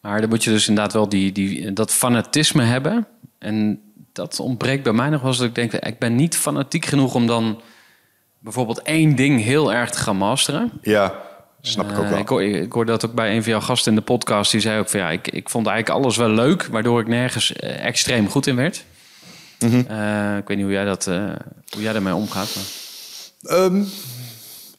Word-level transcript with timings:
Maar 0.00 0.20
dan 0.20 0.28
moet 0.28 0.44
je 0.44 0.50
dus 0.50 0.68
inderdaad 0.68 0.92
wel 0.92 1.08
die, 1.08 1.32
die, 1.32 1.72
dat 1.72 1.92
fanatisme 1.92 2.62
hebben. 2.62 3.06
En 3.38 3.80
dat 4.12 4.40
ontbreekt 4.40 4.82
bij 4.82 4.92
mij 4.92 5.08
nog 5.08 5.20
wel 5.20 5.30
eens. 5.30 5.38
Dat 5.38 5.48
ik 5.48 5.54
denk, 5.54 5.72
ik 5.72 5.98
ben 5.98 6.14
niet 6.14 6.36
fanatiek 6.36 6.84
genoeg 6.86 7.14
om 7.14 7.26
dan 7.26 7.60
bijvoorbeeld 8.38 8.82
één 8.82 9.16
ding 9.16 9.42
heel 9.42 9.72
erg 9.72 9.90
te 9.90 9.98
gaan 9.98 10.16
masteren. 10.16 10.70
Ja, 10.82 11.14
snap 11.60 11.90
ik 11.90 11.98
ook 11.98 12.04
Eh, 12.04 12.10
wel. 12.10 12.18
ik, 12.18 12.28
hoor, 12.28 12.42
ik 12.42 12.72
hoorde 12.72 12.90
dat 12.90 13.06
ook 13.06 13.14
bij 13.14 13.34
een 13.36 13.42
van 13.42 13.52
jouw 13.52 13.60
gasten 13.60 13.92
in 13.92 13.98
de 13.98 14.04
podcast. 14.04 14.50
Die 14.50 14.60
zei 14.60 14.78
ook 14.80 14.88
van 14.88 15.00
ja, 15.00 15.10
ik, 15.10 15.28
ik 15.28 15.48
vond 15.48 15.66
eigenlijk 15.66 15.98
alles 16.04 16.16
wel 16.16 16.28
leuk, 16.30 16.64
waardoor 16.66 17.00
ik 17.00 17.06
nergens 17.08 17.52
eh, 17.52 17.84
extreem 17.84 18.28
goed 18.28 18.46
in 18.46 18.56
werd. 18.56 18.84
Mhm. 19.58 19.82
Eh, 19.88 20.36
ik 20.36 20.48
weet 20.48 20.56
niet 20.56 20.66
hoe 20.66 20.74
jij, 20.74 20.84
dat, 20.84 21.04
hoe 21.70 21.82
jij 21.82 21.92
daarmee 21.92 22.14
omgaat. 22.14 22.56
Maar... 23.40 23.58
Ehm, 23.58 23.82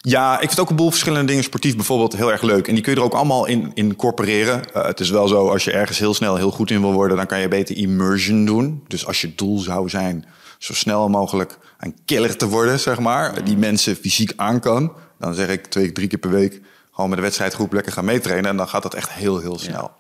ja, 0.02 0.39
ik 0.39 0.47
vind 0.47 0.59
ook 0.59 0.70
een 0.70 0.75
boel 0.75 0.89
verschillende 0.89 1.27
dingen 1.27 1.43
sportief 1.43 1.75
bijvoorbeeld 1.75 2.15
heel 2.15 2.31
erg 2.31 2.41
leuk. 2.41 2.67
En 2.67 2.73
die 2.73 2.84
kun 2.84 2.93
je 2.93 2.99
er 2.99 3.05
ook 3.05 3.13
allemaal 3.13 3.45
in 3.45 3.71
incorporeren. 3.73 4.73
Eh, 4.73 4.85
het 4.85 4.99
is 4.99 5.09
wel 5.09 5.27
zo, 5.27 5.49
als 5.49 5.63
je 5.63 5.71
ergens 5.71 5.99
heel 5.99 6.13
snel 6.13 6.35
heel 6.35 6.52
goed 6.52 6.71
in 6.71 6.81
wil 6.81 6.93
worden... 6.93 7.17
dan 7.17 7.26
kan 7.26 7.39
je 7.39 7.48
beter 7.48 7.77
immersion 7.77 8.45
doen. 8.45 8.84
Dus 8.88 9.05
als 9.05 9.21
je 9.21 9.35
doel 9.35 9.59
zou 9.59 9.90
zijn 9.90 10.26
zo 10.57 10.73
snel 10.73 11.09
mogelijk 11.09 11.57
een 11.79 11.95
killer 12.05 12.38
te 12.38 12.48
worden, 12.48 12.79
zeg 12.79 12.99
maar... 12.99 13.43
die 13.43 13.57
mensen 13.57 13.95
fysiek 13.95 14.34
aan 14.35 14.59
kan... 14.59 14.93
dan 15.20 15.34
zeg 15.34 15.48
ik 15.48 15.66
twee, 15.67 15.91
drie 15.91 16.07
keer 16.07 16.20
per 16.20 16.29
week... 16.29 16.62
gewoon 16.91 17.09
met 17.09 17.18
de 17.18 17.26
wedstrijdgroep 17.26 17.73
lekker 17.73 17.91
gaan 17.91 18.05
meetrainen... 18.05 18.49
en 18.49 18.57
dan 18.57 18.68
gaat 18.68 18.84
dat 18.84 18.93
echt 18.93 19.12
heel, 19.12 19.40
heel 19.40 19.59
snel. 19.59 19.91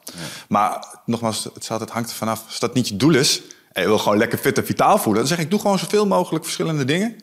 Maar 0.47 0.85
nogmaals, 1.05 1.43
het, 1.53 1.63
staat, 1.63 1.79
het 1.79 1.89
hangt 1.89 2.09
er 2.09 2.15
vanaf. 2.15 2.43
Als 2.47 2.59
dat 2.59 2.73
niet 2.73 2.87
je 2.87 2.97
doel 2.97 3.15
is... 3.15 3.41
en 3.71 3.81
je 3.81 3.87
wil 3.87 3.97
gewoon 3.97 4.17
lekker 4.17 4.37
fit 4.37 4.57
en 4.57 4.65
vitaal 4.65 4.97
voelen... 4.97 5.21
dan 5.21 5.31
zeg 5.31 5.39
ik, 5.39 5.49
doe 5.49 5.59
gewoon 5.59 5.79
zoveel 5.79 6.07
mogelijk 6.07 6.43
verschillende 6.43 6.85
dingen... 6.85 7.15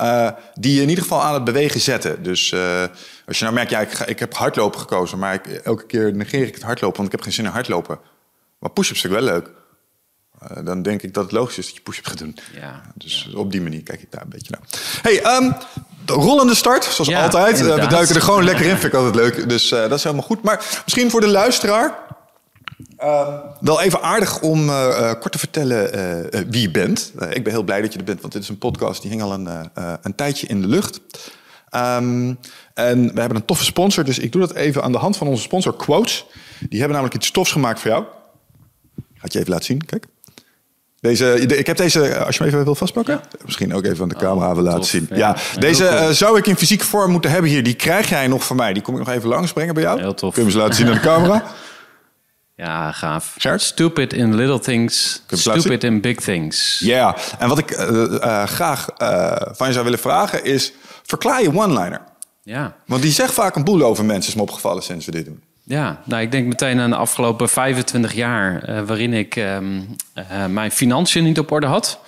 Uh, 0.00 0.30
die 0.54 0.74
je 0.74 0.82
in 0.82 0.88
ieder 0.88 1.02
geval 1.02 1.22
aan 1.22 1.34
het 1.34 1.44
bewegen 1.44 1.80
zetten. 1.80 2.22
Dus 2.22 2.50
uh, 2.50 2.82
als 3.26 3.38
je 3.38 3.44
nou 3.44 3.56
merkt, 3.56 3.70
ja, 3.70 3.80
ik, 3.80 3.92
ga, 3.92 4.06
ik 4.06 4.18
heb 4.18 4.34
hardlopen 4.34 4.80
gekozen, 4.80 5.18
maar 5.18 5.34
ik, 5.34 5.46
elke 5.46 5.86
keer 5.86 6.14
negeer 6.14 6.46
ik 6.46 6.54
het 6.54 6.62
hardlopen, 6.62 6.96
want 6.96 7.06
ik 7.06 7.14
heb 7.14 7.22
geen 7.22 7.32
zin 7.32 7.44
in 7.44 7.50
hardlopen. 7.50 7.98
Maar 8.58 8.70
push-ups 8.70 9.00
vind 9.00 9.14
ik 9.14 9.20
wel 9.20 9.28
leuk. 9.28 9.50
Uh, 10.42 10.64
dan 10.64 10.82
denk 10.82 11.02
ik 11.02 11.14
dat 11.14 11.24
het 11.24 11.32
logisch 11.32 11.58
is 11.58 11.66
dat 11.66 11.74
je 11.74 11.80
push-ups 11.80 12.08
gaat 12.08 12.18
doen. 12.18 12.38
Ja, 12.54 12.82
dus 12.94 13.30
op 13.34 13.52
die 13.52 13.60
manier 13.60 13.82
kijk 13.82 14.02
ik 14.02 14.10
daar 14.10 14.22
een 14.22 14.28
beetje 14.28 14.50
naar. 14.50 14.68
Hey, 15.02 15.36
um, 15.36 15.54
de 16.04 16.12
rollende 16.12 16.54
start, 16.54 16.84
zoals 16.84 17.10
Ja, 17.10 17.22
altijd. 17.22 17.60
we 17.60 17.86
duiken 17.86 18.14
er 18.14 18.22
gewoon 18.22 18.44
lekker 18.44 18.64
in, 18.64 18.76
vind 18.76 18.92
ik 18.92 18.94
altijd 18.94 19.14
leuk. 19.14 19.48
Dus 19.48 19.68
dat 19.68 19.92
is 19.92 20.02
helemaal 20.02 20.26
goed. 20.26 20.42
Maar 20.42 20.80
misschien 20.84 21.10
voor 21.10 21.20
de 21.20 21.28
luisteraar... 21.28 22.06
Uh, 23.02 23.28
wel 23.60 23.80
even 23.80 24.02
aardig 24.02 24.40
om 24.40 24.68
uh, 24.68 25.12
kort 25.12 25.32
te 25.32 25.38
vertellen 25.38 25.98
uh, 26.34 26.40
wie 26.48 26.60
je 26.60 26.70
bent. 26.70 27.12
Uh, 27.18 27.30
ik 27.30 27.44
ben 27.44 27.52
heel 27.52 27.62
blij 27.62 27.80
dat 27.80 27.92
je 27.92 27.98
er 27.98 28.04
bent, 28.04 28.20
want 28.20 28.32
dit 28.32 28.42
is 28.42 28.48
een 28.48 28.58
podcast 28.58 29.02
die 29.02 29.10
hing 29.10 29.22
al 29.22 29.32
een, 29.32 29.48
een 30.02 30.14
tijdje 30.14 30.46
in 30.46 30.60
de 30.60 30.66
lucht. 30.66 31.00
Um, 31.74 32.38
en 32.74 33.14
we 33.14 33.20
hebben 33.20 33.36
een 33.36 33.44
toffe 33.44 33.64
sponsor, 33.64 34.04
dus 34.04 34.18
ik 34.18 34.32
doe 34.32 34.40
dat 34.40 34.54
even 34.54 34.82
aan 34.82 34.92
de 34.92 34.98
hand 34.98 35.16
van 35.16 35.26
onze 35.26 35.42
sponsor 35.42 35.76
Quotes. 35.76 36.26
Die 36.58 36.78
hebben 36.78 36.96
namelijk 36.96 37.14
iets 37.14 37.30
tofs 37.30 37.52
gemaakt 37.52 37.80
voor 37.80 37.90
jou. 37.90 38.04
Ik 38.96 39.04
ga 39.14 39.20
het 39.20 39.32
je 39.32 39.38
even 39.38 39.50
laten 39.50 39.66
zien, 39.66 39.84
kijk. 39.84 40.06
Deze, 41.00 41.40
ik 41.40 41.66
heb 41.66 41.76
deze, 41.76 42.24
als 42.24 42.36
je 42.36 42.42
hem 42.42 42.52
even 42.52 42.64
wil 42.64 42.74
vastpakken, 42.74 43.14
ja. 43.14 43.38
misschien 43.44 43.74
ook 43.74 43.84
even 43.84 44.02
aan 44.02 44.08
de 44.08 44.14
camera 44.14 44.54
willen 44.54 44.72
laten 44.72 44.84
zien. 44.84 45.08
ja. 45.14 45.36
Deze 45.58 45.84
uh, 45.84 46.08
zou 46.08 46.38
ik 46.38 46.46
in 46.46 46.56
fysieke 46.56 46.84
vorm 46.84 47.10
moeten 47.10 47.30
hebben 47.30 47.50
hier. 47.50 47.62
Die 47.62 47.74
krijg 47.74 48.08
jij 48.08 48.26
nog 48.26 48.44
van 48.44 48.56
mij. 48.56 48.72
Die 48.72 48.82
kom 48.82 48.94
ik 48.94 49.06
nog 49.06 49.14
even 49.14 49.28
langsbrengen 49.28 49.74
bij 49.74 49.82
jou. 49.82 50.00
Heel 50.00 50.14
tof. 50.14 50.34
Kun 50.34 50.44
je 50.44 50.48
hem 50.48 50.58
eens 50.58 50.68
laten 50.68 50.74
zien 50.74 50.86
aan 50.86 50.94
de 50.94 51.00
camera? 51.00 51.44
Ja, 52.58 52.92
gaaf. 52.92 53.34
Stupid 53.56 54.12
in 54.12 54.34
little 54.34 54.58
things, 54.58 55.22
stupid 55.30 55.84
in 55.84 56.00
big 56.00 56.20
things. 56.20 56.78
Ja, 56.78 57.16
en 57.38 57.48
wat 57.48 57.58
ik 57.58 57.70
uh, 57.70 57.88
uh, 57.90 58.44
graag 58.44 58.88
uh, 59.02 59.32
van 59.50 59.66
je 59.66 59.72
zou 59.72 59.84
willen 59.84 59.98
vragen 59.98 60.44
is... 60.44 60.72
verklaar 61.02 61.42
je 61.42 61.54
one-liner. 61.54 62.00
Ja. 62.42 62.74
Want 62.86 63.02
die 63.02 63.12
zegt 63.12 63.32
vaak 63.32 63.56
een 63.56 63.64
boel 63.64 63.82
over 63.82 64.04
mensen, 64.04 64.30
is 64.30 64.36
me 64.36 64.42
opgevallen 64.42 64.82
sinds 64.82 65.06
we 65.06 65.10
dit 65.10 65.24
doen. 65.24 65.42
Ja, 65.68 66.00
nou, 66.04 66.22
ik 66.22 66.32
denk 66.32 66.46
meteen 66.46 66.80
aan 66.80 66.90
de 66.90 66.96
afgelopen 66.96 67.48
25 67.48 68.12
jaar... 68.12 68.62
eh, 68.62 68.80
waarin 68.82 69.12
ik 69.12 69.36
ehm, 69.36 69.80
eh, 70.14 70.46
mijn 70.46 70.70
financiën 70.70 71.24
niet 71.24 71.38
op 71.38 71.50
orde 71.50 71.66
had. 71.66 72.00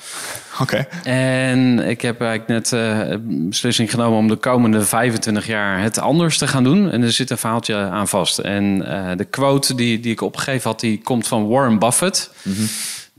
Oké. 0.60 0.86
En 1.04 1.78
ik 1.78 2.00
heb 2.00 2.20
eigenlijk 2.20 2.50
net 2.50 2.70
een 2.70 3.48
beslissing 3.48 3.90
genomen 3.90 4.18
om 4.18 4.28
de 4.28 4.36
komende 4.36 4.84
25 4.84 5.46
jaar 5.46 5.82
het 5.82 5.98
anders 5.98 6.38
te 6.38 6.46
gaan 6.46 6.64
doen. 6.64 6.90
En 6.90 7.02
er 7.02 7.12
zit 7.12 7.30
een 7.30 7.38
verhaaltje 7.38 7.76
aan 7.76 8.08
vast. 8.08 8.38
En 8.38 8.78
de 9.16 9.26
quote 9.30 9.74
die, 9.74 10.00
die 10.00 10.12
ik 10.12 10.20
opgegeven 10.20 10.70
had, 10.70 10.80
die 10.80 11.00
komt 11.02 11.26
van 11.26 11.48
Warren 11.48 11.78
Buffett. 11.78 12.30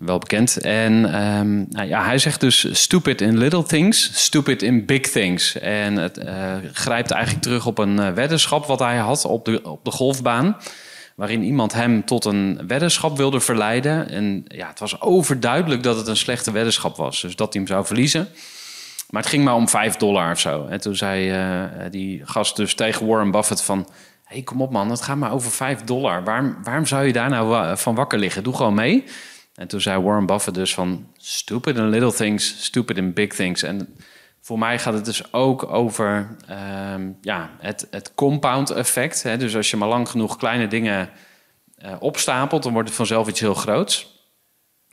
Wel 0.01 0.17
bekend. 0.17 0.57
En 0.57 1.13
ehm, 1.13 1.55
nou 1.69 1.87
ja, 1.87 2.03
hij 2.03 2.17
zegt 2.17 2.39
dus 2.39 2.81
stupid 2.81 3.21
in 3.21 3.37
little 3.37 3.63
things, 3.63 4.23
stupid 4.23 4.61
in 4.61 4.85
big 4.85 5.01
things. 5.01 5.59
En 5.59 5.95
het 5.95 6.17
eh, 6.17 6.55
grijpt 6.73 7.11
eigenlijk 7.11 7.43
terug 7.43 7.65
op 7.65 7.77
een 7.77 7.99
eh, 7.99 8.13
weddenschap 8.13 8.65
wat 8.65 8.79
hij 8.79 8.97
had 8.97 9.25
op 9.25 9.45
de, 9.45 9.63
op 9.63 9.85
de 9.85 9.91
golfbaan 9.91 10.57
waarin 11.15 11.43
iemand 11.43 11.73
hem 11.73 12.05
tot 12.05 12.25
een 12.25 12.61
weddenschap 12.67 13.17
wilde 13.17 13.39
verleiden. 13.39 14.09
En 14.09 14.45
ja, 14.47 14.67
het 14.67 14.79
was 14.79 15.01
overduidelijk 15.01 15.83
dat 15.83 15.97
het 15.97 16.07
een 16.07 16.17
slechte 16.17 16.51
weddenschap 16.51 16.97
was. 16.97 17.21
Dus 17.21 17.35
dat 17.35 17.53
hij 17.53 17.61
hem 17.61 17.71
zou 17.71 17.85
verliezen. 17.85 18.27
Maar 19.09 19.21
het 19.21 19.31
ging 19.31 19.43
maar 19.43 19.55
om 19.55 19.69
5 19.69 19.95
dollar 19.95 20.31
of 20.31 20.39
zo. 20.39 20.65
En 20.65 20.81
toen 20.81 20.95
zei 20.95 21.31
uh, 21.31 21.63
die 21.91 22.21
gast 22.25 22.55
dus 22.55 22.73
tegen 22.73 23.07
Warren 23.07 23.31
Buffett 23.31 23.61
van... 23.61 23.87
Hey, 24.23 24.41
kom 24.41 24.61
op 24.61 24.71
man, 24.71 24.89
het 24.89 25.01
gaat 25.01 25.17
maar 25.17 25.33
over 25.33 25.51
5 25.51 25.81
dollar. 25.81 26.23
Waarom, 26.23 26.57
waarom 26.63 26.85
zou 26.85 27.05
je 27.05 27.13
daar 27.13 27.29
nou 27.29 27.77
van 27.77 27.95
wakker 27.95 28.19
liggen? 28.19 28.43
Doe 28.43 28.55
gewoon 28.55 28.73
mee. 28.73 29.03
En 29.55 29.67
toen 29.67 29.81
zei 29.81 30.01
Warren 30.01 30.25
Buffett 30.25 30.55
dus 30.55 30.73
van... 30.73 31.07
Stupid 31.17 31.77
in 31.77 31.89
little 31.89 32.13
things, 32.13 32.63
stupid 32.63 32.97
in 32.97 33.13
big 33.13 33.33
things. 33.33 33.63
En 33.63 33.95
voor 34.41 34.59
mij 34.59 34.79
gaat 34.79 34.93
het 34.93 35.05
dus 35.05 35.33
ook 35.33 35.63
over 35.73 36.35
uh, 36.49 36.93
ja, 37.21 37.49
het, 37.59 37.87
het 37.91 38.11
compound 38.15 38.69
effect. 38.69 39.23
Hè? 39.23 39.37
Dus 39.37 39.55
als 39.55 39.69
je 39.69 39.77
maar 39.77 39.87
lang 39.87 40.09
genoeg 40.09 40.37
kleine 40.37 40.67
dingen 40.67 41.09
uh, 41.85 41.93
opstapelt, 41.99 42.63
dan 42.63 42.73
wordt 42.73 42.87
het 42.87 42.97
vanzelf 42.97 43.27
iets 43.27 43.39
heel 43.39 43.53
groots. 43.53 44.19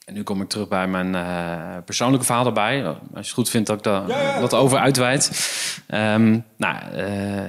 En 0.05 0.15
nu 0.15 0.23
kom 0.23 0.43
ik 0.43 0.49
terug 0.49 0.69
bij 0.69 0.87
mijn 0.87 1.15
uh, 1.15 1.77
persoonlijke 1.85 2.27
verhaal 2.27 2.47
erbij. 2.47 2.85
Als 2.85 2.99
je 3.11 3.17
het 3.17 3.31
goed 3.31 3.51
vindt 3.51 3.67
dat 3.67 3.77
ik 3.77 3.83
daar 3.83 4.09
ja. 4.09 4.41
wat 4.41 4.55
over 4.55 4.79
uitweid. 4.79 5.31
Um, 5.95 6.45
nou, 6.57 6.77
uh, 6.97 7.43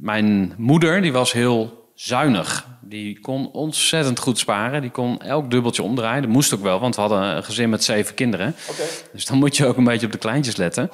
mijn 0.00 0.54
moeder 0.56 1.00
die 1.00 1.12
was 1.12 1.32
heel 1.32 1.90
zuinig. 1.94 2.66
Die 2.92 3.20
kon 3.20 3.50
ontzettend 3.52 4.18
goed 4.18 4.38
sparen. 4.38 4.80
Die 4.80 4.90
kon 4.90 5.20
elk 5.20 5.50
dubbeltje 5.50 5.82
omdraaien. 5.82 6.22
Dat 6.22 6.30
moest 6.30 6.54
ook 6.54 6.62
wel, 6.62 6.80
want 6.80 6.94
we 6.94 7.00
hadden 7.00 7.22
een 7.36 7.44
gezin 7.44 7.70
met 7.70 7.84
zeven 7.84 8.14
kinderen. 8.14 8.54
Okay. 8.70 8.86
Dus 9.12 9.26
dan 9.26 9.38
moet 9.38 9.56
je 9.56 9.66
ook 9.66 9.76
een 9.76 9.84
beetje 9.84 10.06
op 10.06 10.12
de 10.12 10.18
kleintjes 10.18 10.56
letten. 10.56 10.90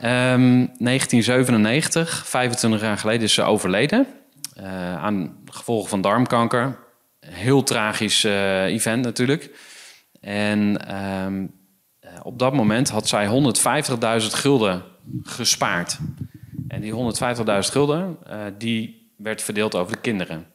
Ja. 0.00 0.32
Um, 0.32 0.70
1997, 0.78 2.26
25 2.26 2.80
jaar 2.80 2.98
geleden, 2.98 3.22
is 3.22 3.34
ze 3.34 3.42
overleden. 3.42 4.06
Uh, 4.60 4.96
aan 4.96 5.36
gevolgen 5.44 5.88
van 5.88 6.00
darmkanker. 6.00 6.78
Heel 7.20 7.62
tragisch 7.62 8.24
uh, 8.24 8.64
event 8.64 9.04
natuurlijk. 9.04 9.50
En 10.20 10.94
um, 11.24 11.52
uh, 12.04 12.10
op 12.22 12.38
dat 12.38 12.52
moment 12.52 12.88
had 12.88 13.08
zij 13.08 13.26
150.000 13.26 14.26
gulden 14.26 14.82
gespaard. 15.22 15.98
En 16.68 16.80
die 16.80 16.92
150.000 16.92 17.44
gulden, 17.58 18.16
uh, 18.30 18.36
die 18.58 19.12
werd 19.16 19.42
verdeeld 19.42 19.74
over 19.74 19.92
de 19.92 20.00
kinderen. 20.00 20.46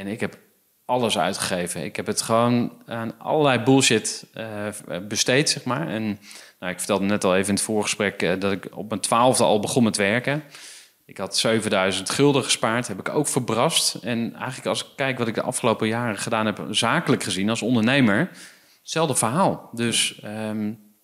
En 0.00 0.06
ik 0.06 0.20
heb 0.20 0.38
alles 0.84 1.18
uitgegeven. 1.18 1.84
Ik 1.84 1.96
heb 1.96 2.06
het 2.06 2.22
gewoon 2.22 2.72
aan 2.86 3.18
allerlei 3.18 3.58
bullshit 3.58 4.26
uh, 4.34 4.98
besteed, 5.08 5.50
zeg 5.50 5.64
maar. 5.64 5.88
En 5.88 6.18
nou, 6.58 6.72
ik 6.72 6.78
vertelde 6.78 7.04
net 7.04 7.24
al 7.24 7.36
even 7.36 7.48
in 7.48 7.54
het 7.54 7.62
voorgesprek 7.62 8.22
uh, 8.22 8.32
dat 8.38 8.52
ik 8.52 8.68
op 8.72 8.88
mijn 8.88 9.00
twaalfde 9.00 9.44
al 9.44 9.60
begon 9.60 9.82
met 9.82 9.96
werken. 9.96 10.42
Ik 11.04 11.16
had 11.16 11.36
7000 11.36 12.10
gulden 12.10 12.44
gespaard, 12.44 12.88
heb 12.88 12.98
ik 12.98 13.08
ook 13.08 13.28
verbrast. 13.28 13.94
En 13.94 14.34
eigenlijk 14.34 14.66
als 14.66 14.80
ik 14.84 14.88
kijk 14.96 15.18
wat 15.18 15.28
ik 15.28 15.34
de 15.34 15.42
afgelopen 15.42 15.88
jaren 15.88 16.18
gedaan 16.18 16.46
heb, 16.46 16.66
zakelijk 16.70 17.22
gezien 17.22 17.50
als 17.50 17.62
ondernemer, 17.62 18.30
hetzelfde 18.80 19.14
verhaal. 19.14 19.70
Dus 19.72 20.22
um, 20.24 20.94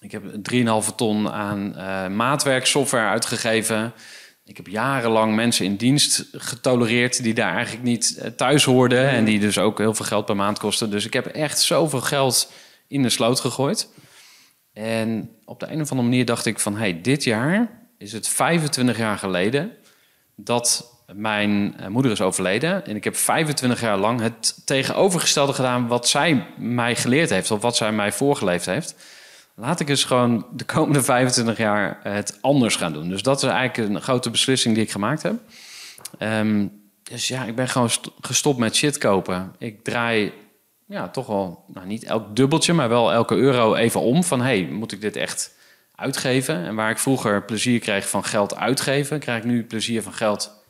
ik 0.00 0.12
heb 0.12 0.22
3,5 0.52 0.94
ton 0.96 1.30
aan 1.30 1.72
uh, 1.76 2.08
maatwerksoftware 2.16 3.08
uitgegeven. 3.08 3.92
Ik 4.48 4.56
heb 4.56 4.66
jarenlang 4.66 5.34
mensen 5.34 5.64
in 5.64 5.76
dienst 5.76 6.24
getolereerd 6.32 7.22
die 7.22 7.34
daar 7.34 7.54
eigenlijk 7.54 7.84
niet 7.84 8.32
thuis 8.36 8.64
hoorden. 8.64 9.08
En 9.08 9.24
die 9.24 9.40
dus 9.40 9.58
ook 9.58 9.78
heel 9.78 9.94
veel 9.94 10.04
geld 10.04 10.24
per 10.24 10.36
maand 10.36 10.58
kosten. 10.58 10.90
Dus 10.90 11.06
ik 11.06 11.12
heb 11.12 11.26
echt 11.26 11.60
zoveel 11.60 12.00
geld 12.00 12.52
in 12.86 13.02
de 13.02 13.08
sloot 13.08 13.40
gegooid. 13.40 13.88
En 14.72 15.30
op 15.44 15.60
de 15.60 15.66
een 15.66 15.80
of 15.80 15.90
andere 15.90 16.08
manier 16.08 16.24
dacht 16.24 16.46
ik 16.46 16.60
van... 16.60 16.76
hey, 16.76 17.00
dit 17.00 17.24
jaar 17.24 17.88
is 17.98 18.12
het 18.12 18.28
25 18.28 18.98
jaar 18.98 19.18
geleden 19.18 19.72
dat 20.36 20.94
mijn 21.12 21.76
moeder 21.88 22.12
is 22.12 22.20
overleden. 22.20 22.86
En 22.86 22.96
ik 22.96 23.04
heb 23.04 23.16
25 23.16 23.80
jaar 23.80 23.98
lang 23.98 24.20
het 24.20 24.66
tegenovergestelde 24.66 25.52
gedaan... 25.52 25.86
wat 25.86 26.08
zij 26.08 26.46
mij 26.58 26.96
geleerd 26.96 27.30
heeft 27.30 27.50
of 27.50 27.60
wat 27.60 27.76
zij 27.76 27.92
mij 27.92 28.12
voorgeleefd 28.12 28.66
heeft... 28.66 28.94
Laat 29.60 29.80
ik 29.80 29.88
eens 29.88 30.04
gewoon 30.04 30.46
de 30.52 30.64
komende 30.64 31.02
25 31.02 31.56
jaar 31.56 32.00
het 32.02 32.38
anders 32.40 32.76
gaan 32.76 32.92
doen. 32.92 33.08
Dus 33.08 33.22
dat 33.22 33.42
is 33.42 33.48
eigenlijk 33.48 33.94
een 33.94 34.02
grote 34.02 34.30
beslissing 34.30 34.74
die 34.74 34.84
ik 34.84 34.90
gemaakt 34.90 35.22
heb. 35.22 35.34
Um, 36.18 36.82
dus 37.02 37.28
ja, 37.28 37.44
ik 37.44 37.54
ben 37.54 37.68
gewoon 37.68 37.90
gestopt 38.20 38.58
met 38.58 38.76
shit 38.76 38.98
kopen. 38.98 39.54
Ik 39.58 39.84
draai 39.84 40.32
ja, 40.86 41.08
toch 41.08 41.26
wel, 41.26 41.64
nou 41.66 41.86
niet 41.86 42.04
elk 42.04 42.36
dubbeltje, 42.36 42.72
maar 42.72 42.88
wel 42.88 43.12
elke 43.12 43.34
euro 43.34 43.74
even 43.74 44.00
om. 44.00 44.24
Van 44.24 44.40
hey, 44.40 44.68
moet 44.70 44.92
ik 44.92 45.00
dit 45.00 45.16
echt 45.16 45.54
uitgeven? 45.94 46.64
En 46.64 46.74
waar 46.74 46.90
ik 46.90 46.98
vroeger 46.98 47.44
plezier 47.44 47.78
kreeg 47.80 48.08
van 48.08 48.24
geld 48.24 48.56
uitgeven, 48.56 49.18
krijg 49.18 49.38
ik 49.38 49.44
nu 49.44 49.64
plezier 49.64 50.02
van 50.02 50.12
geld 50.12 50.64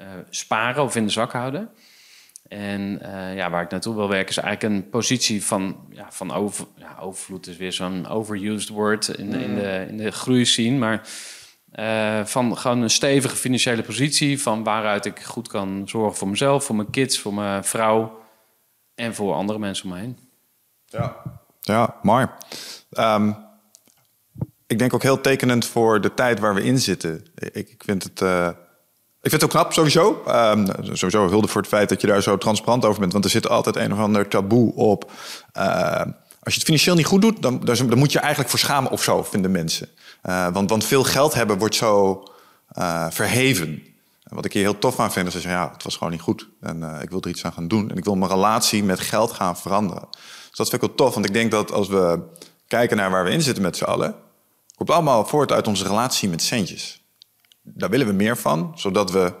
uh, 0.00 0.06
sparen 0.30 0.82
of 0.82 0.96
in 0.96 1.04
de 1.04 1.10
zak 1.10 1.32
houden. 1.32 1.70
En 2.52 2.98
uh, 3.02 3.36
ja, 3.36 3.50
waar 3.50 3.62
ik 3.62 3.70
naartoe 3.70 3.94
wil 3.94 4.08
werken 4.08 4.28
is 4.28 4.36
eigenlijk 4.36 4.74
een 4.74 4.88
positie 4.88 5.44
van, 5.44 5.76
ja, 5.90 6.06
van 6.10 6.32
over, 6.32 6.66
ja, 6.76 6.96
overvloed 7.00 7.46
is 7.46 7.56
weer 7.56 7.72
zo'n 7.72 8.06
overused 8.06 8.68
word 8.68 9.08
in, 9.08 9.32
in, 9.32 9.54
de, 9.54 9.86
in 9.88 9.96
de 9.96 10.10
groeiscene. 10.10 10.78
Maar 10.78 11.08
uh, 11.74 12.24
van 12.24 12.58
gewoon 12.58 12.82
een 12.82 12.90
stevige 12.90 13.36
financiële 13.36 13.82
positie 13.82 14.42
van 14.42 14.64
waaruit 14.64 15.04
ik 15.04 15.20
goed 15.20 15.48
kan 15.48 15.82
zorgen 15.88 16.16
voor 16.16 16.28
mezelf, 16.28 16.64
voor 16.64 16.76
mijn 16.76 16.90
kids, 16.90 17.18
voor 17.18 17.34
mijn 17.34 17.64
vrouw 17.64 18.20
en 18.94 19.14
voor 19.14 19.34
andere 19.34 19.58
mensen 19.58 19.84
om 19.84 19.90
me 19.90 19.98
heen. 19.98 20.18
Ja, 20.84 21.16
ja 21.60 21.96
mooi. 22.02 22.26
Um, 22.90 23.36
ik 24.66 24.78
denk 24.78 24.94
ook 24.94 25.02
heel 25.02 25.20
tekenend 25.20 25.66
voor 25.66 26.00
de 26.00 26.14
tijd 26.14 26.38
waar 26.38 26.54
we 26.54 26.64
in 26.64 26.78
zitten. 26.78 27.24
Ik, 27.34 27.68
ik 27.68 27.82
vind 27.84 28.02
het. 28.02 28.20
Uh, 28.20 28.48
ik 29.22 29.30
vind 29.30 29.42
het 29.42 29.44
ook 29.44 29.50
knap, 29.50 29.72
sowieso. 29.72 30.22
Um, 30.28 30.66
sowieso 30.82 31.28
hulde 31.28 31.48
voor 31.48 31.60
het 31.60 31.70
feit 31.70 31.88
dat 31.88 32.00
je 32.00 32.06
daar 32.06 32.22
zo 32.22 32.38
transparant 32.38 32.84
over 32.84 33.00
bent. 33.00 33.12
Want 33.12 33.24
er 33.24 33.30
zit 33.30 33.48
altijd 33.48 33.76
een 33.76 33.92
of 33.92 33.98
ander 33.98 34.28
taboe 34.28 34.74
op. 34.74 35.10
Uh, 35.56 36.00
als 36.42 36.54
je 36.54 36.58
het 36.58 36.62
financieel 36.62 36.94
niet 36.94 37.06
goed 37.06 37.22
doet, 37.22 37.42
dan, 37.42 37.60
dan, 37.64 37.98
moet 37.98 38.12
je 38.12 38.18
eigenlijk 38.18 38.50
voor 38.50 38.58
schamen 38.58 38.90
of 38.90 39.02
zo, 39.02 39.22
vinden 39.22 39.50
mensen. 39.50 39.88
Uh, 40.24 40.48
want, 40.52 40.70
want 40.70 40.84
veel 40.84 41.04
geld 41.04 41.34
hebben 41.34 41.58
wordt 41.58 41.74
zo 41.74 42.22
verheven. 43.10 43.82
wat 44.22 44.44
ik 44.44 44.52
hier 44.52 44.62
heel 44.62 44.78
tof 44.78 45.00
aan 45.00 45.12
vind, 45.12 45.26
is 45.26 45.32
dat 45.32 45.42
ja, 45.42 45.70
het 45.72 45.82
was 45.82 45.96
gewoon 45.96 46.12
niet 46.12 46.20
goed. 46.20 46.48
En 46.60 46.98
ik 47.02 47.10
wil 47.10 47.20
er 47.20 47.28
iets 47.28 47.44
aan 47.44 47.52
gaan 47.52 47.68
doen. 47.68 47.90
En 47.90 47.96
ik 47.96 48.04
wil 48.04 48.14
mijn 48.14 48.30
relatie 48.30 48.84
met 48.84 49.00
geld 49.00 49.32
gaan 49.32 49.56
veranderen. 49.56 50.08
Dus 50.48 50.56
dat 50.56 50.68
vind 50.68 50.82
ik 50.82 50.88
wel 50.88 50.96
tof. 50.96 51.14
Want 51.14 51.26
ik 51.26 51.32
denk 51.32 51.50
dat 51.50 51.72
als 51.72 51.88
we 51.88 52.20
kijken 52.66 52.96
naar 52.96 53.10
waar 53.10 53.24
we 53.24 53.30
in 53.30 53.42
zitten 53.42 53.62
met 53.62 53.76
z'n 53.76 53.84
allen 53.84 54.14
komt 54.74 54.90
allemaal 54.90 55.26
voort 55.26 55.52
uit 55.52 55.66
onze 55.66 55.84
relatie 55.84 56.28
met 56.28 56.42
centjes. 56.42 57.01
Daar 57.62 57.90
willen 57.90 58.06
we 58.06 58.12
meer 58.12 58.36
van, 58.36 58.72
zodat 58.74 59.10
we, 59.10 59.32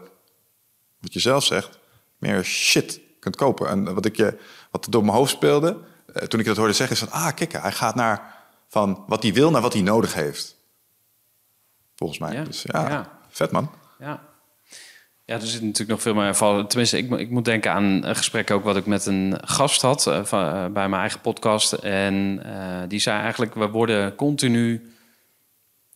wat 1.00 1.12
je 1.12 1.20
zelf 1.20 1.44
zegt, 1.44 1.78
meer 2.18 2.44
shit 2.44 3.00
kunt 3.18 3.36
kopen. 3.36 3.68
En 3.68 3.94
wat, 3.94 4.04
ik 4.04 4.16
je, 4.16 4.38
wat 4.70 4.86
door 4.90 5.04
mijn 5.04 5.16
hoofd 5.16 5.30
speelde, 5.30 5.78
eh, 6.06 6.22
toen 6.22 6.40
ik 6.40 6.46
dat 6.46 6.56
hoorde 6.56 6.72
zeggen, 6.72 6.96
is 6.96 7.02
van, 7.02 7.20
ah, 7.20 7.34
kijk, 7.34 7.52
hij 7.52 7.72
gaat 7.72 7.94
naar 7.94 8.40
van 8.68 9.04
wat 9.06 9.22
hij 9.22 9.32
wil 9.32 9.50
naar 9.50 9.62
wat 9.62 9.72
hij 9.72 9.82
nodig 9.82 10.14
heeft. 10.14 10.56
Volgens 11.96 12.18
mij. 12.18 12.32
Ja, 12.32 12.44
dus 12.44 12.62
ja, 12.62 12.88
ja, 12.88 13.18
vet 13.28 13.50
man. 13.50 13.70
Ja. 13.98 14.30
Ja, 15.24 15.34
er 15.34 15.46
zit 15.46 15.62
natuurlijk 15.62 15.90
nog 15.90 16.02
veel 16.02 16.14
meer 16.14 16.34
vallen. 16.34 16.66
Tenminste, 16.68 16.98
ik, 16.98 17.10
ik, 17.10 17.30
moet 17.30 17.44
denken 17.44 17.72
aan 17.72 17.84
een 17.84 18.16
gesprek 18.16 18.50
ook 18.50 18.64
wat 18.64 18.76
ik 18.76 18.86
met 18.86 19.06
een 19.06 19.38
gast 19.44 19.82
had 19.82 20.06
uh, 20.06 20.24
van, 20.24 20.44
uh, 20.44 20.66
bij 20.66 20.88
mijn 20.88 21.00
eigen 21.00 21.20
podcast. 21.20 21.72
En 21.72 22.42
die 22.88 22.98
zei 22.98 23.20
eigenlijk, 23.20 23.54
we 23.54 23.68
worden 23.68 24.14
continu 24.14 24.91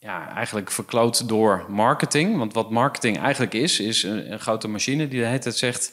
ja, 0.06 0.34
eigenlijk 0.34 0.70
verkloot 0.70 1.28
door 1.28 1.64
marketing. 1.68 2.36
Want 2.36 2.54
wat 2.54 2.70
marketing 2.70 3.18
eigenlijk 3.18 3.54
is, 3.54 3.80
is 3.80 4.02
een, 4.02 4.38
grote 4.38 4.68
machine 4.68 5.08
die 5.08 5.20
de 5.20 5.26
hele 5.26 5.50
zegt 5.50 5.92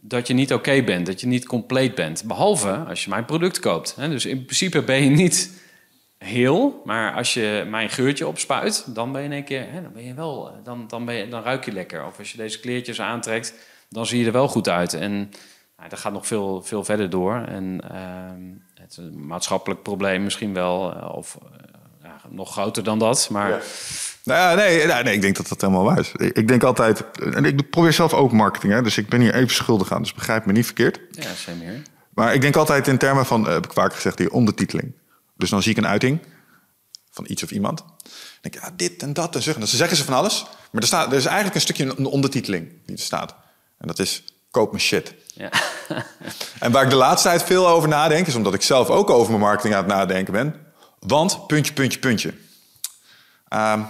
dat 0.00 0.26
je 0.26 0.34
niet 0.34 0.52
oké 0.52 0.82
bent, 0.82 1.06
dat 1.06 1.20
je 1.20 1.26
niet 1.26 1.46
compleet 1.46 1.94
bent. 1.94 2.24
Behalve 2.24 2.70
als 2.70 3.04
je 3.04 3.10
mijn 3.10 3.24
product 3.24 3.58
koopt. 3.58 3.96
Dus 3.96 4.26
in 4.26 4.44
principe 4.44 4.82
ben 4.82 5.02
je 5.02 5.10
niet 5.10 5.62
heel, 6.18 6.82
maar 6.84 7.14
als 7.14 7.34
je 7.34 7.66
mijn 7.68 7.90
geurtje 7.90 8.26
opspuit, 8.26 8.94
dan 8.94 9.12
ben 9.12 9.20
je 9.20 9.26
in 9.26 9.32
één 9.32 9.44
keer, 9.44 9.66
dan 9.82 9.92
ben 9.92 10.04
je 10.04 10.14
wel, 10.14 10.48
eh, 10.48 10.54
dan, 10.64 10.84
dan, 10.88 11.04
ben 11.04 11.14
je, 11.14 11.28
dan 11.28 11.42
ruik 11.42 11.64
je 11.64 11.72
lekker. 11.72 12.06
Of 12.06 12.18
als 12.18 12.32
je 12.32 12.36
deze 12.36 12.60
kleertjes 12.60 13.00
aantrekt, 13.00 13.54
dan 13.88 14.06
zie 14.06 14.20
je 14.20 14.26
er 14.26 14.32
wel 14.32 14.48
goed 14.48 14.68
uit. 14.68 14.92
En 14.92 15.12
nou, 15.76 15.88
dat 15.88 15.98
gaat 15.98 16.12
nog 16.12 16.26
veel, 16.26 16.62
veel 16.62 16.84
verder 16.84 17.10
door. 17.10 17.34
En 17.34 17.80
uh, 17.92 18.82
het 18.82 18.90
is 18.90 18.96
een 18.96 19.26
maatschappelijk 19.26 19.82
probleem 19.82 20.22
misschien 20.22 20.54
wel, 20.54 20.94
eh, 20.94 21.14
of 21.14 21.38
nog 22.28 22.52
groter 22.52 22.84
dan 22.84 22.98
dat. 22.98 23.28
Maar... 23.30 23.50
Ja. 23.50 23.60
Nou 24.24 24.40
ja, 24.40 24.54
nee, 24.54 24.86
nee, 24.86 25.02
nee, 25.02 25.14
ik 25.14 25.22
denk 25.22 25.36
dat 25.36 25.48
dat 25.48 25.60
helemaal 25.60 25.84
waar 25.84 25.98
is. 25.98 26.12
Ik 26.12 26.48
denk 26.48 26.62
altijd, 26.62 27.04
en 27.34 27.44
ik 27.44 27.70
probeer 27.70 27.92
zelf 27.92 28.14
ook 28.14 28.32
marketing, 28.32 28.72
hè, 28.72 28.82
dus 28.82 28.98
ik 28.98 29.08
ben 29.08 29.20
hier 29.20 29.34
even 29.34 29.54
schuldig 29.54 29.92
aan, 29.92 30.02
dus 30.02 30.14
begrijp 30.14 30.46
me 30.46 30.52
niet 30.52 30.64
verkeerd. 30.64 31.00
Ja, 31.10 31.34
same 31.34 31.64
hier. 31.64 31.82
Maar 32.14 32.34
ik 32.34 32.40
denk 32.40 32.56
altijd 32.56 32.88
in 32.88 32.98
termen 32.98 33.26
van, 33.26 33.46
uh, 33.46 33.52
heb 33.52 33.64
ik 33.64 33.72
vaak 33.72 33.94
gezegd, 33.94 34.16
die 34.16 34.32
ondertiteling. 34.32 34.92
Dus 35.36 35.50
dan 35.50 35.62
zie 35.62 35.72
ik 35.72 35.78
een 35.78 35.86
uiting 35.86 36.18
van 37.10 37.24
iets 37.28 37.42
of 37.42 37.50
iemand. 37.50 37.78
Dan 37.78 37.90
denk 38.40 38.54
ik, 38.54 38.62
ja, 38.62 38.70
dit 38.76 39.02
en 39.02 39.12
dat 39.12 39.34
en 39.34 39.42
zo. 39.42 39.50
En 39.52 39.58
dan 39.58 39.68
zeggen 39.68 39.96
ze 39.96 40.04
van 40.04 40.14
alles. 40.14 40.46
Maar 40.70 40.82
er, 40.82 40.88
staat, 40.88 41.10
er 41.10 41.18
is 41.18 41.24
eigenlijk 41.24 41.54
een 41.54 41.60
stukje 41.60 41.94
een 41.96 42.06
ondertiteling 42.06 42.68
die 42.86 42.96
er 42.96 43.02
staat. 43.02 43.34
En 43.78 43.86
dat 43.86 43.98
is, 43.98 44.24
koop 44.50 44.72
me 44.72 44.78
shit. 44.78 45.14
Ja. 45.34 45.50
en 46.60 46.72
waar 46.72 46.84
ik 46.84 46.90
de 46.90 46.96
laatste 46.96 47.28
tijd 47.28 47.42
veel 47.42 47.68
over 47.68 47.88
nadenk, 47.88 48.26
is 48.26 48.34
omdat 48.34 48.54
ik 48.54 48.62
zelf 48.62 48.88
ook 48.88 49.10
over 49.10 49.28
mijn 49.28 49.42
marketing 49.42 49.74
aan 49.74 49.84
het 49.84 49.92
nadenken 49.92 50.32
ben 50.32 50.54
want, 51.06 51.46
puntje, 51.46 51.72
puntje, 51.72 51.98
puntje. 51.98 52.28
Um, 53.52 53.86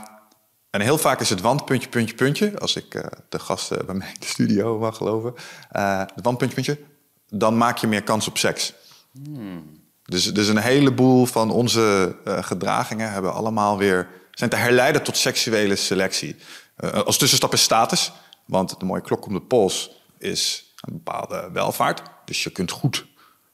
en 0.71 0.81
heel 0.81 0.99
vaak 0.99 1.21
is 1.21 1.31
het 1.31 1.41
want, 1.41 1.65
puntje, 1.65 1.89
puntje, 1.89 2.15
puntje. 2.15 2.59
Als 2.59 2.77
ik 2.77 2.95
uh, 2.95 3.03
de 3.29 3.39
gasten 3.39 3.87
bij 3.87 3.95
mij 3.95 4.09
in 4.09 4.21
de 4.21 4.27
studio 4.27 4.79
mag 4.79 4.97
geloven. 4.97 5.35
Uh, 5.77 6.03
want, 6.23 6.39
puntje, 6.39 6.55
puntje. 6.55 6.79
Dan 7.29 7.57
maak 7.57 7.79
je 7.79 7.87
meer 7.87 8.03
kans 8.03 8.29
op 8.29 8.39
seks. 8.39 8.73
Hmm. 9.13 9.79
Dus, 10.05 10.35
dus 10.35 10.49
een 10.49 10.59
heleboel 10.59 11.27
van 11.27 11.51
onze 11.51 12.17
uh, 12.25 12.43
gedragingen 12.43 13.13
hebben 13.13 13.33
allemaal 13.33 13.79
weer, 13.79 14.09
zijn 14.31 14.51
te 14.51 14.57
herleiden 14.57 15.03
tot 15.03 15.17
seksuele 15.17 15.77
selectie. 15.77 16.37
als 16.77 17.19
tussenstap 17.19 17.53
is 17.53 17.63
status. 17.63 18.13
Want 18.47 18.81
de 18.81 18.85
mooie 18.85 19.03
klok 19.03 19.27
om 19.27 19.33
de 19.33 19.43
pols 19.43 19.91
is 20.19 20.75
een 20.81 20.93
bepaalde 20.93 21.51
welvaart. 21.53 22.03
Dus 22.25 22.43
je 22.43 22.51
kunt 22.51 22.71
goed 22.71 23.07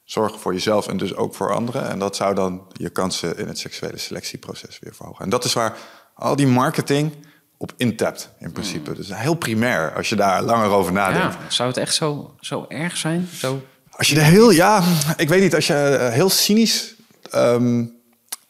zorgen 0.07 0.39
voor 0.39 0.53
jezelf 0.53 0.87
en 0.87 0.97
dus 0.97 1.15
ook 1.15 1.35
voor 1.35 1.53
anderen. 1.53 1.89
En 1.89 1.99
dat 1.99 2.15
zou 2.15 2.35
dan 2.35 2.61
je 2.73 2.89
kansen 2.89 3.37
in 3.37 3.47
het 3.47 3.59
seksuele 3.59 3.97
selectieproces 3.97 4.79
weer 4.79 4.95
verhogen. 4.95 5.23
En 5.23 5.29
dat 5.29 5.43
is 5.43 5.53
waar 5.53 5.77
al 6.13 6.35
die 6.35 6.47
marketing 6.47 7.11
op 7.57 7.73
intapt, 7.77 8.29
in 8.39 8.51
principe. 8.51 8.93
Dus 8.93 9.09
heel 9.13 9.33
primair, 9.33 9.93
als 9.95 10.09
je 10.09 10.15
daar 10.15 10.41
langer 10.41 10.69
over 10.69 10.91
nadenkt. 10.91 11.33
Ja, 11.33 11.49
zou 11.49 11.69
het 11.69 11.77
echt 11.77 11.95
zo, 11.95 12.35
zo 12.39 12.65
erg 12.67 12.97
zijn? 12.97 13.29
Zo... 13.33 13.61
Als 13.89 14.07
je 14.07 14.15
er 14.15 14.23
heel, 14.23 14.51
ja, 14.51 14.83
ik 15.17 15.29
weet 15.29 15.41
niet, 15.41 15.55
als 15.55 15.67
je 15.67 15.73
eh, 15.73 16.13
heel 16.13 16.29
cynisch, 16.29 16.95
um, 17.35 17.95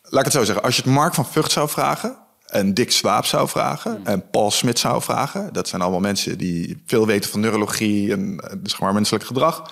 laat 0.01 0.19
ik 0.19 0.25
het 0.25 0.33
zo 0.33 0.43
zeggen, 0.43 0.63
als 0.63 0.75
je 0.75 0.81
het 0.81 0.91
Mark 0.91 1.13
van 1.13 1.25
Vught 1.25 1.51
zou 1.51 1.69
vragen, 1.69 2.17
en 2.45 2.73
Dick 2.73 2.91
Swaap 2.91 3.25
zou 3.25 3.47
vragen, 3.47 3.95
hmm. 3.95 4.05
en 4.05 4.29
Paul 4.29 4.51
Smit 4.51 4.79
zou 4.79 5.01
vragen, 5.01 5.53
dat 5.53 5.67
zijn 5.67 5.81
allemaal 5.81 5.99
mensen 5.99 6.37
die 6.37 6.81
veel 6.85 7.05
weten 7.05 7.29
van 7.29 7.39
neurologie 7.39 8.11
en 8.11 8.39
eh, 8.39 8.57
zeg 8.63 8.79
maar 8.79 8.93
menselijk 8.93 9.25
gedrag 9.25 9.71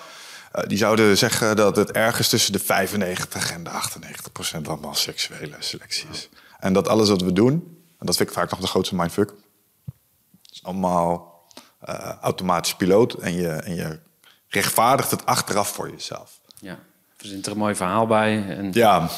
die 0.68 0.78
zouden 0.78 1.18
zeggen 1.18 1.56
dat 1.56 1.76
het 1.76 1.92
ergens 1.92 2.30
tussen 2.30 2.52
de 2.52 2.60
95 2.60 3.52
en 3.52 3.64
de 3.64 3.70
98 3.70 4.32
procent 4.32 4.68
allemaal 4.68 4.96
seksuele 4.96 5.56
selectie 5.60 6.08
is. 6.12 6.30
En 6.60 6.74
dat 6.74 6.88
alles 6.88 7.10
wat 7.10 7.22
we 7.22 7.34
doen, 7.34 7.52
en 8.00 8.06
dat 8.06 8.16
vind 8.16 8.30
ik 8.30 8.36
vaak 8.36 8.50
nog 8.50 8.60
de 8.60 8.68
grootste 8.68 8.96
mindfuck, 8.96 9.34
is 10.52 10.64
allemaal 10.64 11.34
uh, 11.90 12.12
automatisch 12.22 12.76
piloot 12.76 13.14
en 13.14 13.34
je, 13.34 13.48
en 13.48 13.76
je 13.76 14.00
rechtvaardigt 14.48 15.12
het 15.12 15.26
achteraf 15.26 15.68
voor 15.68 15.90
jezelf. 15.90 16.40
Ja, 16.60 16.80
er 17.18 17.28
zit 17.28 17.46
er 17.46 17.52
een 17.52 17.58
mooi 17.58 17.76
verhaal 17.76 18.08
bij. 18.08 18.56
En... 18.58 18.70
Ja, 18.74 19.10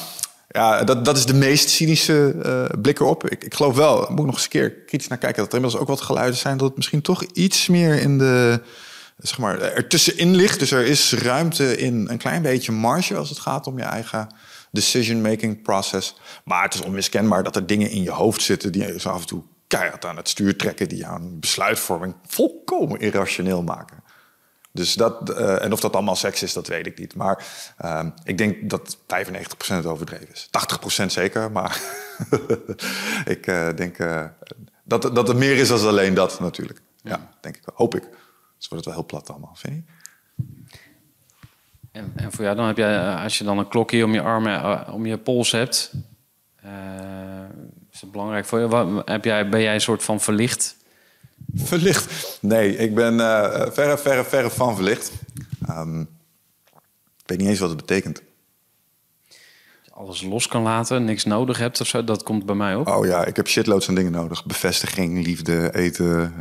ja 0.48 0.84
dat, 0.84 1.04
dat 1.04 1.16
is 1.16 1.26
de 1.26 1.34
meest 1.34 1.68
cynische 1.68 2.34
uh, 2.46 2.80
blik 2.80 3.00
erop. 3.00 3.28
Ik, 3.28 3.44
ik 3.44 3.54
geloof 3.54 3.76
wel, 3.76 3.96
moet 3.98 4.18
ik 4.18 4.24
nog 4.24 4.34
eens 4.34 4.44
een 4.44 4.48
keer 4.48 4.72
kritisch 4.72 5.08
naar 5.08 5.18
kijken, 5.18 5.42
dat 5.42 5.52
er 5.52 5.58
inmiddels 5.58 5.82
ook 5.82 5.88
wat 5.88 6.00
geluiden 6.00 6.38
zijn 6.38 6.56
dat 6.56 6.66
het 6.66 6.76
misschien 6.76 7.02
toch 7.02 7.22
iets 7.22 7.66
meer 7.66 8.00
in 8.00 8.18
de 8.18 8.60
zeg 9.18 9.38
maar, 9.38 9.60
ertussenin 9.60 10.34
ligt. 10.34 10.58
Dus 10.58 10.70
er 10.70 10.86
is 10.86 11.12
ruimte 11.12 11.76
in 11.76 12.08
een 12.08 12.18
klein 12.18 12.42
beetje 12.42 12.72
marge 12.72 13.16
als 13.16 13.28
het 13.28 13.38
gaat 13.38 13.66
om 13.66 13.78
je 13.78 13.84
eigen 13.84 14.34
decision-making 14.70 15.62
process. 15.62 16.14
Maar 16.44 16.62
het 16.62 16.74
is 16.74 16.80
onmiskenbaar 16.80 17.42
dat 17.42 17.56
er 17.56 17.66
dingen 17.66 17.90
in 17.90 18.02
je 18.02 18.10
hoofd 18.10 18.42
zitten 18.42 18.72
die 18.72 18.86
je 18.86 19.00
zo 19.00 19.08
af 19.08 19.20
en 19.20 19.26
toe 19.26 19.42
keihard 19.66 20.04
aan 20.04 20.16
het 20.16 20.28
stuur 20.28 20.56
trekken, 20.56 20.88
die 20.88 21.06
aan 21.06 21.40
besluitvorming 21.40 22.14
volkomen 22.26 23.00
irrationeel 23.00 23.62
maken. 23.62 24.02
Dus 24.72 24.94
dat, 24.94 25.30
uh, 25.30 25.62
en 25.62 25.72
of 25.72 25.80
dat 25.80 25.94
allemaal 25.94 26.16
seks 26.16 26.42
is, 26.42 26.52
dat 26.52 26.66
weet 26.66 26.86
ik 26.86 26.98
niet. 26.98 27.14
Maar 27.14 27.46
uh, 27.84 28.06
ik 28.24 28.38
denk 28.38 28.70
dat 28.70 28.96
95% 28.96 29.00
overdreven 29.84 30.28
is. 30.32 30.48
80% 31.02 31.06
zeker, 31.06 31.50
maar 31.50 31.80
ik 33.34 33.46
uh, 33.46 33.68
denk 33.76 33.98
uh, 33.98 34.24
dat, 34.84 35.02
dat 35.02 35.28
het 35.28 35.36
meer 35.36 35.56
is 35.56 35.68
dan 35.68 35.86
alleen 35.86 36.14
dat 36.14 36.40
natuurlijk. 36.40 36.80
Ja, 37.02 37.30
denk 37.40 37.56
ik 37.56 37.62
wel. 37.64 37.74
Hoop 37.76 37.94
ik. 37.94 38.08
Dus 38.58 38.68
wordt 38.68 38.84
het 38.84 38.94
wel 38.94 38.94
heel 38.94 39.06
plat 39.06 39.30
allemaal, 39.30 39.54
vind 39.54 39.74
je? 39.74 39.82
En, 41.92 42.12
en, 42.16 42.32
voor 42.32 42.44
jou 42.44 42.56
dan 42.56 42.66
heb 42.66 42.76
jij, 42.76 42.98
eh, 42.98 43.22
als 43.22 43.38
je 43.38 43.44
dan 43.44 43.58
een 43.58 43.68
klokje 43.68 44.04
om 44.04 44.14
je 44.14 44.22
arm, 44.22 44.46
uh, 44.46 44.88
om 44.92 45.06
je 45.06 45.18
pols 45.18 45.50
hebt, 45.50 45.92
uh, 46.64 46.70
is 47.92 48.00
het 48.00 48.12
belangrijk 48.12 48.46
voor 48.46 48.58
je? 48.58 48.68
Wat, 48.68 49.08
heb 49.08 49.24
jij, 49.24 49.48
ben 49.48 49.60
jij 49.60 49.74
een 49.74 49.80
soort 49.80 50.02
van 50.02 50.20
verlicht? 50.20 50.76
Verlicht? 51.54 52.38
Nee, 52.40 52.76
ik 52.76 52.94
ben 52.94 53.14
uh, 53.14 53.66
verre, 53.70 53.98
verre, 53.98 54.24
verre 54.24 54.50
van 54.50 54.74
verlicht. 54.74 55.12
Um, 55.70 56.00
ik 57.22 57.28
weet 57.34 57.38
niet 57.38 57.48
eens 57.48 57.58
wat 57.58 57.68
het 57.68 57.78
betekent. 57.78 58.22
Alles 59.90 60.22
los 60.22 60.46
kan 60.46 60.62
laten, 60.62 61.04
niks 61.04 61.24
nodig 61.24 61.58
hebt 61.58 61.80
of 61.80 61.86
zo, 61.86 62.04
dat 62.04 62.22
komt 62.22 62.46
bij 62.46 62.54
mij 62.54 62.74
op. 62.74 62.88
Oh 62.88 63.06
ja, 63.06 63.24
ik 63.24 63.36
heb 63.36 63.48
shitloads 63.48 63.88
aan 63.88 63.94
dingen 63.94 64.12
nodig. 64.12 64.46
Bevestiging, 64.46 65.24
liefde, 65.24 65.74
eten, 65.74 66.34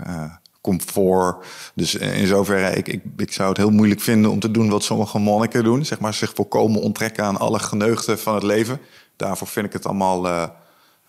comfort. 0.68 1.46
Dus 1.76 1.96
in 1.96 2.28
zoverre, 2.28 2.76
ik, 2.76 2.88
ik, 2.88 3.04
ik 3.18 3.32
zou 3.32 3.50
het 3.50 3.58
heel 3.58 3.70
moeilijk 3.70 4.02
vinden 4.02 4.32
om 4.32 4.40
te 4.40 4.52
doen 4.52 4.70
wat 4.70 4.84
sommige 4.84 5.20
monniken 5.20 5.64
doen. 5.64 5.86
Zeg 5.86 6.00
maar 6.00 6.14
zich 6.14 6.34
volkomen 6.34 6.82
onttrekken 6.82 7.24
aan 7.24 7.38
alle 7.38 7.60
geneugten 7.60 8.20
van 8.20 8.34
het 8.34 8.44
leven. 8.44 8.80
Daarvoor 9.16 9.48
vind 9.48 9.66
ik 9.66 9.74
het 9.74 9.86
allemaal 9.86 10.26
uh, 10.26 10.48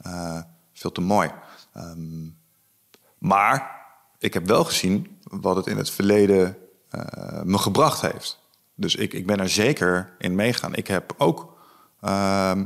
uh, 0.07 0.41
veel 0.73 0.93
te 0.93 1.00
mooi. 1.00 1.31
Um, 1.77 2.37
maar 3.19 3.77
ik 4.19 4.35
heb 4.35 4.47
wel 4.47 4.65
gezien 4.65 5.19
wat 5.23 5.57
het 5.57 5.67
in 5.67 5.77
het 5.77 5.91
verleden 5.91 6.57
eh, 6.91 7.43
me 7.43 7.59
gebracht 7.59 8.00
heeft. 8.00 8.38
Dus 8.75 8.95
ik, 8.95 9.12
ik 9.12 9.27
ben 9.27 9.41
er 9.41 9.49
zeker 9.49 10.12
in 10.19 10.35
meegaan. 10.35 10.75
Ik 10.75 10.87
heb 10.87 11.15
ook 11.19 11.59
ehm, 12.00 12.65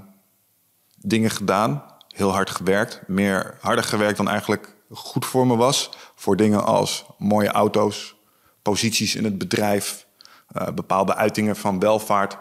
dingen 0.96 1.30
gedaan, 1.30 1.84
heel 2.08 2.32
hard 2.32 2.50
gewerkt. 2.50 3.02
Meer 3.06 3.56
harder 3.60 3.84
gewerkt 3.84 4.16
dan 4.16 4.28
eigenlijk 4.28 4.76
goed 4.92 5.26
voor 5.26 5.46
me 5.46 5.56
was. 5.56 5.90
Voor 6.14 6.36
dingen 6.36 6.64
als 6.64 7.04
mooie 7.18 7.50
auto's, 7.50 8.14
posities 8.62 9.14
in 9.14 9.24
het 9.24 9.38
bedrijf, 9.38 10.06
eh, 10.48 10.68
bepaalde 10.68 11.14
uitingen 11.14 11.56
van 11.56 11.78
welvaart. 11.78 12.36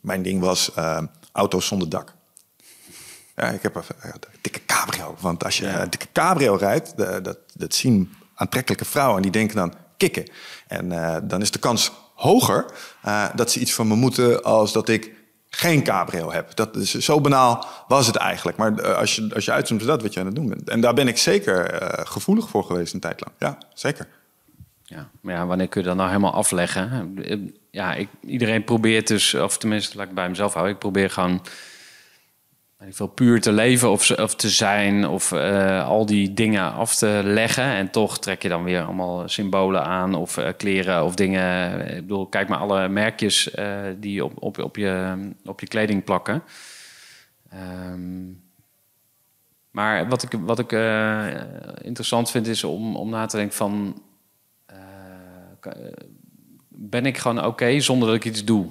Mijn 0.00 0.22
ding 0.22 0.40
was 0.40 0.70
uh, 0.78 0.98
auto's 1.32 1.66
zonder 1.66 1.88
dak. 1.88 2.14
Ja, 3.36 3.48
ik 3.48 3.62
heb 3.62 3.74
een 3.74 3.84
dikke 4.40 4.64
cabrio. 4.66 5.16
Want 5.20 5.44
als 5.44 5.58
je 5.58 5.66
een 5.66 5.90
dikke 5.90 6.08
cabrio 6.12 6.54
rijdt, 6.54 6.96
dat, 6.96 7.38
dat 7.54 7.74
zien 7.74 8.14
aantrekkelijke 8.34 8.84
vrouwen. 8.84 9.16
En 9.16 9.22
die 9.22 9.30
denken 9.30 9.56
dan, 9.56 9.74
kikken. 9.96 10.30
En 10.66 10.92
uh, 10.92 11.16
dan 11.22 11.40
is 11.40 11.50
de 11.50 11.58
kans 11.58 11.92
hoger 12.14 12.64
dat 13.34 13.50
ze 13.50 13.60
iets 13.60 13.74
van 13.74 13.88
me 13.88 13.94
moeten 13.94 14.42
als 14.42 14.72
dat 14.72 14.88
ik 14.88 15.23
geen 15.56 15.82
cabrio 15.82 16.32
heb. 16.32 16.54
Dat 16.54 16.76
is, 16.76 16.94
zo 16.94 17.20
banaal 17.20 17.66
was 17.88 18.06
het 18.06 18.16
eigenlijk. 18.16 18.56
Maar 18.56 18.80
uh, 18.80 18.96
als 18.96 19.14
je, 19.14 19.30
als 19.34 19.44
je 19.44 19.52
uitzoomt, 19.52 19.86
dat 19.86 20.02
wat 20.02 20.14
je 20.14 20.20
aan 20.20 20.26
het 20.26 20.34
doen 20.34 20.48
bent. 20.48 20.68
En 20.68 20.80
daar 20.80 20.94
ben 20.94 21.08
ik 21.08 21.18
zeker 21.18 21.82
gevoelig 22.06 22.48
voor 22.48 22.64
geweest 22.64 22.94
een 22.94 23.00
tijd 23.00 23.20
lang. 23.20 23.32
Ja, 23.38 23.58
zeker. 23.74 24.06
Ja, 24.82 25.10
maar 25.20 25.34
ja, 25.34 25.46
wanneer 25.46 25.68
kun 25.68 25.80
je 25.80 25.86
dat 25.86 25.96
nou 25.96 26.08
helemaal 26.08 26.32
afleggen? 26.32 27.14
Ja, 27.70 27.94
ik, 27.94 28.08
iedereen 28.20 28.64
probeert 28.64 29.06
dus, 29.06 29.34
of 29.34 29.58
tenminste, 29.58 29.96
laat 29.96 30.08
ik 30.08 30.14
bij 30.14 30.28
mezelf 30.28 30.52
houden. 30.52 30.74
Ik 30.74 30.80
probeer 30.80 31.10
gewoon 31.10 31.42
veel 32.90 33.06
puur 33.06 33.40
te 33.40 33.52
leven 33.52 33.90
of, 33.90 34.10
of 34.10 34.34
te 34.34 34.48
zijn 34.48 35.06
of 35.06 35.32
uh, 35.32 35.88
al 35.88 36.06
die 36.06 36.34
dingen 36.34 36.72
af 36.72 36.94
te 36.94 37.20
leggen. 37.24 37.64
En 37.64 37.90
toch 37.90 38.18
trek 38.18 38.42
je 38.42 38.48
dan 38.48 38.64
weer 38.64 38.82
allemaal 38.82 39.28
symbolen 39.28 39.84
aan 39.84 40.14
of 40.14 40.36
uh, 40.36 40.48
kleren 40.56 41.04
of 41.04 41.14
dingen. 41.14 41.80
Ik 41.88 42.00
bedoel, 42.00 42.26
kijk 42.26 42.48
maar 42.48 42.58
alle 42.58 42.88
merkjes 42.88 43.54
uh, 43.54 43.78
die 43.96 44.24
op, 44.24 44.42
op, 44.42 44.58
op, 44.58 44.76
je, 44.76 45.14
op 45.44 45.60
je 45.60 45.66
kleding 45.66 46.04
plakken. 46.04 46.42
Um, 47.90 48.42
maar 49.70 50.08
wat 50.08 50.22
ik, 50.22 50.30
wat 50.40 50.58
ik 50.58 50.72
interessant 51.82 52.30
vind 52.30 52.46
is 52.46 52.64
om, 52.64 52.96
om 52.96 53.10
na 53.10 53.26
te 53.26 53.36
denken 53.36 53.56
van... 53.56 54.02
ben 56.68 57.06
ik 57.06 57.18
gewoon 57.18 57.44
oké 57.44 57.80
zonder 57.80 58.08
dat 58.08 58.16
ik 58.16 58.24
iets 58.24 58.44
doe? 58.44 58.70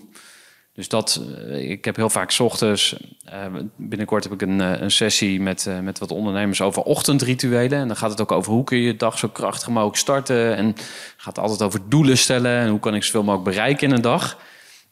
Dus 0.73 0.89
dat, 0.89 1.21
eh, 1.37 1.69
ik 1.69 1.85
heb 1.85 1.95
heel 1.95 2.09
vaak 2.09 2.35
ochtends, 2.39 2.95
uh, 3.33 3.45
binnenkort 3.75 4.23
heb 4.23 4.33
ik 4.33 4.41
een, 4.41 4.61
eh, 4.61 4.81
een 4.81 4.91
sessie 4.91 5.41
met, 5.41 5.69
met 5.81 5.99
wat 5.99 6.11
ondernemers 6.11 6.61
over 6.61 6.83
ochtendrituelen. 6.83 7.79
En 7.79 7.87
dan 7.87 7.97
gaat 7.97 8.09
het 8.09 8.21
ook 8.21 8.31
over 8.31 8.53
hoe 8.53 8.63
kun 8.63 8.77
je 8.77 8.83
je 8.83 8.95
dag 8.95 9.17
zo 9.17 9.27
krachtig 9.27 9.67
mogelijk 9.67 9.97
starten. 9.97 10.55
En 10.55 10.75
gaat 11.17 11.39
altijd 11.39 11.61
over 11.61 11.89
doelen 11.89 12.17
stellen 12.17 12.59
en 12.59 12.69
hoe 12.69 12.79
kan 12.79 12.95
ik 12.95 13.03
zoveel 13.03 13.23
mogelijk 13.23 13.49
bereiken 13.49 13.87
in 13.87 13.95
een 13.95 14.01
dag. 14.01 14.37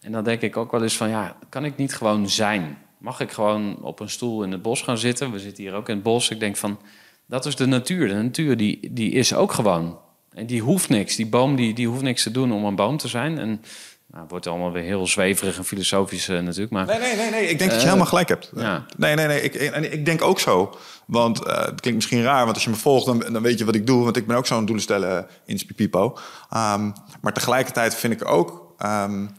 En 0.02 0.12
dan 0.12 0.24
denk 0.24 0.42
ik 0.42 0.58
ook 0.58 0.72
wel 0.72 0.84
eens 0.84 0.98
van, 0.98 1.10
ja, 1.10 1.36
kan 1.50 1.66
ik 1.66 1.78
niet 1.78 1.96
gewoon 1.96 2.30
zijn? 2.30 2.78
Mag 2.98 3.20
ik 3.20 3.32
gewoon 3.32 3.78
op 3.82 4.00
een 4.00 4.10
stoel 4.10 4.44
in 4.44 4.52
het 4.52 4.62
bos 4.62 4.82
gaan 4.82 4.98
zitten? 4.98 5.32
We 5.32 5.40
zitten 5.40 5.64
hier 5.64 5.74
ook 5.74 5.90
in 5.90 5.96
het 5.96 6.04
bos. 6.04 6.30
Ik 6.30 6.40
denk 6.40 6.58
van, 6.58 6.80
dat 7.26 7.46
is 7.46 7.56
de 7.56 7.66
natuur. 7.66 8.08
De 8.08 8.14
natuur 8.14 8.58
die, 8.58 8.94
die 8.94 9.12
is 9.12 9.34
ook 9.34 9.52
gewoon. 9.52 9.98
En 10.34 10.46
die 10.46 10.62
hoeft 10.62 10.90
niks. 10.90 11.16
Die 11.16 11.28
boom 11.28 11.56
die, 11.56 11.74
die 11.74 11.88
hoeft 11.88 12.02
niks 12.02 12.24
te 12.24 12.32
doen 12.32 12.52
om 12.52 12.66
een 12.66 12.76
boom 12.76 12.98
te 12.98 13.08
zijn. 13.08 13.38
En 13.38 13.62
nou, 14.12 14.24
het 14.24 14.32
wordt 14.32 14.48
allemaal 14.48 14.72
weer 14.72 14.84
heel 14.84 15.08
zweverig 15.08 15.58
en 15.58 15.66
filosofisch 15.66 16.30
uh, 16.30 16.40
natuurlijk. 16.40 16.72
Maar, 16.72 16.86
nee, 16.86 17.00
nee, 17.00 17.16
nee, 17.16 17.30
nee. 17.30 17.48
Ik 17.48 17.58
denk 17.58 17.72
dat 17.72 17.80
je 17.80 17.86
helemaal 17.86 18.08
gelijk 18.08 18.30
hebt. 18.30 18.52
Ja. 18.56 18.86
Nee, 18.98 19.16
nee, 19.16 19.28
nee. 19.28 19.42
Ik, 19.42 19.54
en 19.56 19.94
ik 19.94 20.06
denk 20.06 20.22
ook 20.22 20.40
zo. 20.40 20.78
Want 21.06 21.48
uh, 21.48 21.66
het 21.66 21.82
klinkt 21.82 21.96
misschien 21.96 22.24
raar, 22.24 22.44
want 22.44 22.54
als 22.56 22.64
je 22.64 22.70
me 22.70 22.76
volgt, 22.76 23.06
dan, 23.06 23.20
dan 23.20 23.42
weet 23.42 23.58
je 23.58 23.66
wat 23.66 23.76
ik 23.76 23.88
doe. 23.88 24.04
Want 24.04 24.18
ik 24.18 24.28
ben 24.28 24.38
ook 24.38 24.46
zo'n 24.46 24.66
doelen 24.66 24.84
stellen 24.84 25.28
in 25.46 25.60
Spipipo. 25.60 26.18
Um, 26.54 26.94
maar 27.22 27.34
tegelijkertijd 27.34 27.96
vind 27.96 28.14
ik 28.14 28.28
ook... 28.28 28.76
Um, 28.86 29.36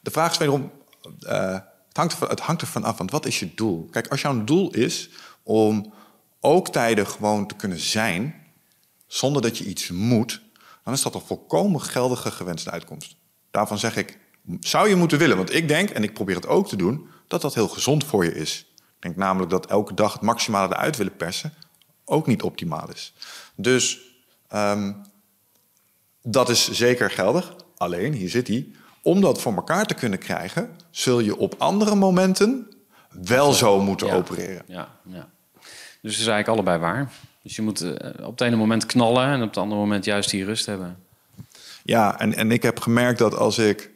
de 0.00 0.10
vraag 0.10 0.30
is 0.30 0.38
wederom... 0.38 0.70
Het, 1.18 1.96
hangt 1.96 2.12
ervan, 2.12 2.28
het 2.28 2.40
hangt 2.40 2.60
ervan 2.60 2.84
af, 2.84 2.98
want 2.98 3.10
wat 3.10 3.26
is 3.26 3.38
je 3.38 3.54
doel? 3.54 3.88
Kijk, 3.90 4.08
als 4.08 4.20
jouw 4.20 4.44
doel 4.44 4.70
is 4.70 5.10
om 5.42 5.92
ook 6.40 6.68
tijden 6.68 7.06
gewoon 7.06 7.46
te 7.46 7.54
kunnen 7.54 7.78
zijn... 7.78 8.34
zonder 9.06 9.42
dat 9.42 9.58
je 9.58 9.64
iets 9.64 9.90
moet... 9.90 10.42
dan 10.84 10.94
is 10.94 11.02
dat 11.02 11.14
een 11.14 11.20
volkomen 11.20 11.80
geldige 11.80 12.30
gewenste 12.30 12.70
uitkomst. 12.70 13.16
Daarvan 13.54 13.78
zeg 13.78 13.96
ik, 13.96 14.18
zou 14.60 14.88
je 14.88 14.94
moeten 14.94 15.18
willen. 15.18 15.36
Want 15.36 15.54
ik 15.54 15.68
denk, 15.68 15.90
en 15.90 16.02
ik 16.02 16.12
probeer 16.12 16.34
het 16.34 16.46
ook 16.46 16.68
te 16.68 16.76
doen, 16.76 17.08
dat 17.28 17.42
dat 17.42 17.54
heel 17.54 17.68
gezond 17.68 18.04
voor 18.04 18.24
je 18.24 18.34
is. 18.34 18.66
Ik 18.76 19.02
denk 19.02 19.16
namelijk 19.16 19.50
dat 19.50 19.66
elke 19.66 19.94
dag 19.94 20.12
het 20.12 20.22
maximale 20.22 20.74
eruit 20.74 20.96
willen 20.96 21.16
persen 21.16 21.54
ook 22.04 22.26
niet 22.26 22.42
optimaal 22.42 22.88
is. 22.92 23.14
Dus 23.54 24.00
um, 24.54 25.02
dat 26.22 26.48
is 26.48 26.70
zeker 26.70 27.10
geldig. 27.10 27.54
Alleen, 27.76 28.12
hier 28.12 28.28
zit 28.28 28.48
hij. 28.48 28.68
Om 29.02 29.20
dat 29.20 29.40
voor 29.40 29.54
elkaar 29.54 29.86
te 29.86 29.94
kunnen 29.94 30.18
krijgen, 30.18 30.76
zul 30.90 31.20
je 31.20 31.36
op 31.36 31.54
andere 31.58 31.94
momenten 31.94 32.68
wel 33.10 33.52
zo 33.52 33.80
moeten 33.80 34.06
ja, 34.06 34.14
opereren. 34.14 34.62
Ja, 34.66 34.88
ja. 35.02 35.28
Dus 36.02 36.12
het 36.12 36.20
is 36.20 36.26
eigenlijk 36.26 36.48
allebei 36.48 36.78
waar. 36.78 37.12
Dus 37.42 37.56
je 37.56 37.62
moet 37.62 37.82
uh, 37.82 37.90
op 38.22 38.30
het 38.30 38.40
ene 38.40 38.56
moment 38.56 38.86
knallen 38.86 39.26
en 39.26 39.42
op 39.42 39.48
het 39.48 39.56
andere 39.56 39.80
moment 39.80 40.04
juist 40.04 40.30
die 40.30 40.44
rust 40.44 40.66
hebben. 40.66 41.03
Ja, 41.86 42.18
en, 42.18 42.34
en 42.34 42.50
ik 42.50 42.62
heb 42.62 42.80
gemerkt 42.80 43.18
dat 43.18 43.36
als 43.36 43.58
ik 43.58 43.90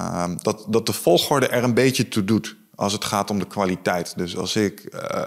uh, 0.00 0.24
dat, 0.42 0.66
dat 0.68 0.86
de 0.86 0.92
volgorde 0.92 1.48
er 1.48 1.64
een 1.64 1.74
beetje 1.74 2.08
toe 2.08 2.24
doet 2.24 2.56
als 2.74 2.92
het 2.92 3.04
gaat 3.04 3.30
om 3.30 3.38
de 3.38 3.46
kwaliteit. 3.46 4.16
Dus 4.16 4.36
als 4.36 4.56
ik 4.56 4.94
uh, 4.94 5.22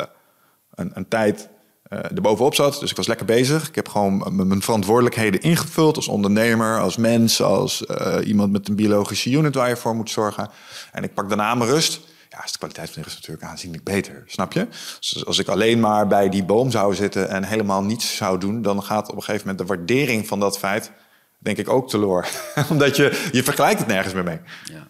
een, 0.75 0.91
een 0.93 1.07
tijd 1.07 1.50
uh, 1.89 2.00
erbovenop 2.00 2.55
zat, 2.55 2.79
dus 2.79 2.89
ik 2.89 2.97
was 2.97 3.07
lekker 3.07 3.25
bezig. 3.25 3.67
Ik 3.67 3.75
heb 3.75 3.88
gewoon 3.88 4.47
mijn 4.47 4.62
verantwoordelijkheden 4.62 5.41
ingevuld 5.41 5.95
als 5.95 6.07
ondernemer, 6.07 6.79
als 6.79 6.97
mens, 6.97 7.41
als 7.41 7.81
uh, 7.81 8.15
iemand 8.24 8.51
met 8.51 8.67
een 8.67 8.75
biologische 8.75 9.31
unit 9.31 9.55
waar 9.55 9.69
je 9.69 9.77
voor 9.77 9.95
moet 9.95 10.09
zorgen. 10.09 10.50
En 10.91 11.03
ik 11.03 11.13
pak 11.13 11.27
daarna 11.27 11.55
mijn 11.55 11.69
rust. 11.69 12.00
Ja, 12.29 12.43
is 12.43 12.51
de 12.51 12.57
kwaliteit 12.57 12.89
van 12.89 13.01
de 13.01 13.07
rust 13.07 13.19
natuurlijk 13.19 13.47
aanzienlijk 13.47 13.83
beter, 13.83 14.24
snap 14.25 14.53
je? 14.53 14.67
Dus 15.00 15.25
als 15.25 15.39
ik 15.39 15.47
alleen 15.47 15.79
maar 15.79 16.07
bij 16.07 16.29
die 16.29 16.43
boom 16.43 16.71
zou 16.71 16.95
zitten 16.95 17.29
en 17.29 17.43
helemaal 17.43 17.83
niets 17.83 18.15
zou 18.15 18.38
doen, 18.39 18.62
dan 18.62 18.83
gaat 18.83 19.09
op 19.09 19.15
een 19.15 19.24
gegeven 19.24 19.47
moment 19.47 19.67
de 19.67 19.75
waardering 19.75 20.27
van 20.27 20.39
dat 20.39 20.57
feit 20.57 20.91
denk 21.38 21.58
ik 21.58 21.70
ook 21.70 21.89
teloor. 21.89 22.27
Omdat 22.72 22.96
je, 22.96 23.29
je 23.32 23.44
vergelijkt 23.44 23.79
het 23.79 23.88
nergens 23.88 24.13
meer 24.13 24.24
mee. 24.24 24.39
Ja. 24.63 24.88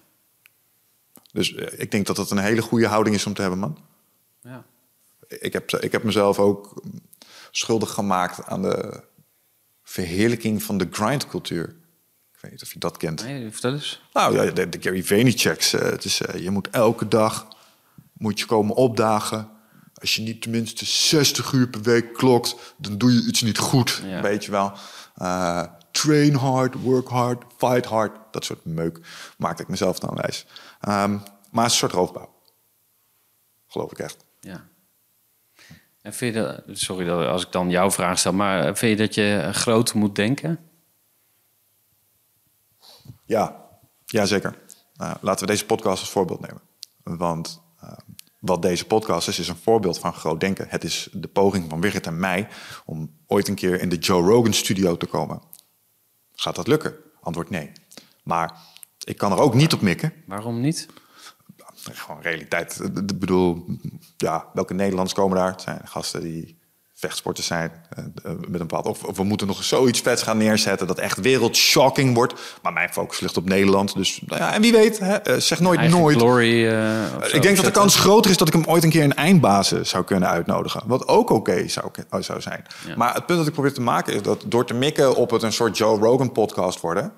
Dus 1.32 1.56
eh, 1.56 1.80
ik 1.80 1.92
denk 1.92 2.06
dat 2.06 2.16
dat 2.16 2.32
een 2.32 2.38
hele 2.38 2.62
goede 2.62 2.88
houding 2.88 3.16
is 3.16 3.25
om 3.25 3.34
te 3.34 3.42
hebben, 3.42 3.60
man. 3.60 3.77
Ja. 4.42 4.66
Ik, 5.27 5.54
heb, 5.54 5.72
ik 5.72 5.92
heb 5.92 6.04
mezelf 6.04 6.39
ook 6.39 6.84
schuldig 7.51 7.92
gemaakt 7.92 8.46
aan 8.46 8.62
de 8.62 9.04
verheerlijking 9.84 10.63
van 10.63 10.77
de 10.77 10.88
grindcultuur. 10.92 11.75
Ik 12.34 12.42
weet 12.42 12.51
niet 12.51 12.62
of 12.62 12.74
je 12.74 12.80
dat 12.80 12.98
kent. 12.98 13.24
Nee, 13.24 13.51
vertel 13.51 13.74
eens. 13.74 14.01
Nou 14.13 14.36
ja, 14.36 14.51
de, 14.51 14.70
de 14.70 14.82
Gary 14.82 15.04
Vaynerchuk's. 15.04 15.74
Uh, 15.74 15.82
het 15.82 16.04
is, 16.04 16.22
uh, 16.22 16.42
je 16.42 16.50
moet 16.50 16.70
elke 16.70 17.08
dag 17.08 17.48
moet 18.13 18.39
je 18.39 18.46
komen 18.46 18.75
opdagen. 18.75 19.50
Als 19.94 20.16
je 20.16 20.22
niet 20.22 20.42
tenminste 20.42 20.86
60 20.86 21.51
uur 21.51 21.68
per 21.68 21.82
week 21.82 22.13
klokt, 22.13 22.56
dan 22.77 22.98
doe 22.98 23.13
je 23.13 23.27
iets 23.27 23.42
niet 23.42 23.58
goed. 23.58 24.01
Ja. 24.06 24.22
Weet 24.22 24.46
je 24.46 24.51
wel. 24.51 24.74
Uh, 25.22 25.63
train 26.01 26.36
hard, 26.36 26.82
work 26.82 27.08
hard, 27.08 27.44
fight 27.58 27.86
hard. 27.86 28.18
Dat 28.32 28.46
soort 28.46 28.66
meuk 28.66 29.00
maakte 29.38 29.62
ik 29.62 29.68
mezelf 29.68 30.00
dan 30.00 30.16
wijs. 30.16 30.46
Um, 30.88 31.22
maar 31.51 31.63
het 31.63 31.74
is 31.74 31.82
een 31.82 31.89
soort 31.89 31.92
roofbouw. 31.92 32.36
Geloof 33.68 33.92
ik 33.92 34.00
echt. 34.00 34.25
Ja. 34.39 34.68
En 36.01 36.13
vind 36.13 36.36
je 36.36 36.42
dat, 36.42 36.63
sorry 36.77 37.06
dat 37.06 37.27
als 37.27 37.46
ik 37.46 37.51
dan 37.51 37.70
jouw 37.70 37.92
vraag 37.92 38.20
stel, 38.20 38.34
maar 38.34 38.77
vind 38.77 39.00
je 39.00 39.06
dat 39.06 39.16
je 39.16 39.50
groot 39.51 39.94
moet 39.94 40.16
denken? 40.16 40.60
Ja, 43.25 43.66
ja 44.06 44.25
zeker. 44.25 44.58
Uh, 45.01 45.13
laten 45.22 45.46
we 45.46 45.51
deze 45.51 45.66
podcast 45.66 46.00
als 46.00 46.10
voorbeeld 46.10 46.39
nemen. 46.39 46.62
Want 47.04 47.62
uh, 47.84 47.92
wat 48.39 48.62
deze 48.62 48.86
podcast 48.86 49.27
is, 49.27 49.39
is 49.39 49.48
een 49.48 49.56
voorbeeld 49.56 50.00
van 50.00 50.13
groot 50.13 50.39
denken. 50.39 50.66
Het 50.70 50.84
is 50.84 51.10
de 51.12 51.27
poging 51.27 51.70
van 51.70 51.82
Wigert 51.82 52.08
en 52.08 52.20
mij 52.20 52.48
om 52.86 53.18
ooit 53.27 53.48
een 53.48 53.56
keer 53.56 53.82
in 53.82 53.89
de 53.89 53.98
Joe 53.98 54.22
Rogan 54.22 54.54
studio 54.54 54.98
te 54.98 55.06
komen. 55.06 55.42
Gaat 56.39 56.56
dat 56.56 56.67
lukken? 56.67 56.96
Antwoord 57.22 57.50
nee. 57.50 57.72
Maar 58.24 58.58
ik 59.03 59.17
kan 59.17 59.32
er 59.32 59.39
ook 59.39 59.53
niet 59.53 59.74
op 59.74 59.82
mikken. 59.82 60.13
Waarom 60.25 60.60
niet? 60.62 60.88
Gewoon 61.91 62.22
realiteit. 62.22 62.79
Ik 62.79 63.20
bedoel, 63.20 63.65
ja, 64.17 64.50
welke 64.53 64.74
Nederlanders 64.74 65.13
komen 65.13 65.38
daar? 65.38 65.51
Het 65.51 65.62
zijn 65.62 65.88
gasten 65.88 66.22
die 66.22 66.60
vechtsporters 67.00 67.48
zijn. 67.48 67.72
Eh, 67.89 68.04
met 68.24 68.60
een 68.60 68.68
bepaald, 68.68 68.86
of, 68.86 69.04
of, 69.04 69.18
we 69.18 69.24
moeten 69.24 69.48
nog 69.48 69.63
zoiets 69.63 70.00
vets 70.00 70.24
gaan 70.24 70.38
neerzetten 70.38 70.88
dat 70.88 70.98
echt 70.98 71.20
wereldshocking 71.20 72.13
wordt. 72.13 72.34
Maar 72.62 72.74
mijn 72.74 72.89
focus 72.89 73.20
ligt 73.20 73.38
op 73.38 73.46
Nederland. 73.46 73.96
Dus 73.96 74.22
nou 74.25 74.42
ja, 74.42 74.54
en 74.54 74.62
wie 74.62 74.72
weet, 74.72 75.00
hè, 75.00 75.16
eh, 75.16 75.38
zeg 75.38 75.60
nooit 75.60 75.80
Eigen 75.80 76.00
nooit. 76.00 76.18
Glory, 76.18 76.66
uh, 76.66 77.34
ik 77.34 77.42
denk 77.42 77.56
dat 77.56 77.66
de 77.66 77.72
kans 77.72 77.96
groter 77.96 78.32
is 78.32 78.38
dat 78.38 78.48
ik 78.48 78.54
hem 78.54 78.66
ooit 78.66 78.84
een 78.84 78.89
keer 78.89 79.04
een 79.04 79.16
eindbazen 79.16 79.86
zou 79.86 80.04
kunnen 80.04 80.30
uitnodigen. 80.30 80.84
Wat 80.86 81.08
ook 81.08 81.30
oké 81.30 81.34
okay 81.34 81.68
zou, 81.68 81.92
zou 82.20 82.42
zijn. 82.42 82.66
Ja. 82.88 82.96
Maar 82.96 83.13
het 83.13 83.25
punt 83.25 83.38
dat 83.38 83.48
ik 83.48 83.54
probeer 83.54 83.74
te 83.74 83.82
maken 83.82 84.13
is 84.13 84.22
dat 84.22 84.44
door 84.48 84.66
te 84.66 84.74
mikken 84.74 85.16
op 85.16 85.30
het 85.30 85.44
een 85.44 85.54
soort 85.54 85.77
Joe 85.77 86.00
Rogan 86.00 86.32
podcast 86.32 86.82
worden 86.82 87.12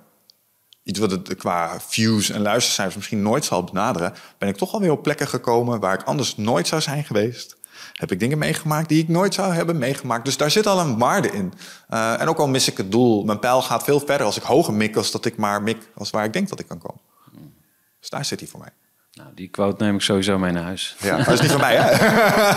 iets 0.83 0.99
wat 0.99 1.11
het 1.11 1.35
qua 1.35 1.79
views 1.87 2.29
en 2.29 2.41
luistercijfers 2.41 2.95
misschien 2.95 3.21
nooit 3.21 3.45
zal 3.45 3.63
benaderen, 3.63 4.13
ben 4.37 4.49
ik 4.49 4.55
toch 4.55 4.73
alweer 4.73 4.91
op 4.91 5.03
plekken 5.03 5.27
gekomen 5.27 5.79
waar 5.79 5.93
ik 5.93 6.03
anders 6.03 6.37
nooit 6.37 6.67
zou 6.67 6.81
zijn 6.81 7.03
geweest. 7.03 7.57
Heb 7.99 8.11
ik 8.11 8.19
dingen 8.19 8.37
meegemaakt 8.37 8.89
die 8.89 9.01
ik 9.01 9.07
nooit 9.07 9.33
zou 9.33 9.53
hebben 9.53 9.77
meegemaakt. 9.77 10.25
Dus 10.25 10.37
daar 10.37 10.51
zit 10.51 10.67
al 10.67 10.79
een 10.79 10.97
waarde 10.97 11.31
in. 11.31 11.53
Uh, 11.89 12.21
en 12.21 12.27
ook 12.27 12.37
al 12.37 12.47
mis 12.47 12.67
ik 12.67 12.77
het 12.77 12.91
doel, 12.91 13.23
mijn 13.23 13.39
pijl 13.39 13.61
gaat 13.61 13.83
veel 13.83 13.99
verder 13.99 14.25
als 14.25 14.37
ik 14.37 14.43
hoger 14.43 14.73
mik... 14.73 14.95
als 14.95 15.11
dat 15.11 15.25
ik 15.25 15.37
maar 15.37 15.61
mik 15.61 15.77
als 15.95 16.09
waar 16.09 16.25
ik 16.25 16.33
denk 16.33 16.49
dat 16.49 16.59
ik 16.59 16.67
kan 16.67 16.77
komen. 16.77 17.01
Dus 17.99 18.09
daar 18.09 18.25
zit 18.25 18.39
hij 18.39 18.49
voor 18.49 18.59
mij. 18.59 18.69
Nou, 19.13 19.29
die 19.35 19.47
quote 19.47 19.83
neem 19.83 19.95
ik 19.95 20.01
sowieso 20.01 20.37
mee 20.37 20.51
naar 20.51 20.63
huis. 20.63 20.95
Ja, 20.99 21.17
dat 21.17 21.33
is 21.33 21.41
niet 21.41 21.51
van 21.51 21.59
mij, 21.59 21.75
hè? 21.75 21.87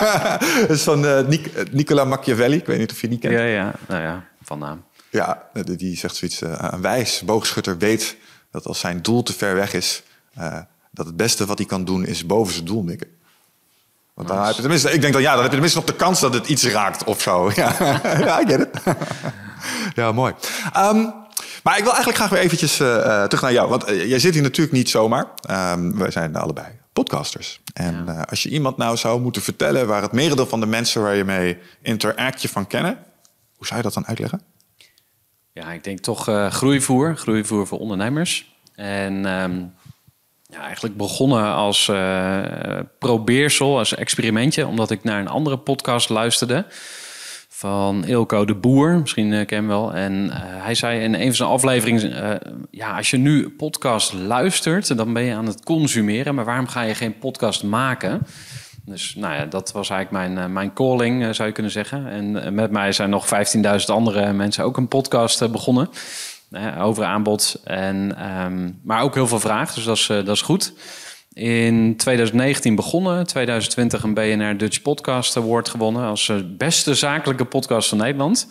dat 0.61 0.71
is 0.71 0.83
van 0.83 1.05
uh, 1.05 1.27
Nic 1.27 1.73
Nicola 1.73 2.05
Machiavelli. 2.05 2.57
Ik 2.57 2.67
weet 2.67 2.79
niet 2.79 2.93
of 2.93 3.01
je 3.01 3.09
die 3.09 3.19
kent. 3.19 3.35
Ja, 3.35 3.43
ja. 3.43 3.75
Nou 3.89 4.03
ja, 4.03 4.25
van 4.43 4.59
naam. 4.59 4.85
Ja, 5.11 5.49
die 5.65 5.97
zegt 5.97 6.17
zoiets. 6.17 6.43
Uh, 6.43 6.69
een 6.71 6.81
wijs 6.81 7.23
boogschutter 7.25 7.79
weet 7.79 8.17
dat 8.51 8.67
als 8.67 8.81
zijn 8.81 9.03
doel 9.03 9.23
te 9.23 9.33
ver 9.33 9.55
weg 9.55 9.73
is... 9.73 10.03
Uh, 10.39 10.59
dat 10.91 11.07
het 11.07 11.17
beste 11.17 11.47
wat 11.47 11.59
hij 11.59 11.67
kan 11.67 11.85
doen 11.85 12.07
is 12.07 12.27
boven 12.27 12.53
zijn 12.53 12.67
doel 12.67 12.83
mikken. 12.83 13.09
Want 14.15 14.29
dan 14.29 14.45
heb 14.45 14.55
je 14.55 14.61
tenminste, 14.61 14.93
ik 14.93 15.01
denk 15.01 15.13
dan 15.13 15.23
ja, 15.23 15.33
dan 15.33 15.43
heb 15.43 15.53
je 15.53 15.59
tenminste 15.59 15.79
nog 15.79 15.89
de 15.89 15.95
kans 15.97 16.21
dat 16.21 16.35
het 16.35 16.49
iets 16.49 16.65
raakt 16.65 17.05
of 17.05 17.21
zo. 17.21 17.51
Ja, 17.55 17.75
ja 18.03 18.41
I 18.41 18.47
get 18.47 18.61
it. 18.61 18.83
ja, 19.95 20.13
mooi. 20.13 20.35
Um, 20.77 21.15
maar 21.63 21.77
ik 21.77 21.83
wil 21.83 21.93
eigenlijk 21.93 22.17
graag 22.17 22.31
weer 22.31 22.41
eventjes 22.41 22.81
uh, 22.81 23.25
terug 23.25 23.43
naar 23.43 23.53
jou. 23.53 23.69
Want 23.69 23.91
uh, 23.91 24.09
jij 24.09 24.19
zit 24.19 24.35
hier 24.35 24.43
natuurlijk 24.43 24.77
niet 24.77 24.91
zomaar. 24.91 25.27
Um, 25.51 25.99
wij 25.99 26.11
zijn 26.11 26.37
allebei 26.37 26.67
podcasters. 26.93 27.61
En 27.75 28.03
ja. 28.07 28.13
uh, 28.13 28.23
als 28.23 28.43
je 28.43 28.49
iemand 28.49 28.77
nou 28.77 28.97
zou 28.97 29.21
moeten 29.21 29.43
vertellen... 29.43 29.87
waar 29.87 30.03
het 30.03 30.13
merendeel 30.13 30.47
van 30.47 30.61
de 30.61 30.67
mensen 30.67 31.03
waar 31.03 31.15
je 31.15 31.25
mee 31.25 31.59
interact 31.83 32.43
je 32.43 32.49
van 32.49 32.67
kennen... 32.67 32.99
hoe 33.57 33.67
zou 33.67 33.77
je 33.77 33.85
dat 33.85 33.95
dan 33.95 34.07
uitleggen? 34.07 34.41
Ja, 35.53 35.73
ik 35.73 35.85
denk 35.85 35.99
toch 35.99 36.29
groeivoer. 36.49 37.17
Groeivoer 37.17 37.67
voor 37.67 37.79
ondernemers. 37.79 38.55
En... 38.75 39.25
Um, 39.43 39.73
ja, 40.53 40.61
eigenlijk 40.61 40.97
begonnen 40.97 41.55
als 41.55 41.89
uh, 41.89 42.41
probeersel, 42.99 43.79
als 43.79 43.95
experimentje, 43.95 44.67
omdat 44.67 44.91
ik 44.91 45.05
naar 45.05 45.21
een 45.21 45.29
andere 45.29 45.59
podcast 45.59 46.09
luisterde 46.09 46.65
van 47.49 48.05
Ilko 48.05 48.45
de 48.45 48.55
Boer, 48.55 48.99
misschien 48.99 49.33
uh, 49.33 49.47
ken 49.47 49.59
hem 49.59 49.67
wel. 49.67 49.95
En 49.95 50.25
uh, 50.27 50.35
hij 50.37 50.75
zei 50.75 51.01
in 51.01 51.15
een 51.15 51.27
van 51.27 51.35
zijn 51.35 51.49
afleveringen: 51.49 52.39
Ja, 52.71 52.97
als 52.97 53.11
je 53.11 53.17
nu 53.17 53.51
podcast 53.51 54.13
luistert, 54.13 54.97
dan 54.97 55.13
ben 55.13 55.23
je 55.23 55.35
aan 55.35 55.47
het 55.47 55.65
consumeren, 55.65 56.35
maar 56.35 56.45
waarom 56.45 56.67
ga 56.67 56.83
je 56.83 56.95
geen 56.95 57.19
podcast 57.19 57.63
maken? 57.63 58.27
Dus 58.85 59.15
nou 59.15 59.35
ja, 59.35 59.45
dat 59.45 59.73
was 59.73 59.91
eigenlijk 59.91 60.35
mijn, 60.35 60.53
mijn 60.53 60.73
calling, 60.73 61.35
zou 61.35 61.49
je 61.49 61.55
kunnen 61.55 61.73
zeggen. 61.73 62.07
En 62.07 62.55
met 62.55 62.71
mij 62.71 62.93
zijn 62.93 63.11
nog 63.11 63.27
15.000 63.27 63.63
andere 63.87 64.33
mensen 64.33 64.65
ook 64.65 64.77
een 64.77 64.89
podcast 64.89 65.51
begonnen 65.51 65.89
over 66.79 67.05
aanbod. 67.05 67.61
En, 67.65 68.27
um, 68.43 68.81
maar 68.85 69.03
ook 69.03 69.15
heel 69.15 69.27
veel 69.27 69.41
vraag, 69.41 69.75
dus 69.75 69.85
dat 69.85 69.97
is, 69.97 70.07
dat 70.07 70.29
is 70.29 70.43
goed. 70.43 70.73
In 71.33 71.97
2019 71.97 72.75
begonnen, 72.75 73.27
2020 73.27 74.03
een 74.03 74.15
BNR 74.15 74.57
Dutch 74.57 74.83
Podcast 74.83 75.37
Award 75.37 75.69
gewonnen 75.69 76.05
als 76.05 76.33
beste 76.57 76.95
zakelijke 76.95 77.45
podcast 77.45 77.89
van 77.89 77.99
Nederland. 77.99 78.47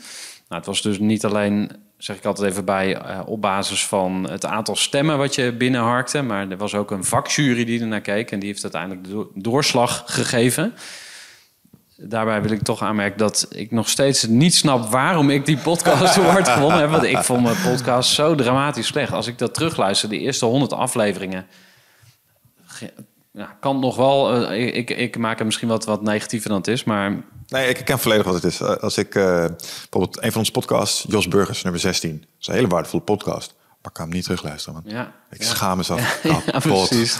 Nou, 0.47 0.63
het 0.63 0.65
was 0.65 0.81
dus 0.81 0.99
niet 0.99 1.25
alleen, 1.25 1.71
zeg 1.97 2.17
ik 2.17 2.25
altijd 2.25 2.51
even 2.51 2.65
bij, 2.65 2.95
uh, 2.95 3.19
op 3.25 3.41
basis 3.41 3.85
van 3.85 4.29
het 4.29 4.45
aantal 4.45 4.75
stemmen 4.75 5.17
wat 5.17 5.35
je 5.35 5.53
binnenharkte, 5.53 6.21
maar 6.21 6.49
er 6.49 6.57
was 6.57 6.75
ook 6.75 6.91
een 6.91 7.03
vakjury 7.03 7.65
die 7.65 7.81
ernaar 7.81 8.01
keek 8.01 8.31
en 8.31 8.39
die 8.39 8.49
heeft 8.49 8.63
uiteindelijk 8.63 9.07
de 9.07 9.41
doorslag 9.41 10.03
gegeven 10.05 10.73
daarbij 12.03 12.41
wil 12.41 12.51
ik 12.51 12.61
toch 12.61 12.81
aanmerken 12.81 13.17
dat 13.17 13.47
ik 13.49 13.71
nog 13.71 13.89
steeds 13.89 14.25
niet 14.25 14.55
snap 14.55 14.89
waarom 14.89 15.29
ik 15.29 15.45
die 15.45 15.57
podcast 15.57 16.17
award 16.17 16.49
gewonnen 16.49 16.79
heb. 16.79 16.89
Want 16.89 17.03
ik 17.03 17.17
vond 17.17 17.43
mijn 17.43 17.61
podcast 17.63 18.11
zo 18.11 18.35
dramatisch 18.35 18.87
slecht. 18.87 19.11
Als 19.11 19.27
ik 19.27 19.37
dat 19.37 19.53
terugluister, 19.53 20.09
de 20.09 20.19
eerste 20.19 20.45
honderd 20.45 20.73
afleveringen, 20.73 21.45
kan 23.59 23.79
nog 23.79 23.95
wel. 23.95 24.51
Uh, 24.51 24.75
ik, 24.75 24.89
ik 24.89 25.17
maak 25.17 25.37
het 25.37 25.45
misschien 25.45 25.67
wat, 25.67 25.85
wat 25.85 26.01
negatiever 26.01 26.49
dan 26.49 26.57
het 26.57 26.67
is, 26.67 26.83
maar. 26.83 27.23
Nee, 27.47 27.69
ik 27.69 27.85
ken 27.85 27.99
volledig 27.99 28.25
wat 28.25 28.33
het 28.33 28.43
is. 28.43 28.61
Als 28.61 28.97
ik 28.97 29.15
uh, 29.15 29.23
bijvoorbeeld 29.23 30.23
een 30.23 30.31
van 30.31 30.39
onze 30.39 30.51
podcasts, 30.51 31.05
Jos 31.07 31.27
Burgers, 31.27 31.63
nummer 31.63 31.81
16, 31.81 32.17
dat 32.19 32.29
is 32.39 32.47
een 32.47 32.53
hele 32.53 32.67
waardevolle 32.67 33.03
podcast. 33.03 33.53
Kan 33.81 34.05
hem 34.05 34.13
niet 34.13 34.23
terugluisteren. 34.23 34.81
Man. 34.83 34.93
Ja, 34.93 35.13
ik 35.31 35.41
ja. 35.41 35.47
schaam 35.47 35.77
mezelf. 35.77 36.19
Ja, 36.23 36.41
ja, 36.51 36.59
precies. 36.59 37.19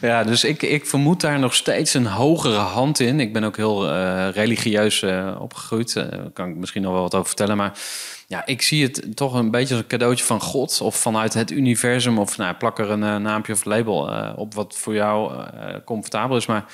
Ja, 0.00 0.24
dus 0.24 0.44
ik, 0.44 0.62
ik 0.62 0.86
vermoed 0.86 1.20
daar 1.20 1.38
nog 1.38 1.54
steeds 1.54 1.94
een 1.94 2.06
hogere 2.06 2.56
hand 2.56 3.00
in. 3.00 3.20
Ik 3.20 3.32
ben 3.32 3.44
ook 3.44 3.56
heel 3.56 3.92
uh, 3.92 4.28
religieus 4.30 5.02
uh, 5.02 5.36
opgegroeid. 5.40 5.94
Daar 5.94 6.18
uh, 6.18 6.24
kan 6.32 6.48
ik 6.48 6.56
misschien 6.56 6.82
nog 6.82 6.92
wel 6.92 7.02
wat 7.02 7.14
over 7.14 7.26
vertellen. 7.26 7.56
Maar 7.56 7.78
ja, 8.26 8.46
ik 8.46 8.62
zie 8.62 8.82
het 8.82 9.16
toch 9.16 9.34
een 9.34 9.50
beetje 9.50 9.74
als 9.74 9.82
een 9.82 9.88
cadeautje 9.88 10.24
van 10.24 10.40
God. 10.40 10.80
Of 10.80 10.96
vanuit 10.96 11.34
het 11.34 11.50
universum. 11.50 12.18
Of 12.18 12.36
nou, 12.36 12.54
plak 12.54 12.78
er 12.78 12.90
een 12.90 13.22
naampje 13.22 13.52
of 13.52 13.64
label 13.64 14.10
op 14.36 14.54
wat 14.54 14.76
voor 14.76 14.94
jou 14.94 15.42
comfortabel 15.84 16.36
is. 16.36 16.46
Maar 16.46 16.64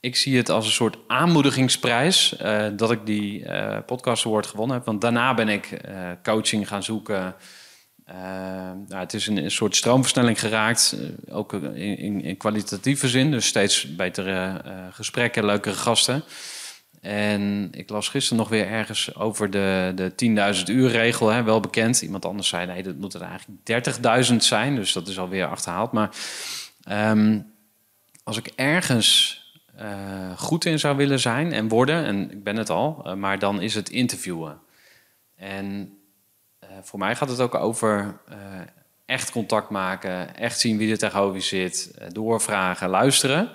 ik 0.00 0.16
zie 0.16 0.36
het 0.36 0.50
als 0.50 0.66
een 0.66 0.72
soort 0.72 0.96
aanmoedigingsprijs 1.06 2.36
dat 2.76 2.90
ik 2.90 3.06
die 3.06 3.44
podcast 3.86 4.26
award 4.26 4.46
gewonnen 4.46 4.76
heb. 4.76 4.86
Want 4.86 5.00
daarna 5.00 5.34
ben 5.34 5.48
ik 5.48 5.80
coaching 6.22 6.68
gaan 6.68 6.82
zoeken. 6.82 7.34
Uh, 8.10 8.70
het 8.88 9.14
is 9.14 9.26
een, 9.26 9.50
soort 9.50 9.76
stroomversnelling 9.76 10.40
geraakt, 10.40 10.96
uh, 10.98 11.36
ook 11.36 11.52
in, 11.52 12.22
in, 12.22 12.36
kwalitatieve 12.36 13.08
zin. 13.08 13.30
Dus 13.30 13.46
steeds 13.46 13.94
betere 13.96 14.62
uh, 14.66 14.72
gesprekken, 14.90 15.44
leukere 15.44 15.74
gasten. 15.74 16.24
En 17.00 17.68
ik 17.72 17.90
las 17.90 18.08
gisteren 18.08 18.38
nog 18.38 18.48
weer 18.48 18.66
ergens 18.66 19.14
over 19.14 19.50
de, 19.50 19.92
de 19.94 20.54
10.000 20.56 20.64
uur 20.64 20.90
regel, 20.90 21.28
hè, 21.28 21.42
wel 21.42 21.60
bekend. 21.60 22.02
Iemand 22.02 22.24
anders 22.24 22.48
zei, 22.48 22.66
nee, 22.66 22.82
dat 22.82 22.96
moet 22.96 23.14
er 23.14 23.22
eigenlijk 23.22 24.28
30.000 24.30 24.36
zijn. 24.36 24.74
Dus 24.74 24.92
dat 24.92 25.08
is 25.08 25.18
alweer 25.18 25.46
achterhaald. 25.46 25.92
Maar 25.92 26.10
um, 27.10 27.52
als 28.24 28.36
ik 28.36 28.52
ergens 28.56 29.42
goed 30.36 30.64
in 30.64 30.78
zou 30.78 30.96
willen 30.96 31.20
zijn 31.20 31.52
en 31.52 31.68
worden, 31.68 32.04
en 32.04 32.30
ik 32.30 32.44
ben 32.44 32.56
het 32.56 32.70
al, 32.70 33.14
maar 33.16 33.38
dan 33.38 33.60
is 33.60 33.74
het 33.74 33.88
interviewen. 33.88 34.58
En 35.36 35.98
voor 36.82 36.98
mij 36.98 37.16
gaat 37.16 37.28
het 37.28 37.40
ook 37.40 37.54
over 37.54 38.20
uh, 38.28 38.36
echt 39.06 39.30
contact 39.30 39.70
maken, 39.70 40.36
echt 40.36 40.60
zien 40.60 40.76
wie 40.76 40.90
er 40.90 40.98
tegenover 40.98 41.42
zit, 41.42 41.94
uh, 41.98 42.06
doorvragen, 42.08 42.88
luisteren. 42.88 43.50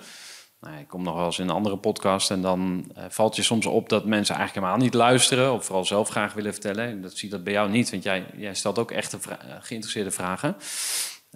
Nou, 0.60 0.78
ik 0.78 0.88
kom 0.88 1.02
nog 1.02 1.14
wel 1.14 1.24
eens 1.24 1.38
in 1.38 1.48
een 1.48 1.54
andere 1.54 1.76
podcast 1.76 2.30
en 2.30 2.42
dan 2.42 2.92
valt 3.08 3.36
je 3.36 3.42
soms 3.42 3.66
op 3.66 3.88
dat 3.88 4.04
mensen 4.04 4.34
eigenlijk 4.34 4.66
helemaal 4.66 4.86
niet 4.86 4.94
luisteren 4.94 5.52
of 5.52 5.64
vooral 5.64 5.84
zelf 5.84 6.08
graag 6.08 6.32
willen 6.32 6.52
vertellen. 6.52 7.02
Dat 7.02 7.16
zie 7.16 7.30
dat 7.30 7.44
bij 7.44 7.52
jou 7.52 7.70
niet, 7.70 7.90
want 7.90 8.02
jij, 8.02 8.24
jij 8.36 8.54
stelt 8.54 8.78
ook 8.78 8.90
echt 8.90 9.16
vra 9.18 9.38
geïnteresseerde 9.60 10.10
vragen. 10.10 10.56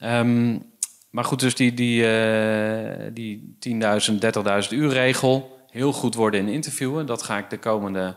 Um, 0.03 0.73
maar 1.11 1.25
goed, 1.25 1.41
dus 1.41 1.55
die, 1.55 1.75
die, 1.75 2.03
die 3.13 3.57
10.000, 3.69 3.77
30.000 4.65 4.71
uur 4.71 4.91
regel, 4.91 5.59
heel 5.71 5.93
goed 5.93 6.15
worden 6.15 6.41
in 6.41 6.49
interviewen, 6.49 7.07
dat 7.07 7.23
ga 7.23 7.39
ik 7.39 7.51
de 7.51 7.59
komende 7.59 8.17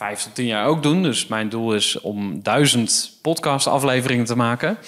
vijf 0.00 0.22
tot 0.22 0.34
tien 0.34 0.46
jaar 0.46 0.66
ook 0.66 0.82
doen. 0.82 1.02
Dus 1.02 1.26
mijn 1.26 1.48
doel 1.48 1.74
is 1.74 2.00
om 2.00 2.42
duizend 2.42 3.18
podcast-afleveringen 3.22 4.24
te 4.24 4.36
maken. 4.36 4.78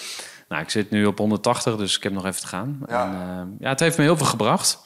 Nou, 0.48 0.62
ik 0.62 0.70
zit 0.70 0.90
nu 0.90 1.06
op 1.06 1.18
180, 1.18 1.76
dus 1.76 1.96
ik 1.96 2.02
heb 2.02 2.12
nog 2.12 2.26
even 2.26 2.40
te 2.40 2.46
gaan. 2.46 2.78
Ja, 2.88 3.04
en, 3.04 3.12
uh, 3.12 3.60
ja 3.60 3.68
het 3.68 3.80
heeft 3.80 3.96
me 3.96 4.04
heel 4.04 4.16
veel 4.16 4.26
gebracht. 4.26 4.78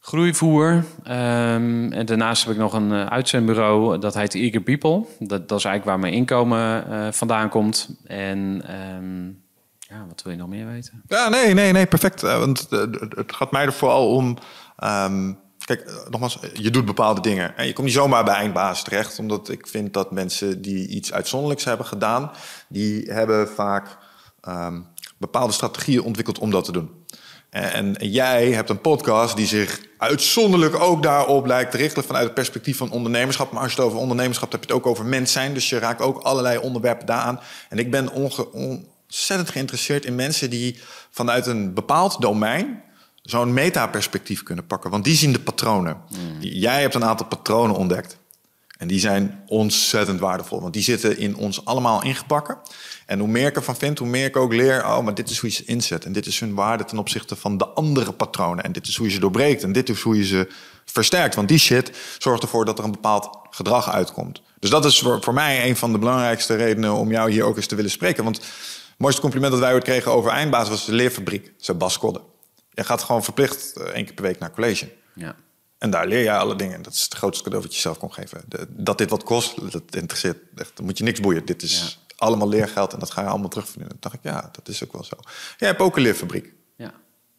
Groeivoer. 0.00 0.70
Um, 0.72 1.92
en 1.92 2.06
daarnaast 2.06 2.44
heb 2.44 2.52
ik 2.52 2.58
nog 2.58 2.72
een 2.72 2.90
uh, 2.90 3.06
uitzendbureau, 3.06 3.98
dat 3.98 4.14
heet 4.14 4.34
Eager 4.34 4.60
People. 4.60 5.04
Dat, 5.18 5.48
dat 5.48 5.58
is 5.58 5.64
eigenlijk 5.64 5.84
waar 5.84 5.98
mijn 5.98 6.12
inkomen 6.12 6.84
uh, 6.90 7.12
vandaan 7.12 7.48
komt. 7.48 7.88
En 8.04 8.62
um, 8.96 9.42
ja, 9.78 10.04
wat 10.08 10.22
wil 10.22 10.32
je 10.32 10.38
nog 10.38 10.48
meer 10.48 10.66
weten? 10.66 11.02
Ja, 11.06 11.28
nee, 11.28 11.54
nee, 11.54 11.72
nee, 11.72 11.86
perfect. 11.86 12.20
want 12.20 12.66
het 12.70 13.34
gaat 13.34 13.50
mij 13.50 13.64
er 13.64 13.72
vooral 13.72 14.10
om... 14.10 14.38
Um 14.84 15.44
Kijk, 15.66 15.80
eh, 15.80 15.94
nogmaals, 16.10 16.38
je 16.52 16.70
doet 16.70 16.84
bepaalde 16.84 17.20
dingen. 17.20 17.56
En 17.56 17.66
je 17.66 17.72
komt 17.72 17.86
niet 17.86 17.96
zomaar 17.96 18.24
bij 18.24 18.34
eindbaas 18.34 18.84
terecht. 18.84 19.18
Omdat 19.18 19.48
ik 19.48 19.66
vind 19.66 19.92
dat 19.92 20.10
mensen 20.10 20.62
die 20.62 20.88
iets 20.88 21.12
uitzonderlijks 21.12 21.64
hebben 21.64 21.86
gedaan... 21.86 22.30
die 22.68 23.12
hebben 23.12 23.48
vaak 23.48 23.96
um, 24.48 24.86
bepaalde 25.18 25.52
strategieën 25.52 26.02
ontwikkeld 26.02 26.38
om 26.38 26.50
dat 26.50 26.64
te 26.64 26.72
doen. 26.72 26.90
En, 27.50 27.96
en, 27.96 28.10
jij 28.10 28.50
hebt 28.50 28.70
een 28.70 28.80
podcast 28.80 29.36
die 29.36 29.46
zich 29.46 29.80
uitzonderlijk 29.98 30.74
ook 30.74 31.02
daarop 31.02 31.46
lijkt 31.46 31.70
te 31.70 31.76
richten... 31.76 32.04
vanuit 32.04 32.24
het 32.24 32.34
perspectief 32.34 32.76
van 32.76 32.90
ondernemerschap. 32.90 33.52
Maar 33.52 33.62
als 33.62 33.72
je 33.72 33.76
het 33.76 33.86
over 33.86 34.00
ondernemerschap 34.00 34.50
hebt, 34.50 34.62
heb 34.62 34.70
je 34.70 34.76
het 34.76 34.84
ook 34.84 34.92
over 34.92 35.04
mens 35.04 35.32
zijn. 35.32 35.54
Dus 35.54 35.68
je 35.68 35.78
raakt 35.78 36.00
ook 36.00 36.18
allerlei 36.22 36.58
onderwerpen 36.58 37.06
daaraan. 37.06 37.40
En 37.68 37.78
ik 37.78 37.90
ben 37.90 38.12
ontzettend 38.12 39.50
geïnteresseerd 39.50 40.04
in 40.04 40.14
mensen 40.14 40.50
die 40.50 40.80
vanuit 41.10 41.46
een 41.46 41.74
bepaald 41.74 42.20
domein 42.20 42.84
zo'n 43.26 43.52
metaperspectief 43.52 44.42
kunnen 44.42 44.66
pakken. 44.66 44.90
Want 44.90 45.04
die 45.04 45.16
zien 45.16 45.32
de 45.32 45.40
patronen. 45.40 45.96
Mm. 46.10 46.40
Jij 46.40 46.80
hebt 46.80 46.94
een 46.94 47.04
aantal 47.04 47.26
patronen 47.26 47.76
ontdekt. 47.76 48.18
En 48.78 48.88
die 48.88 49.00
zijn 49.00 49.42
ontzettend 49.46 50.20
waardevol. 50.20 50.60
Want 50.60 50.72
die 50.72 50.82
zitten 50.82 51.18
in 51.18 51.36
ons 51.36 51.64
allemaal 51.64 52.02
ingepakken. 52.02 52.58
En 53.06 53.18
hoe 53.18 53.28
meer 53.28 53.46
ik 53.46 53.56
ervan 53.56 53.76
vind, 53.76 53.98
hoe 53.98 54.08
meer 54.08 54.24
ik 54.24 54.36
ook 54.36 54.52
leer... 54.52 54.84
oh, 54.84 55.00
maar 55.00 55.14
dit 55.14 55.30
is 55.30 55.38
hoe 55.38 55.50
je 55.50 55.56
ze 55.56 55.64
inzet. 55.64 56.04
En 56.04 56.12
dit 56.12 56.26
is 56.26 56.40
hun 56.40 56.54
waarde 56.54 56.84
ten 56.84 56.98
opzichte 56.98 57.36
van 57.36 57.56
de 57.56 57.66
andere 57.66 58.12
patronen. 58.12 58.64
En 58.64 58.72
dit 58.72 58.86
is 58.86 58.96
hoe 58.96 59.06
je 59.06 59.12
ze 59.12 59.20
doorbreekt. 59.20 59.62
En 59.62 59.72
dit 59.72 59.88
is 59.88 60.00
hoe 60.00 60.16
je 60.16 60.24
ze 60.24 60.48
versterkt. 60.84 61.34
Want 61.34 61.48
die 61.48 61.58
shit 61.58 61.90
zorgt 62.18 62.42
ervoor 62.42 62.64
dat 62.64 62.78
er 62.78 62.84
een 62.84 62.90
bepaald 62.90 63.30
gedrag 63.50 63.90
uitkomt. 63.90 64.42
Dus 64.58 64.70
dat 64.70 64.84
is 64.84 64.98
voor, 64.98 65.22
voor 65.22 65.34
mij 65.34 65.68
een 65.68 65.76
van 65.76 65.92
de 65.92 65.98
belangrijkste 65.98 66.54
redenen... 66.54 66.92
om 66.92 67.10
jou 67.10 67.30
hier 67.30 67.44
ook 67.44 67.56
eens 67.56 67.66
te 67.66 67.74
willen 67.74 67.90
spreken. 67.90 68.24
Want 68.24 68.36
het 68.36 68.46
mooiste 68.98 69.20
compliment 69.20 69.52
dat 69.52 69.60
wij 69.60 69.72
ooit 69.72 69.84
kregen 69.84 70.12
over 70.12 70.30
Eindbaas... 70.30 70.68
was 70.68 70.86
de 70.86 70.92
leerfabriek, 70.92 71.52
Sebas 71.56 71.98
Kodde. 71.98 72.20
Je 72.76 72.84
gaat 72.84 73.02
gewoon 73.02 73.24
verplicht 73.24 73.72
uh, 73.78 73.84
één 73.84 74.04
keer 74.04 74.14
per 74.14 74.24
week 74.24 74.38
naar 74.38 74.50
college. 74.50 74.92
Ja. 75.14 75.34
En 75.78 75.90
daar 75.90 76.06
leer 76.06 76.22
je 76.22 76.32
alle 76.32 76.56
dingen. 76.56 76.82
Dat 76.82 76.92
is 76.92 77.02
het 77.02 77.14
grootste 77.14 77.44
cadeau 77.44 77.64
wat 77.64 77.74
je 77.74 77.80
zelf 77.80 77.98
kon 77.98 78.12
geven. 78.12 78.42
De- 78.48 78.66
dat 78.70 78.98
dit 78.98 79.10
wat 79.10 79.22
kost, 79.22 79.72
dat 79.72 79.82
interesseert 79.90 80.36
echt. 80.56 80.76
Dan 80.76 80.84
moet 80.84 80.98
je 80.98 81.04
niks 81.04 81.20
boeien. 81.20 81.44
Dit 81.44 81.62
is 81.62 82.00
allemaal 82.16 82.48
leergeld 82.48 82.92
en 82.92 82.98
dat 82.98 83.10
ga 83.10 83.20
je 83.22 83.28
allemaal 83.28 83.48
terugverdienen. 83.48 83.90
Toen 83.92 84.00
dacht 84.10 84.14
ik, 84.14 84.20
ja, 84.32 84.48
dat 84.52 84.68
is 84.68 84.84
ook 84.84 84.92
wel 84.92 85.04
zo. 85.04 85.16
Jij 85.56 85.68
hebt 85.68 85.80
ook 85.80 85.96
een 85.96 86.02
leerfabriek. 86.02 86.52
Ja, 86.76 86.92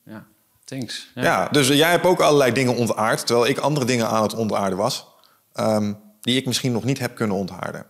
ja. 0.06 0.26
Thanks. 0.63 1.12
Ja. 1.15 1.47
dus 1.47 1.67
jij 1.67 1.89
hebt 1.91 2.06
ook 2.06 2.19
allerlei 2.19 2.52
dingen 2.52 2.76
ontaard. 2.76 3.26
Terwijl 3.26 3.47
ik 3.47 3.58
andere 3.58 3.86
dingen 3.86 4.08
aan 4.10 4.21
het 4.23 4.34
ontaarden 4.34 4.78
was. 4.78 5.06
ehm, 5.54 5.93
die 6.21 6.38
ik 6.38 6.45
misschien 6.45 6.71
nog 6.71 6.84
niet 6.84 7.00
heb 7.00 7.15
kunnen 7.15 7.36
ontaarden. 7.38 7.86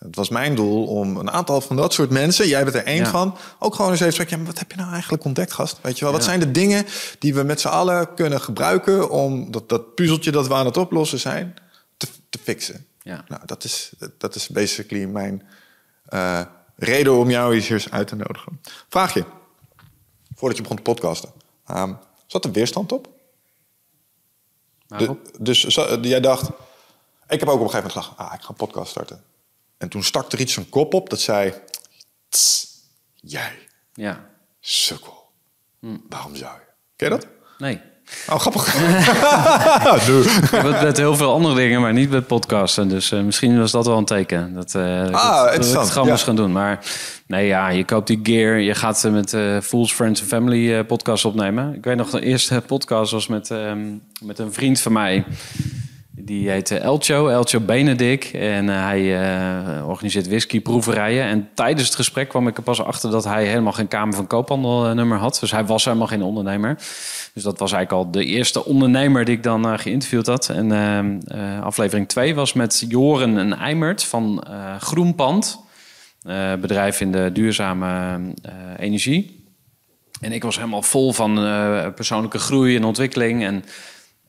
Het 0.00 0.16
was 0.16 0.28
mijn 0.28 0.54
doel 0.54 0.86
om 0.86 1.16
een 1.16 1.30
aantal 1.30 1.60
van 1.60 1.76
dat 1.76 1.92
soort 1.92 2.10
mensen, 2.10 2.48
jij 2.48 2.64
bent 2.64 2.76
er 2.76 2.84
één 2.84 3.04
Ja. 3.04 3.10
van, 3.10 3.36
ook 3.58 3.74
gewoon 3.74 3.90
eens 3.90 4.00
even 4.00 4.12
te 4.12 4.16
zeggen, 4.18 4.36
ja, 4.36 4.42
maar 4.42 4.52
wat 4.52 4.60
heb 4.60 4.70
je 4.70 4.76
nou 4.76 4.92
eigenlijk 4.92 5.24
ontdekt, 5.24 5.52
gast? 5.52 5.78
Weet 5.82 5.98
je 5.98 6.04
wel, 6.04 6.12
wat 6.12 6.22
Ja. 6.22 6.26
zijn 6.28 6.40
de 6.40 6.50
dingen 6.50 6.86
die 7.18 7.34
we 7.34 7.42
met 7.42 7.60
z'n 7.60 7.68
allen 7.68 8.14
kunnen 8.14 8.40
gebruiken 8.40 9.10
om 9.10 9.50
dat, 9.50 9.68
dat 9.68 9.94
puzzeltje 9.94 10.30
dat 10.30 10.46
we 10.46 10.54
aan 10.54 10.66
het 10.66 10.76
oplossen 10.76 11.18
zijn, 11.18 11.54
te, 11.96 12.06
te 12.30 12.38
fixen? 12.42 12.86
Ja. 13.02 13.24
Nou, 13.28 13.40
dat 13.46 13.64
is, 13.64 13.92
dat 14.18 14.34
is 14.34 14.48
basically 14.48 15.04
mijn 15.04 15.46
eh, 16.04 16.40
reden 16.76 17.14
om 17.18 17.30
jou 17.30 17.54
eens 17.54 17.64
hier 17.68 17.76
eens 17.76 17.90
uit 17.90 18.08
te 18.08 18.16
nodigen. 18.16 18.60
Vraag 18.88 19.14
je, 19.14 19.24
voordat 20.34 20.56
je 20.56 20.62
begon 20.62 20.76
te 20.76 20.82
podcasten. 20.82 21.30
Ehm, 21.66 21.92
zat 22.26 22.44
er 22.44 22.52
weerstand 22.52 22.92
op? 22.92 23.08
De- 24.86 25.16
dus 25.38 25.64
zo- 25.66 25.98
jij 26.00 26.20
dacht, 26.20 26.48
ik 27.28 27.40
heb 27.40 27.48
ook 27.48 27.60
op 27.60 27.60
een 27.64 27.70
gegeven 27.70 27.88
moment 27.88 27.92
gedacht, 27.92 28.16
ah, 28.16 28.34
ik 28.34 28.42
ga 28.42 28.48
een 28.48 28.54
podcast 28.54 28.90
starten. 28.90 29.22
En 29.80 29.88
toen 29.88 30.02
stak 30.04 30.32
er 30.32 30.40
iets 30.40 30.52
zijn 30.52 30.68
kop 30.68 30.94
op 30.94 31.10
dat 31.10 31.20
zei, 31.20 31.52
"Tss, 32.28 32.66
jij, 33.14 33.52
Ja. 33.94 34.26
sukkel. 34.60 35.30
Hm. 35.80 35.96
Waarom 36.08 36.36
zou 36.36 36.52
je? 36.54 36.64
Ken 36.96 37.08
je 37.10 37.14
dat? 37.14 37.26
Nee. 37.58 37.80
Oh, 38.28 38.38
grappig. 38.40 38.74
Ik 40.42 40.50
heb 40.50 40.82
met 40.82 40.96
heel 40.96 41.16
veel 41.16 41.32
andere 41.32 41.54
dingen, 41.54 41.80
maar 41.80 41.92
niet 41.92 42.10
met 42.10 42.26
podcasten. 42.26 42.88
Dus 42.88 43.12
eh, 43.12 43.20
misschien 43.22 43.58
was 43.58 43.70
dat 43.70 43.86
wel 43.86 43.98
een 43.98 44.04
teken. 44.04 44.54
Dat, 44.54 44.74
eh, 44.74 44.82
dat, 44.98 45.08
ik 45.08 45.14
het- 45.14 45.22
dat 45.22 45.54
interessant, 45.54 46.04
ja. 46.06 46.10
moest 46.12 46.24
gaan 46.24 46.36
doen. 46.36 46.52
Maar 46.52 46.84
nee, 47.26 47.46
ja, 47.46 47.68
je 47.68 47.84
koopt 47.84 48.06
die 48.06 48.20
gear. 48.22 48.58
Je 48.58 48.74
gaat 48.74 49.04
eh, 49.04 49.12
met 49.12 49.30
Fools, 49.64 49.92
Friends 49.92 50.20
and 50.20 50.28
Family 50.28 50.84
podcast 50.84 51.24
opnemen. 51.24 51.74
Ik 51.74 51.84
weet 51.84 51.96
nog, 51.96 52.10
de 52.10 52.20
eerste 52.24 52.62
podcast 52.66 53.12
was 53.12 53.26
met, 53.26 53.50
ehm, 53.50 53.94
met 54.22 54.38
een 54.38 54.52
vriend 54.52 54.80
van 54.80 54.92
mij. 54.92 55.24
Die 56.12 56.50
heet 56.50 56.70
eh, 56.70 56.82
Elcho, 56.82 57.28
Elcho 57.28 57.60
Benedict. 57.60 58.30
En 58.34 58.68
eh, 58.68 58.82
hij 58.84 59.22
eh, 59.78 59.88
organiseert 59.88 60.28
whiskyproeverijen. 60.28 61.24
En 61.24 61.48
tijdens 61.54 61.86
het 61.86 61.96
gesprek 61.96 62.28
kwam 62.28 62.48
ik 62.48 62.56
er 62.56 62.62
pas 62.62 62.82
achter 62.82 63.10
dat 63.10 63.24
hij 63.24 63.46
helemaal 63.46 63.72
geen 63.72 63.88
Kamer 63.88 64.14
van 64.14 64.26
Koophandel 64.26 64.94
nummer 64.94 65.18
had. 65.18 65.38
Dus 65.40 65.50
hij 65.50 65.64
was 65.64 65.84
helemaal 65.84 66.06
geen 66.06 66.22
ondernemer. 66.22 66.74
Dus 67.34 67.42
dat 67.42 67.58
was 67.58 67.72
eigenlijk 67.72 68.04
al 68.04 68.10
de 68.10 68.24
eerste 68.24 68.64
ondernemer 68.64 69.24
die 69.24 69.36
ik 69.36 69.42
dan 69.42 69.78
geïnterviewd 69.78 70.26
had. 70.26 70.48
En 70.48 70.72
ehm, 70.72 71.18
eh, 71.26 71.62
aflevering 71.62 72.08
2 72.08 72.34
was 72.34 72.52
met 72.52 72.84
Joren 72.88 73.38
en 73.38 73.58
Eimert 73.58 74.04
van 74.04 74.44
Groenpand. 74.80 75.68
bedrijf 76.60 77.00
in 77.00 77.12
de 77.12 77.30
duurzame 77.32 78.18
energie. 78.76 79.44
En 80.20 80.32
ik 80.32 80.42
was 80.42 80.56
helemaal 80.56 80.82
vol 80.82 81.12
van 81.12 81.34
persoonlijke 81.94 82.38
groei 82.38 82.76
en 82.76 82.84
ontwikkeling. 82.84 83.44
En 83.44 83.64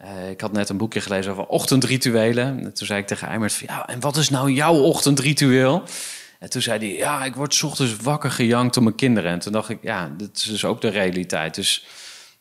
eh, 0.01 0.29
ik 0.29 0.41
had 0.41 0.51
net 0.51 0.69
een 0.69 0.77
boekje 0.77 1.01
gelezen 1.01 1.31
over 1.31 1.45
ochtendrituelen. 1.45 2.45
En 2.45 2.73
toen 2.73 2.87
zei 2.87 2.99
ik 2.99 3.07
tegen 3.07 3.27
Eimert 3.27 3.53
van, 3.53 3.67
ja, 3.69 3.87
en 3.87 3.99
wat 3.99 4.17
is 4.17 4.29
nou 4.29 4.51
jouw 4.51 4.73
ochtendritueel? 4.73 5.83
En 6.39 6.49
toen 6.49 6.61
zei 6.61 6.79
hij, 6.79 6.97
ja, 6.97 7.23
ik 7.25 7.35
word 7.35 7.63
ochtends 7.63 7.95
wakker 7.95 8.31
gejankt 8.31 8.73
door 8.73 8.83
mijn 8.83 8.95
kinderen. 8.95 9.31
En 9.31 9.39
toen 9.39 9.51
dacht 9.51 9.69
ik, 9.69 9.77
ja, 9.81 10.11
dit 10.17 10.37
is 10.37 10.43
dus 10.43 10.65
ook 10.65 10.81
de 10.81 10.87
realiteit. 10.87 11.55
Dus 11.55 11.85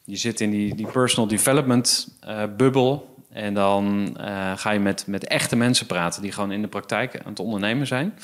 je 0.05 0.16
zit 0.16 0.40
in 0.40 0.51
die, 0.51 0.75
die 0.75 0.87
personal 0.87 1.29
development 1.29 2.09
eh, 2.20 2.42
bubbel. 2.57 3.14
En 3.33 3.55
dan 3.55 4.16
eh, 4.16 4.53
ga 4.57 4.70
je 4.70 4.79
met, 4.79 5.07
met 5.07 5.27
echte 5.27 5.57
mensen 5.57 5.87
praten 5.87 6.23
die 6.23 6.33
gewoon 6.33 6.53
in 6.53 6.62
de 6.62 6.68
praktijk 6.68 7.18
aan 7.18 7.31
het 7.31 7.40
ondernemen 7.40 7.87
zijn. 7.87 8.14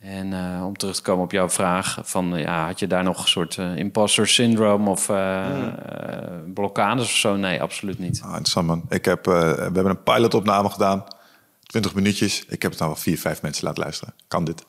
En 0.00 0.32
eh, 0.32 0.66
om 0.66 0.76
terug 0.76 0.96
te 0.96 1.02
komen 1.02 1.24
op 1.24 1.30
jouw 1.30 1.48
vraag: 1.48 1.98
van, 2.02 2.34
eh, 2.34 2.42
ja, 2.42 2.66
had 2.66 2.78
je 2.78 2.86
daar 2.86 3.02
nog 3.04 3.22
een 3.22 3.28
soort 3.28 3.58
eh, 3.58 3.76
imposter 3.76 4.28
syndrome 4.28 4.90
of 4.90 5.08
eh, 5.08 5.66
eh, 5.66 5.72
blokkades 6.54 7.04
of 7.04 7.16
zo? 7.16 7.36
Nee, 7.36 7.62
absoluut 7.62 7.98
niet. 7.98 8.20
Ah, 8.22 8.28
interessant 8.28 8.66
man. 8.66 8.84
Ik 8.88 9.04
heb, 9.04 9.26
eh, 9.26 9.32
we 9.40 9.60
hebben 9.60 9.86
een 9.86 10.02
pilotopname 10.02 10.70
gedaan. 10.70 11.04
20 11.62 11.94
minuutjes. 11.94 12.44
Ik 12.48 12.62
heb 12.62 12.70
het 12.70 12.80
nou 12.80 12.92
wel 12.92 13.00
vier, 13.00 13.18
vijf 13.18 13.42
mensen 13.42 13.64
laten 13.64 13.82
luisteren. 13.82 14.14
Kan 14.28 14.44
dit? 14.44 14.64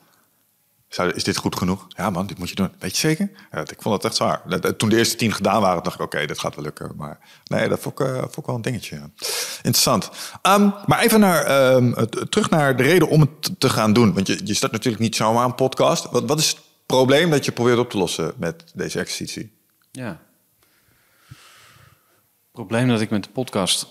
Is 1.14 1.24
dit 1.24 1.36
goed 1.36 1.56
genoeg? 1.56 1.86
Ja 1.88 2.10
man, 2.10 2.26
dit 2.26 2.38
moet 2.38 2.48
je 2.48 2.54
doen. 2.54 2.70
Weet 2.78 2.90
je 2.92 2.96
zeker? 3.08 3.30
Ja, 3.52 3.60
ik 3.60 3.76
vond 3.82 3.94
het 3.94 4.04
echt 4.04 4.16
zwaar. 4.16 4.42
Dat- 4.46 4.62
dat- 4.62 4.78
Toen 4.78 4.88
de 4.88 4.96
eerste 4.96 5.16
tien 5.16 5.32
gedaan 5.32 5.60
waren, 5.60 5.82
dacht 5.82 5.94
ik... 5.96 6.02
oké, 6.02 6.26
dit 6.26 6.38
gaat 6.38 6.54
wel 6.54 6.64
lukken. 6.64 6.92
Maar 6.96 7.18
nee, 7.44 7.68
dat 7.68 7.80
vond 7.80 8.00
ik, 8.00 8.06
eh, 8.06 8.22
wel 8.44 8.54
een 8.54 8.62
dingetje. 8.62 8.96
Interessant. 9.56 10.10
Ehm, 10.42 10.70
maar 10.86 11.00
even 11.00 11.20
naar, 11.20 11.44
ehm, 11.44 11.92
het- 11.92 12.26
terug 12.30 12.50
naar 12.50 12.76
de 12.76 12.82
reden 12.82 13.08
om 13.08 13.20
het 13.20 13.60
te 13.60 13.68
gaan 13.70 13.92
doen. 13.92 14.14
Want 14.14 14.26
je, 14.26 14.40
je 14.44 14.54
start 14.54 14.72
natuurlijk 14.72 15.02
niet 15.02 15.16
zomaar 15.16 15.44
een 15.44 15.54
podcast. 15.54 16.10
Wat, 16.10 16.24
wat 16.24 16.38
is 16.38 16.48
het 16.48 16.58
probleem 16.86 17.30
dat 17.30 17.44
je 17.44 17.52
probeert 17.52 17.78
op 17.78 17.90
te 17.90 17.98
lossen 17.98 18.32
met 18.36 18.64
deze 18.74 18.98
exercitie? 18.98 19.52
Ja. 19.90 20.20
Probleem 22.52 22.88
dat 22.88 23.00
ik 23.00 23.10
met 23.10 23.24
de 23.24 23.30
podcast 23.30 23.86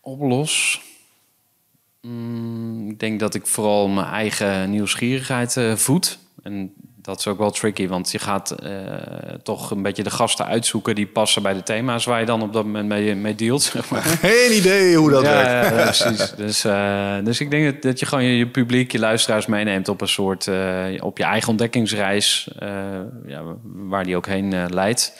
oplos. 0.00 0.80
Mm, 2.00 2.90
ik 2.90 2.98
denk 2.98 3.20
dat 3.20 3.34
ik 3.34 3.46
vooral 3.46 3.88
mijn 3.88 4.06
eigen 4.06 4.70
nieuwsgierigheid 4.70 5.56
eh, 5.56 5.74
voed. 5.76 6.18
En 6.42 6.72
dat 7.04 7.18
is 7.18 7.26
ook 7.26 7.38
wel 7.38 7.50
tricky, 7.50 7.88
want 7.88 8.10
je 8.10 8.18
gaat 8.18 8.50
eh, 8.50 8.72
toch 9.42 9.70
een 9.70 9.82
beetje 9.82 10.02
de 10.02 10.10
gasten 10.10 10.46
uitzoeken 10.46 10.94
die 10.94 11.06
passen 11.06 11.42
bij 11.42 11.54
de 11.54 11.62
thema's 11.62 12.04
waar 12.04 12.20
je 12.20 12.26
dan 12.26 12.42
op 12.42 12.52
dat 12.52 12.64
moment 12.64 12.88
mee, 12.88 13.14
mee 13.14 13.34
dealt. 13.34 13.62
Zeg 13.72 13.90
maar. 13.90 14.02
Geen 14.02 14.56
idee 14.56 14.96
hoe 14.96 15.10
dat 15.10 15.24
ja, 15.24 15.32
werkt. 15.32 15.76
ja, 15.76 15.82
precies. 15.82 16.30
Dus, 16.36 16.64
eh, 16.64 17.16
dus 17.24 17.40
ik 17.40 17.50
denk 17.50 17.72
dat, 17.72 17.82
dat 17.82 18.00
je 18.00 18.06
gewoon 18.06 18.24
je, 18.24 18.36
je 18.36 18.46
publiek, 18.46 18.92
je 18.92 18.98
luisteraars 18.98 19.46
meeneemt 19.46 19.88
op 19.88 20.00
een 20.00 20.08
soort, 20.08 20.46
eh, 20.46 20.84
op 20.98 21.18
je 21.18 21.24
eigen 21.24 21.48
ontdekkingsreis, 21.48 22.48
ja, 23.26 23.42
waar 23.62 24.04
die 24.04 24.16
ook 24.16 24.26
heen 24.26 24.72
leidt. 24.72 25.12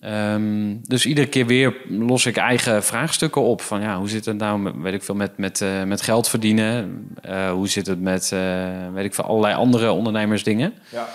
Ehm, 0.00 0.76
dus 0.82 1.06
iedere 1.06 1.26
keer 1.26 1.46
weer 1.46 1.76
los 1.88 2.26
ik 2.26 2.36
eigen 2.36 2.84
vraagstukken 2.84 3.42
op. 3.42 3.60
Van 3.62 3.80
ja, 3.80 3.98
hoe 3.98 4.08
zit 4.08 4.24
het 4.24 4.36
nou 4.36 4.58
met, 4.58 4.74
weet 4.76 4.92
ik 4.94 5.02
veel, 5.02 5.14
met, 5.14 5.38
met, 5.38 5.60
eh, 5.60 5.82
met 5.82 6.02
geld 6.02 6.28
verdienen? 6.28 7.08
Eh, 7.22 7.50
hoe 7.50 7.68
zit 7.68 7.86
het 7.86 8.00
met, 8.00 8.32
eh, 8.32 8.92
weet 8.92 9.04
ik 9.04 9.14
veel, 9.14 9.24
allerlei 9.24 9.54
andere 9.54 9.90
ondernemersdingen? 9.90 10.74
Ja. 10.90 11.08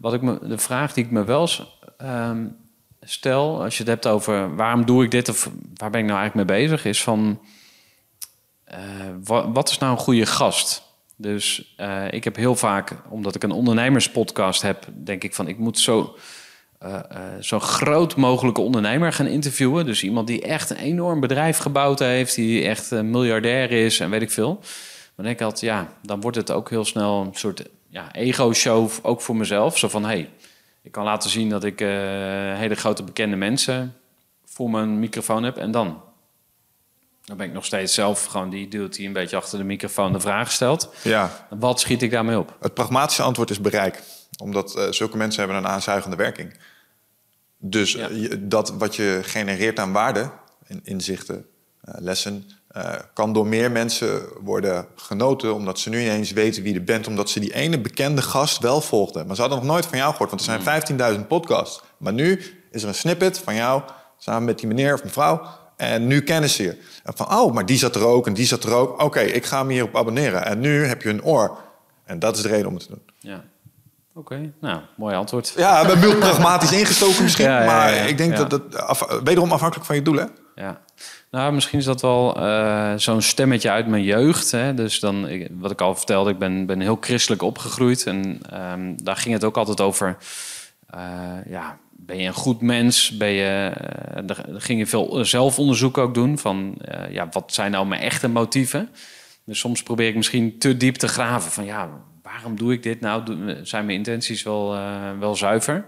Wat 0.00 0.14
ik 0.14 0.22
me, 0.22 0.38
de 0.48 0.58
vraag 0.58 0.92
die 0.92 1.04
ik 1.04 1.10
me 1.10 1.24
wel 1.24 1.48
ehm, 1.98 2.46
stel, 3.00 3.62
als 3.62 3.72
je 3.76 3.82
het 3.82 3.92
hebt 3.92 4.06
over 4.06 4.56
waarom 4.56 4.84
doe 4.86 5.04
ik 5.04 5.10
dit 5.10 5.28
of 5.28 5.50
waar 5.74 5.90
ben 5.90 6.00
ik 6.00 6.06
nou 6.06 6.18
eigenlijk 6.18 6.50
mee 6.50 6.58
bezig, 6.60 6.84
is 6.84 7.02
van 7.02 7.40
wa- 9.24 9.50
wat 9.50 9.70
is 9.70 9.78
nou 9.78 9.92
een 9.92 9.98
goede 9.98 10.26
gast? 10.26 10.82
Dus 11.16 11.76
ik 12.10 12.24
heb 12.24 12.36
heel 12.36 12.54
vaak, 12.56 12.96
omdat 13.08 13.34
ik 13.34 13.42
een 13.42 13.50
ondernemerspodcast 13.50 14.62
heb, 14.62 14.86
denk 14.94 15.24
ik 15.24 15.34
van 15.34 15.48
ik 15.48 15.58
moet 15.58 15.78
zo, 15.78 16.16
eh, 16.78 16.94
eh, 16.94 17.20
zo 17.40 17.58
groot 17.58 18.16
mogelijke 18.16 18.60
ondernemer 18.60 19.12
gaan 19.12 19.26
interviewen. 19.26 19.86
Dus 19.86 20.02
iemand 20.02 20.26
die 20.26 20.42
echt 20.42 20.70
een 20.70 20.76
enorm 20.76 21.20
bedrijf 21.20 21.58
gebouwd 21.58 21.98
heeft, 21.98 22.34
die 22.34 22.64
echt 22.64 22.90
een 22.90 23.10
miljardair 23.10 23.70
is 23.70 24.00
en 24.00 24.10
weet 24.10 24.22
ik 24.22 24.30
veel. 24.30 24.54
Maar 24.54 25.16
dan 25.16 25.24
denk 25.24 25.38
ik 25.38 25.44
altijd, 25.44 25.60
ja, 25.62 25.88
dan 26.02 26.20
wordt 26.20 26.36
het 26.36 26.50
ook 26.50 26.70
heel 26.70 26.84
snel 26.84 27.20
een 27.20 27.34
soort 27.34 27.64
ja, 27.88 28.14
ego-show, 28.14 28.90
ook 29.02 29.20
voor 29.20 29.36
mezelf. 29.36 29.78
Zo 29.78 29.88
van, 29.88 30.02
hé, 30.02 30.08
hey, 30.08 30.30
ik 30.82 30.92
kan 30.92 31.04
laten 31.04 31.30
zien 31.30 31.48
dat 31.48 31.64
ik 31.64 31.80
eh, 31.80 31.88
hele 32.54 32.74
grote 32.74 33.02
bekende 33.02 33.36
mensen 33.36 33.96
voor 34.44 34.70
mijn 34.70 34.98
microfoon 34.98 35.42
heb. 35.42 35.56
En 35.56 35.70
dan? 35.70 36.02
Dan 37.24 37.36
ben 37.36 37.46
ik 37.46 37.52
nog 37.52 37.64
steeds 37.64 37.94
zelf 37.94 38.24
gewoon 38.24 38.50
die 38.50 38.68
dude 38.68 38.88
die 38.88 39.06
een 39.06 39.12
beetje 39.12 39.36
achter 39.36 39.58
de 39.58 39.64
microfoon 39.64 40.12
de 40.12 40.20
vraag 40.20 40.52
stelt. 40.52 40.94
ja, 41.02 41.46
Wat 41.50 41.80
schiet 41.80 42.02
ik 42.02 42.10
daarmee 42.10 42.38
op? 42.38 42.56
Het 42.60 42.74
pragmatische 42.74 43.22
antwoord 43.22 43.50
is 43.50 43.60
bereik. 43.60 44.02
Omdat 44.42 44.74
eh, 44.76 44.90
zulke 44.90 45.16
mensen 45.16 45.42
hebben 45.44 45.58
een 45.62 45.70
aanzuigende 45.70 46.16
werking. 46.16 46.54
Dus 47.58 47.92
Ja. 47.92 48.08
eh, 48.08 48.22
je- 48.22 48.48
dat 48.48 48.70
wat 48.70 48.96
je 48.96 49.20
genereert 49.22 49.78
aan 49.78 49.92
waarde, 49.92 50.30
in, 50.66 50.80
inzichten, 50.84 51.46
eh, 51.80 51.94
lessen... 51.98 52.44
kan 53.14 53.32
door 53.32 53.46
meer 53.46 53.70
mensen 53.70 54.22
worden 54.40 54.86
genoten... 54.96 55.54
omdat 55.54 55.78
ze 55.78 55.88
nu 55.88 56.00
ineens 56.00 56.30
weten 56.30 56.62
wie 56.62 56.72
je 56.72 56.80
bent... 56.80 57.06
omdat 57.06 57.30
ze 57.30 57.40
die 57.40 57.54
ene 57.54 57.80
bekende 57.80 58.22
gast 58.22 58.58
wel 58.58 58.80
volgden. 58.80 59.26
Maar 59.26 59.34
ze 59.34 59.40
hadden 59.40 59.58
nog 59.60 59.68
nooit 59.68 59.86
van 59.86 59.98
jou 59.98 60.10
gehoord... 60.10 60.30
want 60.30 60.46
er 60.46 60.60
zijn 60.62 61.16
15.000 61.20 61.26
podcasts. 61.28 61.82
Maar 61.96 62.12
nu 62.12 62.40
is 62.70 62.82
er 62.82 62.88
een 62.88 62.94
snippet 62.94 63.38
van 63.38 63.54
jou... 63.54 63.82
samen 64.18 64.44
met 64.44 64.58
die 64.58 64.68
meneer 64.68 64.94
of 64.94 65.04
mevrouw... 65.04 65.42
en 65.76 66.06
nu 66.06 66.20
kennen 66.22 66.50
ze 66.50 66.62
je. 66.62 66.78
En 67.04 67.12
van, 67.16 67.32
oh, 67.38 67.54
maar 67.54 67.66
die 67.66 67.78
zat 67.78 67.94
er 67.94 68.04
ook 68.06 68.26
en 68.26 68.34
die 68.34 68.46
zat 68.46 68.64
er 68.64 68.74
ook. 68.74 69.02
Oké, 69.02 69.20
ik 69.20 69.44
ga 69.46 69.62
me 69.62 69.72
hierop 69.72 69.96
abonneren. 69.96 70.44
En 70.44 70.60
nu 70.60 70.84
heb 70.84 71.02
je 71.02 71.08
een 71.08 71.24
oor... 71.24 71.58
En 72.04 72.18
dat 72.18 72.36
is 72.36 72.42
de 72.42 72.48
reden 72.48 72.66
om 72.66 72.74
het 72.74 72.82
te 72.82 72.88
doen. 72.88 73.02
Ja. 73.18 73.44
Oké, 74.18 74.52
nou, 74.60 74.80
mooi 74.96 75.14
antwoord. 75.14 75.52
Ja, 75.56 75.82
we 75.86 75.92
hebben 75.92 76.18
pragmatisch 76.18 76.72
ingestoken 76.72 77.22
misschien. 77.22 77.44
Ja, 77.44 77.56
ja, 77.58 77.60
ja, 77.60 77.66
maar 77.66 78.08
ik 78.08 78.16
denk 78.18 78.36
dat 78.36 78.76
af, 78.76 79.20
wederom 79.24 79.52
afhankelijk 79.52 79.86
van 79.86 79.96
je 79.96 80.02
doel, 80.02 80.16
hè? 80.16 80.24
Ja. 80.54 80.80
Nou, 81.30 81.52
misschien 81.52 81.78
is 81.78 81.84
dat 81.84 82.00
wel 82.00 82.36
eh, 82.36 82.92
zo'n 82.96 83.22
stemmetje 83.22 83.70
uit 83.70 83.86
mijn 83.86 84.02
jeugd. 84.02 84.50
Hè? 84.50 84.74
Dus 84.74 85.00
dan, 85.00 85.28
ik- 85.28 85.48
wat 85.52 85.70
ik 85.70 85.80
al 85.80 85.94
vertelde, 85.94 86.30
ik 86.30 86.38
ben, 86.38 86.66
ben 86.66 86.80
heel 86.80 86.98
christelijk 87.00 87.42
opgegroeid. 87.42 88.06
En 88.06 88.40
ehm, 88.50 88.92
daar 88.96 89.16
ging 89.16 89.34
het 89.34 89.44
ook 89.44 89.56
altijd 89.56 89.80
over 89.80 90.16
ja, 91.48 91.78
ben 91.90 92.18
je 92.18 92.26
een 92.26 92.32
goed 92.34 92.60
mens? 92.60 93.16
Ben 93.16 93.28
je, 93.28 93.72
uh, 94.28 94.36
ging 94.56 94.78
je 94.78 94.86
veel 94.86 95.24
zelfonderzoek 95.24 95.98
ook 95.98 96.14
doen 96.14 96.38
van 96.38 96.74
ja, 97.10 97.28
wat 97.32 97.52
zijn 97.54 97.70
nou 97.70 97.86
mijn 97.86 98.00
echte 98.00 98.28
motieven? 98.28 98.88
Dus 99.44 99.58
soms 99.58 99.82
probeer 99.82 100.08
ik 100.08 100.16
misschien 100.16 100.58
te 100.58 100.76
diep 100.76 100.94
te 100.96 101.08
graven 101.08 101.50
van 101.50 101.64
ja, 101.64 101.88
waarom 102.38 102.56
doe 102.56 102.72
ik 102.72 102.82
dit 102.82 103.00
nou? 103.00 103.22
Zijn 103.62 103.84
mijn 103.86 103.98
intenties 103.98 104.42
wel, 104.42 104.78
wel 105.18 105.36
zuiver? 105.36 105.84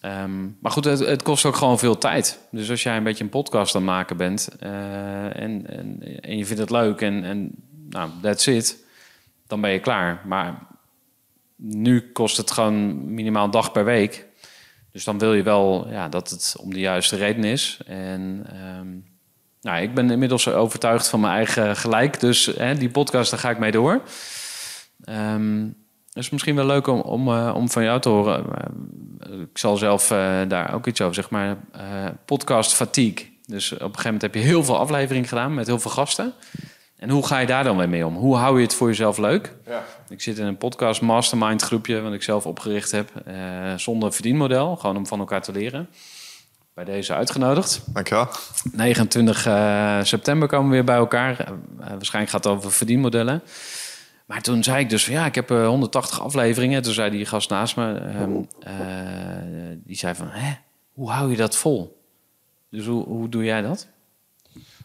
Ehm, 0.00 0.42
maar 0.60 0.72
goed, 0.72 0.84
het, 0.84 0.98
het, 0.98 1.22
kost 1.22 1.44
ook 1.44 1.56
gewoon 1.56 1.78
veel 1.78 1.98
tijd. 1.98 2.38
Dus 2.50 2.70
als 2.70 2.82
jij 2.82 2.96
een 2.96 3.02
beetje 3.02 3.24
een 3.24 3.30
podcast 3.30 3.74
aan 3.74 3.80
het 3.82 3.90
maken 3.90 4.16
bent 4.16 4.48
en, 4.58 5.66
en, 5.66 6.00
en 6.20 6.36
je 6.36 6.46
vindt 6.46 6.60
het 6.60 6.70
leuk 6.70 7.00
en, 7.00 7.24
en 7.24 7.50
nou, 7.88 8.10
that's 8.22 8.46
it, 8.46 8.76
dan 9.46 9.60
ben 9.60 9.70
je 9.70 9.80
klaar. 9.80 10.22
Maar 10.26 10.58
nu 11.56 12.12
kost 12.12 12.36
het 12.36 12.50
gewoon 12.50 13.14
minimaal 13.14 13.44
een 13.44 13.50
dag 13.50 13.72
per 13.72 13.84
week. 13.84 14.26
Dus 14.92 15.04
dan 15.04 15.18
wil 15.18 15.34
je 15.34 15.42
wel 15.42 15.86
ja, 15.90 16.08
dat 16.08 16.30
het 16.30 16.56
om 16.60 16.72
de 16.72 16.80
juiste 16.80 17.16
reden 17.16 17.44
is. 17.44 17.78
En 17.86 18.46
ehm, 18.50 18.86
nou, 19.60 19.82
ik 19.82 19.94
ben 19.94 20.10
inmiddels 20.10 20.48
overtuigd 20.48 21.08
van 21.08 21.20
mijn 21.20 21.34
eigen 21.34 21.76
gelijk. 21.76 22.20
Dus 22.20 22.46
hè, 22.46 22.74
die 22.74 22.90
podcast, 22.90 23.30
daar 23.30 23.40
ga 23.40 23.50
ik 23.50 23.58
mee 23.58 23.70
door. 23.70 24.02
Um, 25.08 25.76
is 26.14 26.30
misschien 26.30 26.54
wel 26.54 26.66
leuk 26.66 26.86
om, 26.86 27.00
om, 27.00 27.28
uh, 27.28 27.52
om 27.54 27.70
van 27.70 27.84
jou 27.84 28.00
te 28.00 28.08
horen. 28.08 28.44
Uh, 29.30 29.40
ik 29.40 29.58
zal 29.58 29.76
zelf 29.76 30.10
uh, 30.10 30.40
daar 30.48 30.74
ook 30.74 30.86
iets 30.86 31.00
over 31.00 31.14
zeg 31.14 31.30
maar 31.30 31.56
podcast 32.24 32.74
fatigue. 32.74 33.32
Dus 33.46 33.72
op 33.72 33.78
een 33.78 33.86
gegeven 33.86 34.04
moment 34.04 34.22
heb 34.22 34.34
je 34.34 34.40
heel 34.40 34.64
veel 34.64 34.78
afleveringen 34.78 35.28
gedaan 35.28 35.54
met 35.54 35.66
heel 35.66 35.78
veel 35.78 35.90
gasten. 35.90 36.32
En 36.96 37.10
hoe 37.10 37.26
ga 37.26 37.38
je 37.38 37.46
daar 37.46 37.64
dan 37.64 37.76
weer 37.76 37.88
mee 37.88 38.06
om? 38.06 38.16
Hoe 38.16 38.36
hou 38.36 38.56
je 38.56 38.62
het 38.62 38.74
voor 38.74 38.88
jezelf 38.88 39.18
leuk? 39.18 39.54
Ja. 39.66 39.84
Ik 40.08 40.22
zit 40.22 40.38
in 40.38 40.46
een 40.46 40.56
podcast 40.56 41.00
mastermind 41.00 41.62
groepje, 41.62 42.00
wat 42.00 42.12
ik 42.12 42.22
zelf 42.22 42.46
opgericht 42.46 42.90
heb, 42.90 43.10
zonder 43.76 44.12
verdienmodel, 44.12 44.76
gewoon 44.76 44.96
om 44.96 45.06
van 45.06 45.18
elkaar 45.18 45.42
te 45.42 45.52
leren. 45.52 45.88
Bij 46.74 46.84
deze 46.84 47.14
uitgenodigd. 47.14 47.82
Dankjewel. 47.86 48.28
29 48.72 49.46
uh, 49.46 49.98
september 50.02 50.48
komen 50.48 50.68
we 50.68 50.74
weer 50.74 50.84
bij 50.84 50.96
elkaar. 50.96 51.48
Waarschijnlijk 51.76 52.34
gaat 52.34 52.44
het 52.44 52.52
over 52.52 52.72
verdienmodellen. 52.72 53.42
Maar 54.24 54.42
toen 54.42 54.62
zei 54.62 54.78
ik 54.78 54.90
dus 54.90 55.04
van 55.04 55.14
ja, 55.14 55.26
ik 55.26 55.34
heb 55.34 55.48
180 55.48 56.20
afleveringen. 56.20 56.82
Toen 56.82 56.92
zei 56.92 57.10
die 57.10 57.26
gast 57.26 57.50
naast 57.50 57.76
me, 57.76 57.94
ehm, 57.94 59.76
die 59.84 59.96
zei 59.96 60.14
van, 60.14 60.28
hè, 60.30 60.54
hoe 60.92 61.10
hou 61.10 61.30
je 61.30 61.36
dat 61.36 61.56
vol? 61.56 62.02
Dus 62.70 62.86
hoe, 62.86 63.04
hoe 63.04 63.28
doe 63.28 63.44
jij 63.44 63.62
dat? 63.62 63.86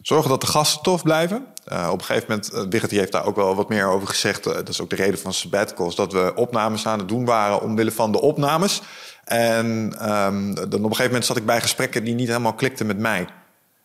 Zorgen 0.02 0.30
dat 0.30 0.40
de 0.40 0.46
gasten 0.46 0.82
tof 0.82 1.02
blijven. 1.02 1.46
Uh, 1.72 1.88
op 1.92 1.98
een 1.98 2.04
gegeven 2.04 2.26
moment, 2.28 2.74
uh, 2.74 2.90
heeft 2.90 3.12
daar 3.12 3.24
ook 3.24 3.36
wel 3.36 3.54
wat 3.54 3.68
meer 3.68 3.86
over 3.86 4.08
gezegd. 4.08 4.44
Dat 4.44 4.68
is 4.68 4.80
ook 4.80 4.90
de 4.90 4.96
reden 4.96 5.18
van 5.18 5.32
sabbaticals. 5.32 5.94
Dat 5.94 6.12
we 6.12 6.32
opnames 6.34 6.86
aan 6.86 6.98
het 6.98 7.08
doen 7.08 7.24
waren 7.24 7.62
omwille 7.62 7.92
van 7.92 8.12
de 8.12 8.20
opnames. 8.20 8.82
En 9.24 9.66
um, 9.66 10.54
dan 10.54 10.64
op 10.64 10.72
een 10.72 10.80
gegeven 10.82 11.04
moment 11.04 11.24
zat 11.24 11.36
ik 11.36 11.46
bij 11.46 11.60
gesprekken 11.60 12.04
die 12.04 12.14
niet 12.14 12.28
helemaal 12.28 12.54
klikten 12.54 12.86
met 12.86 12.98
mij. 12.98 13.26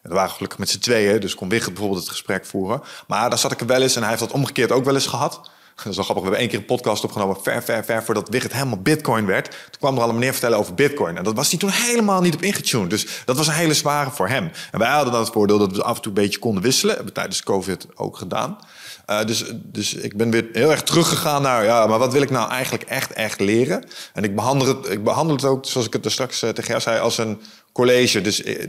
En 0.05 0.13
waren 0.13 0.29
gelukkig 0.31 0.59
met 0.59 0.69
z'n 0.69 0.79
tweeën, 0.79 1.19
dus 1.19 1.35
kon 1.35 1.49
Wigert 1.49 1.69
bijvoorbeeld 1.69 2.01
het 2.01 2.09
gesprek 2.09 2.45
voeren. 2.45 2.81
Maar 3.07 3.29
daar 3.29 3.39
zat 3.39 3.51
ik 3.51 3.59
er 3.59 3.65
wel 3.65 3.81
eens 3.81 3.95
en 3.95 4.01
hij 4.01 4.09
heeft 4.09 4.21
dat 4.21 4.31
omgekeerd 4.31 4.71
ook 4.71 4.85
wel 4.85 4.93
eens 4.93 5.07
gehad. 5.07 5.41
Dat 5.75 5.85
is 5.85 5.95
wel 5.95 6.05
grappig. 6.05 6.23
We 6.23 6.29
hebben 6.29 6.39
één 6.39 6.49
keer 6.49 6.59
een 6.59 6.75
podcast 6.75 7.03
opgenomen, 7.03 7.37
ver, 7.43 7.63
ver, 7.63 7.85
ver 7.85 8.03
voordat 8.03 8.29
Wigert 8.29 8.53
helemaal 8.53 8.81
Bitcoin 8.81 9.25
werd. 9.25 9.49
Toen 9.49 9.79
kwam 9.79 9.95
er 9.95 10.01
al 10.01 10.09
een 10.09 10.13
meneer 10.13 10.31
vertellen 10.31 10.57
over 10.57 10.73
Bitcoin. 10.73 11.17
En 11.17 11.23
dat 11.23 11.35
was 11.35 11.49
hij 11.49 11.59
toen 11.59 11.69
helemaal 11.69 12.21
niet 12.21 12.33
op 12.35 12.41
ingetuned. 12.41 12.89
Dus 12.89 13.07
dat 13.25 13.37
was 13.37 13.47
een 13.47 13.53
hele 13.53 13.73
zware 13.73 14.11
voor 14.11 14.27
hem. 14.27 14.51
En 14.71 14.79
wij 14.79 14.89
hadden 14.89 15.11
dan 15.11 15.21
het 15.21 15.31
voordeel 15.31 15.57
dat 15.57 15.75
we 15.75 15.83
af 15.83 15.95
en 15.95 16.01
toe 16.01 16.11
een 16.15 16.21
beetje 16.21 16.39
konden 16.39 16.63
wisselen. 16.63 16.95
Hebben 16.95 17.13
we 17.13 17.19
tijdens 17.19 17.43
COVID 17.43 17.87
ook 17.95 18.17
gedaan. 18.17 18.57
Uh, 19.09 19.25
dus, 19.25 19.43
dus 19.53 19.93
ik 19.93 20.17
ben 20.17 20.31
weer 20.31 20.45
heel 20.53 20.71
erg 20.71 20.83
teruggegaan 20.83 21.41
naar, 21.41 21.63
ja, 21.63 21.87
maar 21.87 21.99
wat 21.99 22.13
wil 22.13 22.21
ik 22.21 22.29
nou 22.29 22.49
eigenlijk 22.49 22.83
echt, 22.83 23.13
echt 23.13 23.39
leren? 23.39 23.83
En 24.13 24.23
ik 24.23 24.35
behandel 24.35 24.67
het, 24.67 24.89
ik 24.89 25.03
behandel 25.03 25.35
het 25.35 25.45
ook, 25.45 25.65
zoals 25.65 25.87
ik 25.87 25.93
het 25.93 26.05
er 26.05 26.11
straks 26.11 26.43
uh, 26.43 26.49
tegen 26.49 26.69
jou 26.69 26.81
zei, 26.81 26.99
als 26.99 27.17
een 27.17 27.41
college. 27.71 28.21
Dus 28.21 28.43
uh, 28.43 28.63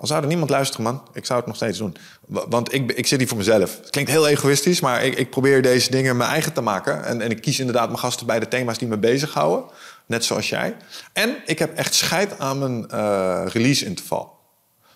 al 0.00 0.06
zou 0.06 0.22
er 0.22 0.28
niemand 0.28 0.50
luisteren, 0.50 0.84
man, 0.84 1.02
ik 1.12 1.26
zou 1.26 1.38
het 1.38 1.48
nog 1.48 1.56
steeds 1.56 1.78
doen. 1.78 1.96
Want 2.26 2.74
ik, 2.74 2.92
ik 2.92 3.06
zit 3.06 3.18
hier 3.18 3.28
voor 3.28 3.36
mezelf. 3.36 3.76
Het 3.76 3.90
klinkt 3.90 4.10
heel 4.10 4.28
egoïstisch, 4.28 4.80
maar 4.80 5.04
ik, 5.04 5.14
ik 5.14 5.30
probeer 5.30 5.62
deze 5.62 5.90
dingen 5.90 6.16
mijn 6.16 6.30
eigen 6.30 6.52
te 6.52 6.60
maken. 6.60 7.04
En, 7.04 7.20
en 7.20 7.30
ik 7.30 7.40
kies 7.40 7.58
inderdaad 7.58 7.86
mijn 7.86 7.98
gasten 7.98 8.26
bij 8.26 8.40
de 8.40 8.48
thema's 8.48 8.78
die 8.78 8.88
me 8.88 8.96
bezighouden. 8.96 9.64
Net 10.06 10.24
zoals 10.24 10.48
jij. 10.48 10.76
En 11.12 11.36
ik 11.46 11.58
heb 11.58 11.76
echt 11.76 11.94
scheid 11.94 12.38
aan 12.38 12.58
mijn 12.58 12.86
uh, 12.92 13.42
release-interval. 13.46 14.39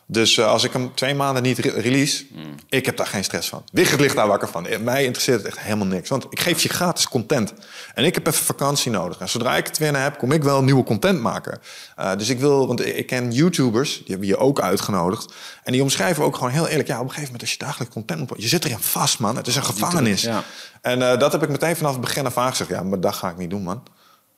Dus 0.06 0.36
uh, 0.36 0.46
als 0.46 0.64
ik 0.64 0.72
hem 0.72 0.94
twee 0.94 1.14
maanden 1.14 1.42
niet 1.42 1.58
re 1.58 1.70
release, 1.70 2.24
mm. 2.30 2.54
ik 2.68 2.86
heb 2.86 2.96
daar 2.96 3.06
geen 3.06 3.24
stress 3.24 3.48
van. 3.48 3.64
Wigert 3.72 4.00
ligt 4.00 4.16
daar 4.16 4.26
wakker 4.26 4.48
van. 4.48 4.66
Mij 4.80 5.04
interesseert 5.04 5.38
het 5.38 5.46
echt 5.46 5.58
helemaal 5.58 5.86
niks. 5.86 6.08
Want 6.08 6.26
ik 6.30 6.40
geef 6.40 6.62
je 6.62 6.68
gratis 6.68 7.08
content. 7.08 7.54
En 7.94 8.04
ik 8.04 8.14
heb 8.14 8.26
even 8.26 8.44
vakantie 8.44 8.90
nodig. 8.90 9.18
En 9.18 9.28
zodra 9.28 9.56
ik 9.56 9.66
het 9.66 9.78
weer 9.78 10.02
heb, 10.02 10.18
kom 10.18 10.32
ik 10.32 10.42
wel 10.42 10.62
nieuwe 10.62 10.84
content 10.84 11.20
maken. 11.20 11.60
Uh, 11.98 12.16
dus 12.16 12.28
ik 12.28 12.38
wil, 12.38 12.66
want 12.66 12.86
ik 12.86 13.06
ken 13.06 13.32
YouTubers, 13.32 13.96
die 13.96 14.06
hebben 14.06 14.26
je 14.26 14.36
ook 14.36 14.60
uitgenodigd. 14.60 15.32
En 15.62 15.72
die 15.72 15.82
omschrijven 15.82 16.24
ook 16.24 16.34
gewoon 16.34 16.52
heel 16.52 16.68
eerlijk. 16.68 16.88
Ja, 16.88 16.94
op 16.94 17.02
een 17.02 17.08
gegeven 17.08 17.32
moment 17.32 17.42
als 17.42 17.52
je 17.52 17.58
dagelijks 17.58 17.94
content 17.94 18.18
moet... 18.18 18.42
Je 18.42 18.48
zit 18.48 18.64
erin 18.64 18.78
vast, 18.78 19.18
man. 19.18 19.36
Het 19.36 19.46
is 19.46 19.56
een 19.56 19.64
gevangenis. 19.64 20.22
Ja. 20.22 20.44
En 20.80 21.00
uh, 21.00 21.18
dat 21.18 21.32
heb 21.32 21.42
ik 21.42 21.48
meteen 21.48 21.76
vanaf 21.76 21.92
het 21.92 22.00
begin 22.00 22.26
af 22.26 22.38
aan 22.38 22.50
gezegd. 22.50 22.70
Ja, 22.70 22.82
maar 22.82 23.00
dat 23.00 23.14
ga 23.14 23.30
ik 23.30 23.36
niet 23.36 23.50
doen, 23.50 23.62
man. 23.62 23.82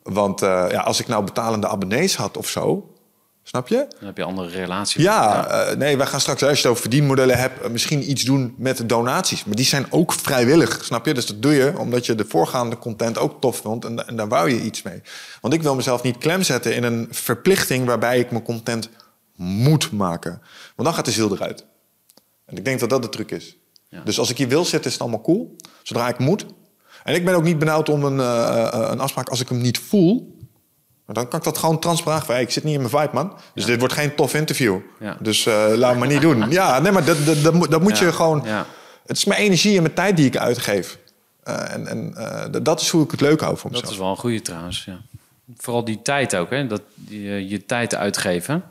Want 0.03 0.41
ja, 0.41 0.81
als 0.81 1.01
ik 1.01 1.07
nou 1.07 1.25
betalende 1.25 1.69
abonnees 1.69 2.17
had 2.17 2.37
of 2.37 2.49
zo 2.49 2.91
Snap 3.49 3.69
je? 3.69 3.87
Dan 3.99 4.07
heb 4.07 4.17
je 4.17 4.25
andere 4.25 4.49
relaties. 4.49 5.03
Ja, 5.03 5.49
Uh, 5.71 5.77
nee, 5.77 5.97
wij 5.97 6.07
gaan 6.07 6.21
straks, 6.21 6.43
als 6.43 6.51
je 6.51 6.57
het 6.57 6.67
over 6.67 6.81
verdienmodellen 6.81 7.39
hebt, 7.39 7.61
eh, 7.61 7.71
misschien 7.71 8.11
iets 8.11 8.23
doen 8.23 8.55
met 8.59 8.89
donaties. 8.89 9.45
Maar 9.45 9.57
die 9.57 9.65
zijn 9.65 9.87
ook 9.91 10.13
vrijwillig, 10.13 10.85
snap 10.85 11.07
je? 11.07 11.15
Dus 11.15 11.27
dat 11.27 11.43
doe 11.43 11.53
je 11.53 11.79
omdat 11.79 12.07
je 12.07 12.15
de 12.15 12.25
voorgaande 12.29 12.79
content 12.79 13.19
ook 13.19 13.41
tof 13.41 13.57
vond 13.57 13.85
en, 13.85 14.07
en 14.07 14.17
daar 14.17 14.29
wou 14.29 14.51
je 14.51 14.61
iets 14.61 14.83
mee. 14.83 15.03
Want 15.41 15.55
ik 15.55 15.63
wil 15.63 15.75
mezelf 15.75 16.03
niet 16.03 16.19
klemzetten 16.19 16.75
in 16.75 16.83
een 16.83 17.09
verplichting 17.11 17.87
waarbij 17.87 18.19
ik 18.19 18.31
mijn 18.31 18.43
content 18.43 18.89
moet 19.37 19.93
maken. 19.93 20.31
Want 20.77 20.89
dan 20.89 20.95
gaat 20.95 21.05
de 21.05 21.11
ziel 21.11 21.33
eruit. 21.33 21.67
En 22.47 22.57
ik 22.57 22.65
denk 22.65 22.81
dat 22.81 22.91
dat 22.91 23.03
de 23.03 23.09
truc 23.09 23.31
is. 23.31 23.57
Ja. 23.89 24.01
Dus 24.05 24.19
als 24.19 24.31
ik 24.31 24.39
hier 24.39 24.49
wil 24.49 24.65
zitten, 24.65 24.87
is 24.87 24.93
het 24.93 25.03
allemaal 25.03 25.21
cool. 25.21 25.57
Zodra 25.83 26.09
ik 26.09 26.19
moet. 26.19 26.47
En 27.05 27.15
ik 27.15 27.25
ben 27.25 27.35
ook 27.35 27.45
niet 27.45 27.59
benauwd 27.59 27.89
om 27.89 28.05
een, 28.05 28.19
uh, 28.19 28.69
een 28.91 29.01
afspraak 29.01 29.29
als 29.29 29.41
ik 29.41 29.49
hem 29.49 29.61
niet 29.61 29.79
voel 29.79 30.36
maar 31.07 31.15
dan 31.15 31.29
kan 31.29 31.39
ik 31.39 31.45
dat 31.45 31.59
gewoon 31.59 31.79
transparant 31.79 32.25
van, 32.25 32.37
ik 32.37 32.51
zit 32.51 32.65
niet 32.65 32.75
in 32.75 32.81
mijn 32.81 32.91
vibe, 32.91 33.11
man. 33.13 33.33
Dus 33.55 33.65
dit 33.65 33.79
wordt 33.79 33.95
geen 33.95 34.15
tof 34.15 34.35
interview. 34.35 34.79
Ja. 35.01 35.17
Dus 35.21 35.47
uh, 35.47 35.67
laat 35.75 35.97
me 35.97 36.07
niet 36.07 36.21
doen. 36.21 36.51
Ja, 36.51 36.79
nee, 36.79 36.93
maar 36.93 37.05
dat, 37.05 37.27
dat, 37.27 37.43
dat, 37.43 37.71
dat 37.71 37.83
moet 37.83 37.99
je 37.99 38.13
gewoon... 38.13 38.47
Het 39.07 39.17
is 39.17 39.25
mijn 39.25 39.41
energie 39.41 39.77
en 39.77 39.83
mijn 39.83 39.95
tijd 39.95 40.17
die 40.17 40.27
ik 40.27 40.37
uitgeef. 40.37 40.99
Uh, 41.49 41.73
en 41.73 41.87
en 41.87 42.15
uh, 42.17 42.63
dat 42.63 42.81
is 42.81 42.89
hoe 42.89 43.05
ik 43.05 43.11
het 43.11 43.21
leuk 43.21 43.41
hou 43.41 43.57
voor 43.57 43.71
mezelf. 43.71 43.85
Dat 43.87 43.95
is 43.95 44.01
wel 44.01 44.11
een 44.11 44.17
goede 44.17 44.43
trouwens, 44.43 44.85
ja. 44.85 45.01
Vooral 45.57 45.85
die 45.85 46.03
tijd 46.03 46.37
ook, 46.37 46.51
hè? 46.51 46.67
Dat, 46.67 46.83
die, 46.95 47.49
je 47.49 47.67
tijd 47.67 47.95
uitgeven. 47.95 48.63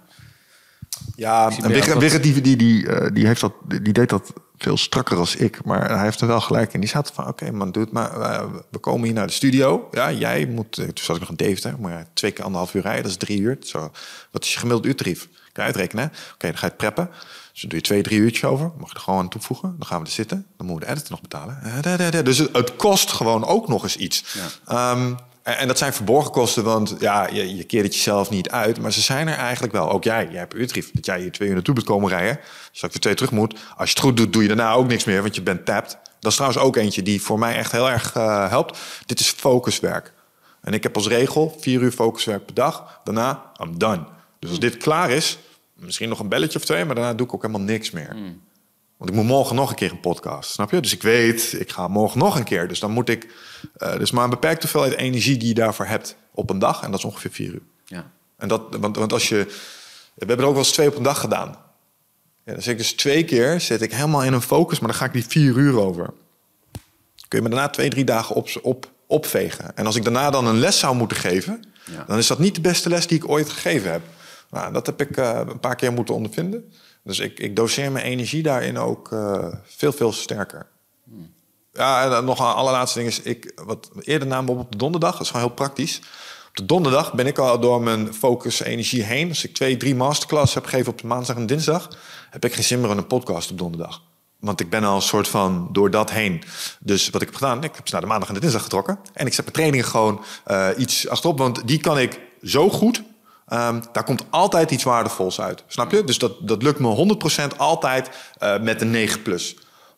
Ja, 1.15 1.51
en 1.61 1.67
Wigert, 1.99 2.23
die, 2.23 2.41
die, 2.41 2.57
die, 2.57 3.11
die, 3.11 3.27
heeft 3.27 3.41
dat, 3.41 3.53
die 3.67 3.93
deed 3.93 4.09
dat 4.09 4.33
veel 4.57 4.77
strakker 4.77 5.17
als 5.17 5.35
ik. 5.35 5.65
Maar 5.65 5.89
hij 5.89 6.03
heeft 6.03 6.21
er 6.21 6.27
wel 6.27 6.41
gelijk 6.41 6.73
in. 6.73 6.79
Die 6.79 6.89
zat 6.89 7.11
van, 7.13 7.27
oké 7.27 7.51
man, 7.51 7.71
doe 7.71 7.83
het 7.83 7.91
maar. 7.91 8.17
Uh, 8.17 8.43
we 8.69 8.77
komen 8.77 9.05
hier 9.05 9.13
naar 9.13 9.27
de 9.27 9.33
studio. 9.33 9.87
Ja, 9.91 10.11
jij 10.11 10.45
moet... 10.45 10.77
Eh, 10.77 10.85
toen 10.85 11.03
zat 11.03 11.15
ik 11.15 11.21
nog 11.21 11.29
in 11.29 11.35
Deventer. 11.35 11.79
Maar 11.79 12.07
twee 12.13 12.31
keer 12.31 12.43
anderhalf 12.43 12.73
uur 12.73 12.81
rijden, 12.81 13.03
dat 13.03 13.11
is 13.11 13.17
drie 13.17 13.39
uur. 13.39 13.57
Zo, 13.59 13.91
wat 14.31 14.43
is 14.43 14.53
je 14.53 14.59
gemiddeld 14.59 14.85
uurtarief? 14.85 15.27
Kan 15.51 15.63
je 15.63 15.73
uitrekenen, 15.73 16.05
Oké, 16.05 16.33
okay, 16.33 16.49
dan 16.49 16.59
ga 16.59 16.65
je 16.65 16.71
het 16.71 16.77
preppen. 16.77 17.09
Dus 17.51 17.61
dan 17.61 17.69
doe 17.69 17.79
je 17.79 17.85
twee, 17.85 18.01
drie 18.01 18.19
uurtjes 18.19 18.43
over. 18.43 18.71
Mag 18.77 18.89
je 18.89 18.95
er 18.95 19.01
gewoon 19.01 19.19
aan 19.19 19.29
toevoegen. 19.29 19.75
Dan 19.77 19.87
gaan 19.87 19.99
we 19.99 20.05
er 20.05 20.11
zitten. 20.11 20.45
Dan 20.57 20.67
moeten 20.67 20.87
we 20.87 20.93
de 20.93 20.99
editor 20.99 21.11
nog 21.11 21.21
betalen. 21.21 22.25
Dus 22.25 22.37
het, 22.37 22.75
kost 22.75 23.11
gewoon 23.11 23.45
ook 23.45 23.67
nog 23.67 23.83
eens 23.83 23.95
iets. 23.95 24.23
Ja. 24.67 24.91
Um, 24.91 25.17
en, 25.45 25.67
dat 25.67 25.77
zijn 25.77 25.93
verborgen 25.93 26.31
kosten, 26.31 26.63
want 26.63 26.95
ja, 26.99 27.27
je, 27.27 27.63
keert 27.63 27.83
het 27.83 27.95
jezelf 27.95 28.29
niet 28.29 28.49
uit. 28.49 28.81
Maar 28.81 28.91
ze 28.91 29.01
zijn 29.01 29.27
er 29.27 29.37
eigenlijk 29.37 29.73
wel. 29.73 29.91
Ook 29.91 30.03
jij, 30.03 30.27
jij 30.29 30.39
hebt 30.39 30.55
uurtarief. 30.55 30.91
Dat 30.91 31.05
jij 31.05 31.19
hier 31.19 31.31
twee 31.31 31.47
uur 31.47 31.53
naartoe 31.53 31.73
moet 31.73 31.83
komen 31.83 32.09
rijden. 32.09 32.39
Dus 32.71 32.81
als 32.81 32.81
ik 32.81 32.91
weer 32.91 33.01
twee 33.01 33.13
terug 33.13 33.31
moet. 33.31 33.53
Als 33.53 33.89
je 33.89 33.95
het 33.95 34.03
goed 34.03 34.17
doet, 34.17 34.33
doe 34.33 34.41
je 34.41 34.47
daarna 34.47 34.71
ook 34.71 34.87
niks 34.87 35.03
meer, 35.03 35.21
want 35.21 35.35
je 35.35 35.41
bent 35.41 35.65
tapped. 35.65 35.97
Dat 36.19 36.31
is 36.31 36.37
trouwens 36.37 36.63
ook 36.63 36.75
eentje 36.75 37.03
die 37.03 37.21
voor 37.21 37.39
mij 37.39 37.55
echt 37.55 37.71
heel 37.71 37.89
erg 37.89 38.15
uh, 38.15 38.49
helpt. 38.49 38.79
Dit 39.05 39.19
is 39.19 39.29
focuswerk. 39.29 40.13
En 40.61 40.73
ik 40.73 40.83
heb 40.83 40.95
als 40.95 41.07
regel 41.07 41.57
vier 41.59 41.81
uur 41.81 41.91
focuswerk 41.91 42.45
per 42.45 42.55
dag. 42.55 43.01
Daarna, 43.03 43.51
I'm 43.63 43.77
done. 43.77 44.03
Dus 44.39 44.49
als 44.49 44.59
dit 44.59 44.77
klaar 44.77 45.09
is, 45.09 45.37
misschien 45.73 46.09
nog 46.09 46.19
een 46.19 46.29
belletje 46.29 46.59
of 46.59 46.65
twee, 46.65 46.85
maar 46.85 46.95
daarna 46.95 47.13
doe 47.13 47.27
ik 47.27 47.33
ook 47.33 47.41
helemaal 47.41 47.65
niks 47.65 47.91
meer. 47.91 48.11
Hmm. 48.11 48.41
Want 48.97 49.09
ik 49.09 49.15
moet 49.15 49.25
morgen 49.25 49.55
nog 49.55 49.69
een 49.69 49.75
keer 49.75 49.91
een 49.91 49.99
podcast, 49.99 50.51
snap 50.51 50.71
je? 50.71 50.79
Dus 50.79 50.93
ik 50.93 51.01
weet, 51.01 51.55
ik 51.59 51.71
ga 51.71 51.87
morgen 51.87 52.19
nog 52.19 52.35
een 52.35 52.43
keer. 52.43 52.67
Dus 52.67 52.79
dan 52.79 52.91
moet 52.91 53.09
ik... 53.09 53.27
Uh, 53.77 53.97
dus 53.97 54.11
maar 54.11 54.23
een 54.23 54.29
beperkte 54.29 54.61
hoeveelheid 54.61 54.99
energie 54.99 55.37
die 55.37 55.47
je 55.47 55.53
daarvoor 55.53 55.85
hebt 55.85 56.15
op 56.31 56.49
een 56.49 56.59
dag. 56.59 56.83
En 56.83 56.91
dat 56.91 56.99
is 56.99 57.05
ongeveer 57.05 57.31
vier 57.31 57.53
uur. 57.53 57.61
Ja. 57.85 58.11
En 58.37 58.47
dat, 58.47 58.61
want, 58.79 58.97
want 58.97 59.13
als 59.13 59.29
je... 59.29 59.45
We 60.13 60.25
hebben 60.25 60.37
er 60.37 60.45
ook 60.45 60.55
wel 60.55 60.63
eens 60.63 60.71
twee 60.71 60.87
op 60.87 60.95
een 60.95 61.03
dag 61.03 61.19
gedaan. 61.19 61.57
Ja, 62.45 62.53
dan 62.53 62.61
zit 62.61 62.71
ik 62.71 62.77
dus 62.77 62.93
twee 62.93 63.23
keer, 63.23 63.61
zit 63.61 63.81
ik 63.81 63.93
helemaal 63.93 64.23
in 64.23 64.33
een 64.33 64.41
focus, 64.41 64.79
maar 64.79 64.89
dan 64.89 64.97
ga 64.97 65.05
ik 65.05 65.13
die 65.13 65.25
vier 65.27 65.55
uur 65.55 65.79
over. 65.79 66.13
Kun 67.27 67.37
je 67.37 67.49
me 67.49 67.49
daarna 67.49 67.69
twee, 67.69 67.89
drie 67.89 68.03
dagen 68.03 68.35
op, 68.35 68.49
op, 68.61 68.91
opvegen. 69.07 69.75
En 69.77 69.85
als 69.85 69.95
ik 69.95 70.03
daarna 70.03 70.29
dan 70.29 70.47
een 70.47 70.59
les 70.59 70.79
zou 70.79 70.95
moeten 70.95 71.17
geven, 71.17 71.63
ja. 71.91 72.03
dan 72.07 72.17
is 72.17 72.27
dat 72.27 72.39
niet 72.39 72.55
de 72.55 72.61
beste 72.61 72.89
les 72.89 73.07
die 73.07 73.17
ik 73.17 73.29
ooit 73.29 73.49
gegeven 73.49 73.91
heb. 73.91 74.01
Nou, 74.49 74.73
dat 74.73 74.85
heb 74.85 75.01
ik 75.01 75.17
uh, 75.17 75.39
een 75.47 75.59
paar 75.59 75.75
keer 75.75 75.93
moeten 75.93 76.15
ondervinden. 76.15 76.73
Dus 77.05 77.19
ik, 77.19 77.39
ik 77.39 77.55
doseer 77.55 77.91
mijn 77.91 78.05
energie 78.05 78.43
daarin 78.43 78.77
ook 78.77 79.11
uh, 79.11 79.47
veel, 79.63 79.91
veel 79.91 80.11
sterker. 80.11 80.65
Ja, 81.73 82.17
en 82.17 82.25
nog 82.25 82.39
een 82.39 82.45
allerlaatste 82.45 82.99
ding 82.99 83.11
is, 83.11 83.21
ik, 83.21 83.61
wat 83.65 83.89
eerder 83.99 84.27
namen 84.27 84.53
op 84.53 84.59
op 84.59 84.71
de 84.71 84.77
donderdag, 84.77 85.11
dat 85.11 85.21
is 85.21 85.27
gewoon 85.27 85.45
heel 85.45 85.55
praktisch. 85.55 86.01
Op 86.49 86.55
de 86.55 86.65
donderdag 86.65 87.13
ben 87.13 87.27
ik 87.27 87.37
al 87.37 87.59
door 87.59 87.81
mijn 87.81 88.13
focus 88.13 88.59
energie 88.59 89.03
heen. 89.03 89.29
Als 89.29 89.43
ik 89.43 89.53
twee, 89.53 89.77
drie 89.77 89.95
masterclass 89.95 90.53
heb 90.53 90.65
gegeven 90.65 90.91
op 90.91 91.01
de 91.01 91.07
maandag 91.07 91.35
en 91.35 91.45
dinsdag, 91.45 91.89
heb 92.29 92.45
ik 92.45 92.53
geen 92.53 92.63
zin 92.63 92.81
meer 92.81 92.91
in 92.91 92.97
een 92.97 93.07
podcast 93.07 93.51
op 93.51 93.57
donderdag. 93.57 94.01
Want 94.39 94.59
ik 94.59 94.69
ben 94.69 94.83
al 94.83 94.95
een 94.95 95.01
soort 95.01 95.27
van 95.27 95.69
door 95.71 95.91
dat 95.91 96.11
heen. 96.11 96.43
Dus 96.79 97.09
wat 97.09 97.21
ik 97.21 97.27
heb 97.27 97.37
gedaan, 97.37 97.63
ik 97.63 97.75
heb 97.75 97.87
ze 97.87 97.93
naar 97.93 98.01
de 98.01 98.07
maandag 98.07 98.27
en 98.27 98.33
de 98.33 98.39
dinsdag 98.39 98.63
getrokken. 98.63 98.99
En 99.13 99.25
ik 99.25 99.33
zet 99.33 99.43
mijn 99.43 99.55
trainingen 99.55 99.85
gewoon 99.85 100.23
uh, 100.47 100.67
iets 100.77 101.07
achterop. 101.07 101.37
Want 101.37 101.67
die 101.67 101.79
kan 101.79 101.99
ik 101.99 102.19
zo 102.43 102.69
goed. 102.69 103.03
Um, 103.53 103.83
daar 103.91 104.03
komt 104.03 104.25
altijd 104.29 104.71
iets 104.71 104.83
waardevols 104.83 105.41
uit. 105.41 105.63
Snap 105.67 105.91
je? 105.91 106.03
Dus 106.03 106.17
dat, 106.17 106.47
dat 106.47 106.63
lukt 106.63 106.79
me 106.79 107.17
100% 107.53 107.57
altijd 107.57 108.09
uh, 108.43 108.59
met 108.59 108.81
een 108.81 108.91
9 108.91 109.21
plus. 109.21 109.55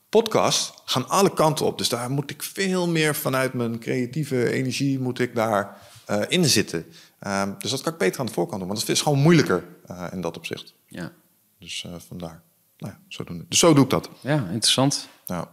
Podcasts 0.10 0.74
gaan 0.86 1.10
alle 1.10 1.34
kanten 1.34 1.66
op. 1.66 1.78
Dus 1.78 1.90
daar 1.90 2.12
moet 2.12 2.30
ik 2.30 2.44
veel 2.44 2.88
meer 2.88 3.16
vanuit 3.16 3.54
mijn 3.54 3.80
creatieve 3.80 4.52
energie 4.52 5.00
moet 5.00 5.20
ik 5.20 5.36
daar 5.36 5.78
uh, 6.10 6.22
in 6.28 6.46
zitten. 6.46 6.86
Um, 7.28 7.56
dus 7.60 7.72
dat 7.72 7.82
kan 7.82 7.94
ik 7.94 7.98
beter 7.98 8.20
aan 8.20 8.26
de 8.26 8.32
voorkant 8.32 8.60
doen. 8.60 8.68
Want 8.68 8.80
het 8.80 8.90
is 8.90 9.02
gewoon 9.02 9.20
moeilijker 9.20 9.64
in 10.12 10.22
dat 10.22 10.38
opzicht. 10.38 10.74
Ja. 10.88 11.12
Dus 11.60 11.86
vandaar. 12.08 12.42
Nou 12.78 12.94
ja, 12.94 13.00
zo 13.08 13.24
doen. 13.24 13.46
Dus 13.50 13.60
zo 13.60 13.74
doe 13.74 13.84
ik 13.84 13.90
dat. 13.90 14.10
Ja, 14.20 14.36
interessant. 14.36 15.08
Ja. 15.26 15.52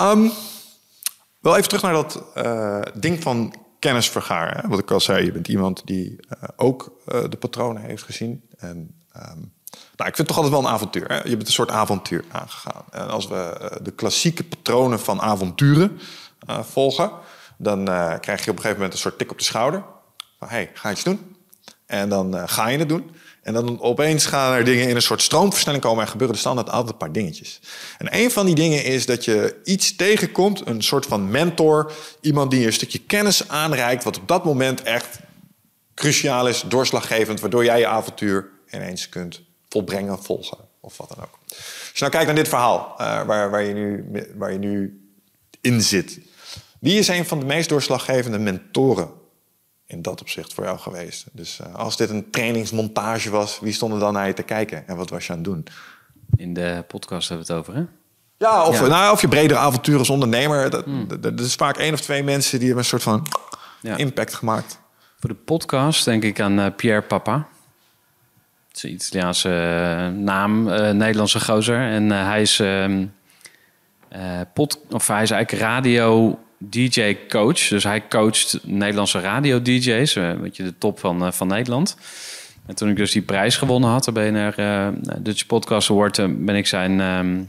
Um, 0.00 0.32
wel 1.40 1.56
even 1.56 1.68
terug 1.68 1.82
naar 1.82 1.92
dat 1.92 2.22
ding 2.94 3.22
van 3.22 3.54
kennis 3.78 4.10
vergaren. 4.10 4.68
Wat 4.68 4.78
ik 4.78 4.90
al 4.90 5.00
zei, 5.00 5.24
je 5.24 5.32
bent 5.32 5.48
iemand 5.48 5.82
die 5.84 6.10
uh, 6.10 6.48
ook 6.56 6.98
uh, 7.06 7.24
de 7.28 7.36
patronen 7.36 7.82
heeft 7.82 8.02
gezien. 8.02 8.42
En 8.56 8.76
um, 9.16 9.52
nou, 9.96 10.10
ik 10.10 10.16
vind 10.16 10.16
het 10.16 10.26
toch 10.26 10.36
altijd 10.36 10.54
wel 10.54 10.64
een 10.64 10.74
avontuur. 10.74 11.08
Hè? 11.08 11.16
Je 11.16 11.36
bent 11.36 11.46
een 11.46 11.52
soort 11.52 11.70
avontuur 11.70 12.24
aangegaan. 12.28 12.84
En 12.90 13.08
als 13.08 13.28
we 13.28 13.70
de 13.82 13.90
klassieke 13.90 14.44
patronen 14.44 15.00
van 15.00 15.20
avonturen 15.20 15.98
volgen, 16.46 17.10
dan 17.56 17.84
krijg 18.20 18.44
je 18.44 18.50
op 18.50 18.56
een 18.56 18.62
gegeven 18.62 18.74
moment 18.74 18.92
een 18.92 18.98
soort 18.98 19.18
tik 19.18 19.30
op 19.30 19.38
de 19.38 19.44
schouder. 19.44 19.84
Van, 20.38 20.48
hey, 20.48 20.70
ga 20.74 20.90
iets 20.90 21.04
doen. 21.04 21.36
En 21.86 22.08
dan 22.08 22.48
ga 22.48 22.68
je 22.68 22.78
het 22.78 22.88
doen. 22.88 23.10
En 23.48 23.54
dan 23.54 23.80
opeens 23.80 24.26
gaan 24.26 24.52
er 24.52 24.64
dingen 24.64 24.88
in 24.88 24.96
een 24.96 25.02
soort 25.02 25.22
stroomversnelling 25.22 25.84
komen 25.84 26.04
en 26.04 26.10
gebeuren 26.10 26.34
er 26.34 26.40
standaard 26.40 26.70
altijd 26.70 26.90
een 26.90 26.96
paar 26.96 27.12
dingetjes. 27.12 27.60
En 27.98 28.16
een 28.16 28.30
van 28.30 28.46
die 28.46 28.54
dingen 28.54 28.84
is 28.84 29.06
dat 29.06 29.24
je 29.24 29.60
iets 29.64 29.96
tegenkomt, 29.96 30.66
een 30.66 30.82
soort 30.82 31.06
van 31.06 31.30
mentor, 31.30 31.92
iemand 32.20 32.50
die 32.50 32.60
je 32.60 32.66
een 32.66 32.72
stukje 32.72 32.98
kennis 32.98 33.48
aanreikt, 33.48 34.04
wat 34.04 34.18
op 34.18 34.28
dat 34.28 34.44
moment 34.44 34.82
echt 34.82 35.18
cruciaal 35.94 36.48
is, 36.48 36.64
doorslaggevend, 36.66 37.40
waardoor 37.40 37.64
jij 37.64 37.78
je 37.78 37.86
avontuur 37.86 38.50
ineens 38.70 39.08
kunt 39.08 39.40
volbrengen, 39.68 40.22
volgen 40.22 40.58
of 40.80 40.96
wat 40.96 41.08
dan 41.08 41.24
ook. 41.24 41.38
Als 41.48 41.92
je 41.92 42.00
nou 42.00 42.10
kijkt 42.10 42.26
naar 42.26 42.34
dit 42.34 42.48
verhaal 42.48 42.94
uh, 43.00 43.22
waar, 43.22 43.50
waar, 43.50 43.62
je 43.62 43.74
nu, 43.74 44.10
waar 44.36 44.52
je 44.52 44.58
nu 44.58 45.00
in 45.60 45.82
zit. 45.82 46.20
Wie 46.80 46.98
is 46.98 47.08
een 47.08 47.26
van 47.26 47.38
de 47.38 47.46
meest 47.46 47.68
doorslaggevende 47.68 48.38
mentoren 48.38 49.10
in 49.88 50.02
dat 50.02 50.20
opzicht 50.20 50.54
voor 50.54 50.64
jou 50.64 50.78
geweest. 50.78 51.26
Dus 51.32 51.60
uh, 51.60 51.74
als 51.74 51.96
dit 51.96 52.10
een 52.10 52.30
trainingsmontage 52.30 53.30
was, 53.30 53.60
wie 53.60 53.72
stond 53.72 53.92
er 53.92 53.98
dan 53.98 54.12
naar 54.12 54.26
je 54.26 54.32
te 54.32 54.42
kijken 54.42 54.88
en 54.88 54.96
wat 54.96 55.10
was 55.10 55.26
je 55.26 55.32
aan 55.32 55.38
het 55.38 55.46
doen? 55.46 55.66
In 56.36 56.54
de 56.54 56.84
podcast 56.88 57.28
hebben 57.28 57.46
we 57.46 57.52
het 57.52 57.62
over, 57.62 57.74
hè? 57.74 57.84
Ja, 58.36 58.66
of, 58.66 58.80
ja. 58.80 58.86
Nou, 58.86 59.12
of 59.12 59.20
je 59.20 59.28
bredere 59.28 59.58
avonturen 59.58 59.98
als 59.98 60.10
ondernemer. 60.10 60.70
Dat, 60.70 60.84
hmm. 60.84 61.08
dat, 61.08 61.22
dat, 61.22 61.40
is 61.40 61.54
vaak 61.54 61.76
één 61.76 61.92
of 61.92 62.00
twee 62.00 62.22
mensen 62.22 62.58
die 62.58 62.66
hebben 62.66 62.84
een 62.84 62.90
soort 62.90 63.02
van 63.02 63.26
ja. 63.80 63.96
impact 63.96 64.34
gemaakt. 64.34 64.80
Voor 65.18 65.28
de 65.28 65.36
podcast 65.36 66.04
denk 66.04 66.22
ik 66.22 66.40
aan 66.40 66.58
uh, 66.58 66.66
Pierre 66.76 67.02
Papa. 67.02 67.48
Het 68.68 68.76
is 68.76 68.82
een 68.82 68.92
Italiaanse 68.92 69.48
uh, 69.48 70.20
naam, 70.24 70.64
Nederlandse 70.96 71.40
gozer. 71.40 71.80
En 71.80 72.10
hij 72.10 72.40
is, 72.40 72.60
ehm, 72.60 73.06
pod, 74.54 74.80
of 74.90 75.06
hij 75.06 75.22
is 75.22 75.30
eigenlijk 75.30 75.62
radio 75.62 76.38
DJ-coach. 76.58 77.68
Dus 77.68 77.84
hij 77.84 78.08
coacht 78.08 78.58
Nederlandse 78.62 79.20
radio-DJ's, 79.20 80.14
uh, 80.14 80.32
weet 80.32 80.56
je, 80.56 80.62
de 80.62 80.78
top 80.78 80.98
van, 80.98 81.24
uh, 81.24 81.32
van 81.32 81.46
Nederland. 81.46 81.96
En 82.66 82.74
toen 82.74 82.88
ik 82.88 82.96
dus 82.96 83.12
die 83.12 83.22
prijs 83.22 83.56
gewonnen 83.56 83.90
had, 83.90 84.04
de 84.04 84.12
BNR 84.12 84.54
uh, 84.60 84.88
Dutch 85.18 85.46
Podcast 85.46 85.90
Award, 85.90 86.44
ben 86.44 86.56
ik 86.56 86.66
zijn 86.66 87.00
um, 87.00 87.48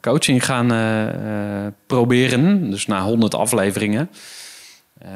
coaching 0.00 0.44
gaan 0.44 0.66
proberen. 1.86 2.70
Dus 2.70 2.86
na 2.86 3.02
100 3.02 3.34
afleveringen 3.34 4.10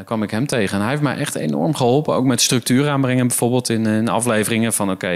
kwam 0.05 0.23
ik 0.23 0.31
hem 0.31 0.47
tegen. 0.47 0.75
En 0.75 0.81
hij 0.81 0.91
heeft 0.91 1.03
mij 1.03 1.17
echt 1.17 1.35
enorm 1.35 1.75
geholpen, 1.75 2.15
ook 2.15 2.25
met 2.25 2.41
structuur 2.41 2.89
aanbrengen, 2.89 3.27
bijvoorbeeld 3.27 3.69
in, 3.69 3.87
in 3.87 4.09
afleveringen 4.09 4.73
van 4.73 4.91
oké, 4.91 5.09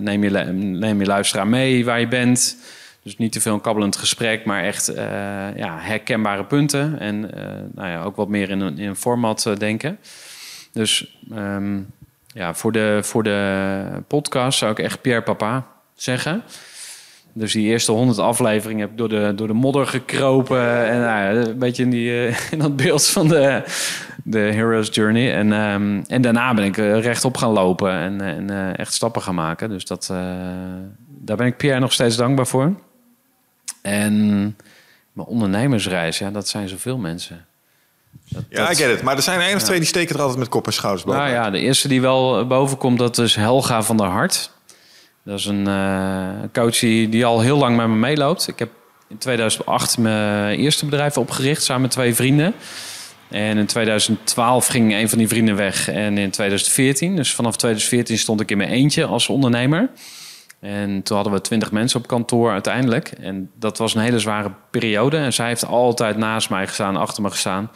neem, 0.00 0.22
je, 0.22 0.30
neem 0.54 1.00
je 1.00 1.06
luisteraar 1.06 1.46
mee 1.46 1.84
waar 1.84 2.00
je 2.00 2.08
bent. 2.08 2.56
Dus 3.06 3.16
niet 3.16 3.32
te 3.32 3.40
veel 3.40 3.54
een 3.54 3.60
kabbelend 3.60 3.96
gesprek, 3.96 4.44
maar 4.44 4.62
echt 4.62 4.90
uh, 4.90 4.96
ja, 5.56 5.78
herkenbare 5.78 6.44
punten. 6.44 6.98
En 6.98 7.16
uh, 7.16 7.42
nou 7.74 7.88
ja, 7.88 8.02
ook 8.02 8.16
wat 8.16 8.28
meer 8.28 8.50
in 8.50 8.60
een, 8.60 8.78
in 8.78 8.88
een 8.88 8.96
format 8.96 9.44
uh, 9.48 9.56
denken. 9.56 9.98
Dus 10.72 11.18
um, 11.32 11.92
ja, 12.26 12.54
voor 12.54 12.72
de, 12.72 12.98
voor 13.02 13.22
de 13.22 13.84
podcast 14.06 14.58
zou 14.58 14.70
ik 14.70 14.78
echt 14.78 15.00
Pierre 15.00 15.22
Papa 15.22 15.66
zeggen. 15.94 16.42
Dus 17.32 17.52
die 17.52 17.66
eerste 17.66 17.92
honderd 17.92 18.18
afleveringen 18.18 18.80
heb 18.80 18.90
ik 18.90 18.98
door 18.98 19.08
de, 19.08 19.32
door 19.36 19.46
de 19.46 19.52
modder 19.52 19.86
gekropen. 19.86 20.86
En 20.86 21.00
nou 21.00 21.36
een 21.36 21.58
beetje 21.58 21.82
in, 21.82 21.90
die, 21.90 22.28
in 22.52 22.58
dat 22.58 22.76
beeld 22.76 23.06
van 23.06 23.28
de, 23.28 23.62
de 24.24 24.38
Hero's 24.38 24.88
Journey. 24.92 25.34
En, 25.34 25.52
um, 25.52 26.02
en 26.06 26.22
daarna 26.22 26.54
ben 26.54 26.64
ik 26.64 26.76
rechtop 26.76 27.36
gaan 27.36 27.52
lopen 27.52 27.92
en, 27.92 28.20
en 28.20 28.76
echt 28.76 28.94
stappen 28.94 29.22
gaan 29.22 29.34
maken. 29.34 29.68
Dus 29.68 29.84
dat, 29.84 30.06
daar 31.06 31.36
ben 31.36 31.46
ik 31.46 31.56
Pierre 31.56 31.80
nog 31.80 31.92
steeds 31.92 32.16
dankbaar 32.16 32.46
voor. 32.46 32.84
En 33.86 34.56
mijn 35.12 35.28
ondernemersreis, 35.28 36.18
ja, 36.18 36.30
dat 36.30 36.48
zijn 36.48 36.68
zoveel 36.68 36.98
mensen. 36.98 37.46
Dat, 38.28 38.42
ja, 38.48 38.70
ik 38.70 38.76
get 38.76 38.90
het. 38.90 39.02
Maar 39.02 39.16
er 39.16 39.22
zijn 39.22 39.40
één 39.40 39.56
of 39.56 39.62
twee 39.62 39.78
die 39.78 39.88
steken 39.88 40.14
er 40.14 40.20
altijd 40.20 40.38
met 40.38 40.48
kop 40.48 40.66
en 40.66 40.72
schouders 40.72 41.04
boven. 41.04 41.20
Nou 41.20 41.32
ja, 41.32 41.50
de 41.50 41.58
eerste 41.58 41.88
die 41.88 42.00
wel 42.00 42.46
boven 42.46 42.78
komt, 42.78 42.98
dat 42.98 43.18
is 43.18 43.34
Helga 43.34 43.82
van 43.82 43.96
der 43.96 44.06
Hart. 44.06 44.50
Dat 45.22 45.38
is 45.38 45.44
een 45.44 45.68
uh, 45.68 46.28
coach 46.52 46.78
die, 46.78 47.08
die 47.08 47.24
al 47.24 47.40
heel 47.40 47.56
lang 47.56 47.76
met 47.76 47.86
me 47.86 47.94
meeloopt. 47.94 48.48
Ik 48.48 48.58
heb 48.58 48.70
in 49.08 49.18
2008 49.18 49.98
mijn 49.98 50.58
eerste 50.58 50.84
bedrijf 50.84 51.18
opgericht 51.18 51.62
samen 51.62 51.82
met 51.82 51.90
twee 51.90 52.14
vrienden. 52.14 52.54
En 53.28 53.58
in 53.58 53.66
2012 53.66 54.66
ging 54.66 54.94
een 54.94 55.08
van 55.08 55.18
die 55.18 55.28
vrienden 55.28 55.56
weg. 55.56 55.88
En 55.88 56.18
in 56.18 56.30
2014, 56.30 57.16
dus 57.16 57.34
vanaf 57.34 57.56
2014 57.56 58.18
stond 58.18 58.40
ik 58.40 58.50
in 58.50 58.56
mijn 58.56 58.70
eentje 58.70 59.04
als 59.04 59.28
ondernemer. 59.28 59.88
En 60.60 61.02
toen 61.02 61.16
hadden 61.16 61.34
we 61.34 61.40
twintig 61.40 61.72
mensen 61.72 62.00
op 62.00 62.06
kantoor 62.06 62.50
uiteindelijk. 62.50 63.08
En 63.08 63.50
dat 63.54 63.78
was 63.78 63.94
een 63.94 64.00
hele 64.00 64.18
zware 64.18 64.52
periode. 64.70 65.16
En 65.16 65.32
zij 65.32 65.46
heeft 65.46 65.66
altijd 65.66 66.16
naast 66.16 66.50
mij 66.50 66.66
gestaan, 66.66 66.96
achter 66.96 67.22
me 67.22 67.30
gestaan. 67.30 67.70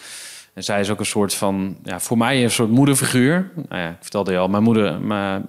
En 0.54 0.64
zij 0.64 0.80
is 0.80 0.90
ook 0.90 0.98
een 0.98 1.06
soort 1.06 1.34
van, 1.34 1.76
ja, 1.82 2.00
voor 2.00 2.18
mij 2.18 2.42
een 2.42 2.50
soort 2.50 2.70
moederfiguur. 2.70 3.50
Nou 3.68 3.82
ja, 3.82 3.88
ik 3.88 3.96
vertelde 4.00 4.32
je 4.32 4.38
al, 4.38 4.48
mijn 4.48 4.62
moeder, 4.62 5.00
mijn 5.00 5.44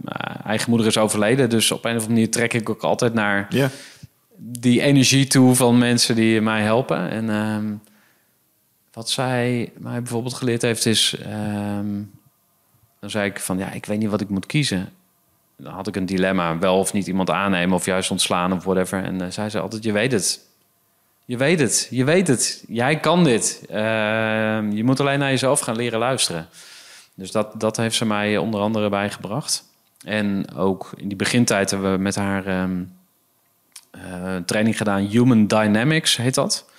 eigen 0.46 0.70
moeder 0.70 0.88
is 0.88 0.98
overleden. 0.98 1.50
Dus 1.50 1.72
op 1.72 1.86
een 1.86 1.92
of 1.92 1.96
andere 1.96 2.14
manier 2.14 2.32
trek 2.32 2.54
ik 2.54 2.70
ook 2.70 2.82
altijd 2.82 3.14
naar 3.14 3.46
yeah. 3.50 3.70
die 4.38 4.82
energie 4.82 5.28
toe 5.28 5.56
van 5.56 5.78
mensen 5.78 6.16
die 6.16 6.42
mij 6.42 6.62
helpen. 6.62 7.10
En 7.10 7.30
um, 7.30 7.82
wat 8.94 9.10
zij 9.10 9.72
mij 9.78 10.02
bijvoorbeeld 10.02 10.34
geleerd 10.34 10.62
heeft 10.62 10.86
is, 10.86 11.16
um, 11.78 12.12
dan 13.00 13.10
zei 13.10 13.30
ik 13.30 13.40
van, 13.40 13.58
ja, 13.58 13.72
ik 13.72 13.86
weet 13.86 14.00
niet 14.00 14.10
wat 14.10 14.22
ik 14.22 14.30
moet 14.30 14.46
kiezen 14.46 14.90
dan 15.64 15.74
had 15.74 15.88
ik 15.88 15.96
een 15.96 16.06
dilemma. 16.06 16.58
Wel 16.58 16.78
of 16.78 16.94
niet 16.94 17.08
iemand 17.08 17.30
aannemen 17.30 17.76
of 17.76 17.86
juist 17.86 18.12
ontslaan 18.12 18.54
of 18.54 18.64
whatever. 18.64 19.04
En 19.04 19.34
zij 19.34 19.50
zei 19.50 19.64
altijd, 19.64 19.84
je 19.84 19.92
weet 19.92 20.12
het. 20.12 20.50
Je 21.26 21.38
weet 21.38 21.60
het, 21.60 21.88
je 21.90 22.04
weet 22.04 22.28
het. 22.28 22.64
Jij 22.68 23.00
kan 23.00 23.24
dit. 23.24 23.62
Uh, 23.70 23.78
je 24.72 24.82
moet 24.84 25.00
alleen 25.00 25.20
naar 25.20 25.30
jezelf 25.30 25.60
gaan 25.60 25.76
leren 25.76 26.00
luisteren. 26.00 26.48
Dus 27.14 27.32
dat, 27.32 27.60
dat 27.60 27.78
heeft 27.78 27.96
ze 27.96 28.06
mij 28.06 28.38
onder 28.38 28.62
andere 28.62 28.90
bijgebracht. 28.90 29.64
En 30.06 30.54
ook 30.56 30.92
in 30.96 31.08
die 31.08 31.18
begintijd 31.18 31.72
hebben 31.72 31.92
we 31.92 31.98
met 31.98 32.16
haar 32.16 32.62
um, 32.62 32.94
uh, 33.92 34.36
training 34.46 34.78
gedaan. 34.78 35.06
Human 35.06 35.48
Dynamics 35.48 36.18
heet 36.18 36.36
dat. 36.36 36.70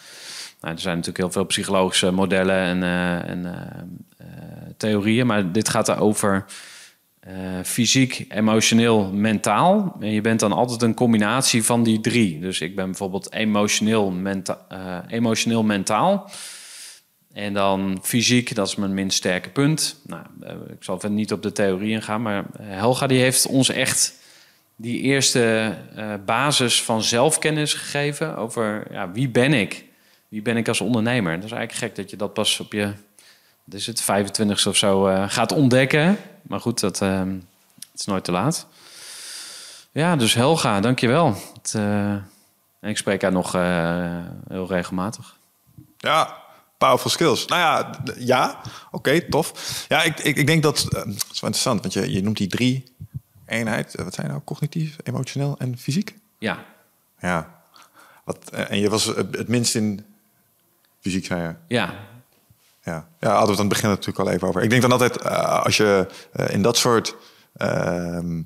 Nou, 0.60 0.74
er 0.74 0.80
zijn 0.80 0.96
natuurlijk 0.96 1.24
heel 1.24 1.32
veel 1.32 1.44
psychologische 1.44 2.10
modellen 2.10 2.56
en, 2.56 2.82
en 3.26 3.56
theorieën. 4.76 5.26
Maar 5.26 5.52
dit 5.52 5.68
gaat 5.68 5.88
erover 5.88 6.44
uh, 7.28 7.34
fysiek, 7.64 8.26
emotioneel, 8.28 9.10
mentaal. 9.12 9.96
En 10.00 10.10
je 10.10 10.20
bent 10.20 10.40
dan 10.40 10.52
altijd 10.52 10.82
een 10.82 10.94
combinatie 10.94 11.64
van 11.64 11.82
die 11.82 12.00
drie. 12.00 12.40
Dus 12.40 12.60
ik 12.60 12.76
ben 12.76 12.84
bijvoorbeeld 12.84 13.32
emotioneel, 13.32 14.12
uh, 14.12 14.98
emotioneel 15.08 15.62
mentaal. 15.62 16.30
En 17.32 17.52
dan 17.52 17.98
fysiek, 18.02 18.54
dat 18.54 18.66
is 18.66 18.76
mijn 18.76 18.94
minst 18.94 19.16
sterke 19.16 19.48
punt. 19.48 20.00
Nou, 20.06 20.22
uh, 20.42 20.50
ik 20.50 20.84
zal 20.84 21.00
verder 21.00 21.18
niet 21.18 21.32
op 21.32 21.42
de 21.42 21.52
theorie 21.52 21.90
ingaan, 21.90 22.22
maar 22.22 22.44
Helga 22.60 23.06
die 23.06 23.20
heeft 23.20 23.46
ons 23.46 23.68
echt 23.68 24.20
die 24.76 25.00
eerste 25.00 25.74
basis 26.24 26.82
van 26.82 27.02
zelfkennis 27.02 27.74
gegeven 27.74 28.36
over 28.36 28.86
ja, 28.90 29.12
wie 29.12 29.28
ben 29.28 29.52
ik? 29.52 29.84
Wie 30.28 30.42
ben 30.42 30.56
ik 30.56 30.68
als 30.68 30.80
ondernemer? 30.80 31.34
Dat 31.34 31.44
is 31.44 31.50
eigenlijk 31.50 31.84
gek 31.84 31.96
dat 31.96 32.10
je 32.10 32.16
dat 32.16 32.34
pas 32.34 32.60
op 32.60 32.72
je 32.72 32.92
is 33.68 33.86
het 33.86 34.02
25ste 34.02 34.68
of 34.68 34.76
zo 34.76 35.02
gaat 35.28 35.52
ontdekken. 35.52 36.18
Maar 36.42 36.60
goed, 36.60 36.80
dat 36.80 37.00
uh, 37.00 37.18
het 37.90 38.00
is 38.00 38.04
nooit 38.04 38.24
te 38.24 38.32
laat. 38.32 38.66
Ja, 39.92 40.16
dus 40.16 40.34
Helga, 40.34 40.80
dankjewel. 40.80 41.34
Het, 41.54 41.72
uh, 41.76 42.14
ik 42.80 42.96
spreek 42.96 43.22
haar 43.22 43.32
nog 43.32 43.52
heel 44.48 44.66
regelmatig. 44.68 45.36
Ja, 45.98 46.40
Powerful 46.78 47.10
skills. 47.10 47.46
Nou 47.46 47.60
ja, 47.60 48.00
ja. 48.18 48.60
Oké, 48.90 49.28
tof. 49.28 49.84
Ja, 49.88 50.02
ik, 50.02 50.18
ik, 50.20 50.36
ik 50.36 50.46
denk 50.46 50.62
dat... 50.62 50.78
eh, 50.78 50.90
dat 50.90 51.06
is 51.06 51.40
wel 51.40 51.50
interessant, 51.50 51.80
want 51.80 51.92
je, 51.92 52.12
je 52.12 52.22
noemt 52.22 52.36
die 52.36 52.46
drie 52.48 52.94
eenheid. 53.46 53.94
eh, 53.94 54.04
Wat 54.04 54.14
zijn 54.14 54.26
nou? 54.28 54.40
Cognitief, 54.44 54.96
emotioneel 55.02 55.54
en 55.58 55.78
fysiek? 55.78 56.16
Ja, 56.38 56.64
Ja. 57.20 57.60
Wat, 58.24 58.50
eh, 58.50 58.70
en 58.70 58.78
je 58.78 58.88
was 58.90 59.04
het 59.04 59.36
het 59.36 59.48
minst 59.48 59.74
in 59.74 60.04
fysiek, 61.00 61.24
zei 61.24 61.42
je? 61.42 61.54
ja, 61.74 61.94
Ja, 62.84 63.08
ja 63.20 63.28
hadden 63.28 63.44
we 63.46 63.50
het 63.50 63.60
aan 63.60 63.66
het 63.66 63.68
begin 63.68 63.88
natuurlijk 63.88 64.18
al 64.18 64.30
even 64.30 64.48
over. 64.48 64.62
Ik 64.62 64.70
denk 64.70 64.82
dan 64.82 64.92
altijd, 64.92 65.16
eh, 65.16 65.64
als 65.64 65.76
je 65.76 66.06
eh, 66.32 66.54
in 66.54 66.62
dat 66.62 66.76
soort 66.76 67.16
ehm, 67.56 68.42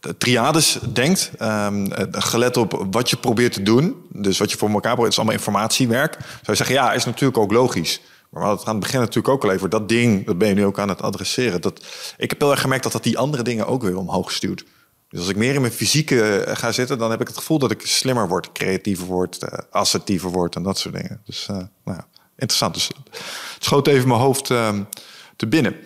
eh, 0.00 0.12
triades 0.18 0.78
denkt, 0.92 1.30
ehm, 1.38 1.86
eh, 1.92 2.06
gelet 2.10 2.56
op 2.56 2.86
wat 2.90 3.10
je 3.10 3.16
probeert 3.16 3.52
te 3.52 3.62
doen, 3.62 3.96
dus 4.12 4.38
wat 4.38 4.50
je 4.50 4.56
voor 4.56 4.70
elkaar 4.70 4.96
het 4.96 5.06
is 5.06 5.16
allemaal 5.16 5.34
informatiewerk, 5.34 6.12
zou 6.12 6.42
je 6.42 6.54
zeggen, 6.54 6.74
ja, 6.74 6.92
is 6.92 7.04
natuurlijk 7.04 7.38
ook 7.38 7.52
logisch. 7.52 8.00
Maar 8.30 8.42
we 8.42 8.48
hadden 8.48 8.66
aan 8.66 8.74
het 8.74 8.84
begin 8.84 9.00
natuurlijk 9.00 9.28
ook 9.28 9.44
al 9.44 9.52
even, 9.52 9.70
dat 9.70 9.88
ding, 9.88 10.26
dat 10.26 10.38
ben 10.38 10.48
je 10.48 10.54
nu 10.54 10.64
ook 10.64 10.78
aan 10.78 10.88
het 10.88 11.02
adresseren. 11.02 11.60
Dat, 11.60 11.84
ik 12.16 12.30
heb 12.30 12.40
heel 12.40 12.50
erg 12.50 12.60
gemerkt 12.60 12.82
dat 12.82 12.92
dat 12.92 13.02
die 13.02 13.18
andere 13.18 13.42
dingen 13.42 13.66
ook 13.66 13.82
weer 13.82 13.96
omhoog 13.96 14.32
stuurt. 14.32 14.64
Dus 15.08 15.20
als 15.20 15.28
ik 15.28 15.36
meer 15.36 15.54
in 15.54 15.60
mijn 15.60 15.72
fysieke 15.72 16.44
ga 16.48 16.72
zitten, 16.72 16.98
dan 16.98 17.10
heb 17.10 17.20
ik 17.20 17.26
het 17.26 17.36
gevoel 17.36 17.58
dat 17.58 17.70
ik 17.70 17.86
slimmer 17.86 18.28
word, 18.28 18.52
creatiever 18.52 19.06
word, 19.06 19.38
assertiever 19.70 20.30
word 20.30 20.56
en 20.56 20.62
dat 20.62 20.78
soort 20.78 20.94
dingen. 20.94 21.20
Dus 21.24 21.46
nou 21.46 21.68
ja, 21.84 22.06
interessant. 22.38 22.74
Dus 22.74 22.90
het 23.54 23.64
schoot 23.64 23.86
even 23.86 24.08
mijn 24.08 24.20
hoofd 24.20 24.50
ehm, 24.50 24.82
te 25.36 25.46
binnen. 25.46 25.76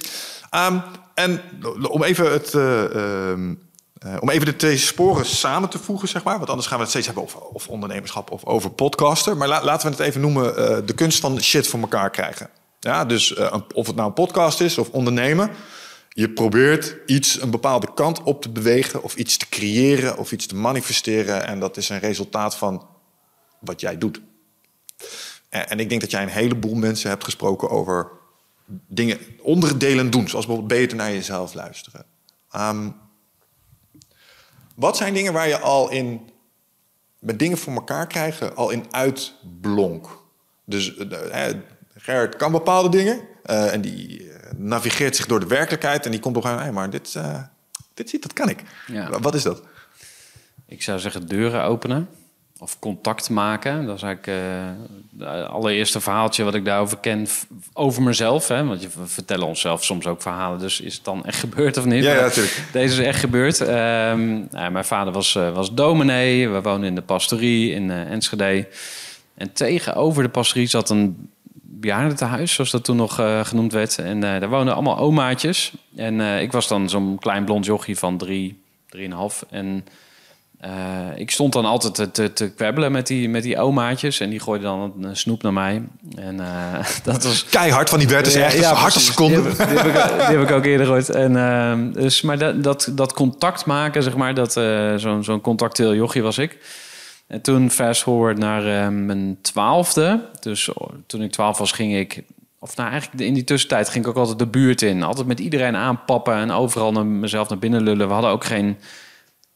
Ehm, 0.51 0.79
en 1.15 1.41
om 1.89 2.03
even, 2.03 2.33
het, 2.33 2.55
eh, 2.55 2.85
ehm, 2.85 3.55
eh, 3.99 4.17
om 4.21 4.31
even 4.31 4.47
de 4.47 4.57
twee 4.57 4.77
sporen 4.77 5.27
samen 5.27 5.69
te 5.69 5.79
voegen, 5.79 6.09
zeg 6.09 6.23
maar. 6.23 6.37
Want 6.37 6.49
anders 6.49 6.69
gaan 6.69 6.77
we 6.77 6.83
het 6.83 6.91
steeds 6.91 7.07
hebben 7.07 7.25
over 7.25 7.41
of 7.41 7.69
ondernemerschap 7.69 8.31
of 8.31 8.45
over 8.45 8.71
podcaster. 8.71 9.37
Maar 9.37 9.49
la- 9.49 9.65
laten 9.65 9.91
we 9.91 9.97
het 9.97 10.07
even 10.07 10.21
noemen 10.21 10.57
eh, 10.57 10.77
de 10.87 10.95
kunst 10.95 11.21
van 11.21 11.41
shit 11.41 11.67
voor 11.67 11.81
elkaar 11.81 12.11
krijgen. 12.11 12.51
Ja, 12.81 13.05
dus 13.05 13.35
of 13.75 13.87
het 13.87 13.97
nou 13.97 14.09
een 14.09 14.15
podcast 14.15 14.61
is 14.61 14.79
of 14.79 14.89
ondernemen. 14.89 15.51
Je 16.09 16.31
probeert 16.31 16.97
iets 17.07 17.41
een 17.41 17.51
bepaalde 17.51 17.95
kant 17.95 18.23
op 18.23 18.43
te 18.43 18.49
bewegen... 18.49 19.03
of 19.03 19.15
iets 19.15 19.37
te 19.37 19.49
creëren 19.49 20.17
of 20.17 20.33
iets 20.33 20.47
te 20.47 20.55
manifesteren. 20.55 21.47
En 21.47 21.61
dat 21.61 21.77
is 21.77 21.89
een 21.89 21.99
resultaat 21.99 22.57
van 22.57 22.87
wat 23.61 23.81
jij 23.81 23.99
doet. 23.99 24.21
En, 25.53 25.69
en 25.69 25.81
ik 25.81 25.89
denk 25.89 26.01
dat 26.01 26.11
jij 26.11 26.23
een 26.23 26.29
heleboel 26.29 26.75
mensen 26.75 27.11
hebt 27.11 27.25
gesproken 27.25 27.71
over 27.71 28.09
dingen, 28.67 29.19
onderdelen 29.41 30.11
doen. 30.11 30.29
Zoals 30.29 30.47
bijvoorbeeld 30.47 30.81
beter 30.81 30.97
naar 30.97 31.13
jezelf 31.13 31.55
luisteren. 31.55 32.05
Ehm, 32.51 32.91
wat 34.75 34.97
zijn 34.97 35.15
dingen 35.15 35.33
waar 35.33 35.49
je 35.49 35.59
al 35.59 35.91
in, 35.91 36.31
met 37.19 37.39
dingen 37.39 37.59
voor 37.59 37.73
elkaar 37.73 38.07
krijgen, 38.07 38.57
al 38.57 38.71
in 38.71 38.85
uitblonk? 38.91 40.21
Dus 40.65 40.97
eh, 40.97 41.47
Gerrit 41.95 42.37
kan 42.37 42.53
bepaalde 42.53 42.89
dingen 42.89 43.21
eh, 43.43 43.73
en 43.73 43.81
die 43.81 44.31
eh, 44.33 44.53
navigeert 44.57 45.17
zich 45.17 45.27
door 45.27 45.41
de 45.41 45.47
werkelijkheid 45.47 46.05
en 46.05 46.11
die 46.11 46.21
komt 46.21 46.37
op 46.37 46.45
een 46.45 46.59
hey, 46.59 46.73
maar 46.73 46.91
dit, 46.91 47.15
eh, 47.15 47.43
dit 47.95 48.11
ziet, 48.11 48.23
dat 48.23 48.33
kan 48.33 48.49
ik. 48.49 48.63
Ja. 48.87 49.21
Wat 49.21 49.35
is 49.35 49.43
dat? 49.43 49.63
Ik 50.67 50.83
zou 50.83 50.99
zeggen 50.99 51.27
deuren 51.27 51.63
openen 51.63 52.09
of 52.63 52.79
contact 52.79 53.31
maken. 53.31 53.87
Dat 53.87 53.97
is 53.97 54.03
eigenlijk 54.03 54.39
eh, 54.39 55.27
het 55.27 55.49
allereerste 55.49 56.01
verhaaltje 56.01 56.45
wat 56.45 56.55
ik 56.55 56.65
daarover 56.65 56.99
ken 56.99 57.27
over 57.73 58.03
mezelf. 58.03 58.49
Hè? 58.49 58.65
Want 58.65 58.83
je, 58.83 58.89
we 58.89 59.07
vertellen 59.07 59.47
onszelf 59.47 59.85
soms 59.85 60.07
ook 60.07 60.23
verhalen, 60.23 60.59
dus 60.59 60.81
is 60.81 60.95
het 60.95 61.05
dan 61.05 61.25
echt 61.25 61.39
gebeurd 61.39 61.77
of 61.77 61.85
niet? 61.85 62.05
Ja, 62.05 62.21
natuurlijk. 62.21 62.63
Deze 62.73 63.01
is 63.01 63.07
echt 63.07 63.21
gebeurd. 63.21 63.61
Ehm, 63.61 64.31
nou, 64.51 64.71
mijn 64.71 64.85
vader 64.85 65.13
was, 65.13 65.35
eh, 65.35 65.55
was 65.55 65.75
dominee. 65.75 66.49
We 66.49 66.63
woonden 66.63 66.89
in 66.89 66.95
de 66.95 67.03
pastorie 67.03 67.73
in 67.75 67.91
eh, 67.91 68.11
Enschede. 68.11 68.69
En 69.35 69.53
tegenover 69.53 70.23
de 70.23 70.29
pastorie 70.29 70.67
zat 70.67 70.91
een 70.91 71.31
bejaardentehuis, 71.53 72.55
zoals 72.55 72.71
dat 72.71 72.85
toen 72.85 72.97
nog 72.97 73.15
genoemd 73.43 73.73
werd. 73.73 73.99
En 73.99 74.21
daar 74.21 74.49
woonden 74.49 74.75
allemaal 74.75 74.99
omaatjes. 74.99 75.73
En 75.97 76.21
ik 76.21 76.53
was 76.53 76.69
dan 76.69 76.89
zo'n 76.89 77.19
klein 77.19 77.45
blond 77.45 77.65
jochie 77.65 77.99
van 77.99 78.17
drie, 78.17 78.63
drieënhalf. 78.89 79.45
En 79.51 79.85
eh, 80.63 80.71
ik 81.15 81.31
stond 81.31 81.53
dan 81.53 81.65
altijd 81.65 81.95
te, 81.95 82.11
te, 82.11 82.33
te 82.33 82.51
kwebbelen 82.51 82.93
met 82.93 83.07
die, 83.07 83.29
met 83.29 83.43
die 83.43 83.59
omaatjes. 83.59 84.21
En 84.21 84.31
die 84.31 84.41
gooiden 84.41 84.69
dan 84.69 84.95
een 85.01 85.17
snoep 85.17 85.43
naar 85.43 85.53
mij. 85.53 85.83
En 86.15 86.41
eh, 86.41 86.87
dat 87.05 87.25
was... 87.25 87.45
Keihard 87.45 87.89
van 87.89 87.99
die 87.99 88.09
Bert 88.09 88.27
is 88.27 88.35
echt 88.35 88.57
een 88.57 88.65
harte 88.65 88.81
precies. 88.81 89.07
seconde. 89.07 89.43
Die 89.43 89.51
heb, 89.67 89.87
ik, 89.87 89.93
die 90.27 90.37
heb 90.37 90.49
ik 90.49 90.51
ook 90.51 90.65
eerder 90.65 90.87
gehoord. 90.87 91.11
En, 91.11 91.37
ehm, 91.37 91.93
dus, 91.93 92.21
maar 92.21 92.39
dat, 92.39 92.63
dat, 92.63 92.91
dat 92.93 93.13
contact 93.13 93.67
maken, 93.67 94.03
zeg 94.03 94.17
maar, 94.17 94.35
dat, 94.35 94.57
eh, 94.57 94.95
zo'n 94.97 95.25
zo'n 95.25 95.41
contacteel 95.41 95.95
jochie 95.95 96.23
was 96.23 96.39
ik. 96.39 96.59
En 97.27 97.41
toen 97.41 97.71
fast 97.71 98.03
forward 98.03 98.39
naar 98.39 98.93
mijn 98.93 99.39
twaalfde. 99.41 100.21
Dus 100.41 100.69
oh, 100.69 100.89
toen 101.07 101.23
ik 101.23 101.33
twaalf 101.33 101.59
was, 101.59 101.73
ging 101.73 101.97
ik... 101.97 102.23
Of 102.59 102.77
nou, 102.77 102.91
eigenlijk 102.91 103.23
in 103.23 103.35
die 103.35 103.45
tussentijd 103.45 103.89
ging 103.89 104.05
ik 104.05 104.11
ook 104.11 104.17
altijd 104.17 104.39
de 104.39 104.47
buurt 104.47 104.83
in. 104.83 105.03
Altijd 105.03 105.27
met 105.27 105.41
iedereen 105.41 105.77
aanpappen 105.77 106.35
en 106.35 106.51
overal 106.51 106.93
naar 106.93 107.07
mezelf 107.07 107.49
naar 107.49 107.59
binnen 107.59 107.83
lullen. 107.83 108.07
We 108.07 108.13
hadden 108.13 108.31
ook 108.31 108.45
geen 108.45 108.77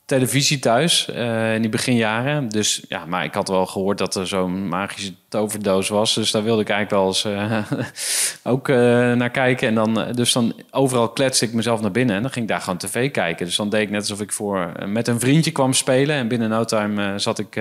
televisie 0.07 0.59
thuis 0.59 1.09
eh, 1.09 1.55
in 1.55 1.61
die 1.61 1.71
beginjaren. 1.71 2.49
Dus 2.49 2.83
ja, 2.89 3.05
maar 3.07 3.25
ik 3.25 3.35
had 3.35 3.49
wel 3.49 3.67
gehoord 3.67 3.99
dat 3.99 4.15
er 4.15 4.27
zo'n 4.27 4.69
magische 4.69 5.13
toverdoos 5.29 5.89
was. 5.89 6.15
Dus 6.15 6.31
daar 6.31 6.43
wilde 6.43 6.63
ik 6.63 6.69
eigenlijk 6.69 7.03
wel 7.03 7.07
eens 7.07 7.25
eh, 7.25 8.53
ook 8.53 8.69
eh, 8.69 8.77
naar 9.13 9.31
kijken. 9.31 9.69
En 9.69 9.75
dan, 9.75 10.13
dus 10.13 10.33
dan 10.33 10.55
overal 10.71 11.09
kletste 11.09 11.45
ik 11.45 11.53
mezelf 11.53 11.81
naar 11.81 11.91
binnen. 11.91 12.17
En 12.17 12.23
dan 12.23 12.31
ging 12.31 12.45
ik 12.45 12.51
daar 12.51 12.61
gewoon 12.61 12.79
tv 12.79 13.11
kijken. 13.11 13.47
Dus 13.47 13.57
dan 13.57 13.69
deed 13.69 13.83
ik 13.83 13.91
net 13.91 14.01
alsof 14.01 14.21
ik 14.21 14.33
voor, 14.33 14.73
met 14.87 15.09
een 15.09 15.21
vriendje 15.21 15.51
kwam 15.51 15.73
spelen. 15.73 16.17
En 16.17 16.29
binnen 16.29 16.49
no 16.49 16.65
time 16.65 17.19
zat 17.19 17.39
ik 17.39 17.61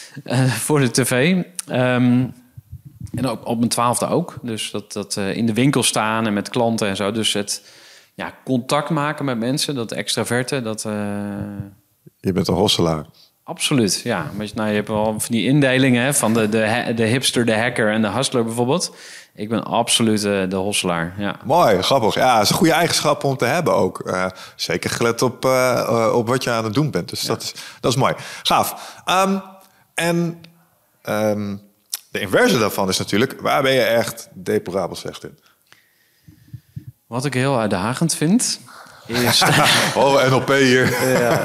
voor 0.66 0.80
de 0.80 0.90
tv. 0.90 1.42
Ehm, 1.66 2.26
en 3.14 3.30
op, 3.30 3.46
op 3.46 3.58
mijn 3.58 3.70
twaalfde 3.70 4.06
ook. 4.06 4.38
Dus 4.42 4.70
dat, 4.70 4.92
dat 4.92 5.16
in 5.16 5.46
de 5.46 5.54
winkel 5.54 5.82
staan 5.82 6.26
en 6.26 6.32
met 6.32 6.48
klanten 6.48 6.88
en 6.88 6.96
zo. 6.96 7.12
Dus 7.12 7.32
het 7.32 7.62
ja, 8.14 8.34
contact 8.44 8.90
maken 8.90 9.24
met 9.24 9.38
mensen, 9.38 9.74
dat 9.74 9.92
extraverte, 9.92 10.62
dat... 10.62 10.86
Je 12.16 12.32
bent 12.32 12.48
een 12.48 12.54
hosselaar. 12.54 13.06
Absoluut, 13.44 14.00
ja. 14.00 14.30
Maar, 14.36 14.46
nou, 14.54 14.68
je 14.68 14.74
hebt 14.74 14.88
wel 14.88 15.04
van 15.04 15.34
die 15.34 15.46
indelingen 15.46 16.04
hè, 16.04 16.14
van 16.14 16.34
de, 16.34 16.48
de, 16.48 16.92
de 16.94 17.04
hipster, 17.04 17.44
de 17.44 17.58
hacker 17.58 17.92
en 17.92 18.02
de 18.02 18.08
hustler 18.08 18.44
bijvoorbeeld. 18.44 18.96
Ik 19.34 19.48
ben 19.48 19.64
absoluut 19.64 20.24
eh, 20.24 20.48
de 20.48 20.56
hosselaar, 20.56 21.14
ja. 21.18 21.36
Mooi, 21.44 21.82
grappig. 21.82 22.14
Ja, 22.14 22.34
dat 22.34 22.42
is 22.42 22.50
een 22.50 22.56
goede 22.56 22.72
eigenschap 22.72 23.24
om 23.24 23.36
te 23.36 23.44
hebben 23.44 23.74
ook. 23.74 24.00
Eh, 24.00 24.26
zeker 24.56 24.90
gelet 24.90 25.22
op, 25.22 25.44
eh, 25.44 26.12
op 26.14 26.28
wat 26.28 26.44
je 26.44 26.50
aan 26.50 26.64
het 26.64 26.74
doen 26.74 26.90
bent. 26.90 27.08
Dus 27.08 27.22
dat, 27.22 27.42
is, 27.42 27.54
dat 27.80 27.92
is 27.92 27.98
mooi. 27.98 28.14
Gaaf. 28.42 29.00
Ehm, 29.04 29.38
en 29.94 30.40
ehm, 31.02 31.56
de 32.10 32.20
inverse 32.20 32.58
daarvan 32.58 32.88
is 32.88 32.98
natuurlijk... 32.98 33.40
waar 33.40 33.62
ben 33.62 33.72
je 33.72 33.82
echt 33.82 34.28
deplorabel 34.34 34.96
slecht 34.96 35.24
in? 35.24 35.38
Wat 37.06 37.24
ik 37.24 37.34
heel 37.34 37.58
uitdagend 37.58 38.14
vind, 38.14 38.60
Oh, 39.94 40.30
NLP 40.30 40.48
hier. 40.48 41.02
ja, 41.20 41.36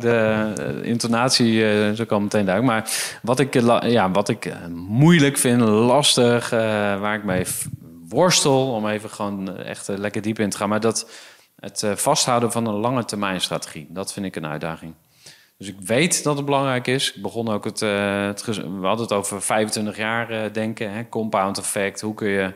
de, 0.00 0.52
de 0.54 0.80
intonatie, 0.82 1.68
eh 1.68 2.00
ook 2.00 2.12
al 2.12 2.20
meteen 2.20 2.44
duidelijk. 2.44 2.74
Maar 2.74 2.90
wat 3.22 3.38
ik, 3.40 3.54
eh, 3.54 3.78
ja, 3.82 4.10
wat 4.10 4.28
ik 4.28 4.44
eh, 4.44 4.66
moeilijk 4.74 5.38
vind, 5.38 5.60
lastig, 5.60 6.52
eh, 6.52 6.60
waar 7.00 7.14
ik 7.14 7.24
mee 7.24 7.44
worstel... 8.08 8.72
om 8.72 8.88
even 8.88 9.10
gewoon 9.10 9.56
eh, 9.58 9.68
echt 9.68 9.88
eh, 9.88 9.98
lekker 9.98 10.22
diep 10.22 10.38
in 10.38 10.50
te 10.50 10.56
gaan... 10.56 10.68
maar 10.68 10.80
dat 10.80 11.10
het 11.60 11.82
eh, 11.82 11.92
vasthouden 11.94 12.52
van 12.52 12.66
een 12.66 12.74
lange 12.74 13.04
termijn 13.04 13.40
strategie, 13.40 13.86
dat 13.90 14.12
vind 14.12 14.26
ik 14.26 14.36
een 14.36 14.46
uitdaging. 14.46 14.94
Dus 15.58 15.68
ik 15.68 15.76
weet 15.80 16.22
dat 16.22 16.36
het 16.36 16.44
belangrijk 16.44 16.86
is. 16.86 17.12
Ik 17.14 17.22
begon 17.22 17.48
ook 17.48 17.64
het, 17.64 17.82
eh, 17.82 18.26
het 18.26 18.44
we 18.44 18.86
hadden 18.86 19.06
het 19.06 19.12
over 19.12 19.42
25 19.42 19.96
jaar 19.96 20.30
eh, 20.30 20.52
denken, 20.52 20.92
hè, 20.92 21.08
compound 21.08 21.58
effect. 21.58 22.00
Hoe 22.00 22.14
kun 22.14 22.28
je 22.28 22.52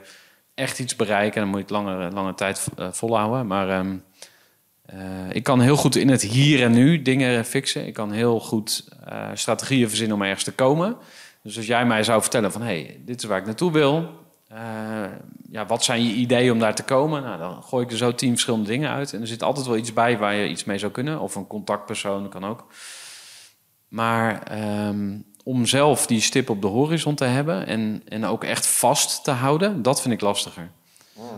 echt 0.55 0.79
iets 0.79 0.97
bereiken? 0.97 1.41
Dan 1.41 1.51
moet 1.51 1.59
je 1.59 1.75
het 1.75 1.85
lange, 1.85 2.11
lange 2.11 2.35
tijd 2.35 2.69
eh, 2.77 2.89
volhouden. 2.93 3.47
Maar 3.47 3.69
ehm, 3.69 3.97
eh, 4.93 4.99
ik 5.33 5.43
kan 5.43 5.61
heel 5.61 5.77
goed 5.77 5.97
in 5.97 6.09
het 6.09 6.23
hier 6.23 6.63
en 6.63 6.73
nu 6.73 7.03
dingen 7.03 7.45
fixen. 7.45 7.87
Ik 7.87 7.95
kan 7.95 8.13
heel 8.13 8.41
goed 8.41 8.89
eh, 9.05 9.29
strategieën 9.35 9.89
verzinnen 9.89 10.17
om 10.17 10.23
ergens 10.23 10.45
te 10.45 10.53
komen. 10.53 10.97
Dus 11.43 11.57
als 11.57 11.67
jij 11.67 11.87
mij 11.87 12.03
zou 12.03 12.21
vertellen 12.21 12.53
van... 12.53 12.63
hey, 12.63 13.01
dit 13.05 13.23
is 13.23 13.29
waar 13.29 13.39
ik 13.39 13.47
naartoe 13.47 13.73
wil. 13.73 14.09
Eh, 14.49 14.59
ja, 15.51 15.67
wat 15.67 15.85
zijn 15.85 16.05
je 16.05 16.13
ideeën 16.13 16.53
om 16.53 16.59
daar 16.59 16.75
te 16.75 16.83
komen? 16.83 17.23
Nou, 17.23 17.39
dan 17.39 17.63
gooi 17.63 17.85
ik 17.85 17.91
er 17.91 17.97
zo 17.97 18.15
tien 18.15 18.31
verschillende 18.31 18.69
dingen 18.69 18.91
uit. 18.91 19.13
En 19.13 19.21
er 19.21 19.27
zit 19.27 19.43
altijd 19.43 19.67
wel 19.67 19.77
iets 19.77 19.93
bij 19.93 20.19
waar 20.19 20.35
je 20.35 20.49
iets 20.49 20.65
mee 20.65 20.79
zou 20.79 20.93
kunnen. 20.93 21.21
Of 21.21 21.35
een 21.35 21.47
contactpersoon, 21.47 22.29
kan 22.29 22.45
ook. 22.45 22.67
Maar 23.89 24.43
ehm, 24.43 25.19
om 25.45 25.67
zelf 25.67 26.07
die 26.07 26.21
stip 26.21 26.51
op 26.51 26.63
de 26.63 26.69
horizon 26.69 27.15
te 27.15 27.25
hebben... 27.25 27.67
En, 27.67 28.03
en 28.09 28.25
ook 28.25 28.45
echt 28.45 28.67
vast 28.67 29.25
te 29.25 29.31
houden, 29.31 29.83
dat 29.83 30.03
vind 30.03 30.15
ik 30.15 30.21
lastiger. 30.21 30.71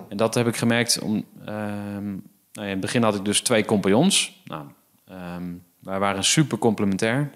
En 0.08 0.16
dat 0.16 0.34
heb 0.34 0.46
ik 0.46 0.56
gemerkt 0.56 0.98
om... 0.98 1.24
ehm, 1.44 2.10
nou 2.10 2.20
ja, 2.52 2.62
in 2.62 2.68
het 2.68 2.80
begin 2.80 3.02
had 3.02 3.14
ik 3.14 3.24
dus 3.24 3.40
twee 3.40 3.64
compagnons. 3.64 4.42
Nou, 4.44 4.64
ehm, 5.08 5.52
wij 5.78 5.98
waren 5.98 6.24
super 6.24 6.58
complementair. 6.58 7.30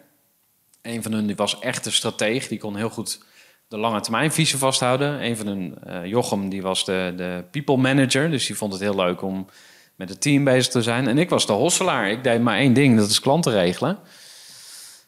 Een 0.82 1.02
van 1.02 1.12
hun 1.12 1.26
die 1.26 1.36
was 1.36 1.58
echt 1.58 1.86
een 1.86 1.92
strateeg. 1.92 2.48
Die 2.48 2.58
kon 2.58 2.76
heel 2.76 2.90
goed 2.90 3.24
de 3.68 3.76
lange 3.76 4.00
termijn 4.00 4.32
visie 4.32 4.58
vasthouden. 4.58 5.24
Een 5.24 5.36
van 5.36 5.46
hun, 5.46 5.78
eh, 5.84 6.04
Jochem, 6.04 6.48
die 6.48 6.62
was 6.62 6.84
de, 6.84 7.12
de 7.16 7.44
people 7.50 7.76
manager. 7.76 8.30
Dus 8.30 8.46
die 8.46 8.56
vond 8.56 8.72
het 8.72 8.82
heel 8.82 8.96
leuk 8.96 9.22
om 9.22 9.46
met 9.94 10.08
het 10.08 10.20
team 10.20 10.44
bezig 10.44 10.72
te 10.72 10.82
zijn. 10.82 11.08
En 11.08 11.18
ik 11.18 11.30
was 11.30 11.46
de 11.46 11.52
hosselaar. 11.52 12.10
Ik 12.10 12.24
deed 12.24 12.40
maar 12.40 12.56
één 12.56 12.72
ding, 12.72 12.96
dat 12.96 13.10
is 13.10 13.20
klanten 13.20 13.52
regelen. 13.52 13.98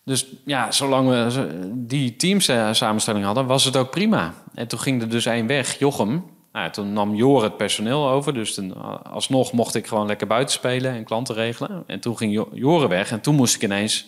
Dus 0.08 0.26
ja, 0.44 0.70
zolang 0.70 1.08
we 1.08 1.48
die 1.74 2.16
teams 2.16 2.48
eh, 2.48 2.72
samenstelling 2.72 3.24
hadden, 3.24 3.46
was 3.46 3.64
het 3.64 3.76
ook 3.76 3.90
prima. 3.90 4.34
En 4.54 4.68
toen 4.68 4.78
ging 4.78 5.02
er 5.02 5.08
dus 5.08 5.26
één 5.26 5.46
weg, 5.46 5.78
Jochem. 5.78 6.24
Nou, 6.52 6.70
toen 6.70 6.92
nam 6.92 7.14
Jor 7.14 7.42
het 7.42 7.56
personeel 7.56 8.08
over. 8.08 8.34
Dus 8.34 8.54
toen, 8.54 8.74
eh, 8.74 8.96
alsnog 9.02 9.52
mocht 9.52 9.74
ik 9.74 9.86
gewoon 9.86 10.06
lekker 10.06 10.26
buiten 10.26 10.54
spelen 10.54 10.92
en 10.92 11.04
klanten 11.04 11.34
regelen. 11.34 11.84
En 11.86 12.00
toen 12.00 12.16
ging 12.16 12.32
Jo- 12.32 12.48
Joren 12.52 12.88
weg. 12.88 13.10
En 13.10 13.20
toen 13.20 13.34
moest 13.34 13.54
ik 13.54 13.62
ineens 13.62 14.06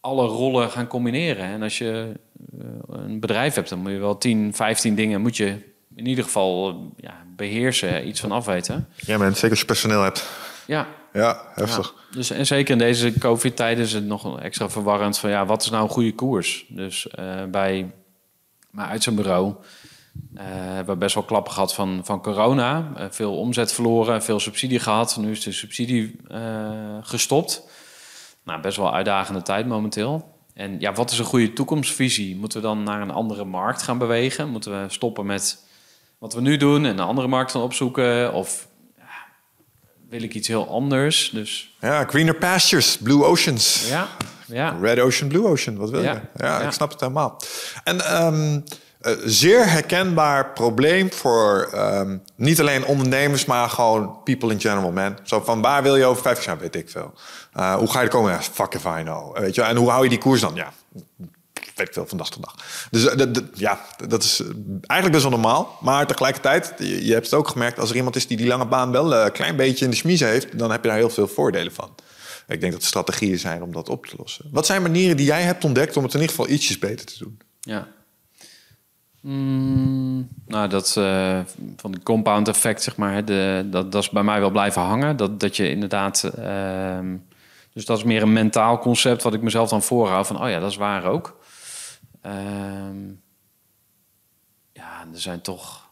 alle 0.00 0.26
rollen 0.26 0.70
gaan 0.70 0.86
combineren. 0.86 1.44
En 1.44 1.62
als 1.62 1.78
je 1.78 2.12
eh, 2.60 2.66
een 2.88 3.20
bedrijf 3.20 3.54
hebt, 3.54 3.68
dan 3.68 3.78
moet 3.78 3.90
je 3.90 3.98
wel 3.98 4.18
10, 4.18 4.54
15 4.54 4.94
dingen... 4.94 5.20
moet 5.20 5.36
je 5.36 5.70
in 5.96 6.06
ieder 6.06 6.24
geval 6.24 6.86
ja, 6.96 7.24
beheersen, 7.36 8.08
iets 8.08 8.20
van 8.20 8.32
afweten. 8.32 8.88
Ja, 8.96 9.18
man, 9.18 9.32
zeker 9.34 9.50
als 9.50 9.60
je 9.60 9.66
personeel 9.66 10.02
hebt. 10.02 10.28
Ja, 10.66 10.86
Ja, 11.12 11.42
heftig. 11.54 11.94
Dus, 12.10 12.30
en 12.30 12.46
zeker 12.46 12.72
in 12.72 12.78
deze 12.78 13.18
COVID-tijden 13.18 13.84
is 13.84 13.92
het 13.92 14.04
nog 14.04 14.40
extra 14.40 14.70
verwarrend 14.70 15.18
van 15.18 15.30
ja, 15.30 15.46
wat 15.46 15.62
is 15.62 15.70
nou 15.70 15.82
een 15.82 15.88
goede 15.88 16.14
koers? 16.14 16.64
Dus 16.68 17.08
eh, 17.08 17.44
bij 17.44 17.92
mijn 18.70 18.88
uitzendbureau 18.88 19.54
eh 20.34 20.44
hebben 20.46 20.94
we 20.94 21.00
best 21.00 21.14
wel 21.14 21.24
klappen 21.24 21.52
gehad 21.52 21.74
van, 21.74 22.00
van 22.04 22.22
corona. 22.22 22.92
Eh, 22.96 23.06
veel 23.10 23.36
omzet 23.36 23.72
verloren, 23.72 24.22
veel 24.22 24.40
subsidie 24.40 24.78
gehad. 24.78 25.16
Nu 25.16 25.30
is 25.30 25.42
de 25.42 25.52
subsidie 25.52 26.16
gestopt. 27.02 27.62
Nou, 28.44 28.60
best 28.60 28.76
wel 28.76 28.94
uitdagende 28.94 29.42
tijd 29.42 29.66
momenteel. 29.66 30.32
En 30.54 30.80
ja, 30.80 30.92
wat 30.92 31.10
is 31.10 31.18
een 31.18 31.24
goede 31.24 31.52
toekomstvisie? 31.52 32.36
Moeten 32.36 32.60
we 32.60 32.66
dan 32.66 32.82
naar 32.82 33.00
een 33.00 33.10
andere 33.10 33.44
markt 33.44 33.82
gaan 33.82 33.98
bewegen? 33.98 34.48
Moeten 34.48 34.82
we 34.82 34.88
stoppen 34.88 35.26
met 35.26 35.66
wat 36.18 36.34
we 36.34 36.40
nu 36.40 36.56
doen 36.56 36.84
en 36.84 36.90
een 36.90 37.06
andere 37.06 37.28
markt 37.28 37.50
gaan 37.50 37.62
opzoeken? 37.62 38.32
Of 38.32 38.68
wil 40.12 40.22
ik 40.22 40.34
iets 40.34 40.48
heel 40.48 40.68
anders? 40.68 41.30
Dus 41.32 41.74
Ja, 41.80 42.04
greener 42.04 42.34
pastures, 42.34 42.98
blue 42.98 43.24
oceans. 43.24 43.88
ja, 43.88 44.08
ja. 44.46 44.76
Red 44.80 44.98
Ocean, 45.00 45.28
Blue 45.28 45.46
Ocean, 45.46 45.76
wat 45.76 45.90
wil 45.90 46.02
je? 46.02 46.20
Ja, 46.36 46.60
ik 46.60 46.72
snap 46.72 46.90
het 46.90 47.00
helemaal. 47.00 47.40
En 47.84 48.00
eh, 48.00 49.12
zeer 49.24 49.70
herkenbaar 49.70 50.52
probleem 50.52 51.12
voor 51.12 51.68
ehm, 51.72 52.18
niet 52.36 52.60
alleen 52.60 52.84
ondernemers, 52.84 53.44
maar 53.44 53.68
gewoon 53.68 54.22
people 54.24 54.50
in 54.52 54.60
general, 54.60 54.92
man. 54.92 55.18
Zo 55.22 55.40
van 55.40 55.62
waar 55.62 55.82
wil 55.82 55.96
je 55.96 56.04
over 56.04 56.22
vijf 56.22 56.44
jaar, 56.44 56.58
weet 56.58 56.74
ik 56.76 56.90
veel. 56.90 57.14
Eh, 57.52 57.74
hoe 57.74 57.90
ga 57.90 57.98
je 57.98 58.04
er 58.04 58.12
komen? 58.12 58.32
Ja, 58.32 58.42
fuck 58.42 58.74
if 58.74 58.84
I 58.84 59.02
know. 59.02 59.38
Weet 59.38 59.54
je? 59.54 59.62
En 59.62 59.76
hoe 59.76 59.90
hou 59.90 60.02
je 60.02 60.08
die 60.08 60.18
koers 60.18 60.40
dan? 60.40 60.54
Ja, 60.54 60.72
veel, 61.90 62.06
van 62.06 62.18
dag 62.18 62.30
tot 62.30 62.44
dag. 62.44 62.54
Dus 62.90 63.08
eh, 63.08 63.26
ja, 63.54 63.80
dat 64.08 64.22
is 64.22 64.40
eh, 64.40 64.46
eigenlijk 64.70 65.10
best 65.10 65.22
wel 65.22 65.40
normaal. 65.40 65.78
Maar 65.80 66.06
tegelijkertijd, 66.06 66.74
je, 66.78 67.12
hebt 67.12 67.24
het 67.24 67.34
ook 67.34 67.48
gemerkt... 67.48 67.78
als 67.78 67.90
er 67.90 67.96
iemand 67.96 68.16
is 68.16 68.26
die 68.26 68.36
die 68.36 68.46
lange 68.46 68.66
baan 68.66 68.90
wel 68.90 69.14
eh, 69.14 69.24
een 69.24 69.32
klein 69.32 69.56
beetje 69.56 69.84
in 69.84 69.90
de 69.90 69.96
smiezen 69.96 70.28
heeft... 70.28 70.58
dan 70.58 70.70
heb 70.70 70.82
je 70.82 70.88
daar 70.88 70.98
heel 70.98 71.10
veel 71.10 71.28
voordelen 71.28 71.72
van. 71.72 71.94
Ik 72.48 72.60
denk 72.60 72.72
dat 72.72 72.82
er 72.82 72.88
strategieën 72.88 73.38
zijn 73.38 73.62
om 73.62 73.72
dat 73.72 73.88
op 73.88 74.06
te 74.06 74.14
lossen. 74.18 74.48
Wat 74.50 74.66
zijn 74.66 74.82
manieren 74.82 75.16
die 75.16 75.26
jij 75.26 75.42
hebt 75.42 75.64
ontdekt 75.64 75.96
om 75.96 76.02
het 76.02 76.14
in 76.14 76.20
ieder 76.20 76.36
geval 76.36 76.52
ietsjes 76.52 76.78
beter 76.78 77.06
te 77.06 77.18
doen? 77.18 77.38
Ja. 77.60 77.88
Mm, 79.20 80.28
nou, 80.46 80.68
dat 80.68 80.96
eh, 80.96 81.40
van 81.76 81.92
het 81.92 82.02
compound 82.02 82.48
effect, 82.48 82.82
zeg 82.82 82.96
maar, 82.96 83.24
de, 83.24 83.66
dat, 83.70 83.92
dat 83.92 84.02
is 84.02 84.10
bij 84.10 84.22
mij 84.22 84.40
wel 84.40 84.50
blijven 84.50 84.82
hangen. 84.82 85.16
Dat, 85.16 85.40
dat 85.40 85.56
je 85.56 85.70
inderdaad. 85.70 86.24
ehm, 86.24 87.16
dus 87.72 87.84
dat 87.84 87.98
is 87.98 88.04
meer 88.04 88.22
een 88.22 88.32
mentaal 88.32 88.78
concept 88.78 89.22
wat 89.22 89.34
ik 89.34 89.42
mezelf 89.42 89.68
dan 89.68 89.82
voorhoud 89.82 90.26
van, 90.26 90.42
oh 90.42 90.48
ja, 90.48 90.60
dat 90.60 90.70
is 90.70 90.76
waar 90.76 91.04
ook. 91.04 91.40
Ehm, 92.22 93.08
ja, 94.72 95.06
er 95.12 95.20
zijn 95.20 95.40
toch 95.40 95.90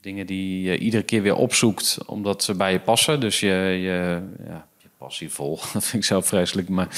dingen 0.00 0.26
die 0.26 0.62
je 0.62 0.78
iedere 0.78 1.02
keer 1.02 1.22
weer 1.22 1.34
opzoekt 1.34 1.98
omdat 2.06 2.42
ze 2.42 2.54
bij 2.54 2.72
je 2.72 2.80
passen. 2.80 3.20
Dus 3.20 3.40
je, 3.40 3.46
je, 3.82 4.22
ja, 4.46 4.66
je 4.76 4.88
passie 4.98 5.30
vol. 5.30 5.56
Dat 5.72 5.84
vind 5.84 6.02
ik 6.02 6.04
zelf 6.04 6.26
vreselijk. 6.26 6.68
Maar 6.68 6.88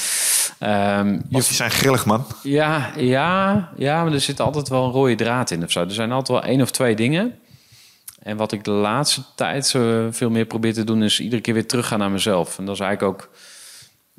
ehm, 0.59 1.19
je 1.29 1.41
zijn 1.41 1.71
grillig, 1.71 2.05
man. 2.05 2.25
ja, 2.43 2.91
ja, 2.97 3.71
ja, 3.77 4.03
maar 4.03 4.13
er 4.13 4.21
zit 4.21 4.39
altijd 4.39 4.69
wel 4.69 4.85
een 4.85 4.91
rode 4.91 5.15
draad 5.15 5.51
in 5.51 5.63
of 5.63 5.71
zo. 5.71 5.81
Er 5.81 5.91
zijn 5.91 6.11
altijd 6.11 6.39
wel 6.39 6.49
één 6.49 6.61
of 6.61 6.71
twee 6.71 6.95
dingen. 6.95 7.39
En 8.19 8.37
wat 8.37 8.51
ik 8.51 8.63
de 8.63 8.71
laatste 8.71 9.21
tijd 9.35 9.67
zo 9.67 10.07
veel 10.11 10.29
meer 10.29 10.45
probeer 10.45 10.73
te 10.73 10.83
doen, 10.83 11.03
is 11.03 11.19
iedere 11.19 11.41
keer 11.41 11.53
weer 11.53 11.67
teruggaan 11.67 11.99
naar 11.99 12.11
mezelf. 12.11 12.57
En 12.57 12.65
dat 12.65 12.75
is 12.75 12.81
eigenlijk 12.81 13.13
ook 13.13 13.29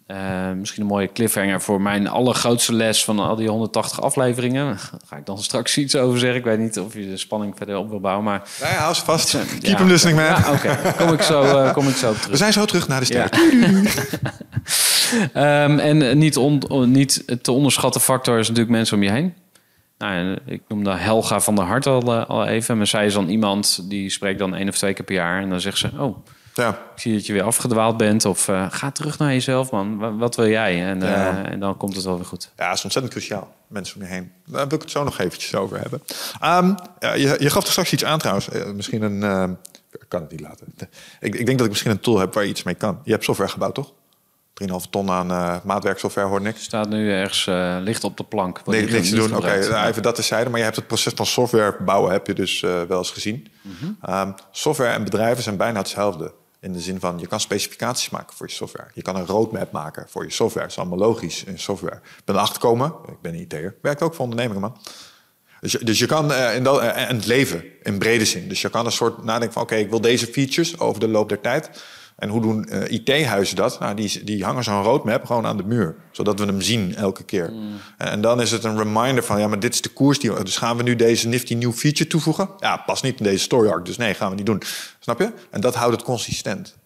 eh, 0.06 0.50
misschien 0.58 0.82
een 0.82 0.88
mooie 0.88 1.12
cliffhanger 1.12 1.60
voor 1.60 1.80
mijn 1.80 2.08
allergrootste 2.08 2.72
les 2.72 3.04
van 3.04 3.18
al 3.18 3.36
die 3.36 3.48
180 3.48 4.00
afleveringen. 4.00 4.66
Daar 4.66 4.90
ga 5.06 5.16
ik 5.16 5.26
dan 5.26 5.38
straks 5.38 5.78
iets 5.78 5.96
over 5.96 6.18
zeggen. 6.18 6.38
Ik 6.38 6.44
weet 6.44 6.58
niet 6.58 6.78
of 6.78 6.94
je 6.94 7.08
de 7.10 7.16
spanning 7.16 7.54
verder 7.56 7.76
op 7.76 7.88
wil 7.90 8.00
bouwen, 8.00 8.24
maar... 8.24 8.42
Ja, 8.60 8.68
ja, 8.68 8.74
hou 8.76 8.94
ze 8.94 9.04
vast. 9.04 9.30
Ja, 9.32 9.40
Keep 9.60 9.76
them 9.76 9.86
listening, 9.88 10.16
man. 10.16 10.26
Ja, 10.26 10.52
oké. 10.52 10.94
Kom 10.96 11.12
ik 11.12 11.22
zo, 11.22 11.42
eh, 11.42 11.72
kom 11.72 11.88
ik 11.88 11.96
zo 11.96 12.12
terug. 12.12 12.26
We 12.28 12.36
zijn 12.36 12.52
zo 12.52 12.64
terug 12.64 12.88
naar 12.88 13.00
de 13.00 13.06
ster. 13.06 13.28
Ja. 13.30 13.82
Ehm, 15.32 15.78
en 15.78 16.18
niet, 16.18 16.36
on- 16.36 16.90
niet 16.90 17.42
te 17.42 17.52
onderschatten 17.52 18.00
factor 18.00 18.38
is 18.38 18.48
natuurlijk 18.48 18.76
mensen 18.76 18.96
om 18.96 19.02
je 19.02 19.10
heen. 19.10 19.34
Nou, 19.98 20.38
ik 20.46 20.62
noemde 20.68 20.90
Helga 20.92 21.40
van 21.40 21.54
der 21.54 21.64
Hart 21.64 21.86
al, 21.86 22.02
eh, 22.14 22.26
al 22.28 22.46
even. 22.46 22.76
Maar 22.76 22.86
zij 22.86 23.06
is 23.06 23.12
dan 23.14 23.28
iemand 23.28 23.80
die 23.88 24.10
spreekt 24.10 24.38
dan 24.38 24.54
één 24.54 24.68
of 24.68 24.76
twee 24.76 24.94
keer 24.94 25.04
per 25.04 25.14
jaar. 25.14 25.42
En 25.42 25.48
dan 25.50 25.60
zegt 25.60 25.78
ze, 25.78 25.90
oh, 25.98 26.16
Ja. 26.54 26.68
ik 26.94 27.00
zie 27.00 27.12
dat 27.14 27.26
je 27.26 27.32
weer 27.32 27.42
afgedwaald 27.42 27.96
bent. 27.96 28.24
Of 28.24 28.48
eh, 28.48 28.66
ga 28.70 28.90
terug 28.90 29.18
naar 29.18 29.32
jezelf, 29.32 29.70
man. 29.70 29.98
Wa- 29.98 30.12
Wat, 30.16 30.36
wil 30.36 30.48
jij? 30.48 30.84
En, 30.86 31.02
eh, 31.02 31.50
en 31.52 31.60
dan 31.60 31.76
komt 31.76 31.94
het 31.96 32.04
wel 32.04 32.16
weer 32.16 32.24
goed. 32.26 32.50
Ja, 32.56 32.68
dat 32.68 32.76
is 32.76 32.84
ontzettend 32.84 33.14
cruciaal. 33.14 33.54
Mensen 33.66 33.96
om 33.96 34.02
je 34.02 34.08
heen. 34.08 34.32
Daar 34.46 34.66
wil 34.68 34.76
ik 34.76 34.82
het 34.82 34.90
zo 34.90 35.04
nog 35.04 35.18
eventjes 35.18 35.54
over 35.54 35.80
hebben. 35.80 36.02
Ehm, 36.40 36.74
je, 37.00 37.36
je 37.38 37.50
gaf 37.50 37.64
er 37.64 37.70
straks 37.70 37.92
iets 37.92 38.04
aan 38.04 38.18
trouwens. 38.18 38.48
Eh, 38.48 38.70
misschien 38.70 39.02
een... 39.02 39.50
ik 39.92 40.04
kan 40.08 40.20
het 40.20 40.30
niet 40.30 40.40
laten. 40.40 40.66
Ik, 41.20 41.34
ik 41.34 41.46
denk 41.46 41.56
dat 41.58 41.66
ik 41.66 41.68
misschien 41.72 41.90
een 41.90 42.00
tool 42.00 42.18
heb 42.18 42.34
waar 42.34 42.44
je 42.44 42.50
iets 42.50 42.62
mee 42.62 42.74
kan. 42.74 43.00
Je 43.04 43.10
hebt 43.12 43.24
software 43.24 43.50
gebouwd, 43.50 43.74
toch? 43.74 43.92
3,5 44.62 44.66
ton 44.90 45.10
aan 45.10 45.60
maatwerksoftware, 45.64 46.28
hoorde 46.28 46.48
ik. 46.48 46.56
Staat 46.56 46.88
nu 46.88 47.10
ergens 47.12 47.44
licht 47.84 48.04
op 48.04 48.16
de 48.16 48.24
plank. 48.24 48.66
Nee, 48.66 48.80
niet- 48.82 48.90
niks 48.90 49.08
te 49.08 49.14
niet 49.16 49.28
doen. 49.28 49.36
Oké, 49.36 49.68
nou, 49.68 49.88
even 49.88 50.02
dat 50.02 50.14
terzijde. 50.14 50.48
Maar 50.50 50.58
je 50.58 50.64
hebt 50.64 50.76
het 50.76 50.86
proces 50.86 51.12
van 51.16 51.26
software 51.26 51.76
bouwen 51.84 52.12
heb 52.12 52.26
je 52.26 52.32
dus 52.34 52.60
wel 52.60 52.98
eens 52.98 53.10
gezien. 53.10 53.46
Mhm. 53.62 53.90
Ehm, 54.02 54.30
software 54.50 54.90
en 54.92 55.04
bedrijven 55.04 55.42
zijn 55.42 55.56
bijna 55.56 55.78
hetzelfde. 55.78 56.32
In 56.64 56.72
de 56.72 56.80
zin 56.80 57.00
van, 57.00 57.18
je 57.18 57.26
kan 57.26 57.40
specificaties 57.40 58.10
maken 58.10 58.36
voor 58.36 58.46
je 58.46 58.52
software. 58.52 58.88
Je 58.94 59.02
kan 59.02 59.16
een 59.16 59.26
roadmap 59.26 59.72
maken 59.72 60.06
voor 60.08 60.24
je 60.24 60.30
software. 60.30 60.66
Dat 60.66 60.76
is 60.76 60.78
allemaal 60.78 60.98
logisch 60.98 61.44
in 61.44 61.58
software. 61.58 61.96
Ik 61.96 62.24
ben 62.24 62.34
erachter 62.34 62.54
gekomen, 62.60 62.94
ik 63.06 63.20
ben 63.20 63.34
een 63.34 63.40
IT'er. 63.40 63.74
Werkt 63.82 64.02
ook 64.02 64.14
voor 64.14 64.24
ondernemingen, 64.24 64.60
man. 64.60 64.76
Dus 65.60 65.72
je, 65.72 65.84
dus 65.84 65.98
je 65.98 66.06
kan 66.06 66.32
eh, 66.32 66.56
in 66.56 66.64
dat, 66.64 66.80
eh, 66.80 67.06
het 67.08 67.26
leven 67.26 67.64
in 67.82 67.98
brede 67.98 68.24
zin. 68.24 68.48
Dus 68.48 68.60
je 68.60 68.70
kan 68.70 68.86
een 68.86 68.92
soort 68.92 69.24
nadenken 69.24 69.52
van: 69.52 69.62
oké, 69.62 69.74
ik 69.74 69.90
wil 69.90 70.00
deze 70.00 70.26
features 70.26 70.78
over 70.78 71.00
de 71.00 71.08
loop 71.08 71.28
der 71.28 71.40
tijd. 71.40 71.70
En 72.16 72.28
hoe 72.28 72.40
doen 72.40 72.64
eh, 72.68 72.90
IT-huizen 72.90 73.56
dat? 73.56 73.78
Nou, 73.80 73.94
die, 73.94 74.24
die 74.24 74.44
hangen 74.44 74.64
zo'n 74.64 74.82
roadmap 74.82 75.24
gewoon 75.24 75.46
aan 75.46 75.56
de 75.56 75.64
muur, 75.64 75.94
zodat 76.10 76.38
we 76.38 76.44
hem 76.46 76.60
zien 76.60 76.94
elke 76.96 77.24
keer. 77.24 77.52
En, 77.98 78.08
en 78.10 78.20
dan 78.20 78.40
is 78.40 78.50
het 78.50 78.64
een 78.64 78.78
reminder 78.78 79.24
van: 79.24 79.40
ja, 79.40 79.48
maar 79.48 79.60
dit 79.60 79.74
is 79.74 79.80
de 79.82 79.88
koers. 79.88 80.18
Die, 80.18 80.42
dus 80.42 80.56
gaan 80.56 80.76
we 80.76 80.82
nu 80.82 80.96
deze 80.96 81.28
nifty 81.28 81.54
new 81.54 81.72
feature 81.72 82.06
toevoegen? 82.08 82.48
Ja, 82.58 82.76
past 82.76 83.02
niet 83.02 83.18
in 83.18 83.24
deze 83.24 83.42
story 83.44 83.68
arc, 83.68 83.84
dus 83.86 83.96
nee, 83.96 84.14
gaan 84.14 84.30
we 84.30 84.36
niet 84.36 84.46
doen. 84.46 84.62
Snap 84.98 85.18
je? 85.18 85.32
En 85.50 85.60
dat 85.60 85.74
houdt 85.74 85.92
het 85.96 86.02
consistent. 86.04 86.76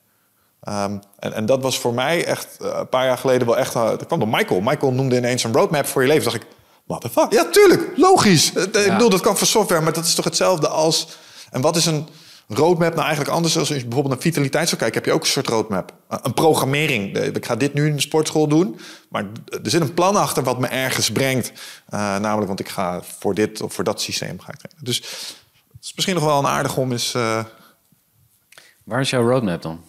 Ehm, 0.63 0.99
en, 1.19 1.33
en 1.33 1.47
dat 1.47 1.63
was 1.63 1.79
voor 1.79 1.95
mij 1.95 2.25
echt 2.25 2.57
eh, 2.61 2.77
een 2.79 2.89
paar 2.89 3.05
jaar 3.05 3.19
geleden 3.19 3.47
wel 3.47 3.57
echt. 3.59 3.75
eh, 3.75 3.89
dat 3.89 4.07
kwam 4.07 4.19
door 4.19 4.29
Michael. 4.29 4.61
Michael 4.61 4.93
noemde 4.93 5.17
ineens 5.17 5.45
een 5.45 5.53
roadmap 5.53 5.87
voor 5.87 6.03
je 6.03 6.09
leven. 6.09 6.25
Dacht 6.25 6.37
ik, 6.37 6.47
what 6.87 7.01
the 7.01 7.09
fuck? 7.09 7.33
Ja, 7.33 7.45
tuurlijk, 7.51 7.83
logisch. 7.97 8.53
Eh, 8.55 8.63
Ik 8.63 8.73
bedoel, 8.93 9.09
dat 9.11 9.21
kan 9.21 9.37
voor 9.39 9.47
software, 9.47 9.83
maar 9.83 9.93
dat 9.93 10.05
is 10.05 10.15
toch 10.15 10.25
hetzelfde 10.25 10.69
als. 10.69 11.09
En 11.51 11.61
wat 11.61 11.77
is 11.77 11.87
een 11.87 12.09
roadmap 12.49 12.91
nou 12.95 13.01
eigenlijk 13.07 13.31
anders 13.37 13.59
als 13.59 13.69
je 13.69 13.75
bijvoorbeeld 13.75 14.09
naar 14.15 14.23
vitaliteit 14.23 14.69
zou 14.69 14.81
kijken? 14.81 14.97
Heb 14.97 15.07
je 15.07 15.13
ook 15.13 15.21
een 15.21 15.27
soort 15.27 15.47
roadmap? 15.49 15.93
Een 16.09 16.35
programmering. 16.35 17.17
Ik 17.19 17.47
ga 17.47 17.57
dit 17.57 17.75
nu 17.75 17.87
in 17.87 17.95
de 17.95 18.01
sportschool 18.01 18.49
doen, 18.49 18.79
maar 19.09 19.25
er 19.63 19.71
zit 19.71 19.81
een 19.81 19.95
plan 19.95 20.17
achter 20.17 20.43
wat 20.43 20.59
me 20.59 20.67
ergens 20.67 21.11
brengt. 21.13 21.53
Eh, 21.87 21.99
namelijk, 22.19 22.47
want 22.47 22.61
ik 22.61 22.69
ga 22.69 23.03
voor 23.03 23.35
dit 23.35 23.61
of 23.63 23.73
voor 23.75 23.85
dat 23.85 24.01
systeem 24.01 24.41
ga 24.41 24.53
ik 24.53 24.59
trainen. 24.59 24.85
Dus 24.85 24.97
het 24.97 25.85
is 25.85 25.93
misschien 25.95 26.15
nog 26.17 26.25
wel 26.25 26.39
een 26.39 26.47
aardig 26.47 26.77
om 26.77 26.93
eens. 26.93 27.15
eh, 27.15 27.45
Waar 28.85 29.01
is 29.01 29.11
jouw 29.11 29.29
roadmap 29.29 29.63
dan? 29.63 29.85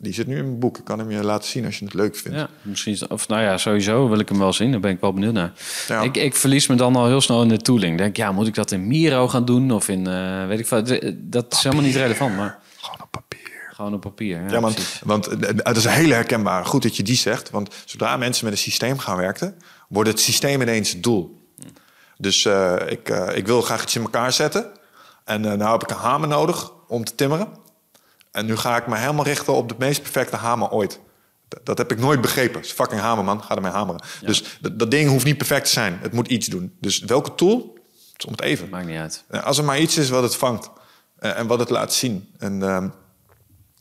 Die 0.00 0.12
zit 0.12 0.26
nu 0.26 0.36
in 0.36 0.44
mijn 0.44 0.58
boek. 0.58 0.78
Ik 0.78 0.84
kan 0.84 0.98
hem 0.98 1.10
je 1.10 1.24
laten 1.24 1.48
zien 1.48 1.64
als 1.64 1.78
je 1.78 1.84
het 1.84 1.94
leuk 1.94 2.16
vindt. 2.16 2.38
Ja, 2.38 2.48
misschien, 2.62 2.92
is- 2.92 3.06
of 3.06 3.28
nou 3.28 3.42
ja, 3.42 3.58
sowieso 3.58 4.08
wil 4.08 4.18
ik 4.18 4.28
hem 4.28 4.38
wel 4.38 4.52
zien. 4.52 4.70
Daar 4.70 4.80
ben 4.80 4.90
ik 4.90 5.00
wel 5.00 5.12
benieuwd 5.12 5.32
naar. 5.32 5.52
Ja. 5.88 6.00
Ik, 6.00 6.16
ik 6.16 6.34
verlies 6.36 6.66
me 6.66 6.74
dan 6.74 6.96
al 6.96 7.06
heel 7.06 7.20
snel 7.20 7.42
in 7.42 7.48
de 7.48 7.56
tooling. 7.56 7.98
Denk, 7.98 8.16
ja, 8.16 8.32
moet 8.32 8.46
ik 8.46 8.54
dat 8.54 8.70
in 8.70 8.86
Miro 8.86 9.28
gaan 9.28 9.44
doen 9.44 9.70
of 9.70 9.88
in, 9.88 10.06
eh, 10.06 10.46
weet 10.46 10.58
ik 10.58 10.66
veel. 10.66 10.82
Dat 11.16 11.52
is 11.52 11.62
helemaal 11.62 11.84
niet 11.84 11.94
relevant, 11.96 12.36
maar 12.36 12.58
Gewoon 12.76 13.00
op 13.02 13.10
papier. 13.10 13.50
gewoon 13.72 13.94
op 13.94 14.00
papier. 14.00 14.40
Ja, 14.42 14.50
Ja, 14.50 14.60
want 15.04 15.26
eh, 15.26 15.48
het 15.56 15.76
is 15.76 15.84
een 15.84 15.90
hele 15.90 16.14
herkenbare. 16.14 16.64
Goed 16.64 16.82
dat 16.82 16.96
je 16.96 17.02
die 17.02 17.16
zegt. 17.16 17.50
Want 17.50 17.74
zodra 17.84 18.16
mensen 18.16 18.44
met 18.44 18.52
een 18.52 18.58
systeem 18.60 18.98
gaan 18.98 19.16
werken, 19.16 19.54
wordt 19.88 20.10
het 20.10 20.20
systeem 20.20 20.62
ineens 20.62 20.90
het 20.92 21.02
doel. 21.02 21.38
Dus 22.18 22.44
eh, 22.44 22.74
ik, 22.86 23.08
eh, 23.08 23.36
ik 23.36 23.46
wil 23.46 23.62
graag 23.62 23.82
iets 23.82 23.96
in 23.96 24.02
elkaar 24.02 24.32
zetten. 24.32 24.66
En 25.24 25.44
eh 25.44 25.52
nou 25.56 25.72
heb 25.72 25.82
ik 25.82 25.90
een 25.90 25.96
hamer 25.96 26.28
nodig 26.28 26.72
om 26.88 27.04
te 27.04 27.14
timmeren. 27.14 27.48
En 28.30 28.46
nu 28.46 28.56
ga 28.56 28.76
ik 28.76 28.86
me 28.86 28.96
helemaal 28.96 29.24
richten 29.24 29.52
op 29.52 29.68
de 29.68 29.74
meest 29.78 30.02
perfecte 30.02 30.36
hamer 30.36 30.70
ooit. 30.70 31.00
Dat, 31.48 31.66
dat 31.66 31.78
heb 31.78 31.92
ik 31.92 31.98
nooit 31.98 32.20
begrepen. 32.20 32.60
Is 32.60 32.72
fucking 32.72 33.00
hamer, 33.00 33.24
man. 33.24 33.42
Ga 33.42 33.54
ermee 33.54 33.72
hameren. 33.72 34.02
Dus 34.24 34.58
dat, 34.60 34.78
dat 34.78 34.90
ding 34.90 35.08
hoeft 35.08 35.24
niet 35.24 35.36
perfect 35.36 35.64
te 35.64 35.70
zijn. 35.70 35.98
Het 36.02 36.12
moet 36.12 36.28
iets 36.28 36.46
doen. 36.46 36.76
Dus 36.80 36.98
welke 36.98 37.34
tool? 37.34 37.78
Het 38.12 38.24
om 38.24 38.32
het 38.32 38.40
even. 38.40 38.68
Maakt 38.68 38.86
niet 38.86 38.98
uit. 38.98 39.24
Ja, 39.30 39.38
Als 39.38 39.58
er 39.58 39.64
maar 39.64 39.80
iets 39.80 39.96
is 39.96 40.08
wat 40.08 40.22
het 40.22 40.36
vangt 40.36 40.70
eh, 41.18 41.38
en 41.38 41.46
wat 41.46 41.58
het 41.58 41.70
laat 41.70 41.92
zien. 41.92 42.28
En 42.38 42.62
ehm, 42.62 42.88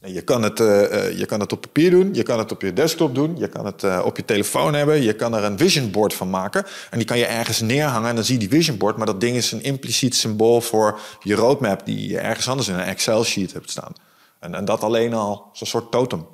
Je 0.02 0.22
kan, 0.22 0.43
het, 0.43 0.60
eh, 0.60 1.08
eh, 1.08 1.18
je 1.18 1.26
kan 1.26 1.39
het 1.39 1.52
op 1.52 1.62
papier 1.62 1.91
doen, 1.91 2.14
je 2.14 2.24
kan 2.24 2.39
het 2.39 2.52
op 2.52 2.62
je 2.62 2.74
desktop 2.74 3.16
doen, 3.16 3.38
je 3.38 3.47
kan 3.47 3.66
het 3.66 3.84
eh, 3.84 4.02
op 4.06 4.18
je 4.18 4.26
telefoon 4.26 4.74
hebben, 4.74 5.02
je 5.02 5.14
kan 5.14 5.36
er 5.36 5.43
een 5.43 5.58
vision 5.58 5.91
board 5.91 6.14
van 6.14 6.30
maken. 6.30 6.66
En 6.89 6.97
die 6.97 7.08
kan 7.08 7.18
je 7.18 7.26
ergens 7.26 7.62
neerhangen 7.62 8.10
en 8.10 8.16
dan 8.16 8.24
zie 8.24 8.34
je 8.34 8.47
die 8.47 8.58
vision 8.58 8.78
board, 8.78 8.97
maar 8.97 9.06
dat 9.06 9.22
ding 9.22 9.36
is 9.36 9.52
een 9.52 9.64
impliciet 9.64 10.16
symbool 10.16 10.62
voor 10.62 11.00
je 11.24 11.36
roadmap 11.36 11.86
die 11.86 12.10
je 12.10 12.20
ergens 12.20 12.47
anders 12.47 12.68
in 12.68 12.74
een 12.74 12.86
Excel 12.86 13.24
sheet 13.24 13.54
hebt 13.54 13.70
staan. 13.70 13.93
En, 14.40 14.56
en 14.56 14.66
dat 14.66 14.84
alleen 14.84 15.14
al 15.14 15.50
is 15.54 15.62
een 15.62 15.68
soort 15.68 15.92
totem. 15.92 16.28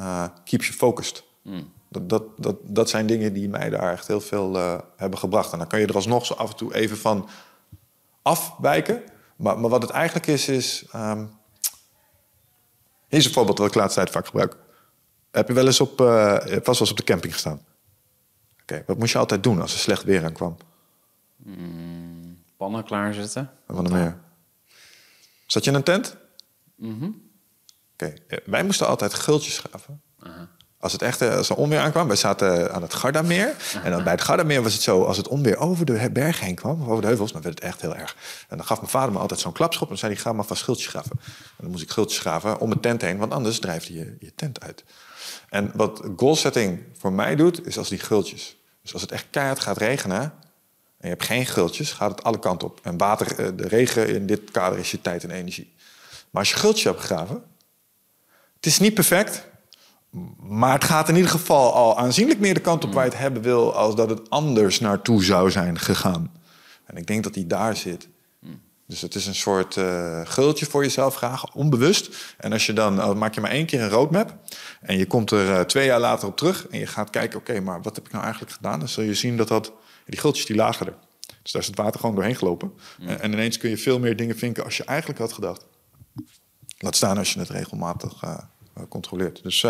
Uh, 0.00 0.24
keeps 0.44 0.66
you 0.66 0.78
focused. 0.78 1.24
Dat, 1.88 2.08
dat, 2.08 2.22
dat, 2.36 2.56
dat 2.62 2.88
zijn 2.88 3.06
dingen 3.06 3.32
die 3.32 3.48
mij 3.48 3.70
daar 3.70 3.92
echt 3.92 4.06
heel 4.06 4.20
veel 4.20 4.54
hebben 4.96 5.18
gebracht. 5.18 5.52
En 5.52 5.58
dan 5.58 5.66
kan 5.66 5.80
je 5.80 5.86
er 5.86 5.94
alsnog 5.94 6.26
zo 6.26 6.34
af 6.34 6.50
en 6.50 6.56
toe 6.56 6.74
even 6.74 6.96
van 6.96 7.28
afwijken. 8.22 9.02
Maar, 9.36 9.58
maar 9.58 9.70
wat 9.70 9.82
het 9.82 9.90
eigenlijk 9.90 10.26
is, 10.26 10.48
is. 10.48 10.84
Um, 10.94 11.30
hier 13.08 13.18
is 13.18 13.24
een 13.24 13.32
voorbeeld 13.32 13.58
wat 13.58 13.68
ik 13.68 13.74
laatst 13.74 13.96
tijd 13.96 14.10
vaak 14.10 14.26
gebruik. 14.26 14.56
Heb 15.30 15.48
je 15.48 15.54
wel 15.54 15.66
eens 15.66 15.80
op, 15.80 16.00
uh, 16.00 16.36
vast 16.36 16.48
wel 16.48 16.74
eens 16.78 16.90
op 16.90 16.96
de 16.96 17.02
camping 17.02 17.32
gestaan? 17.32 17.60
Oké, 18.62 18.82
wat 18.86 18.98
moest 18.98 19.12
je 19.12 19.18
altijd 19.18 19.42
doen 19.42 19.60
als 19.60 19.72
er 19.72 19.78
slecht 19.78 20.02
weer 20.02 20.24
aankwam? 20.24 20.56
Mm, 21.36 22.42
pannen 22.56 22.84
klaarzetten. 22.84 23.50
En 23.66 23.74
wat 23.74 23.82
nog 23.82 23.92
meer? 23.92 24.18
Zat 25.46 25.64
je 25.64 25.70
in 25.70 25.76
een 25.76 25.82
tent? 25.82 26.16
Oké, 28.02 28.14
wij 28.44 28.64
moesten 28.64 28.86
altijd 28.86 29.14
gultjes 29.14 29.58
graven. 29.58 30.02
Als 30.80 30.92
het 30.92 31.02
echt 31.02 31.22
als 31.22 31.48
er 31.48 31.56
onweer 31.56 31.78
aankwam, 31.78 32.06
wij 32.06 32.16
zaten 32.16 32.72
aan 32.72 32.82
het 32.82 32.94
Gardameer. 32.94 33.54
En 33.82 33.90
dan 33.90 34.02
bij 34.02 34.12
het 34.12 34.22
Gardameer 34.22 34.62
was 34.62 34.72
het 34.72 34.82
zo, 34.82 35.04
als 35.04 35.16
het 35.16 35.28
onweer 35.28 35.56
over 35.56 35.84
de 35.84 36.10
berg 36.12 36.40
heen 36.40 36.54
kwam, 36.54 36.82
of 36.82 36.88
over 36.88 37.00
de 37.00 37.06
heuvels, 37.06 37.32
dan 37.32 37.42
werd 37.42 37.54
het 37.54 37.64
echt 37.64 37.80
heel 37.80 37.96
erg. 37.96 38.16
En 38.48 38.56
dan 38.56 38.66
gaf 38.66 38.78
mijn 38.78 38.90
vader 38.90 39.12
me 39.12 39.18
altijd 39.18 39.40
zo'n 39.40 39.52
klapschop 39.52 39.82
en 39.82 39.88
dan 39.88 39.98
zei 39.98 40.12
hij, 40.12 40.20
ga 40.22 40.32
maar 40.32 40.44
van 40.44 40.56
schultjes 40.56 40.86
graven. 40.86 41.20
En 41.20 41.56
dan 41.56 41.70
moest 41.70 41.82
ik 41.82 41.90
schultjes 41.90 42.20
graven 42.20 42.58
om 42.58 42.68
mijn 42.68 42.80
tent 42.80 43.02
heen, 43.02 43.18
want 43.18 43.32
anders 43.32 43.58
drijft 43.58 43.86
je 43.86 44.16
je 44.20 44.34
tent 44.34 44.60
uit. 44.60 44.84
En 45.48 45.70
wat 45.74 46.02
goalsetting 46.16 46.82
voor 46.98 47.12
mij 47.12 47.36
doet, 47.36 47.66
is 47.66 47.78
als 47.78 47.88
die 47.88 47.98
gultjes. 47.98 48.56
Dus 48.82 48.92
als 48.92 49.02
het 49.02 49.12
echt 49.12 49.26
keihard 49.30 49.60
gaat 49.60 49.76
regenen 49.76 50.20
en 50.20 50.32
je 50.98 51.08
hebt 51.08 51.24
geen 51.24 51.46
gultjes, 51.46 51.92
gaat 51.92 52.10
het 52.10 52.22
alle 52.22 52.38
kanten 52.38 52.68
op. 52.68 52.80
En 52.82 52.96
water, 52.96 53.56
de 53.56 53.68
regen 53.68 54.08
in 54.08 54.26
dit 54.26 54.50
kader 54.50 54.78
is 54.78 54.90
je 54.90 55.00
tijd 55.00 55.24
en 55.24 55.30
energie. 55.30 55.74
Maar 56.30 56.42
als 56.42 56.50
je 56.50 56.56
gultjes 56.56 56.84
hebt 56.84 57.00
gegraven, 57.00 57.42
het 58.58 58.66
is 58.66 58.78
niet 58.78 58.94
perfect, 58.94 59.46
maar 60.38 60.72
het 60.72 60.84
gaat 60.84 61.08
in 61.08 61.14
ieder 61.16 61.30
geval 61.30 61.74
al 61.74 61.98
aanzienlijk 61.98 62.40
meer 62.40 62.54
de 62.54 62.60
kant 62.60 62.84
op 62.84 62.94
waar 62.94 63.04
je 63.04 63.10
het 63.10 63.18
hebben 63.18 63.42
wil, 63.42 63.74
als 63.74 63.94
dat 63.94 64.10
het 64.10 64.30
anders 64.30 64.80
naartoe 64.80 65.24
zou 65.24 65.50
zijn 65.50 65.78
gegaan. 65.78 66.32
En 66.84 66.96
ik 66.96 67.06
denk 67.06 67.24
dat 67.24 67.34
die 67.34 67.46
daar 67.46 67.76
zit. 67.76 68.08
Dus 68.88 69.00
het 69.00 69.14
is 69.14 69.26
een 69.26 69.34
soort 69.34 69.76
uh, 69.76 70.20
gultje 70.24 70.66
voor 70.66 70.82
jezelf 70.82 71.14
graag, 71.14 71.54
onbewust. 71.54 72.34
En 72.36 72.52
als 72.52 72.66
je 72.66 72.72
dan, 72.72 72.98
uh, 72.98 73.12
maak 73.12 73.34
je 73.34 73.40
maar 73.40 73.50
één 73.50 73.66
keer 73.66 73.80
een 73.80 73.88
roadmap. 73.88 74.36
En 74.80 74.98
je 74.98 75.06
komt 75.06 75.30
er 75.30 75.48
uh, 75.48 75.60
twee 75.60 75.86
jaar 75.86 76.00
later 76.00 76.28
op 76.28 76.36
terug. 76.36 76.66
En 76.68 76.78
je 76.78 76.86
gaat 76.86 77.10
kijken, 77.10 77.38
oké, 77.38 77.50
okay, 77.50 77.62
maar 77.62 77.82
wat 77.82 77.96
heb 77.96 78.06
ik 78.06 78.12
nou 78.12 78.24
eigenlijk 78.24 78.54
gedaan? 78.54 78.78
Dan 78.78 78.88
zul 78.88 79.04
je 79.04 79.14
zien 79.14 79.36
dat, 79.36 79.48
dat 79.48 79.72
die 80.06 80.18
gultjes 80.18 80.46
die 80.46 80.56
lagen 80.56 80.86
er. 80.86 80.94
Dus 81.42 81.52
daar 81.52 81.62
is 81.62 81.68
het 81.68 81.76
water 81.76 82.00
gewoon 82.00 82.14
doorheen 82.14 82.36
gelopen. 82.36 82.72
En, 83.00 83.20
en, 83.20 83.32
ineens 83.32 83.58
kun 83.58 83.70
je 83.70 83.78
veel 83.78 83.98
meer 83.98 84.16
dingen 84.16 84.36
vinken 84.36 84.64
als 84.64 84.76
je 84.76 84.84
eigenlijk 84.84 85.18
had 85.18 85.32
gedacht. 85.32 85.66
Laat 86.78 86.96
staan 86.96 87.18
als 87.18 87.32
je 87.32 87.38
het 87.38 87.48
regelmatig 87.48 88.12
controleert. 88.88 89.42
Dus 89.42 89.66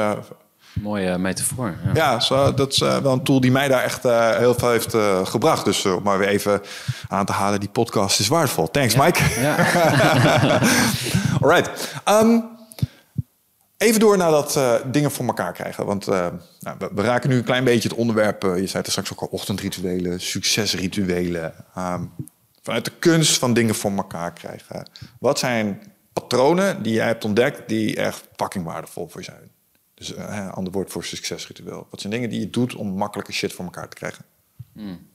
Mooie 0.72 1.18
metafoor. 1.18 1.74
Ja, 1.84 1.90
ja 1.94 2.20
zo, 2.20 2.54
dat 2.54 2.72
is 2.72 2.78
uh, 2.78 2.96
wel 2.96 3.12
een 3.12 3.22
tool 3.22 3.40
die 3.40 3.50
mij 3.50 3.68
daar 3.68 3.82
echt 3.82 4.02
heel 4.38 4.54
veel 4.54 4.70
heeft 4.70 4.94
gebracht. 5.28 5.64
Dus 5.64 5.84
om 5.84 6.02
maar 6.02 6.18
weer 6.18 6.28
even 6.28 6.62
aan 7.08 7.26
te 7.26 7.32
halen, 7.32 7.60
die 7.60 7.68
podcast 7.68 8.20
is 8.20 8.28
waardevol. 8.28 8.70
Thanks, 8.70 8.94
ja. 8.94 9.04
Mike. 9.04 9.40
Ja. 9.40 9.56
All 11.40 11.50
right. 11.50 11.94
Um, 12.08 12.44
even 13.76 14.00
door 14.00 14.16
naar 14.16 14.30
dat 14.30 14.60
dingen 14.86 15.10
voor 15.10 15.26
elkaar 15.26 15.52
krijgen. 15.52 15.86
Want 15.86 16.06
nou, 16.06 16.32
we, 16.78 16.90
we, 16.94 17.02
raken 17.02 17.30
nu 17.30 17.36
een 17.36 17.44
klein 17.44 17.64
beetje 17.64 17.88
het 17.88 17.98
onderwerp. 17.98 18.42
je 18.42 18.66
zei 18.66 18.82
er 18.82 18.90
straks 18.90 19.12
ook 19.12 19.20
al 19.20 19.28
ochtendrituelen, 19.30 20.20
succesrituelen. 20.20 21.54
Um, 21.78 22.12
vanuit 22.62 22.84
de 22.84 22.92
kunst 22.98 23.38
van 23.38 23.54
dingen 23.54 23.74
voor 23.74 23.92
elkaar 23.92 24.32
krijgen. 24.32 24.88
Wat 25.18 25.38
zijn 25.38 25.82
patronen 26.20 26.82
die 26.82 26.92
jij 26.92 27.06
hebt 27.06 27.24
ontdekt 27.24 27.68
die 27.68 27.96
echt 27.96 28.28
fucking 28.36 28.64
waardevol 28.64 29.08
voor 29.08 29.20
je 29.20 29.26
zijn? 29.26 29.50
Dus 29.94 30.16
een 30.16 30.28
uh, 30.28 30.52
ander 30.52 30.72
woord 30.72 30.90
voor 30.90 31.04
succesritueel. 31.04 31.86
Wat 31.90 32.00
zijn 32.00 32.12
dingen 32.12 32.30
die 32.30 32.40
je 32.40 32.50
doet 32.50 32.74
om 32.74 32.88
makkelijke 32.96 33.32
shit 33.32 33.52
voor 33.52 33.64
elkaar 33.64 33.88
te 33.88 33.96
krijgen? 33.96 34.24
Hmm. 34.72 35.06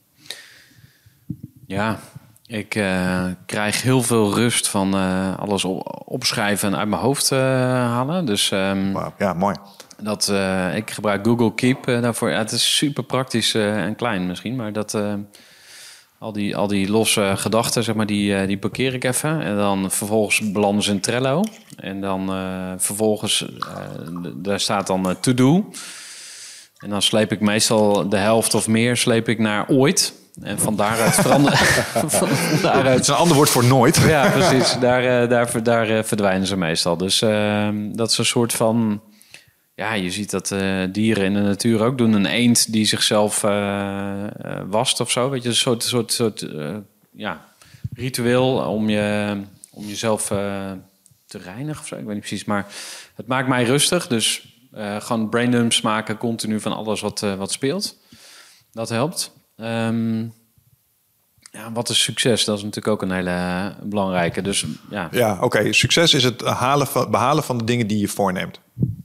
Ja, 1.67 1.99
ik 2.45 2.75
uh, 2.75 3.25
krijg 3.45 3.81
heel 3.81 4.01
veel 4.01 4.33
rust 4.33 4.67
van 4.67 4.95
uh, 4.95 5.39
alles 5.39 5.65
op, 5.65 6.01
opschrijven 6.05 6.67
en 6.71 6.77
uit 6.77 6.87
mijn 6.87 7.01
hoofd 7.01 7.29
halen. 7.29 8.25
Dus 8.25 8.51
um, 8.51 8.93
wow, 8.93 9.11
ja, 9.17 9.33
mooi. 9.33 9.55
Dat, 9.97 10.33
ik 10.75 10.91
gebruik 10.91 11.25
Google 11.25 11.53
Keep 11.53 11.85
daarvoor. 11.85 12.29
Ja, 12.29 12.37
het 12.37 12.51
is 12.51 12.75
super 12.77 13.03
praktisch 13.03 13.53
en 13.53 13.95
klein 13.95 14.27
misschien, 14.27 14.55
maar 14.55 14.73
dat 14.73 14.97
al 16.23 16.31
die, 16.31 16.55
al 16.55 16.67
die 16.67 16.89
losse 16.89 17.33
gedachten, 17.35 17.83
zeg 17.83 17.95
maar, 17.95 18.05
die, 18.05 18.45
die 18.45 18.57
parkeer 18.57 18.93
ik 18.93 19.03
even. 19.03 19.41
En 19.41 19.55
dan 19.55 19.91
vervolgens 19.91 20.51
belanden 20.51 20.83
ze 20.83 20.91
in 20.91 20.99
Trello. 20.99 21.43
En 21.75 22.01
dan 22.01 22.35
uh, 22.35 22.71
vervolgens, 22.77 23.41
uh, 23.41 24.31
daar 24.35 24.59
staat 24.59 24.87
dan 24.87 25.09
uh, 25.09 25.15
to 25.15 25.33
do. 25.33 25.69
En 26.77 26.89
dan 26.89 27.01
sleep 27.01 27.31
ik 27.31 27.39
meestal 27.39 28.09
de 28.09 28.17
helft 28.17 28.53
of 28.53 28.67
meer 28.67 28.97
sleep 28.97 29.29
ik 29.29 29.39
naar 29.39 29.67
ooit. 29.67 30.13
En 30.41 30.59
van 30.59 30.75
daaruit 30.75 31.13
veranderen. 31.13 31.59
daaruit... 32.61 32.87
Het 32.87 33.01
is 33.01 33.07
een 33.07 33.15
ander 33.15 33.35
woord 33.35 33.49
voor 33.49 33.65
nooit. 33.65 33.97
ja, 34.07 34.29
precies. 34.29 34.77
Daar, 34.79 35.29
daar, 35.29 35.63
daar 35.63 36.05
verdwijnen 36.05 36.47
ze 36.47 36.57
meestal. 36.57 36.97
Dus 36.97 37.21
ehm, 37.21 37.95
dat 37.95 38.11
is 38.11 38.17
een 38.17 38.25
soort 38.25 38.53
van. 38.53 39.01
Ja, 39.75 39.93
je 39.93 40.11
ziet 40.11 40.29
dat 40.29 40.55
dieren 40.91 41.23
in 41.23 41.33
de 41.33 41.41
natuur 41.41 41.81
ook 41.81 41.97
doen. 41.97 42.13
Een 42.13 42.25
eend 42.25 42.71
die 42.71 42.85
zichzelf 42.85 43.41
wast 44.67 44.99
of 44.99 45.11
zo. 45.11 45.29
Weet 45.29 45.43
je, 45.43 45.49
een 45.49 45.55
soort, 45.55 45.83
soort, 45.83 46.11
soort 46.11 46.47
ja, 47.11 47.45
ritueel 47.93 48.57
om, 48.57 48.89
je, 48.89 49.37
om 49.69 49.85
jezelf 49.85 50.27
te 51.25 51.37
reinigen 51.37 51.81
of 51.81 51.87
zo. 51.87 51.95
Ik 51.95 52.03
weet 52.03 52.13
niet 52.13 52.25
precies, 52.25 52.45
maar 52.45 52.67
het 53.15 53.27
maakt 53.27 53.47
mij 53.47 53.63
rustig. 53.63 54.07
Dus 54.07 54.53
uh, 54.75 55.01
gewoon 55.01 55.29
braindumps 55.29 55.81
maken 55.81 56.17
continu 56.17 56.59
van 56.59 56.73
alles 56.75 57.01
wat, 57.01 57.21
uh, 57.21 57.35
wat 57.35 57.51
speelt. 57.51 57.97
Dat 58.71 58.89
helpt. 58.89 59.31
Um, 59.57 60.33
ja, 61.51 61.71
wat 61.71 61.89
is 61.89 62.03
succes? 62.03 62.45
Dat 62.45 62.57
is 62.57 62.63
natuurlijk 62.63 62.93
ook 62.93 63.01
een 63.01 63.11
hele 63.11 63.75
belangrijke. 63.83 64.41
Dus 64.41 64.65
ja. 64.89 65.07
Ja, 65.11 65.33
oké. 65.33 65.43
Okay. 65.43 65.71
Succes 65.71 66.13
is 66.13 66.23
het 66.23 66.41
halen 66.41 66.87
van, 66.87 67.11
behalen 67.11 67.43
van 67.43 67.57
de 67.57 67.63
dingen 67.63 67.87
die 67.87 67.99
je 67.99 68.07
voorneemt. 68.07 68.59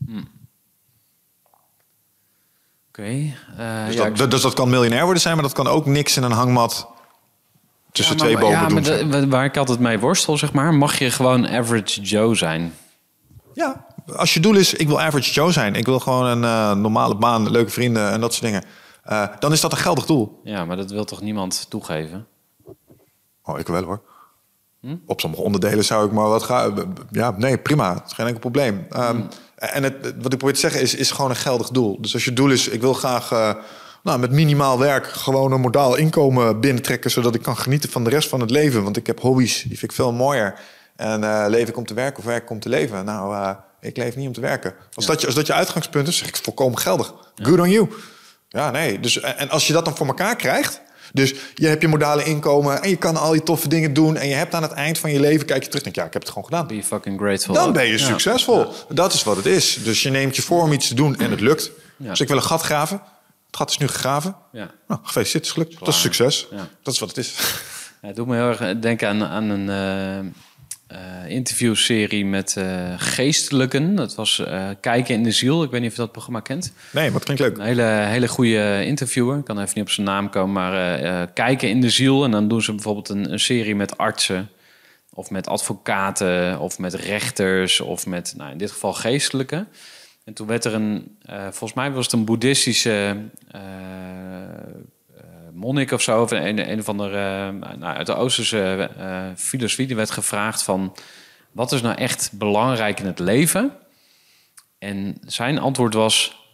Hmm. 0.07 0.29
Oké. 2.99 3.07
Okay. 3.07 3.37
Uh, 3.59 3.87
dus, 3.87 3.95
ja, 3.95 4.11
dat, 4.11 4.31
dus 4.31 4.43
dat 4.43 4.55
kan 4.55 4.71
miljonair 4.71 5.05
worden 5.05 5.23
zijn, 5.23 5.35
maar 5.35 5.43
dat 5.43 5.53
kan 5.53 5.67
ook 5.67 5.87
niks 5.87 6.17
in 6.17 6.23
een 6.23 6.33
hangmat 6.33 6.89
tussen 7.93 8.17
ja, 8.17 8.23
maar, 8.23 8.31
twee 8.31 8.43
bomen 8.43 8.61
ja, 8.61 8.67
doen. 8.67 9.09
Maar 9.09 9.21
de, 9.21 9.29
waar 9.29 9.45
ik 9.45 9.57
altijd 9.57 9.79
mee 9.79 9.99
worstel, 9.99 10.37
zeg 10.37 10.53
maar, 10.53 10.75
mag 10.75 10.99
je 10.99 11.11
gewoon 11.11 11.49
average 11.49 12.01
Joe 12.01 12.35
zijn? 12.35 12.75
Ja, 13.55 13.87
als 14.17 14.35
je 14.35 14.41
doel 14.41 14.55
is, 14.55 14.75
ik 14.75 14.87
wil 14.87 15.01
average 15.01 15.33
Joe 15.33 15.53
zijn. 15.53 15.75
Ik 15.75 15.87
wil 15.87 16.01
gewoon 16.01 16.25
een 16.25 16.43
uh, 16.43 16.73
normale 16.83 17.15
baan, 17.15 17.51
leuke 17.51 17.71
vrienden 17.71 18.11
en 18.11 18.21
dat 18.21 18.33
soort 18.35 18.45
dingen. 18.45 18.65
Uh, 19.11 19.27
dan 19.39 19.53
is 19.53 19.61
dat 19.61 19.73
een 19.73 19.79
geldig 19.79 20.07
doel. 20.07 20.41
Ja, 20.45 20.65
maar 20.65 20.77
dat 20.77 20.91
wil 20.91 21.05
toch 21.05 21.21
niemand 21.21 21.67
toegeven? 21.69 22.27
Oh, 23.43 23.59
ik 23.59 23.67
wel 23.67 23.83
hoor. 23.83 24.03
Hm? 24.89 24.97
Op 25.07 25.21
sommige 25.21 25.43
onderdelen 25.43 25.85
zou 25.85 26.07
ik 26.07 26.13
maar 26.13 26.29
wat 26.29 26.43
gaan. 26.43 26.95
Ja, 27.11 27.35
nee, 27.37 27.59
prima. 27.59 27.95
Het 27.95 28.03
is 28.07 28.13
geen 28.13 28.27
enkel 28.27 28.41
probleem. 28.41 28.87
Um, 28.97 29.01
hm. 29.01 29.21
En 29.55 29.83
het, 29.83 29.95
wat 30.03 30.33
ik 30.33 30.39
probeer 30.39 30.55
te 30.55 30.61
zeggen 30.61 30.81
is, 30.81 30.95
is 30.95 31.11
gewoon 31.11 31.31
een 31.31 31.37
geldig 31.37 31.69
doel. 31.69 32.01
Dus 32.01 32.15
als 32.15 32.25
je 32.25 32.33
doel 32.33 32.51
is, 32.51 32.69
ik 32.69 32.81
wil 32.81 32.95
graag... 32.95 33.33
Uh, 33.33 33.55
nou, 34.03 34.19
met 34.19 34.31
minimaal 34.31 34.79
werk 34.79 35.07
gewoon 35.07 35.53
een 35.53 35.61
modaal 35.61 35.97
inkomen 35.97 36.61
binnentrekken... 36.61 37.11
zodat 37.11 37.35
ik 37.35 37.43
kan 37.43 37.57
genieten 37.57 37.91
van 37.91 38.05
de 38.05 38.11
rest 38.11 38.29
van 38.29 38.41
het 38.41 38.51
leven. 38.51 38.83
Want 38.83 38.97
ik 38.97 39.07
heb 39.07 39.21
hobby's, 39.21 39.63
die 39.63 39.79
vind 39.79 39.91
ik 39.91 39.93
veel 39.93 40.13
mooier. 40.13 40.55
En 40.97 41.23
uh, 41.23 41.45
leef 41.49 41.69
ik 41.69 41.77
om 41.77 41.87
te 41.87 41.95
werken 41.95 42.19
of 42.19 42.25
werk 42.25 42.43
ik 42.43 42.51
om 42.51 42.61
te 42.61 42.69
leven? 42.69 43.05
Nou, 43.05 43.35
uh, 43.35 43.51
ik 43.81 43.97
leef 43.97 44.17
niet 44.17 44.27
om 44.27 44.33
te 44.33 44.41
werken. 44.41 44.75
Als, 44.95 45.05
ja. 45.05 45.11
dat, 45.11 45.21
je, 45.21 45.27
als 45.27 45.37
dat 45.37 45.47
je 45.47 45.53
uitgangspunt 45.53 46.09
is, 46.09 46.17
zeg 46.17 46.29
ik 46.29 46.37
volkomen 46.37 46.79
geldig. 46.79 47.15
Ja. 47.35 47.45
Good 47.45 47.61
on 47.61 47.71
you. 47.71 47.89
Ja, 48.49 48.71
nee. 48.71 49.01
Dus, 49.01 49.21
en 49.21 49.51
als 49.51 49.67
je 49.67 49.73
dat 49.73 49.85
dan 49.85 49.97
voor 49.97 50.07
elkaar 50.07 50.37
krijgt... 50.37 50.81
Dus 51.13 51.35
je 51.55 51.67
hebt 51.67 51.83
je 51.83 51.89
modale 51.89 52.25
inkomen 52.25 52.83
en 52.83 52.89
je 52.89 52.97
kan 52.97 53.17
al 53.17 53.33
die 53.33 53.43
toffe 53.43 53.69
dingen 53.69 53.95
doen. 53.95 54.17
En 54.17 54.29
je 54.29 54.35
hebt 54.35 54.55
aan 54.55 54.63
het 54.63 54.73
eind 54.73 54.99
van 54.99 55.13
je 55.13 55.21
leven, 55.21 55.47
kijk 55.47 55.63
je 55.63 55.69
terug 55.69 55.85
en 55.85 55.93
denk 55.93 55.97
ja, 55.97 56.05
ik 56.05 56.13
heb 56.13 56.23
het 56.23 56.31
gewoon 56.31 56.45
gedaan. 56.45 56.67
Be 56.67 56.83
fucking 56.83 57.21
grateful. 57.21 57.55
Dan 57.55 57.73
ben 57.73 57.87
je 57.87 57.99
succesvol. 57.99 58.59
Ja. 58.59 58.95
Dat 58.95 59.13
is 59.13 59.23
wat 59.23 59.37
het 59.37 59.47
is. 59.47 59.79
Dus 59.83 60.03
je 60.03 60.11
neemt 60.11 60.37
je 60.37 60.43
voor 60.43 60.63
om 60.63 60.73
iets 60.73 60.89
te 60.89 60.95
doen 60.95 61.17
en 61.17 61.31
het 61.31 61.41
lukt. 61.41 61.71
Ja. 61.97 62.11
Dus 62.11 62.21
ik 62.21 62.29
wil 62.29 62.37
een 62.37 62.43
gat 62.43 62.63
graven. 62.63 63.01
Het 63.47 63.57
gat 63.57 63.71
is 63.71 63.79
nu 63.79 63.89
gegraven. 63.89 64.37
Ja. 64.53 64.71
Nou, 64.89 65.01
gefeliciteerd, 65.03 65.33
het 65.33 65.45
is 65.45 65.51
gelukt. 65.51 65.71
Klaar. 65.71 65.85
Dat 65.85 65.95
is 65.95 66.01
succes. 66.01 66.47
Ja. 66.51 66.69
Dat 66.83 66.95
is 66.95 67.01
wat 67.01 67.09
het 67.09 67.19
is. 67.19 67.35
Ja, 68.03 68.07
het 68.07 68.17
doet 68.17 68.27
me 68.27 68.37
heel 68.37 68.49
erg 68.49 68.79
denken 68.81 69.09
aan, 69.09 69.25
aan 69.25 69.49
een 69.49 70.25
uh, 70.25 70.31
uh, 70.93 71.31
interviewserie 71.31 72.27
met 72.27 72.55
uh, 72.59 72.93
geestelijken. 72.97 73.95
Dat 73.95 74.15
was 74.15 74.43
Kijken 74.81 75.15
in 75.15 75.23
de 75.23 75.31
Ziel. 75.31 75.63
Ik 75.63 75.71
weet 75.71 75.81
niet 75.81 75.91
of 75.91 75.97
je 75.97 76.03
dat 76.03 76.13
programma 76.13 76.41
kent. 76.41 76.73
Nee, 76.93 77.05
maar 77.05 77.15
het 77.15 77.25
klinkt 77.25 77.43
leuk. 77.43 77.57
Een 77.57 77.65
hele, 77.65 77.83
hele 77.83 78.29
goede 78.29 78.85
interviewer. 78.85 79.39
Ik 79.39 79.45
kan 79.45 79.59
even 79.61 79.73
niet 79.75 79.85
op 79.85 79.91
zijn 79.91 80.07
naam 80.07 80.31
komen. 80.31 80.53
Maar 80.53 81.27
Kijken 81.33 81.69
in 81.69 81.81
de 81.81 81.91
Ziel. 81.91 82.25
En 82.25 82.31
dan 82.31 82.49
doen 82.49 82.63
ze 82.63 82.73
bijvoorbeeld 82.73 83.09
een, 83.09 83.33
een 83.33 83.41
serie 83.41 83.75
met 83.75 83.99
artsen 83.99 84.51
of 85.19 85.31
met 85.31 85.47
advocaten, 85.47 86.59
of 86.59 86.79
met 86.79 86.95
rechters, 86.95 87.81
of 87.81 88.07
met, 88.07 88.35
nou, 88.37 88.51
in 88.51 88.59
dit 88.59 88.71
geval 88.71 88.93
geestelijken. 88.93 89.69
En 90.25 90.35
toen 90.35 90.47
werd 90.47 90.65
er 90.65 90.75
een, 90.75 91.17
eh, 91.23 91.43
volgens 91.43 91.73
mij 91.73 91.91
was 91.91 92.05
het 92.05 92.15
een 92.15 92.25
boeddhistische 92.25 93.17
monnik 95.59 95.91
of 95.91 96.03
zo, 96.03 96.23
of 96.23 96.31
een, 96.31 96.71
een 96.71 96.79
of 96.79 96.89
andere, 96.89 97.53
nou, 97.53 97.83
uit 97.97 98.07
de 98.07 98.15
Oosterse 98.15 98.91
filosofie, 99.37 99.87
die 99.87 99.97
werd 99.97 100.11
gevraagd 100.11 100.63
van, 100.63 100.95
wat 101.53 101.73
is 101.73 101.83
nou 101.83 101.97
echt 101.97 102.31
belangrijk 102.33 103.01
in 103.01 103.07
het 103.07 103.19
leven? 103.19 103.73
En 104.79 105.17
zijn 105.27 105.59
antwoord 105.59 105.95
was, 105.95 106.45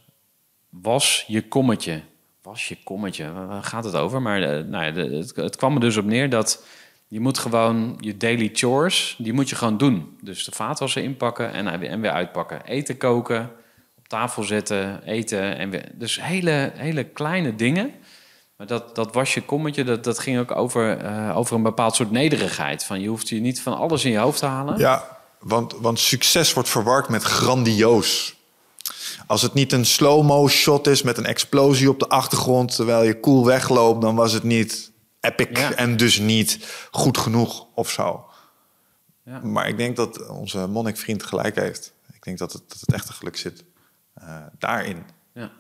was 0.69 1.25
je 1.27 1.49
kommetje. 1.49 2.03
Was 2.43 2.69
je 2.69 2.77
kommetje, 2.85 3.33
waar 3.33 3.63
gaat 3.63 3.85
het 3.85 3.95
over? 3.95 4.23
Maar 4.23 4.67
nou 4.67 4.85
ja, 4.85 5.21
het, 5.43 5.57
kwam 5.57 5.75
er 5.75 5.81
dus 5.81 5.97
op 5.97 6.05
neer 6.05 6.31
dat 6.31 6.65
je 7.09 7.21
moet 7.21 7.39
gewoon 7.39 7.97
je 8.01 8.17
daily 8.17 8.51
chores, 8.53 9.15
die 9.19 9.33
moet 9.33 9.49
je 9.49 9.57
gewoon 9.57 9.79
doen. 9.79 10.17
Dus 10.21 10.45
de 10.45 10.53
vaatwasser 10.53 11.03
inpakken 11.03 11.53
en, 11.53 11.67
en 11.83 12.01
weer 12.01 12.11
uitpakken. 12.11 12.65
Eten 12.65 12.97
koken, 12.97 13.51
op 13.99 14.09
tafel 14.09 14.43
zetten, 14.43 15.03
eten. 15.03 15.57
En 15.57 15.71
weer, 15.71 15.91
dus 15.95 16.23
hele, 16.23 16.73
hele 16.75 17.05
kleine 17.05 17.55
dingen. 17.55 17.95
Maar 18.57 18.67
dat, 18.67 18.95
dat 18.95 19.15
wasje 19.15 19.43
kommetje, 19.43 19.85
dat, 19.85 20.05
dat 20.05 20.19
ging 20.19 20.39
ook 20.39 20.57
over, 20.57 21.05
uh, 21.05 21.37
over 21.37 21.57
een 21.57 21.63
bepaald 21.63 21.95
soort 21.95 22.11
nederigheid. 22.11 22.85
Van 22.85 23.01
je 23.01 23.09
hoeft 23.09 23.29
je 23.29 23.41
niet 23.41 23.63
van 23.63 23.77
alles 23.77 24.05
in 24.05 24.11
je 24.11 24.19
hoofd 24.19 24.39
te 24.39 24.47
halen. 24.47 24.79
Ja, 24.79 25.19
want, 25.39 25.75
want 25.79 25.99
succes 25.99 26.53
wordt 26.53 26.69
verward 26.69 27.09
met 27.09 27.23
grandioos. 27.23 28.37
Als 29.27 29.43
het 29.43 29.55
niet 29.55 29.73
een 29.73 29.87
slow-mo 29.87 30.49
shot 30.49 30.87
is 30.87 31.03
met 31.03 31.19
een 31.19 31.27
explosie 31.27 31.89
op 31.89 31.99
de 31.99 32.09
achtergrond 32.09 32.75
terwijl 32.75 33.03
je 33.03 33.21
cool 33.21 33.45
wegloopt, 33.45 34.01
dan 34.01 34.15
was 34.15 34.33
het 34.33 34.43
niet 34.43 34.93
epic 35.21 35.75
en 35.77 35.97
dus 35.97 36.19
niet 36.19 36.67
goed 36.91 37.19
genoeg 37.19 37.67
of 37.75 37.91
zo. 37.91 38.25
Ja. 39.25 39.41
Maar 39.43 39.69
ik 39.69 39.77
denk 39.77 39.97
dat 39.97 40.29
onze 40.29 40.67
monnikvriend 40.67 41.23
gelijk 41.23 41.57
heeft. 41.57 41.93
Ik 42.13 42.23
denk 42.23 42.39
dat 42.39 42.53
het, 42.53 42.63
dat 42.69 42.81
het 42.81 42.93
echte 42.93 43.13
geluk 43.13 43.37
zit 43.37 43.65
uh, 44.23 44.37
daarin. 44.59 45.05
Ja. 45.33 45.51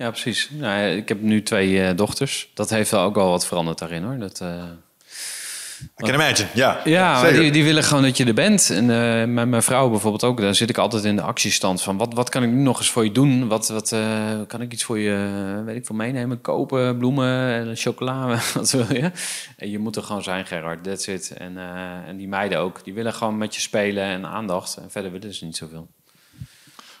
Ja, 0.00 0.10
precies. 0.10 0.48
Nou, 0.50 0.82
ik 0.82 1.08
heb 1.08 1.20
nu 1.20 1.42
twee 1.42 1.70
uh, 1.70 1.90
dochters. 1.96 2.50
Dat 2.54 2.70
heeft 2.70 2.90
wel 2.90 3.02
ook 3.02 3.14
wel 3.14 3.30
wat 3.30 3.46
veranderd 3.46 3.78
daarin 3.78 4.02
hoor. 4.02 4.18
Dat, 4.18 4.40
uh, 4.42 4.62
I 5.80 6.04
can 6.04 6.14
imagine, 6.14 6.48
ja. 6.54 6.80
Ja, 6.84 7.30
die, 7.30 7.50
die, 7.50 7.64
willen 7.64 7.82
gewoon 7.82 8.02
dat 8.02 8.16
je 8.16 8.24
er 8.24 8.34
bent. 8.34 8.70
En 8.70 8.82
uh, 8.82 8.88
mijn, 9.34 9.48
mijn 9.48 9.62
vrouw 9.62 9.90
bijvoorbeeld 9.90 10.24
ook. 10.24 10.40
Dan 10.40 10.54
zit 10.54 10.70
ik 10.70 10.78
altijd 10.78 11.04
in 11.04 11.16
de 11.16 11.22
actiestand 11.22 11.82
van... 11.82 11.96
wat, 11.96 12.14
wat 12.14 12.28
kan 12.28 12.42
ik 12.42 12.50
nu 12.50 12.62
nog 12.62 12.78
eens 12.78 12.90
voor 12.90 13.04
je 13.04 13.12
doen? 13.12 13.48
Wat, 13.48 13.68
wat 13.68 13.92
uh, 13.92 14.40
kan 14.46 14.60
ik 14.60 14.72
iets 14.72 14.84
voor 14.84 14.98
je, 14.98 15.62
weet 15.64 15.76
ik 15.76 15.86
veel, 15.86 15.96
meenemen? 15.96 16.40
Kopen, 16.40 16.98
bloemen, 16.98 17.52
en 17.52 17.76
chocola, 17.76 18.26
wat 18.54 18.70
wil 18.70 18.92
je? 18.92 19.10
En 19.56 19.70
je 19.70 19.78
moet 19.78 19.96
er 19.96 20.02
gewoon 20.02 20.22
zijn, 20.22 20.46
Gerard. 20.46 20.84
That's 20.84 21.06
it. 21.06 21.30
En, 21.30 21.52
uh, 21.52 22.08
en 22.08 22.16
die 22.16 22.28
meiden 22.28 22.58
ook. 22.58 22.84
Die 22.84 22.94
willen 22.94 23.12
gewoon 23.12 23.38
met 23.38 23.54
je 23.54 23.60
spelen 23.60 24.04
en 24.04 24.26
aandacht. 24.26 24.76
En 24.76 24.90
verder 24.90 25.10
willen 25.10 25.34
ze 25.34 25.44
niet 25.44 25.56
zoveel. 25.56 25.88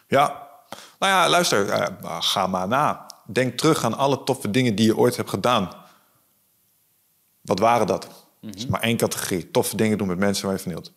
Ja. 0.08 0.49
Nou 0.98 1.12
ja, 1.12 1.28
luister. 1.28 1.88
ga 2.20 2.46
maar 2.46 2.68
na. 2.68 3.06
Denk 3.26 3.58
terug 3.58 3.84
aan 3.84 3.96
alle 3.96 4.22
toffe 4.24 4.50
dingen 4.50 4.74
die 4.74 4.86
je 4.86 4.96
ooit 4.96 5.16
hebt 5.16 5.30
gedaan. 5.30 5.70
Wat 7.40 7.58
waren 7.58 7.86
dat? 7.86 8.08
Mm 8.40 8.50
-hmm. 8.50 8.70
maar 8.70 8.80
één 8.80 8.96
categorie. 8.96 9.50
Toffe 9.50 9.76
dingen 9.76 9.98
doen 9.98 10.06
met 10.06 10.18
mensen 10.18 10.44
waar 10.44 10.54
je 10.54 10.60
vernielt. 10.60 10.92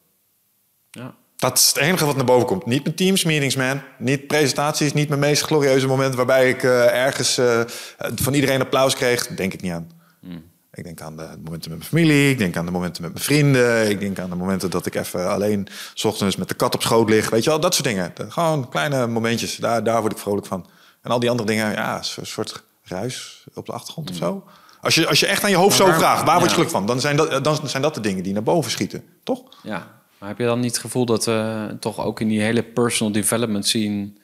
Ja. 0.92 1.16
Dat 1.36 1.58
is 1.58 1.68
het 1.68 1.78
enige 1.78 2.06
wat 2.06 2.16
naar 2.16 2.26
boven 2.26 2.48
komt. 2.48 2.66
Niet 2.66 2.84
mijn 2.84 2.96
teams 2.96 3.24
meetings, 3.24 3.56
man. 3.56 3.82
Niet 3.98 4.28
presentaties, 4.28 4.94
niet 4.94 5.08
mijn 5.08 5.20
meest 5.20 5.42
glorieuze 5.42 5.88
moment 5.88 6.16
waarbij 6.16 6.50
ik 6.50 6.64
uh, 6.64 7.04
ergens 7.06 7.40
uh, 7.40 7.62
van 7.98 8.34
iedereen 8.34 8.62
applaus 8.62 8.96
kreeg. 8.96 9.28
Denk 9.28 9.54
ik 9.54 9.62
niet 9.62 9.72
aan. 9.72 9.92
Mm. 10.20 10.52
Ik 10.74 10.84
denk 10.84 11.02
aan 11.02 11.18
de 11.18 11.24
momenten 11.44 11.70
met 11.70 11.80
mijn 11.80 11.84
familie. 11.84 12.30
Ik 12.30 12.38
denk 12.38 12.58
aan 12.58 12.66
de 12.66 12.72
momenten 12.72 13.02
met 13.02 13.14
mijn 13.14 13.24
vrienden. 13.24 13.90
Ik 13.90 14.00
denk 14.00 14.20
aan 14.20 14.30
de 14.30 14.36
momenten 14.36 14.70
dat 14.70 14.86
ik 14.86 14.96
even 14.96 15.30
alleen 15.30 15.68
s 15.94 16.04
ochtends 16.04 16.36
met 16.36 16.48
de 16.48 16.54
kat 16.54 16.76
op 16.76 16.82
schoot 16.82 17.10
lig. 17.10 17.30
Weet 17.30 17.44
je 17.44 17.50
wel, 17.50 17.60
dat 17.60 17.74
soort 17.74 17.88
dingen. 17.88 18.14
Gewoon 18.30 18.70
kleine 18.70 19.08
momentjes. 19.08 19.56
Daar, 19.56 19.84
daar 19.84 20.02
word 20.02 20.12
ik 20.12 20.18
vrolijk 20.18 20.46
van. 20.46 20.66
En 21.02 21.12
al 21.12 21.20
die 21.20 21.30
andere 21.30 21.48
dingen, 21.48 21.72
ja, 21.72 21.98
een 21.98 22.26
soort 22.26 22.64
ruis 22.84 23.46
op 23.54 23.66
de 23.66 23.72
achtergrond 23.72 24.10
mm. 24.10 24.16
of 24.16 24.22
zo. 24.22 24.44
Als 24.82 24.96
je, 24.96 25.08
als 25.08 25.20
je 25.20 25.28
echt 25.28 25.44
aan 25.44 25.50
je 25.50 25.56
hoofd 25.56 25.78
zo 25.78 25.92
vraagt, 25.92 26.24
waar 26.24 26.38
word 26.38 26.50
je 26.50 26.56
gelukkig 26.56 26.78
van? 26.78 26.86
Dan 26.86 27.00
zijn, 27.00 27.16
dat, 27.16 27.44
dan 27.44 27.68
zijn 27.70 27.82
dat 27.82 27.96
de 27.96 28.02
dingen 28.02 28.24
die 28.24 28.34
naar 28.34 28.44
boven 28.44 28.72
schieten, 28.72 29.04
toch? 29.24 29.42
Ja, 29.64 29.88
maar 30.18 30.30
heb 30.30 30.38
je 30.38 30.46
dan 30.46 30.60
niet 30.60 30.72
het 30.72 30.80
gevoel 30.80 31.06
dat 31.06 31.26
we 31.26 31.68
toch 31.80 32.00
ook 32.00 32.20
in 32.20 32.28
die 32.28 32.42
hele 32.42 32.64
personal 32.64 33.14
development 33.14 33.68
zien... 33.68 34.18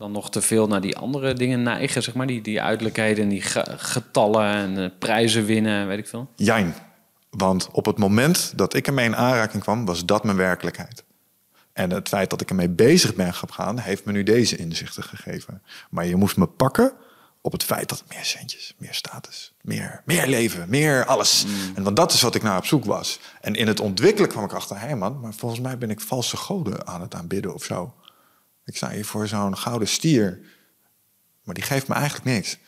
dan 0.00 0.12
nog 0.12 0.30
te 0.30 0.42
veel 0.42 0.66
naar 0.66 0.80
die 0.80 0.96
andere 0.96 1.34
dingen 1.34 1.62
neigen, 1.62 2.02
zeg 2.02 2.14
maar? 2.14 2.26
Die, 2.26 2.40
die 2.40 2.62
uiterlijkheden 2.62 3.24
en 3.24 3.30
die 3.30 3.42
getallen 3.76 4.46
en 4.46 4.78
uh, 4.78 4.90
prijzen 4.98 5.44
winnen, 5.44 5.86
weet 5.86 5.98
ik 5.98 6.08
veel? 6.08 6.28
Jijn. 6.36 6.74
Want 7.30 7.68
op 7.72 7.86
het 7.86 7.98
moment 7.98 8.52
dat 8.56 8.74
ik 8.74 8.86
ermee 8.86 9.04
in 9.04 9.16
aanraking 9.16 9.62
kwam, 9.62 9.84
was 9.84 10.04
dat 10.04 10.24
mijn 10.24 10.36
werkelijkheid. 10.36 11.04
En 11.72 11.90
het 11.90 12.08
feit 12.08 12.30
dat 12.30 12.40
ik 12.40 12.48
ermee 12.48 12.68
bezig 12.68 13.14
ben 13.14 13.34
gegaan, 13.34 13.78
heeft 13.78 14.04
me 14.04 14.12
nu 14.12 14.22
deze 14.22 14.56
inzichten 14.56 15.02
gegeven. 15.02 15.62
Maar 15.90 16.06
je 16.06 16.16
moest 16.16 16.36
me 16.36 16.46
pakken 16.46 16.92
op 17.40 17.52
het 17.52 17.64
feit 17.64 17.88
dat 17.88 18.04
meer 18.08 18.24
centjes, 18.24 18.74
meer 18.78 18.94
status, 18.94 19.52
meer, 19.60 20.02
meer 20.04 20.26
leven, 20.26 20.68
meer 20.68 21.04
alles. 21.04 21.44
Mm. 21.46 21.76
En 21.76 21.82
want 21.82 21.96
dat 21.96 22.12
is 22.12 22.22
wat 22.22 22.34
ik 22.34 22.42
naar 22.42 22.56
op 22.56 22.66
zoek 22.66 22.84
was. 22.84 23.20
En 23.40 23.54
in 23.54 23.66
het 23.66 23.80
ontwikkelen 23.80 24.28
kwam 24.28 24.44
ik 24.44 24.52
achter, 24.52 24.80
hé 24.80 24.86
hey 24.86 24.96
man, 24.96 25.20
maar 25.20 25.34
volgens 25.34 25.60
mij 25.60 25.78
ben 25.78 25.90
ik 25.90 26.00
valse 26.00 26.36
goden 26.36 26.86
aan 26.86 27.00
het 27.00 27.14
aanbidden 27.14 27.54
of 27.54 27.64
zo. 27.64 27.94
Ik 28.64 28.76
sta 28.76 28.90
hier 28.90 29.04
voor 29.04 29.28
zo'n 29.28 29.56
gouden 29.56 29.88
stier, 29.88 30.40
maar 31.44 31.54
die 31.54 31.64
geeft 31.64 31.88
me 31.88 31.94
eigenlijk 31.94 32.24
niks. 32.24 32.58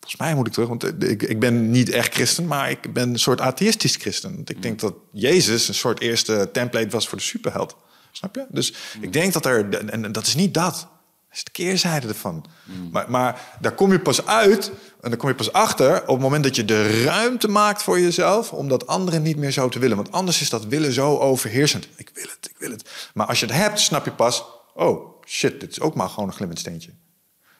Volgens 0.00 0.20
mij 0.20 0.34
moet 0.34 0.46
ik 0.46 0.52
terug, 0.52 0.68
want 0.68 1.02
ik, 1.02 1.22
ik 1.22 1.40
ben 1.40 1.70
niet 1.70 1.90
echt 1.90 2.14
christen, 2.14 2.46
maar 2.46 2.70
ik 2.70 2.92
ben 2.92 3.08
een 3.08 3.18
soort 3.18 3.40
atheïstisch 3.40 3.96
christen. 3.96 4.34
Want 4.34 4.50
ik 4.50 4.62
denk 4.62 4.82
mm. 4.82 4.88
dat 4.88 4.94
Jezus 5.12 5.68
een 5.68 5.74
soort 5.74 6.00
eerste 6.00 6.48
template 6.52 6.88
was 6.88 7.08
voor 7.08 7.18
de 7.18 7.24
superheld. 7.24 7.76
Snap 8.12 8.34
je? 8.34 8.46
Dus 8.48 8.72
mm. 8.72 9.02
ik 9.02 9.12
denk 9.12 9.32
dat 9.32 9.46
er, 9.46 9.88
en 9.88 10.12
dat 10.12 10.26
is 10.26 10.34
niet 10.34 10.54
dat 10.54 10.88
is 11.36 11.44
de 11.44 11.50
keerzijde 11.50 12.08
ervan. 12.08 12.44
Mm. 12.64 12.88
Maar, 12.92 13.10
maar 13.10 13.56
daar 13.60 13.72
kom 13.72 13.92
je 13.92 14.00
pas 14.00 14.26
uit 14.26 14.70
en 15.00 15.10
dan 15.10 15.18
kom 15.18 15.28
je 15.28 15.34
pas 15.34 15.52
achter 15.52 16.02
op 16.02 16.08
het 16.08 16.20
moment 16.20 16.44
dat 16.44 16.56
je 16.56 16.64
de 16.64 17.02
ruimte 17.04 17.48
maakt 17.48 17.82
voor 17.82 18.00
jezelf 18.00 18.52
om 18.52 18.68
dat 18.68 18.86
anderen 18.86 19.22
niet 19.22 19.36
meer 19.36 19.50
zo 19.50 19.68
te 19.68 19.78
willen. 19.78 19.96
Want 19.96 20.12
anders 20.12 20.40
is 20.40 20.50
dat 20.50 20.66
willen 20.66 20.92
zo 20.92 21.18
overheersend. 21.18 21.88
Ik 21.96 22.10
wil 22.14 22.26
het, 22.36 22.50
ik 22.50 22.58
wil 22.58 22.70
het. 22.70 22.90
Maar 23.14 23.26
als 23.26 23.40
je 23.40 23.46
het 23.46 23.54
hebt, 23.54 23.80
snap 23.80 24.04
je 24.04 24.10
pas, 24.10 24.44
oh 24.76 25.22
shit, 25.26 25.60
dit 25.60 25.70
is 25.70 25.80
ook 25.80 25.94
maar 25.94 26.08
gewoon 26.08 26.28
een 26.28 26.34
glimmend 26.34 26.58
steentje. 26.58 26.90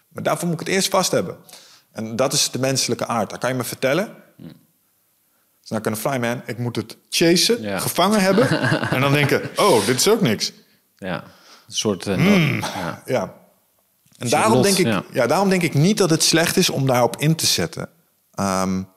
Maar 0.09 0.23
daarvoor 0.23 0.49
moet 0.49 0.61
ik 0.61 0.67
het 0.67 0.75
eerst 0.75 0.89
vast 0.89 1.11
hebben. 1.11 1.37
En 1.93 2.17
dat 2.17 2.33
is 2.33 2.51
de 2.51 2.59
menselijke 2.59 3.07
aard. 3.07 3.31
Dat 3.31 3.39
kan 3.39 3.51
je 3.51 3.57
me 3.57 3.64
vertellen. 3.64 4.14
Dus 5.69 5.83
dan 5.83 5.97
fly 5.97 6.17
man, 6.17 6.43
ik 6.47 6.59
moet 6.59 6.77
het 6.77 6.97
chasen, 7.09 7.81
gevangen 7.81 8.21
hebben. 8.21 8.49
en 8.95 9.01
dan 9.01 9.12
denken, 9.12 9.51
oh, 9.57 9.87
dit 9.87 9.97
is 9.97 10.09
ook 10.09 10.21
niks. 10.21 10.53
Ja, 10.97 11.23
een 11.67 11.75
soort... 11.75 12.07
Uh, 12.07 12.61
ja. 12.61 13.03
ja. 13.07 13.35
En 14.19 14.29
daarom, 14.29 14.62
denk 14.62 14.77
ik, 14.79 15.03
ja. 15.12 15.27
daarom 15.27 15.49
denk 15.49 15.62
ik 15.62 15.75
niet 15.75 15.99
dat 15.99 16.11
het 16.11 16.23
slecht 16.23 16.57
is 16.57 16.71
om 16.71 16.87
daarop 16.87 17.17
in 17.17 17.35
te 17.35 17.47
zetten. 17.47 17.89
Um, 18.41 18.89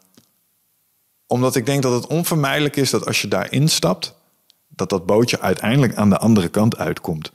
omdat 1.27 1.55
ik 1.55 1.65
denk 1.65 1.83
dat 1.83 1.93
het 1.93 2.07
onvermijdelijk 2.07 2.75
is 2.75 2.89
dat 2.89 3.05
als 3.05 3.21
je 3.21 3.27
daarin 3.27 3.67
stapt, 3.67 4.15
dat 4.67 4.89
dat 4.89 5.05
bootje 5.05 5.39
uiteindelijk 5.39 5.95
aan 5.95 6.09
de 6.09 6.17
andere 6.17 6.49
kant 6.49 6.77
uitkomt. 6.77 7.31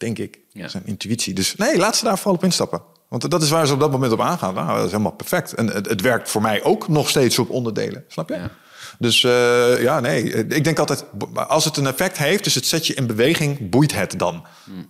Denk 0.00 0.18
ik. 0.18 0.38
Ja. 0.48 0.60
Dat 0.60 0.68
is 0.68 0.74
een 0.74 0.86
intuïtie. 0.86 1.34
Dus 1.34 1.54
nee, 1.54 1.76
laat 1.76 1.96
ze 1.96 2.04
daar 2.04 2.16
vooral 2.16 2.34
op 2.34 2.44
instappen. 2.44 2.82
Want 3.08 3.30
dat 3.30 3.42
is 3.42 3.50
waar 3.50 3.66
ze 3.66 3.72
op 3.72 3.80
dat 3.80 3.90
moment 3.90 4.12
op 4.12 4.20
aangaan. 4.20 4.54
Nou, 4.54 4.74
dat 4.74 4.84
is 4.84 4.90
helemaal 4.90 5.12
perfect. 5.12 5.54
En 5.54 5.66
het, 5.66 5.88
het 5.88 6.00
werkt 6.00 6.30
voor 6.30 6.42
mij 6.42 6.62
ook 6.62 6.88
nog 6.88 7.08
steeds 7.08 7.38
op 7.38 7.50
onderdelen. 7.50 8.04
Snap 8.08 8.28
je? 8.28 8.34
Ja. 8.34 8.50
Dus 8.98 9.22
uh, 9.22 9.82
ja, 9.82 10.00
nee. 10.00 10.22
Ik 10.32 10.64
denk 10.64 10.78
altijd, 10.78 11.04
als 11.34 11.64
het 11.64 11.76
een 11.76 11.86
effect 11.86 12.18
heeft, 12.18 12.44
dus 12.44 12.54
het 12.54 12.66
zet 12.66 12.86
je 12.86 12.94
in 12.94 13.06
beweging, 13.06 13.70
boeit 13.70 13.94
het 13.94 14.18
dan. 14.18 14.46
Hmm. 14.64 14.88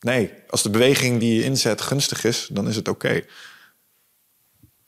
Nee, 0.00 0.32
als 0.48 0.62
de 0.62 0.70
beweging 0.70 1.20
die 1.20 1.34
je 1.34 1.44
inzet 1.44 1.80
gunstig 1.80 2.24
is, 2.24 2.48
dan 2.52 2.68
is 2.68 2.76
het 2.76 2.88
oké. 2.88 3.20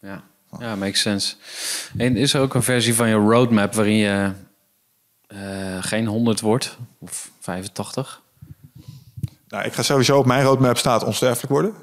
Ja. 0.01 0.25
ja, 0.59 0.77
makes 0.77 1.01
sense. 1.01 1.35
En 1.97 2.17
is 2.17 2.35
er 2.35 2.41
ook 2.41 2.55
een 2.55 2.63
versie 2.63 2.95
van 2.95 3.09
je 3.09 3.15
roadmap 3.15 3.75
waarin 3.75 3.97
je 3.97 4.33
geen 5.81 6.07
100 6.07 6.41
wordt 6.41 6.79
of 6.99 7.31
85? 7.41 8.23
Nou, 9.49 9.65
ik 9.65 9.73
ga 9.73 9.83
sowieso 9.83 10.19
op 10.19 10.27
mijn 10.27 10.45
roadmap 10.45 10.79
staat 10.79 11.05
onsterfelijk 11.05 11.53
worden. 11.53 11.75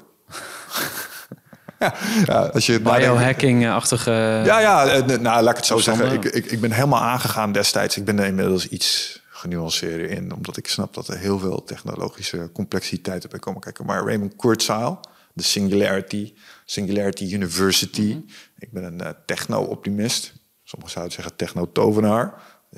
ja, 2.26 2.50
als 2.52 2.66
je 2.66 2.80
Biohacking-achtige... 2.80 4.10
Ja, 4.44 4.58
ja, 4.58 4.86
eh, 4.86 5.18
nou, 5.18 5.42
laat 5.42 5.50
ik 5.50 5.56
het 5.56 5.66
zo 5.66 5.78
zeggen. 5.78 6.12
Ik, 6.12 6.24
ik, 6.24 6.46
ik 6.46 6.60
ben 6.60 6.72
helemaal 6.72 7.02
aangegaan 7.02 7.52
destijds. 7.52 7.96
Ik 7.96 8.04
ben 8.04 8.18
er 8.18 8.26
inmiddels 8.26 8.68
iets 8.68 9.20
genuanceerder 9.28 10.10
in. 10.10 10.34
Omdat 10.34 10.56
ik 10.56 10.68
snap 10.68 10.94
dat 10.94 11.08
er 11.08 11.18
heel 11.18 11.38
veel 11.38 11.64
technologische 11.64 12.50
complexiteit 12.52 13.28
bij 13.28 13.38
komen 13.38 13.60
kijken. 13.60 13.86
Maar 13.86 14.04
Raymond 14.04 14.36
Kurzweil, 14.36 15.00
de 15.32 15.42
Singularity, 15.42 16.34
Singularity 16.64 17.24
University. 17.34 18.08
Mhm. 18.08 18.20
Ik 18.58 18.72
ben 18.72 18.84
een 18.84 19.00
uh, 19.02 19.08
techno-optimist. 19.26 20.32
Sommigen 20.64 20.92
zouden 20.94 21.14
zeggen 21.14 21.36
techno-tovenaar. 21.36 22.34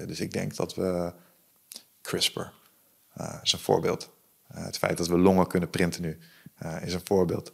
Dus 0.06 0.20
ik 0.20 0.32
denk 0.32 0.56
dat 0.56 0.74
we 0.74 1.12
CRISPR 2.00 2.40
uh, 3.20 3.34
is 3.42 3.52
een 3.52 3.58
voorbeeld. 3.58 4.10
Uh, 4.54 4.64
het 4.64 4.78
feit 4.78 4.96
dat 4.96 5.08
we 5.08 5.18
longen 5.18 5.46
kunnen 5.46 5.70
printen 5.70 6.02
nu 6.02 6.18
is 6.82 6.94
een 6.94 7.00
voorbeeld. 7.04 7.52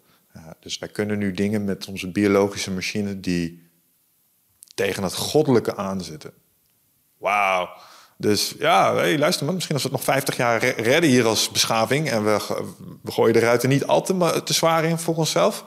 dus 0.60 0.78
wij 0.78 0.88
kunnen 0.88 1.18
nu 1.18 1.32
dingen 1.32 1.64
met 1.64 1.88
onze 1.88 2.10
biologische 2.10 2.70
machine 2.70 3.20
die 3.20 3.70
tegen 4.74 5.02
het 5.02 5.14
goddelijke 5.14 5.76
aanzitten. 5.76 6.32
Wauw. 7.18 7.68
Dus 8.16 8.54
ja, 8.58 8.94
hey, 8.94 9.18
luister 9.18 9.44
man, 9.44 9.54
misschien 9.54 9.74
als 9.74 9.84
we 9.84 9.88
het 9.88 9.98
nog 9.98 10.06
50 10.06 10.36
jaar 10.36 10.58
re- 10.58 10.82
redden 10.82 11.10
hier 11.10 11.24
als 11.24 11.50
beschaving... 11.50 12.10
en 12.10 12.24
we, 12.24 12.64
we 13.02 13.12
gooien 13.12 13.32
de 13.32 13.38
ruiten 13.38 13.68
niet 13.68 13.86
al 13.86 14.02
te, 14.02 14.42
te 14.44 14.52
zwaar 14.52 14.84
in 14.84 14.98
voor 14.98 15.16
onszelf. 15.16 15.64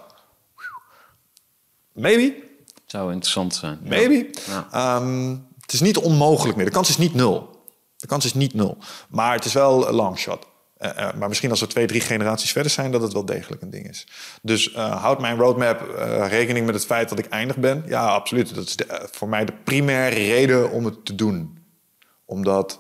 Maybe, 1.92 2.44
Zou 2.86 3.12
interessant 3.12 3.56
zijn. 3.56 3.80
Maybe. 3.84 4.30
Ja. 4.48 4.68
Ehm, 4.72 5.36
het 5.68 5.76
is 5.76 5.82
niet 5.82 5.98
onmogelijk 5.98 6.56
meer. 6.58 6.66
De 6.66 6.72
kans 6.72 6.90
is 6.90 6.98
niet 6.98 7.14
nul. 7.14 7.66
De 7.98 8.08
kans 8.08 8.26
is 8.26 8.34
niet 8.34 8.54
nul. 8.54 8.78
Maar 9.10 9.34
het 9.34 9.46
is 9.46 9.54
wel 9.54 9.88
een 9.88 9.94
long 9.94 10.18
shot. 10.18 10.46
Eh, 10.78 11.08
eh, 11.08 11.14
maar 11.16 11.28
misschien 11.28 11.50
als 11.50 11.60
we 11.60 11.68
twee, 11.68 11.88
drie 11.88 12.02
generaties 12.02 12.52
verder 12.52 12.72
zijn, 12.72 12.92
dat 12.92 13.02
het 13.02 13.14
wel 13.14 13.26
degelijk 13.26 13.62
een 13.62 13.70
ding 13.70 13.90
is. 13.90 14.08
Dus 14.42 14.72
eh 14.74 15.02
houdt 15.02 15.22
mijn 15.22 15.38
roadmap 15.38 15.80
rekening 16.30 16.66
met 16.66 16.76
het 16.76 16.86
feit 16.86 17.10
dat 17.10 17.20
ik 17.20 17.26
eindig 17.26 17.58
ben? 17.58 17.84
Ja, 17.88 18.06
absoluut. 18.06 18.56
Dat 18.56 18.68
is 18.68 18.76
de- 18.76 19.08
voor 19.12 19.30
mij 19.30 19.46
de 19.46 19.54
primaire 19.64 20.16
reden 20.16 20.72
om 20.72 20.86
het 20.86 21.06
te 21.06 21.16
doen. 21.16 21.66
Omdat 22.26 22.80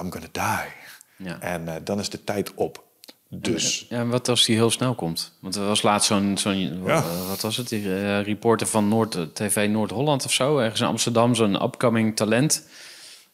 I'm 0.00 0.12
gonna 0.12 0.26
die. 0.32 0.72
Ja. 1.16 1.40
En 1.40 1.84
dan 1.84 1.98
is 1.98 2.10
de 2.10 2.24
tijd 2.24 2.54
op. 2.54 2.84
Dus. 3.32 3.86
Ja, 3.88 3.98
en 3.98 4.08
wat 4.08 4.28
als 4.28 4.44
die 4.44 4.56
heel 4.56 4.70
snel 4.70 4.94
komt? 4.94 5.32
Want 5.40 5.54
er 5.56 5.64
was 5.66 5.82
laatst 5.82 6.06
zo'n, 6.06 6.38
zo'n 6.38 6.84
Ja. 6.84 7.04
wat 7.28 7.40
was 7.40 7.56
het, 7.56 7.68
die 7.68 7.94
eh, 7.94 8.22
reporter 8.22 8.66
van 8.66 8.88
Noord, 8.88 9.14
eh, 9.14 9.22
TV 9.22 9.68
Noord-Holland 9.68 10.24
of 10.24 10.32
zo, 10.32 10.58
ergens 10.58 10.80
in 10.80 10.86
Amsterdam, 10.86 11.34
zo'n 11.34 11.62
upcoming 11.62 12.16
talent, 12.16 12.66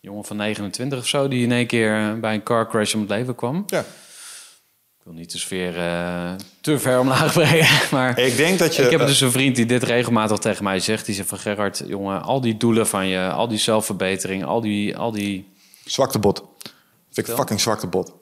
jongen 0.00 0.24
van 0.24 0.36
29 0.36 0.98
of 0.98 1.06
zo, 1.06 1.28
die 1.28 1.42
in 1.42 1.52
één 1.52 1.66
keer 1.66 1.96
eh, 2.10 2.20
bij 2.20 2.34
een 2.34 2.42
car 2.42 2.68
crash 2.68 2.94
om 2.94 3.00
het 3.00 3.08
leven 3.10 3.34
kwam. 3.34 3.62
Ja. 3.66 3.80
Ik 3.80 5.12
wil 5.12 5.12
niet 5.12 5.32
de 5.32 5.38
sfeer 5.38 5.72
te 6.60 6.78
ver 6.78 7.00
omlaag 7.00 7.32
brengen, 7.42 7.68
maar 7.90 8.18
Ik 8.18 8.36
denk 8.36 8.58
dat 8.58 8.76
je. 8.76 8.82
ik 8.82 8.90
heb 8.90 9.06
dus 9.06 9.20
een 9.20 9.30
vriend 9.30 9.56
die 9.56 9.66
dit 9.66 9.82
regelmatig 9.82 10.38
tegen 10.38 10.64
mij 10.64 10.78
zegt. 10.80 11.06
Die 11.06 11.14
zegt 11.14 11.28
van 11.28 11.38
Gerard, 11.38 11.82
jongen, 11.86 12.22
al 12.22 12.40
die 12.40 12.56
doelen 12.56 12.86
van 12.86 13.06
je, 13.06 13.30
al 13.30 13.48
die 13.48 13.58
zelfverbetering, 13.58 14.44
al 14.44 14.60
die, 14.60 14.96
al 14.96 15.12
die 15.12 15.48
Zwakte 15.84 16.18
bot. 16.18 16.42
Vind 17.10 17.28
ik 17.28 17.34
fucking 17.34 17.60
zwakte 17.60 17.86
bot. 17.86 18.12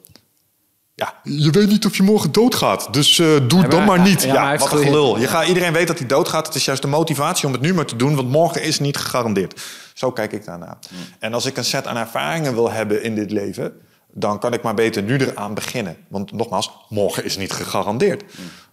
Ja, 0.97 1.21
je 1.23 1.51
weet 1.51 1.69
niet 1.69 1.87
of 1.87 1.97
je 1.97 2.03
morgen 2.03 2.33
doodgaat. 2.33 2.93
Dus 2.93 3.19
eh, 3.19 3.49
doe 3.49 3.61
het 3.61 3.71
dan 3.71 3.85
maar 3.85 4.01
niet. 4.01 4.23
ja, 4.23 4.33
maar 4.43 4.59
wat 4.59 4.73
een 4.73 4.79
gelul. 4.79 5.19
Je 5.19 5.29
gaat, 5.29 5.47
iedereen 5.49 5.73
weet 5.73 5.87
dat 5.87 5.99
hij 5.99 6.07
doodgaat. 6.07 6.47
Het 6.47 6.55
is 6.55 6.65
juist 6.65 6.83
de 6.83 6.89
motivatie 6.89 7.47
om 7.47 7.53
het 7.53 7.61
nu 7.61 7.75
maar 7.75 7.85
te 7.85 7.97
doen. 7.97 8.15
Want 8.15 8.29
morgen 8.29 8.63
is 8.63 8.79
niet 8.79 8.97
gegarandeerd. 8.97 9.63
Zo 9.95 10.13
kijk 10.13 10.33
ik 10.33 10.45
daarna. 10.45 10.79
En 11.19 11.35
als 11.35 11.47
ik 11.47 11.57
een 11.57 11.65
set 11.65 11.87
aan 11.87 11.97
ervaringen 11.97 12.55
wil 12.55 12.71
hebben 12.71 13.03
in 13.03 13.15
dit 13.15 13.31
leven... 13.31 13.73
dan 14.13 14.39
kan 14.39 14.53
ik 14.53 14.63
maar 14.63 14.75
beter 14.75 15.03
nu 15.03 15.19
eraan 15.19 15.55
beginnen. 15.55 15.97
Want 16.09 16.33
nogmaals, 16.33 16.71
morgen 16.89 17.25
is 17.25 17.37
niet 17.37 17.53
gegarandeerd. 17.53 18.25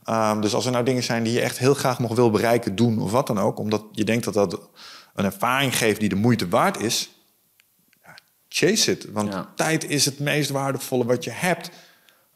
Ehm, 0.04 0.42
dus 0.42 0.54
als 0.54 0.66
er 0.66 0.72
nou 0.72 0.86
dingen 0.86 1.04
zijn 1.04 1.24
die 1.24 1.34
je 1.34 1.42
echt 1.42 1.58
heel 1.58 1.74
graag 1.74 2.00
nog 2.00 2.16
wil 2.16 2.30
bereiken... 2.32 2.76
doen 2.76 3.00
of 3.02 3.12
wat 3.12 3.28
dan 3.28 3.40
ook... 3.40 3.60
omdat 3.60 3.84
je 3.92 4.04
denkt 4.04 4.24
dat 4.24 4.34
dat 4.34 4.70
een 5.16 5.26
ervaring 5.26 5.78
geeft 5.78 6.00
die 6.00 6.10
de 6.10 6.16
moeite 6.16 6.48
waard 6.48 6.82
is 6.82 7.10
chase 8.50 8.92
it. 8.92 9.08
Want 9.12 9.34
Ja. 9.34 9.52
tijd 9.56 9.90
is 9.90 10.06
het 10.06 10.20
meest 10.20 10.50
waardevolle 10.50 11.06
wat 11.06 11.24
je 11.24 11.32
hebt. 11.32 11.70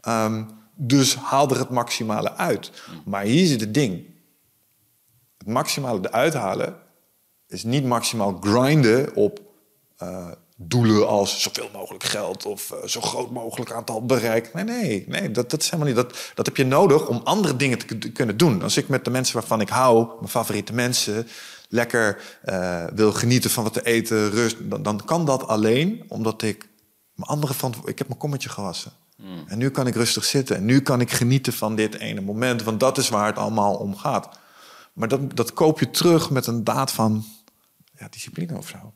Ehm, 0.05 0.43
dus 0.75 1.15
haal 1.15 1.49
er 1.49 1.59
het 1.59 1.69
maximale 1.69 2.33
uit. 2.35 2.71
Maar 3.05 3.23
hier 3.23 3.47
zit 3.47 3.61
het 3.61 3.73
ding. 3.73 4.05
Het 5.37 5.47
maximale 5.47 5.99
eruit 6.07 6.33
halen 6.33 6.75
is 7.47 7.63
niet 7.63 7.85
maximaal 7.85 8.37
grinden 8.41 9.15
op 9.15 9.39
eh, 9.97 10.31
doelen 10.57 11.07
als 11.07 11.41
zoveel 11.41 11.69
mogelijk 11.73 12.03
geld 12.03 12.45
of 12.45 12.71
eh, 12.71 12.87
zo 12.87 13.01
groot 13.01 13.31
mogelijk 13.31 13.71
aantal 13.71 14.05
bereik. 14.05 14.53
Nee, 14.53 14.63
nee, 14.63 15.05
nee 15.07 15.31
dat, 15.31 15.49
dat 15.49 15.61
is 15.61 15.69
helemaal 15.69 15.93
niet. 15.93 15.95
Dat, 15.95 16.31
dat 16.35 16.45
heb 16.45 16.57
je 16.57 16.65
nodig 16.65 17.07
om 17.07 17.21
andere 17.23 17.55
dingen 17.55 17.77
te, 17.77 18.11
kunnen 18.11 18.37
doen. 18.37 18.61
Als 18.61 18.77
ik 18.77 18.87
met 18.87 19.05
de 19.05 19.11
mensen 19.11 19.33
waarvan 19.33 19.61
ik 19.61 19.69
hou, 19.69 20.07
mijn 20.17 20.29
favoriete 20.29 20.73
mensen, 20.73 21.27
lekker 21.69 22.37
eh, 22.41 22.85
wil 22.93 23.11
genieten 23.13 23.49
van 23.49 23.63
wat 23.63 23.73
te 23.73 23.85
eten, 23.85 24.29
rust, 24.29 24.57
dan, 24.69 24.83
dan 24.83 25.01
kan 25.05 25.25
dat 25.25 25.47
alleen 25.47 26.03
omdat 26.07 26.41
ik 26.41 26.69
mijn 27.13 27.29
andere 27.29 27.53
verantwo- 27.53 27.87
Ik 27.87 27.97
heb 27.97 28.07
mijn 28.07 28.19
kommetje 28.19 28.49
gewassen. 28.49 28.91
En 29.47 29.57
nu 29.57 29.69
kan 29.69 29.87
ik 29.87 29.95
rustig 29.95 30.25
zitten. 30.25 30.55
En 30.55 30.65
nu 30.65 30.81
kan 30.81 31.01
ik 31.01 31.11
genieten 31.11 31.53
van 31.53 31.75
dit 31.75 31.95
ene 31.95 32.21
moment. 32.21 32.63
Want 32.63 32.79
dat 32.79 32.97
is 32.97 33.09
waar 33.09 33.25
het 33.25 33.37
allemaal 33.37 33.75
om 33.75 33.95
gaat. 33.95 34.39
Maar 34.93 35.07
dat, 35.07 35.35
dat 35.35 35.53
koop 35.53 35.79
je 35.79 35.91
terug 35.91 36.29
met 36.29 36.47
een 36.47 36.63
daad 36.63 36.91
van 36.91 37.25
ja, 37.97 38.07
discipline 38.09 38.57
of 38.57 38.67
zo. 38.67 38.93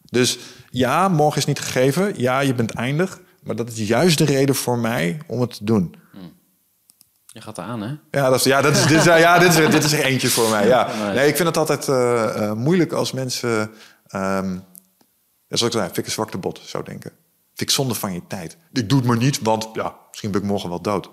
Dus 0.00 0.38
ja, 0.70 1.08
morgen 1.08 1.38
is 1.38 1.46
niet 1.46 1.60
gegeven. 1.60 2.20
Ja, 2.20 2.40
je 2.40 2.54
bent 2.54 2.74
eindig. 2.74 3.20
Maar 3.42 3.56
dat 3.56 3.70
is 3.70 3.88
juist 3.88 4.18
de 4.18 4.24
reden 4.24 4.54
voor 4.54 4.78
mij 4.78 5.20
om 5.26 5.40
het 5.40 5.56
te 5.56 5.64
doen. 5.64 5.94
Je 7.26 7.40
gaat 7.40 7.58
er 7.58 7.64
aan, 7.64 7.80
hè? 7.80 7.94
Ja, 8.10 8.28
dat 8.30 8.38
is, 8.38 8.44
ja, 8.44 8.60
dat 8.60 8.76
is, 8.76 8.86
dit, 8.86 8.98
is, 8.98 9.04
ja 9.04 9.38
dit, 9.38 9.48
is, 9.48 9.70
dit 9.70 9.84
is 9.84 9.92
er 9.92 10.04
eentje 10.04 10.28
voor 10.28 10.50
mij. 10.50 10.66
Ja. 10.66 10.88
Nee, 11.14 11.28
ik 11.28 11.36
vind 11.36 11.48
het 11.48 11.56
altijd 11.56 11.88
eh, 11.88 12.44
eh, 12.44 12.52
moeilijk 12.56 12.92
als 12.92 13.12
mensen... 13.12 13.70
ehm 14.06 14.58
ja, 15.50 15.56
zoals 15.56 15.74
ik 15.74 15.80
zei, 15.80 15.84
vind 15.84 15.98
ik 15.98 16.06
een 16.06 16.10
zwakte 16.10 16.38
bot, 16.38 16.60
zou 16.64 16.84
denken. 16.84 17.12
Vind 17.60 17.72
ik 17.72 17.78
zonde 17.78 17.94
van 17.94 18.12
je 18.12 18.22
tijd. 18.28 18.56
Ik 18.72 18.88
doe 18.88 18.98
het 18.98 19.06
maar 19.06 19.16
niet, 19.16 19.40
want 19.40 19.68
ja, 19.72 19.96
misschien 20.08 20.30
ben 20.30 20.40
ik 20.40 20.46
morgen 20.46 20.68
wel 20.68 20.80
dood. 20.82 21.10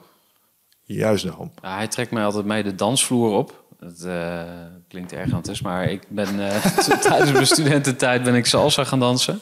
Juist 0.84 1.24
daarom. 1.26 1.52
Hij 1.62 1.88
trekt 1.88 2.12
mij 2.12 2.24
altijd 2.24 2.46
mee 2.46 2.64
de 2.64 2.76
dansvloer 2.76 3.32
op. 3.32 3.64
Het 3.80 4.04
eh, 4.04 4.42
klinkt 4.88 5.12
erg 5.14 5.34
aan 5.34 5.42
het 5.48 5.62
maar 5.62 5.84
ik 5.90 6.04
ben 6.10 6.28
t- 6.76 7.02
tijdens 7.02 7.32
mijn 7.32 7.46
studententijd 7.46 8.24
ben 8.24 8.36
ik 8.36 8.46
salsa 8.46 8.84
gaan 8.84 9.00
dansen. 9.00 9.40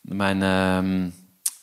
Mijn, 0.00 0.42
ehm, 0.42 1.08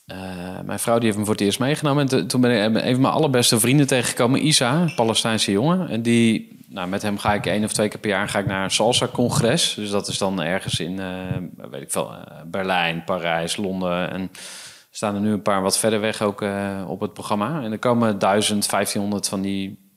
eh, 0.06 0.60
mijn 0.66 0.80
vrouw 0.80 0.96
die 0.98 1.06
heeft 1.06 1.18
me 1.18 1.26
voor 1.26 1.34
het 1.34 1.44
eerst 1.44 1.60
meegenomen. 1.60 2.02
En 2.02 2.08
to- 2.10 2.26
toen 2.26 2.42
ben 2.42 2.52
ik 2.76 2.84
een 2.84 2.92
van 2.94 3.02
mijn 3.02 3.14
allerbeste 3.14 3.60
vrienden 3.60 3.88
tegengekomen, 3.88 4.46
Isa, 4.48 4.82
een 4.82 4.96
Palestijnse 4.96 5.52
jongen. 5.52 5.90
En 5.90 6.02
die, 6.02 6.60
nou, 6.72 6.88
met 6.88 7.02
hem 7.02 7.18
ga 7.18 7.34
ik 7.34 7.46
één 7.46 7.64
of 7.64 7.74
twee 7.74 7.88
keer 7.88 8.00
per 8.00 8.10
jaar 8.10 8.30
ga 8.30 8.40
ik 8.40 8.46
naar 8.46 8.64
een 8.64 8.72
salsa-congres. 8.72 9.74
Dus 9.74 9.90
dat 9.90 10.08
is 10.08 10.18
dan 10.18 10.42
ergens 10.42 10.80
in, 10.80 11.00
eh, 11.00 11.68
weet 11.70 11.82
ik 11.82 11.92
veel, 11.92 12.14
eh, 12.14 12.42
Berlijn, 12.46 13.04
Parijs, 13.04 13.58
Londen. 13.58 14.12
En 14.12 14.32
staan 14.92 15.16
er 15.16 15.22
nu 15.22 15.32
een 15.32 15.42
paar 15.42 15.62
wat 15.62 15.78
verder 15.78 16.00
weg 16.00 16.22
ook 16.22 16.42
eh, 16.42 16.86
op 16.88 17.00
het 17.00 17.14
programma. 17.14 17.62
En 17.62 17.72
er 17.72 17.80
komen 17.80 18.20
1000, 18.20 18.66
1500 18.70 19.28
van 19.28 19.42
die 19.42 19.90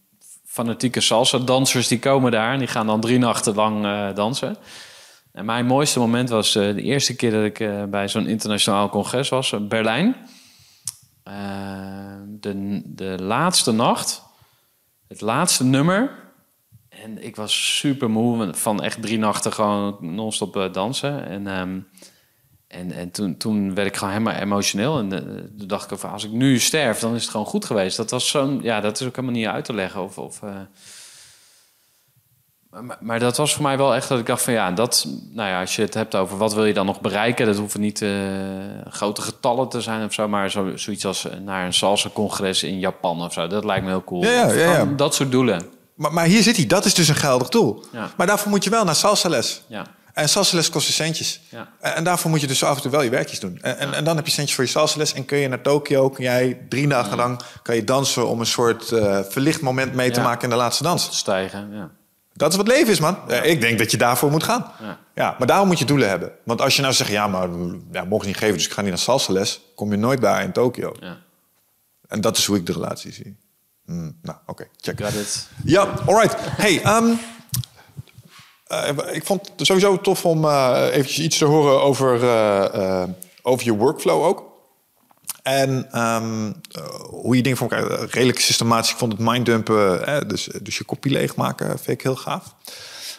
fanatieke 0.45 1.01
salsa-dansers 1.01 1.89
die 1.89 1.99
komen 1.99 2.31
daar. 2.33 2.53
En 2.53 2.59
die 2.59 2.69
gaan 2.69 2.87
dan 2.87 3.01
drie 3.01 3.19
nachten 3.19 3.55
lang 3.55 3.87
dansen. 4.15 4.57
En 5.33 5.45
mijn 5.45 5.67
mooiste 5.67 5.99
moment 5.99 6.29
was 6.29 6.53
de 6.53 6.83
eerste 6.83 7.17
keer 7.17 7.31
dat 7.31 7.45
ik 7.45 7.91
bij 7.91 8.09
zo'n 8.09 8.27
internationaal 8.27 8.89
congres 8.89 9.29
was, 9.29 9.53
in 9.53 9.69
Berlijn. 9.69 10.17
De, 12.41 12.83
de 12.85 13.17
laatste 13.21 13.73
nacht, 13.73 14.23
het 15.09 15.21
laatste 15.21 15.65
nummer. 15.65 16.24
En 17.05 17.25
ik 17.25 17.37
was 17.37 17.77
super 17.79 18.11
moe 18.11 18.55
van 18.55 18.83
echt 18.83 19.03
drie 19.03 19.19
nachten 19.19 19.53
gewoon 19.53 19.97
non-stop 20.01 20.57
eh, 20.57 20.73
dansen. 20.73 21.27
En, 21.27 21.47
ehm, 21.47 21.79
en, 22.69 22.93
en 22.93 23.11
toen, 23.11 23.37
toen 23.37 23.75
werd 23.75 23.89
ik 23.89 23.97
gewoon 23.97 24.13
helemaal 24.13 24.35
emotioneel. 24.35 24.99
En 24.99 25.13
eh, 25.13 25.19
toen 25.59 25.67
dacht 25.69 25.91
ik, 25.91 25.99
van, 25.99 26.11
als 26.11 26.25
ik 26.25 26.31
nu 26.31 26.59
sterf, 26.59 26.99
dan 26.99 27.15
is 27.15 27.23
het 27.23 27.31
gewoon 27.31 27.47
goed 27.47 27.65
geweest. 27.65 27.97
Dat 27.97 28.11
was 28.11 28.29
zo'n, 28.29 28.61
ja, 28.63 28.81
dat 28.81 29.01
is 29.01 29.07
ook 29.07 29.17
helemaal 29.17 29.37
niet 29.37 29.47
uit 29.47 29.65
te 29.65 29.75
leggen. 29.75 30.03
Of, 30.03 30.19
of, 30.19 30.43
eh, 30.43 30.51
maar, 32.71 32.99
maar 33.01 33.19
dat 33.19 33.37
was 33.37 33.55
voor 33.55 33.63
mij 33.63 33.77
wel 33.77 33.95
echt 33.95 34.09
dat 34.09 34.19
ik 34.19 34.27
dacht 34.27 34.43
van 34.43 34.53
ja, 34.53 34.73
dat, 34.73 35.07
nou 35.33 35.49
ja, 35.49 35.61
als 35.61 35.77
je 35.77 35.83
het 35.83 35.95
hebt 35.95 36.15
over 36.15 36.37
wat 36.37 36.55
wil 36.55 36.65
je 36.65 36.75
dan 36.75 36.87
nog 36.87 37.01
bereiken, 37.01 37.47
dat 37.47 37.57
hoeven 37.57 37.81
niet 37.81 38.05
grote 38.89 39.23
getallen 39.23 39.69
te 39.69 39.81
zijn 39.81 40.05
of 40.05 40.13
zo, 40.13 40.29
maar 40.29 40.51
zo, 40.51 40.77
zoiets 40.77 41.07
als 41.07 41.27
naar 41.45 41.67
een 41.67 41.75
salsa-congres 41.75 42.63
in 42.63 42.79
Japan 42.79 43.23
of 43.23 43.33
zo, 43.33 43.47
dat 43.47 43.65
lijkt 43.65 43.85
me 43.85 43.91
heel 43.91 44.05
cool. 44.05 44.25
Ja, 44.25 44.85
Dat 44.85 45.15
soort 45.15 45.31
doelen. 45.31 45.83
Maar, 45.95 46.13
maar 46.13 46.25
hier 46.25 46.43
zit 46.43 46.57
hij. 46.57 46.67
Dat 46.67 46.85
is 46.85 46.95
dus 46.95 47.09
een 47.09 47.15
geldig 47.15 47.49
doel. 47.49 47.85
Ja. 47.93 48.11
Maar 48.17 48.27
daarvoor 48.27 48.51
moet 48.51 48.65
je 48.65 48.71
wel 48.71 48.85
naar 48.85 48.95
salsa-les. 48.95 49.63
Ja. 49.67 49.87
En 50.13 50.29
salsa-les 50.29 50.71
kost 50.71 50.87
je 50.87 50.93
centjes. 50.93 51.41
Ja. 51.49 51.69
En, 51.81 51.95
en 51.95 52.05
daarvoor 52.05 52.31
moet 52.31 52.41
je 52.41 52.47
dus 52.47 52.65
af 52.65 52.77
en 52.77 52.83
toe 52.83 52.91
wel 52.91 53.03
je 53.03 53.11
werkjes 53.11 53.41
doen. 53.41 53.59
En, 53.63 53.79
en, 53.79 53.95
en 53.95 54.05
dan 54.05 54.17
heb 54.17 54.27
je 54.27 54.33
centjes 54.33 54.57
voor 54.57 54.65
je 54.65 54.71
salsa-les. 54.71 55.13
En 55.13 55.25
kun 55.25 55.39
je 55.39 55.49
naar 55.49 55.61
Tokio, 55.61 56.11
kun 56.11 56.25
jij 56.25 56.61
drie 56.69 56.89
dagen 56.89 57.17
lang 57.17 57.41
kan 57.63 57.75
je 57.75 57.85
dansen... 57.85 58.29
om 58.29 58.41
een 58.41 58.47
soort 58.47 58.93
eh, 58.93 59.21
verlicht 59.29 59.61
moment 59.61 59.95
mee 59.95 60.11
te 60.11 60.21
maken 60.21 60.43
in 60.43 60.51
de 60.51 60.57
laatste 60.57 60.83
dans. 60.83 61.09
Stijgen, 61.19 61.71
ja. 61.73 61.91
Dat 62.33 62.51
is 62.51 62.57
wat 62.57 62.67
leven 62.67 62.93
is, 62.93 63.01
man. 63.01 63.33
Ik 63.43 63.61
denk 63.61 63.79
dat 63.79 63.91
je 63.91 63.97
daarvoor 63.97 64.31
moet 64.31 64.43
gaan. 64.43 64.73
Ja. 64.81 64.99
Ja. 65.15 65.35
maar 65.39 65.47
daarom 65.47 65.67
moet 65.67 65.79
je 65.79 65.85
doelen 65.85 66.09
hebben. 66.09 66.33
Want 66.45 66.61
als 66.61 66.77
je 66.77 66.83
nou 66.83 66.95
zegt, 66.95 67.11
ja, 67.11 67.27
maar 67.27 67.49
ja, 67.93 68.05
mogen 68.05 68.27
niet 68.27 68.37
geven... 68.37 68.55
dus 68.55 68.67
ik 68.67 68.73
ga 68.73 68.81
niet 68.81 68.91
naar 68.91 68.99
salsa-les... 68.99 69.61
kom 69.75 69.91
je 69.91 69.97
nooit 69.97 70.21
daar 70.21 70.43
in 70.43 70.53
Tokio. 70.53 70.95
ja. 71.01 71.23
En 72.09 72.21
dat 72.21 72.37
is 72.37 72.45
hoe 72.47 72.57
ik 72.57 72.67
de 72.67 72.73
relatie 72.73 73.13
zie. 73.13 73.37
Hmm, 73.87 74.19
nou, 74.23 74.39
oké, 74.47 74.69
check. 74.81 75.01
Got 75.01 75.15
it. 75.15 75.49
Ja, 75.65 75.95
alright. 76.07 76.35
Hey, 76.39 76.83
ehm, 76.83 77.13
eh, 78.67 79.15
ik 79.15 79.27
vond 79.27 79.51
het 79.57 79.67
sowieso 79.67 80.01
tof 80.01 80.25
om 80.25 80.45
eh 80.45 80.87
eventjes 80.91 81.19
iets 81.19 81.39
te 81.39 81.45
horen 81.45 81.83
over, 81.83 82.25
eh, 82.25 83.05
over 83.43 83.65
je 83.65 83.77
workflow 83.77 84.23
ook. 84.23 84.53
En 85.45 85.89
ehm, 85.91 86.53
eh, 86.71 86.85
hoe 87.11 87.37
je 87.37 87.43
dingen 87.43 87.59
voor 87.59 87.71
elkaar... 87.71 88.09
Redelijk 88.11 88.41
systematisch. 88.41 88.91
Ik 88.91 88.97
vond 88.97 89.13
het 89.13 89.21
minddumpen, 89.21 90.07
eh, 90.07 90.17
dus, 90.27 90.49
dus 90.63 90.79
je 90.79 90.85
kopie 90.85 91.13
leegmaken, 91.13 91.67
vind 91.67 91.89
ik 91.99 92.03
heel 92.03 92.17
gaaf. 92.17 92.55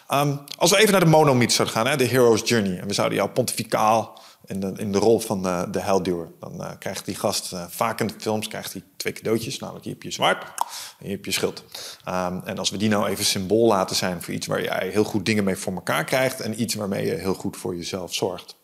Ehm, 0.08 0.36
als 0.58 0.72
we 0.72 0.78
even 0.78 0.92
naar 0.92 1.04
de 1.04 1.06
monomythe 1.06 1.54
zouden 1.54 1.78
gaan, 1.78 1.88
hè, 1.88 1.98
de 1.98 2.06
hero's 2.06 2.42
journey. 2.46 2.80
En 2.80 2.88
we 2.88 2.94
zouden 2.94 3.18
jou 3.18 3.30
pontificaal 3.30 4.22
in 4.46 4.60
de, 4.60 4.74
in 4.78 4.92
de 4.92 4.98
rol 4.98 5.20
van 5.20 5.44
de, 5.44 5.68
de 5.72 5.80
helduwer. 5.80 6.32
Dan 6.40 6.64
eh, 6.64 6.72
krijgt 6.80 7.06
die 7.06 7.16
gast 7.16 7.54
eh, 7.54 7.66
vaak 7.68 8.00
in 8.00 8.08
de 8.08 8.14
films 8.18 8.48
krijgt 8.48 8.74
hij 8.74 8.84
twee 8.98 9.14
cadeautjes. 9.14 9.60
Namelijk 9.60 9.86
hier 9.86 9.94
heb 9.94 10.04
je 10.04 10.12
zwaard 10.12 10.44
en 10.44 11.06
hier 11.06 11.16
heb 11.16 11.26
je 11.26 11.32
schild. 11.32 11.64
Ehm, 12.04 12.40
en 12.46 12.58
als 12.58 12.70
we 12.70 12.78
die 12.78 12.90
nou 12.90 13.08
even 13.08 13.26
symbool 13.26 13.68
laten 13.68 13.96
zijn 13.96 14.22
voor 14.22 14.34
iets 14.34 14.48
waar 14.48 14.64
jij 14.64 14.90
heel 14.90 15.04
goed 15.04 15.26
dingen 15.26 15.44
mee 15.44 15.56
voor 15.56 15.74
elkaar 15.74 16.04
krijgt... 16.04 16.42
en 16.42 16.62
iets 16.62 16.76
waarmee 16.76 17.06
je 17.06 17.14
heel 17.14 17.34
goed 17.34 17.58
voor 17.58 17.76
jezelf 17.76 18.14
zorgt. 18.14 18.56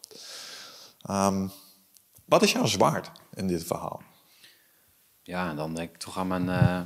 Ehm, 1.01 1.47
wat 2.25 2.41
is 2.41 2.51
jouw 2.51 2.65
zwaard 2.65 3.11
in 3.33 3.47
dit 3.47 3.63
verhaal? 3.63 4.01
Ja, 5.23 5.53
dan 5.53 5.75
denk 5.75 5.89
ik 5.89 5.97
toch 5.97 6.17
aan 6.17 6.27
mijn 6.27 6.49
eh, 6.49 6.81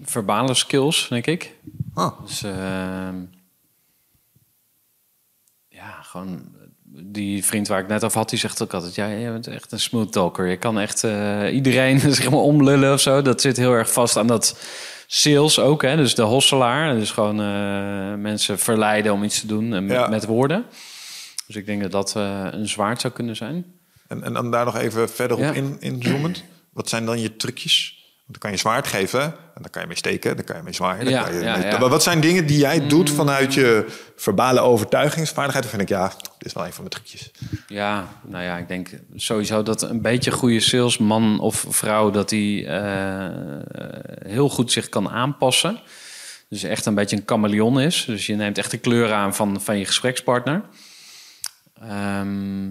verbale 0.00 0.54
skills, 0.54 1.08
denk 1.08 1.26
ik. 1.26 1.56
Ah. 1.94 2.20
Dus 2.20 2.42
ehm, 2.42 3.24
ja, 5.68 6.02
gewoon 6.02 6.59
die 7.02 7.44
vriend 7.44 7.68
waar 7.68 7.80
ik 7.80 7.88
net 7.88 8.04
over 8.04 8.18
had, 8.18 8.28
die 8.30 8.38
zegt 8.38 8.62
ook 8.62 8.74
altijd: 8.74 8.94
ja, 8.94 9.06
je 9.06 9.30
bent 9.30 9.46
echt 9.46 9.72
een 9.72 9.80
smooth 9.80 10.12
talker. 10.12 10.46
Je 10.46 10.56
kan 10.56 10.78
echt 10.80 11.04
eh, 11.04 11.54
iedereen 11.54 12.00
zeg 12.14 12.30
maar 12.30 12.40
omlullen 12.40 12.92
of 12.92 13.00
zo. 13.00 13.22
Dat 13.22 13.40
zit 13.40 13.56
heel 13.56 13.72
erg 13.72 13.92
vast 13.92 14.16
aan 14.16 14.26
dat 14.26 14.58
sales 15.06 15.58
ook, 15.58 15.82
hè? 15.82 15.96
Dus 15.96 16.14
de 16.14 16.22
hosselaar, 16.22 16.94
dus 16.94 17.10
gewoon 17.10 17.40
eh, 17.40 18.14
mensen 18.14 18.58
verleiden 18.58 19.12
om 19.12 19.22
iets 19.24 19.40
te 19.40 19.46
doen 19.46 19.74
en 19.74 19.84
met, 19.86 19.96
Ja. 19.96 20.08
met 20.08 20.26
woorden. 20.26 20.64
Dus 21.46 21.56
ik 21.56 21.66
denk 21.66 21.82
dat 21.82 21.92
dat 21.92 22.16
eh, 22.16 22.46
een 22.50 22.68
zwaard 22.68 23.00
zou 23.00 23.12
kunnen 23.12 23.36
zijn. 23.36 23.64
En, 24.08 24.22
en 24.22 24.32
dan 24.32 24.50
daar 24.50 24.64
nog 24.64 24.76
even 24.76 25.10
verder 25.10 25.36
op 25.36 25.42
Ja. 25.42 25.52
in, 25.52 25.76
inzoomend. 25.80 26.44
Wat 26.72 26.88
zijn 26.88 27.04
dan 27.06 27.20
je 27.20 27.36
trucjes? 27.36 27.99
Dan 28.30 28.38
kan 28.38 28.50
je 28.50 28.56
zwaard 28.56 28.86
geven 28.86 29.22
en 29.22 29.62
dan 29.62 29.70
kan 29.70 29.82
je 29.82 29.88
mee 29.88 29.96
steken, 29.96 30.36
dan 30.36 30.44
kan 30.44 30.56
je 30.56 30.62
mee 30.62 30.72
zwaaien. 30.72 31.08
Ja, 31.08 31.22
kan 31.22 31.34
je 31.34 31.40
ja, 31.40 31.56
mee-. 31.56 31.78
Maar 31.78 31.88
Wat 31.88 32.02
zijn 32.02 32.20
dingen 32.20 32.46
die 32.46 32.58
jij 32.58 32.86
doet 32.86 33.10
vanuit 33.10 33.54
je 33.54 33.86
verbale 34.16 34.60
overtuigingsvaardigheid? 34.60 35.64
Dan 35.64 35.72
vind 35.72 35.90
ik, 35.90 35.96
ja, 35.96 36.08
dit 36.08 36.46
is 36.46 36.52
wel 36.52 36.64
een 36.64 36.72
van 36.72 36.84
mijn 36.84 36.94
trucjes. 36.94 37.30
Ja, 37.66 38.08
nou 38.22 38.44
ja, 38.44 38.58
ik 38.58 38.68
denk 38.68 38.88
sowieso 39.14 39.62
dat 39.62 39.82
een 39.82 40.02
beetje 40.02 40.30
goede 40.30 40.60
salesman 40.60 41.40
of 41.40 41.64
vrouw... 41.68 42.10
dat 42.10 42.28
die 42.28 42.66
eh, 42.66 43.28
heel 44.26 44.48
goed 44.48 44.72
zich 44.72 44.88
kan 44.88 45.10
aanpassen. 45.10 45.80
Dus 46.48 46.62
echt 46.62 46.86
een 46.86 46.94
beetje 46.94 47.16
een 47.16 47.22
chameleon 47.26 47.80
is. 47.80 48.04
Dus 48.04 48.26
je 48.26 48.34
neemt 48.34 48.58
echt 48.58 48.70
de 48.70 48.78
kleur 48.78 49.12
aan 49.12 49.34
van, 49.34 49.60
van 49.60 49.78
je 49.78 49.84
gesprekspartner. 49.84 50.62
Ehm, 51.80 52.68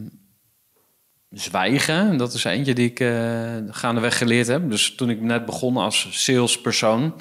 zwijgen, 1.31 2.17
dat 2.17 2.33
is 2.33 2.43
eentje 2.43 2.73
die 2.73 2.89
ik 2.89 2.99
eh 2.99 3.55
gaandeweg 3.69 4.17
geleerd 4.17 4.47
heb. 4.47 4.69
Dus 4.69 4.95
toen 4.95 5.09
ik 5.09 5.21
net 5.21 5.45
begon 5.45 5.77
als 5.77 6.07
salespersoon... 6.11 7.13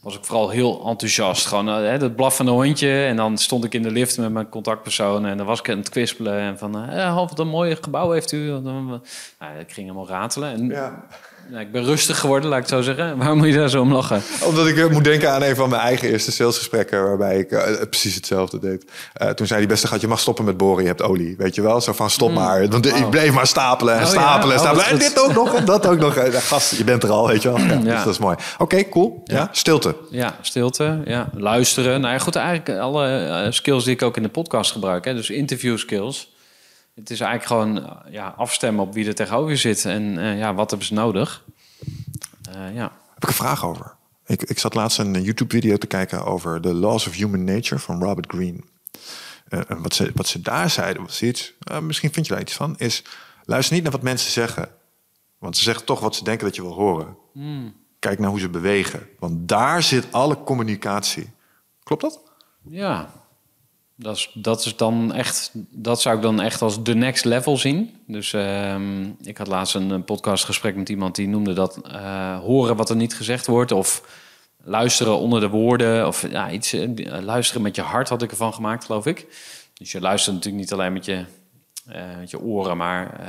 was 0.00 0.16
ik 0.16 0.24
vooral 0.24 0.50
heel 0.50 0.86
enthousiast. 0.86 1.46
Gewoon 1.46 1.68
eh, 1.68 1.74
hè, 1.74 1.98
dat 1.98 2.16
blaffende 2.16 2.50
hondje. 2.50 3.04
En 3.04 3.16
dan 3.16 3.38
stond 3.38 3.64
ik 3.64 3.74
in 3.74 3.82
de 3.82 3.90
lift 3.90 4.18
met 4.18 4.32
mijn 4.32 4.48
contactpersoon. 4.48 5.26
En 5.26 5.36
dan 5.36 5.46
was 5.46 5.58
ik 5.58 5.70
aan 5.70 5.78
het 5.78 5.88
kwispelen. 5.88 6.38
En 6.38 6.58
van, 6.58 6.88
eh, 6.88 6.96
ja, 6.96 7.14
wat 7.14 7.38
een 7.38 7.48
mooi 7.48 7.76
gebouw 7.80 8.10
heeft 8.10 8.32
u. 8.32 8.60
Nou, 8.60 9.00
ik 9.58 9.72
ging 9.72 9.86
helemaal 9.86 10.08
ratelen. 10.08 10.52
En 10.52 10.66
Ja. 10.66 11.06
Nou, 11.50 11.62
ik 11.62 11.72
ben 11.72 11.84
rustig 11.84 12.18
geworden, 12.18 12.48
laat 12.50 12.58
ik 12.58 12.64
het 12.66 12.74
zo 12.74 12.82
zeggen. 12.82 13.16
Waarom 13.18 13.38
moet 13.38 13.46
je 13.46 13.54
daar 13.54 13.68
zo 13.68 13.80
om 13.80 13.92
lachen? 13.92 14.22
Omdat 14.44 14.66
ik 14.66 14.76
eh, 14.76 14.86
moet 14.86 15.04
denken 15.04 15.30
aan 15.30 15.42
een 15.42 15.56
van 15.56 15.68
mijn 15.70 15.82
eigen 15.82 16.08
eerste 16.08 16.32
salesgesprekken... 16.32 17.02
waarbij 17.04 17.38
ik 17.38 17.50
eh, 17.50 17.62
precies 17.90 18.14
hetzelfde 18.14 18.58
deed. 18.58 18.84
Eh, 19.12 19.28
toen 19.28 19.46
zei 19.46 19.58
die 19.60 19.68
beste 19.68 19.86
gat, 19.86 20.00
je 20.00 20.08
mag 20.08 20.20
stoppen 20.20 20.44
met 20.44 20.56
boren, 20.56 20.82
je 20.82 20.88
hebt 20.88 21.02
olie. 21.02 21.34
Weet 21.38 21.54
je 21.54 21.62
wel? 21.62 21.80
Zo 21.80 21.92
van, 21.92 22.10
stop 22.10 22.32
maar. 22.32 22.68
Want 22.68 22.86
ik 22.86 22.94
Oh. 22.94 23.08
bleef 23.08 23.32
maar 23.32 23.46
stapelen 23.46 23.94
en 23.94 24.00
Oh, 24.02 24.06
stapelen 24.08 24.54
en 24.56 24.60
Oh, 24.60 24.66
stapelen. 24.66 24.86
En 24.86 24.98
dit 24.98 25.20
ook 25.20 25.32
nog 25.34 25.54
en 25.54 25.64
dat 25.64 25.86
ook 25.86 25.98
nog. 25.98 26.16
Eh, 26.20 26.32
Gast, 26.40 26.76
je 26.76 26.84
bent 26.84 27.02
er 27.02 27.10
al, 27.10 27.26
weet 27.28 27.42
je 27.42 27.48
wel. 27.48 27.58
Ja, 27.58 27.76
Dus 27.76 28.04
dat 28.04 28.12
is 28.12 28.18
mooi. 28.18 28.36
Oké, 28.58 28.88
cool. 28.88 29.20
Ja. 29.24 29.48
stilte. 29.52 29.94
Ja, 30.10 30.36
stilte, 30.40 31.00
ja, 31.04 31.28
luisteren. 31.34 32.00
Nou 32.00 32.12
ja, 32.12 32.18
goed, 32.18 32.36
eigenlijk 32.36 32.78
alle 32.80 33.26
eh, 33.26 33.50
skills 33.52 33.84
die 33.84 33.92
ik 33.94 34.02
ook 34.02 34.16
in 34.16 34.22
de 34.22 34.28
podcast 34.28 34.72
gebruik. 34.72 35.04
Hè, 35.04 35.14
dus 35.14 35.30
interview 35.30 35.78
skills. 35.78 36.30
Het 37.00 37.10
is 37.10 37.20
eigenlijk 37.20 37.44
gewoon 37.44 37.86
eh, 37.86 38.12
ja, 38.12 38.34
afstemmen 38.36 38.84
op 38.84 38.94
wie 38.94 39.06
er 39.06 39.14
tegenover 39.14 39.50
je 39.50 39.56
zit. 39.56 39.84
En 39.84 40.18
eh, 40.18 40.38
ja, 40.38 40.54
wat 40.54 40.70
hebben 40.70 40.88
ze 40.88 40.94
nodig? 40.94 41.44
Eh, 42.42 42.74
ja. 42.74 42.92
heb 43.14 43.22
ik 43.22 43.28
een 43.28 43.34
vraag 43.34 43.64
over. 43.64 43.94
Ik, 44.26 44.42
ik 44.42 44.58
zat 44.58 44.74
laatst 44.74 44.98
een 44.98 45.22
YouTube-video 45.22 45.76
te 45.76 45.86
kijken 45.86 46.24
over 46.24 46.60
The 46.60 46.74
Laws 46.74 47.06
of 47.06 47.14
Human 47.14 47.44
Nature 47.44 47.78
van 47.78 48.02
Robert 48.02 48.32
Greene. 48.32 48.60
En 49.48 49.82
wat, 49.82 49.94
ze, 49.94 50.10
wat 50.14 50.26
ze 50.26 50.40
daar 50.40 50.70
zeiden 50.70 51.02
was 51.02 51.22
iets, 51.22 51.54
misschien 51.82 52.12
vind 52.12 52.26
je 52.26 52.32
daar 52.32 52.42
iets 52.42 52.52
van, 52.52 52.78
is 52.78 53.04
luister 53.44 53.74
niet 53.74 53.82
naar 53.82 53.92
wat 53.92 54.02
mensen 54.02 54.30
zeggen. 54.30 54.68
Want 55.38 55.56
ze 55.56 55.62
zeggen 55.62 55.84
toch 55.84 56.00
wat 56.00 56.14
ze 56.14 56.24
denken 56.24 56.46
dat 56.46 56.56
je 56.56 56.62
wil 56.62 56.72
horen. 56.72 57.16
Kijk 57.98 58.18
naar 58.18 58.30
hoe 58.30 58.40
ze 58.40 58.48
bewegen. 58.48 59.08
Want 59.18 59.48
daar 59.48 59.82
zit 59.82 60.12
alle 60.12 60.42
communicatie. 60.42 61.30
Klopt 61.82 62.02
dat? 62.02 62.20
Ja, 62.62 63.19
dat 64.00 64.16
is, 64.16 64.30
dat 64.34 64.64
is 64.64 64.76
dan 64.76 65.12
echt, 65.12 65.50
dat 65.70 66.00
zou 66.00 66.16
ik 66.16 66.22
dan 66.22 66.40
echt 66.40 66.62
als 66.62 66.82
de 66.82 66.94
next 66.94 67.24
level 67.24 67.56
zien. 67.56 67.96
Dus 68.06 68.32
ehm, 68.32 69.04
ik 69.22 69.38
had 69.38 69.46
laatst 69.46 69.74
een, 69.74 70.04
podcastgesprek 70.04 70.76
met 70.76 70.88
iemand 70.88 71.14
die 71.14 71.28
noemde 71.28 71.52
dat 71.52 71.80
eh, 71.86 72.38
horen 72.38 72.76
wat 72.76 72.90
er 72.90 72.96
niet 72.96 73.14
gezegd 73.14 73.46
wordt. 73.46 73.72
Of 73.72 74.02
luisteren 74.62 75.18
onder 75.18 75.40
de 75.40 75.48
woorden. 75.48 76.06
Of 76.06 76.30
ja, 76.30 76.50
iets, 76.50 76.72
eh, 76.72 76.82
eh, 76.82 77.22
luisteren 77.22 77.62
met 77.62 77.76
je 77.76 77.82
hart 77.82 78.08
had 78.08 78.22
ik 78.22 78.30
ervan 78.30 78.54
gemaakt, 78.54 78.84
geloof 78.84 79.06
ik. 79.06 79.26
Dus 79.74 79.92
je 79.92 80.00
luistert 80.00 80.34
natuurlijk 80.34 80.62
niet 80.62 80.72
alleen 80.72 80.92
met 80.92 81.04
je, 81.04 81.24
met 82.18 82.30
je 82.30 82.40
oren, 82.40 82.76
maar 82.76 83.20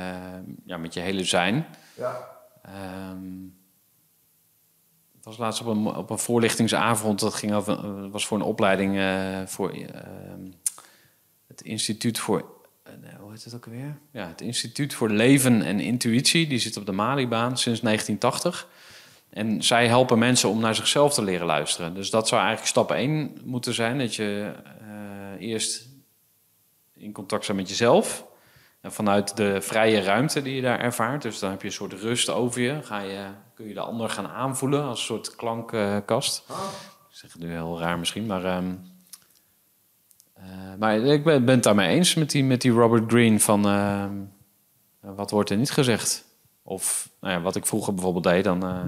ja, 0.64 0.76
met 0.76 0.94
je 0.94 1.00
hele 1.00 1.24
zijn. 1.24 1.66
Ja. 1.94 2.28
Ehm, 2.62 3.40
het 5.16 5.24
was 5.24 5.36
laatst 5.36 5.60
op 5.60 5.66
een, 5.66 5.86
op 5.86 6.10
een 6.10 6.18
voorlichtingsavond. 6.18 7.20
Dat 7.20 7.34
ging 7.34 7.52
over, 7.52 8.10
was 8.10 8.26
voor 8.26 8.38
een 8.38 8.44
opleiding 8.44 9.00
voor 9.46 9.74
het 11.62 11.70
Instituut 11.70 12.18
voor. 12.18 12.44
eh, 12.82 12.92
hoe 13.20 13.30
heet 13.30 13.44
het 13.44 13.54
ook 13.54 13.64
alweer? 13.66 13.98
Ja, 14.10 14.28
het 14.28 14.40
Instituut 14.40 14.94
voor 14.94 15.10
Leven 15.10 15.62
en 15.62 15.80
Intuïtie. 15.80 16.46
Die 16.46 16.58
zit 16.58 16.76
op 16.76 16.86
de 16.86 16.92
Malibaan 16.92 17.58
sinds 17.58 17.80
1980. 17.80 18.68
En 19.30 19.62
zij 19.62 19.86
helpen 19.88 20.18
mensen 20.18 20.48
om 20.48 20.60
naar 20.60 20.74
zichzelf 20.74 21.14
te 21.14 21.22
leren 21.22 21.46
luisteren. 21.46 21.94
Dus 21.94 22.10
dat 22.10 22.28
zou 22.28 22.40
eigenlijk 22.40 22.70
stap 22.70 22.90
1 22.90 23.38
moeten 23.44 23.74
zijn. 23.74 23.98
Dat 23.98 24.14
je 24.14 24.52
eh, 24.80 25.48
eerst 25.48 25.88
in 26.94 27.12
contact 27.12 27.44
zijn 27.44 27.56
met 27.56 27.68
jezelf. 27.68 28.24
En 28.80 28.92
vanuit 28.92 29.36
de 29.36 29.60
vrije 29.60 30.00
ruimte 30.00 30.42
die 30.42 30.54
je 30.54 30.62
daar 30.62 30.80
ervaart. 30.80 31.22
Dus 31.22 31.38
dan 31.38 31.50
heb 31.50 31.60
je 31.60 31.66
een 31.66 31.72
soort 31.72 31.92
rust 31.92 32.30
over 32.30 32.60
je. 32.60 32.82
Ga 32.82 33.00
je 33.00 33.26
kun 33.54 33.68
je 33.68 33.74
de 33.74 33.80
ander 33.80 34.10
gaan 34.10 34.28
aanvoelen 34.28 34.82
als 34.82 34.98
een 34.98 35.04
soort 35.04 35.36
klankkast. 35.36 36.44
Ik 36.48 37.18
zeg 37.18 37.32
het 37.32 37.42
nu 37.42 37.50
heel 37.50 37.78
raar 37.78 37.98
misschien, 37.98 38.26
maar... 38.26 38.44
ehm, 38.44 38.70
eh, 38.70 38.91
maar 40.78 40.96
ik 40.96 41.24
ben, 41.24 41.44
ben 41.44 41.54
het 41.54 41.64
daarmee 41.64 41.88
eens 41.88 42.14
met 42.14 42.30
die, 42.30 42.44
met 42.44 42.60
die 42.60 42.72
Robert 42.72 43.10
Greene 43.10 43.40
van... 43.40 43.66
ehm, 43.66 44.12
wat 45.00 45.30
wordt 45.30 45.50
er 45.50 45.56
niet 45.56 45.70
gezegd? 45.70 46.24
Of 46.62 47.08
nou 47.20 47.34
ja, 47.34 47.40
wat 47.40 47.56
ik 47.56 47.66
vroeger 47.66 47.94
bijvoorbeeld 47.94 48.24
deed, 48.24 48.44
dan, 48.44 48.62
eh, 48.62 48.84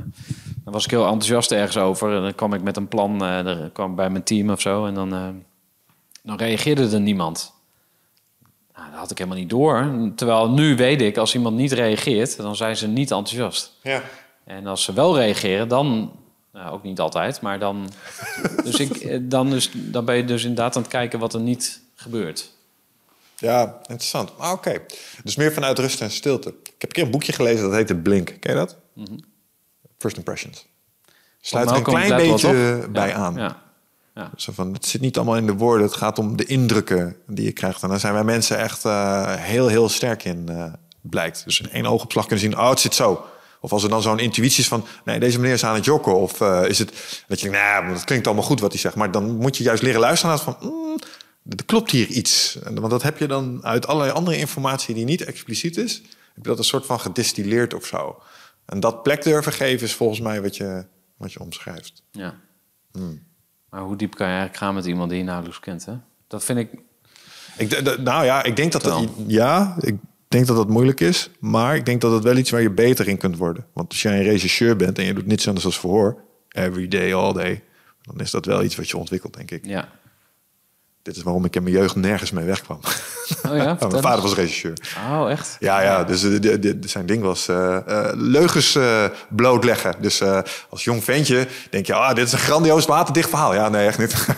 dan 0.64 0.72
was 0.72 0.84
ik 0.84 0.90
heel 0.90 1.04
enthousiast 1.04 1.52
ergens 1.52 1.76
over. 1.76 2.16
En 2.16 2.22
dan 2.22 2.34
kwam 2.34 2.54
ik 2.54 2.62
met 2.62 2.76
een 2.76 2.88
plan, 2.88 3.22
eh 3.24 3.46
er 3.46 3.70
kwam 3.70 3.90
ik 3.90 3.96
bij 3.96 4.10
mijn 4.10 4.24
team 4.24 4.50
of 4.50 4.60
zo. 4.60 4.86
En 4.86 4.94
dan, 4.94 5.14
eh, 5.14 5.28
dan 6.22 6.36
reageerde 6.36 6.90
er 6.90 7.00
niemand. 7.00 7.52
Nou, 8.76 8.90
dat 8.90 8.98
had 8.98 9.10
ik 9.10 9.18
helemaal 9.18 9.38
niet 9.38 9.50
door. 9.50 9.90
Terwijl 10.14 10.50
nu 10.50 10.76
weet 10.76 11.02
ik, 11.02 11.16
als 11.16 11.34
iemand 11.34 11.56
niet 11.56 11.72
reageert, 11.72 12.36
dan 12.36 12.56
zijn 12.56 12.76
ze 12.76 12.88
niet 12.88 13.10
enthousiast. 13.10 13.78
Ja. 13.82 14.02
En 14.44 14.66
als 14.66 14.84
ze 14.84 14.92
wel 14.92 15.16
reageren, 15.16 15.68
dan... 15.68 16.12
Nou, 16.54 16.72
ook 16.72 16.82
niet 16.82 17.00
altijd, 17.00 17.40
maar 17.40 17.58
dan... 17.58 17.90
dus 18.64 18.74
ik, 18.74 18.96
eh, 18.96 19.18
dan, 19.22 19.50
dus, 19.50 19.70
dan 19.74 20.04
ben 20.04 20.16
je 20.16 20.24
dus 20.24 20.42
inderdaad 20.42 20.76
aan 20.76 20.82
het 20.82 20.90
kijken 20.90 21.18
wat 21.18 21.34
er 21.34 21.40
niet 21.40 21.80
gebeurt. 21.94 22.50
Ja, 23.36 23.78
interessant. 23.80 24.38
Ah, 24.38 24.52
Oké. 24.52 24.80
Dus 25.24 25.36
meer 25.36 25.52
vanuit 25.52 25.78
rust 25.78 26.00
en 26.00 26.10
stilte. 26.10 26.48
Ik 26.48 26.54
heb 26.78 26.82
een 26.82 26.88
keer 26.88 27.04
een 27.04 27.10
boekje 27.10 27.32
gelezen 27.32 27.62
dat 27.62 27.72
heette 27.72 27.94
Blink. 27.94 28.36
Ken 28.40 28.52
je 28.52 28.58
dat? 28.58 28.76
First 29.98 30.16
Impressions. 30.16 30.66
Sluit 31.40 31.70
er 31.70 31.76
een 31.76 31.82
klein 31.82 32.16
beetje 32.16 32.88
bij 32.90 33.08
Ja, 33.08 33.14
aan. 33.14 33.34
Ja, 33.34 33.62
ja. 34.14 34.30
Zo 34.36 34.52
van, 34.52 34.72
het 34.72 34.86
zit 34.86 35.00
niet 35.00 35.16
allemaal 35.16 35.36
in 35.36 35.46
de 35.46 35.54
woorden. 35.54 35.86
Het 35.86 35.96
gaat 35.96 36.18
om 36.18 36.36
de 36.36 36.44
indrukken 36.44 37.16
die 37.26 37.44
je 37.44 37.52
krijgt. 37.52 37.82
En 37.82 37.88
daar 37.88 38.00
zijn 38.00 38.14
wij 38.14 38.24
mensen 38.24 38.58
echt 38.58 38.84
eh, 38.84 39.34
heel, 39.34 39.68
heel 39.68 39.88
sterk 39.88 40.24
in, 40.24 40.48
eh, 40.48 40.72
blijkt. 41.00 41.44
Dus 41.44 41.60
in 41.60 41.70
één 41.70 41.86
oogopslag 41.86 42.26
kunnen 42.26 42.44
zien, 42.44 42.58
oh, 42.58 42.70
het 42.70 42.80
zit 42.80 42.94
zo. 42.94 43.26
Of 43.64 43.72
als 43.72 43.82
er 43.82 43.88
dan 43.88 44.02
zo'n 44.02 44.18
intuïtie 44.18 44.60
is 44.60 44.68
van, 44.68 44.86
nee, 45.04 45.18
deze 45.18 45.38
meneer 45.38 45.54
is 45.54 45.64
aan 45.64 45.74
het 45.74 45.84
jokken. 45.84 46.16
Of 46.16 46.40
eh, 46.40 46.62
is 46.68 46.78
het, 46.78 47.24
dat 47.28 47.40
je 47.40 47.50
denkt, 47.50 47.64
nou, 47.66 47.92
dat 47.92 48.04
klinkt 48.04 48.26
allemaal 48.26 48.44
goed 48.44 48.60
wat 48.60 48.72
hij 48.72 48.80
zegt. 48.80 48.94
Maar 48.94 49.10
dan 49.10 49.36
moet 49.36 49.56
je 49.56 49.64
juist 49.64 49.82
leren 49.82 50.00
luisteren 50.00 50.36
naar 50.36 50.44
het 50.44 50.58
van, 50.58 50.70
mm, 50.70 50.98
er 51.48 51.64
klopt 51.64 51.90
hier 51.90 52.06
iets. 52.06 52.58
Want 52.74 52.90
dat 52.90 53.02
heb 53.02 53.18
je 53.18 53.26
dan 53.26 53.64
uit 53.64 53.86
allerlei 53.86 54.12
andere 54.12 54.36
informatie 54.36 54.94
die 54.94 55.04
niet 55.04 55.24
expliciet 55.24 55.76
is. 55.76 56.02
Heb 56.34 56.42
je 56.44 56.48
dat 56.48 56.58
een 56.58 56.64
soort 56.64 56.86
van 56.86 57.00
gedistilleerd 57.00 57.74
of 57.74 57.86
zo. 57.86 58.22
En 58.66 58.80
dat 58.80 59.02
plek 59.02 59.22
durven 59.22 59.52
geven 59.52 59.86
is 59.86 59.94
volgens 59.94 60.20
mij 60.20 60.42
wat 60.42 60.56
je, 60.56 60.86
wat 61.16 61.32
je 61.32 61.40
omschrijft. 61.40 62.02
ja. 62.10 62.34
Maar 63.70 63.82
hoe 63.82 63.96
diep 63.96 64.14
kan 64.14 64.26
je 64.26 64.32
eigenlijk 64.32 64.62
gaan 64.62 64.74
met 64.74 64.84
iemand 64.84 65.08
die 65.10 65.18
je 65.18 65.24
nauwelijks 65.24 65.60
kent, 65.60 65.84
hè? 65.84 65.94
Dat 66.28 66.44
vind 66.44 66.58
ik... 66.58 66.70
Ik, 67.56 67.98
nou 67.98 68.24
ja, 68.24 68.42
ik 68.42 68.56
denk 68.56 68.72
dat 68.72 68.82
dat, 68.82 69.08
ja, 69.26 69.76
ik 69.80 69.94
denk 70.34 70.46
dat 70.46 70.56
dat 70.56 70.68
moeilijk 70.68 71.00
is. 71.00 71.30
Maar 71.38 71.76
ik 71.76 71.86
denk 71.86 72.00
dat 72.00 72.12
het 72.12 72.22
wel 72.22 72.36
iets 72.36 72.50
waar 72.50 72.62
je 72.62 72.70
beter 72.70 73.08
in 73.08 73.18
kunt 73.18 73.36
worden. 73.36 73.66
Want 73.72 73.88
als 73.88 74.02
jij 74.02 74.16
een 74.16 74.22
regisseur 74.22 74.76
bent 74.76 74.98
en 74.98 75.04
je 75.04 75.14
doet 75.14 75.26
niets 75.26 75.46
anders 75.48 75.66
als 75.66 75.78
verhoor, 75.78 76.16
every 76.48 76.88
day, 76.88 77.14
all 77.14 77.32
day, 77.32 77.62
dan 78.02 78.20
is 78.20 78.30
dat 78.30 78.44
wel 78.46 78.62
iets 78.62 78.76
wat 78.76 78.88
je 78.90 78.96
ontwikkelt, 78.96 79.34
denk 79.34 79.50
ik. 79.50 79.66
Ja. 79.66 79.88
Dit 81.02 81.16
is 81.16 81.22
waarom 81.22 81.44
ik 81.44 81.56
in 81.56 81.62
mijn 81.62 81.74
jeugd 81.74 81.96
nergens 81.96 82.30
mee 82.30 82.44
wegkwam. 82.44 82.78
Oh 83.46 83.56
ja, 83.56 83.76
mijn 83.88 84.02
vader 84.02 84.22
was 84.22 84.34
regisseur. 84.34 84.78
Oh, 85.10 85.30
echt? 85.30 85.56
Ja, 85.60 85.82
ja, 85.82 86.04
dus 86.04 86.20
de, 86.20 86.38
de, 86.38 86.58
de- 86.78 86.88
zijn 86.88 87.06
ding 87.06 87.22
was 87.22 87.48
eh, 87.48 87.76
eh, 87.76 88.10
leugens 88.14 88.74
eh, 88.74 89.04
blootleggen. 89.30 89.94
Dus 90.00 90.20
eh, 90.20 90.38
als 90.68 90.84
jong 90.84 91.04
ventje 91.04 91.46
denk 91.70 91.86
je, 91.86 91.94
ah, 91.94 92.14
dit 92.14 92.26
is 92.26 92.32
een 92.32 92.38
grandioos 92.38 92.86
waterdicht 92.86 93.28
verhaal. 93.28 93.54
Ja, 93.54 93.68
nee, 93.68 93.86
echt 93.86 93.98
niet. 93.98 94.12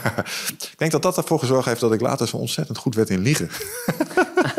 ik 0.73 0.79
denk 0.79 0.91
dat 0.91 1.03
dat 1.03 1.17
ervoor 1.17 1.39
gezorgd 1.39 1.67
heeft 1.67 1.81
dat 1.81 1.93
ik 1.93 2.01
later 2.01 2.29
zo 2.29 2.37
ontzettend 2.37 2.79
goed 2.79 2.95
werd 2.95 3.11
in 3.11 3.21
liegen. 3.21 3.51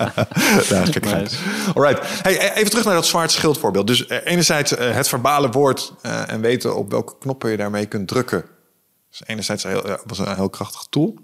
ja, 0.68 0.84
gekkigheid. 0.84 1.30
Nice. 1.30 1.72
Alright. 1.74 2.22
Hey, 2.22 2.34
e- 2.34 2.52
even 2.54 2.70
terug 2.70 2.84
naar 2.84 2.94
dat 2.94 3.06
zwart 3.06 3.30
schildvoorbeeld. 3.30 3.86
Dus 3.86 4.06
eh, 4.06 4.18
enerzijds 4.24 4.74
eh, 4.74 4.94
het 4.94 5.08
verbale 5.08 5.50
woord 5.50 5.92
eh, 6.02 6.30
en 6.30 6.40
weten 6.40 6.76
op 6.76 6.90
welke 6.90 7.18
knoppen 7.18 7.50
je 7.50 7.56
daarmee 7.56 7.86
kunt 7.86 8.08
drukken. 8.08 8.44
Dus 9.10 9.22
enerzijds 9.26 9.64
een 9.64 9.70
heel, 9.70 9.98
was 10.06 10.18
een 10.18 10.34
heel 10.34 10.50
krachtig 10.50 10.86
tool. 10.90 11.14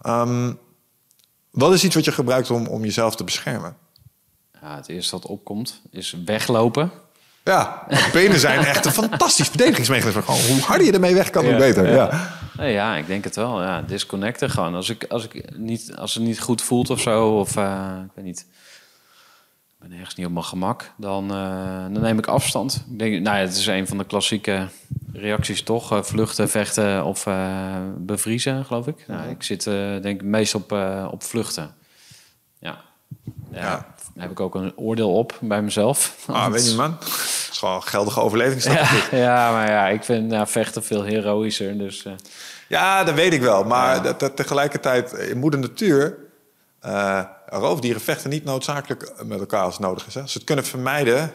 Ehm, 0.00 0.52
wat 1.50 1.72
is 1.72 1.84
iets 1.84 1.94
wat 1.94 2.04
je 2.04 2.12
gebruikt 2.12 2.50
om, 2.50 2.66
om 2.66 2.84
jezelf 2.84 3.16
te 3.16 3.24
beschermen? 3.24 3.76
Ja, 4.60 4.76
het 4.76 4.88
eerste 4.88 5.16
wat 5.16 5.26
opkomt 5.26 5.82
is 5.90 6.16
weglopen. 6.24 6.90
Ja, 7.44 7.86
benen 8.12 8.38
zijn 8.38 8.64
echt 8.64 8.84
een 8.84 8.92
fantastisch 8.92 9.48
verdedigingsmechanisme. 9.48 10.22
Gewoon, 10.22 10.40
hoe 10.40 10.60
harder 10.60 10.86
je 10.86 10.92
ermee 10.92 11.14
weg 11.14 11.30
kan, 11.30 11.44
hoe 11.44 11.56
beter. 11.56 11.92
Ja. 11.92 12.30
ja. 12.56 12.96
Ik 12.96 13.06
denk 13.06 13.24
het 13.24 13.36
wel. 13.36 13.62
Ja, 13.62 13.82
disconnecten 13.82 14.50
gewoon. 14.50 14.74
Als, 14.74 14.90
ik, 14.90 15.04
als, 15.04 15.28
ik 15.28 15.56
niet, 15.56 15.96
als 15.96 16.14
het 16.14 16.22
niet 16.22 16.40
goed 16.40 16.62
voelt 16.62 16.90
of 16.90 17.00
zo, 17.00 17.38
of 17.38 17.56
eh, 17.56 17.96
ik 18.04 18.10
weet 18.14 18.24
niet, 18.24 18.46
ik 19.68 19.88
ben 19.88 19.98
ergens 19.98 20.14
niet 20.14 20.26
op 20.26 20.32
mijn 20.32 20.44
gemak, 20.44 20.92
dan, 20.96 21.30
eh, 21.30 21.82
dan 21.92 22.00
neem 22.00 22.18
ik 22.18 22.26
afstand. 22.26 22.84
Ik 22.90 22.98
denk, 22.98 23.22
nou 23.22 23.36
ja, 23.36 23.42
het 23.42 23.56
is 23.56 23.66
een 23.66 23.86
van 23.86 23.98
de 23.98 24.06
klassieke 24.06 24.68
reacties 25.12 25.62
toch? 25.62 25.92
Eh, 25.92 26.02
vluchten, 26.02 26.48
vechten 26.48 27.04
of 27.04 27.26
bevriezen, 27.96 28.64
geloof 28.64 28.86
ik. 28.86 29.04
Nou, 29.06 29.30
ik 29.30 29.42
zit 29.42 29.64
denk 29.64 30.04
ik 30.04 30.22
meest 30.22 30.54
op, 30.54 30.72
op 31.10 31.22
vluchten. 31.22 31.74
Ja. 32.58 32.88
Ja. 33.52 33.60
Ja. 33.60 33.86
Daar 34.14 34.22
heb 34.22 34.30
ik 34.30 34.40
ook 34.40 34.54
een 34.54 34.72
oordeel 34.76 35.14
op 35.14 35.36
bij 35.40 35.62
mezelf. 35.62 36.16
Ah, 36.26 36.46
weet 36.50 36.70
je 36.70 36.76
man. 36.76 36.96
Het 37.00 37.48
is 37.52 37.58
gewoon 37.58 37.74
een 37.74 37.82
geldige 37.82 38.20
overlevingsstrategie. 38.20 39.18
Ja, 39.18 39.24
ja, 39.46 39.52
maar 39.52 39.70
ja, 39.70 39.88
ik 39.88 40.04
vind 40.04 40.30
ja, 40.30 40.46
vechten 40.46 40.84
veel 40.84 41.02
heroïscher. 41.02 41.78
Dus 41.78 42.04
eh, 42.04 42.12
Ja, 42.68 43.04
dat 43.04 43.14
weet 43.14 43.32
ik 43.32 43.40
wel. 43.40 43.64
Maar 43.64 44.02
dat, 44.02 44.20
dat 44.20 44.36
tegelijkertijd, 44.36 45.12
in 45.12 45.38
moeder 45.38 45.60
natuur... 45.60 46.16
eh, 46.80 47.22
roofdieren 47.46 48.00
vechten 48.00 48.30
niet 48.30 48.44
noodzakelijk 48.44 49.12
met 49.24 49.40
elkaar 49.40 49.62
als 49.64 49.78
nodig 49.78 50.06
is. 50.06 50.14
Hè. 50.14 50.20
Als 50.20 50.32
ze 50.32 50.38
het 50.38 50.46
kunnen 50.46 50.64
vermijden, 50.64 51.32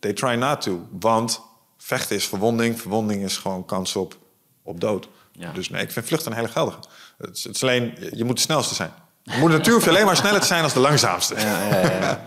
they 0.00 0.12
try 0.12 0.34
not 0.34 0.60
to. 0.60 0.86
Want 0.90 1.40
vechten 1.78 2.16
is 2.16 2.26
verwonding. 2.26 2.80
Verwonding 2.80 3.22
is 3.22 3.36
gewoon 3.36 3.64
kans 3.64 3.96
op, 3.96 4.16
op 4.62 4.80
dood. 4.80 5.08
Ja. 5.32 5.52
Dus 5.52 5.68
nee, 5.70 5.82
ik 5.82 5.90
vind 5.90 6.06
vluchten 6.06 6.30
een 6.30 6.36
hele 6.36 6.48
geldige. 6.50 6.78
Het 7.18 7.36
is, 7.36 7.44
het 7.44 7.54
is 7.54 7.62
alleen, 7.62 7.94
je- 8.00 8.16
je 8.16 8.24
moet 8.24 8.36
de 8.36 8.42
snelste 8.42 8.74
zijn. 8.74 8.92
In 9.24 9.38
moeder 9.38 9.58
natuur 9.58 9.74
hoef 9.74 9.84
je 9.84 9.90
alleen 9.90 10.06
maar 10.06 10.16
sneller 10.16 10.40
te 10.40 10.46
zijn 10.46 10.62
als 10.62 10.72
de 10.72 10.80
langzaamste. 10.80 11.34
ja, 11.40 11.68
ja, 11.68 11.80
ja. 12.00 12.22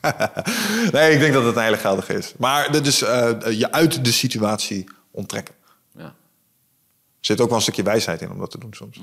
Nee, 0.92 1.12
ik 1.12 1.18
denk 1.20 1.32
dat 1.32 1.44
het 1.44 1.56
een 1.56 1.62
hele 1.62 1.76
geldige 1.76 2.14
is. 2.14 2.32
Maar 2.38 2.72
de- 2.72 2.80
dus 2.80 3.02
eh, 3.02 3.30
je 3.58 3.72
uit 3.72 4.04
de 4.04 4.12
situatie 4.12 4.84
onttrekken. 5.10 5.54
ja. 5.96 6.04
Er 6.04 7.30
zit 7.30 7.40
ook 7.40 7.46
wel 7.48 7.56
een 7.56 7.62
stukje 7.62 7.82
wijsheid 7.82 8.20
in 8.22 8.30
om 8.30 8.38
dat 8.38 8.50
te 8.50 8.58
doen 8.58 8.74
soms. 8.74 9.00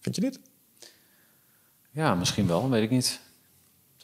Vind 0.00 0.16
je 0.16 0.22
niet? 0.22 0.38
Ja, 1.90 2.14
misschien 2.14 2.46
wel, 2.46 2.70
weet 2.70 2.82
ik 2.82 2.90
niet. 2.90 3.20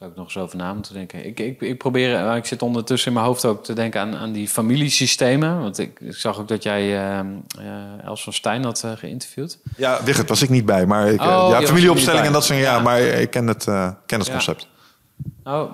Zou 0.01 0.13
ik 0.13 0.19
nog 0.19 0.27
eens 0.27 0.37
over 0.37 0.57
na 0.57 0.75
moeten 0.75 0.95
denken. 0.95 1.27
Ik, 1.27 1.41
ik, 1.41 1.61
ik 1.61 1.79
probeer, 1.79 2.15
eh, 2.15 2.37
ik 2.37 2.45
zit 2.47 2.63
ondertussen 2.63 3.09
in 3.09 3.15
mijn 3.15 3.27
hoofd 3.27 3.45
ook 3.45 3.65
te 3.65 3.73
denken 3.73 4.01
aan, 4.01 4.17
aan 4.17 4.33
die 4.33 4.49
familiesystemen. 4.49 5.61
Want 5.61 5.79
ik, 5.79 6.01
ik 6.01 6.15
zag 6.15 6.39
ook 6.39 6.49
dat 6.49 6.63
jij 6.63 6.81
eh, 6.81 7.19
eh, 7.19 8.05
Els 8.05 8.23
van 8.23 8.33
Stijn 8.33 8.65
had 8.65 8.85
geïnterviewd. 8.97 9.59
Ja, 9.77 10.05
Wigert 10.05 10.29
was 10.29 10.43
ik 10.43 10.49
niet 10.49 10.65
bij. 10.65 10.87
Maar 10.87 11.09
ik, 11.09 11.21
Oh, 11.21 11.49
ja, 11.51 11.63
familieopstelling 11.63 12.25
en 12.27 12.33
dat 12.33 12.45
soort 12.45 12.59
ja, 12.59 12.77
Ja. 12.77 12.83
maar 12.83 13.01
ik 13.01 13.31
ken 13.31 13.47
het, 13.47 13.65
ken 14.07 14.19
het 14.19 14.27
Ja. 14.27 14.33
concept. 14.33 14.69
Nou, 15.45 15.71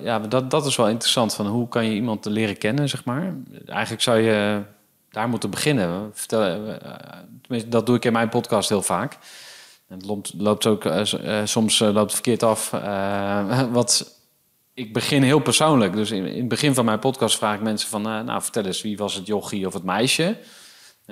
ja, 0.00 0.18
dat, 0.18 0.50
dat 0.50 0.66
is 0.66 0.76
wel 0.76 0.88
interessant. 0.88 1.34
Van 1.34 1.46
hoe 1.46 1.68
kan 1.68 1.84
je 1.84 1.94
iemand 1.94 2.24
leren 2.24 2.58
kennen, 2.58 2.88
zeg 2.88 3.04
maar. 3.04 3.34
Eigenlijk 3.66 4.02
zou 4.02 4.18
je 4.18 4.62
daar 5.10 5.28
moeten 5.28 5.50
beginnen. 5.50 6.10
Vertel, 6.12 6.60
dat 7.66 7.86
doe 7.86 7.96
ik 7.96 8.04
in 8.04 8.12
mijn 8.12 8.28
podcast 8.28 8.68
heel 8.68 8.82
vaak. 8.82 9.18
Het 9.88 10.04
loopt, 10.04 10.32
loopt 10.36 10.66
ook, 10.66 10.84
eh, 10.84 11.40
eh, 11.40 11.46
soms 11.46 11.80
eh, 11.80 11.92
loopt 11.92 12.12
verkeerd 12.12 12.42
af. 12.42 12.70
Wat, 13.70 14.20
ik 14.74 14.92
begin 14.92 15.22
heel 15.22 15.38
persoonlijk. 15.40 15.92
Dus 15.92 16.10
in, 16.10 16.24
het 16.24 16.48
begin 16.48 16.74
van 16.74 16.84
mijn 16.84 16.98
podcast 16.98 17.36
vraag 17.36 17.54
ik 17.54 17.62
mensen 17.62 17.88
van... 17.88 18.02
nou, 18.02 18.42
vertel 18.42 18.64
eens, 18.64 18.82
wie 18.82 18.96
was 18.96 19.14
het 19.14 19.26
jochie 19.26 19.66
of 19.66 19.72
het 19.72 19.82
meisje? 19.82 20.38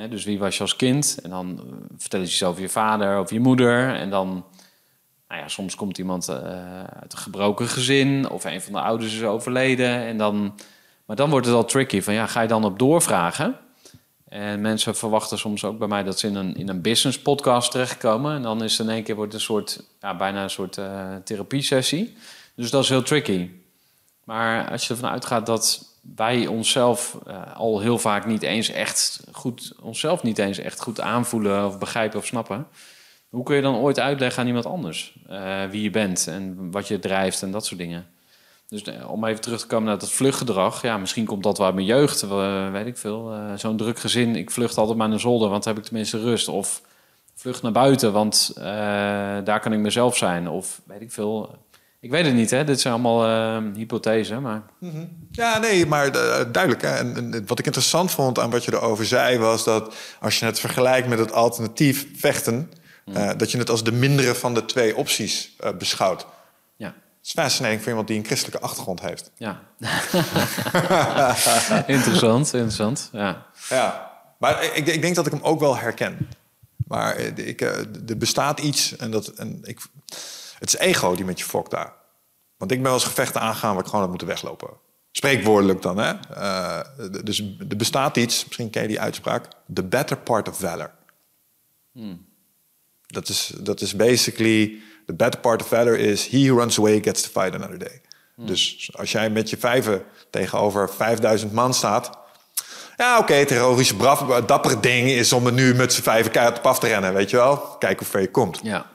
Dus 0.09 0.25
wie 0.25 0.39
was 0.39 0.57
je 0.57 0.62
als 0.62 0.77
kind? 0.77 1.18
En 1.22 1.31
dan 1.31 1.61
vertel 1.97 2.20
eens 2.20 2.43
over 2.43 2.62
je 2.62 2.68
vader, 2.68 3.16
over 3.16 3.35
je 3.35 3.41
moeder. 3.41 3.95
En 3.95 4.11
dan... 4.11 4.45
Nou 5.29 5.41
ja, 5.41 5.49
soms 5.49 5.75
komt 5.75 5.99
iemand 5.99 6.31
uit 6.31 7.12
een 7.12 7.18
gebroken 7.18 7.68
gezin 7.68 8.31
of 8.31 8.45
een 8.45 8.61
van 8.61 8.72
de 8.72 8.81
ouders 8.81 9.14
is 9.14 9.22
overleden. 9.22 10.01
En 10.01 10.18
dan, 10.18 10.55
maar 11.07 11.16
dan 11.16 11.31
wordt 11.31 11.47
het 11.47 11.55
al 11.55 11.64
tricky. 11.64 12.01
Van 12.01 12.14
ja, 12.14 12.27
ga 12.27 12.41
je 12.41 12.49
dan 12.49 12.64
op 12.64 12.79
doorvragen? 12.79 13.59
En 14.35 14.61
mensen 14.61 14.97
verwachten 14.97 15.39
soms 15.39 15.64
ook 15.64 15.78
bij 15.78 15.89
mij 15.89 16.03
dat 16.03 16.18
ze 16.18 16.26
in 16.26 16.35
een, 16.35 16.57
in 16.57 16.68
een 16.68 16.80
business 16.80 17.18
podcast 17.18 17.70
terechtkomen. 17.70 18.35
En 18.35 18.43
dan 18.43 18.62
is 18.62 18.78
het 18.78 18.87
in 18.87 18.93
één 18.93 19.03
keer 19.03 19.14
wordt 19.14 19.35
een 19.35 19.41
soort, 19.41 19.82
ja, 20.01 20.16
bijna 20.16 20.43
een 20.43 20.51
soort 20.51 20.78
eh 20.78 21.14
therapie-sessie. 21.24 22.16
Dus 22.55 22.70
dat 22.70 22.82
is 22.82 22.89
heel 22.89 23.03
tricky. 23.03 23.51
Maar 24.24 24.70
als 24.70 24.87
je 24.87 24.95
ervan 24.95 25.11
uitgaat 25.11 25.47
dat 25.47 25.89
wij 26.16 26.47
onszelf 26.47 27.18
eh, 27.26 27.57
al 27.57 27.80
heel 27.80 27.99
vaak 27.99 28.26
niet 28.26 28.43
eens 28.43 28.68
echt 28.68 29.26
goed, 29.32 29.72
onszelf 29.80 30.22
niet 30.22 30.39
eens 30.39 30.59
echt 30.59 30.80
goed 30.80 31.01
aanvoelen 31.01 31.66
of 31.66 31.78
begrijpen 31.78 32.18
of 32.18 32.26
snappen. 32.26 32.66
Hoe 33.28 33.45
kun 33.45 33.57
je 33.57 33.62
dan 33.62 33.76
ooit 33.76 34.01
uitleggen 34.01 34.41
aan 34.43 34.49
iemand 34.49 34.66
anders 34.66 35.16
eh, 35.28 35.64
wie 35.64 35.82
je 35.82 35.91
bent 35.91 36.26
en 36.26 36.70
wat 36.70 36.89
je 36.89 36.99
drijft 36.99 37.43
en 37.43 37.51
dat 37.51 37.66
soort 37.66 37.80
dingen? 37.80 38.07
Dus 38.75 38.83
eh, 38.83 39.11
om 39.11 39.25
even 39.25 39.41
terug 39.41 39.61
te 39.61 39.66
komen 39.66 39.89
naar 39.89 39.99
dat 39.99 40.11
vluchtgedrag. 40.11 40.83
Ja, 40.83 40.99
misschien 40.99 41.25
komt 41.25 41.43
dat 41.43 41.57
wel 41.57 41.66
uit 41.66 41.75
mijn 41.75 41.87
jeugd, 41.87 42.22
eh, 42.22 42.70
weet 42.70 42.87
ik 42.87 42.99
veel. 42.99 43.33
Eh, 43.33 43.39
Zo'n 43.57 43.77
druk 43.77 43.99
gezin, 43.99 44.37
ik 44.37 44.51
vlucht 44.51 44.79
altijd 44.79 44.99
maar 44.99 45.09
naar 45.09 45.20
zolder, 45.20 45.49
want 45.49 45.64
dan 45.64 45.72
heb 45.72 45.83
ik 45.83 45.89
tenminste 45.89 46.20
rust. 46.20 46.49
Of 46.49 46.81
vlucht 47.35 47.62
naar 47.62 47.72
buiten, 47.72 48.12
want 48.12 48.53
daar 49.45 49.61
kan 49.61 49.72
ik 49.72 49.79
mezelf 49.79 50.16
zijn. 50.16 50.49
Of 50.49 50.81
weet 50.87 51.01
ik 51.01 51.12
veel. 51.12 51.59
Ik 52.01 52.11
weet 52.11 52.25
het 52.25 52.35
niet, 52.35 52.51
hè. 52.51 52.64
Dit 52.64 52.81
zijn 52.81 52.95
allemaal 52.95 53.25
eh 53.25 53.75
hypothesen, 53.75 54.43
maar... 54.43 54.62
Ja, 55.31 55.59
nee, 55.59 55.87
maar 55.87 56.12
duidelijk. 56.53 56.83
Hè? 56.83 56.89
En, 56.89 57.16
en 57.16 57.47
wat 57.47 57.59
ik 57.59 57.66
interessant 57.66 58.11
vond 58.11 58.39
aan 58.39 58.51
wat 58.51 58.64
je 58.64 58.72
erover 58.72 59.05
zei... 59.07 59.39
was 59.39 59.64
dat 59.64 59.95
als 60.20 60.39
je 60.39 60.45
het 60.45 60.61
vergelijkt 60.61 61.09
met 61.09 61.18
het 61.18 61.33
alternatief 61.33 62.07
vechten... 62.16 62.70
eh, 63.12 63.31
dat 63.37 63.51
je 63.51 63.59
het 63.59 63.70
als 63.70 63.85
de 63.85 63.93
mindere 63.93 64.35
van 64.35 64.55
de 64.55 64.64
twee 64.64 64.97
opties 64.97 65.57
beschouwt. 65.79 66.27
Het 67.25 67.37
is 67.37 67.43
fascinating 67.43 67.81
voor 67.81 67.89
iemand 67.89 68.09
die 68.09 68.18
een 68.18 68.25
christelijke 68.25 68.61
achtergrond 68.61 69.01
heeft. 69.01 69.31
ja. 69.37 69.62
interessant, 71.87 72.53
interessant, 72.53 73.09
ja. 73.12 73.47
Ja, 73.68 74.12
maar 74.39 74.64
ik, 74.64 74.87
ik 74.87 75.01
denk 75.01 75.14
dat 75.14 75.27
ik 75.27 75.33
hem 75.33 75.43
ook 75.43 75.61
wel 75.61 75.77
herken. 75.77 76.29
Maar 76.87 77.16
eh, 77.16 77.47
ik, 77.47 77.61
eh, 77.61 77.79
er 78.09 78.18
bestaat 78.18 78.61
iets 78.61 78.97
en 78.97 79.11
dat 79.11 79.29
en 79.29 79.61
ik, 79.62 79.81
het 80.59 80.68
is 80.68 80.77
ego 80.77 81.14
die 81.14 81.25
met 81.25 81.39
je 81.39 81.45
fokt 81.45 81.70
daar. 81.70 81.93
Want 82.57 82.70
ik 82.70 82.77
ben 82.77 82.87
wel 82.87 82.95
eens 82.95 83.09
gevechten 83.09 83.41
aangaan 83.41 83.70
waar 83.70 83.83
ik 83.83 83.85
gewoon 83.85 84.01
had 84.01 84.11
moeten 84.11 84.29
weglopen. 84.29 84.70
Spreekwoordelijk 85.11 85.83
dan, 85.83 85.99
hè? 85.99 86.12
Eh, 86.35 86.81
dus 87.25 87.39
er 87.68 87.77
bestaat 87.77 88.16
iets, 88.16 88.45
misschien 88.45 88.70
ken 88.70 88.83
je 88.83 88.89
die 88.89 89.01
uitspraak, 89.01 89.49
the 89.75 89.83
better 89.83 90.16
part 90.16 90.49
of 90.49 90.59
valor. 90.59 90.91
Dat, 93.07 93.29
is, 93.29 93.53
dat 93.61 93.81
is 93.81 93.97
basically, 93.97 94.83
the 95.07 95.14
better 95.14 95.40
part 95.40 95.62
of 95.62 95.68
valor 95.68 95.98
is 95.98 96.28
he 96.28 96.46
who 96.48 96.57
runs 96.59 96.78
away 96.78 97.00
gets 97.02 97.22
to 97.22 97.40
fight 97.40 97.55
another 97.55 97.78
day. 97.78 98.00
Dus 98.36 98.90
als 98.96 99.12
jij 99.12 99.30
met 99.30 99.50
je 99.50 99.57
vijven 99.57 100.02
tegenover 100.30 100.90
5000 100.96 101.52
man 101.52 101.74
staat, 101.74 102.10
ja, 102.97 103.18
oké, 103.18 103.32
het 103.35 103.51
heroïsche, 103.51 103.94
dappere 104.47 104.81
ding 104.81 105.09
is 105.10 105.32
om 105.32 105.47
er 105.47 105.52
nu 105.52 105.74
met 105.74 105.93
z'n 105.93 106.02
vijven 106.02 106.31
keihard 106.32 106.59
op 106.59 106.66
af 106.66 106.78
te 106.78 106.86
rennen, 106.86 107.14
weet 107.14 107.31
je 107.31 107.36
wel? 107.36 107.56
Kijk 107.78 107.98
hoe 107.98 108.09
ver 108.09 108.20
je 108.20 108.31
komt. 108.31 108.60
Ja, 108.62 108.86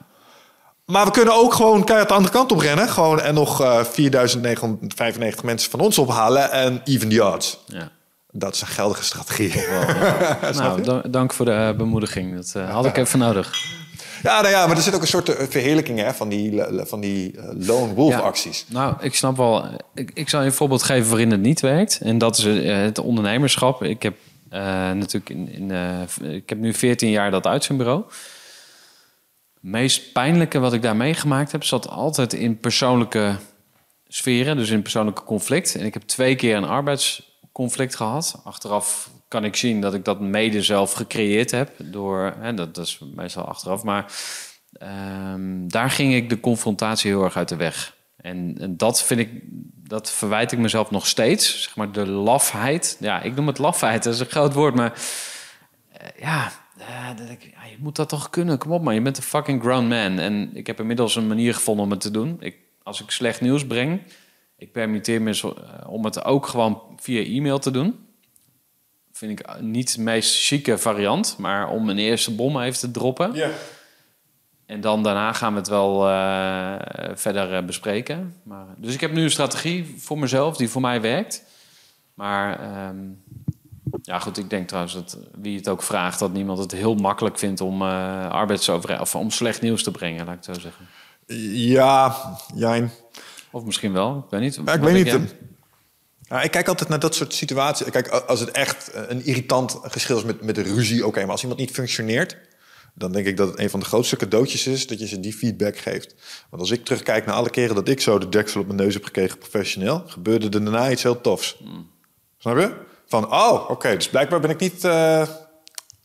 Maar 0.86 1.06
we 1.06 1.12
kunnen 1.12 1.34
ook 1.34 1.54
gewoon 1.54 1.84
keihard 1.84 2.10
de 2.10 2.16
andere 2.16 2.34
kant 2.34 2.52
op 2.52 2.60
rennen. 2.60 2.90
Gewoon 2.90 3.22
en 3.22 3.34
nog 3.34 3.62
eh 3.62 3.84
4995 3.84 5.44
mensen 5.44 5.72
van 5.72 5.80
ons 5.80 5.98
ophalen 5.98 6.52
en 6.52 6.82
even 6.84 7.10
the 7.10 7.26
odds. 7.26 7.60
ja. 7.66 7.92
Dat 8.32 8.54
is 8.54 8.62
een 8.62 8.68
geldige 8.68 9.04
strategie. 9.04 9.54
Nou, 10.54 10.82
da- 10.82 11.02
dank 11.08 11.34
voor 11.34 11.46
de 11.46 11.52
eh, 11.52 11.72
bemoediging. 11.78 12.36
Dat 12.36 12.52
eh, 12.56 12.72
had 12.72 12.86
ik 12.86 12.98
even 12.98 13.20
nodig. 13.20 13.52
Ja, 14.24 14.42
nou 14.42 14.54
ja, 14.54 14.68
maar 14.68 14.76
er 14.78 14.82
zit 14.84 14.96
ook 14.96 15.02
een 15.02 15.08
soort 15.08 15.30
eh, 15.30 15.46
verheerlijking 15.50 16.00
hè, 16.00 16.14
van 16.14 16.30
die, 16.30 16.64
eh, 16.64 16.86
van 16.86 17.00
die 17.00 17.38
eh, 17.38 17.50
lone 17.54 17.94
wolf 17.94 18.12
Ja. 18.12 18.20
acties. 18.20 18.66
Nou, 18.68 18.96
ik 19.00 19.16
snap 19.16 19.38
wel. 19.38 19.66
Ik, 19.94 20.12
ik 20.14 20.30
zal 20.30 20.40
je 20.40 20.46
een 20.46 20.54
voorbeeld 20.54 20.84
geven 20.84 21.10
waarin 21.10 21.32
het 21.32 21.42
niet 21.42 21.60
werkt. 21.60 22.00
En 22.02 22.18
dat 22.18 22.38
is 22.38 22.44
het 22.66 22.98
ondernemerschap. 23.00 23.84
Ik 23.84 24.04
heb 24.04 24.16
natuurlijk 24.50 25.30
in, 25.30 25.50
in 25.50 25.72
ik 26.32 26.50
heb 26.50 26.58
nu 26.58 26.74
14 26.74 27.10
jaar 27.10 27.32
dat 27.32 27.46
uitzendbureau. 27.48 28.04
Het 29.54 29.64
meest 29.72 30.14
pijnlijke 30.14 30.60
wat 30.60 30.74
ik 30.74 30.82
daar 30.82 30.96
meegemaakt 30.96 31.52
heb, 31.52 31.64
zat 31.64 31.90
altijd 31.90 32.34
in 32.34 32.60
persoonlijke 32.60 33.36
sferen, 34.08 34.58
dus 34.58 34.70
in 34.70 34.82
persoonlijke 34.82 35.24
conflict. 35.24 35.76
En 35.76 35.86
ik 35.86 35.94
heb 35.94 36.04
twee 36.04 36.36
keer 36.36 36.56
een 36.56 36.64
arbeidsconflict 36.66 37.96
gehad. 37.96 38.42
Achteraf 38.44 39.10
kan 39.30 39.44
ik 39.44 39.56
zien 39.56 39.82
dat 39.82 39.94
ik 39.94 40.06
dat 40.06 40.20
mede 40.20 40.62
zelf 40.62 40.94
gecreëerd 40.94 41.52
heb. 41.52 41.72
Door, 41.78 42.34
hè, 42.40 42.54
dat, 42.54 42.76
dat 42.76 42.86
is 42.86 43.00
meestal 43.16 43.46
achteraf. 43.46 43.84
Maar 43.84 44.14
ehm, 44.74 45.68
daar 45.68 45.90
ging 45.90 46.14
ik 46.14 46.30
de 46.30 46.40
confrontatie 46.40 47.12
heel 47.12 47.24
erg 47.24 47.38
uit 47.38 47.50
de 47.50 47.56
weg. 47.56 47.96
En, 48.18 48.58
en 48.60 48.78
dat 48.78 49.04
vind 49.04 49.20
ik, 49.20 49.30
dat 49.88 50.12
verwijt 50.12 50.52
ik 50.52 50.60
mezelf 50.60 50.92
nog 50.92 51.08
steeds. 51.08 51.64
Zeg 51.64 51.76
maar 51.76 51.92
de 51.92 52.08
lafheid. 52.08 52.98
Ja, 53.00 53.22
ik 53.22 53.36
noem 53.36 53.48
het 53.48 53.58
lafheid, 53.58 54.04
dat 54.04 54.14
is 54.14 54.20
een 54.20 54.26
groot 54.26 54.54
woord. 54.54 54.76
Maar 54.76 54.94
eh, 55.92 56.08
ja, 56.20 56.52
eh, 56.78 57.32
ik, 57.32 57.44
je 57.44 57.78
moet 57.80 57.96
dat 57.96 58.10
toch 58.10 58.30
kunnen. 58.30 58.58
Kom 58.58 58.72
op 58.72 58.84
man, 58.84 58.94
je 58.94 59.02
bent 59.02 59.18
een 59.18 59.24
fucking 59.24 59.62
grown 59.62 59.88
man. 59.88 60.20
En 60.20 60.50
ik 60.54 60.68
heb 60.68 60.80
inmiddels 60.80 61.16
een 61.16 61.28
manier 61.28 61.54
gevonden 61.54 61.86
om 61.86 61.92
het 61.92 62.02
te 62.02 62.12
doen. 62.12 62.38
Ik, 62.40 62.58
als 62.84 63.02
ik 63.02 63.12
slecht 63.12 63.42
nieuws 63.42 63.68
breng, 63.68 64.02
ik 64.58 64.72
permitteer 64.72 65.22
me 65.22 65.32
eh, 65.32 65.90
om 65.90 66.06
het 66.06 66.24
ook 66.24 66.48
gewoon 66.48 66.82
via 66.98 67.24
e-mail 67.24 67.60
te 67.60 67.72
doen. 67.72 68.08
Vind 69.20 69.40
ik 69.40 69.62
niet 69.62 69.96
de 69.96 70.02
meest 70.02 70.46
chique 70.46 70.78
variant, 70.78 71.36
maar 71.38 71.70
om 71.70 71.90
een 71.90 71.98
eerste 71.98 72.36
bom 72.36 72.62
even 72.62 72.80
te 72.80 72.92
droppen. 72.92 73.34
Ja. 73.34 73.50
En 74.66 74.82
dan 74.82 75.04
daarna 75.04 75.34
gaan 75.34 75.54
we 75.54 75.60
het 75.60 75.68
wel 75.68 76.10
eh, 76.10 76.76
verder 77.14 77.54
eh, 77.54 77.64
bespreken. 77.66 78.36
Maar, 78.44 78.66
dus 78.78 78.94
ik 78.94 79.02
heb 79.02 79.12
nu 79.12 79.24
een 79.24 79.32
strategie 79.32 79.96
voor 79.98 80.20
mezelf 80.20 80.58
die 80.58 80.70
voor 80.70 80.82
mij 80.82 81.02
werkt. 81.02 81.44
Maar 82.14 82.60
ehm, 82.60 82.98
ja, 84.02 84.20
goed, 84.20 84.38
ik 84.38 84.50
denk 84.50 84.68
trouwens 84.68 84.94
dat 84.94 85.18
wie 85.42 85.58
het 85.58 85.70
ook 85.70 85.84
vraagt, 85.84 86.20
dat 86.20 86.34
niemand 86.34 86.60
het 86.60 86.72
heel 86.72 86.96
makkelijk 86.96 87.38
vindt 87.38 87.62
om 87.62 87.82
uh, 87.82 88.30
arbeidsovereenkomst 88.30 89.16
of 89.16 89.22
om 89.22 89.32
slecht 89.32 89.62
nieuws 89.62 89.84
te 89.84 89.92
brengen, 89.92 90.26
laat 90.26 90.36
ik 90.36 90.46
het 90.46 90.56
zo 90.56 90.62
zeggen. 90.62 90.88
Ja, 91.54 92.16
Jijn. 92.56 92.92
Of 93.52 93.64
misschien 93.64 93.94
wel, 93.94 94.18
ik 94.18 94.30
weet 94.30 94.42
niet. 94.42 94.62
Ja, 94.66 94.74
ik 94.74 94.82
weet 94.82 94.94
niet. 94.94 95.06
jij? 95.06 95.28
Ja, 96.30 96.42
ik 96.42 96.52
kijk 96.52 96.68
altijd 96.68 96.90
naar 96.90 97.00
dat 97.00 97.16
soort 97.16 97.34
situaties. 97.34 97.90
Kijk, 97.90 98.08
als 98.08 98.40
het 98.40 98.52
echt 98.52 98.92
een 98.94 99.26
irritant 99.26 99.78
geschil 99.82 100.18
is 100.18 100.24
met, 100.24 100.42
met 100.42 100.56
de 100.56 100.62
ruzie, 100.62 101.06
oké. 101.06 101.22
maar 101.22 101.32
als 101.32 101.42
iemand 101.42 101.60
niet 101.60 101.72
functioneert, 101.72 102.38
dan 102.94 103.12
denk 103.12 103.26
ik 103.26 103.38
dat 103.38 103.48
het 103.48 103.60
een 103.60 103.70
van 103.70 103.80
de 103.80 103.86
grootste 103.86 104.16
cadeautjes 104.16 104.68
is 104.68 104.88
dat 104.88 105.00
je 105.00 105.08
ze 105.08 105.20
die 105.20 105.34
feedback 105.34 105.78
geeft. 105.78 106.16
Want 106.50 106.62
als 106.62 106.72
ik 106.72 106.86
terugkijk 106.86 107.26
naar 107.26 107.36
alle 107.36 107.50
keren 107.50 107.76
dat 107.76 107.88
ik 107.88 108.02
zo 108.02 108.18
de 108.18 108.30
deksel 108.30 108.62
op 108.62 108.68
mijn 108.68 108.80
neus 108.80 108.94
heb 108.94 109.04
gekregen 109.04 109.38
professioneel, 109.38 110.04
gebeurde 110.08 110.46
er 110.46 110.52
daarna 110.52 110.92
iets 110.92 111.04
heel 111.04 111.22
tofs. 111.22 111.62
Snap 112.38 112.58
je? 112.58 112.74
Van, 113.06 113.34
oh, 113.34 113.70
oké, 113.70 113.96
dus 113.96 114.10
blijkbaar 114.10 114.40
ben 114.40 114.50
ik 114.50 114.60
niet 114.60 114.84
eh, 114.84 115.28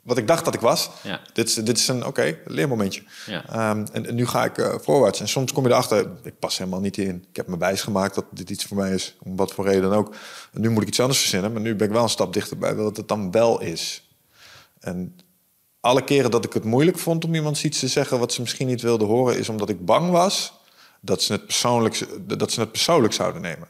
wat 0.05 0.19
ik 0.19 0.27
dacht 0.27 0.45
dat 0.45 0.55
ik 0.55 0.61
was. 0.61 0.91
Ja. 1.03 1.21
Dit, 1.33 1.49
is, 1.49 1.55
dit 1.55 1.79
is 1.79 1.89
een, 1.89 2.07
oké, 2.07 2.39
leermomentje. 2.47 3.03
Ja. 3.27 3.49
Ehm, 3.49 3.87
en, 3.93 4.07
en 4.07 4.15
nu 4.15 4.27
ga 4.27 4.45
ik 4.45 4.59
eh, 4.59 4.75
voorwaarts. 4.81 5.21
En 5.21 5.29
soms 5.29 5.53
kom 5.53 5.65
je 5.65 5.71
erachter, 5.71 6.11
ik 6.23 6.39
pas 6.39 6.59
helemaal 6.59 6.81
niet 6.81 6.97
in. 6.97 7.25
Ik 7.31 7.37
heb 7.37 7.49
me 7.49 7.59
wijsgemaakt 7.59 8.15
dat 8.15 8.25
dit 8.31 8.51
iets 8.51 8.65
voor 8.65 8.77
mij 8.77 8.95
is, 8.95 9.17
om 9.23 9.37
wat 9.37 9.53
voor 9.53 9.65
reden 9.65 9.83
dan 9.83 9.93
ook. 9.93 10.15
En 10.53 10.61
nu 10.61 10.71
moet 10.71 10.83
ik 10.83 10.89
iets 10.89 11.01
anders 11.01 11.19
verzinnen, 11.19 11.53
maar 11.53 11.61
nu 11.61 11.75
ben 11.75 11.87
ik 11.87 11.93
wel 11.93 12.03
een 12.03 12.09
stap 12.09 12.33
dichterbij 12.33 12.75
wat 12.75 12.97
het 12.97 13.09
dan 13.09 13.31
wel 13.31 13.61
is. 13.61 14.09
En 14.81 15.17
alle 15.81 16.05
keren 16.05 16.31
dat 16.31 16.45
ik 16.45 16.53
het 16.53 16.65
moeilijk 16.65 16.99
vond 16.99 17.25
om 17.25 17.35
iemand 17.35 17.65
iets 17.65 17.79
te 17.79 17.89
zeggen 17.89 18.19
wat 18.19 18.33
ze 18.33 18.41
misschien 18.41 18.67
niet 18.67 18.83
wilde 18.83 19.05
horen, 19.05 19.39
is 19.39 19.49
omdat 19.49 19.69
ik 19.69 19.85
bang 19.85 20.11
was 20.11 20.53
dat 21.01 21.23
ze 21.23 21.33
het 21.33 21.45
persoonlijk, 21.45 22.07
dat 22.39 22.53
ze 22.53 22.61
het 22.61 22.71
persoonlijk 22.71 23.13
zouden 23.13 23.43
nemen. 23.43 23.69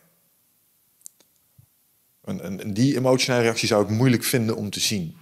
En, 2.24 2.40
en, 2.40 2.61
en 2.61 2.74
die 2.74 2.97
emotionele 2.97 3.43
reactie 3.43 3.69
zou 3.69 3.85
ik 3.85 3.90
moeilijk 3.90 4.24
vinden 4.24 4.56
om 4.56 4.70
te 4.70 4.81
zien. 4.81 5.16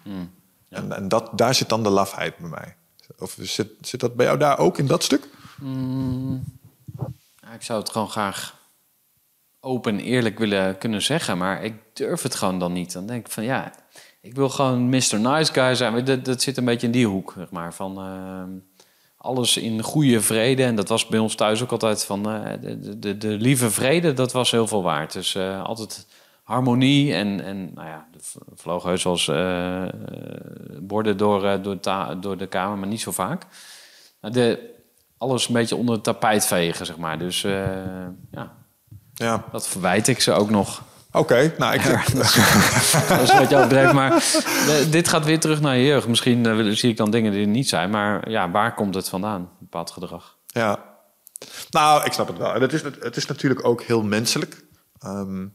En, 0.73 0.93
en 0.93 1.09
dat, 1.09 1.31
daar 1.39 1.55
zit 1.55 1.69
dan 1.69 1.82
de 1.82 1.90
lafheid 1.90 2.36
bij 2.36 2.49
mij. 2.49 2.77
Of 3.19 3.36
zit, 3.40 3.69
zit 3.81 4.01
dat 4.01 4.15
bij 4.15 4.27
jou 4.27 4.39
daar 4.39 4.59
ook 4.59 4.78
in 4.78 4.86
dat 4.86 5.03
stuk? 5.03 5.28
Ja, 7.40 7.53
ik 7.55 7.62
zou 7.62 7.81
het 7.81 7.90
gewoon 7.90 8.11
graag 8.11 8.61
open 9.61 9.99
en 9.99 10.05
eerlijk 10.05 10.39
willen 10.39 10.78
kunnen 10.78 11.03
zeggen, 11.03 11.39
maar 11.39 11.65
ik 11.65 11.74
durf 11.93 12.23
het 12.23 12.35
gewoon 12.35 12.59
dan 12.59 12.73
niet. 12.73 12.93
Dan 12.93 13.07
denk 13.07 13.27
ik 13.27 13.32
van 13.32 13.44
ja, 13.44 13.73
ik 14.20 14.35
wil 14.35 14.49
gewoon 14.49 14.89
Mr. 14.89 15.20
Nice 15.20 15.53
Guy 15.53 15.74
zijn. 15.74 16.05
Dat, 16.05 16.24
dat 16.24 16.43
zit 16.43 16.57
een 16.57 16.65
beetje 16.65 16.86
in 16.86 16.93
die 16.93 17.07
hoek, 17.07 17.32
zeg 17.36 17.51
maar. 17.51 17.74
Van 17.74 17.99
ehm, 17.99 18.51
alles 19.16 19.57
in 19.57 19.82
goede 19.82 20.20
vrede. 20.20 20.65
En 20.65 20.77
dat 20.77 20.89
was 20.89 21.07
bij 21.07 21.19
ons 21.19 21.35
thuis 21.35 21.62
ook 21.62 21.73
altijd 21.73 22.05
van 22.05 22.31
eh, 22.31 22.53
de, 22.61 22.99
de, 22.99 23.16
de 23.16 23.28
lieve 23.28 23.70
vrede, 23.70 24.12
dat 24.12 24.32
was 24.32 24.51
heel 24.51 24.66
veel 24.66 24.82
waard. 24.82 25.12
Dus 25.12 25.35
eh, 25.35 25.62
altijd 25.62 26.07
harmonie 26.53 27.15
en, 27.15 27.41
en 27.45 27.70
nou 27.74 27.89
ja, 27.89 28.07
er 28.65 28.83
heus 28.83 29.03
wel 29.03 29.12
eens 29.12 29.29
eh, 29.29 29.83
eh, 29.83 29.91
borden 30.81 31.16
door, 31.16 31.45
eh, 31.45 31.62
door, 31.62 31.79
door 32.20 32.37
de 32.37 32.47
kamer, 32.47 32.79
maar 32.79 32.89
niet 32.89 33.01
zo 33.01 33.11
vaak. 33.11 33.47
Nou, 34.20 34.35
De, 34.35 34.70
alles 35.19 35.49
een 35.49 35.55
beetje 35.55 35.77
onder 35.77 35.95
het 35.95 36.05
tapijt 36.05 36.47
vegen, 36.47 36.87
zeg 36.87 36.97
maar. 36.97 37.19
Dus 37.19 37.41
ja, 38.31 38.53
Ja. 39.15 39.45
dat 39.53 39.69
verwijt 39.69 40.09
ik 40.09 40.20
ze 40.20 40.33
ook 40.33 40.51
nog. 40.51 40.83
Oké, 41.12 41.55
nou 41.59 41.74
ik... 41.74 41.85
Dat 43.09 43.20
is 43.20 43.33
wat 43.33 43.51
je 43.51 43.57
overdreven, 43.57 43.95
maar 43.95 44.11
dit 44.91 45.09
gaat 45.09 45.24
weer 45.24 45.41
terug 45.41 45.61
naar 45.61 45.77
je 45.77 45.85
jeugd. 45.85 46.09
Misschien 46.09 46.77
zie 46.77 46.91
ik 46.91 46.97
dan 46.97 47.11
dingen 47.11 47.33
die 47.33 47.41
er 47.41 47.47
niet 47.47 47.69
zijn, 47.69 47.91
maar 47.91 48.31
ja, 48.31 48.51
waar 48.51 48.74
komt 48.74 48.95
het 48.95 49.09
vandaan, 49.09 49.41
een 49.41 49.49
bepaald 49.59 49.91
gedrag? 49.91 50.37
Ja. 50.47 50.79
Nou, 51.70 52.05
ik 52.05 52.12
snap 52.12 52.29
het 52.29 52.39
wel. 52.39 52.53
Het 52.53 52.73
is, 52.73 52.83
het 52.83 53.16
is 53.16 53.27
natuurlijk 53.27 53.65
ook 53.65 53.83
heel 53.83 54.03
menselijk. 54.03 54.65
Ehm, 54.99 55.47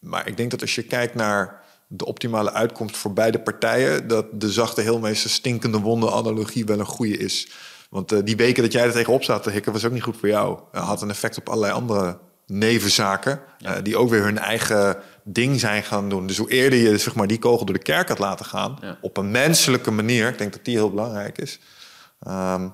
maar 0.00 0.26
ik 0.28 0.36
denk 0.36 0.50
dat 0.50 0.60
als 0.60 0.74
je 0.74 0.82
kijkt 0.82 1.14
naar 1.14 1.60
de 1.86 2.04
optimale 2.04 2.52
uitkomst 2.52 2.96
voor 2.96 3.12
beide 3.12 3.38
partijen, 3.40 4.08
dat 4.08 4.26
de 4.32 4.50
zachte 4.52 4.80
heelmeester 4.80 5.30
stinkende 5.30 5.78
wonden 5.78 6.12
analogie 6.12 6.64
wel 6.64 6.78
een 6.78 6.84
goede 6.86 7.16
is. 7.16 7.48
Want 7.90 8.12
eh, 8.12 8.18
die 8.24 8.36
weken 8.36 8.62
dat 8.62 8.72
jij 8.72 8.84
er 8.84 8.92
tegenop 8.92 9.22
zat 9.24 9.42
te 9.42 9.50
hikken, 9.50 9.72
was 9.72 9.84
ook 9.84 9.92
niet 9.92 10.02
goed 10.02 10.16
voor 10.16 10.28
jou. 10.28 10.58
Het 10.72 10.82
had 10.82 11.02
een 11.02 11.10
effect 11.10 11.38
op 11.38 11.48
allerlei 11.48 11.72
andere 11.72 12.18
nevenzaken, 12.46 13.40
eh, 13.60 13.72
die 13.82 13.96
ook 13.96 14.10
weer 14.10 14.22
hun 14.22 14.38
eigen 14.38 14.96
ding 15.24 15.60
zijn 15.60 15.82
gaan 15.82 16.08
doen. 16.08 16.26
Dus 16.26 16.36
hoe 16.38 16.50
eerder 16.50 16.78
je 16.78 16.98
zeg 16.98 17.14
maar, 17.14 17.26
die 17.26 17.38
kogel 17.38 17.64
door 17.66 17.74
de 17.76 17.82
kerk 17.82 18.08
had 18.08 18.18
laten 18.18 18.44
gaan, 18.46 18.78
Ja. 18.80 18.98
op 19.00 19.16
een 19.16 19.30
menselijke 19.30 19.90
manier, 19.90 20.28
ik 20.28 20.38
denk 20.38 20.52
dat 20.52 20.64
die 20.64 20.76
heel 20.76 20.90
belangrijk 20.90 21.38
is, 21.38 21.58
Ehm, 22.20 22.68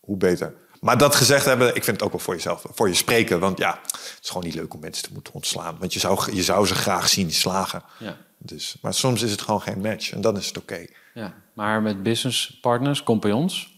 hoe 0.00 0.16
beter. 0.16 0.54
Maar 0.80 0.98
dat 0.98 1.14
gezegd 1.14 1.44
hebben, 1.44 1.68
ik 1.68 1.84
vind 1.84 1.96
het 1.96 2.02
ook 2.02 2.10
wel 2.10 2.20
voor 2.20 2.34
jezelf, 2.34 2.64
voor 2.74 2.88
je 2.88 2.94
spreken. 2.94 3.40
Want 3.40 3.58
ja, 3.58 3.80
het 3.82 4.18
is 4.22 4.28
gewoon 4.28 4.44
niet 4.44 4.54
leuk 4.54 4.74
om 4.74 4.80
mensen 4.80 5.02
te 5.02 5.12
moeten 5.12 5.34
ontslaan. 5.34 5.76
Want 5.78 5.92
je 5.92 5.98
zou, 5.98 6.34
je 6.34 6.42
zou 6.42 6.66
ze 6.66 6.74
graag 6.74 7.08
zien 7.08 7.32
slagen. 7.32 7.82
Ja. 7.98 8.16
Dus, 8.38 8.76
maar 8.82 8.94
soms 8.94 9.22
is 9.22 9.30
het 9.30 9.40
gewoon 9.40 9.60
geen 9.60 9.80
match 9.80 10.12
en 10.12 10.20
dan 10.20 10.36
is 10.36 10.46
het 10.46 10.58
oké. 10.58 10.86
Ja, 11.14 11.34
maar 11.54 11.82
met 11.82 12.02
businesspartners, 12.02 13.02
compagnons, 13.02 13.76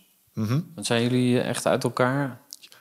dan 0.75 0.85
zijn 0.85 1.03
jullie 1.03 1.41
echt 1.41 1.67
uit 1.67 1.85
elkaar? 1.85 2.41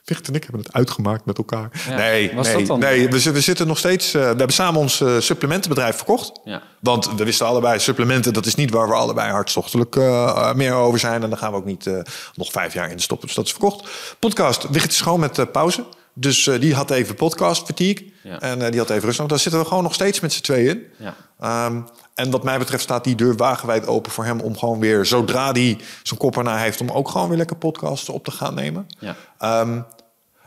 Vicht 0.09 0.27
en 0.27 0.33
ik 0.33 0.43
hebben 0.43 0.61
het 0.61 0.73
uitgemaakt 0.73 1.25
met 1.25 1.37
elkaar. 1.37 1.69
Ja, 1.89 1.95
Nee, 1.95 2.33
nee, 2.77 3.09
we, 3.09 3.19
zi- 3.19 3.31
we 3.31 3.41
zitten 3.41 3.67
nog 3.67 3.77
steeds. 3.77 4.13
eh, 4.13 4.21
we 4.21 4.27
hebben 4.27 4.49
samen 4.53 4.79
ons 4.79 5.01
eh, 5.01 5.19
supplementenbedrijf 5.19 5.95
verkocht. 5.95 6.31
Ja. 6.43 6.61
Want 6.79 7.15
we 7.15 7.23
wisten 7.23 7.45
allebei, 7.45 7.79
supplementen, 7.79 8.33
dat 8.33 8.45
is 8.45 8.55
niet 8.55 8.71
waar 8.71 8.87
we 8.87 8.93
allebei 8.93 9.31
hartstochtelijk 9.31 9.95
eh, 9.95 10.53
meer 10.53 10.73
over 10.73 10.99
zijn. 10.99 11.23
En 11.23 11.29
daar 11.29 11.39
gaan 11.39 11.51
we 11.51 11.57
ook 11.57 11.65
niet 11.65 11.89
nog 12.35 12.51
vijf 12.51 12.73
jaar 12.73 12.91
in 12.91 12.99
stoppen. 12.99 13.27
Dus 13.27 13.35
dat 13.35 13.45
is 13.45 13.51
verkocht. 13.51 13.89
Podcast, 14.19 14.69
Wicht 14.69 14.91
is 14.91 15.01
gewoon 15.01 15.19
met 15.19 15.51
pauze. 15.51 15.85
Dus 16.13 16.43
die 16.59 16.75
had 16.75 16.91
even 16.91 17.15
podcast 17.15 17.65
fatigue. 17.65 18.13
Ja. 18.23 18.39
En 18.39 18.71
die 18.71 18.79
had 18.79 18.89
even 18.89 19.03
rust. 19.03 19.29
Daar 19.29 19.39
zitten 19.39 19.61
we 19.61 19.67
gewoon 19.67 19.83
nog 19.83 19.93
steeds 19.93 20.19
met 20.19 20.33
z'n 20.33 20.41
tweeën. 20.41 20.83
Ja. 20.97 21.15
Ehm, 21.39 21.81
en 22.15 22.31
wat 22.31 22.43
mij 22.43 22.57
betreft 22.57 22.83
staat 22.83 23.03
die 23.03 23.15
deur 23.15 23.35
wagenwijd 23.35 23.87
open 23.87 24.11
voor 24.11 24.25
hem 24.25 24.39
om 24.39 24.57
gewoon 24.57 24.79
weer, 24.79 25.05
zodra 25.05 25.51
hij 25.51 25.77
zijn 26.03 26.19
kop 26.19 26.37
erna 26.37 26.57
heeft, 26.57 26.81
om 26.81 26.89
ook 26.91 27.09
gewoon 27.09 27.27
weer 27.29 27.37
lekker 27.37 27.55
podcasts 27.55 28.09
op 28.09 28.23
te 28.23 28.31
gaan 28.31 28.53
nemen. 28.53 28.87
Ja. 28.99 29.15
Ehm, 29.39 29.81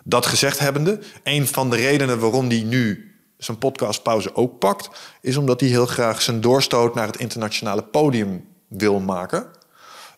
dat 0.03 0.27
gezegd 0.27 0.59
hebbende, 0.59 1.01
een 1.23 1.47
van 1.47 1.71
de 1.71 1.77
redenen 1.77 2.19
waarom 2.19 2.49
hij 2.49 2.63
nu 2.63 3.13
zijn 3.39 3.59
podcastpauze 3.59 4.35
ook 4.35 4.59
pakt, 4.59 4.89
is 5.21 5.37
omdat 5.37 5.61
hij 5.61 5.69
heel 5.69 5.87
graag 5.87 6.23
zijn 6.23 6.41
doorstoot 6.41 6.95
naar 6.95 7.07
het 7.07 7.17
internationale 7.17 7.83
podium 7.83 8.45
wil 8.69 9.01
maken. 9.01 9.47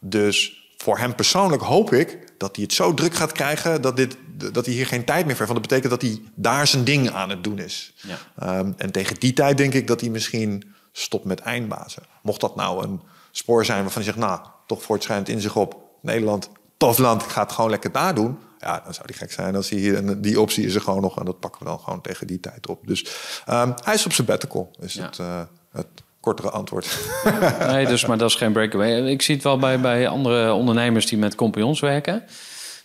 Dus 0.00 0.64
voor 0.76 0.98
hem 0.98 1.14
persoonlijk 1.14 1.62
hoop 1.62 1.92
ik 1.92 2.18
dat 2.38 2.56
hij 2.56 2.64
het 2.64 2.72
zo 2.72 2.94
druk 2.94 3.14
gaat 3.14 3.32
krijgen 3.32 3.82
dat, 3.82 3.96
dit, 3.96 4.16
dat 4.52 4.66
hij 4.66 4.74
hier 4.74 4.86
geen 4.86 5.04
tijd 5.04 5.26
meer 5.26 5.36
voor 5.36 5.46
heeft. 5.46 5.52
Want 5.52 5.68
dat 5.68 5.80
betekent 5.80 6.00
dat 6.00 6.10
hij 6.10 6.32
daar 6.34 6.66
zijn 6.66 6.84
ding 6.84 7.10
aan 7.10 7.30
het 7.30 7.44
doen 7.44 7.58
is. 7.58 7.94
Ja. 7.96 8.16
Ehm, 8.38 8.72
en 8.76 8.90
tegen 8.90 9.16
die 9.20 9.32
tijd 9.32 9.56
denk 9.56 9.74
ik 9.74 9.86
dat 9.86 10.00
hij 10.00 10.10
misschien 10.10 10.74
stopt 10.92 11.24
met 11.24 11.40
eindbazen. 11.40 12.02
Mocht 12.22 12.40
dat 12.40 12.56
nou 12.56 12.84
een 12.84 13.00
spoor 13.30 13.64
zijn 13.64 13.82
waarvan 13.82 14.02
hij 14.02 14.12
zegt, 14.12 14.26
nou, 14.26 14.40
toch 14.66 14.82
voortschrijdend 14.82 15.28
in 15.28 15.40
zich 15.40 15.56
op. 15.56 15.76
Nederland, 16.02 16.50
tof 16.76 16.98
land, 16.98 17.22
ik 17.22 17.28
ga 17.28 17.42
het 17.42 17.52
gewoon 17.52 17.70
lekker 17.70 17.92
daar 17.92 18.14
doen. 18.14 18.38
Ja, 18.64 18.80
dan 18.84 18.94
zou 18.94 19.06
die 19.06 19.16
gek 19.16 19.32
zijn 19.32 19.56
als 19.56 19.70
hij 19.70 19.78
hier... 19.78 19.96
En 19.96 20.20
die 20.20 20.40
optie 20.40 20.66
is 20.66 20.74
er 20.74 20.80
gewoon 20.80 21.00
nog 21.02 21.18
en 21.18 21.24
dat 21.24 21.40
pakken 21.40 21.60
we 21.62 21.66
dan 21.68 21.78
gewoon 21.78 22.00
tegen 22.00 22.26
die 22.26 22.40
tijd 22.40 22.68
op. 22.68 22.86
Dus 22.86 23.06
ehm, 23.46 23.70
hij 23.84 23.94
is 23.94 24.04
op 24.06 24.12
zijn 24.12 24.26
sabbatical, 24.26 24.70
is 24.80 24.94
Ja. 24.94 25.02
het, 25.04 25.18
eh, 25.18 25.40
het 25.72 25.86
kortere 26.20 26.50
antwoord. 26.50 26.98
Nee, 27.66 27.86
dus, 27.86 28.06
maar 28.06 28.18
dat 28.18 28.30
is 28.30 28.36
geen 28.36 28.52
breakaway. 28.52 29.06
Ik 29.06 29.22
zie 29.22 29.34
het 29.34 29.44
wel 29.44 29.58
bij, 29.58 29.80
bij 29.80 30.08
andere 30.08 30.52
ondernemers 30.52 31.06
die 31.06 31.18
met 31.18 31.34
compagnons 31.34 31.80
werken. 31.80 32.24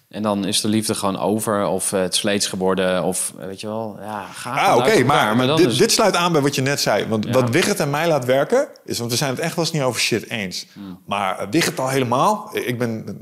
En 0.09 0.21
dan 0.21 0.45
is 0.45 0.61
de 0.61 0.67
liefde 0.67 0.95
gewoon 0.95 1.19
over, 1.19 1.65
of 1.67 1.91
het 1.91 2.15
sleets 2.15 2.47
geworden, 2.47 3.03
of 3.03 3.33
weet 3.37 3.61
je 3.61 3.67
wel, 3.67 3.97
ja, 4.01 4.25
ga 4.25 4.51
Ah, 4.51 4.77
oké, 4.77 5.03
maar, 5.03 5.37
dan 5.47 5.57
dit, 5.57 5.67
is- 5.67 5.77
dit 5.77 5.91
sluit 5.91 6.15
aan 6.15 6.31
bij 6.31 6.41
wat 6.41 6.55
je 6.55 6.61
net 6.61 6.79
zei. 6.79 7.05
Want 7.07 7.25
Ja. 7.25 7.31
wat 7.31 7.49
Wigert 7.49 7.79
en 7.79 7.89
mij 7.89 8.07
laat 8.07 8.25
werken, 8.25 8.67
is... 8.85 8.97
Want 8.99 9.11
we 9.11 9.17
zijn 9.17 9.29
het 9.29 9.39
echt 9.39 9.55
wel 9.55 9.63
eens 9.65 9.73
niet 9.73 9.83
over 9.83 10.01
shit 10.01 10.29
eens. 10.29 10.65
Hmm. 10.73 10.99
Maar 11.05 11.41
uh, 11.41 11.47
Wigert 11.51 11.79
al 11.79 11.89
helemaal. 11.89 12.49
Ik 12.53 12.77
ben 12.77 13.03
eh, 13.07 13.13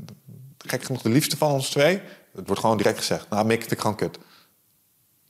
gek 0.66 0.84
genoeg 0.84 1.02
de 1.02 1.08
liefste 1.08 1.36
van 1.36 1.50
ons 1.52 1.68
twee. 1.70 2.00
Het 2.38 2.46
wordt 2.46 2.60
gewoon 2.60 2.76
direct 2.76 2.98
gezegd. 2.98 3.26
Nou, 3.30 3.46
Mick, 3.46 3.58
vind 3.60 3.72
ik 3.72 3.80
gewoon 3.80 3.96
kut. 3.96 4.18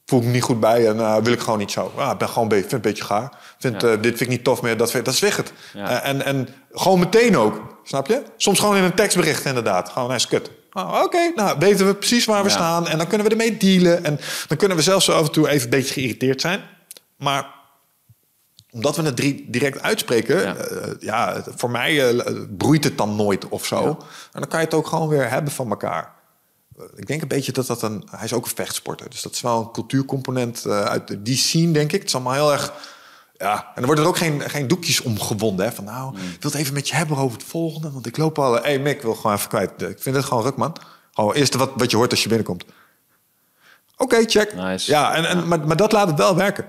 voel 0.06 0.20
ik 0.20 0.26
me 0.26 0.32
niet 0.32 0.42
goed 0.42 0.60
bij 0.60 0.88
en 0.88 0.98
eh, 1.00 1.16
wil 1.16 1.32
ik 1.32 1.40
gewoon 1.40 1.58
niet 1.58 1.70
zo. 1.70 1.92
Ah, 1.96 2.10
ik 2.12 2.18
ben 2.18 2.28
gewoon 2.28 2.42
een 2.42 2.48
beetje, 2.48 2.68
vind 2.68 2.84
het 2.84 2.84
een 2.84 2.90
beetje 2.92 3.04
gaar. 3.04 3.32
Vind, 3.58 3.80
Ja. 3.82 3.88
eh, 3.88 3.94
dit 3.94 4.16
vind 4.16 4.20
ik 4.20 4.28
niet 4.28 4.44
tof 4.44 4.62
meer, 4.62 4.76
dat, 4.76 4.90
vind- 4.90 5.04
dat 5.04 5.14
is 5.14 5.20
weg 5.20 5.36
het. 5.36 5.52
Ja. 5.74 6.02
Eh, 6.02 6.08
en, 6.08 6.24
en 6.24 6.48
gewoon 6.72 6.98
meteen 6.98 7.36
ook, 7.36 7.76
snap 7.84 8.06
je? 8.06 8.22
Soms 8.36 8.58
gewoon 8.60 8.76
in 8.76 8.82
een 8.82 8.94
tekstbericht 8.94 9.44
inderdaad. 9.44 9.88
Gewoon, 9.88 10.08
hij 10.08 10.16
is 10.16 10.26
kut. 10.28 10.50
Oh, 10.72 11.00
Oké, 11.04 11.32
nou 11.34 11.58
weten 11.58 11.86
we 11.86 11.94
precies 11.94 12.24
waar 12.24 12.42
we 12.42 12.48
staan 12.50 12.88
en 12.88 12.98
dan 12.98 13.06
kunnen 13.06 13.26
we 13.26 13.32
ermee 13.32 13.56
dealen. 13.56 14.04
En 14.04 14.18
dan 14.48 14.56
kunnen 14.56 14.76
we 14.76 14.82
zelfs 14.82 15.04
zo 15.04 15.12
af 15.12 15.26
en 15.26 15.32
toe 15.32 15.48
even 15.48 15.64
een 15.64 15.70
beetje 15.70 15.92
geïrriteerd 15.92 16.40
zijn. 16.40 16.60
Maar 17.16 17.46
omdat 18.70 18.96
we 18.96 19.02
het 19.02 19.16
drie- 19.16 19.46
direct 19.48 19.82
uitspreken, 19.82 20.56
Ja. 21.00 21.42
voor 21.56 21.70
mij 21.70 22.22
broeit 22.56 22.84
het 22.84 22.98
dan 22.98 23.16
nooit 23.16 23.48
of 23.48 23.66
zo. 23.66 23.86
En 24.32 24.40
dan 24.40 24.48
kan 24.48 24.58
je 24.58 24.64
het 24.64 24.74
ook 24.74 24.86
gewoon 24.86 25.08
weer 25.08 25.30
hebben 25.30 25.52
van 25.52 25.70
elkaar. 25.70 26.12
Eh, 26.78 26.84
Ik 26.96 27.06
denk 27.06 27.22
een 27.22 27.28
beetje 27.28 27.52
dat 27.52 27.66
dat 27.66 27.82
een... 27.82 28.08
Hij 28.10 28.24
is 28.24 28.32
ook 28.32 28.44
een 28.44 28.50
vechtsporter. 28.54 29.10
Dus 29.10 29.22
dat 29.22 29.32
is 29.32 29.40
wel 29.40 29.60
een 29.60 29.72
cultuurcomponent 29.72 30.64
eh, 30.64 30.84
uit 30.84 31.16
die 31.24 31.36
scene, 31.36 31.72
denk 31.72 31.92
ik. 31.92 31.98
Het 31.98 32.08
is 32.08 32.14
allemaal 32.14 32.32
heel 32.32 32.52
erg... 32.52 32.72
Ja, 33.36 33.54
en 33.54 33.72
dan 33.74 33.84
worden 33.84 34.04
er 34.04 34.10
ook 34.10 34.16
geen, 34.16 34.50
geen 34.50 34.68
doekjes 34.68 35.00
omgewonden. 35.00 35.66
Hè? 35.66 35.72
Van 35.72 35.84
nou, 35.84 36.16
ik 36.16 36.42
wil 36.42 36.50
het 36.50 36.60
even 36.60 36.74
met 36.74 36.88
je 36.88 36.94
hebben 36.94 37.16
over 37.16 37.38
het 37.38 37.46
volgende. 37.46 37.90
Want 37.90 38.06
ik 38.06 38.16
loop 38.16 38.38
al... 38.38 38.54
Hé 38.54 38.60
hey 38.60 38.78
Mick, 38.78 38.96
ik 38.96 39.02
wil 39.02 39.14
gewoon 39.14 39.36
even 39.36 39.48
kwijt. 39.48 39.82
Ik 39.82 40.02
vind 40.02 40.16
het 40.16 40.24
gewoon 40.24 40.42
ruk, 40.42 40.56
man. 40.56 40.76
Gewoon 41.12 41.34
eerst 41.34 41.54
wat, 41.54 41.70
wat 41.76 41.90
je 41.90 41.96
hoort 41.96 42.10
als 42.10 42.22
je 42.22 42.28
binnenkomt. 42.28 42.64
Oké, 43.96 44.24
check. 44.26 44.54
Nice. 44.54 44.90
Ja, 44.90 45.14
en, 45.14 45.24
en, 45.24 45.48
Maar, 45.48 45.66
maar 45.66 45.76
dat 45.76 45.92
laat 45.92 46.08
het 46.08 46.18
wel 46.18 46.36
werken. 46.36 46.64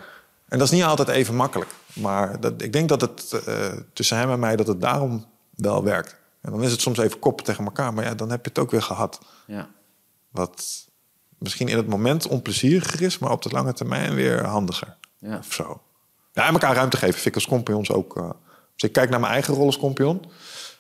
En 0.47 0.57
dat 0.57 0.67
is 0.67 0.73
niet 0.73 0.83
altijd 0.83 1.07
even 1.07 1.35
makkelijk. 1.35 1.69
Maar 1.93 2.39
dat, 2.39 2.61
ik 2.61 2.73
denk 2.73 2.89
dat 2.89 3.01
het 3.01 3.41
eh, 3.45 3.65
tussen 3.93 4.17
hem 4.17 4.31
en 4.31 4.39
mij... 4.39 4.55
dat 4.55 4.67
het 4.67 4.81
daarom 4.81 5.25
wel 5.55 5.83
werkt. 5.83 6.15
En 6.41 6.51
dan 6.51 6.63
is 6.63 6.71
het 6.71 6.81
soms 6.81 6.97
even 6.97 7.19
koppen 7.19 7.45
tegen 7.45 7.65
elkaar. 7.65 7.93
Maar 7.93 8.05
ja, 8.05 8.13
dan 8.13 8.29
heb 8.29 8.43
je 8.43 8.49
het 8.49 8.59
ook 8.59 8.71
weer 8.71 8.81
gehad. 8.81 9.19
Ja. 9.45 9.67
Wat 10.31 10.87
misschien 11.37 11.67
in 11.67 11.77
het 11.77 11.87
moment 11.87 12.27
onplezieriger 12.27 13.01
is... 13.01 13.17
maar 13.17 13.31
op 13.31 13.41
de 13.41 13.49
lange 13.49 13.73
termijn 13.73 14.15
weer 14.15 14.45
handiger. 14.45 14.97
Ja. 15.19 15.37
Of 15.37 15.53
zo. 15.53 15.81
Ja, 16.33 16.45
en 16.47 16.53
elkaar 16.53 16.75
ruimte 16.75 16.97
geven 16.97 17.13
vind 17.13 17.25
ik 17.25 17.35
als 17.35 17.47
compagnons 17.47 17.91
ook. 17.91 18.17
eh. 18.17 18.29
dus 18.73 18.83
ik 18.89 18.91
kijk 18.91 19.09
naar 19.09 19.19
mijn 19.19 19.33
eigen 19.33 19.53
rol 19.53 19.65
als 19.65 19.77
compagnon. 19.77 20.31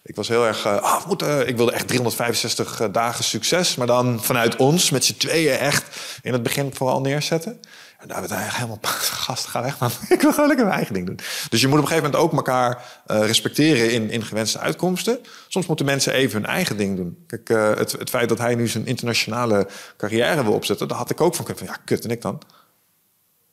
Ik 0.03 0.15
was 0.15 0.27
heel 0.27 0.45
erg... 0.45 0.65
eh, 0.65 0.81
ah, 0.81 1.01
we 1.01 1.07
moeten, 1.07 1.47
ik 1.47 1.55
wilde 1.57 1.71
echt 1.71 1.87
365 1.87 2.91
dagen 2.91 3.23
succes. 3.23 3.75
Maar 3.75 3.87
dan 3.87 4.23
vanuit 4.23 4.55
ons, 4.55 4.89
met 4.89 5.05
z'n 5.05 5.17
tweeën 5.17 5.57
echt... 5.57 5.99
in 6.21 6.33
het 6.33 6.43
begin 6.43 6.73
vooral 6.73 7.01
neerzetten. 7.01 7.59
En 7.99 8.07
daar 8.07 8.19
werd 8.19 8.31
hij 8.31 8.47
helemaal... 8.51 8.79
Gast, 9.25 9.45
ga 9.45 9.61
weg 9.61 9.79
man. 9.79 9.91
ik 10.09 10.21
wil 10.21 10.31
gewoon 10.31 10.47
lekker 10.47 10.65
mijn 10.65 10.77
eigen 10.77 10.93
ding 10.93 11.05
doen. 11.05 11.19
Dus 11.49 11.61
je 11.61 11.67
moet 11.67 11.77
op 11.77 11.83
een 11.83 11.89
gegeven 11.89 12.11
moment 12.11 12.29
ook 12.29 12.33
elkaar 12.33 13.01
eh, 13.05 13.25
respecteren... 13.25 13.91
In, 13.91 14.09
in 14.09 14.23
gewenste 14.23 14.59
uitkomsten. 14.59 15.19
Soms 15.47 15.65
moeten 15.65 15.85
mensen 15.85 16.13
even 16.13 16.41
hun 16.41 16.49
eigen 16.49 16.77
ding 16.77 16.95
doen. 16.95 17.23
Kijk, 17.27 17.49
eh, 17.49 17.75
het, 17.75 17.91
het 17.91 18.09
feit 18.09 18.29
dat 18.29 18.37
hij 18.37 18.55
nu 18.55 18.67
zijn 18.67 18.85
internationale 18.85 19.67
carrière 19.97 20.43
wil 20.43 20.53
opzetten... 20.53 20.87
daar 20.87 20.97
had 20.97 21.09
ik 21.09 21.21
ook 21.21 21.35
van 21.35 21.45
kunnen 21.45 21.65
van... 21.65 21.73
ja, 21.75 21.81
kut, 21.85 22.03
en 22.03 22.09
ik 22.09 22.21
dan? 22.21 22.41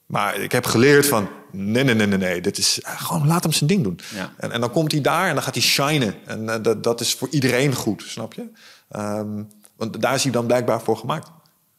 Maar 0.07 0.37
ik 0.37 0.53
heb 0.53 0.65
geleerd 0.65 1.07
van, 1.07 1.29
nee, 1.53 1.85
nee, 1.85 1.95
nee, 1.95 2.07
nee, 2.07 2.19
nee. 2.19 2.41
Dit 2.41 2.59
is 2.59 2.81
eh, 2.81 3.01
gewoon, 3.01 3.27
laat 3.27 3.43
hem 3.43 3.53
zijn 3.53 3.71
ding 3.71 3.83
doen. 3.83 3.99
Ja. 4.15 4.33
En, 4.37 4.51
en 4.51 4.61
dan 4.61 4.71
komt 4.71 4.93
hij 4.93 5.01
daar 5.01 5.29
en 5.29 5.35
dan 5.35 5.43
gaat 5.43 5.55
hij 5.55 5.63
shinen. 5.63 6.15
En 6.25 6.63
dat, 6.63 6.83
dat 6.83 7.01
is 7.01 7.15
voor 7.15 7.29
iedereen 7.31 7.75
goed, 7.75 8.03
snap 8.07 8.35
je? 8.35 8.51
Ehm, 8.89 9.43
want 9.77 10.01
daar 10.01 10.15
is 10.15 10.23
hij 10.23 10.33
dan 10.33 10.47
blijkbaar 10.47 10.81
voor 10.81 10.97
gemaakt. 10.97 11.31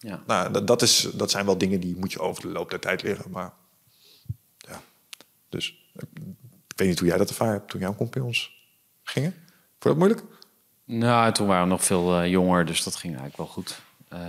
Ja. 0.08 0.24
Nou, 0.28 0.52
dat, 0.52 0.68
dat, 0.68 0.82
is, 0.82 1.08
dat 1.14 1.32
zijn 1.32 1.46
wel 1.46 1.58
dingen 1.58 1.80
die 1.80 1.96
moet 1.98 2.12
je 2.12 2.20
over 2.20 2.42
de 2.42 2.48
loop 2.48 2.70
der 2.70 2.80
tijd 2.80 3.04
leren. 3.04 3.32
Maar 3.32 3.54
ja, 4.58 4.82
dus 5.50 5.92
ik, 5.94 6.08
weet 6.76 6.88
niet 6.88 7.00
hoe 7.00 7.08
jij 7.08 7.18
dat 7.18 7.30
ervaren 7.30 7.54
hebt 7.54 7.70
toen 7.70 7.80
jouw 7.80 7.96
compagnons 7.96 8.52
gingen. 9.04 9.32
Vond 9.32 9.84
je 9.84 9.90
dat 9.90 9.98
moeilijk? 9.98 10.24
Nou, 10.86 11.34
toen 11.34 11.48
waren 11.48 11.64
we 11.64 11.70
nog 11.70 11.84
veel 11.84 12.20
eh, 12.20 12.30
jonger, 12.30 12.66
dus 12.66 12.84
dat 12.84 12.96
ging 12.96 13.14
eigenlijk 13.14 13.38
wel 13.38 13.48
goed. 13.48 13.82
Eh, 14.10 14.20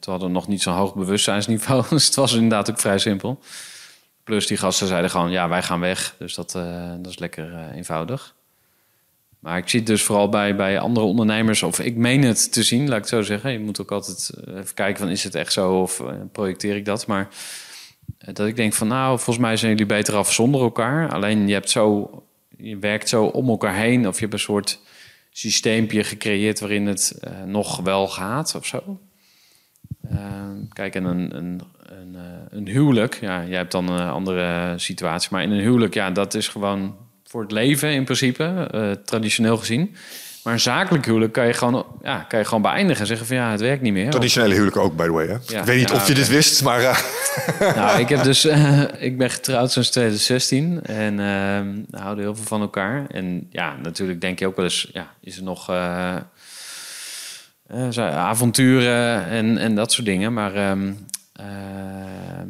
toen 0.00 0.12
hadden 0.12 0.28
we 0.28 0.34
nog 0.34 0.48
niet 0.48 0.62
zo'n 0.62 0.74
hoog 0.74 0.94
bewustzijnsniveau, 0.94 1.84
dus 1.90 2.06
het 2.06 2.14
was 2.14 2.32
inderdaad 2.32 2.70
ook 2.70 2.80
vrij 2.80 2.98
simpel. 2.98 3.40
Plus 4.24 4.46
die 4.46 4.56
gasten 4.56 4.86
zeiden 4.86 5.10
gewoon, 5.10 5.30
ja, 5.30 5.48
wij 5.48 5.62
gaan 5.62 5.80
weg. 5.80 6.14
Dus 6.18 6.34
dat, 6.34 6.54
eh, 6.54 6.92
dat 6.98 7.12
is 7.12 7.18
lekker 7.18 7.70
eenvoudig. 7.70 8.34
Maar 9.44 9.58
ik 9.58 9.68
zie 9.68 9.78
het 9.78 9.88
dus 9.88 10.02
vooral 10.02 10.28
bij, 10.28 10.56
bij 10.56 10.78
andere 10.78 11.06
ondernemers, 11.06 11.62
of 11.62 11.80
ik 11.80 11.96
meen 11.96 12.22
het 12.22 12.52
te 12.52 12.62
zien, 12.62 12.82
laat 12.88 12.96
ik 12.96 13.00
het 13.00 13.08
zo 13.08 13.22
zeggen. 13.22 13.52
Je 13.52 13.58
moet 13.58 13.80
ook 13.80 13.92
altijd 13.92 14.30
eh, 14.30 14.56
even 14.56 14.74
kijken 14.74 14.98
van, 14.98 15.08
is 15.08 15.24
het 15.24 15.34
echt 15.34 15.52
zo 15.52 15.80
of 15.80 16.00
eh, 16.00 16.14
projecteer 16.32 16.76
ik 16.76 16.84
dat? 16.84 17.06
Maar 17.06 17.28
eh, 18.18 18.34
dat 18.34 18.46
ik 18.46 18.56
denk 18.56 18.72
van, 18.72 18.88
nou, 18.88 19.16
volgens 19.16 19.38
mij 19.38 19.56
zijn 19.56 19.70
jullie 19.70 19.86
beter 19.86 20.14
af 20.14 20.32
zonder 20.32 20.60
elkaar. 20.60 21.12
Alleen 21.12 21.48
je 21.48 21.52
hebt 21.52 21.70
zo, 21.70 22.10
je 22.56 22.78
werkt 22.78 23.08
zo 23.08 23.24
om 23.24 23.48
elkaar 23.48 23.74
heen, 23.74 24.08
of 24.08 24.14
je 24.14 24.20
hebt 24.20 24.32
een 24.32 24.38
soort 24.38 24.80
systeempje 25.30 26.04
gecreëerd 26.04 26.60
waarin 26.60 26.86
het 26.86 27.20
nog 27.46 27.80
wel 27.80 28.08
gaat 28.08 28.54
of 28.54 28.66
zo. 28.66 29.00
Ehm, 30.10 30.68
kijk, 30.72 30.94
en 30.94 31.04
een, 31.04 31.36
een, 31.36 31.60
een, 31.78 32.16
een 32.50 32.68
huwelijk, 32.68 33.18
ja, 33.20 33.44
jij 33.44 33.56
hebt 33.56 33.72
dan 33.72 33.88
een 33.88 34.08
andere 34.08 34.74
situatie, 34.78 35.28
maar 35.32 35.42
in 35.42 35.50
een 35.50 35.60
huwelijk, 35.60 35.94
ja, 35.94 36.10
dat 36.10 36.34
is 36.34 36.48
gewoon 36.48 36.96
voor 37.34 37.42
het 37.42 37.52
leven 37.52 37.92
in 37.92 38.04
principe, 38.04 38.68
eh, 38.70 38.90
traditioneel 39.04 39.56
gezien. 39.56 39.96
Maar 40.42 40.52
een 40.52 40.60
zakelijk 40.60 41.04
huwelijk 41.04 41.32
kan 41.32 41.46
je 41.46 41.52
gewoon, 41.52 41.86
ja, 42.02 42.18
kan 42.18 42.38
je 42.38 42.44
gewoon 42.44 42.62
beëindigen 42.62 43.00
en 43.00 43.06
zeggen 43.06 43.26
van 43.26 43.36
ja, 43.36 43.50
het 43.50 43.60
werkt 43.60 43.82
niet 43.82 43.92
meer. 43.92 44.10
Traditionele 44.10 44.52
huwelijken 44.52 44.82
ook, 44.82 44.96
by 44.96 45.04
the 45.04 45.12
way. 45.12 45.26
Hè? 45.26 45.36
Ja, 45.46 45.58
ik 45.60 45.64
weet 45.64 45.78
niet 45.78 45.92
of 45.92 46.08
je 46.08 46.14
dit 46.14 46.28
wist, 46.28 46.62
maar... 46.62 46.80
eh, 46.80 46.98
Nou, 47.76 48.00
ik 48.00 48.08
heb 48.08 48.22
dus, 48.22 48.44
eh, 48.54 48.82
ik 48.98 49.18
ben 49.18 49.30
getrouwd 49.30 49.72
sinds 49.72 49.90
2016 49.90 50.82
en 50.82 51.16
we 51.90 51.98
houden 51.98 52.24
heel 52.24 52.34
veel 52.34 52.44
van 52.44 52.60
elkaar. 52.60 53.06
En 53.10 53.46
ja, 53.50 53.76
natuurlijk 53.82 54.20
denk 54.20 54.38
je 54.38 54.46
ook 54.46 54.56
wel 54.56 54.64
eens, 54.64 54.90
ja, 54.92 55.12
is 55.20 55.36
er 55.36 55.42
nog 55.42 55.70
avonturen 57.98 59.26
en, 59.26 59.58
en 59.58 59.74
dat 59.74 59.92
soort 59.92 60.06
dingen. 60.06 60.32
Maar 60.32 60.54
ehm, 60.54 60.92
ehm, 61.32 62.48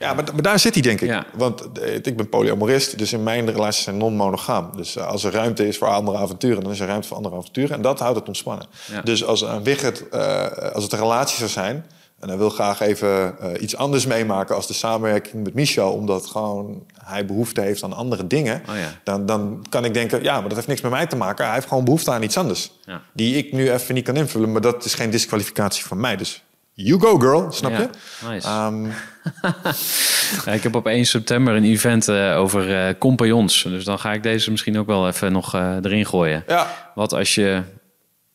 Ja, 0.00 0.14
maar, 0.14 0.24
maar 0.32 0.42
daar 0.42 0.58
zit 0.58 0.74
hij, 0.74 0.82
denk 0.82 1.00
ik. 1.00 1.08
Ja. 1.08 1.24
Want 1.34 1.78
eh, 1.78 1.94
ik 1.94 2.16
ben 2.16 2.28
polyamorist, 2.28 2.98
dus 2.98 3.12
in 3.12 3.22
mijn 3.22 3.50
relaties 3.50 3.84
zijn 3.84 3.96
non-monogaam. 3.96 4.70
Dus 4.76 4.96
eh, 4.96 5.06
als 5.06 5.24
er 5.24 5.32
ruimte 5.32 5.66
is 5.66 5.78
voor 5.78 5.88
andere 5.88 6.18
avonturen, 6.18 6.62
dan 6.62 6.72
is 6.72 6.80
er 6.80 6.86
ruimte 6.86 7.08
voor 7.08 7.16
andere 7.16 7.36
avonturen. 7.36 7.76
En 7.76 7.82
dat 7.82 7.98
houdt 7.98 8.18
het 8.18 8.26
ontspannen. 8.26 8.66
Ja. 8.92 9.00
Dus 9.00 9.24
als 9.24 9.40
een 9.40 9.62
Wigert, 9.62 10.08
eh, 10.08 10.46
als 10.72 10.82
het 10.82 10.92
een 10.92 10.98
relatie 10.98 11.36
zou 11.36 11.50
zijn... 11.50 11.86
en 12.18 12.28
hij 12.28 12.38
wil 12.38 12.50
graag 12.50 12.80
even 12.80 13.34
iets 13.60 13.76
anders 13.76 14.06
meemaken 14.06 14.54
als 14.54 14.66
de 14.66 14.72
samenwerking 14.72 15.44
met 15.44 15.54
Michel... 15.54 15.92
omdat 15.92 16.26
gewoon 16.26 16.82
hij 17.04 17.26
behoefte 17.26 17.60
heeft 17.60 17.82
aan 17.82 17.92
andere 17.92 18.26
dingen... 18.26 18.62
Oh 18.68 18.76
ja. 18.76 19.00
dan, 19.04 19.26
dan 19.26 19.66
kan 19.68 19.84
ik 19.84 19.94
denken, 19.94 20.22
ja, 20.22 20.32
maar 20.32 20.48
dat 20.48 20.54
heeft 20.54 20.68
niks 20.68 20.80
met 20.80 20.90
mij 20.90 21.06
te 21.06 21.16
maken. 21.16 21.44
Hij 21.44 21.54
heeft 21.54 21.68
gewoon 21.68 21.84
behoefte 21.84 22.10
aan 22.10 22.22
iets 22.22 22.36
anders. 22.36 22.72
Die 23.12 23.36
ik 23.36 23.52
nu 23.52 23.72
even 23.72 23.94
niet 23.94 24.04
kan 24.04 24.16
invullen, 24.16 24.52
maar 24.52 24.60
dat 24.60 24.84
is 24.84 24.94
geen 24.94 25.10
disqualificatie 25.10 25.84
van 25.84 26.00
mij. 26.00 26.16
Dus 26.16 26.42
you 26.82 27.00
go 27.00 27.18
girl, 27.18 27.52
snap 27.52 27.70
Ja, 27.70 27.78
je? 27.78 27.88
nice. 28.28 28.46
Ehm, 28.48 28.84
ja, 30.44 30.52
ik 30.52 30.62
heb 30.62 30.74
op 30.74 30.86
1 30.86 31.04
september 31.06 31.54
een 31.54 31.64
event 31.64 32.08
eh, 32.08 32.36
over 32.38 32.86
eh, 32.86 32.94
compagnons. 32.98 33.62
Dus 33.62 33.84
dan 33.84 33.98
ga 33.98 34.12
ik 34.12 34.22
deze 34.22 34.50
misschien 34.50 34.78
ook 34.78 34.86
wel 34.86 35.08
even 35.08 35.32
nog 35.32 35.54
eh, 35.54 35.76
erin 35.82 36.06
gooien. 36.06 36.44
ja, 36.46 36.90
Wat 36.94 37.12
als 37.12 37.34
je 37.34 37.62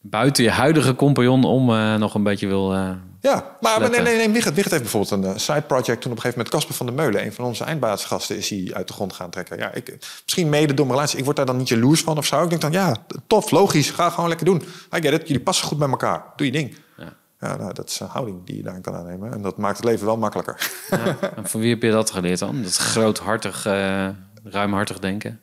buiten 0.02 0.44
je 0.44 0.50
huidige 0.50 0.96
compagnon 0.96 1.44
om 1.44 1.66
nog 2.00 2.14
een 2.14 2.24
beetje 2.24 2.48
wil... 2.48 2.74
Ja, 3.22 3.34
maar, 3.34 3.48
maar 3.62 3.80
nee, 3.80 3.88
Sletten. 3.90 4.04
nee, 4.04 4.26
nee. 4.26 4.30
Wigert, 4.34 4.54
Wigert 4.56 4.72
heeft 4.72 4.92
bijvoorbeeld 4.92 5.26
een 5.34 5.40
side 5.40 5.62
project. 5.62 6.02
Toen 6.02 6.12
op 6.12 6.18
een 6.18 6.24
gegeven 6.24 6.32
moment 6.38 6.50
Casper 6.50 6.76
van 6.76 6.86
der 6.86 6.96
Meulen, 6.96 7.26
een 7.26 7.34
van 7.34 7.46
onze 7.46 7.64
eindbaasgasten, 7.64 8.38
is 8.38 8.50
hij 8.50 8.70
uit 8.74 8.88
de 8.88 8.94
grond 8.94 9.14
gaan 9.14 9.30
trekken. 9.30 9.58
Ja, 9.58 9.74
ik, 9.74 9.98
misschien 10.24 10.50
mede 10.50 10.74
door 10.74 10.86
mijn 10.86 10.98
relatie. 10.98 11.18
Ik 11.20 11.24
word 11.24 11.38
daar 11.38 11.46
dan 11.46 11.58
niet 11.58 11.68
jaloers 11.68 12.02
van 12.02 12.18
of 12.18 12.26
zo. 12.26 12.44
Ik 12.44 12.50
denk 12.50 12.62
dan, 12.62 12.72
ja, 12.72 12.96
tof, 13.28 13.52
logisch, 13.52 13.90
ga 13.90 14.10
gewoon 14.10 14.28
lekker 14.30 14.46
doen. 14.46 14.62
I 14.96 15.02
get 15.02 15.14
it, 15.14 15.28
jullie 15.28 15.44
passen 15.44 15.68
goed 15.68 15.78
bij 15.78 15.90
elkaar. 15.90 16.24
Doe 16.36 16.46
je 16.46 16.52
ding. 16.52 16.76
Ja. 16.98 17.14
Ja, 17.46 17.56
nou, 17.56 17.74
dat 17.74 17.90
is 17.90 18.00
een 18.00 18.08
houding 18.08 18.46
die 18.46 18.56
je 18.56 18.64
daarin 18.64 18.82
kan 18.82 18.96
aannemen. 18.96 19.34
En 19.34 19.42
dat 19.42 19.58
maakt 19.58 19.78
het 19.78 19.86
leven 19.86 20.06
wel 20.06 20.18
makkelijker. 20.18 20.72
Ja. 20.90 21.18
En 21.36 21.48
van 21.48 21.60
wie 21.60 21.70
heb 21.70 21.82
je 21.82 21.92
dat 21.92 22.12
geleerd 22.12 22.40
dan? 22.40 22.62
Dat 22.64 22.76
groothartig, 22.76 23.66
eh, 23.66 24.10
ruimhartig 24.44 25.00
denken? 25.00 25.42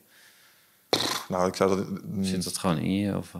nou, 1.27 1.47
ik 1.47 1.55
zou 1.55 1.75
dat... 1.75 1.87
Zit 2.21 2.43
dat 2.43 2.57
gewoon 2.57 2.77
in 2.77 2.97
je? 2.97 3.17
Of, 3.17 3.33
eh? 3.33 3.39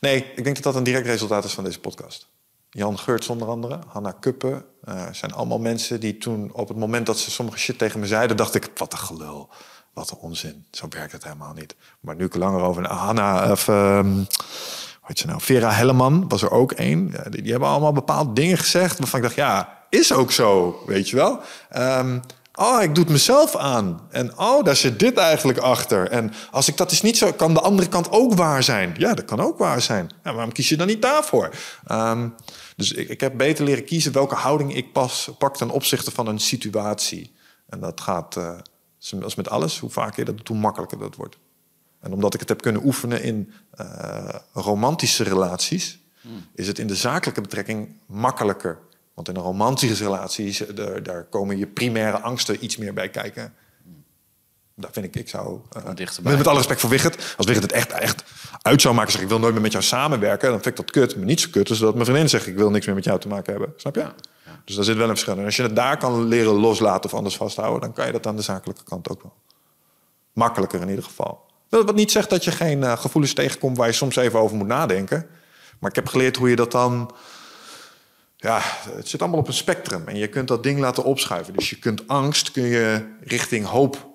Nee, 0.00 0.32
ik 0.36 0.44
denk 0.44 0.54
dat 0.54 0.64
dat 0.64 0.74
een 0.74 0.82
direct 0.82 1.06
resultaat 1.06 1.44
is 1.44 1.52
van 1.52 1.64
deze 1.64 1.80
podcast. 1.80 2.28
Jan 2.70 2.98
Geurts 2.98 3.28
onder 3.28 3.48
andere, 3.48 3.78
Hanna 3.86 4.12
Kuppen. 4.20 4.64
eh, 4.84 5.12
zijn 5.12 5.32
allemaal 5.32 5.58
mensen 5.58 6.00
die 6.00 6.18
toen 6.18 6.52
op 6.52 6.68
het 6.68 6.76
moment 6.76 7.06
dat 7.06 7.18
ze 7.18 7.30
sommige 7.30 7.58
shit 7.58 7.78
tegen 7.78 8.00
me 8.00 8.06
zeiden... 8.06 8.36
dacht 8.36 8.54
ik, 8.54 8.70
wat 8.74 8.92
een 8.92 8.98
gelul, 8.98 9.48
wat 9.92 10.10
een 10.10 10.18
onzin. 10.18 10.64
Zo 10.70 10.86
werkt 10.88 11.12
het 11.12 11.22
helemaal 11.24 11.52
niet. 11.52 11.76
Maar 12.00 12.16
nu 12.16 12.24
ik 12.24 12.32
er 12.34 12.38
langer 12.38 12.60
over... 12.60 12.88
Hanna, 12.88 13.50
of 13.50 13.68
ehm, 13.68 14.22
heet 15.06 15.18
ze 15.18 15.26
nou? 15.26 15.40
Vera 15.40 15.70
Helleman 15.70 16.28
was 16.28 16.42
er 16.42 16.50
ook 16.50 16.72
één. 16.72 17.14
Die, 17.30 17.50
hebben 17.50 17.68
allemaal 17.68 17.92
bepaalde 17.92 18.32
dingen 18.32 18.58
gezegd... 18.58 18.98
waarvan 18.98 19.18
ik 19.18 19.24
dacht, 19.24 19.36
ja, 19.36 19.84
is 19.90 20.12
ook 20.12 20.32
zo, 20.32 20.82
weet 20.86 21.08
je 21.08 21.16
wel. 21.16 21.40
Ehm, 21.70 22.18
Oh, 22.58 22.82
ik 22.82 22.94
doe 22.94 23.04
het 23.04 23.12
mezelf 23.12 23.56
aan. 23.56 24.00
En 24.10 24.38
oh, 24.38 24.64
daar 24.64 24.76
zit 24.76 24.98
dit 24.98 25.16
eigenlijk 25.16 25.58
achter. 25.58 26.10
En 26.10 26.32
als 26.50 26.68
ik 26.68 26.76
dat 26.76 26.90
is 26.90 27.02
niet 27.02 27.16
zo, 27.16 27.32
kan 27.32 27.54
de 27.54 27.60
andere 27.60 27.88
kant 27.88 28.10
ook 28.10 28.34
waar 28.34 28.62
zijn. 28.62 28.94
Ja, 28.98 29.14
dat 29.14 29.24
kan 29.24 29.40
ook 29.40 29.58
waar 29.58 29.80
zijn. 29.80 30.10
Waarom 30.22 30.52
kies 30.52 30.68
je 30.68 30.76
dan 30.76 30.86
niet 30.86 31.02
daarvoor? 31.02 31.50
Ehm, 31.86 32.28
dus 32.76 32.92
ik, 32.92 33.08
ik 33.08 33.20
heb 33.20 33.36
beter 33.36 33.64
leren 33.64 33.84
kiezen 33.84 34.12
welke 34.12 34.34
houding 34.34 34.74
ik 34.74 34.92
pas 34.92 35.30
pak 35.38 35.56
ten 35.56 35.70
opzichte 35.70 36.10
van 36.10 36.26
een 36.26 36.38
situatie. 36.38 37.34
En 37.68 37.80
dat 37.80 38.00
gaat, 38.00 38.36
eh, 38.36 39.22
als 39.22 39.34
met 39.34 39.48
alles, 39.48 39.78
hoe 39.78 39.90
vaker 39.90 40.18
je 40.18 40.24
dat 40.24 40.36
doet, 40.36 40.48
hoe 40.48 40.56
makkelijker 40.56 40.98
dat 40.98 41.16
wordt. 41.16 41.38
En 42.00 42.12
omdat 42.12 42.34
ik 42.34 42.40
het 42.40 42.48
heb 42.48 42.62
kunnen 42.62 42.84
oefenen 42.84 43.22
in 43.22 43.52
eh, 43.70 44.28
romantische 44.52 45.24
relaties, 45.24 45.98
is 46.54 46.66
het 46.66 46.78
in 46.78 46.86
de 46.86 46.94
zakelijke 46.94 47.40
betrekking 47.40 47.88
makkelijker 48.06 48.78
Want 49.14 49.28
in 49.28 49.36
een 49.36 49.42
romantische 49.42 50.04
relatie, 50.04 50.74
daar, 50.74 51.02
daar 51.02 51.24
komen 51.24 51.58
je 51.58 51.66
primaire 51.66 52.20
angsten 52.20 52.64
iets 52.64 52.76
meer 52.76 52.92
bij 52.92 53.08
kijken. 53.08 53.54
Dat 54.74 54.90
vind 54.92 55.06
ik, 55.06 55.16
ik 55.16 55.28
zou... 55.28 55.60
Uh, 55.76 55.94
Dichterbij. 55.94 56.30
met, 56.30 56.38
met 56.38 56.46
alle 56.46 56.56
respect 56.56 56.80
voor 56.80 56.90
Wigert. 56.90 57.34
Als 57.36 57.46
Wigert 57.46 57.64
het 57.64 57.72
echt, 57.72 57.90
echt 57.90 58.24
uit 58.62 58.80
zou 58.80 58.94
maken... 58.94 59.12
zeg 59.12 59.22
ik 59.22 59.28
wil 59.28 59.38
nooit 59.38 59.52
meer 59.52 59.62
met 59.62 59.72
jou 59.72 59.84
samenwerken... 59.84 60.50
dan 60.50 60.62
vind 60.62 60.78
ik 60.78 60.84
dat 60.84 60.90
kut. 60.90 61.16
Maar 61.16 61.24
niet 61.24 61.40
zo 61.40 61.48
kut 61.50 61.68
als 61.68 61.78
dat 61.78 61.94
mijn 61.94 62.06
vriendin 62.06 62.28
zegt... 62.28 62.46
ik 62.46 62.56
wil 62.56 62.70
niks 62.70 62.86
meer 62.86 62.94
met 62.94 63.04
jou 63.04 63.20
te 63.20 63.28
maken 63.28 63.52
hebben. 63.52 63.72
Snap 63.76 63.94
je? 63.94 64.06
Dus 64.64 64.74
daar 64.74 64.84
zit 64.84 64.96
wel 64.96 65.08
een 65.08 65.16
verschil. 65.16 65.38
En 65.38 65.44
als 65.44 65.56
je 65.56 65.62
het 65.62 65.76
daar 65.76 65.96
kan 65.96 66.24
leren 66.24 66.52
loslaten 66.52 67.10
of 67.10 67.16
anders 67.16 67.36
vasthouden... 67.36 67.80
dan 67.80 67.92
kan 67.92 68.06
je 68.06 68.12
dat 68.12 68.26
aan 68.26 68.36
de 68.36 68.42
zakelijke 68.42 68.84
kant 68.84 69.10
ook 69.10 69.22
wel. 69.22 69.34
Makkelijker 70.32 70.80
in 70.80 70.88
ieder 70.88 71.04
geval. 71.04 71.45
Wat 71.68 71.94
niet 71.94 72.10
zegt 72.10 72.30
dat 72.30 72.44
je 72.44 72.50
geen 72.50 72.78
uh, 72.78 72.98
gevoelens 72.98 73.34
tegenkomt... 73.34 73.76
waar 73.76 73.86
je 73.86 73.92
soms 73.92 74.16
even 74.16 74.38
over 74.38 74.56
moet 74.56 74.66
nadenken. 74.66 75.26
Maar 75.78 75.90
ik 75.90 75.96
heb 75.96 76.06
geleerd 76.06 76.36
hoe 76.36 76.50
je 76.50 76.56
dat 76.56 76.72
dan... 76.72 77.14
Ja, 78.36 78.60
het 78.90 79.08
zit 79.08 79.20
allemaal 79.20 79.40
op 79.40 79.48
een 79.48 79.52
spectrum. 79.52 80.08
En 80.08 80.16
je 80.16 80.28
kunt 80.28 80.48
dat 80.48 80.62
ding 80.62 80.78
laten 80.78 81.04
opschuiven. 81.04 81.54
Dus 81.54 81.70
je 81.70 81.78
kunt 81.78 82.08
angst 82.08 82.50
kun 82.50 82.62
je 82.62 83.14
richting 83.20 83.66
hoop 83.66 84.14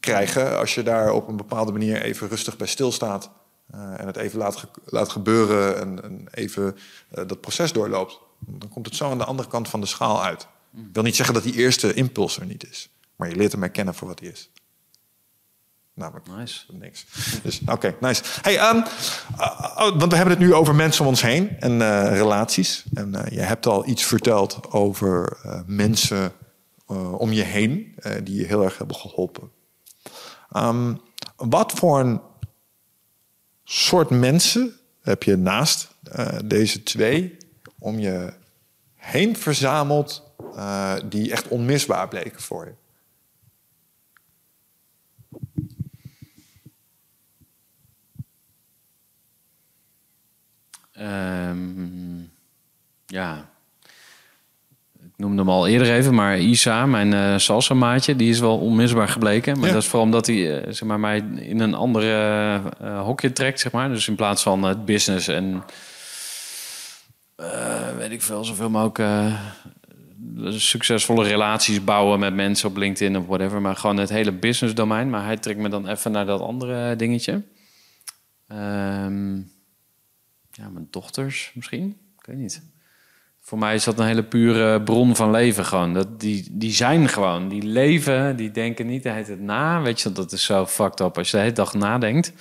krijgen 0.00 0.58
als 0.58 0.74
je 0.74 0.82
daar 0.82 1.12
op 1.12 1.28
een 1.28 1.36
bepaalde 1.36 1.72
manier 1.72 2.02
even 2.02 2.28
rustig 2.28 2.56
bij 2.56 2.66
stilstaat 2.66 3.30
uh, 3.74 4.00
en 4.00 4.06
het 4.06 4.16
even 4.16 4.38
laat, 4.38 4.64
laat 4.84 5.08
gebeuren 5.08 5.80
en, 5.80 6.02
en 6.02 6.28
even 6.30 6.76
uh, 7.18 7.24
dat 7.26 7.40
proces 7.40 7.72
doorloopt. 7.72 8.18
Dan 8.38 8.68
komt 8.68 8.86
het 8.86 8.96
zo 8.96 9.10
aan 9.10 9.18
de 9.18 9.24
andere 9.24 9.48
kant 9.48 9.68
van 9.68 9.80
de 9.80 9.86
schaal 9.86 10.22
uit. 10.22 10.46
Ik 10.76 10.88
wil 10.92 11.02
niet 11.02 11.16
zeggen 11.16 11.34
dat 11.34 11.42
die 11.42 11.54
eerste 11.54 11.94
impuls 11.94 12.38
er 12.38 12.46
niet 12.46 12.70
is, 12.70 12.88
maar 13.16 13.28
je 13.28 13.36
leert 13.36 13.52
hem 13.52 13.60
herkennen 13.60 13.94
voor 13.94 14.08
wat 14.08 14.20
hij 14.20 14.28
is. 14.28 14.50
Namelijk 15.94 16.26
nice. 16.36 16.64
niks. 16.72 17.06
Dus 17.42 17.60
oké, 17.60 17.72
okay, 17.72 17.96
nice. 18.00 18.22
Hey, 18.42 18.70
um, 18.70 18.84
uh, 19.38 19.76
want 19.76 20.10
we 20.10 20.16
hebben 20.16 20.36
het 20.36 20.44
nu 20.44 20.54
over 20.54 20.74
mensen 20.74 21.02
om 21.04 21.08
ons 21.08 21.22
heen 21.22 21.56
en 21.58 21.78
relaties. 22.08 22.84
En 22.94 23.26
je 23.30 23.40
hebt 23.40 23.66
al 23.66 23.88
iets 23.88 24.04
verteld 24.04 24.70
over 24.70 25.38
mensen 25.66 26.32
om 27.16 27.32
je 27.32 27.42
heen 27.42 27.98
die 28.22 28.34
je 28.36 28.46
heel 28.46 28.64
erg 28.64 28.78
hebben 28.78 28.96
geholpen. 28.96 29.50
Um, 30.56 31.00
wat 31.36 31.72
voor 31.72 32.00
een 32.00 32.20
soort 33.64 34.10
mensen 34.10 34.74
heb 35.00 35.22
je 35.22 35.36
naast 35.36 35.88
deze 36.44 36.82
twee 36.82 37.36
om 37.78 37.98
je 37.98 38.32
heen 38.94 39.36
verzameld 39.36 40.32
die 41.04 41.32
echt 41.32 41.48
onmisbaar 41.48 42.08
bleken 42.08 42.42
voor 42.42 42.64
je? 42.64 42.81
Um, 51.02 52.30
ja, 53.06 53.50
noemde 55.16 55.38
hem 55.38 55.50
al 55.50 55.66
eerder 55.68 55.92
even, 55.92 56.14
maar 56.14 56.38
Isa, 56.38 56.86
mijn 56.86 57.12
uh, 57.12 57.38
salsa 57.38 57.74
maatje, 57.74 58.16
die 58.16 58.30
is 58.30 58.40
wel 58.40 58.58
onmisbaar 58.58 59.08
gebleken. 59.08 59.58
Maar 59.58 59.66
Ja. 59.66 59.72
dat 59.72 59.82
is 59.82 59.88
vooral 59.88 60.06
omdat 60.06 60.26
hij 60.26 60.36
uh, 60.36 60.72
zeg 60.72 60.88
maar, 60.88 61.00
mij 61.00 61.24
in 61.36 61.60
een 61.60 61.74
andere 61.74 62.60
uh, 62.82 63.02
hokje 63.02 63.32
trekt, 63.32 63.60
zeg 63.60 63.72
maar. 63.72 63.88
Dus 63.88 64.08
in 64.08 64.14
plaats 64.14 64.42
van 64.42 64.62
het 64.62 64.84
business 64.84 65.28
en 65.28 65.62
eh, 67.36 67.96
weet 67.96 68.10
ik 68.10 68.22
veel, 68.22 68.44
zoveel 68.44 68.70
mogelijk 68.70 68.98
eh, 68.98 69.40
succesvolle 70.50 71.24
relaties 71.28 71.84
bouwen 71.84 72.18
met 72.18 72.34
mensen 72.34 72.68
op 72.68 72.76
LinkedIn 72.76 73.16
of 73.16 73.26
whatever. 73.26 73.60
Maar 73.60 73.76
gewoon 73.76 73.96
het 73.96 74.08
hele 74.08 74.32
business 74.32 74.74
domein. 74.74 75.10
Maar 75.10 75.24
hij 75.24 75.36
trekt 75.36 75.58
me 75.58 75.68
dan 75.68 75.88
even 75.88 76.12
naar 76.12 76.26
dat 76.26 76.40
andere 76.40 76.96
dingetje. 76.96 77.42
Ehm, 78.48 79.40
ja, 80.52 80.68
mijn 80.68 80.88
dochters 80.90 81.52
misschien. 81.54 81.96
Ik 82.18 82.26
weet 82.26 82.36
niet. 82.36 82.62
Voor 83.40 83.58
mij 83.58 83.74
is 83.74 83.84
dat 83.84 83.98
een 83.98 84.06
hele 84.06 84.24
pure 84.24 84.82
bron 84.82 85.16
van 85.16 85.30
leven 85.30 85.64
gewoon. 85.64 85.92
Dat, 85.92 86.20
die, 86.20 86.48
die 86.50 86.70
zijn 86.70 87.08
gewoon, 87.08 87.48
die 87.48 87.62
leven, 87.62 88.36
die 88.36 88.50
denken 88.50 88.86
niet 88.86 89.02
de 89.02 89.10
hele 89.10 89.36
na. 89.36 89.82
Weet 89.82 90.00
je, 90.00 90.12
dat 90.12 90.32
is 90.32 90.44
zo 90.44 90.66
fucked 90.66 91.00
up 91.00 91.18
als 91.18 91.30
je 91.30 91.36
de 91.36 91.42
hele 91.42 91.54
dag 91.54 91.74
nadenkt. 91.74 92.32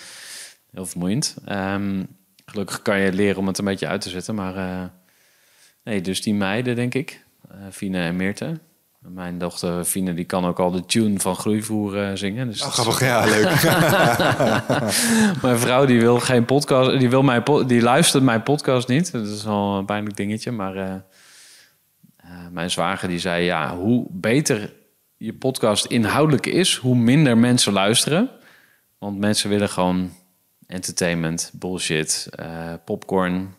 Heel 0.71 0.85
vermoeiend. 0.85 1.37
Ehm, 1.45 2.03
gelukkig 2.45 2.81
kan 2.81 2.99
je 2.99 3.13
leren 3.13 3.37
om 3.37 3.47
het 3.47 3.57
een 3.57 3.65
beetje 3.65 3.87
uit 3.87 4.01
te 4.01 4.09
zetten. 4.09 4.35
Maar 4.35 4.55
uh, 4.55 4.83
nee, 5.83 6.01
dus 6.01 6.21
die 6.21 6.33
meiden 6.33 6.75
denk 6.75 6.93
ik. 6.93 7.25
Uh, 7.51 7.57
Fine 7.71 7.97
en 7.97 8.15
Meerte. 8.15 8.59
Mijn 9.07 9.37
dochter 9.37 9.85
Fine 9.85 10.13
die 10.13 10.25
kan 10.25 10.45
ook 10.45 10.59
al 10.59 10.71
de 10.71 10.85
tune 10.85 11.19
van 11.19 11.35
Groeivoer 11.35 12.09
uh, 12.09 12.11
zingen. 12.13 12.47
Dus 12.47 12.61
oh, 12.61 12.67
grappig, 12.67 12.99
ja, 12.99 13.25
leuk. 13.25 13.61
mijn 15.43 15.57
vrouw 15.57 15.85
die 15.85 15.99
wil 15.99 16.19
geen 16.19 16.45
podcast, 16.45 16.99
die, 16.99 17.09
wil 17.09 17.21
mijn 17.21 17.43
die 17.67 17.81
luistert 17.81 18.23
mijn 18.23 18.43
podcast 18.43 18.87
niet. 18.87 19.11
Dat 19.11 19.27
is 19.27 19.45
al 19.45 19.77
een 19.77 19.85
pijnlijk 19.85 20.15
dingetje. 20.15 20.51
Maar 20.51 20.75
uh, 20.75 20.83
uh, 20.83 22.47
mijn 22.51 22.71
zwager 22.71 23.07
die 23.07 23.19
zei, 23.19 23.43
ja, 23.43 23.75
hoe 23.75 24.07
beter 24.09 24.73
je 25.17 25.33
podcast 25.33 25.85
inhoudelijk 25.85 26.45
is, 26.45 26.75
hoe 26.75 26.95
minder 26.95 27.37
mensen 27.37 27.73
luisteren. 27.73 28.29
Want 28.97 29.17
mensen 29.17 29.49
willen 29.49 29.69
gewoon 29.69 30.13
entertainment, 30.67 31.51
bullshit, 31.53 32.29
popcorn, 32.85 33.55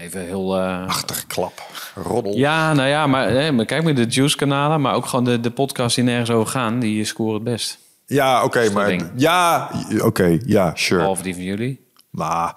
Even 0.00 0.24
heel... 0.24 0.58
Uh... 0.58 0.86
Achterklap, 0.86 1.62
roddel. 1.94 2.36
Ja, 2.36 2.72
nou 2.72 2.88
ja, 2.88 3.06
maar, 3.06 3.64
kijk 3.64 3.82
maar 3.82 3.94
de 3.94 4.04
Juice-kanalen... 4.04 4.80
maar 4.80 4.94
ook 4.94 5.06
gewoon 5.06 5.24
de, 5.24 5.40
de 5.40 5.50
podcasts 5.50 5.94
die 5.94 6.04
nergens 6.04 6.30
over 6.30 6.52
gaan... 6.52 6.80
die 6.80 7.04
scoren 7.04 7.34
het 7.34 7.44
best. 7.44 7.78
Ja, 8.06 8.36
oké, 8.36 8.44
okay, 8.44 8.68
maar... 8.72 8.86
Ding. 8.86 9.10
Ja, 9.14 9.70
oké, 9.92 10.04
okay, 10.04 10.42
ja, 10.46 10.72
sure. 10.74 11.00
Behalve 11.00 11.22
die 11.22 11.34
van 11.34 11.42
jullie. 11.42 11.86
Maar, 12.10 12.54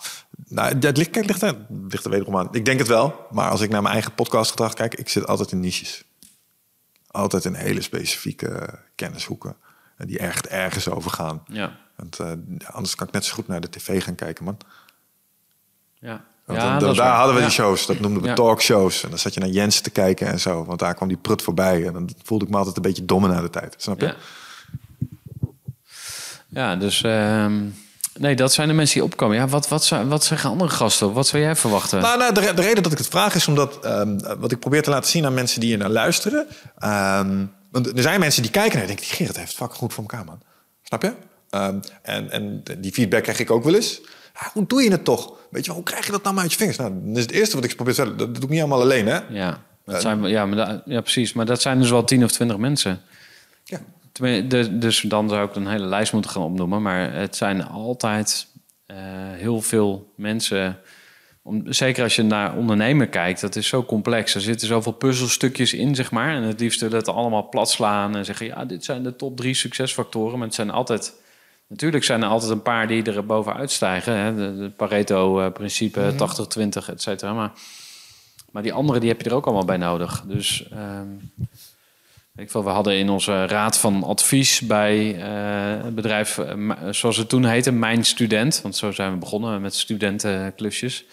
nou, 0.47 0.79
dat 0.79 0.97
ligt, 0.97 1.09
kijk, 1.09 1.25
ligt, 1.25 1.41
er, 1.41 1.55
ligt 1.89 2.05
er 2.05 2.11
wederom 2.11 2.37
aan. 2.37 2.47
Ik 2.51 2.65
denk 2.65 2.79
het 2.79 2.87
wel, 2.87 3.27
maar 3.31 3.49
als 3.49 3.61
ik 3.61 3.69
naar 3.69 3.81
mijn 3.81 3.93
eigen 3.93 4.13
podcastgedrag 4.13 4.73
kijk... 4.73 4.95
ik 4.95 5.09
zit 5.09 5.27
altijd 5.27 5.51
in 5.51 5.59
niches. 5.59 6.03
Altijd 7.07 7.45
in 7.45 7.53
hele 7.53 7.81
specifieke 7.81 8.79
kennishoeken... 8.95 9.55
die 9.97 10.19
echt 10.19 10.47
ergens 10.47 10.89
over 10.89 11.11
gaan. 11.11 11.43
Ja. 11.47 11.77
Want, 11.95 12.19
uh, 12.19 12.31
anders 12.71 12.95
kan 12.95 13.07
ik 13.07 13.13
net 13.13 13.25
zo 13.25 13.33
goed 13.33 13.47
naar 13.47 13.61
de 13.61 13.69
tv 13.69 14.03
gaan 14.03 14.15
kijken, 14.15 14.45
man. 14.45 14.57
Ja. 15.99 16.23
Want 16.45 16.61
ja, 16.61 16.79
dan, 16.79 16.95
daar 16.95 17.15
hadden 17.15 17.35
we 17.35 17.41
die 17.41 17.49
shows, 17.49 17.85
dat 17.85 17.99
noemden 17.99 18.21
we 18.21 18.27
Ja. 18.27 18.33
talkshows. 18.33 19.03
En 19.03 19.09
dan 19.09 19.19
zat 19.19 19.33
je 19.33 19.39
naar 19.39 19.49
Jens 19.49 19.81
te 19.81 19.89
kijken 19.89 20.27
en 20.27 20.39
zo. 20.39 20.65
Want 20.65 20.79
daar 20.79 20.93
kwam 20.93 21.07
die 21.07 21.17
prut 21.17 21.41
voorbij. 21.41 21.85
En 21.85 21.93
dan 21.93 22.09
voelde 22.23 22.45
ik 22.45 22.51
me 22.51 22.57
altijd 22.57 22.75
een 22.75 22.81
beetje 22.81 23.05
domme 23.05 23.27
na 23.27 23.41
de 23.41 23.49
tijd. 23.49 23.75
Snap 23.77 23.99
je? 23.99 24.05
Ja, 24.05 24.15
ja 26.49 26.75
dus... 26.75 27.01
ehm, 27.03 27.61
nee, 28.19 28.35
dat 28.35 28.53
zijn 28.53 28.67
de 28.67 28.73
mensen 28.73 28.95
die 28.95 29.03
opkomen. 29.03 29.35
Ja, 29.37 29.47
wat, 29.47 29.67
wat, 29.67 29.89
wat 30.07 30.23
zeggen 30.23 30.49
andere 30.49 30.69
gasten? 30.69 31.13
Wat 31.13 31.27
zou 31.27 31.43
jij 31.43 31.55
verwachten? 31.55 32.01
Nou, 32.01 32.17
nou 32.17 32.33
de, 32.33 32.39
re- 32.39 32.53
de 32.53 32.61
reden 32.61 32.83
dat 32.83 32.91
ik 32.91 32.97
het 32.97 33.07
vraag 33.07 33.35
is 33.35 33.47
omdat... 33.47 33.85
ehm, 33.85 34.19
wat 34.39 34.51
ik 34.51 34.59
probeer 34.59 34.83
te 34.83 34.89
laten 34.89 35.09
zien 35.09 35.25
aan 35.25 35.33
mensen 35.33 35.59
die 35.59 35.69
hier 35.69 35.77
naar 35.77 35.89
luisteren... 35.89 36.47
ehm, 36.77 37.45
want 37.71 37.87
er 37.87 38.01
zijn 38.01 38.19
mensen 38.19 38.41
die 38.41 38.51
kijken 38.51 38.79
en 38.81 38.87
denken... 38.87 39.05
die 39.05 39.15
Gerrit 39.15 39.35
heeft 39.35 39.47
het 39.47 39.57
fucking 39.57 39.77
goed 39.79 39.93
voor 39.93 40.03
elkaar, 40.03 40.25
man. 40.25 40.41
Snap 40.83 41.01
je? 41.01 41.13
En, 42.01 42.31
en 42.31 42.63
die 42.77 42.91
feedback 42.93 43.23
krijg 43.23 43.39
ik 43.39 43.51
ook 43.51 43.63
wel 43.63 43.75
eens. 43.75 44.01
Hoe 44.53 44.65
doe 44.67 44.83
je 44.83 44.91
het 44.91 45.03
toch? 45.05 45.33
Weet 45.49 45.61
je 45.65 45.67
wel, 45.71 45.75
hoe 45.79 45.89
krijg 45.89 46.05
je 46.05 46.11
dat 46.11 46.23
nou 46.23 46.37
uit 46.37 46.51
je 46.51 46.57
vingers? 46.57 46.77
Nou, 46.77 46.93
dat 47.03 47.15
is 47.17 47.21
het 47.21 47.31
eerste 47.31 47.55
wat 47.55 47.65
ik 47.65 47.75
probeer 47.75 47.93
te 47.93 47.99
zeggen. 48.01 48.17
Dat 48.17 48.33
doe 48.35 48.43
ik 48.43 48.49
niet 48.49 48.59
allemaal 48.59 48.81
alleen, 48.81 49.07
hè? 49.07 49.19
Ja, 49.29 49.59
dat 49.85 50.01
zijn, 50.01 50.23
ja, 50.23 50.45
maar 50.45 50.81
ja, 50.85 51.01
precies. 51.01 51.33
Maar 51.33 51.45
dat 51.45 51.61
zijn 51.61 51.79
dus 51.79 51.89
wel 51.89 52.03
10 52.03 52.23
of 52.23 52.31
20 52.31 52.57
mensen. 52.57 53.01
Ja. 53.63 53.79
De- 54.47 54.77
Dus 54.77 55.01
dan 55.01 55.29
zou 55.29 55.47
ik 55.49 55.55
een 55.55 55.67
hele 55.67 55.85
lijst 55.85 56.13
moeten 56.13 56.31
gaan 56.31 56.43
opnoemen. 56.43 56.81
Maar 56.81 57.13
het 57.13 57.35
zijn 57.35 57.63
altijd 57.67 58.47
eh, 58.85 58.97
heel 59.31 59.61
veel 59.61 60.11
mensen. 60.15 60.77
Om, 61.43 61.73
zeker 61.73 62.03
als 62.03 62.15
je 62.15 62.23
naar 62.23 62.55
ondernemen 62.57 63.09
kijkt, 63.09 63.41
dat 63.41 63.55
is 63.55 63.67
zo 63.67 63.83
complex. 63.85 64.35
Er 64.35 64.41
zitten 64.41 64.67
zoveel 64.67 64.91
puzzelstukjes 64.91 65.73
in, 65.73 65.95
zeg 65.95 66.11
maar. 66.11 66.35
En 66.35 66.43
het 66.43 66.59
liefst 66.59 66.81
willen 66.81 66.97
het 66.97 67.07
allemaal 67.07 67.49
plat 67.49 67.69
slaan 67.69 68.15
en 68.15 68.25
zeggen: 68.25 68.45
ja, 68.45 68.65
dit 68.65 68.83
zijn 68.83 69.03
de 69.03 69.15
top 69.15 69.37
drie 69.37 69.53
succesfactoren. 69.53 70.37
Maar 70.37 70.47
het 70.47 70.55
zijn 70.55 70.69
altijd. 70.69 71.13
Natuurlijk 71.67 72.03
zijn 72.03 72.21
er 72.23 72.29
altijd 72.29 72.51
een 72.51 72.61
paar 72.61 72.87
die 72.87 73.03
er 73.03 73.25
bovenuit 73.25 73.71
stijgen. 73.71 74.17
Hè? 74.17 74.35
De, 74.35 74.57
de 74.57 74.69
Pareto-principe, 74.69 76.13
80-20, 76.13 76.89
et 76.89 77.01
cetera. 77.01 77.33
Maar, 77.33 77.51
maar 78.51 78.63
die 78.63 78.73
andere 78.73 78.99
die 78.99 79.09
heb 79.09 79.21
je 79.21 79.29
er 79.29 79.35
ook 79.35 79.45
allemaal 79.45 79.65
bij 79.65 79.77
nodig. 79.77 80.23
Dus 80.27 80.67
weet 82.33 82.45
ik 82.45 82.51
veel, 82.51 82.63
we 82.63 82.69
hadden 82.69 82.97
in 82.97 83.09
onze 83.09 83.45
raad 83.45 83.77
van 83.77 84.03
advies 84.03 84.59
bij 84.59 85.15
eh, 85.15 85.83
het 85.83 85.95
bedrijf, 85.95 86.37
eh, 86.37 86.71
zoals 86.91 87.17
het 87.17 87.29
toen 87.29 87.45
heette, 87.45 87.71
Mijn 87.71 88.03
Student. 88.05 88.61
Want 88.61 88.75
zo 88.75 88.91
zijn 88.91 89.11
we 89.11 89.17
begonnen 89.17 89.61
met 89.61 89.75
studentenklusjes. 89.75 91.05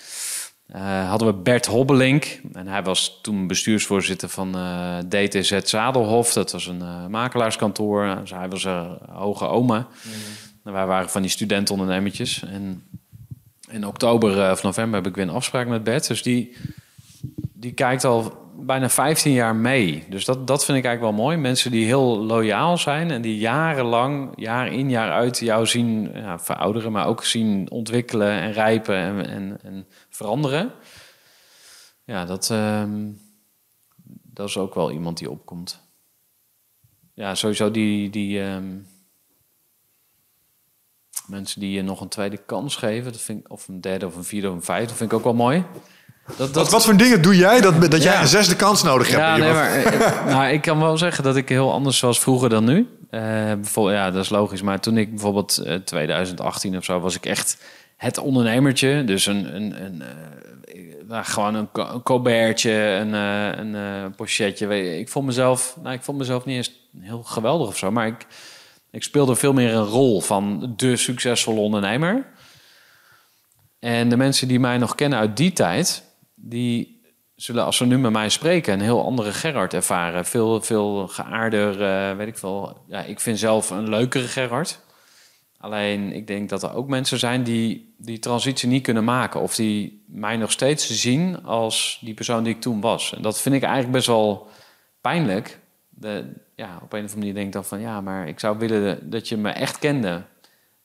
Eh, 0.70 1.08
hadden 1.08 1.28
we 1.28 1.34
Bert 1.34 1.66
Hobbelink. 1.66 2.40
En 2.52 2.66
hij 2.66 2.82
was 2.82 3.18
toen 3.22 3.46
bestuursvoorzitter 3.46 4.28
van 4.28 4.54
eh, 4.54 4.98
DTZ 4.98 5.58
Zadelhof. 5.62 6.32
Dat 6.32 6.52
was 6.52 6.66
een 6.66 6.82
eh, 6.82 7.06
makelaarskantoor. 7.06 8.16
Dus 8.20 8.30
hij 8.30 8.48
was 8.48 8.64
een 8.64 8.98
hoge 9.10 9.46
oma. 9.46 9.86
En 10.64 10.72
wij 10.72 10.86
waren 10.86 11.10
van 11.10 11.22
die 11.22 11.30
studentondernemertjes. 11.30 12.42
En 12.42 12.82
in 13.70 13.86
oktober 13.86 14.50
of 14.50 14.62
november 14.62 14.94
heb 14.98 15.08
ik 15.08 15.14
weer 15.14 15.24
een 15.24 15.34
afspraak 15.34 15.66
met 15.66 15.84
Bert. 15.84 16.06
Dus 16.06 16.22
die, 16.22 16.56
die 17.52 17.72
kijkt 17.72 18.04
al 18.04 18.48
bijna 18.60 18.88
15 18.88 19.32
jaar 19.32 19.56
mee. 19.56 20.04
Dus 20.08 20.24
dat, 20.24 20.46
dat 20.46 20.64
vind 20.64 20.78
ik 20.78 20.84
eigenlijk 20.84 21.16
wel 21.16 21.24
mooi. 21.24 21.36
Mensen 21.36 21.70
die 21.70 21.84
heel 21.84 22.18
loyaal 22.18 22.78
zijn 22.78 23.10
en 23.10 23.22
die 23.22 23.38
jarenlang, 23.38 24.32
jaar 24.36 24.72
in 24.72 24.90
jaar 24.90 25.10
uit, 25.10 25.38
jou 25.38 25.66
zien 25.66 26.10
ja, 26.14 26.38
verouderen, 26.38 26.92
maar 26.92 27.06
ook 27.06 27.24
zien 27.24 27.70
ontwikkelen 27.70 28.30
en 28.30 28.52
rijpen 28.52 28.96
en, 28.96 29.28
en, 29.28 29.58
en 29.62 29.86
veranderen. 30.20 30.72
Ja, 32.04 32.24
dat, 32.24 32.50
ehm, 32.50 33.08
dat 34.22 34.48
is 34.48 34.56
ook 34.56 34.74
wel 34.74 34.90
iemand 34.90 35.18
die 35.18 35.30
opkomt. 35.30 35.80
Ja, 37.14 37.34
sowieso 37.34 37.70
die, 37.70 38.10
die 38.10 38.42
ehm, 38.42 38.76
mensen 41.26 41.60
die 41.60 41.70
je 41.70 41.82
nog 41.82 42.00
een 42.00 42.08
tweede 42.08 42.36
kans 42.36 42.76
geven. 42.76 43.12
Dat 43.12 43.20
vind 43.20 43.40
ik, 43.40 43.50
of 43.50 43.68
een 43.68 43.80
derde 43.80 44.06
of 44.06 44.16
een 44.16 44.24
vierde 44.24 44.48
of 44.48 44.54
een 44.54 44.62
vijfde. 44.62 44.86
Dat 44.86 44.96
vind 44.96 45.10
ik 45.12 45.16
ook 45.18 45.24
wel 45.24 45.34
mooi. 45.34 45.64
Dat, 46.36 46.50
Wat, 46.50 46.70
wat 46.70 46.84
voor 46.84 46.96
dingen 46.96 47.22
doe 47.22 47.36
jij 47.36 47.60
dat, 47.60 47.80
dat 47.90 48.02
jij 48.02 48.12
Ja. 48.12 48.20
een 48.20 48.28
zesde 48.28 48.56
kans 48.56 48.82
nodig 48.82 49.08
hebt? 49.08 49.20
Ja, 49.20 49.36
nee, 49.36 49.52
maar 49.52 49.70
eh, 49.72 50.26
nou, 50.26 50.46
ik 50.52 50.62
kan 50.62 50.78
wel 50.80 50.98
zeggen 50.98 51.24
dat 51.24 51.36
ik 51.36 51.48
heel 51.48 51.72
anders 51.72 52.00
was 52.00 52.20
vroeger 52.20 52.48
dan 52.48 52.64
nu. 52.64 52.88
Eh, 53.10 53.20
bijvoorbeeld, 53.44 53.96
ja, 53.96 54.10
dat 54.10 54.24
is 54.24 54.28
logisch. 54.30 54.62
Maar 54.62 54.80
toen 54.80 54.96
ik 54.96 55.10
bijvoorbeeld 55.10 55.58
eh, 55.58 55.74
2018 55.76 56.76
of 56.76 56.84
zo 56.84 57.00
was 57.00 57.14
ik 57.16 57.26
echt 57.26 57.62
het 58.00 58.18
ondernemertje. 58.18 59.04
Dus 59.04 59.26
een, 59.26 59.54
een, 59.56 59.84
een 59.84 60.02
eh, 60.02 61.06
nou, 61.08 61.24
gewoon 61.24 61.54
een, 61.54 61.68
een 61.72 62.02
een, 62.70 63.14
eh, 63.14 63.58
een 63.58 63.74
eh, 63.74 64.16
pochetje. 64.16 64.98
Ik 64.98 65.08
vond 65.08 65.26
mezelf, 65.26 65.76
nou, 65.82 65.94
ik 65.94 66.02
vond 66.02 66.18
mezelf 66.18 66.44
niet 66.44 66.56
eens 66.56 66.72
heel 67.00 67.22
geweldig 67.22 67.68
of 67.68 67.76
zo, 67.76 67.90
maar 67.90 68.06
ik, 68.06 68.26
ik 68.90 69.02
speelde 69.02 69.36
veel 69.36 69.52
meer 69.52 69.74
een 69.74 69.84
rol 69.84 70.20
van 70.20 70.72
de 70.76 70.96
succesvolle 70.96 71.60
ondernemer. 71.60 72.26
En 73.78 74.08
de 74.08 74.16
mensen 74.16 74.48
die 74.48 74.60
mij 74.60 74.78
nog 74.78 74.94
kennen 74.94 75.18
uit 75.18 75.36
die 75.36 75.52
tijd, 75.52 76.04
die 76.34 77.00
zullen 77.34 77.64
als 77.64 77.76
ze 77.76 77.86
nu 77.86 77.98
met 77.98 78.12
mij 78.12 78.28
spreken 78.28 78.72
een 78.72 78.80
heel 78.80 79.04
andere 79.04 79.32
Gerard 79.32 79.74
ervaren. 79.74 80.24
Veel, 80.24 80.60
veel 80.60 81.08
geaarder, 81.08 81.82
eh, 81.82 82.16
weet 82.16 82.28
ik 82.28 82.38
veel. 82.38 82.84
Ja, 82.88 83.02
ik 83.02 83.20
vind 83.20 83.38
zelf 83.38 83.70
een 83.70 83.88
leukere 83.88 84.28
Gerard. 84.28 84.80
Alleen 85.60 86.12
ik 86.12 86.26
denk 86.26 86.48
dat 86.48 86.62
er 86.62 86.74
ook 86.74 86.88
mensen 86.88 87.18
zijn 87.18 87.42
die 87.42 87.94
die 87.98 88.18
transitie 88.18 88.68
niet 88.68 88.82
kunnen 88.82 89.04
maken. 89.04 89.40
Of 89.40 89.54
die 89.54 90.04
mij 90.06 90.36
nog 90.36 90.50
steeds 90.50 90.90
zien 91.00 91.44
als 91.44 91.98
die 92.00 92.14
persoon 92.14 92.42
die 92.42 92.54
ik 92.54 92.60
toen 92.60 92.80
was. 92.80 93.14
En 93.16 93.22
dat 93.22 93.40
vind 93.40 93.54
ik 93.54 93.62
eigenlijk 93.62 93.92
best 93.92 94.06
wel 94.06 94.48
pijnlijk. 95.00 95.58
De, 95.88 96.24
ja, 96.54 96.80
op 96.82 96.92
een 96.92 97.04
of 97.04 97.10
andere 97.10 97.16
manier 97.16 97.34
denk 97.34 97.46
ik 97.46 97.52
dan 97.52 97.64
van 97.64 97.80
ja, 97.80 98.00
maar 98.00 98.28
ik 98.28 98.40
zou 98.40 98.58
willen 98.58 99.10
dat 99.10 99.28
je 99.28 99.36
me 99.36 99.50
echt 99.50 99.78
kende. 99.78 100.22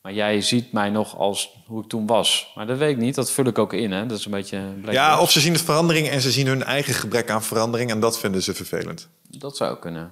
Maar 0.02 0.14
jij 0.14 0.42
ziet 0.42 0.72
mij 0.72 0.90
nog 0.90 1.18
als 1.18 1.64
hoe 1.66 1.84
ik 1.84 1.90
toen 1.90 2.06
was. 2.06 2.52
Maar 2.56 2.68
dat 2.68 2.78
weet 2.78 2.92
ik 2.92 2.98
niet, 2.98 3.16
dat 3.16 3.32
vul 3.32 3.46
ik 3.46 3.58
ook 3.58 3.74
in. 3.74 3.92
Hè? 3.92 4.06
Dat 4.06 4.18
is 4.18 4.26
een 4.26 4.32
beetje... 4.32 4.62
Ja, 4.92 5.10
box. 5.10 5.22
of 5.22 5.32
ze 5.32 5.40
zien 5.40 5.54
de 5.54 5.60
verandering 5.60 6.08
en 6.08 6.22
ze 6.22 6.32
zien 6.32 6.48
hun 6.48 6.64
eigen 6.64 6.94
gebrek 6.94 7.30
aan 7.30 7.44
verandering 7.44 7.92
en 7.92 8.00
dat 8.00 8.20
vinden 8.20 8.44
ze 8.44 8.54
vervelend. 8.54 9.10
Dat 9.30 9.58
zou 9.58 9.80
kunnen. 9.80 10.12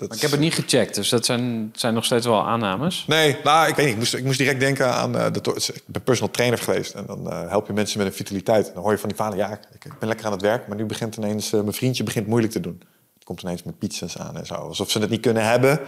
Dat 0.00 0.08
Maar 0.08 0.16
ik 0.16 0.22
heb 0.22 0.30
het 0.30 0.40
niet 0.40 0.54
gecheckt, 0.54 0.94
dus 0.94 1.08
dat 1.08 1.24
zijn, 1.24 1.70
zijn 1.74 1.94
nog 1.94 2.04
steeds 2.04 2.26
wel 2.26 2.46
aannames. 2.46 3.04
Nee, 3.06 3.36
nou, 3.44 3.68
ik 3.68 3.74
weet 3.74 3.84
niet. 3.84 3.94
Ik 3.94 4.00
moest, 4.00 4.14
ik 4.14 4.24
moest 4.24 4.38
direct 4.38 4.60
denken 4.60 4.94
aan... 4.94 5.16
eh, 5.16 5.32
de, 5.32 5.70
ik 5.74 5.82
ben 5.86 6.02
personal 6.02 6.32
trainer 6.32 6.58
geweest. 6.58 6.94
En 6.94 7.06
dan 7.06 7.30
eh, 7.30 7.48
help 7.48 7.66
je 7.66 7.72
mensen 7.72 7.98
met 7.98 8.06
een 8.06 8.12
vitaliteit. 8.12 8.68
En 8.68 8.74
dan 8.74 8.82
hoor 8.82 8.92
je 8.92 8.98
van 8.98 9.08
die 9.08 9.18
vader... 9.18 9.38
Ja, 9.38 9.50
ik, 9.52 9.84
ik 9.84 9.98
ben 9.98 10.08
lekker 10.08 10.26
aan 10.26 10.32
het 10.32 10.40
werk. 10.42 10.68
Maar 10.68 10.76
nu 10.76 10.84
begint 10.84 11.16
ineens... 11.16 11.52
eh, 11.52 11.60
mijn 11.60 11.72
vriendje 11.72 12.02
begint 12.04 12.26
moeilijk 12.26 12.52
te 12.52 12.60
doen. 12.60 12.82
Het 13.14 13.24
komt 13.24 13.42
ineens 13.42 13.62
met 13.62 13.78
pizza's 13.78 14.18
aan 14.18 14.36
en 14.36 14.46
zo. 14.46 14.54
Alsof 14.54 14.90
ze 14.90 14.98
het 14.98 15.10
niet 15.10 15.20
kunnen 15.20 15.44
hebben. 15.44 15.80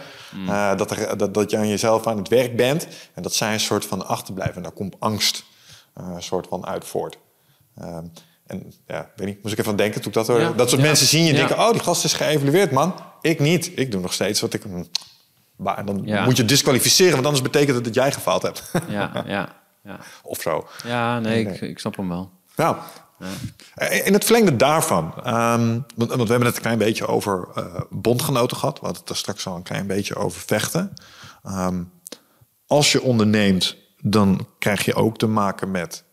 eh, 0.47 0.77
dat, 0.77 0.91
er, 0.91 1.17
dat, 1.17 1.33
dat 1.33 1.51
je 1.51 1.57
aan 1.57 1.67
jezelf 1.67 2.07
aan 2.07 2.17
het 2.17 2.27
werk 2.27 2.55
bent. 2.55 2.87
En 3.13 3.21
dat 3.23 3.33
zij 3.33 3.53
een 3.53 3.59
soort 3.59 3.85
van 3.85 4.07
achterblijven. 4.07 4.55
En 4.55 4.63
daar 4.63 4.71
komt 4.71 4.95
angst 4.99 5.43
een 5.93 6.23
soort 6.23 6.47
van 6.47 6.65
uit 6.65 6.85
voort. 6.85 7.17
En 8.53 8.73
ja, 8.87 9.11
weet 9.15 9.27
niet, 9.27 9.43
moest 9.43 9.53
ik 9.53 9.59
even 9.59 9.75
denken 9.75 10.01
toen 10.01 10.09
ik 10.09 10.17
dat 10.17 10.27
hoorde. 10.27 10.43
Ja, 10.43 10.51
Dat 10.51 10.69
soort 10.69 10.81
ja. 10.81 10.87
mensen 10.87 11.07
zien 11.07 11.23
je 11.23 11.29
en 11.29 11.35
denken... 11.35 11.59
Oh, 11.59 11.71
die 11.71 11.81
gast 11.81 12.03
is 12.03 12.13
geëvalueerd, 12.13 12.71
man. 12.71 12.95
Ik 13.21 13.39
niet. 13.39 13.71
Ik 13.75 13.91
doe 13.91 14.01
nog 14.01 14.13
steeds 14.13 14.41
wat 14.41 14.53
ik... 14.53 14.63
Maar 15.55 15.77
en 15.77 15.85
dan 15.85 16.23
moet 16.23 16.37
je 16.37 16.45
disqualificeren, 16.45 17.13
want 17.13 17.25
anders 17.25 17.43
betekent 17.43 17.75
het 17.75 17.83
dat 17.83 17.93
jij 17.93 18.11
gefaald 18.11 18.41
hebt. 18.41 18.71
Ja, 18.87 19.11
ja, 19.25 19.49
ja. 19.83 19.99
of 20.23 20.41
zo. 20.41 20.67
Ja, 20.85 21.19
nee, 21.19 21.45
Nee. 21.45 21.53
Ik, 21.53 21.61
ik 21.61 21.79
snap 21.79 21.95
hem 21.95 22.09
wel. 22.09 22.31
Nou, 22.55 22.75
in 24.03 24.13
het 24.13 24.23
verlengde 24.23 24.55
daarvan, 24.55 25.13
ehm, 25.23 25.79
want, 25.95 26.09
want 26.09 26.21
we 26.21 26.29
hebben 26.29 26.45
het 26.45 26.55
een 26.55 26.61
klein 26.61 26.77
beetje 26.77 27.07
over 27.07 27.47
eh, 27.55 27.81
bondgenoten 27.89 28.57
gehad. 28.57 28.79
We 28.79 28.85
hadden 28.85 29.01
het 29.01 29.11
er 29.11 29.17
straks 29.17 29.47
al 29.47 29.55
een 29.55 29.63
klein 29.63 29.87
beetje 29.87 30.15
over 30.15 30.41
vechten. 30.41 30.93
Ehm, 31.43 31.83
als 32.67 32.91
je 32.91 33.01
onderneemt, 33.01 33.77
dan 34.01 34.47
krijg 34.59 34.85
je 34.85 34.95
ook 34.95 35.17
te 35.17 35.27
maken 35.27 35.71
met 35.71 36.03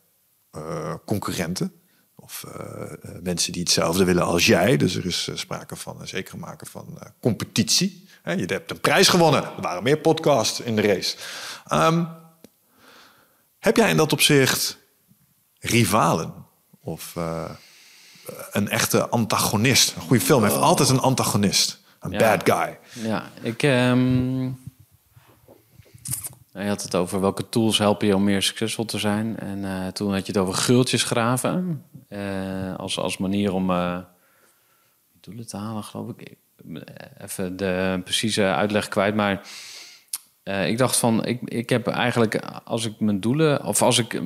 eh, 0.51 0.95
concurrenten. 1.07 1.73
Of 2.21 2.45
eh, 2.45 2.83
eh, 2.83 3.23
mensen 3.23 3.53
die 3.53 3.63
hetzelfde 3.63 4.05
willen 4.05 4.25
als 4.25 4.47
jij. 4.47 4.77
Dus 4.77 4.95
er 4.95 5.07
is 5.07 5.29
eh, 5.29 5.37
sprake 5.37 5.77
van 5.77 6.01
een 6.01 6.09
zekere 6.09 6.37
maken 6.37 6.67
van 6.67 6.99
competitie. 7.21 8.09
Je 8.25 8.45
hebt 8.47 8.71
een 8.71 8.81
prijs 8.81 9.09
gewonnen. 9.09 9.43
Er 9.43 9.63
waren 9.63 9.83
meer 9.83 9.99
podcasts 9.99 10.61
in 10.61 10.77
de 10.77 10.83
race. 10.83 11.17
Ehm, 11.67 12.05
heb 13.59 13.77
jij 13.77 13.91
in 13.91 13.97
dat 13.97 14.13
opzicht 14.13 14.79
rivalen? 15.59 16.33
Of 16.81 17.15
een 18.51 18.69
echte 18.69 19.09
antagonist? 19.09 19.95
Een 19.95 20.03
goede 20.03 20.25
film 20.25 20.43
heeft 20.43 20.55
altijd 20.57 20.89
een 20.89 21.01
antagonist. 21.01 21.81
Een 22.01 22.11
Ja. 22.11 22.19
bad 22.19 22.51
guy. 22.51 22.79
Ja, 23.05 23.31
ik... 23.43 23.63
ehm, 23.63 24.49
je 26.53 26.69
had 26.69 26.83
het 26.83 26.95
over 26.95 27.21
welke 27.21 27.49
tools 27.49 27.79
helpen 27.79 28.07
je 28.07 28.17
om 28.17 28.25
meer 28.25 28.43
succesvol 28.43 28.85
te 28.85 28.99
zijn. 28.99 29.39
En 29.39 29.65
eh, 29.65 29.87
toen 29.87 30.13
had 30.13 30.27
je 30.27 30.33
het 30.33 30.41
over 30.41 30.55
gultjes 30.55 31.03
graven. 31.03 31.85
eh, 32.09 32.77
als, 32.77 32.99
als 32.99 33.19
manier 33.19 33.53
om 33.53 33.71
eh, 33.71 33.99
doelen 35.21 35.47
te 35.47 35.57
halen, 35.57 35.85
geloof 35.85 36.09
ik. 36.17 36.35
Even 37.19 37.57
de 37.57 38.01
precieze 38.05 38.45
uitleg 38.45 38.89
kwijt, 38.89 39.15
maar... 39.15 39.49
ik 40.67 40.79
dacht 40.79 40.97
van, 40.97 41.25
ik, 41.25 41.41
ik 41.45 41.69
heb 41.69 41.87
eigenlijk 41.87 42.41
als 42.65 42.87
ik 42.87 43.01
mijn 43.01 43.21
doelen, 43.21 43.65
of 43.65 43.83
als 43.83 43.99
ik 43.99 44.23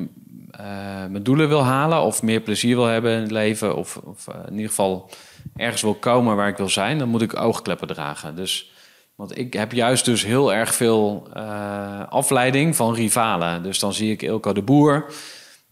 mijn 1.09 1.23
doelen 1.23 1.49
wil 1.49 1.65
halen, 1.65 2.03
of 2.03 2.23
meer 2.23 2.41
plezier 2.41 2.77
wil 2.77 2.85
hebben 2.85 3.15
in 3.15 3.21
het 3.21 3.31
leven, 3.31 3.77
of, 3.77 3.97
of 3.97 4.27
in 4.47 4.53
ieder 4.53 4.69
geval 4.69 5.11
ergens 5.57 5.83
wil 5.83 5.95
komen 5.95 6.37
waar 6.37 6.49
ik 6.49 6.57
wil 6.57 6.69
zijn, 6.69 6.99
dan 6.99 7.09
moet 7.09 7.23
ik 7.23 7.41
oogkleppen 7.41 7.87
dragen. 7.89 8.37
Dus, 8.37 8.74
want 9.15 9.39
ik 9.39 9.53
heb 9.53 9.73
juist 9.73 10.05
dus 10.05 10.25
heel 10.25 10.55
erg 10.55 10.75
veel 10.75 11.29
eh, 11.33 12.09
afleiding 12.09 12.77
van 12.77 12.95
rivalen. 12.95 13.63
Dus 13.63 13.79
dan 13.79 13.93
zie 13.93 14.11
ik 14.11 14.23
Ilko 14.23 14.53
de 14.53 14.63
Boer, 14.63 15.13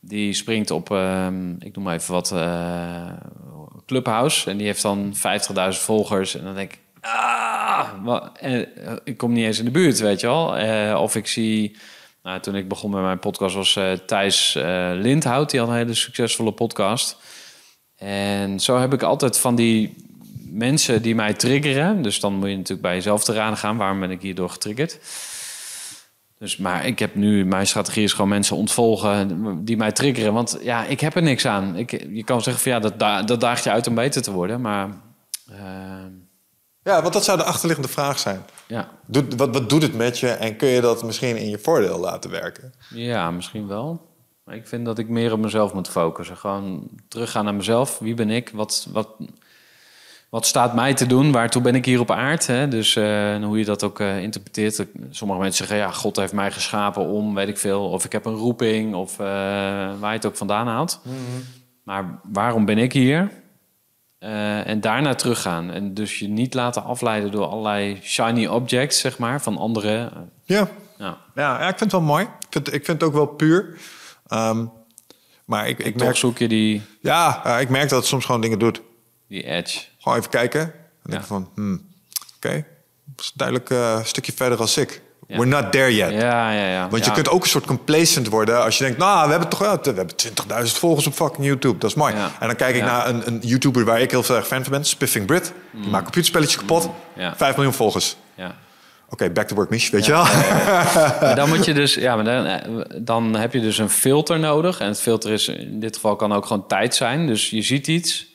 die 0.00 0.32
springt 0.32 0.70
op, 0.70 0.90
ehm, 0.90 1.50
ik 1.58 1.74
noem 1.74 1.84
maar 1.84 1.94
even 1.94 2.14
wat, 2.14 2.30
eh, 2.32 3.10
Clubhouse. 3.86 4.50
En 4.50 4.56
die 4.56 4.66
heeft 4.66 4.82
dan 4.82 5.14
50.000 5.14 5.84
volgers. 5.84 6.36
En 6.36 6.44
dan 6.44 6.54
denk 6.54 6.72
ik, 6.72 6.78
ah, 7.00 7.88
eh, 8.34 8.62
ik 9.04 9.16
kom 9.16 9.32
niet 9.32 9.44
eens 9.44 9.58
in 9.58 9.64
de 9.64 9.70
buurt, 9.70 9.98
weet 9.98 10.20
je 10.20 10.26
wel. 10.26 11.00
Of 11.00 11.16
ik 11.16 11.26
zie, 11.26 11.76
nou, 12.22 12.40
toen 12.40 12.56
ik 12.56 12.68
begon 12.68 12.90
met 12.90 13.02
mijn 13.02 13.18
podcast 13.18 13.54
was 13.54 13.78
Thijs 14.06 14.54
Lindhout. 14.94 15.50
Die 15.50 15.60
had 15.60 15.68
een 15.68 15.74
hele 15.74 15.94
succesvolle 15.94 16.52
podcast. 16.52 17.16
En 17.96 18.60
zo 18.60 18.78
heb 18.78 18.92
ik 18.92 19.02
altijd 19.02 19.38
van 19.38 19.54
die 19.54 19.94
mensen 20.52 21.02
die 21.02 21.14
mij 21.14 21.34
triggeren. 21.34 22.02
Dus 22.02 22.20
dan 22.20 22.32
moet 22.34 22.48
je 22.48 22.54
natuurlijk 22.56 22.82
bij 22.82 22.94
jezelf 22.94 23.24
te 23.24 23.32
raden 23.32 23.58
gaan. 23.58 23.76
Waarom 23.76 24.00
ben 24.00 24.10
ik 24.10 24.20
hierdoor 24.22 24.50
getriggerd? 24.50 24.98
Dus, 26.38 26.56
maar 26.56 26.86
ik 26.86 26.98
heb 26.98 27.14
nu, 27.14 27.44
mijn 27.44 27.66
strategie 27.66 28.02
is 28.02 28.12
gewoon 28.12 28.28
mensen 28.28 28.56
ontvolgen 28.56 29.64
die 29.64 29.76
mij 29.76 29.92
triggeren. 29.92 30.32
Want 30.32 30.58
ja, 30.62 30.84
ik 30.84 31.00
heb 31.00 31.14
er 31.14 31.22
niks 31.22 31.46
aan. 31.46 31.76
Ik, 31.76 31.90
je 31.90 32.24
kan 32.24 32.42
zeggen 32.42 32.62
van 32.62 32.72
ja, 32.72 32.78
dat, 32.78 32.98
da- 32.98 33.22
dat 33.22 33.40
daagt 33.40 33.64
je 33.64 33.70
uit 33.70 33.86
om 33.86 33.94
beter 33.94 34.22
te 34.22 34.32
worden. 34.32 34.60
Maar 34.60 34.88
eh, 35.50 35.56
Ja, 36.82 37.00
want 37.02 37.12
dat 37.12 37.24
zou 37.24 37.38
de 37.38 37.44
achterliggende 37.44 37.88
vraag 37.90 38.18
zijn. 38.18 38.40
ja. 38.66 38.88
Doet, 39.06 39.34
wat, 39.34 39.52
wat 39.52 39.68
doet 39.68 39.82
het 39.82 39.94
met 39.96 40.18
je 40.18 40.28
en 40.28 40.56
kun 40.56 40.68
je 40.68 40.80
dat 40.80 41.02
misschien 41.04 41.36
in 41.36 41.48
je 41.50 41.58
voordeel 41.58 41.98
laten 41.98 42.30
werken? 42.30 42.72
ja, 42.90 43.30
misschien 43.30 43.66
wel. 43.66 44.10
Maar 44.44 44.54
ik 44.54 44.66
vind 44.66 44.84
dat 44.84 44.98
ik 44.98 45.08
meer 45.08 45.32
op 45.32 45.38
mezelf 45.38 45.72
moet 45.74 45.88
focussen. 45.88 46.36
Gewoon 46.36 46.88
teruggaan 47.08 47.44
naar 47.44 47.54
mezelf. 47.54 47.98
Wie 47.98 48.14
ben 48.14 48.30
ik? 48.30 48.50
Wat, 48.54 48.86
wat, 48.92 49.08
wat 50.32 50.46
staat 50.46 50.74
mij 50.74 50.94
te 50.94 51.06
doen? 51.06 51.32
Waartoe 51.32 51.62
ben 51.62 51.74
ik 51.74 51.84
hier 51.84 52.00
op 52.00 52.10
aard? 52.10 52.46
Hè? 52.46 52.68
Dus 52.68 52.96
eh, 52.96 53.44
hoe 53.44 53.58
je 53.58 53.64
dat 53.64 53.82
ook 53.82 54.00
eh, 54.00 54.22
interpreteert. 54.22 54.86
Sommige 55.10 55.40
mensen 55.40 55.66
zeggen, 55.66 55.86
ja, 55.86 55.90
God 55.90 56.16
heeft 56.16 56.32
mij 56.32 56.50
geschapen 56.50 57.06
om, 57.06 57.34
weet 57.34 57.48
ik 57.48 57.58
veel. 57.58 57.90
Of 57.90 58.04
ik 58.04 58.12
heb 58.12 58.24
een 58.24 58.34
roeping, 58.34 58.94
of 58.94 59.12
eh, 59.12 59.26
waar 59.98 60.10
je 60.10 60.16
het 60.16 60.26
ook 60.26 60.36
vandaan 60.36 60.66
haalt. 60.66 61.00
Maar 61.82 62.20
waarom 62.32 62.64
ben 62.64 62.78
ik 62.78 62.92
hier? 62.92 63.30
En 64.18 64.80
daarna 64.80 65.14
teruggaan. 65.14 65.70
En 65.70 65.94
dus 65.94 66.18
je 66.18 66.28
niet 66.28 66.54
laten 66.54 66.84
afleiden 66.84 67.30
door 67.30 67.46
allerlei 67.46 67.98
shiny 68.02 68.46
objects, 68.46 69.00
zeg 69.00 69.18
maar, 69.18 69.42
van 69.42 69.56
anderen. 69.56 70.30
Ja, 70.44 70.68
Ja, 70.98 71.18
ja, 71.34 71.58
ik 71.58 71.78
vind 71.78 71.80
het 71.80 71.92
wel 71.92 72.00
mooi. 72.00 72.24
Ik 72.24 72.46
vind, 72.50 72.66
ik 72.66 72.84
vind 72.84 73.00
het 73.00 73.02
ook 73.02 73.14
wel 73.14 73.26
puur. 73.26 73.78
Ehm, 74.26 74.66
maar 75.44 75.68
ik, 75.68 75.78
ik, 75.78 75.96
merk, 75.96 76.16
zoek 76.16 76.38
je 76.38 76.48
die, 76.48 76.82
ja, 77.00 77.58
ik 77.58 77.68
merk 77.68 77.88
dat 77.88 77.98
het 77.98 78.08
soms 78.08 78.24
gewoon 78.24 78.40
dingen 78.40 78.58
doet. 78.58 78.82
die 79.28 79.44
edge. 79.44 79.90
Gewoon 80.02 80.18
even 80.18 80.30
kijken. 80.30 80.60
En 80.60 80.70
denk 81.10 81.20
Ja. 81.20 81.26
van, 81.28 81.48
hmm, 81.54 81.88
oké, 82.36 82.64
dat 83.04 83.24
is 83.24 83.32
duidelijk 83.34 83.70
eh, 83.70 83.94
een 83.98 84.06
stukje 84.06 84.32
verder 84.32 84.58
als 84.58 84.76
ik. 84.76 85.02
Ja. 85.26 85.36
We're 85.38 85.48
not 85.50 85.72
there 85.72 85.94
yet. 85.94 86.10
Ja, 86.10 86.50
ja, 86.52 86.66
ja. 86.66 86.88
Want 86.88 87.04
je 87.04 87.12
kunt 87.12 87.28
ook 87.28 87.42
een 87.42 87.48
soort 87.48 87.66
complacent 87.66 88.28
worden 88.28 88.62
als 88.62 88.78
je 88.78 88.84
denkt, 88.84 88.98
nou, 88.98 89.24
we 89.24 89.30
hebben 89.30 89.48
toch 89.48 89.58
wel, 89.58 89.78
we 89.82 89.92
hebben 89.92 90.14
20.000 90.16 90.78
volgers 90.78 91.06
op 91.06 91.12
fucking 91.12 91.46
YouTube. 91.46 91.78
Dat 91.78 91.90
is 91.90 91.96
mooi. 91.96 92.14
En 92.40 92.46
dan 92.46 92.56
kijk 92.56 92.76
ik 92.76 92.82
naar 92.82 93.08
een, 93.08 93.26
een 93.26 93.38
YouTuber 93.42 93.84
waar 93.84 94.00
ik 94.00 94.10
heel 94.10 94.22
veel 94.22 94.36
erg 94.36 94.46
fan 94.46 94.62
van 94.62 94.72
ben, 94.72 94.84
Spiffing 94.84 95.26
Brit. 95.26 95.52
Die 95.70 95.88
maakt 95.88 96.02
computerspelletjes 96.04 96.56
kapot. 96.58 96.84
Mm. 96.86 96.92
Ja. 97.22 97.36
5 97.36 97.54
miljoen 97.54 97.74
volgers. 97.74 98.16
Ja. 98.34 98.56
Oké, 99.08 99.30
back 99.30 99.46
to 99.48 99.54
work, 99.54 99.70
Mich, 99.70 99.90
weet 99.90 100.04
je 100.06 100.12
wel? 100.12 100.24
Maar 101.20 101.34
dan 101.36 101.48
moet 101.48 101.64
je 101.64 101.74
dus, 101.74 101.94
ja, 101.94 102.14
maar 102.16 102.24
dan, 102.24 102.44
eh, 102.44 102.86
dan 103.02 103.34
heb 103.36 103.52
je 103.52 103.60
dus 103.60 103.78
een 103.78 103.90
filter 103.90 104.38
nodig. 104.38 104.80
En 104.80 104.86
het 104.86 105.00
filter 105.00 105.30
is 105.30 105.48
in 105.48 105.80
dit 105.80 105.94
geval 105.94 106.16
kan 106.16 106.32
ook 106.32 106.46
gewoon 106.46 106.66
tijd 106.66 106.94
zijn. 106.94 107.26
Dus 107.26 107.50
je 107.50 107.62
ziet 107.62 107.86
iets, 107.86 108.26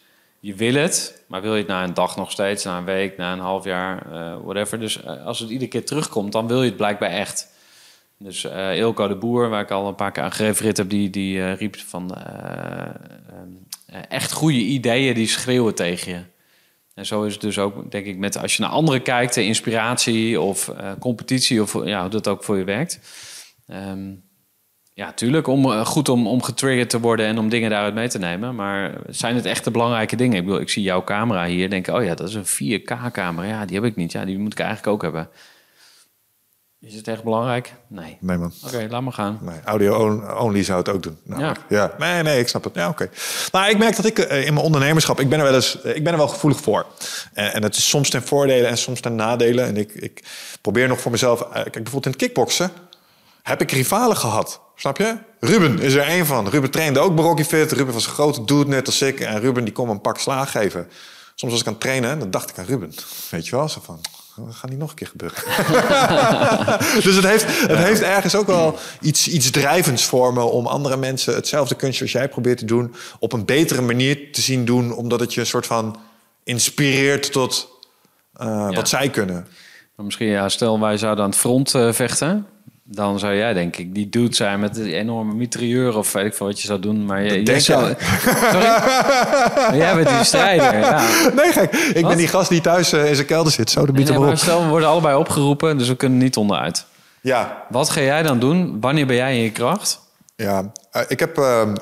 je 0.47 0.55
wil 0.55 0.73
het, 0.73 1.23
maar 1.27 1.41
wil 1.41 1.53
je 1.53 1.59
het 1.59 1.67
na 1.67 1.83
een 1.83 1.93
dag 1.93 2.15
nog 2.15 2.31
steeds, 2.31 2.63
na 2.63 2.77
een 2.77 2.85
week, 2.85 3.17
na 3.17 3.33
een 3.33 3.39
half 3.39 3.63
jaar, 3.63 4.11
eh, 4.11 4.37
whatever. 4.43 4.79
Dus 4.79 5.03
eh, 5.03 5.25
als 5.25 5.39
het 5.39 5.49
iedere 5.49 5.69
keer 5.69 5.85
terugkomt, 5.85 6.31
dan 6.31 6.47
wil 6.47 6.61
je 6.61 6.67
het 6.67 6.77
blijkbaar 6.77 7.09
echt. 7.09 7.47
Dus 8.17 8.43
eh 8.43 8.77
Ilko 8.77 9.07
de 9.07 9.15
Boer, 9.15 9.49
waar 9.49 9.61
ik 9.61 9.71
al 9.71 9.87
een 9.87 9.95
paar 9.95 10.11
keer 10.11 10.23
aan 10.23 10.31
heb, 10.35 10.89
die, 10.89 11.09
die 11.09 11.53
riep 11.53 11.77
van 11.77 12.17
echt 14.09 14.31
goede 14.31 14.57
ideeën 14.57 15.13
die 15.13 15.27
schreeuwen 15.27 15.75
tegen 15.75 16.11
je. 16.11 16.21
En 16.93 17.05
zo 17.05 17.23
is 17.23 17.33
het 17.33 17.41
dus 17.41 17.59
ook, 17.59 17.91
denk 17.91 18.05
ik, 18.05 18.17
met 18.17 18.37
als 18.37 18.55
je 18.55 18.61
naar 18.61 18.71
anderen 18.71 19.01
kijkt, 19.01 19.33
de 19.33 19.43
inspiratie 19.43 20.41
of 20.41 20.71
competitie, 20.99 21.61
of 21.61 21.85
ja, 21.85 22.01
hoe 22.01 22.09
dat 22.09 22.27
ook 22.27 22.43
voor 22.43 22.57
je 22.57 22.63
werkt. 22.63 22.99
Ehm, 23.67 24.13
ja, 24.97 25.11
tuurlijk, 25.13 25.47
om, 25.47 25.71
eh, 25.71 25.85
goed 25.85 26.09
om, 26.09 26.27
om 26.27 26.43
getriggerd 26.43 26.89
te 26.89 26.99
worden 26.99 27.25
en 27.25 27.37
om 27.37 27.49
dingen 27.49 27.69
daaruit 27.69 27.93
mee 27.93 28.07
te 28.07 28.19
nemen. 28.19 28.55
Maar 28.55 28.93
zijn 29.09 29.35
het 29.35 29.45
echt 29.45 29.63
de 29.63 29.71
belangrijke 29.71 30.15
dingen? 30.15 30.37
Ik 30.37 30.45
bedoel, 30.45 30.59
ik 30.59 30.69
zie 30.69 30.83
jouw 30.83 31.03
camera 31.03 31.45
hier, 31.45 31.69
denk 31.69 31.87
oh 31.87 32.03
ja, 32.03 32.15
dat 32.15 32.29
is 32.29 32.33
een 32.33 32.79
4K-camera. 32.81 33.47
Ja, 33.47 33.65
die 33.65 33.75
heb 33.75 33.85
ik 33.85 33.95
niet. 33.95 34.11
Ja, 34.11 34.25
die 34.25 34.37
moet 34.37 34.51
ik 34.51 34.59
eigenlijk 34.59 34.89
ook 34.89 35.01
hebben. 35.01 35.29
Is 36.79 36.93
het 36.93 37.07
echt 37.07 37.23
belangrijk? 37.23 37.73
Nee. 37.87 38.17
Nee, 38.19 38.37
man. 38.37 38.51
Oké, 38.65 38.87
laat 38.89 39.01
maar 39.01 39.13
gaan. 39.13 39.39
Nee, 39.41 39.59
audio 39.65 40.05
on- 40.05 40.37
only 40.37 40.63
zou 40.63 40.77
het 40.77 40.89
ook 40.89 41.03
doen. 41.03 41.17
Nou, 41.23 41.55
ja. 41.69 41.93
Nee, 41.97 42.23
nee, 42.23 42.39
ik 42.39 42.47
snap 42.47 42.63
het. 42.63 42.75
Ja, 42.75 42.89
oké. 42.89 43.09
Maar 43.51 43.69
ik 43.69 43.77
merk 43.77 43.95
dat 43.95 44.05
ik 44.05 44.19
eh, 44.19 44.45
in 44.45 44.53
mijn 44.53 44.65
ondernemerschap, 44.65 45.19
ik 45.19 45.29
ben 45.29 45.39
er 45.39 45.45
wel 45.45 45.55
eens, 45.55 45.81
eh, 45.81 45.95
ik 45.95 46.03
ben 46.03 46.11
er 46.11 46.17
wel 46.19 46.27
gevoelig 46.27 46.59
voor. 46.61 46.85
En, 47.33 47.63
het 47.63 47.75
is 47.75 47.89
soms 47.89 48.09
ten 48.09 48.23
voordelen 48.23 48.69
en 48.69 48.77
soms 48.77 48.99
ten 49.01 49.15
nadelen. 49.15 49.65
En 49.65 49.77
ik, 49.77 49.93
ik 49.93 50.23
probeer 50.61 50.87
nog 50.87 50.99
voor 51.01 51.11
mezelf, 51.11 51.39
kijk 51.51 51.63
bijvoorbeeld 51.71 52.05
in 52.05 52.11
het 52.11 52.21
kickboksen, 52.21 52.71
heb 53.47 53.61
ik 53.61 53.71
rivalen 53.71 54.17
gehad. 54.17 54.61
Snap 54.75 54.97
je? 54.97 55.17
Ruben 55.39 55.79
is 55.79 55.93
er 55.93 56.03
één 56.03 56.25
van. 56.25 56.49
Ruben 56.49 56.71
trainde 56.71 56.99
ook 56.99 57.19
Rocky 57.19 57.43
Fit. 57.43 57.71
Ruben 57.71 57.93
was 57.93 58.05
een 58.05 58.11
grote 58.11 58.45
dude 58.45 58.69
net 58.69 58.85
als 58.85 59.01
ik. 59.01 59.19
En 59.19 59.39
Ruben 59.39 59.63
die 59.63 59.73
kon 59.73 59.87
me 59.87 59.93
een 59.93 60.01
pak 60.01 60.19
slaag 60.19 60.51
geven. 60.51 60.89
Soms 61.35 61.51
was 61.51 61.61
ik 61.61 61.67
aan 61.67 61.73
het 61.73 61.81
trainen, 61.81 62.19
dan 62.19 62.31
dacht 62.31 62.49
ik 62.49 62.57
aan 62.57 62.65
Ruben. 62.65 62.93
Weet 63.29 63.47
je 63.47 63.55
wel? 63.55 63.69
Zo 63.69 63.79
van, 63.83 63.99
dat 64.35 64.55
gaat 64.55 64.69
niet 64.69 64.79
nog 64.79 64.89
een 64.89 64.95
keer 64.95 65.07
gebeuren. 65.07 65.37
dus 67.03 67.15
het 67.15 67.25
heeft, 67.25 67.45
het 67.67 67.77
heeft 67.77 68.01
ergens 68.01 68.35
ook 68.35 68.47
wel 68.47 68.77
iets, 69.01 69.27
iets 69.27 69.51
drijvends 69.51 70.05
voor 70.05 70.33
me... 70.33 70.41
om 70.41 70.67
andere 70.67 70.97
mensen 70.97 71.35
hetzelfde 71.35 71.75
kunstje 71.75 72.03
als 72.03 72.11
jij 72.11 72.29
probeert 72.29 72.57
te 72.57 72.65
doen... 72.65 72.95
op 73.19 73.33
een 73.33 73.45
betere 73.45 73.81
manier 73.81 74.31
te 74.31 74.41
zien 74.41 74.65
doen... 74.65 74.93
omdat 74.93 75.19
het 75.19 75.33
je 75.33 75.39
een 75.39 75.45
soort 75.45 75.65
van 75.67 75.99
inspireert 76.43 77.31
tot 77.31 77.69
eh, 78.33 78.47
Ja. 78.47 78.71
wat 78.71 78.89
zij 78.89 79.09
kunnen. 79.09 79.47
Maar 79.95 80.05
misschien, 80.05 80.27
ja, 80.27 80.49
stel 80.49 80.79
wij 80.79 80.97
zouden 80.97 81.23
aan 81.23 81.29
het 81.29 81.39
front 81.39 81.75
eh, 81.75 81.93
vechten. 81.93 82.47
Dan 82.89 83.19
zou 83.19 83.35
jij, 83.35 83.53
denk 83.53 83.75
ik, 83.77 83.95
die 83.95 84.09
dude 84.09 84.35
zijn 84.35 84.59
met 84.59 84.77
een 84.77 84.85
enorme 84.85 85.33
mitrailleur 85.33 85.97
of 85.97 86.11
weet 86.11 86.25
ik 86.25 86.33
veel 86.33 86.45
wat 86.45 86.61
je 86.61 86.67
zou 86.67 86.79
doen. 86.79 87.05
Maar 87.05 87.23
je, 87.23 87.43
jij 87.43 87.59
zou. 87.59 87.85
jij. 87.85 87.95
Sorry? 88.51 88.67
Maar 89.55 89.77
jij 89.77 89.95
bent 89.95 90.09
die 90.09 90.23
strijder. 90.23 90.79
Ja. 90.79 91.05
Nee, 91.35 91.51
gek. 91.51 91.73
Ik 91.73 91.93
Wat? 91.93 92.07
ben 92.07 92.17
die 92.17 92.27
gast 92.27 92.49
die 92.49 92.61
thuis 92.61 92.91
eh, 92.91 93.09
in 93.09 93.15
zijn 93.15 93.27
kelder 93.27 93.51
zit. 93.51 93.69
Zo 93.69 93.85
de 93.85 93.91
Nee, 93.91 94.19
maar 94.19 94.37
stel, 94.37 94.61
we 94.63 94.69
worden 94.69 94.87
allebei 94.89 95.17
opgeroepen, 95.17 95.77
dus 95.77 95.87
we 95.87 95.95
kunnen 95.95 96.17
niet 96.17 96.37
onderuit. 96.37 96.85
Ja, 97.21 97.65
Wat 97.69 97.89
ga 97.89 98.01
jij 98.01 98.23
dan 98.23 98.39
doen? 98.39 98.77
Wanneer 98.81 99.05
ben 99.05 99.15
jij 99.15 99.35
in 99.37 99.43
je 99.43 99.51
kracht? 99.51 99.99
Ja, 100.35 100.71
eh, 100.91 101.01
ik 101.07 101.19
heb, 101.19 101.37
ehm, 101.37 101.75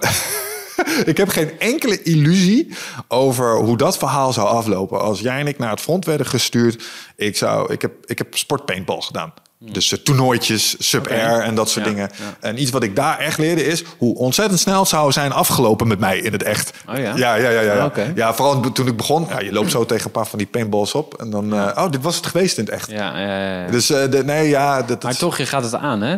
ik 1.11 1.17
heb 1.17 1.29
geen 1.29 1.59
enkele 1.59 2.01
illusie 2.03 2.75
over 3.07 3.55
hoe 3.57 3.77
dat 3.77 3.97
verhaal 3.97 4.33
zou 4.33 4.47
aflopen. 4.47 5.01
Als 5.01 5.19
jij 5.19 5.39
en 5.39 5.47
ik 5.47 5.57
naar 5.57 5.69
het 5.69 5.81
front 5.81 6.05
werden 6.05 6.25
gestuurd, 6.27 6.83
ik, 7.15 7.37
zou, 7.37 7.73
ik, 7.73 7.81
heb, 7.81 7.93
ik 8.05 8.17
heb 8.17 8.37
sportpaintball 8.37 9.01
gedaan. 9.01 9.33
Dus 9.71 9.91
eh, 9.91 9.99
toernooitjes, 9.99 10.75
sub-air 10.79 11.41
en 11.41 11.55
dat 11.55 11.69
soort. 11.69 11.85
Ja, 11.85 11.91
dingen. 11.91 12.09
ja. 12.17 12.47
En 12.47 12.61
iets 12.61 12.71
wat 12.71 12.83
ik 12.83 12.95
daar 12.95 13.19
echt 13.19 13.37
leerde 13.37 13.65
is 13.65 13.83
hoe 13.97 14.15
ontzettend 14.15 14.59
snel 14.59 14.79
het 14.79 14.89
zou 14.89 15.11
zijn 15.11 15.31
afgelopen 15.31 15.87
met 15.87 15.99
mij 15.99 16.17
in 16.17 16.31
het 16.31 16.43
echt. 16.43 16.73
Oh 16.89 16.97
ja? 16.97 17.01
Ja, 17.01 17.35
ja, 17.35 17.49
ja. 17.49 17.61
ja, 17.61 17.73
ja. 17.73 17.85
Oké. 17.85 18.11
ja 18.15 18.33
vooral 18.33 18.71
toen 18.71 18.87
ik 18.87 18.97
begon. 18.97 19.27
Ja, 19.29 19.39
je 19.39 19.51
loopt 19.51 19.71
zo 19.71 19.85
tegen 19.85 20.05
een 20.05 20.11
paar 20.11 20.27
van 20.27 20.37
die 20.37 20.47
paintballs 20.47 20.93
op. 20.93 21.13
En 21.13 21.29
dan, 21.29 21.53
eh, 21.53 21.83
oh, 21.83 21.91
dit 21.91 22.01
was 22.01 22.15
het 22.15 22.25
geweest 22.25 22.57
in 22.57 22.63
het 22.63 22.73
echt. 22.73 22.89
Ja, 22.89 23.19
ja, 23.19 23.61
ja. 23.61 23.71
Dus 23.71 23.89
eh, 23.89 24.11
de, 24.11 24.23
nee, 24.23 24.49
ja, 24.49 24.81
dat, 24.81 25.03
Maar 25.03 25.17
toch, 25.17 25.37
je 25.37 25.45
gaat 25.45 25.63
het 25.63 25.75
aan, 25.75 26.01
hè? 26.01 26.17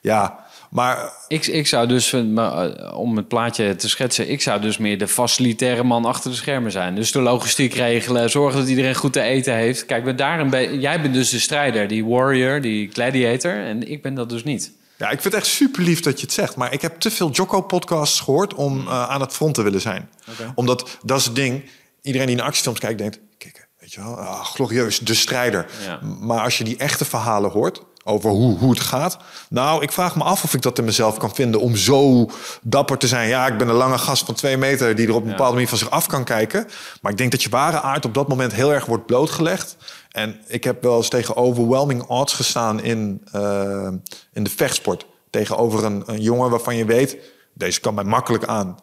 ja. 0.00 0.43
Maar 0.74 1.12
Ik, 1.28 1.46
ik 1.46 1.66
zou 1.66 1.86
dus, 1.86 2.12
eh, 2.12 2.36
eh, 2.36 2.96
om 2.98 3.16
het 3.16 3.28
plaatje 3.28 3.76
te 3.76 3.88
schetsen, 3.88 4.30
ik 4.30 4.42
zou 4.42 4.60
dus 4.60 4.78
meer 4.78 4.98
de 4.98 5.08
facilitaire 5.08 5.82
man 5.82 6.04
achter 6.04 6.30
de 6.30 6.36
schermen 6.36 6.72
zijn. 6.72 6.94
Dus 6.94 7.12
de 7.12 7.20
logistiek 7.20 7.74
regelen, 7.74 8.30
zorgen 8.30 8.60
dat 8.60 8.68
iedereen 8.68 8.94
goed 8.94 9.12
te 9.12 9.20
eten 9.20 9.54
heeft. 9.54 9.86
Kijk, 9.86 10.18
daar 10.18 10.40
een 10.40 10.50
be- 10.50 10.78
jij 10.78 11.00
bent 11.00 11.14
dus 11.14 11.30
de 11.30 11.38
strijder, 11.38 11.88
die 11.88 12.04
warrior, 12.04 12.60
die 12.60 12.90
gladiator. 12.92 13.52
En 13.64 13.90
ik 13.90 14.02
ben 14.02 14.14
dat 14.14 14.28
dus 14.28 14.44
niet. 14.44 14.72
Ja, 14.98 15.10
ik 15.10 15.20
vind 15.20 15.34
het 15.34 15.42
echt 15.42 15.52
super 15.52 15.82
lief 15.82 16.00
dat 16.00 16.20
je 16.20 16.26
het 16.26 16.34
zegt. 16.34 16.56
Maar 16.56 16.72
ik 16.72 16.82
heb 16.82 17.00
te 17.00 17.10
veel 17.10 17.30
Jocko-podcasts 17.30 18.20
gehoord 18.20 18.54
om 18.54 18.86
eh, 18.86 19.08
aan 19.10 19.20
het 19.20 19.32
front 19.32 19.54
te 19.54 19.62
willen 19.62 19.80
zijn. 19.80 20.08
Omdat 20.54 20.98
dat 21.02 21.18
is 21.18 21.24
het 21.24 21.34
ding. 21.36 21.62
Iedereen 22.02 22.26
die 22.26 22.36
naar 22.36 22.46
actiefilms 22.46 22.78
kijkt, 22.78 22.98
denkt... 22.98 23.18
Kijk, 23.38 23.68
weet 23.80 23.92
je 23.92 24.00
wel, 24.00 24.16
ah, 24.16 24.44
glorieus, 24.44 24.98
de 24.98 25.14
strijder. 25.14 25.66
Ja. 25.86 26.00
Maar 26.20 26.40
als 26.40 26.58
je 26.58 26.64
die 26.64 26.76
echte 26.76 27.04
verhalen 27.04 27.50
hoort 27.50 27.82
over 28.04 28.30
hoe, 28.30 28.58
hoe 28.58 28.70
het 28.70 28.80
gaat... 28.80 29.16
Nou, 29.48 29.82
ik 29.82 29.92
vraag 29.92 30.16
me 30.16 30.22
af 30.22 30.44
of 30.44 30.54
ik 30.54 30.62
dat 30.62 30.78
in 30.78 30.84
mezelf 30.84 31.16
kan 31.16 31.34
vinden... 31.34 31.60
om 31.60 31.76
zo 31.76 32.28
dapper 32.62 32.98
te 32.98 33.08
zijn. 33.08 33.28
Ja, 33.28 33.46
ik 33.46 33.58
ben 33.58 33.68
een 33.68 33.74
lange 33.74 33.98
gast 33.98 34.24
van 34.24 34.34
twee 34.34 34.56
meter... 34.56 34.94
die 34.94 35.06
er 35.08 35.14
op 35.14 35.22
een 35.22 35.28
bepaalde 35.30 35.52
manier 35.52 35.68
van 35.68 35.78
zich 35.78 35.90
af 35.90 36.06
kan 36.06 36.24
kijken. 36.24 36.66
Maar 37.00 37.12
ik 37.12 37.18
denk 37.18 37.30
dat 37.30 37.42
je 37.42 37.48
ware 37.48 37.80
aard 37.80 38.04
op 38.04 38.14
dat 38.14 38.28
moment 38.28 38.52
heel 38.52 38.72
erg 38.72 38.86
wordt 38.86 39.06
blootgelegd. 39.06 39.76
En 40.10 40.40
ik 40.46 40.64
heb 40.64 40.82
wel 40.82 40.96
eens 40.96 41.08
tegen 41.08 41.36
overwhelming 41.36 42.02
odds 42.02 42.32
gestaan 42.32 42.82
in, 42.82 43.22
eh, 43.32 43.88
in 44.32 44.44
de 44.44 44.50
vechtsport. 44.50 45.06
Tegenover 45.30 45.84
een, 45.84 46.02
een 46.06 46.20
jongen 46.20 46.50
waarvan 46.50 46.76
je 46.76 46.84
weet... 46.84 47.16
deze 47.54 47.80
kan 47.80 47.94
mij 47.94 48.04
makkelijk 48.04 48.44
aan. 48.44 48.76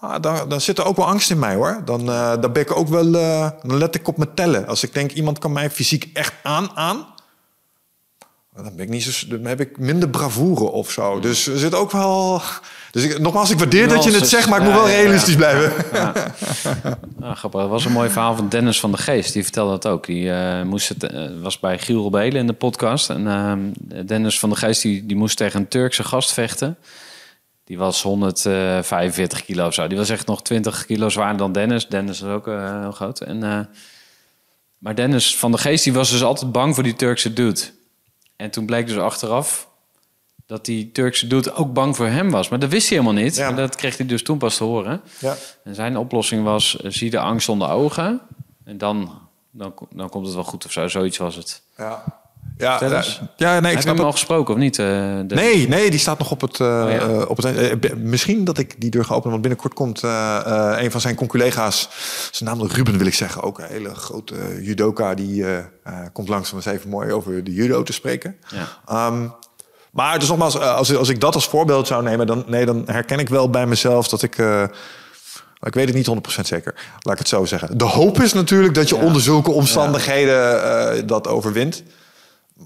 Ah, 0.00 0.20
dan, 0.20 0.48
dan 0.48 0.60
zit 0.60 0.78
er 0.78 0.84
ook 0.84 0.96
wel 0.96 1.06
angst 1.06 1.30
in 1.30 1.38
mij 1.38 1.54
hoor. 1.54 1.82
Dan, 1.84 2.10
eh, 2.10 2.32
dan 2.40 2.52
ben 2.52 2.62
ik 2.62 2.76
ook 2.76 2.88
wel. 2.88 3.14
eh, 3.14 3.50
dan 3.62 3.78
let 3.78 3.94
ik 3.94 4.08
op 4.08 4.16
me 4.16 4.34
tellen. 4.34 4.66
Als 4.66 4.82
ik 4.82 4.94
denk 4.94 5.12
iemand 5.12 5.38
kan 5.38 5.52
mij 5.52 5.70
fysiek 5.70 6.10
echt 6.12 6.34
aan 6.42 6.70
aan. 6.74 7.06
Dan, 8.62 8.76
ben 8.76 8.84
ik 8.84 8.90
niet 8.90 9.02
zo, 9.02 9.28
dan 9.28 9.44
heb 9.44 9.60
ik 9.60 9.78
minder 9.78 10.08
bravoure 10.08 10.70
of 10.70 10.90
zo. 10.90 11.20
Dus 11.20 11.46
er 11.46 11.58
zit 11.58 11.74
ook 11.74 11.92
wel. 11.92 12.42
Dus 12.90 13.04
ik, 13.04 13.18
nogmaals, 13.18 13.50
ik 13.50 13.58
waardeer 13.58 13.88
dat 13.88 14.04
je 14.04 14.10
het 14.10 14.28
zegt, 14.28 14.48
maar 14.48 14.60
ik 14.60 14.66
Ja, 14.66 14.72
moet 14.72 14.80
wel 14.80 14.88
ja, 14.88 14.96
ja. 14.96 15.02
realistisch 15.02 15.36
blijven. 15.36 15.72
Ah, 17.20 17.36
grappig. 17.36 17.60
Dat 17.60 17.70
was 17.70 17.84
een 17.84 17.92
mooi 17.92 18.10
verhaal 18.10 18.36
van 18.36 18.48
Dennis 18.48 18.80
van 18.80 18.90
de 18.90 18.96
Geest. 18.96 19.32
Die 19.32 19.42
vertelde 19.42 19.70
dat 19.70 19.86
ook. 19.86 20.06
Die 20.06 20.32
eh, 20.32 20.62
moest 20.62 20.88
het, 20.88 21.02
eh, 21.02 21.26
was 21.40 21.60
bij 21.60 21.78
Giel 21.78 22.02
Robelen 22.02 22.40
in 22.40 22.46
de 22.46 22.52
podcast. 22.52 23.10
En 23.10 23.26
ehm, 23.26 23.58
Dennis 24.06 24.38
van 24.38 24.50
de 24.50 24.56
Geest 24.56 24.82
die, 24.82 25.06
die 25.06 25.16
moest 25.16 25.36
tegen 25.36 25.60
een 25.60 25.68
Turkse 25.68 26.04
gast 26.04 26.32
vechten. 26.32 26.76
Die 27.64 27.78
was 27.78 28.02
145 28.02 29.44
kilo 29.44 29.66
of 29.66 29.74
zo. 29.74 29.86
Die 29.86 29.98
was 29.98 30.10
echt 30.10 30.26
nog 30.26 30.42
20 30.42 30.86
kilo 30.86 31.08
zwaarder 31.08 31.38
dan 31.38 31.52
Dennis. 31.52 31.88
Dennis 31.88 32.22
is 32.22 32.28
ook 32.28 32.46
eh, 32.46 32.80
heel 32.80 32.92
groot. 32.92 33.20
En, 33.20 33.68
maar 34.78 34.94
Dennis 34.94 35.36
van 35.36 35.52
de 35.52 35.58
Geest 35.58 35.84
die 35.84 35.92
was 35.92 36.10
dus 36.10 36.22
altijd 36.22 36.52
bang 36.52 36.74
voor 36.74 36.84
die 36.84 36.96
Turkse 36.96 37.32
dude. 37.32 37.60
En 38.38 38.50
toen 38.50 38.66
bleek 38.66 38.86
dus 38.86 38.96
achteraf 38.96 39.68
dat 40.46 40.64
die 40.64 40.92
Turkse 40.92 41.26
dude 41.26 41.54
ook 41.54 41.72
bang 41.72 41.96
voor 41.96 42.06
hem 42.06 42.30
was. 42.30 42.48
Maar 42.48 42.58
dat 42.58 42.70
wist 42.70 42.88
hij 42.88 42.98
helemaal 42.98 43.22
niet. 43.22 43.36
Ja. 43.36 43.46
Maar 43.46 43.56
dat 43.56 43.76
kreeg 43.76 43.96
hij 43.96 44.06
dus 44.06 44.22
toen 44.22 44.38
pas 44.38 44.56
te 44.56 44.64
horen. 44.64 45.00
Ja. 45.18 45.36
En 45.64 45.74
zijn 45.74 45.96
oplossing 45.96 46.44
was, 46.44 46.80
eh, 46.80 46.90
zie 46.90 47.10
de 47.10 47.18
angst 47.18 47.48
onder 47.48 47.68
ogen. 47.68 48.20
En 48.64 48.78
dan, 48.78 49.20
dan, 49.50 49.74
dan 49.90 50.08
komt 50.08 50.26
het 50.26 50.34
wel 50.34 50.44
goed 50.44 50.64
of 50.64 50.72
zo. 50.72 50.88
Zoiets 50.88 51.16
was 51.16 51.34
het. 51.36 51.62
Ja, 51.76 52.20
ja, 52.58 52.78
ja, 53.36 53.60
nee, 53.60 53.70
ik 53.72 53.76
Heb 53.78 53.86
je 53.86 53.94
hem 53.94 54.00
al 54.04 54.12
gesproken 54.12 54.54
of 54.54 54.60
niet? 54.60 54.78
eh, 54.78 54.84
de- 55.26 55.34
Nee, 55.34 55.68
nee, 55.68 55.90
die 55.90 55.98
staat 55.98 56.18
nog 56.18 56.30
op 56.30 56.40
het. 56.40 56.60
eh, 56.60 56.82
Oh 56.84 56.90
ja? 56.90 56.98
eh, 56.98 57.28
op 57.28 57.36
het 57.36 57.98
misschien 57.98 58.44
dat 58.44 58.58
ik 58.58 58.80
die 58.80 58.90
deur 58.90 59.04
ga 59.04 59.10
openen, 59.14 59.30
want 59.30 59.42
binnenkort 59.42 59.74
komt 59.74 60.02
een 60.82 60.90
van 60.90 61.00
zijn 61.00 61.14
conculega's. 61.14 61.88
Zijn 62.30 62.48
naam 62.50 62.66
Ruben 62.66 62.98
wil 62.98 63.06
ik 63.06 63.14
zeggen. 63.14 63.42
Ook 63.42 63.58
een 63.58 63.66
hele 63.68 63.94
grote 63.94 64.34
judoka. 64.62 65.14
Die 65.14 65.44
komt 66.12 66.28
langs 66.28 66.50
om 66.50 66.56
eens 66.56 66.66
even 66.66 66.90
mooi 66.90 67.12
over 67.12 67.44
de 67.44 67.52
judo 67.52 67.82
te 67.82 67.92
spreken. 67.92 68.36
Ja. 68.48 68.66
Ehm, 68.86 69.26
maar 69.92 70.18
dus 70.18 70.28
nogmaals, 70.28 70.58
als, 70.58 70.96
als 70.96 71.08
ik 71.08 71.20
dat 71.20 71.34
als 71.34 71.48
voorbeeld 71.48 71.86
zou 71.86 72.02
nemen, 72.02 72.26
dan, 72.26 72.44
nee, 72.46 72.66
dan 72.66 72.82
herken 72.86 73.18
ik 73.18 73.28
wel 73.28 73.50
bij 73.50 73.66
mezelf 73.66 74.08
dat 74.08 74.22
ik. 74.22 74.36
ik 75.60 75.74
weet 75.74 75.86
het 75.86 75.94
niet 75.94 76.06
100% 76.06 76.46
zeker, 76.46 76.74
laat 77.00 77.12
ik 77.12 77.18
het 77.18 77.28
zo 77.28 77.44
zeggen. 77.44 77.78
De 77.78 77.84
hoop 77.84 78.20
is 78.22 78.32
natuurlijk 78.32 78.74
dat 78.74 78.88
je 78.88 78.96
Ja. 78.96 79.02
onder 79.02 79.22
zulke 79.22 79.50
omstandigheden 79.50 81.06
dat 81.06 81.28
overwint. 81.28 81.82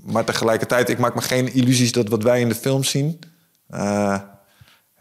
Maar 0.04 0.24
tegelijkertijd, 0.24 0.88
ik 0.88 0.98
maak 0.98 1.14
me 1.14 1.20
geen 1.20 1.52
illusies 1.54 1.92
dat 1.92 2.08
wat 2.08 2.22
wij 2.22 2.40
in 2.40 2.48
de 2.48 2.54
film 2.54 2.84
zien. 2.84 3.18
eh, 3.68 4.18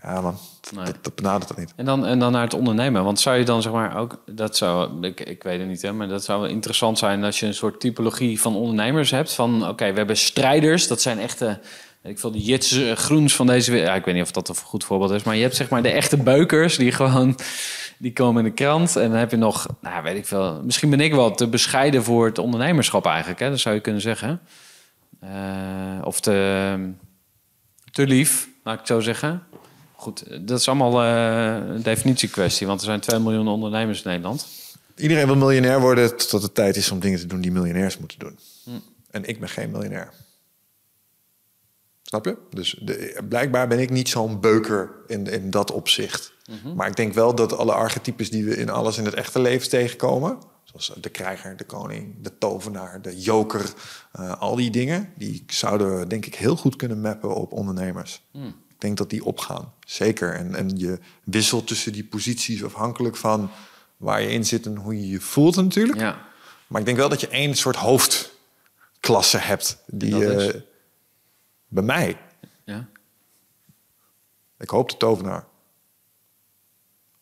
ja, 0.03 0.22
man, 0.22 0.38
Nee. 0.76 0.85
dat, 0.85 0.95
dat 1.01 1.15
benadert 1.15 1.47
dat 1.47 1.57
niet. 1.57 1.73
En 1.76 1.85
dan, 1.85 2.05
en 2.05 2.19
dan 2.19 2.31
naar 2.31 2.41
het 2.43 2.53
ondernemen. 2.53 3.03
Want 3.03 3.19
zou 3.19 3.38
je 3.38 3.45
dan 3.45 3.61
zeg 3.61 3.72
maar 3.72 3.97
ook, 3.97 4.23
dat 4.26 4.57
zou, 4.57 5.05
ik, 5.05 5.19
ik 5.19 5.43
weet 5.43 5.59
het 5.59 5.68
niet, 5.68 5.81
hè, 5.81 5.93
maar 5.93 6.07
dat 6.07 6.23
zou 6.23 6.41
wel 6.41 6.49
interessant 6.49 6.97
zijn 6.97 7.23
als 7.23 7.39
je 7.39 7.45
een 7.45 7.53
soort 7.53 7.80
typologie 7.80 8.41
van 8.41 8.55
ondernemers 8.55 9.11
hebt. 9.11 9.34
Van 9.34 9.68
oké, 9.68 9.91
we 9.91 9.97
hebben 9.97 10.18
strijders, 10.18 10.88
dat 10.88 11.01
zijn 11.01 11.19
echte 11.19 11.59
Ik 12.03 12.19
wil 12.19 12.31
die 12.31 12.41
Jits 12.43 12.72
eh, 12.72 12.91
Groens 12.95 13.35
van 13.35 13.47
deze. 13.47 13.76
Ja, 13.77 13.95
ik 13.95 14.05
weet 14.05 14.13
niet 14.15 14.23
of 14.23 14.31
dat 14.31 14.49
een 14.49 14.55
goed 14.55 14.84
voorbeeld 14.84 15.11
is. 15.11 15.23
Maar 15.23 15.35
je 15.35 15.41
hebt 15.41 15.55
zeg 15.55 15.69
maar 15.69 15.81
de 15.81 15.91
echte 15.91 16.18
beukers 16.18 16.77
die 16.77 16.91
gewoon. 16.91 17.38
Die 17.97 18.13
komen 18.13 18.43
in 18.45 18.49
de 18.49 18.55
krant. 18.55 18.95
En 18.95 19.09
dan 19.09 19.19
heb 19.19 19.31
je 19.31 19.38
nog. 19.38 19.68
Nou, 19.81 20.03
weet 20.03 20.18
ik 20.18 20.26
veel. 20.26 20.61
Misschien 20.63 20.89
ben 20.89 20.99
ik 20.99 21.13
wel 21.13 21.31
te 21.35 21.47
bescheiden 21.47 22.03
voor 22.03 22.26
het 22.26 22.38
ondernemerschap 22.38 23.05
eigenlijk. 23.05 23.39
Hè? 23.39 23.49
Dat 23.49 23.59
zou 23.59 23.76
je 23.76 23.81
kunnen 23.81 24.01
zeggen. 24.01 24.41
Eh, 25.22 26.02
of 26.03 26.19
te, 26.19 26.93
te 27.91 28.07
lief, 28.07 28.49
laat 28.64 28.73
ik 28.73 28.80
het 28.80 28.89
zo 28.89 28.99
zeggen. 28.99 29.43
Goed, 29.95 30.48
dat 30.48 30.60
is 30.60 30.68
allemaal 30.68 31.02
eh, 31.02 31.73
een 31.76 31.81
definitiekwestie. 31.81 32.68
Want 32.68 32.80
er 32.80 32.85
zijn 32.85 32.99
2 32.99 33.19
miljoen 33.19 33.48
ondernemers 33.48 34.03
in 34.03 34.10
Nederland. 34.10 34.48
Iedereen 34.95 35.26
wil 35.26 35.35
miljonair 35.35 35.80
worden 35.80 36.18
tot 36.18 36.41
het 36.41 36.56
tijd 36.56 36.76
is 36.76 36.91
om 36.91 36.99
dingen 36.99 37.19
te 37.19 37.26
doen 37.26 37.41
die 37.41 37.52
miljonairs 37.52 37.98
moeten 37.98 38.19
doen. 38.19 38.39
En 39.11 39.26
ik 39.26 39.39
ben 39.39 39.49
geen 39.49 39.72
miljonair. 39.72 40.14
Snap 42.02 42.26
je? 42.26 42.38
Dus 42.49 42.80
de, 42.81 43.23
blijkbaar 43.30 43.68
ben 43.68 43.80
ik 43.80 43.89
niet 43.89 44.10
zo'n 44.10 44.39
beuker 44.39 44.91
in, 45.07 45.27
in 45.27 45.49
dat 45.49 45.72
opzicht. 45.72 46.34
Maar 46.76 46.88
ik 46.88 46.95
denk 46.95 47.14
wel 47.14 47.35
dat 47.35 47.57
alle 47.57 47.73
archetypes 47.73 48.30
die 48.30 48.45
we 48.45 48.56
in 48.56 48.69
alles 48.69 48.98
in 48.98 49.06
het 49.06 49.14
echte 49.14 49.39
leven 49.39 49.69
tegenkomen... 49.69 50.38
zoals 50.64 50.94
de 51.02 51.10
krijger, 51.10 51.58
de 51.58 51.64
koning, 51.64 52.16
de 52.22 52.38
tovenaar, 52.38 53.02
de 53.02 53.20
joker... 53.20 53.74
eh, 54.12 54.42
al 54.42 54.56
die 54.56 54.72
dingen, 54.72 55.14
die 55.18 55.44
zouden 55.48 56.00
we 56.00 56.08
denk 56.08 56.26
ik 56.26 56.36
heel 56.36 56.56
goed 56.56 56.76
kunnen 56.76 57.02
mappen 57.02 57.36
op 57.36 57.52
ondernemers. 57.52 58.24
Ik 58.70 58.88
denk 58.88 58.98
dat 58.98 59.10
die 59.10 59.26
opgaan, 59.26 59.74
zeker. 59.86 60.34
En, 60.34 60.56
en 60.56 60.78
je 60.78 61.00
wisselt 61.24 61.68
tussen 61.68 61.94
die 61.94 62.04
posities 62.06 62.64
afhankelijk 62.64 63.16
van 63.16 63.50
waar 63.98 64.22
je 64.22 64.30
in 64.30 64.46
zit... 64.46 64.66
en 64.66 64.76
hoe 64.76 64.96
je 65.00 65.08
je 65.08 65.20
voelt 65.20 65.56
natuurlijk. 65.56 66.00
Ja. 66.00 66.30
Maar 66.68 66.80
ik 66.80 66.86
denk 66.86 66.98
wel 66.98 67.10
dat 67.10 67.22
je 67.22 67.28
één 67.28 67.56
soort 67.56 67.76
hoofdklasse 67.76 69.38
hebt. 69.38 69.84
Die, 69.88 70.26
eh, 70.36 70.62
bij 71.68 71.84
mij. 71.84 72.18
ja. 72.66 72.90
Ik 74.60 74.70
hoop 74.70 74.90
de 74.90 74.98
tovenaar. 74.98 75.46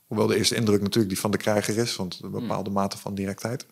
Hoewel 0.09 0.27
de 0.27 0.37
eerste 0.37 0.55
indruk 0.55 0.81
natuurlijk 0.81 1.09
die 1.09 1.19
van 1.19 1.31
de 1.31 1.37
krijger 1.37 1.77
is, 1.77 1.95
want 1.95 2.19
een 2.23 2.31
bepaalde 2.31 2.69
mate 2.69 2.97
van 2.97 3.15
directheid. 3.15 3.65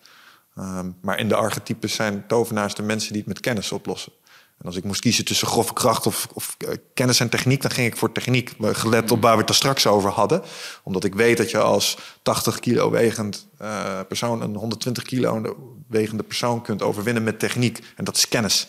Ehm, 0.56 0.92
maar 1.02 1.20
in 1.20 1.28
de 1.28 1.36
archetypes 1.36 1.94
zijn 1.94 2.28
tovenaars 2.28 2.76
de 2.76 2.84
mensen 2.84 3.10
die 3.10 3.18
het 3.22 3.28
met 3.28 3.40
kennis 3.40 3.72
oplossen. 3.72 4.12
En 4.60 4.66
als 4.66 4.76
ik 4.76 4.84
moest 4.84 5.02
kiezen 5.02 5.26
tussen 5.26 5.48
grove 5.48 5.74
kracht 5.74 6.08
of, 6.08 6.28
of 6.34 6.56
eh, 6.58 6.70
kennis 6.94 7.20
en 7.20 7.30
techniek, 7.30 7.62
dan 7.62 7.72
ging 7.72 7.88
ik 7.88 7.98
voor 7.98 8.12
techniek, 8.12 8.54
gelet 8.60 9.12
op 9.12 9.22
waar 9.22 9.34
we 9.34 9.40
het 9.40 9.50
er 9.50 9.56
straks 9.56 9.88
over 9.88 10.10
hadden. 10.10 10.42
Omdat 10.84 11.04
ik 11.04 11.16
weet 11.16 11.38
dat 11.38 11.52
je 11.52 11.58
als 11.58 11.98
80 12.22 12.60
kilo 12.60 12.90
wegend 12.90 13.48
eh, 13.58 14.00
persoon 14.08 14.42
een 14.42 14.56
120 14.56 15.04
kilo 15.04 15.56
wegende 15.88 16.24
persoon 16.24 16.62
kunt 16.62 16.82
overwinnen 16.82 17.24
met 17.24 17.40
techniek. 17.40 17.84
En 17.96 18.04
dat 18.04 18.16
is 18.16 18.28
kennis. 18.28 18.68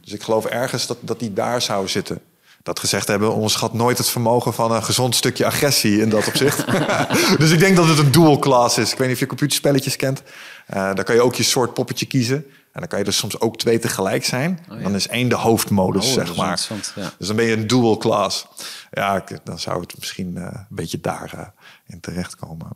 Dus 0.00 0.12
ik 0.12 0.22
geloof 0.22 0.44
ergens 0.44 0.86
dat, 0.86 0.98
dat 1.00 1.18
die 1.18 1.32
daar 1.32 1.62
zou 1.62 1.88
zitten. 1.88 2.20
Dat 2.64 2.78
gezegd 2.78 3.08
hebben, 3.08 3.34
onderschat 3.34 3.72
nooit 3.72 3.98
het 3.98 4.08
vermogen 4.08 4.54
van 4.54 4.72
een 4.72 4.82
gezond 4.82 5.14
stukje 5.14 5.46
agressie 5.46 6.00
in 6.00 6.08
dat 6.08 6.26
opzicht. 6.26 6.64
dus 7.38 7.50
ik 7.50 7.58
denk 7.58 7.76
dat 7.76 7.88
het 7.88 7.98
een 7.98 8.10
dual 8.10 8.38
class 8.38 8.78
is. 8.78 8.92
Ik 8.92 8.98
weet 8.98 9.06
niet 9.06 9.16
of 9.16 9.22
je 9.22 9.26
computerspelletjes 9.26 9.96
kent. 9.96 10.22
Eh 10.66 10.76
daar 10.76 11.04
kan 11.04 11.14
je 11.14 11.20
ook 11.20 11.34
je 11.34 11.42
soort 11.42 11.74
poppetje 11.74 12.06
kiezen. 12.06 12.36
En 12.72 12.80
dan 12.80 12.88
kan 12.88 12.98
je 12.98 13.04
dus 13.04 13.16
soms 13.16 13.40
ook 13.40 13.56
twee 13.56 13.78
tegelijk 13.78 14.24
zijn. 14.24 14.58
Oh, 14.70 14.76
ja. 14.76 14.82
Dan 14.82 14.94
is 14.94 15.08
één 15.08 15.28
de 15.28 15.34
hoofdmodus, 15.34 16.06
Oh, 16.06 16.12
zeg 16.12 16.36
maar. 16.36 16.66
ja. 16.94 17.12
Dus 17.18 17.26
dan 17.26 17.36
ben 17.36 17.44
je 17.44 17.56
een 17.56 17.66
dual 17.66 17.96
class. 17.96 18.46
Ja, 18.90 19.24
dan 19.44 19.58
zou 19.58 19.80
het 19.80 19.94
misschien 19.98 20.36
eh, 20.36 20.42
een 20.42 20.66
beetje 20.68 21.00
daar 21.00 21.32
eh, 21.34 21.46
in 21.86 22.00
terechtkomen. 22.00 22.68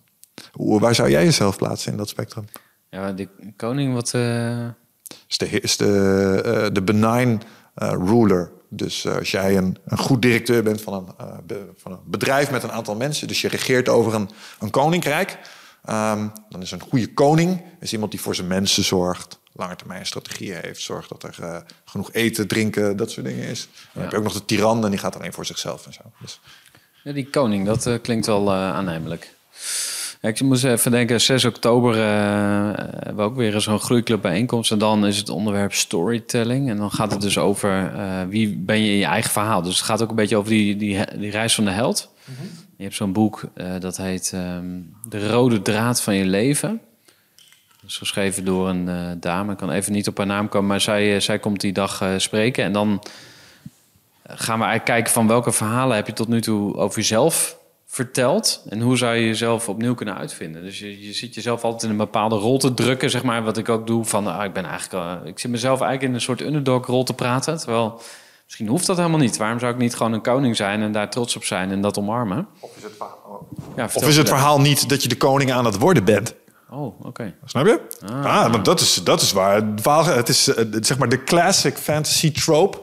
Hoe, 0.52 0.80
waar 0.80 0.94
zou 0.94 1.10
jij 1.10 1.24
jezelf 1.24 1.56
plaatsen 1.56 1.92
in 1.92 1.98
dat 1.98 2.08
spectrum? 2.08 2.44
ja, 2.90 3.12
de 3.12 3.28
koning 3.56 3.94
wat... 3.94 4.14
is 5.28 5.38
de, 5.38 5.48
is 5.60 5.76
de, 5.76 6.70
de 6.72 6.82
benign 6.82 7.40
ruler. 7.74 8.56
Dus 8.68 9.04
eh, 9.04 9.16
als 9.16 9.30
jij 9.30 9.56
een, 9.56 9.78
een 9.86 9.98
goed 9.98 10.22
directeur 10.22 10.62
bent 10.62 10.80
van 10.80 10.92
een, 10.94 11.26
eh, 11.26 11.38
be- 11.46 11.68
van 11.76 11.92
een 11.92 11.98
bedrijf 12.04 12.50
met 12.50 12.62
een 12.62 12.72
aantal 12.72 12.96
mensen, 12.96 13.28
dus 13.28 13.40
je 13.40 13.48
regeert 13.48 13.88
over 13.88 14.14
een, 14.14 14.30
een 14.60 14.70
koninkrijk, 14.70 15.38
ehm, 15.84 16.28
dan 16.48 16.62
is 16.62 16.70
een 16.70 16.80
goede 16.80 17.12
koning 17.12 17.62
is 17.80 17.92
iemand 17.92 18.10
die 18.10 18.20
voor 18.20 18.34
zijn 18.34 18.46
mensen 18.46 18.84
zorgt, 18.84 19.38
lange 19.52 19.76
termijn 19.76 20.06
strategieën 20.06 20.58
heeft, 20.62 20.80
zorgt 20.82 21.08
dat 21.08 21.22
er 21.22 21.36
eh, 21.40 21.56
genoeg 21.84 22.12
eten, 22.12 22.48
drinken, 22.48 22.96
dat 22.96 23.10
soort 23.10 23.26
dingen 23.26 23.44
is. 23.48 23.68
Dan 23.92 24.02
heb 24.02 24.10
je 24.12 24.16
ook 24.18 24.24
nog 24.24 24.32
de 24.32 24.44
tiran 24.44 24.84
en 24.84 24.90
die 24.90 24.98
gaat 25.00 25.16
alleen 25.16 25.32
voor 25.32 25.46
zichzelf 25.46 25.86
en 25.86 25.92
zo. 25.92 26.00
Dus, 26.20 26.40
Ja, 27.04 27.12
die 27.12 27.30
koning, 27.30 27.66
dat 27.66 28.00
klinkt 28.02 28.26
wel 28.26 28.52
aannemelijk. 28.52 29.34
Ik 30.20 30.40
moest 30.40 30.64
even 30.64 30.90
denken, 30.90 31.20
6 31.20 31.44
oktober 31.44 31.94
eh, 31.94 32.00
hebben 32.74 33.16
we 33.16 33.22
ook 33.22 33.36
weer 33.36 33.60
zo'n 33.60 33.78
groeiclub 33.78 34.22
bijeenkomst. 34.22 34.72
En 34.72 34.78
dan 34.78 35.06
is 35.06 35.16
het 35.16 35.28
onderwerp 35.28 35.72
storytelling. 35.72 36.68
En 36.68 36.76
dan 36.76 36.90
gaat 36.90 37.10
het 37.10 37.20
dus 37.20 37.38
over 37.38 37.92
eh, 37.94 38.22
wie 38.28 38.56
ben 38.56 38.82
je 38.82 38.90
in 38.90 38.96
je 38.96 39.04
eigen 39.04 39.30
verhaal. 39.30 39.62
Dus 39.62 39.76
het 39.76 39.86
gaat 39.86 40.02
ook 40.02 40.10
een 40.10 40.16
beetje 40.16 40.36
over 40.36 40.50
die, 40.50 40.76
die, 40.76 41.04
die 41.18 41.30
reis 41.30 41.54
van 41.54 41.64
de 41.64 41.70
held. 41.70 42.12
Je 42.76 42.82
hebt 42.82 42.94
zo'n 42.94 43.12
boek, 43.12 43.42
eh, 43.54 43.66
dat 43.78 43.96
heet 43.96 44.30
ehm, 44.34 44.66
De 45.08 45.28
Rode 45.28 45.62
Draad 45.62 46.02
van 46.02 46.14
je 46.14 46.24
leven. 46.24 46.80
Dat 47.80 47.90
is 47.90 47.96
geschreven 47.96 48.44
door 48.44 48.68
een 48.68 49.16
dame. 49.20 49.52
Ik 49.52 49.58
kan 49.58 49.70
even 49.70 49.92
niet 49.92 50.08
op 50.08 50.16
haar 50.16 50.26
naam 50.26 50.48
komen, 50.48 50.68
maar 50.68 50.80
zij, 50.80 51.20
zij 51.20 51.38
komt 51.38 51.60
die 51.60 51.72
dag 51.72 52.04
spreken. 52.16 52.64
En 52.64 52.72
dan 52.72 53.02
gaan 54.22 54.58
we 54.58 54.64
eigenlijk 54.64 54.84
kijken 54.84 55.12
van 55.12 55.26
welke 55.26 55.52
verhalen 55.52 55.96
heb 55.96 56.06
je 56.06 56.12
tot 56.12 56.28
nu 56.28 56.40
toe 56.40 56.76
over 56.76 56.98
jezelf 56.98 57.57
verteld 57.90 58.62
en 58.68 58.80
hoe 58.80 58.96
zou 58.96 59.14
je 59.14 59.26
jezelf 59.26 59.68
opnieuw 59.68 59.94
kunnen 59.94 60.16
uitvinden. 60.16 60.62
Dus 60.62 60.78
je, 60.78 61.06
je 61.06 61.12
zit 61.12 61.34
jezelf 61.34 61.64
altijd 61.64 61.82
in 61.82 61.90
een 61.90 61.96
bepaalde 61.96 62.36
rol 62.36 62.58
te 62.58 62.74
drukken, 62.74 63.10
zeg 63.10 63.22
maar, 63.22 63.42
wat 63.44 63.56
ik 63.56 63.68
ook 63.68 63.86
doe 63.86 64.04
van, 64.04 64.26
ah, 64.26 64.44
ik 64.44 64.52
ben 64.52 64.64
eigenlijk, 64.64 65.22
eh, 65.22 65.28
ik 65.28 65.38
zit 65.38 65.50
mezelf 65.50 65.80
eigenlijk 65.80 66.10
in 66.10 66.14
een 66.14 66.24
soort 66.24 66.40
underdog 66.40 66.86
rol 66.86 67.04
te 67.04 67.14
praten, 67.14 67.58
terwijl 67.58 68.00
misschien 68.44 68.66
hoeft 68.66 68.86
dat 68.86 68.96
helemaal 68.96 69.18
niet. 69.18 69.36
Waarom 69.36 69.58
zou 69.58 69.72
ik 69.72 69.78
niet 69.78 69.96
gewoon 69.96 70.12
een 70.12 70.22
koning 70.22 70.56
zijn 70.56 70.82
en 70.82 70.92
daar 70.92 71.10
trots 71.10 71.36
op 71.36 71.44
zijn 71.44 71.70
en 71.70 71.80
dat 71.80 71.98
omarmen? 71.98 72.48
of 72.60 72.76
is 72.76 72.82
het 72.82 72.92
verhaal, 72.96 73.46
Ja, 73.76 73.84
of 73.84 74.06
is 74.06 74.16
het 74.16 74.28
verhaal 74.28 74.60
niet 74.60 74.88
dat 74.88 75.02
je 75.02 75.08
de 75.08 75.16
koning 75.16 75.52
aan 75.52 75.64
het 75.64 75.78
worden 75.78 76.04
bent? 76.04 76.34
Oh, 76.70 77.06
oké. 77.06 77.34
Snap 77.44 77.66
je? 77.66 77.80
Ah, 78.22 78.50
want 78.50 78.64
dat 78.64 78.80
is, 78.80 78.94
dat 78.94 79.20
is 79.20 79.32
waar. 79.32 79.54
Het, 79.54 79.80
verhaal, 79.80 80.04
het 80.04 80.28
is 80.28 80.48
eh, 80.48 80.64
zeg 80.80 80.98
maar 80.98 81.08
de 81.08 81.24
classic 81.24 81.76
fantasy 81.76 82.32
trope. 82.32 82.78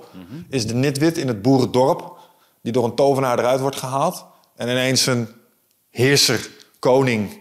Is 0.49 0.68
de 0.68 0.73
nitwit 0.73 1.18
in 1.18 1.27
het 1.27 1.41
boerendorp. 1.41 2.14
Die 2.61 2.73
door 2.73 2.86
een 2.86 2.95
tovenaar 2.95 3.40
eruit 3.40 3.60
wordt 3.60 3.76
gehaald. 3.76 4.26
En 4.56 4.68
ineens 4.69 5.06
een 5.06 5.27
heerser, 5.90 6.48
koning, 6.80 7.40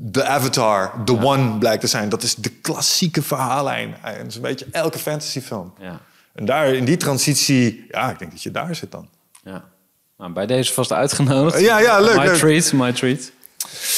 de 0.00 0.24
avatar, 0.24 0.92
the 1.04 1.20
one 1.20 1.58
blijkt 1.58 1.80
te 1.80 1.86
zijn. 1.86 2.08
Dat 2.08 2.22
is 2.22 2.34
de 2.34 2.50
klassieke 2.50 3.22
verhaallijn. 3.22 3.96
En 4.02 4.18
dat 4.18 4.26
is 4.26 4.34
een 4.36 4.42
beetje 4.42 4.66
elke 4.70 4.98
fantasyfilm. 4.98 5.74
Ja, 5.80 6.00
En 6.34 6.44
daar 6.44 6.74
in 6.74 6.84
die 6.84 6.96
transitie, 6.96 7.84
ja, 7.90 8.10
ik 8.10 8.18
denk 8.18 8.30
dat 8.30 8.42
je 8.42 8.50
daar 8.50 8.74
zit 8.74 8.90
dan. 8.90 9.08
ja. 9.44 9.70
Nou, 10.16 10.34
bij 10.34 10.46
deze 10.46 10.72
vast 10.72 10.92
uitgenodigd. 10.92 11.60
Ja, 11.60 11.78
ja, 11.80 12.00
leuk, 12.00 12.16
My 12.16 12.24
leuk. 12.24 12.34
treat, 12.36 12.72
my 12.72 12.92
treat. 12.92 13.30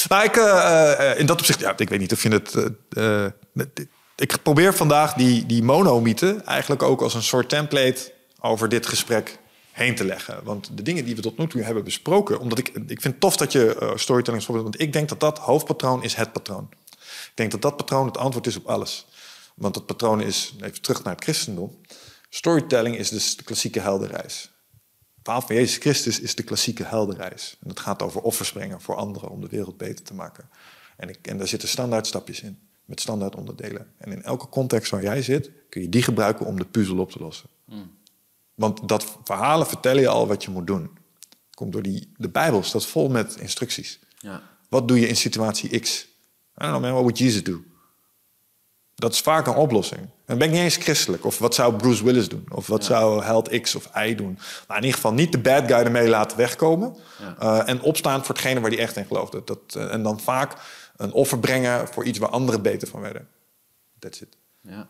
Nou, 0.09 0.25
ik, 0.25 0.37
eh, 0.37 1.11
eh, 1.11 1.19
in 1.19 1.27
dat 1.27 1.39
opzicht, 1.39 1.61
ja, 1.61 1.75
ik 1.77 1.89
weet 1.89 1.99
niet 1.99 2.13
of 2.13 2.23
je 2.23 2.29
het. 2.29 2.55
eh, 2.89 3.25
ik 4.17 4.37
probeer 4.43 4.75
vandaag 4.75 5.13
die, 5.15 5.47
die 5.47 5.63
monomythe 5.63 6.43
eigenlijk 6.45 6.83
ook 6.83 7.01
als 7.03 7.15
een 7.15 7.23
soort 7.23 7.49
template 7.49 8.13
over 8.41 8.69
dit 8.69 8.87
gesprek 8.87 9.39
heen 9.75 9.95
te 9.95 10.05
leggen. 10.05 10.45
Want 10.45 10.77
de 10.77 10.83
dingen 10.83 11.05
die 11.05 11.17
we 11.17 11.23
tot 11.23 11.39
nu 11.39 11.47
toe 11.47 11.63
hebben 11.63 11.85
besproken, 11.85 12.39
omdat 12.39 12.59
ik, 12.59 12.69
ik 12.69 13.01
vind 13.01 13.05
het 13.05 13.21
tof 13.21 13.37
dat 13.37 13.53
je 13.53 13.77
eh 13.79 13.97
storytelling 13.97 14.47
want 14.47 14.81
ik 14.81 14.93
denk 14.93 15.09
dat 15.09 15.21
dat 15.21 15.39
hoofdpatroon 15.39 16.03
is 16.03 16.15
het 16.15 16.33
patroon. 16.33 16.69
Ik 17.01 17.33
denk 17.35 17.51
dat 17.51 17.63
dat 17.63 17.77
patroon 17.77 18.07
het 18.07 18.17
antwoord 18.17 18.47
is 18.47 18.57
op 18.57 18.67
alles. 18.67 19.07
Want 19.55 19.75
dat 19.75 19.87
patroon 19.87 20.21
is, 20.21 20.55
even 20.61 20.83
terug 20.83 21.03
naar 21.03 21.15
het 21.15 21.23
christendom. 21.23 21.81
Storytelling 22.29 22.97
is 22.97 23.09
dus 23.09 23.37
de 23.37 23.45
klassieke 23.45 23.81
heldenreis. 23.81 24.43
Het 25.15 25.23
verhaal 25.23 25.41
van 25.41 25.57
Jezus 25.57 25.77
Christus 25.77 26.21
is 26.21 26.35
de 26.35 26.43
klassieke 26.43 26.85
heldenreis. 26.85 27.57
En 27.61 27.69
dat 27.69 27.81
gaat 27.81 28.03
over 28.03 28.21
offers 28.21 28.53
brengen 28.53 28.81
voor 28.81 28.95
anderen 28.95 29.29
om 29.29 29.41
de 29.41 29.49
wereld 29.49 29.77
beter 29.77 30.05
te 30.05 30.15
maken. 30.15 30.49
En, 30.97 31.09
ik, 31.09 31.27
en 31.27 31.39
daar 31.39 31.49
zitten 31.49 31.69
standaard 31.69 32.07
stapjes 32.07 32.41
in, 32.41 32.59
met 32.85 33.01
standaard 33.01 33.35
onderdelen. 33.37 33.93
En 33.99 34.13
in 34.13 34.23
elke 34.23 34.49
context 34.49 34.91
waar 34.91 35.03
jij 35.03 35.23
zit, 35.23 35.51
kun 35.69 35.81
je 35.81 35.89
die 35.89 36.03
gebruiken 36.03 36.47
om 36.47 36.59
de 36.59 36.65
puzzel 36.65 36.99
op 36.99 37.11
te 37.11 37.19
lossen. 37.19 37.49
Want 38.55 38.89
dat 38.89 39.19
verhalen 39.25 39.67
vertellen 39.67 40.03
je 40.03 40.09
al 40.09 40.27
wat 40.27 40.45
je 40.45 40.51
moet 40.51 40.67
doen. 40.67 40.99
Komt 41.51 41.73
door 41.73 41.83
die, 41.83 42.13
de 42.17 42.29
Bijbel 42.29 42.63
staat 42.63 42.87
vol 42.87 43.09
met 43.09 43.37
instructies. 43.37 43.99
Ja. 44.19 44.43
Wat 44.69 44.89
doe 44.89 45.01
je 45.01 45.09
in 45.09 45.17
situatie 45.17 45.81
X? 45.81 46.03
I 46.03 46.07
don't 46.55 46.71
know 46.71 46.81
man, 46.81 46.91
what 46.91 47.03
would 47.03 47.19
Jesus 47.19 47.43
do? 47.45 47.63
Dat 48.95 49.13
is 49.13 49.21
vaak 49.21 49.47
een 49.47 49.55
oplossing. 49.55 50.01
En 50.01 50.11
dan 50.27 50.39
ben 50.39 50.47
ik 50.47 50.53
niet 50.53 50.63
eens 50.63 50.77
christelijk. 50.77 51.25
Of 51.25 51.39
wat 51.39 51.55
zou 51.55 51.77
Bruce 51.77 52.05
Willis 52.05 52.29
doen? 52.29 52.47
Of 52.51 52.67
wat 52.67 52.85
zou 52.85 53.25
held 53.25 53.61
X 53.61 53.75
of 53.75 53.91
Y 53.97 54.15
doen? 54.15 54.39
Maar 54.69 54.77
in 54.77 54.83
ieder 54.83 54.97
geval 54.97 55.13
niet 55.13 55.33
de 55.33 55.39
bad 55.39 55.67
guy 55.67 55.77
ermee 55.77 56.09
laten 56.09 56.37
wegkomen. 56.37 56.97
Ja. 57.19 57.37
Eh, 57.39 57.69
en 57.69 57.81
opstaan 57.81 58.25
voor 58.25 58.35
hetgene 58.35 58.61
waar 58.61 58.71
hij 58.71 58.79
echt 58.79 58.97
in 58.97 59.07
geloofde. 59.07 59.43
Dat, 59.45 59.59
eh, 59.69 59.93
en 59.93 60.03
dan 60.03 60.21
vaak 60.21 60.57
een 60.97 61.13
offer 61.13 61.39
brengen 61.39 61.89
voor 61.89 62.05
iets 62.05 62.19
waar 62.19 62.29
anderen 62.29 62.63
beter 62.63 62.89
van 62.89 63.01
werden. 63.01 63.29
That's 63.99 64.21
it. 64.21 64.37
Ja. 64.61 64.89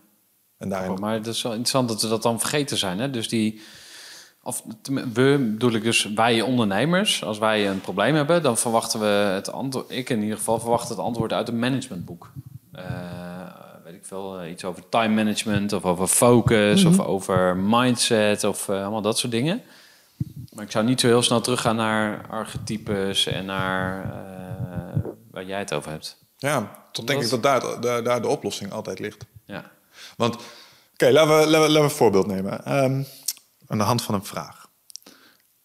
En 0.64 0.70
daarin... 0.70 0.90
Oh, 0.90 0.98
maar 0.98 1.14
het 1.14 1.26
is 1.26 1.42
wel 1.42 1.52
interessant 1.52 1.88
dat 1.88 2.02
we 2.02 2.08
dat 2.08 2.22
dan 2.22 2.40
vergeten 2.40 2.76
zijn. 2.76 2.98
Hè? 2.98 3.10
Dus 3.10 3.28
die, 3.28 3.62
of 4.42 4.62
we 4.92 5.48
bedoel 5.50 5.72
ik 5.72 5.82
dus 5.82 6.12
wij 6.14 6.40
ondernemers, 6.40 7.24
als 7.24 7.38
wij 7.38 7.68
een 7.68 7.80
probleem 7.80 8.14
hebben, 8.14 8.42
dan 8.42 8.56
verwachten 8.58 9.00
we 9.00 9.06
het 9.06 9.52
antwoord. 9.52 9.90
Ik 9.90 10.10
in 10.10 10.22
ieder 10.22 10.36
geval 10.36 10.60
verwacht 10.60 10.88
het 10.88 10.98
antwoord 10.98 11.32
uit 11.32 11.48
een 11.48 11.58
managementboek. 11.58 12.30
Eh, 12.72 12.84
weet 13.84 13.94
ik 13.94 14.04
veel, 14.04 14.38
eh, 14.38 14.50
iets 14.50 14.64
over 14.64 14.88
time 14.88 15.14
management 15.14 15.72
of 15.72 15.84
over 15.84 16.06
focus 16.06 16.84
of 16.84 17.00
over 17.00 17.56
mindset 17.56 18.44
of 18.44 18.68
eh, 18.68 18.82
allemaal 18.82 19.02
dat 19.02 19.18
soort 19.18 19.32
dingen. 19.32 19.62
Maar 20.52 20.64
ik 20.64 20.70
zou 20.70 20.84
niet 20.84 21.00
zo 21.00 21.06
heel 21.06 21.22
snel 21.22 21.40
teruggaan 21.40 21.76
naar 21.76 22.26
archetypes 22.30 23.26
en 23.26 23.44
naar 23.44 24.12
waar 25.30 25.44
jij 25.44 25.58
het 25.58 25.74
over 25.74 25.90
hebt. 25.90 26.16
Ja, 26.38 26.58
toch 26.92 27.04
denk 27.04 27.22
Dat- 27.22 27.32
ik 27.32 27.42
dat 27.42 27.62
daar, 27.62 27.80
daar, 27.80 28.02
daar 28.04 28.22
de 28.22 28.28
oplossing 28.28 28.72
altijd 28.72 28.98
ligt. 28.98 29.24
Ja. 29.46 29.70
Want, 30.16 30.36
oké, 30.92 31.10
laten, 31.10 31.38
we, 31.38 31.46
laten, 31.46 31.72
we, 31.72 31.78
een 31.78 31.90
voorbeeld 31.90 32.26
nemen. 32.26 32.64
Ehm, 32.64 33.02
aan 33.66 33.78
de 33.78 33.84
hand 33.84 34.02
van 34.02 34.14
een 34.14 34.24
vraag. 34.24 34.68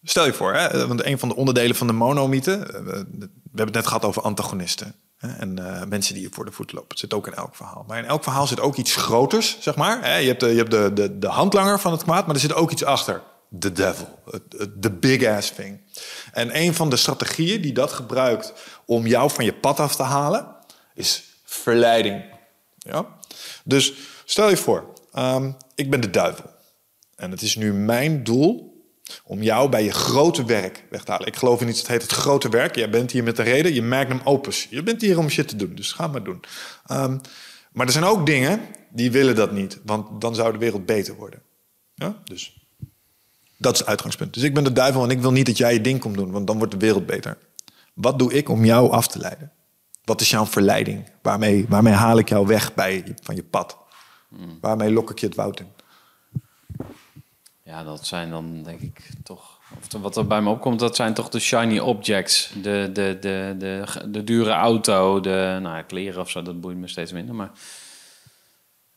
Stel 0.02 0.26
je 0.26 0.32
voor, 0.32 0.54
hè, 0.54 0.86
want 0.86 1.04
een 1.04 1.18
van 1.18 1.28
de 1.28 1.36
onderdelen 1.36 1.76
van 1.76 1.86
de 1.86 1.92
monomythe... 1.92 2.52
eh, 2.52 2.72
we, 2.72 3.06
we 3.52 3.56
hebben 3.56 3.66
het 3.66 3.74
net 3.74 3.86
gehad 3.86 4.04
over 4.04 4.22
antagonisten. 4.22 4.94
En 5.18 5.58
eh, 5.58 5.86
mensen 5.86 6.14
die 6.14 6.22
je 6.22 6.28
voor 6.32 6.44
de 6.44 6.52
voet 6.52 6.72
lopen. 6.72 6.88
Het 6.88 6.98
zit 6.98 7.14
ook 7.14 7.26
in 7.26 7.34
elk 7.34 7.56
verhaal. 7.56 7.84
Maar 7.86 7.98
in 7.98 8.04
elk 8.04 8.22
verhaal 8.22 8.46
zit 8.46 8.60
ook 8.60 8.76
iets 8.76 8.96
groters, 8.96 9.56
zeg 9.60 9.76
maar. 9.76 10.20
Je 10.20 10.26
hebt, 10.26 10.40
de, 10.40 10.48
je 10.48 10.56
hebt 10.56 10.70
de, 10.70 10.90
de, 10.94 11.18
de 11.18 11.26
handlanger 11.26 11.80
van 11.80 11.92
het 11.92 12.02
kwaad, 12.02 12.26
maar 12.26 12.34
er 12.34 12.40
zit 12.40 12.54
ook 12.54 12.70
iets 12.70 12.84
achter. 12.84 13.22
The 13.58 13.72
devil. 13.72 14.18
De 14.74 14.90
big 14.90 15.24
ass 15.24 15.52
thing. 15.54 15.80
En 16.32 16.56
een 16.56 16.74
van 16.74 16.90
de 16.90 16.96
strategieën 16.96 17.60
die 17.60 17.72
dat 17.72 17.92
gebruikt 17.92 18.52
om 18.84 19.06
jou 19.06 19.30
van 19.30 19.44
je 19.44 19.54
pad 19.54 19.80
af 19.80 19.96
te 19.96 20.02
halen... 20.02 20.56
is 20.94 21.24
verleiding. 21.44 22.24
Ja? 22.76 23.06
Dus 23.64 23.92
stel 24.30 24.48
je 24.48 24.56
voor, 24.56 24.92
ehm, 25.12 25.50
ik 25.74 25.90
ben 25.90 26.00
de 26.00 26.10
duivel. 26.10 26.50
En 27.16 27.30
het 27.30 27.42
is 27.42 27.56
nu 27.56 27.72
mijn 27.72 28.24
doel 28.24 28.68
om 29.24 29.42
jou 29.42 29.68
bij 29.68 29.84
je 29.84 29.92
grote 29.92 30.44
werk 30.44 30.84
weg 30.90 31.04
te 31.04 31.10
halen. 31.10 31.26
Ik 31.26 31.36
geloof 31.36 31.60
in 31.60 31.68
iets 31.68 31.78
dat 31.78 31.88
heet 31.88 32.02
het 32.02 32.12
grote 32.12 32.48
werk. 32.48 32.74
Jij 32.74 32.90
bent 32.90 33.10
hier 33.10 33.22
met 33.22 33.38
een 33.38 33.44
reden, 33.44 33.74
je 33.74 33.82
magnum 33.82 34.20
opus. 34.24 34.66
Je 34.70 34.82
bent 34.82 35.00
hier 35.00 35.18
om 35.18 35.28
shit 35.28 35.48
te 35.48 35.56
doen, 35.56 35.74
dus 35.74 35.92
ga 35.92 36.06
maar 36.06 36.22
doen. 36.22 36.40
Ehm, 36.86 37.18
maar 37.72 37.86
er 37.86 37.92
zijn 37.92 38.04
ook 38.04 38.26
dingen 38.26 38.60
die 38.90 39.10
willen 39.10 39.34
dat 39.34 39.52
niet, 39.52 39.80
want 39.84 40.20
dan 40.20 40.34
zou 40.34 40.52
de 40.52 40.58
wereld 40.58 40.86
beter 40.86 41.14
worden. 41.14 41.42
Ja? 41.94 42.22
Dus 42.24 42.68
dat 43.56 43.72
is 43.72 43.78
het 43.78 43.88
uitgangspunt. 43.88 44.34
Dus 44.34 44.42
ik 44.42 44.54
ben 44.54 44.64
de 44.64 44.72
duivel 44.72 45.02
en 45.02 45.10
ik 45.10 45.20
wil 45.20 45.32
niet 45.32 45.46
dat 45.46 45.56
jij 45.56 45.72
je 45.72 45.80
ding 45.80 46.00
komt 46.00 46.16
doen, 46.16 46.30
want 46.30 46.46
dan 46.46 46.58
wordt 46.58 46.72
de 46.72 46.78
wereld 46.78 47.06
beter. 47.06 47.38
Wat 47.94 48.18
doe 48.18 48.32
ik 48.32 48.48
om 48.48 48.64
jou 48.64 48.90
af 48.90 49.08
te 49.08 49.18
leiden? 49.18 49.52
Wat 50.04 50.20
is 50.20 50.30
jouw 50.30 50.46
verleiding? 50.46 51.10
Waarmee, 51.22 51.66
waarmee 51.68 51.92
haal 51.92 52.18
ik 52.18 52.28
jou 52.28 52.46
weg 52.46 52.74
bij, 52.74 53.14
van 53.22 53.34
je 53.34 53.44
pad? 53.44 53.76
Waarmee 54.60 54.92
lok 54.92 55.10
ik 55.10 55.18
je 55.18 55.26
het 55.26 55.34
woud 55.34 55.60
in? 55.60 55.72
Ja, 57.62 57.84
dat 57.84 58.06
zijn 58.06 58.30
dan 58.30 58.62
denk 58.62 58.80
ik 58.80 59.10
toch. 59.22 59.58
Of 59.78 60.00
wat 60.00 60.16
er 60.16 60.26
bij 60.26 60.42
me 60.42 60.50
opkomt, 60.50 60.78
dat 60.78 60.96
zijn 60.96 61.14
toch 61.14 61.28
de 61.28 61.38
shiny 61.38 61.78
objects. 61.78 62.52
De, 62.62 62.90
de, 62.92 63.18
de, 63.20 63.54
de, 63.58 63.84
de 64.08 64.24
dure 64.24 64.50
auto, 64.50 65.20
de 65.20 65.58
nou, 65.62 65.82
kleren 65.82 66.20
of 66.20 66.30
zo, 66.30 66.42
dat 66.42 66.60
boeit 66.60 66.76
me 66.76 66.88
steeds 66.88 67.12
minder. 67.12 67.34
Maar 67.34 67.50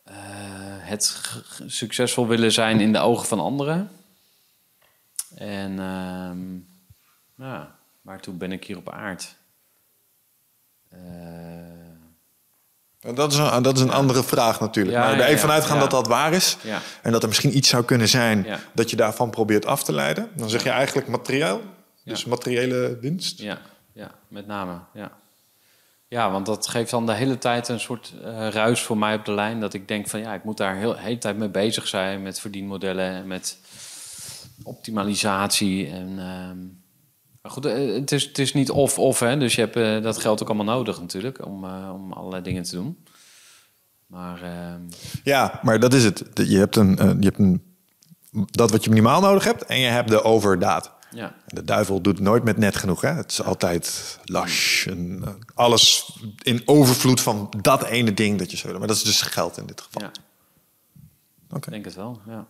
eh, 0.03 0.15
het 0.79 1.21
succesvol 1.65 2.27
willen 2.27 2.51
zijn 2.51 2.79
in 2.79 2.91
de 2.91 2.99
ogen 2.99 3.27
van 3.27 3.39
anderen. 3.39 3.89
En 5.35 5.79
ehm, 5.79 6.57
ja, 7.47 7.75
waartoe 8.01 8.33
ben 8.33 8.51
ik 8.51 8.65
hier 8.65 8.77
op 8.77 8.89
aard? 8.89 9.35
En 10.89 11.82
Dat 13.11 13.31
is 13.31 13.37
een, 13.37 13.63
dat 13.63 13.75
is 13.75 13.81
een 13.81 13.91
andere 13.91 14.23
vraag 14.23 14.59
natuurlijk. 14.59 14.97
Maar 14.97 15.19
er 15.19 15.25
even 15.25 15.39
vanuit 15.39 15.65
gaan 15.65 15.79
dat 15.79 15.91
dat 15.91 16.07
waar 16.07 16.33
is. 16.33 16.57
En 17.01 17.11
dat 17.11 17.21
er 17.21 17.27
misschien 17.27 17.57
iets 17.57 17.69
zou 17.69 17.83
kunnen 17.83 18.07
zijn 18.07 18.47
dat 18.73 18.89
je 18.89 18.95
daarvan 18.95 19.29
probeert 19.29 19.65
af 19.65 19.83
te 19.83 19.93
leiden. 19.93 20.29
Dan 20.35 20.49
zeg 20.49 20.63
je 20.63 20.69
eigenlijk 20.69 21.07
materieel. 21.07 21.61
Dus 22.03 22.25
materiële 22.25 22.97
winst. 23.01 23.39
Ja, 23.39 23.57
ja, 23.93 24.11
met 24.27 24.47
name. 24.47 24.79
Ja. 24.93 25.11
ja, 26.07 26.31
want 26.31 26.45
dat 26.45 26.67
geeft 26.67 26.89
dan 26.89 27.05
de 27.05 27.13
hele 27.13 27.37
tijd 27.37 27.67
een 27.67 27.79
soort 27.79 28.13
eh, 28.23 28.47
ruis 28.47 28.81
voor 28.81 28.97
mij 28.97 29.15
op 29.15 29.25
de 29.25 29.31
lijn. 29.31 29.59
Dat 29.59 29.73
ik 29.73 29.87
denk 29.87 30.07
van 30.07 30.19
ja, 30.19 30.33
ik 30.33 30.43
moet 30.43 30.57
daar 30.57 30.75
heel, 30.75 30.93
de 30.93 30.99
hele 30.99 31.17
tijd 31.17 31.37
mee 31.37 31.49
bezig 31.49 31.87
zijn 31.87 32.21
met 32.21 32.39
verdienmodellen 32.39 33.11
en 33.11 33.27
met 33.27 33.57
optimalisatie. 34.63 35.89
En, 35.89 36.19
ehm, 36.19 36.57
maar 37.43 37.51
goed, 37.51 37.65
eh, 37.65 37.93
het 37.93 38.11
is, 38.11 38.23
het 38.23 38.39
is 38.39 38.53
niet 38.53 38.69
of-of, 38.69 39.19
hè. 39.19 39.37
Dus 39.37 39.55
je 39.55 39.61
hebt 39.61 39.75
eh, 39.75 40.01
dat 40.01 40.17
geld 40.17 40.41
ook 40.41 40.47
allemaal 40.47 40.75
nodig 40.75 40.99
natuurlijk 40.99 41.45
om, 41.45 41.63
eh, 41.65 41.91
om 41.93 42.13
allerlei 42.13 42.43
dingen 42.43 42.63
te 42.63 42.75
doen. 42.75 43.05
Maar 44.07 44.41
ehm, 44.43 44.81
Ja, 45.23 45.59
maar 45.63 45.79
dat 45.79 45.93
is 45.93 46.03
het. 46.03 46.23
Je 46.33 46.57
hebt, 46.57 46.75
een, 46.75 46.95
je 47.19 47.25
hebt 47.25 47.39
een, 47.39 47.63
dat 48.31 48.71
wat 48.71 48.83
je 48.83 48.89
minimaal 48.89 49.21
nodig 49.21 49.43
hebt 49.43 49.65
en 49.65 49.79
je 49.79 49.87
hebt 49.87 50.09
de 50.09 50.23
overdaad. 50.23 50.91
ja, 51.11 51.35
De 51.47 51.63
duivel 51.63 52.01
doet 52.01 52.19
nooit 52.19 52.43
met 52.43 52.57
net 52.57 52.75
genoeg. 52.75 53.01
Hè? 53.01 53.11
Het 53.11 53.31
is 53.31 53.43
altijd 53.43 54.19
lash. 54.23 54.87
En, 54.87 55.23
alles 55.53 56.17
in 56.41 56.61
overvloed 56.65 57.21
van 57.21 57.53
dat 57.61 57.83
ene 57.83 58.13
ding 58.13 58.39
dat 58.39 58.51
je 58.51 58.57
zou. 58.57 58.77
Maar 58.77 58.87
dat 58.87 58.97
is 58.97 59.03
dus 59.03 59.21
geld 59.21 59.57
in 59.57 59.65
dit 59.65 59.81
geval. 59.81 60.01
ja, 60.01 60.11
Oké. 61.49 61.65
ik 61.65 61.71
denk 61.71 61.85
het 61.85 61.95
wel, 61.95 62.21
ja. 62.27 62.47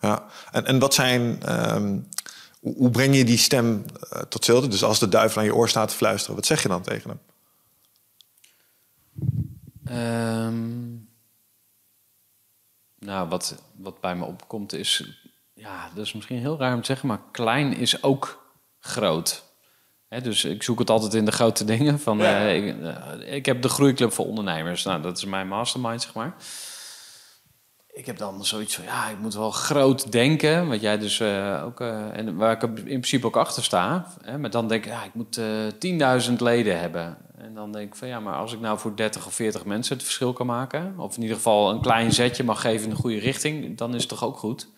Ja. 0.00 0.24
En, 0.52 0.66
en 0.66 0.78
wat 0.78 0.94
zijn... 0.94 1.42
ehm, 1.42 1.98
hoe, 2.64 2.74
hoe 2.76 2.90
breng 2.90 3.16
je 3.16 3.24
die 3.24 3.38
stem 3.38 3.84
eh, 4.10 4.20
tot 4.22 4.42
stilte? 4.42 4.68
Dus 4.68 4.84
als 4.84 4.98
de 4.98 5.08
duivel 5.08 5.40
aan 5.40 5.46
je 5.46 5.54
oor 5.54 5.68
staat 5.68 5.88
te 5.88 5.94
fluisteren, 5.96 6.34
wat 6.36 6.46
zeg 6.46 6.62
je 6.62 6.68
dan 6.68 6.82
tegen 6.82 7.10
hem? 7.10 7.20
Ehm, 9.84 10.92
nou, 12.98 13.28
wat, 13.28 13.62
wat 13.76 14.00
bij 14.00 14.16
me 14.16 14.24
opkomt 14.24 14.72
is... 14.72 15.04
Ja, 15.54 15.90
dat 15.94 16.06
is 16.06 16.12
misschien 16.12 16.38
heel 16.38 16.58
raar 16.58 16.74
om 16.74 16.80
te 16.80 16.86
zeggen, 16.86 17.08
maar 17.08 17.20
klein 17.32 17.76
is 17.76 18.02
ook 18.02 18.52
groot. 18.80 19.42
Hè, 20.08 20.20
dus 20.20 20.44
ik 20.44 20.62
zoek 20.62 20.78
het 20.78 20.90
altijd 20.90 21.14
in 21.14 21.24
de 21.24 21.32
grote 21.32 21.64
dingen. 21.64 22.00
Van, 22.00 22.18
Ja. 22.18 22.46
eh, 22.46 22.56
ik, 22.66 22.80
eh, 22.82 23.34
ik 23.34 23.46
heb 23.46 23.62
de 23.62 23.68
Groeiclub 23.68 24.12
voor 24.12 24.26
Ondernemers. 24.26 24.84
Nou, 24.84 25.02
dat 25.02 25.16
is 25.16 25.24
mijn 25.24 25.48
mastermind, 25.48 26.02
zeg 26.02 26.14
maar. 26.14 26.34
Ik 27.94 28.06
heb 28.06 28.18
dan 28.18 28.44
zoiets 28.44 28.74
van, 28.74 28.84
ja, 28.84 29.08
ik 29.08 29.18
moet 29.18 29.34
wel 29.34 29.50
groot 29.50 30.12
denken. 30.12 30.68
Wat 30.68 30.80
jij 30.80 30.98
dus 30.98 31.20
eh, 31.20 31.62
ook... 31.64 31.80
eh, 31.80 32.16
en 32.18 32.36
waar 32.36 32.52
ik 32.52 32.62
in 32.62 32.84
principe 32.84 33.26
ook 33.26 33.36
achter 33.36 33.64
sta. 33.64 34.06
Hè, 34.22 34.38
maar 34.38 34.50
dan 34.50 34.68
denk 34.68 34.84
ik, 34.84 34.90
ja, 34.90 35.04
ik 35.04 35.14
moet 35.14 35.38
eh 35.38 36.26
10.000 36.28 36.32
leden 36.38 36.80
hebben. 36.80 37.16
En 37.38 37.54
dan 37.54 37.72
denk 37.72 37.88
ik 37.88 37.94
van, 37.94 38.08
ja, 38.08 38.20
maar 38.20 38.34
als 38.34 38.52
ik 38.52 38.60
nou 38.60 38.78
voor 38.78 38.96
30 38.96 39.26
of 39.26 39.34
40 39.34 39.64
mensen 39.64 39.94
het 39.94 40.04
verschil 40.04 40.32
kan 40.32 40.46
maken... 40.46 40.94
of 40.98 41.16
in 41.16 41.22
ieder 41.22 41.36
geval 41.36 41.70
een 41.70 41.80
klein 41.80 42.12
zetje 42.12 42.44
mag 42.44 42.60
geven 42.60 42.84
in 42.84 42.90
de 42.90 43.00
goede 43.00 43.18
richting... 43.18 43.76
dan 43.76 43.94
is 43.94 44.00
het 44.00 44.08
toch 44.08 44.24
ook 44.24 44.36
goed? 44.36 44.68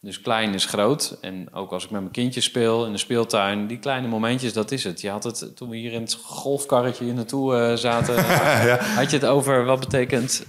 Dus 0.00 0.20
klein 0.20 0.54
is 0.54 0.64
groot. 0.64 1.18
En 1.20 1.54
ook 1.54 1.72
als 1.72 1.84
ik 1.84 1.90
met 1.90 2.00
mijn 2.00 2.12
kindjes 2.12 2.44
speel 2.44 2.86
in 2.86 2.92
de 2.92 2.98
speeltuin... 2.98 3.66
die 3.66 3.78
kleine 3.78 4.08
momentjes, 4.08 4.52
dat 4.52 4.70
is 4.70 4.84
het. 4.84 5.00
Je 5.00 5.10
had 5.10 5.24
het 5.24 5.56
toen 5.56 5.68
we 5.68 5.76
hier 5.76 5.92
in 5.92 6.02
het 6.02 6.14
golfkarretje 6.14 7.04
hier 7.04 7.14
naartoe 7.14 7.56
eh, 7.56 7.76
zaten... 7.76 8.24
had 9.00 9.10
je 9.10 9.16
het 9.16 9.26
over 9.26 9.64
wat 9.64 9.80
betekent 9.80 10.44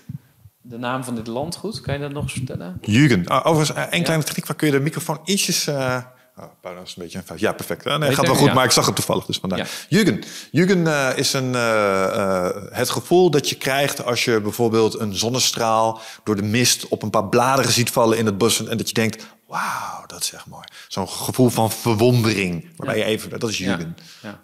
de 0.62 0.78
naam 0.78 1.04
van 1.04 1.16
dit 1.16 1.28
landgoed? 1.28 1.82
Kan 1.82 1.94
je 1.94 2.00
dat 2.00 2.12
nog 2.12 2.24
eens 2.24 2.34
vertellen? 2.34 2.78
Jürgen. 2.82 3.28
Ah, 3.28 3.46
overigens, 3.46 3.78
eh, 3.78 3.84
één 3.84 3.98
Ja. 4.00 4.04
kleine 4.04 4.24
techniek. 4.24 4.46
Waar 4.46 4.56
kun 4.56 4.68
je 4.68 4.74
de 4.74 4.80
microfoon 4.80 5.20
ietsjes... 5.26 5.68
eh 5.68 5.98
Oh, 6.40 6.44
pardon, 6.62 6.84
is 6.84 6.96
een 6.96 7.04
beetje 7.04 7.18
een 7.18 7.24
fout. 7.24 7.40
Ja, 7.40 7.54
perfect. 7.54 7.86
Eh, 7.86 7.90
Nee, 7.92 8.00
Beter? 8.00 8.16
gaat 8.16 8.26
wel 8.26 8.36
goed, 8.36 8.48
Ja. 8.48 8.54
maar 8.54 8.64
ik 8.66 8.72
zag 8.72 8.86
het 8.86 8.96
toevallig, 8.96 9.26
dus 9.26 9.38
vandaar. 9.38 9.58
Ja. 9.60 9.66
Jürgen. 9.90 10.24
Jürgen 10.52 10.88
eh, 10.88 11.18
is 11.18 11.34
een, 11.34 11.56
eh, 11.56 12.04
eh, 12.46 12.56
het 12.70 12.90
gevoel 12.90 13.30
dat 13.32 13.50
je 13.50 13.56
krijgt 13.56 14.06
als 14.06 14.24
je 14.26 14.42
bijvoorbeeld 14.42 15.00
een 15.00 15.16
zonnestraal 15.16 16.00
door 16.24 16.36
de 16.36 16.42
mist 16.44 16.88
op 16.88 17.04
een 17.04 17.10
paar 17.10 17.26
bladeren 17.28 17.72
ziet 17.72 17.90
vallen 17.90 18.18
in 18.18 18.26
het 18.26 18.38
bos. 18.38 18.66
En 18.68 18.78
dat 18.78 18.88
je 18.88 18.94
denkt, 18.94 19.26
wauw, 19.48 20.06
dat 20.08 20.22
is 20.22 20.32
echt 20.34 20.46
mooi. 20.46 20.64
Zo'n 20.88 21.10
gevoel 21.10 21.50
van 21.50 21.72
verwondering. 21.72 22.70
Waarbij 22.76 22.98
je 22.98 23.04
even, 23.04 23.40
dat 23.40 23.50
is 23.50 23.58
Jürgen. 23.58 23.98
Ja, 24.22 24.40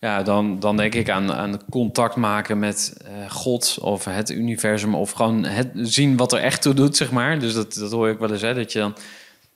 ja. 0.00 0.22
dan, 0.22 0.60
dan 0.60 0.76
denk 0.76 0.94
ik 0.94 1.10
aan, 1.10 1.32
aan 1.32 1.60
contact 1.70 2.16
maken 2.16 2.58
met 2.58 2.96
eh, 3.04 3.30
God 3.30 3.78
of 3.80 4.04
het 4.04 4.30
universum... 4.30 4.94
of 4.94 5.10
gewoon 5.10 5.44
het, 5.44 5.70
zien 5.74 6.16
wat 6.16 6.32
er 6.32 6.40
echt 6.40 6.62
toe 6.62 6.74
doet, 6.74 6.96
zeg 6.96 7.10
maar. 7.10 7.38
Dus 7.38 7.54
dat, 7.54 7.74
dat 7.74 7.92
hoor 7.92 8.08
ik 8.08 8.18
wel 8.18 8.32
eens, 8.32 8.42
hè, 8.42 8.54
dat 8.54 8.72
je 8.72 8.78
dan... 8.78 8.96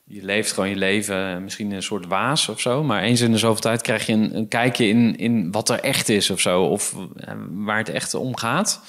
Je 0.07 0.25
leeft 0.25 0.53
gewoon 0.53 0.69
je 0.69 0.77
leven, 0.77 1.35
eh, 1.35 1.39
misschien 1.39 1.71
in 1.71 1.77
een 1.77 1.83
soort 1.83 2.07
waas 2.07 2.49
of 2.49 2.61
zo. 2.61 2.83
Maar 2.83 3.03
eens 3.03 3.21
in 3.21 3.31
de 3.31 3.39
zoveel 3.39 3.61
tijd 3.61 3.83
krijg 3.83 4.07
je 4.07 4.12
een, 4.12 4.37
een 4.37 4.49
kijkje 4.49 4.89
in, 4.89 5.16
in 5.16 5.51
wat 5.51 5.69
er 5.69 5.81
echt 5.81 6.09
is 6.09 6.31
of 6.31 6.41
zo. 6.41 6.62
Of 6.62 6.95
eh, 7.16 7.35
waar 7.51 7.79
het 7.79 7.89
echt 7.89 8.15
om 8.15 8.37
gaat. 8.37 8.81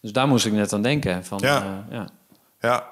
Dus 0.00 0.12
daar 0.12 0.28
moest 0.28 0.46
ik 0.46 0.52
net 0.52 0.72
aan 0.72 0.82
denken. 0.82 1.24
Van, 1.24 1.38
Ja. 1.42 1.86
ja. 1.90 2.08
Ja, 2.60 2.86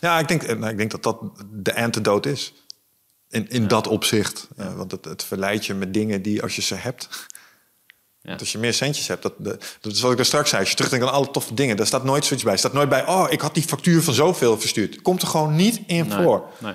ja 0.00 0.18
ik, 0.18 0.28
denk, 0.28 0.58
nou, 0.58 0.70
ik 0.70 0.76
denk 0.76 0.90
dat 0.90 1.02
dat 1.02 1.18
de 1.52 1.74
antidote 1.74 2.30
is. 2.30 2.52
In, 3.28 3.48
in 3.48 3.68
dat 3.68 3.86
opzicht. 3.86 4.48
Want 4.76 4.90
het, 4.90 5.04
het 5.04 5.24
verleidt 5.24 5.66
je 5.66 5.74
met 5.74 5.94
dingen 5.94 6.22
die 6.22 6.42
als 6.42 6.56
je 6.56 6.62
ze 6.62 6.74
hebt... 6.74 7.28
Ja. 8.22 8.28
Want 8.28 8.40
als 8.40 8.52
je 8.52 8.58
meer 8.58 8.74
centjes 8.74 9.06
hebt, 9.08 9.22
dat, 9.22 9.34
dat 9.80 9.92
is 9.92 10.00
wat 10.00 10.10
ik 10.10 10.16
daar 10.16 10.26
straks 10.26 10.48
zei. 10.48 10.60
Als 10.60 10.70
je 10.70 10.76
terugdenkt 10.76 11.06
aan 11.06 11.12
alle 11.12 11.30
toffe 11.30 11.54
dingen, 11.54 11.76
daar 11.76 11.86
staat 11.86 12.04
nooit 12.04 12.24
zoiets 12.24 12.44
bij. 12.44 12.52
Er 12.52 12.58
staat 12.58 12.72
nooit 12.72 12.88
bij, 12.88 13.06
oh, 13.06 13.26
ik 13.30 13.40
had 13.40 13.54
die 13.54 13.62
factuur 13.62 14.02
van 14.02 14.14
zoveel 14.14 14.60
verstuurd. 14.60 15.02
Komt 15.02 15.22
er 15.22 15.28
gewoon 15.28 15.56
niet 15.56 15.80
in 15.86 16.08
Nee, 16.08 16.22
voor. 16.24 16.48
nee. 16.58 16.74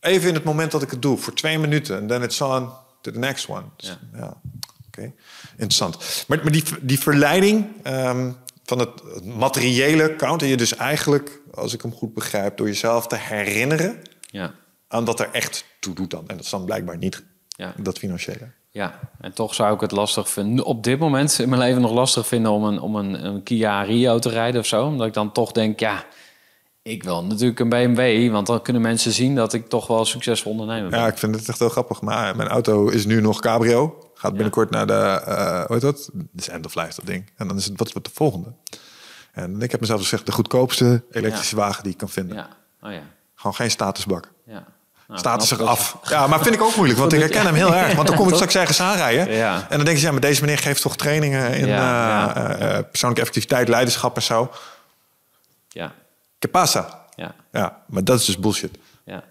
Even 0.00 0.28
in 0.28 0.34
het 0.34 0.44
moment 0.44 0.70
dat 0.70 0.82
ik 0.82 0.90
het 0.90 1.02
doe, 1.02 1.16
voor 1.18 1.34
twee 1.34 1.58
minuten. 1.58 1.96
En 1.96 2.06
then 2.06 2.22
it's 2.22 2.40
on 2.40 2.70
to 3.00 3.10
the 3.12 3.18
next 3.18 3.48
one. 3.48 3.62
Dus, 3.76 3.88
Ja. 3.88 4.18
ja. 4.18 4.40
Oké, 4.86 5.12
interessant. 5.50 6.24
Maar, 6.28 6.38
maar 6.42 6.52
die, 6.52 6.64
die 6.80 6.98
verleiding 6.98 7.66
ehm, 7.82 8.32
van 8.64 8.78
het, 8.78 9.24
materiële 9.24 10.16
counter 10.16 10.48
je 10.48 10.56
dus 10.56 10.76
eigenlijk, 10.76 11.40
als 11.54 11.72
ik 11.72 11.82
hem 11.82 11.92
goed 11.92 12.14
begrijp, 12.14 12.56
door 12.56 12.66
jezelf 12.66 13.06
te 13.06 13.16
herinneren 13.16 14.02
Ja. 14.20 14.54
aan 14.88 15.04
wat 15.04 15.20
er 15.20 15.28
echt 15.32 15.64
toe 15.80 15.94
doet 15.94 16.10
dan. 16.10 16.24
En 16.28 16.36
dat 16.36 16.44
is 16.44 16.50
dan 16.50 16.64
blijkbaar 16.64 16.96
niet 16.96 17.22
Ja. 17.48 17.74
dat 17.78 17.98
financiële. 17.98 18.50
Ja, 18.72 18.98
en 19.20 19.32
toch 19.32 19.54
zou 19.54 19.74
ik 19.74 19.80
het 19.80 19.90
lastig 19.90 20.30
vinden, 20.30 20.64
op 20.64 20.84
dit 20.84 20.98
moment 20.98 21.38
in 21.38 21.48
mijn 21.48 21.60
leven 21.60 21.82
nog 21.82 21.92
lastig 21.92 22.26
vinden 22.26 22.52
om 22.52 22.64
een, 22.64 22.80
om 22.80 22.96
een, 22.96 23.26
een 23.26 23.42
Kia 23.42 23.82
Rio 23.82 24.18
te 24.18 24.28
rijden 24.28 24.60
of 24.60 24.66
zo. 24.66 24.86
Omdat 24.86 25.06
ik 25.06 25.14
dan 25.14 25.32
toch 25.32 25.52
denk, 25.52 25.80
ja, 25.80 26.04
ik 26.82 27.02
wil 27.02 27.24
natuurlijk 27.24 27.60
een 27.60 27.68
BMW, 27.68 28.30
want 28.30 28.46
dan 28.46 28.62
kunnen 28.62 28.82
mensen 28.82 29.12
zien 29.12 29.34
dat 29.34 29.52
ik 29.52 29.68
toch 29.68 29.86
wel 29.86 30.04
succesvol 30.04 30.50
ondernemer 30.50 30.90
ben. 30.90 30.98
Ja, 30.98 31.06
ik 31.06 31.18
vind 31.18 31.34
het 31.34 31.48
echt 31.48 31.58
heel 31.58 31.68
grappig. 31.68 32.00
Maar 32.00 32.36
mijn 32.36 32.48
auto 32.48 32.88
is 32.88 33.06
nu 33.06 33.20
nog 33.20 33.40
cabrio. 33.40 34.10
Gaat 34.14 34.32
binnenkort 34.32 34.70
naar 34.70 34.86
de, 34.86 35.22
uh, 35.28 35.64
hoe 35.64 35.72
heet 35.72 35.80
dat? 35.80 36.10
is 36.34 36.48
end 36.48 36.66
of 36.66 36.74
life, 36.74 36.92
dat 36.96 37.06
ding. 37.06 37.30
En 37.36 37.48
dan 37.48 37.56
is 37.56 37.64
het, 37.64 37.78
wat 37.78 37.92
wordt 37.92 38.08
de 38.08 38.14
volgende? 38.14 38.52
En 39.32 39.62
ik 39.62 39.70
heb 39.70 39.80
mezelf 39.80 40.00
gezegd, 40.00 40.26
de 40.26 40.32
goedkoopste 40.32 41.04
elektrische 41.10 41.56
wagen 41.56 41.82
die 41.82 41.92
ik 41.92 41.98
kan 41.98 42.08
vinden. 42.08 42.36
Ja. 42.36 42.48
Oh 42.82 42.92
ja. 42.92 43.02
Gewoon 43.34 43.54
geen 43.54 43.70
statusbak. 43.70 44.32
Ja. 44.46 44.66
Nou, 45.12 45.24
Status 45.24 45.50
er 45.50 45.64
af. 45.64 45.96
Ja, 46.08 46.26
maar 46.26 46.42
vind 46.42 46.54
ik 46.54 46.62
ook 46.62 46.76
moeilijk, 46.76 46.98
want 46.98 47.12
ik 47.12 47.18
herken 47.18 47.44
hem 47.44 47.54
heel 47.54 47.74
erg. 47.74 47.94
Want 47.94 48.08
dan 48.08 48.16
kom 48.16 48.28
ik 48.28 48.34
straks 48.34 48.54
ergens 48.54 48.80
aanrijden. 48.80 49.34
Ja. 49.34 49.66
En 49.68 49.76
dan 49.76 49.84
denk 49.84 49.98
je, 49.98 50.04
ja, 50.04 50.12
maar 50.12 50.20
deze 50.20 50.40
meneer 50.40 50.58
geeft 50.58 50.82
toch 50.82 50.96
trainingen 50.96 51.54
in 51.54 51.66
Ja, 51.66 52.36
uh, 52.36 52.42
uh, 52.42 52.78
persoonlijke 52.90 53.20
effectiviteit, 53.20 53.68
leiderschap 53.68 54.16
en 54.16 54.22
zo. 54.22 54.50
Ja. 55.68 55.92
Que 56.38 56.48
pasa? 56.48 57.00
Ja. 57.14 57.34
Ja, 57.52 57.76
maar 57.86 58.04
dat 58.04 58.20
is 58.20 58.26
dus 58.26 58.38
bullshit. 58.38 58.78
Ja. 59.04 59.22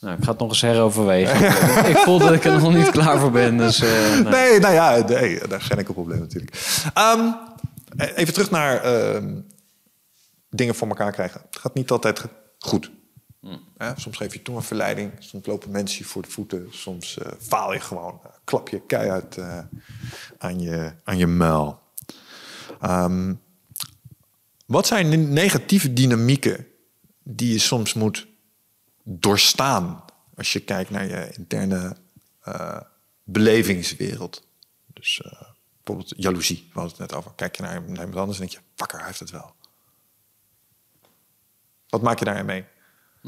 Nou, 0.00 0.16
ik 0.16 0.24
ga 0.24 0.30
het 0.30 0.40
nog 0.40 0.48
eens 0.48 0.60
heroverwegen. 0.60 1.46
ik 1.92 1.96
voel 1.96 2.18
dat 2.18 2.32
ik 2.32 2.44
er 2.44 2.60
nog 2.60 2.74
niet 2.74 2.90
klaar 2.90 3.18
voor 3.18 3.30
ben. 3.30 3.56
Dus, 3.56 3.80
uh, 3.80 3.90
nee. 4.12 4.22
nee, 4.22 4.60
nou 4.60 4.74
ja, 4.74 5.06
nee, 5.06 5.48
daar 5.48 5.60
geen 5.60 5.78
enkel 5.78 5.94
probleem 5.94 6.18
natuurlijk. 6.18 6.56
Um, 6.98 7.36
even 8.14 8.32
terug 8.32 8.50
naar 8.50 8.84
uh, 8.84 9.22
dingen 10.50 10.74
voor 10.74 10.88
elkaar 10.88 11.12
krijgen. 11.12 11.40
Het 11.50 11.58
gaat 11.58 11.74
niet 11.74 11.90
altijd 11.90 12.24
goed. 12.58 12.90
Ja, 13.78 13.94
soms 13.96 14.16
geef 14.16 14.32
je 14.32 14.42
toch 14.42 14.56
een 14.56 14.62
verleiding. 14.62 15.12
Soms 15.18 15.46
lopen 15.46 15.70
mensen 15.70 15.98
je 15.98 16.04
voor 16.04 16.22
de 16.22 16.30
voeten. 16.30 16.66
Soms 16.70 17.18
uh, 17.18 17.26
faal 17.38 17.72
je 17.72 17.80
gewoon. 17.80 18.20
klap 18.44 18.68
je 18.68 18.86
keihard 18.86 19.36
uh, 19.36 19.58
aan, 20.38 20.60
je, 20.60 20.92
aan 21.04 21.18
je 21.18 21.26
muil. 21.26 21.80
Um, 22.82 23.40
wat 24.66 24.86
zijn 24.86 25.32
negatieve 25.32 25.92
dynamieken 25.92 26.66
die 27.22 27.52
je 27.52 27.58
soms 27.58 27.94
moet 27.94 28.26
doorstaan 29.02 30.04
als 30.36 30.52
je 30.52 30.60
kijkt 30.60 30.90
naar 30.90 31.06
je 31.06 31.30
interne 31.36 31.96
uh, 32.48 32.80
belevingswereld? 33.24 34.46
Dus 34.86 35.22
uh, 35.24 35.42
bijvoorbeeld 35.82 36.14
jaloezie, 36.16 36.70
we 36.72 36.80
het 36.80 36.98
net 36.98 37.14
over. 37.14 37.32
Kijk 37.34 37.56
je 37.56 37.62
naar, 37.62 37.74
iemand 37.74 38.16
anders 38.16 38.38
en 38.38 38.46
denk 38.46 38.50
je, 38.50 38.70
fucker, 38.74 38.98
hij 38.98 39.06
heeft 39.06 39.20
het 39.20 39.30
wel. 39.30 39.54
Wat 41.88 42.02
maak 42.02 42.18
je 42.18 42.24
daarin 42.24 42.46
mee? 42.46 42.64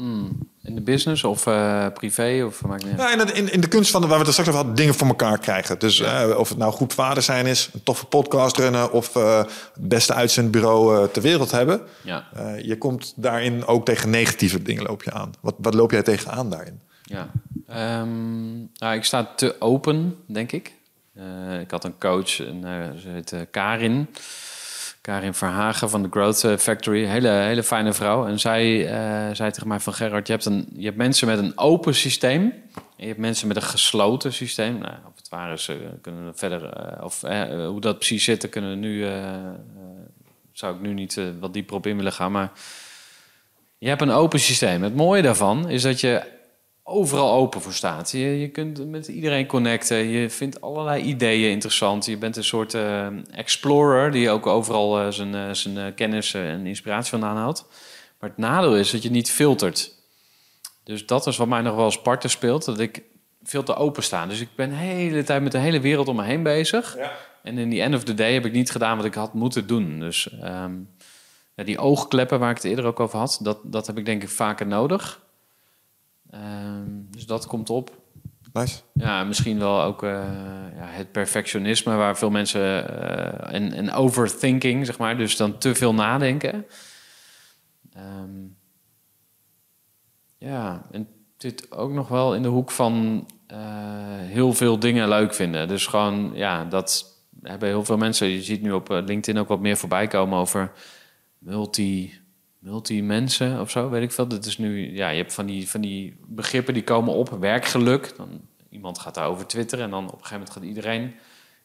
Hmm. 0.01 0.49
In 0.63 0.75
de 0.75 0.81
business 0.81 1.23
of 1.23 1.45
uh, 1.45 1.87
privé? 1.93 2.43
Of, 2.45 2.65
maakt 2.65 2.85
niet 2.85 2.97
ja, 2.97 3.11
in, 3.11 3.17
de, 3.17 3.33
in, 3.33 3.51
in, 3.51 3.61
de 3.61 3.67
kunst 3.67 3.91
van, 3.91 4.01
de, 4.01 4.07
waar 4.07 4.17
we 4.17 4.23
het 4.23 4.31
straks 4.33 4.49
over 4.49 4.61
hadden, 4.61 4.79
dingen 4.79 4.93
voor 4.93 5.07
elkaar 5.07 5.39
krijgen. 5.39 5.79
Dus 5.79 5.97
ja. 5.97 6.27
uh, 6.27 6.37
of 6.37 6.49
het 6.49 6.57
nou 6.57 6.71
goed 6.71 6.93
vader 6.93 7.23
zijn 7.23 7.45
is, 7.45 7.69
een 7.73 7.83
toffe 7.83 8.05
podcast 8.05 8.57
runnen... 8.57 8.91
of 8.91 9.15
uh, 9.15 9.37
het 9.37 9.89
beste 9.89 10.13
uitzendbureau 10.13 11.09
ter 11.11 11.21
wereld 11.21 11.51
hebben. 11.51 11.81
Ja. 12.01 12.27
je 12.61 12.77
komt 12.77 13.13
daarin 13.15 13.65
ook 13.65 13.85
tegen 13.85 14.09
negatieve 14.09 14.61
dingen 14.61 14.83
loop 14.83 15.03
je 15.03 15.11
aan. 15.11 15.31
Wat, 15.39 15.55
wat 15.57 15.73
loop 15.73 15.91
jij 15.91 16.03
tegenaan 16.03 16.49
daarin? 16.49 16.81
Ja, 17.01 17.31
um, 18.01 18.69
nou, 18.73 18.95
ik 18.95 19.03
sta 19.03 19.25
te 19.35 19.55
open, 19.59 20.15
denk 20.25 20.51
ik. 20.51 20.73
ik 21.61 21.71
had 21.71 21.83
een 21.83 21.97
coach, 21.97 22.39
en, 22.39 22.61
ze 23.01 23.09
heet 23.09 23.35
Karin... 23.51 24.07
Karin 25.01 25.33
Verhagen 25.33 25.89
van 25.89 26.03
de 26.03 26.07
Growth 26.11 26.61
Factory. 26.61 27.05
Hele, 27.05 27.29
hele 27.29 27.63
fijne 27.63 27.93
vrouw. 27.93 28.27
En 28.27 28.39
zij 28.39 28.83
uh, 28.83 29.35
zei 29.35 29.51
tegen 29.51 29.67
mij 29.67 29.79
van 29.79 29.93
Gerard, 29.93 30.27
je 30.27 30.33
hebt, 30.33 30.45
een, 30.45 30.67
je 30.75 30.85
hebt 30.85 30.97
mensen 30.97 31.27
met 31.27 31.39
een 31.39 31.57
open 31.57 31.95
systeem. 31.95 32.41
En 32.75 32.81
je 32.95 33.07
hebt 33.07 33.19
mensen 33.19 33.47
met 33.47 33.55
een 33.55 33.61
gesloten 33.61 34.33
systeem. 34.33 34.77
Nou, 34.77 34.93
of 35.07 35.15
het 35.15 35.59
is, 35.59 35.67
uh, 35.67 35.75
kunnen 36.01 36.25
we 36.25 36.31
verder... 36.37 36.61
Uh, 36.63 37.03
of 37.03 37.21
hoe 37.67 37.81
dat 37.81 37.97
precies 37.97 38.23
zit, 38.23 38.49
kunnen 38.49 38.69
we 38.69 38.75
nu... 38.75 39.05
zou 40.51 40.75
ik 40.75 40.81
nu 40.81 40.93
niet 40.93 41.19
wat 41.39 41.53
dieper 41.53 41.75
op 41.75 41.87
in 41.87 41.97
willen 41.97 42.13
gaan. 42.13 42.31
Maar 42.31 42.51
je 43.77 43.87
hebt 43.87 44.01
een 44.01 44.11
open 44.11 44.39
systeem. 44.39 44.83
Het 44.83 44.95
mooie 44.95 45.21
daarvan 45.21 45.69
is 45.69 45.81
dat 45.81 45.99
je 45.99 46.39
overal 46.83 47.31
open 47.31 47.61
voor 47.61 47.73
staat. 47.73 48.11
Je, 48.11 48.39
je 48.39 48.49
kunt 48.49 48.87
met 48.87 49.07
iedereen 49.07 49.47
connecten. 49.47 49.97
Je 49.97 50.29
vindt 50.29 50.61
allerlei 50.61 51.03
ideeën 51.03 51.51
interessant. 51.51 52.05
Je 52.05 52.17
bent 52.17 52.37
een 52.37 52.43
soort 52.43 52.73
uh, 52.73 53.07
explorer 53.31 54.11
die 54.11 54.29
ook 54.29 54.47
overal 54.47 55.01
uh, 55.01 55.11
zijn, 55.11 55.33
uh, 55.33 55.53
zijn 55.53 55.93
kennis 55.93 56.33
en 56.33 56.65
inspiratie 56.65 57.09
vandaan 57.09 57.37
haalt. 57.37 57.67
Maar 58.19 58.29
het 58.29 58.37
nadeel 58.37 58.75
is 58.75 58.91
dat 58.91 59.03
je 59.03 59.11
niet 59.11 59.31
filtert. 59.31 59.93
Dus 60.83 61.05
dat 61.05 61.27
is 61.27 61.37
wat 61.37 61.47
mij 61.47 61.61
nog 61.61 61.75
wel 61.75 61.85
eens 61.85 62.01
parten 62.01 62.29
speelt. 62.29 62.65
Dat 62.65 62.79
ik 62.79 63.03
veel 63.43 63.63
te 63.63 63.75
open 63.75 64.03
sta. 64.03 64.25
Dus 64.25 64.39
ik 64.39 64.49
ben 64.55 64.69
de 64.69 64.75
hele 64.75 65.23
tijd 65.23 65.43
met 65.43 65.51
de 65.51 65.57
hele 65.57 65.79
wereld 65.79 66.07
om 66.07 66.15
me 66.15 66.23
heen 66.23 66.43
bezig. 66.43 66.97
Ja. 66.97 67.11
En 67.43 67.57
in 67.57 67.69
die 67.69 67.81
end 67.81 67.95
of 67.95 68.03
the 68.03 68.13
day 68.13 68.33
heb 68.33 68.45
ik 68.45 68.51
niet 68.51 68.71
gedaan 68.71 68.97
wat 68.97 69.05
ik 69.05 69.13
had 69.13 69.33
moeten 69.33 69.67
doen. 69.67 69.99
Dus 69.99 70.29
um, 70.43 70.89
ja, 71.55 71.63
die 71.63 71.79
oogkleppen 71.79 72.39
waar 72.39 72.49
ik 72.49 72.55
het 72.55 72.65
eerder 72.65 72.85
ook 72.85 72.99
over 72.99 73.19
had... 73.19 73.39
dat, 73.41 73.59
dat 73.63 73.87
heb 73.87 73.97
ik 73.97 74.05
denk 74.05 74.23
ik 74.23 74.29
vaker 74.29 74.67
nodig... 74.67 75.20
Um, 76.33 77.07
dus 77.09 77.25
dat 77.25 77.47
komt 77.47 77.69
op. 77.69 77.99
Nice. 78.53 78.81
Ja, 78.93 79.23
misschien 79.23 79.59
wel 79.59 79.81
ook 79.81 80.03
uh, 80.03 80.09
ja, 80.75 80.85
het 80.85 81.11
perfectionisme 81.11 81.95
waar 81.95 82.17
veel 82.17 82.29
mensen 82.29 82.61
uh, 82.61 83.53
en, 83.53 83.73
en 83.73 83.91
overthinking, 83.91 84.85
zeg 84.85 84.97
maar, 84.97 85.17
dus 85.17 85.35
dan 85.35 85.57
te 85.57 85.75
veel 85.75 85.93
nadenken. 85.93 86.65
Um, 87.97 88.57
ja, 90.37 90.87
en 90.91 91.07
dit 91.37 91.71
ook 91.71 91.91
nog 91.91 92.07
wel 92.07 92.35
in 92.35 92.41
de 92.41 92.47
hoek 92.47 92.71
van 92.71 93.25
uh, 93.51 93.57
heel 94.17 94.53
veel 94.53 94.79
dingen 94.79 95.09
leuk 95.09 95.33
vinden. 95.33 95.67
Dus 95.67 95.87
gewoon, 95.87 96.31
ja, 96.33 96.65
dat 96.65 97.05
hebben 97.41 97.67
heel 97.67 97.85
veel 97.85 97.97
mensen. 97.97 98.27
Je 98.27 98.41
ziet 98.41 98.61
nu 98.61 98.71
op 98.71 98.89
LinkedIn 98.89 99.37
ook 99.37 99.47
wat 99.47 99.59
meer 99.59 99.77
voorbij 99.77 100.07
komen 100.07 100.37
over 100.37 100.71
multi 101.37 102.20
multi-mensen 102.61 103.59
of 103.59 103.71
zo, 103.71 103.89
weet 103.89 104.03
ik 104.03 104.11
veel. 104.11 104.27
Dat 104.27 104.45
is 104.45 104.57
nu, 104.57 104.95
ja, 104.95 105.09
je 105.09 105.17
hebt 105.17 105.33
van 105.33 105.45
die, 105.45 105.69
van 105.69 105.81
die 105.81 106.17
begrippen 106.25 106.73
die 106.73 106.83
komen 106.83 107.13
op, 107.13 107.29
werkgeluk. 107.29 108.13
Dan, 108.17 108.41
iemand 108.69 108.99
gaat 108.99 109.13
daarover 109.13 109.47
twitteren 109.47 109.85
en 109.85 109.91
dan 109.91 110.03
op 110.03 110.11
een 110.11 110.17
gegeven 110.17 110.37
moment 110.37 110.53
gaat 110.53 110.63
iedereen 110.63 111.13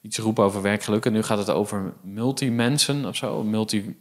iets 0.01 0.19
roepen 0.19 0.45
over 0.45 0.63
werkgeluk. 0.63 1.07
En 1.07 1.13
nu 1.13 1.23
gaat 1.23 1.39
het 1.39 1.51
over 1.51 1.95
multi-mensen 2.03 3.05
of 3.05 3.17
zo, 3.17 3.43
multi... 3.43 3.97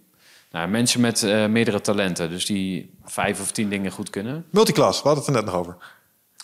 Nou, 0.51 0.69
mensen 0.69 1.01
met 1.01 1.21
uh, 1.21 1.45
meerdere 1.47 1.81
talenten, 1.81 2.29
dus 2.29 2.45
die 2.45 2.93
vijf 3.03 3.41
of 3.41 3.51
tien 3.51 3.69
dingen 3.69 3.91
goed 3.91 4.09
kunnen. 4.09 4.45
Multiclass, 4.49 5.01
we 5.01 5.07
hadden 5.07 5.25
het 5.25 5.35
er 5.35 5.41
net 5.41 5.51
nog 5.51 5.61
over. 5.61 5.77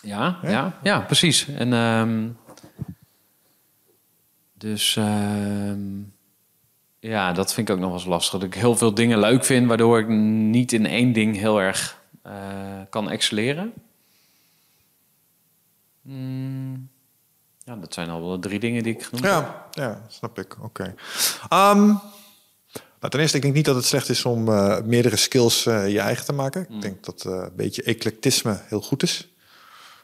Ja, 0.02 0.38
ja, 0.42 0.50
ja, 0.50 0.78
ja 0.82 1.00
precies. 1.00 1.48
En 1.48 1.72
um, 1.72 2.36
dus... 4.52 4.96
Um, 4.96 6.11
ja, 7.08 7.32
dat 7.32 7.54
vind 7.54 7.68
ik 7.68 7.74
ook 7.74 7.80
nog 7.80 7.90
wel 7.90 7.98
eens 7.98 8.08
lastig. 8.08 8.32
Dat 8.32 8.42
ik 8.42 8.54
heel 8.54 8.76
veel 8.76 8.94
dingen 8.94 9.18
leuk 9.18 9.44
vind, 9.44 9.66
waardoor 9.66 9.98
ik 9.98 10.08
niet 10.08 10.72
in 10.72 10.86
één 10.86 11.12
ding 11.12 11.36
heel 11.36 11.60
erg 11.60 12.00
uh, 12.26 12.32
kan 12.90 13.10
excelleren. 13.10 13.72
Mm, 16.02 16.88
ja, 17.64 17.76
dat 17.76 17.94
zijn 17.94 18.10
al 18.10 18.20
wel 18.26 18.38
drie 18.38 18.58
dingen 18.58 18.82
die 18.82 18.94
ik 18.94 19.02
genoemd 19.02 19.24
ja, 19.24 19.34
heb. 19.34 19.66
Ja, 19.70 20.02
snap 20.08 20.38
ik. 20.38 20.56
Oké. 20.62 20.94
Okay. 21.48 21.70
Um, 21.70 21.86
nou, 23.00 23.10
ten 23.10 23.20
eerste, 23.20 23.36
ik 23.36 23.42
denk 23.42 23.54
niet 23.54 23.64
dat 23.64 23.74
het 23.74 23.84
slecht 23.84 24.08
is 24.08 24.24
om 24.24 24.48
uh, 24.48 24.80
meerdere 24.80 25.16
skills 25.16 25.66
uh, 25.66 25.88
je 25.88 26.00
eigen 26.00 26.24
te 26.24 26.32
maken. 26.32 26.66
Mm. 26.68 26.76
Ik 26.76 26.82
denk 26.82 27.04
dat 27.04 27.24
een 27.24 27.52
beetje 27.56 27.82
eclectisme 27.82 28.60
heel 28.64 28.80
goed 28.80 29.02
is. 29.02 29.28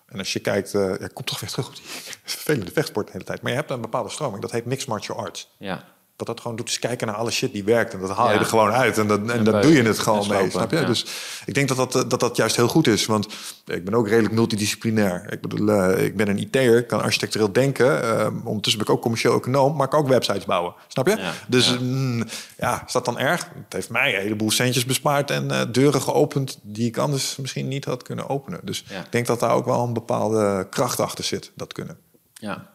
En 0.06 0.18
als 0.18 0.32
je 0.32 0.40
kijkt, 0.40 0.72
ja, 0.72 1.08
komt 1.12 1.26
toch 1.26 1.40
weer 1.40 1.50
terug 1.50 1.68
op 1.68 1.74
die 1.74 1.84
vervelende 2.24 2.72
vechtsport 2.72 3.06
de 3.06 3.12
hele 3.12 3.24
tijd. 3.24 3.42
Maar 3.42 3.50
je 3.50 3.58
hebt 3.58 3.70
een 3.70 3.80
bepaalde 3.80 4.10
stroming, 4.10 4.42
dat 4.42 4.52
heet 4.52 4.64
mixed 4.64 4.88
martial 4.88 5.18
arts. 5.18 5.48
Ja 5.58 5.96
dat 6.18 6.26
dat 6.26 6.40
gewoon 6.40 6.56
doet 6.56 6.68
is 6.68 6.78
kijken 6.78 7.06
naar 7.06 7.16
alle 7.16 7.30
shit 7.30 7.52
die 7.52 7.64
werkt. 7.64 7.92
En 7.92 8.00
dat 8.00 8.10
haal 8.10 8.32
je 8.32 8.38
er 8.38 8.44
gewoon 8.44 8.70
uit. 8.70 8.98
En, 8.98 9.06
dat, 9.06 9.20
en, 9.20 9.30
en 9.30 9.44
dat 9.44 9.62
doe 9.62 9.72
je 9.72 9.82
het 9.82 9.98
gewoon 9.98 10.28
mee, 10.28 10.50
snap 10.50 10.70
je? 10.70 10.76
Ja. 10.76 10.84
Dus 10.84 11.06
ik 11.46 11.54
denk 11.54 11.68
dat 11.68 11.92
dat, 11.92 12.10
dat 12.10 12.20
dat 12.20 12.36
juist 12.36 12.56
heel 12.56 12.68
goed 12.68 12.86
is. 12.86 13.06
Want 13.06 13.26
ik 13.64 13.84
ben 13.84 13.94
ook 13.94 14.08
redelijk 14.08 14.34
multidisciplinair. 14.34 15.32
Ik 15.32 15.40
bedoel, 15.40 15.68
uh, 15.68 16.04
ik 16.04 16.16
ben 16.16 16.28
een 16.28 16.38
IT'er, 16.38 16.84
kan 16.84 17.02
architectureel 17.02 17.52
denken. 17.52 18.04
Uh, 18.04 18.26
ondertussen 18.44 18.82
ben 18.82 18.90
ik 18.90 18.96
ook 18.96 19.02
commercieel 19.02 19.36
econoom, 19.36 19.76
maar 19.76 19.88
kan 19.88 20.00
ook 20.00 20.08
websites 20.08 20.44
bouwen. 20.44 20.74
Snap 20.88 21.06
je? 21.06 21.16
Ja. 21.16 21.32
Dus 21.48 21.68
ja. 21.68 21.78
Mm, 21.80 22.24
ja, 22.56 22.82
is 22.86 22.92
dat 22.92 23.04
dan 23.04 23.18
erg? 23.18 23.50
Het 23.54 23.72
heeft 23.72 23.90
mij 23.90 24.14
een 24.14 24.20
heleboel 24.20 24.50
centjes 24.50 24.84
bespaard 24.84 25.30
en 25.30 25.44
uh, 25.44 25.60
deuren 25.72 26.02
geopend 26.02 26.58
die 26.62 26.86
ik 26.86 26.96
anders 26.96 27.36
misschien 27.36 27.68
niet 27.68 27.84
had 27.84 28.02
kunnen 28.02 28.28
openen. 28.28 28.60
Dus 28.62 28.80
ik 28.80 29.12
denk 29.12 29.26
dat 29.26 29.40
daar 29.40 29.52
ook 29.52 29.66
wel 29.66 29.84
een 29.84 29.92
bepaalde 29.92 30.66
kracht 30.70 31.00
achter 31.00 31.24
zit, 31.24 31.50
dat 31.54 31.72
kunnen. 31.72 31.98
Ja. 32.34 32.68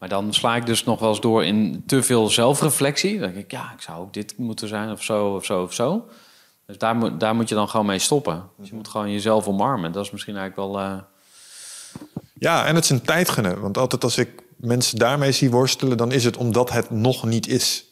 Maar 0.00 0.08
dan 0.08 0.34
sla 0.34 0.56
ik 0.56 0.66
dus 0.66 0.84
nog 0.84 1.00
wel 1.00 1.08
eens 1.08 1.20
door 1.20 1.44
in 1.44 1.82
te 1.86 2.02
veel 2.02 2.28
zelfreflectie. 2.28 3.18
Dan 3.18 3.32
denk 3.32 3.44
ik, 3.44 3.50
ja, 3.50 3.72
ik 3.76 3.82
zou 3.82 4.00
ook 4.00 4.12
dit 4.12 4.38
moeten 4.38 4.68
zijn 4.68 4.90
of 4.90 5.02
zo 5.02 5.34
of 5.34 5.44
zo 5.44 5.62
of 5.62 5.74
zo. 5.74 6.08
Dus 6.66 6.78
daar 6.78 6.96
moet, 6.96 7.20
daar 7.20 7.34
moet 7.34 7.48
je 7.48 7.54
dan 7.54 7.68
gewoon 7.68 7.86
mee 7.86 7.98
stoppen. 7.98 8.48
Dus 8.58 8.68
je 8.68 8.74
moet 8.74 8.88
gewoon 8.88 9.12
jezelf 9.12 9.46
omarmen. 9.46 9.92
Dat 9.92 10.04
is 10.04 10.10
misschien 10.10 10.36
eigenlijk 10.36 10.72
wel... 10.72 10.82
Uh... 10.84 10.96
Ja, 12.34 12.66
en 12.66 12.74
het 12.74 12.84
is 12.84 12.90
een 12.90 13.02
tijd 13.02 13.28
gunnen. 13.28 13.60
Want 13.60 13.78
altijd 13.78 14.04
als 14.04 14.18
ik 14.18 14.42
mensen 14.56 14.98
daarmee 14.98 15.32
zie 15.32 15.50
worstelen... 15.50 15.96
dan 15.96 16.12
is 16.12 16.24
het 16.24 16.36
omdat 16.36 16.70
het 16.70 16.90
nog 16.90 17.24
niet 17.24 17.46
is. 17.48 17.84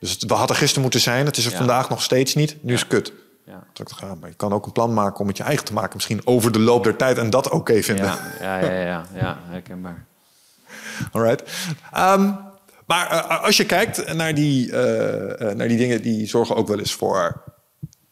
Dus 0.00 0.10
het, 0.10 0.24
we 0.24 0.34
hadden 0.34 0.56
gisteren 0.56 0.82
moeten 0.82 1.00
zijn. 1.00 1.26
Het 1.26 1.36
is 1.36 1.44
er 1.44 1.50
Ja. 1.50 1.56
vandaag 1.56 1.88
nog 1.88 2.02
steeds 2.02 2.34
niet. 2.34 2.56
Nu 2.60 2.72
is 2.72 2.80
het 2.80 2.88
kut. 2.88 3.12
Ja. 3.46 3.64
te 3.72 3.94
gaan. 3.94 4.18
Maar 4.18 4.28
je 4.28 4.34
kan 4.34 4.52
ook 4.52 4.66
een 4.66 4.72
plan 4.72 4.94
maken 4.94 5.20
om 5.20 5.26
het 5.26 5.36
je 5.36 5.42
eigen 5.42 5.64
te 5.64 5.72
maken. 5.72 5.90
Misschien 5.94 6.20
over 6.24 6.52
de 6.52 6.58
loop 6.58 6.84
der 6.84 6.96
tijd 6.96 7.18
en 7.18 7.30
dat 7.30 7.50
oké 7.50 7.82
vinden. 7.82 8.04
Ja, 8.04 8.18
ja, 8.40 8.58
ja, 8.58 8.80
ja, 8.80 9.04
ja, 9.14 9.38
herkenbaar. 9.42 10.06
Alright. 11.12 11.42
Um, 11.96 12.38
maar 12.86 13.12
uh, 13.12 13.42
als 13.44 13.56
je 13.56 13.66
kijkt 13.66 14.14
naar 14.14 14.34
die, 14.34 14.66
uh, 14.66 14.74
naar 15.52 15.68
die 15.68 15.76
dingen, 15.78 16.02
die 16.02 16.26
zorgen 16.26 16.56
ook 16.56 16.68
wel 16.68 16.78
eens 16.78 16.92
voor 16.94 17.42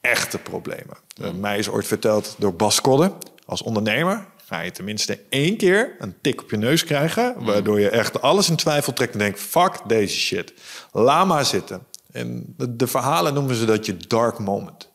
echte 0.01 0.39
problemen. 0.39 0.97
Uh, 1.21 1.31
mij 1.31 1.59
is 1.59 1.69
ooit 1.69 1.87
verteld 1.87 2.35
door 2.39 2.55
Bas 2.55 2.81
Kodde, 2.81 3.13
als 3.47 3.63
ondernemer 3.63 4.27
ga 4.47 4.61
je 4.61 4.71
tenminste 4.71 5.21
één 5.29 5.57
keer 5.57 5.97
een 5.99 6.15
tik 6.21 6.43
op 6.43 6.51
je 6.51 6.57
neus 6.57 6.85
krijgen, 6.85 7.45
waardoor 7.45 7.81
je 7.81 7.89
echt 7.91 8.23
alles 8.23 8.49
in 8.49 8.57
twijfel 8.57 8.93
trekt 8.93 9.13
en 9.13 9.19
denkt: 9.19 9.41
fuck 9.41 9.73
deze 9.87 10.19
shit. 10.19 10.53
Laat 10.93 11.27
maar 11.27 11.45
zitten. 11.45 11.87
En 12.13 12.55
de, 12.57 12.77
de 12.77 12.87
verhalen 12.87 13.35
noemen 13.35 13.55
ze 13.55 13.65
dat 13.65 13.87
je 13.87 13.97
dark 13.97 14.39
moment. 14.39 14.91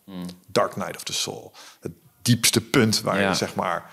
Dark 0.48 0.76
night 0.76 0.96
of 0.96 1.04
the 1.04 1.14
soul. 1.14 1.54
Het 1.80 1.92
diepste 2.22 2.62
punt 2.62 3.02
waar 3.02 3.20
Ja. 3.20 3.30
je 3.30 3.36
zeg 3.36 3.56
maar 3.56 3.90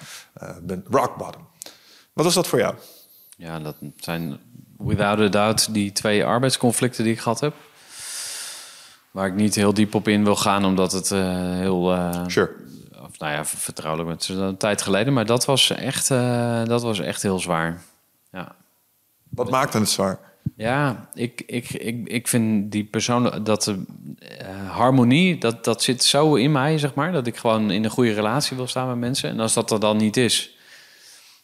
bent. 0.62 0.87
Rock 0.91 1.16
bottom. 1.16 1.49
Wat 2.12 2.24
was 2.24 2.35
dat 2.35 2.47
voor 2.47 2.59
jou? 2.59 2.74
Ja, 3.43 3.59
dat 3.59 3.77
zijn 3.97 4.39
without 4.78 5.19
a 5.19 5.28
doubt 5.28 5.74
die 5.74 5.93
twee 5.93 6.24
arbeidsconflicten 6.24 7.05
die 7.05 7.12
ik 7.12 7.20
gehad 7.20 7.40
heb. 7.40 7.55
Waar 9.10 9.27
ik 9.27 9.35
niet 9.35 9.55
heel 9.55 9.74
diep 9.74 9.94
op 9.94 10.09
in 10.09 10.24
wil 10.24 10.36
gaan, 10.36 10.64
omdat 10.64 10.93
het 10.93 11.10
eh, 11.10 11.20
heel... 11.59 11.93
eh, 11.93 12.24
Sure. 12.27 12.51
Of 13.02 13.19
nou 13.19 13.32
ja, 13.32 13.44
vertrouwelijk 13.44 14.09
met 14.09 14.28
een 14.28 14.56
tijd 14.56 14.82
geleden. 14.82 15.12
Maar 15.12 15.27
dat 15.27 15.44
was 15.44 15.70
echt, 15.70 16.10
eh, 16.10 16.64
dat 16.64 16.82
was 16.82 17.01
echt 17.01 17.23
heel 17.23 17.39
zwaar. 17.39 17.82
Ja. 18.32 18.55
Wat 19.28 19.51
maakte 19.51 19.78
het 19.78 19.89
zwaar? 19.89 20.19
Ja, 20.56 21.09
ik, 21.14 21.43
ik, 21.47 21.70
ik, 21.70 22.09
ik 22.09 22.28
vind 22.28 22.73
die 22.73 22.85
persoon 22.85 23.44
dat 23.44 23.62
de 23.62 23.85
harmonie, 24.66 25.39
dat, 25.39 25.64
dat 25.64 25.82
zit 25.82 26.05
zo 26.05 26.35
in 26.35 26.52
mij, 26.52 26.78
zeg 26.78 26.94
maar, 26.94 27.12
dat 27.12 27.27
ik 27.27 27.36
gewoon 27.36 27.70
in 27.70 27.85
een 27.85 27.90
goede 27.90 28.12
relatie 28.12 28.56
wil 28.56 28.66
staan 28.66 28.89
met 28.89 28.98
mensen. 28.98 29.31
En 29.31 29.40
als 29.40 29.55
dat 29.55 29.70
er 29.70 29.81
dan 29.81 29.97
niet 29.97 30.16
is, 30.16 30.56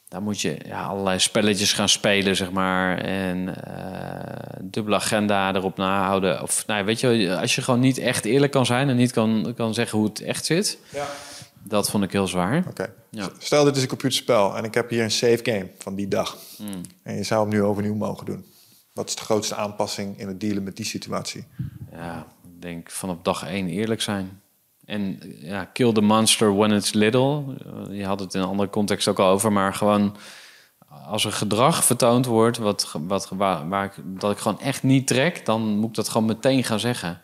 dan 0.08 0.22
moet 0.22 0.40
je 0.40 0.58
ja, 0.66 0.82
allerlei 0.84 1.18
spelletjes 1.18 1.72
gaan 1.72 1.88
spelen, 1.88 2.36
zeg 2.36 2.50
maar. 2.50 2.98
En 2.98 3.64
eh, 3.64 4.60
dubbele 4.62 4.96
agenda 4.96 5.54
erop 5.54 5.76
nahouden. 5.76 6.42
Of 6.42 6.66
nou, 6.66 6.84
weet 6.84 7.00
je, 7.00 7.36
als 7.40 7.54
je 7.54 7.62
gewoon 7.62 7.80
niet 7.80 7.98
echt 7.98 8.24
eerlijk 8.24 8.52
kan 8.52 8.66
zijn 8.66 8.88
en 8.88 8.96
niet 8.96 9.12
kan, 9.12 9.52
kan 9.56 9.74
zeggen 9.74 9.98
hoe 9.98 10.08
het 10.08 10.20
echt 10.20 10.44
zit, 10.44 10.78
Ja. 10.92 11.06
dat 11.62 11.90
vond 11.90 12.04
ik 12.04 12.12
heel 12.12 12.26
zwaar. 12.26 12.64
Oké. 12.68 12.92
Ja. 13.10 13.28
Stel, 13.38 13.64
dit 13.64 13.76
is 13.76 13.82
een 13.82 13.88
computerspel 13.88 14.56
en 14.56 14.64
ik 14.64 14.74
heb 14.74 14.90
hier 14.90 15.02
een 15.02 15.10
save 15.10 15.40
game 15.42 15.68
van 15.78 15.94
die 15.94 16.08
dag. 16.08 16.36
En 17.02 17.14
je 17.14 17.22
zou 17.22 17.40
hem 17.40 17.50
nu 17.50 17.62
overnieuw 17.62 17.94
mogen 17.94 18.26
doen. 18.26 18.44
Wat 18.92 19.08
is 19.08 19.14
de 19.16 19.22
grootste 19.22 19.54
aanpassing 19.54 20.18
in 20.18 20.28
het 20.28 20.40
dealen 20.40 20.62
met 20.62 20.76
die 20.76 20.86
situatie? 20.86 21.44
Ja, 21.92 22.26
ik 22.44 22.62
denk 22.62 22.90
van 22.90 23.10
op 23.10 23.24
dag 23.24 23.46
één 23.46 23.68
eerlijk 23.68 24.02
zijn. 24.02 24.40
En 24.88 25.18
ja, 25.40 25.64
kill 25.64 25.92
the 25.92 26.00
monster 26.00 26.56
when 26.56 26.70
it's 26.70 26.92
little. 26.92 27.42
Je 27.90 28.04
had 28.04 28.20
het 28.20 28.34
in 28.34 28.40
een 28.40 28.46
andere 28.46 28.70
context 28.70 29.08
ook 29.08 29.18
al 29.18 29.30
over, 29.30 29.52
maar 29.52 29.74
gewoon 29.74 30.16
als 31.06 31.24
er 31.24 31.32
gedrag 31.32 31.84
vertoond 31.84 32.26
wordt 32.26 32.58
wat, 32.58 32.94
wat, 33.06 33.28
waar, 33.36 33.84
ik, 33.84 33.92
dat 34.20 34.30
ik 34.30 34.38
gewoon 34.38 34.60
echt 34.60 34.82
niet 34.82 35.06
trek, 35.06 35.46
dan 35.46 35.62
moet 35.62 35.88
ik 35.88 35.94
dat 35.94 36.08
gewoon 36.08 36.26
meteen 36.26 36.64
gaan 36.64 36.80
zeggen. 36.80 37.20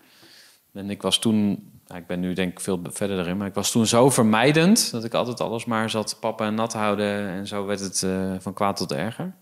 En 0.73 0.91
ik 0.91 1.03
was 1.03 1.19
toen, 1.19 1.71
ik 1.95 2.07
ben 2.07 2.21
nu 2.21 2.33
denk 2.33 2.53
ik 2.53 2.61
veel 2.61 2.81
verder 2.91 3.19
erin, 3.19 3.37
maar 3.37 3.47
ik 3.47 3.55
was 3.55 3.71
toen 3.71 3.87
zo 3.87 4.11
vermijdend 4.11 4.91
dat 4.91 5.05
ik 5.05 5.15
altijd 5.15 5.41
alles 5.41 5.65
maar 5.65 5.91
zat 5.91 6.17
pappen 6.21 6.47
en 6.47 6.55
nat 6.55 6.73
houden. 6.73 7.29
En 7.29 7.47
zo 7.47 7.67
werd 7.67 7.81
het 7.81 8.03
eh, 8.03 8.33
van 8.39 8.55
kwaad 8.55 8.77
tot 8.77 8.93
erger. 8.93 9.35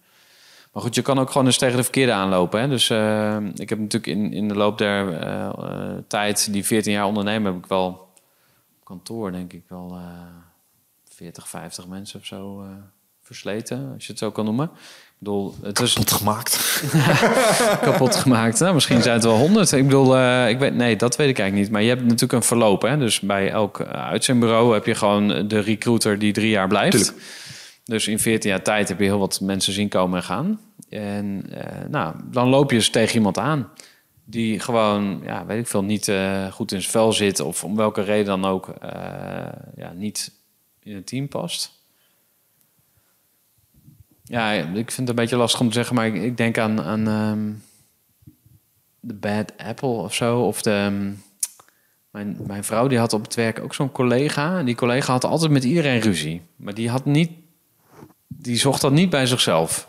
Maar 0.73 0.83
goed, 0.83 0.95
je 0.95 1.03
kan 1.03 1.19
ook 1.19 1.31
gewoon 1.31 1.47
eens 1.47 1.59
tegen 1.59 1.77
de 1.77 1.83
verkeerde 1.83 2.13
aanlopen. 2.13 2.61
Hè? 2.61 2.69
Dus 2.69 2.91
eh, 2.91 3.37
ik 3.55 3.69
heb 3.69 3.79
natuurlijk 3.79 4.07
in, 4.07 4.33
in 4.33 4.49
de 4.49 4.55
loop 4.55 4.79
der 4.79 5.19
eh, 5.19 5.51
tijd, 6.07 6.53
die 6.53 6.65
14 6.65 6.93
jaar 6.93 7.07
ondernemen, 7.07 7.53
heb 7.53 7.63
ik 7.63 7.69
wel 7.69 8.11
kantoor, 8.85 9.33
denk 9.33 9.53
ik, 9.53 9.63
wel 9.69 9.91
eh 9.91 10.51
40, 11.15 11.49
50 11.49 11.87
mensen 11.87 12.21
of 12.21 12.27
zo 12.27 12.63
eh, 12.63 12.69
versleten, 13.23 13.91
als 13.95 14.05
je 14.05 14.11
het 14.11 14.21
zo 14.21 14.31
kan 14.31 14.45
noemen. 14.45 14.65
Ik 14.65 15.19
bedoel, 15.29 15.55
het 15.63 15.81
is 15.81 15.93
Tot 15.93 16.13
gemaakt. 16.13 16.83
kapot 17.81 18.17
gemaakt. 18.17 18.61
Nou, 18.61 18.75
misschien 18.75 19.03
zijn 19.03 19.15
het 19.15 19.25
wel 19.25 19.37
100. 19.37 19.73
Ik 19.73 19.85
bedoel, 19.85 20.17
eh, 20.17 20.49
ik 20.49 20.59
weet, 20.59 20.75
nee, 20.75 20.97
dat 20.97 21.17
weet 21.17 21.29
ik 21.29 21.39
eigenlijk 21.39 21.69
niet. 21.69 21.73
Maar 21.73 21.83
je 21.83 21.89
hebt 21.89 22.03
natuurlijk 22.03 22.33
een 22.33 22.43
verloop. 22.43 22.83
Hè? 22.83 22.99
Dus 22.99 23.21
bij 23.21 23.51
elk 23.51 23.81
eh, 23.81 23.87
uitzendbureau 23.87 24.75
heb 24.75 24.87
je 24.87 24.95
gewoon 24.95 25.49
de 25.49 25.59
recruiter 25.59 26.19
die 26.19 26.33
drie 26.33 26.51
jaar 26.51 26.69
blijft. 26.69 26.97
Tuurlijk. 26.97 27.17
Dus 27.85 28.09
in 28.09 28.19
14 28.19 28.51
jaar 28.51 28.63
tijd 28.63 28.89
heb 28.89 28.99
je 28.99 29.05
heel 29.05 29.19
wat 29.19 29.41
mensen 29.41 29.73
zien 29.73 29.89
komen 29.89 30.19
en 30.19 30.25
gaan. 30.25 30.61
En 30.89 31.51
nou, 31.89 32.15
dan 32.25 32.49
loop 32.49 32.71
je 32.71 32.77
eens 32.77 32.91
tegen 32.91 33.15
iemand 33.15 33.39
aan. 33.39 33.69
Die 34.33 34.61
gewoon, 34.61 35.21
ja, 35.25 35.47
weet 35.47 35.59
ik 35.59 35.67
veel, 35.67 35.83
niet 35.83 36.09
eh, 36.09 36.53
goed 36.53 36.73
in 36.73 36.81
zijn 36.81 36.93
vel 36.93 37.13
zit. 37.13 37.41
Of 37.41 37.65
om 37.65 37.77
welke 37.77 38.03
reden 38.03 38.27
dan 38.27 38.45
ook 38.45 38.69
eh, 38.69 38.91
ja, 39.77 39.93
niet 39.93 40.33
in 40.83 40.95
het 40.95 41.07
team 41.07 41.29
past. 41.29 41.73
Ja, 44.25 44.53
ik 44.53 44.73
vind 44.73 44.97
het 44.97 45.09
een 45.09 45.15
beetje 45.15 45.37
lastig 45.37 45.61
om 45.61 45.69
te 45.69 45.75
zeggen, 45.75 45.95
maar 45.95 46.07
ik, 46.07 46.15
ik 46.15 46.37
denk 46.37 46.59
aan, 46.59 46.83
aan 46.83 47.09
ehm, 47.09 47.53
de 49.01 49.15
Bad 49.15 49.53
Apple 49.57 49.89
of 49.89 50.15
zo. 50.15 50.41
Of 50.41 50.63
de, 50.63 50.71
ehm, 50.71 51.11
mijn, 52.11 52.37
mijn 52.47 52.65
vrouw 52.65 52.87
die 52.87 52.99
had 52.99 53.13
op 53.13 53.23
het 53.23 53.35
werk 53.35 53.61
ook 53.61 53.75
zo'n 53.75 53.93
collega. 53.93 54.59
En 54.59 54.65
die 54.65 54.75
collega 54.75 55.13
had 55.13 55.25
altijd 55.25 55.51
met 55.51 55.65
iedereen 55.65 56.01
ruzie. 56.01 56.43
Maar 56.57 56.75
die 56.75 56.91
had 56.91 57.05
niet, 57.05 57.31
die 58.27 58.57
zocht 58.57 58.81
dat 58.81 58.93
niet 58.93 59.11
bij 59.11 59.27
zichzelf. 59.27 59.89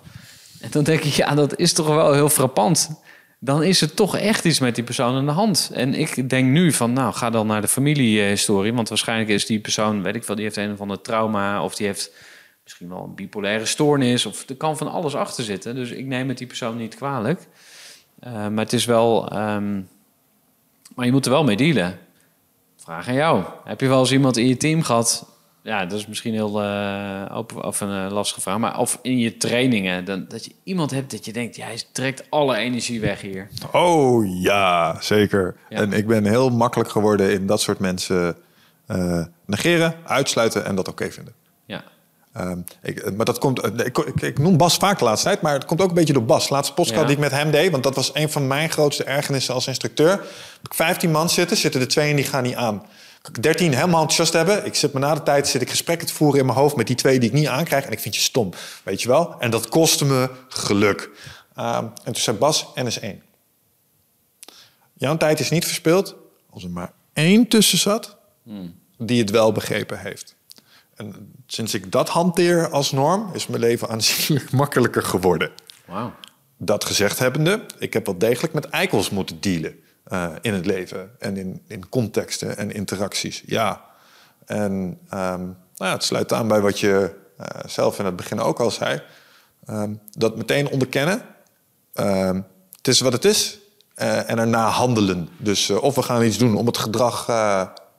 En 0.61 0.71
dan 0.71 0.83
denk 0.83 1.03
ik, 1.03 1.13
ja, 1.13 1.35
dat 1.35 1.57
is 1.57 1.73
toch 1.73 1.87
wel 1.87 2.13
heel 2.13 2.29
frappant. 2.29 3.01
Dan 3.45 3.63
is 3.63 3.81
er 3.81 3.93
toch 3.93 4.17
echt 4.17 4.45
iets 4.45 4.59
met 4.59 4.75
die 4.75 4.83
persoon 4.83 5.15
aan 5.15 5.25
de 5.25 5.31
hand. 5.31 5.71
En 5.73 5.93
ik 5.93 6.29
denk 6.29 6.51
nu 6.51 6.71
van, 6.71 6.93
nou, 6.93 7.13
ga 7.13 7.29
dan 7.29 7.47
naar 7.47 7.61
de 7.61 7.67
familiehistorie. 7.67 8.73
Want 8.73 8.89
waarschijnlijk 8.89 9.29
is 9.29 9.45
die 9.45 9.59
persoon, 9.59 10.01
weet 10.01 10.15
ik 10.15 10.23
wel, 10.23 10.35
die 10.35 10.45
heeft 10.45 10.57
een 10.57 10.71
of 10.71 10.81
ander 10.81 11.01
trauma. 11.01 11.63
Of 11.63 11.75
die 11.75 11.87
heeft 11.87 12.11
misschien 12.63 12.89
wel 12.89 13.03
een 13.03 13.15
bipolaire 13.15 13.65
stoornis. 13.65 14.25
Of 14.25 14.49
er 14.49 14.55
kan 14.55 14.77
van 14.77 14.91
alles 14.91 15.15
achter 15.15 15.43
zitten. 15.43 15.75
Dus 15.75 15.89
ik 15.89 16.05
neem 16.05 16.27
het 16.27 16.37
die 16.37 16.47
persoon 16.47 16.77
niet 16.77 16.95
kwalijk. 16.95 17.47
Eh, 18.19 18.31
maar 18.31 18.63
het 18.63 18.73
is 18.73 18.85
wel... 18.85 19.29
ehm, 19.29 19.81
maar 20.95 21.05
je 21.05 21.11
moet 21.11 21.25
er 21.25 21.31
wel 21.31 21.43
mee 21.43 21.57
dealen. 21.57 21.99
Vraag 22.77 23.07
aan 23.07 23.13
jou. 23.13 23.43
Heb 23.63 23.81
je 23.81 23.87
wel 23.87 23.99
eens 23.99 24.11
iemand 24.11 24.37
in 24.37 24.47
je 24.47 24.57
team 24.57 24.83
gehad? 24.83 25.32
Ja, 25.63 25.85
dat 25.85 25.99
is 25.99 26.07
misschien 26.07 26.33
heel 26.33 26.61
eh, 26.61 27.37
open 27.37 27.63
of 27.63 27.81
een 27.81 28.05
eh, 28.05 28.11
lastige 28.11 28.41
vraag. 28.41 28.57
Maar 28.57 28.79
of 28.79 28.99
in 29.01 29.19
je 29.19 29.37
trainingen, 29.37 30.05
dan, 30.05 30.25
dat 30.27 30.45
je 30.45 30.51
iemand 30.63 30.91
hebt 30.91 31.11
dat 31.11 31.25
je 31.25 31.33
denkt, 31.33 31.55
ja, 31.55 31.65
hij 31.65 31.81
trekt 31.91 32.23
alle 32.29 32.55
energie 32.55 33.01
weg 33.01 33.21
hier. 33.21 33.47
Oh 33.71 34.41
ja, 34.41 35.01
zeker. 35.01 35.55
Ja. 35.69 35.77
En 35.77 35.93
ik 35.93 36.07
ben 36.07 36.25
heel 36.25 36.49
makkelijk 36.49 36.89
geworden 36.89 37.31
in 37.31 37.47
dat 37.47 37.61
soort 37.61 37.79
mensen 37.79 38.37
eh, 38.85 39.25
negeren, 39.45 39.95
uitsluiten 40.05 40.65
en 40.65 40.75
dat 40.75 40.87
oké 40.87 41.11
vinden. 41.11 41.33
Ja, 41.65 41.83
Ehm, 42.33 42.59
ik, 42.81 43.15
maar 43.15 43.25
dat 43.25 43.37
komt, 43.37 43.65
ik, 43.65 43.97
ik, 43.97 44.21
ik 44.21 44.39
noem 44.39 44.57
Bas 44.57 44.77
vaak 44.77 44.99
de 44.99 45.05
laatste 45.05 45.27
tijd, 45.27 45.41
maar 45.41 45.53
het 45.53 45.65
komt 45.65 45.81
ook 45.81 45.89
een 45.89 45.95
beetje 45.95 46.13
door 46.13 46.25
Bas. 46.25 46.49
Laatste 46.49 46.73
podcast 46.73 46.99
Ja. 46.99 47.05
die 47.05 47.15
ik 47.15 47.21
met 47.21 47.31
hem 47.31 47.51
deed, 47.51 47.71
want 47.71 47.83
dat 47.83 47.95
was 47.95 48.11
een 48.13 48.29
van 48.29 48.47
mijn 48.47 48.69
grootste 48.69 49.03
ergernissen 49.03 49.53
als 49.53 49.67
instructeur. 49.67 50.09
Heb 50.09 50.63
ik 50.63 50.73
15 50.73 51.11
man 51.11 51.29
zitten, 51.29 51.57
zitten 51.57 51.81
er 51.81 51.87
twee 51.87 52.09
en 52.09 52.15
die 52.15 52.25
gaan 52.25 52.43
niet 52.43 52.55
aan. 52.55 52.83
Kan 53.23 53.35
ik 53.35 53.43
13 53.43 53.73
helemaal 53.73 54.01
enthousiast 54.01 54.33
hebben. 54.33 54.65
Ik 54.65 54.75
zit 54.75 54.93
me 54.93 54.99
na 54.99 55.13
de 55.13 55.23
tijd 55.23 55.47
zit 55.47 55.61
ik 55.61 55.69
gesprekken 55.69 56.07
te 56.07 56.13
voeren 56.13 56.39
in 56.39 56.45
mijn 56.45 56.57
hoofd 56.57 56.75
met 56.75 56.87
die 56.87 56.95
twee 56.95 57.19
die 57.19 57.29
ik 57.29 57.35
niet 57.35 57.47
aankrijg. 57.47 57.85
En 57.85 57.91
ik 57.91 57.99
vind 57.99 58.15
je 58.15 58.21
stom, 58.21 58.49
weet 58.83 59.01
je 59.01 59.07
wel. 59.07 59.39
En 59.39 59.51
dat 59.51 59.69
kostte 59.69 60.05
me 60.05 60.29
geluk. 60.47 61.09
Ehm, 61.55 61.83
en 61.83 62.13
toen 62.13 62.15
zei 62.15 62.37
Bas, 62.37 62.67
N 62.75 62.85
is 62.85 62.99
één. 62.99 63.23
Jouw 64.93 65.17
tijd 65.17 65.39
is 65.39 65.49
niet 65.49 65.65
verspild 65.65 66.15
als 66.49 66.63
er 66.63 66.69
maar 66.69 66.91
één 67.13 67.47
tussen 67.47 67.77
zat 67.77 68.17
die 68.97 69.19
het 69.21 69.29
wel 69.29 69.51
begrepen 69.51 69.99
heeft. 69.99 70.35
En 70.95 71.33
sinds 71.47 71.73
ik 71.73 71.91
dat 71.91 72.09
hanteer 72.09 72.69
als 72.69 72.91
norm, 72.91 73.29
is 73.33 73.47
mijn 73.47 73.61
leven 73.61 73.89
aanzienlijk 73.89 74.51
makkelijker 74.61 75.03
geworden. 75.03 75.51
Dat 76.57 76.85
gezegd 76.85 77.19
hebbende, 77.19 77.65
ik 77.79 77.93
heb 77.93 78.05
wel 78.05 78.17
degelijk 78.17 78.53
met 78.53 78.65
eikels 78.65 79.09
moeten 79.09 79.39
dealen 79.39 79.82
eh, 80.13 80.29
in 80.41 80.53
het 80.53 80.65
leven 80.65 81.11
en 81.19 81.37
in, 81.37 81.61
in 81.67 81.89
contexten 81.89 82.57
en 82.57 82.71
interacties. 82.71 83.43
Ja. 83.45 83.81
En 84.45 84.99
ehm, 85.09 85.41
nou 85.41 85.55
ja, 85.75 85.91
het 85.91 86.03
sluit 86.03 86.33
aan 86.33 86.47
bij 86.47 86.61
wat 86.61 86.79
je 86.79 87.15
eh, 87.37 87.47
zelf 87.65 87.99
in 87.99 88.05
het 88.05 88.15
begin 88.15 88.39
ook 88.39 88.59
al 88.59 88.71
zei. 88.71 89.01
Ehm, 89.65 89.93
dat 90.11 90.35
meteen 90.37 90.69
onderkennen. 90.69 91.21
Ehm, 91.93 92.41
het 92.77 92.87
is 92.87 92.99
wat 92.99 93.13
het 93.13 93.25
is. 93.25 93.57
eh, 93.93 94.29
en 94.29 94.39
erna 94.39 94.67
handelen. 94.67 95.29
Dus 95.37 95.69
of 95.69 95.95
we 95.95 96.01
gaan 96.03 96.23
iets 96.23 96.37
doen 96.37 96.55
om 96.55 96.65
het 96.65 96.77
gedrag 96.77 97.25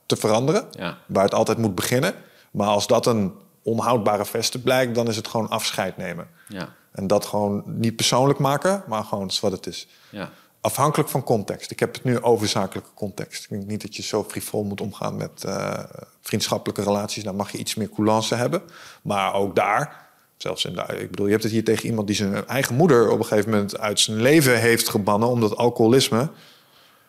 te 0.06 0.16
veranderen. 0.16 0.64
Ja. 0.70 0.98
Waar 1.06 1.24
het 1.24 1.34
altijd 1.34 1.58
moet 1.58 1.74
beginnen. 1.74 2.14
Maar 2.50 2.66
als 2.66 2.86
dat 2.86 3.06
een 3.06 3.32
onhoudbare 3.62 4.24
veste 4.24 4.60
blijkt, 4.62 4.94
dan 4.94 5.08
is 5.08 5.16
het 5.16 5.28
gewoon 5.28 5.48
afscheid 5.48 5.96
nemen. 5.96 6.26
Ja, 6.48 6.68
En 6.92 7.06
dat 7.06 7.26
gewoon 7.26 7.62
niet 7.66 7.96
persoonlijk 7.96 8.38
maken, 8.38 8.84
maar 8.88 9.04
gewoon 9.04 9.30
wat 9.40 9.52
het 9.52 9.66
is. 9.66 9.86
ja, 10.10 10.30
Afhankelijk 10.64 11.08
van 11.08 11.22
context. 11.22 11.70
Ik 11.70 11.80
heb 11.80 11.94
het 11.94 12.04
nu 12.04 12.22
over 12.22 12.48
zakelijke 12.48 12.90
context. 12.94 13.44
Ik 13.44 13.50
denk 13.50 13.66
niet 13.66 13.82
dat 13.82 13.96
je 13.96 14.02
zo 14.02 14.24
frivol 14.24 14.64
moet 14.64 14.80
omgaan 14.80 15.16
met 15.16 15.44
eh, 15.44 15.78
vriendschappelijke 16.20 16.82
relaties. 16.82 17.24
Daar 17.24 17.34
mag 17.34 17.52
je 17.52 17.58
iets 17.58 17.74
meer 17.74 17.88
coulance 17.88 18.34
hebben. 18.34 18.62
Maar 19.02 19.34
ook 19.34 19.54
daar, 19.54 20.06
zelfs 20.36 20.64
in 20.64 20.74
de, 20.74 20.82
ik 20.98 21.10
bedoel, 21.10 21.26
je 21.26 21.32
hebt 21.32 21.42
het 21.42 21.52
hier 21.52 21.64
tegen 21.64 21.86
iemand 21.86 22.06
die 22.06 22.16
zijn 22.16 22.46
eigen 22.46 22.74
moeder 22.74 23.10
op 23.10 23.18
een 23.18 23.24
gegeven 23.24 23.50
moment 23.50 23.78
uit 23.78 24.00
zijn 24.00 24.20
leven 24.20 24.60
heeft 24.60 24.88
gebannen, 24.88 25.28
omdat 25.28 25.56
alcoholisme. 25.56 26.30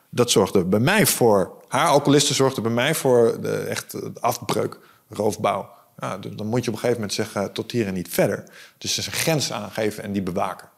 dat 0.10 0.32
zorgde 0.32 0.66
bij 0.66 0.80
mij 0.80 1.06
voor... 1.06 1.52
Haar 1.68 1.88
alcoholisten 1.88 2.36
zorgde 2.36 2.62
bij 2.62 2.72
mij 2.72 2.96
voor 2.96 3.42
de, 3.42 3.56
echt 3.58 4.20
afbreuk, 4.22 4.80
roofbouw. 5.10 5.70
Ja, 6.00 6.18
dus 6.18 6.36
dan 6.36 6.48
moet 6.48 6.64
je 6.64 6.70
op 6.70 6.74
een 6.74 6.82
gegeven 6.82 7.02
moment 7.02 7.14
zeggen, 7.14 7.54
tot 7.54 7.72
hier 7.72 7.88
en 7.88 7.94
niet 7.94 8.10
verder. 8.10 8.44
Dus 8.78 8.98
is 8.98 9.06
een 9.06 9.12
grens 9.12 9.52
aangeven 9.52 10.04
en 10.04 10.12
die 10.12 10.22
bewaken. 10.24 10.70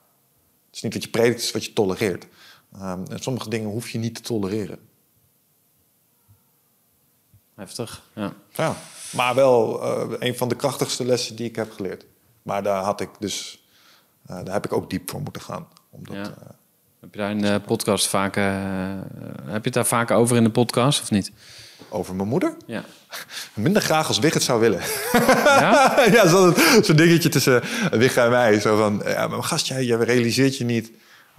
Het 0.68 0.76
is 0.76 0.82
niet 0.82 0.94
wat 0.94 1.04
je 1.04 1.10
predikt, 1.10 1.36
het 1.36 1.44
is 1.44 1.52
wat 1.52 1.66
je 1.66 1.74
tolereert. 1.74 2.28
Um, 2.76 3.06
en 3.06 3.20
sommige 3.20 3.50
dingen 3.50 3.70
hoef 3.70 3.90
je 3.90 3.98
niet 3.98 4.16
te 4.16 4.22
tolereren. 4.22 4.80
Heftig, 7.56 8.04
ja. 8.14 8.34
ja 8.54 8.76
maar 9.12 9.36
wel 9.36 9.84
uh, 9.84 10.14
een 10.20 10.38
van 10.38 10.50
de 10.50 10.56
krachtigste 10.56 11.06
lessen 11.06 11.36
die 11.36 11.46
ik 11.46 11.56
heb 11.56 11.72
geleerd. 11.72 12.06
Maar 12.42 12.64
daar 12.64 12.84
had 12.84 13.02
ik 13.02 13.10
dus, 13.20 13.68
uh, 14.30 14.36
daar 14.44 14.54
heb 14.54 14.66
ik 14.66 14.74
ook 14.74 14.90
diep 14.90 15.10
voor 15.10 15.22
moeten 15.22 15.42
gaan. 15.42 15.68
Omdat, 15.90 16.16
ja. 16.16 16.22
uh, 16.22 16.30
heb 17.00 17.14
je 17.14 17.20
daar 17.20 17.32
in 17.32 17.42
de 17.42 17.62
podcast 17.66 18.08
vaak, 18.08 18.36
heb 18.36 18.44
je 19.46 19.60
het 19.62 19.74
daar 19.74 19.86
vaak 19.86 20.12
over 20.12 20.38
in 20.38 20.44
de 20.44 20.52
podcast 20.52 21.02
of 21.02 21.12
niet? 21.12 21.32
Over 21.90 22.16
mijn 22.16 22.28
moeder? 22.28 22.58
Ja. 22.66 22.84
Minder 23.54 23.82
graag 23.82 24.08
als 24.08 24.20
Wig 24.20 24.34
het 24.34 24.44
zou 24.44 24.60
willen. 24.60 24.82
Ja? 25.46 26.02
ja, 26.12 26.28
zo'n 26.28 26.56
zo 26.84 26.94
dingetje 26.94 27.30
tussen 27.30 27.64
Wig 27.92 28.16
en 28.16 28.30
mij. 28.30 28.60
Zo 28.60 28.78
van, 28.78 29.02
ja, 29.06 29.28
maar 29.28 29.44
gast, 29.44 29.68
jij, 29.68 29.84
je 29.84 29.96
realiseert 29.96 30.58
je 30.58 30.64
niet 30.64 30.92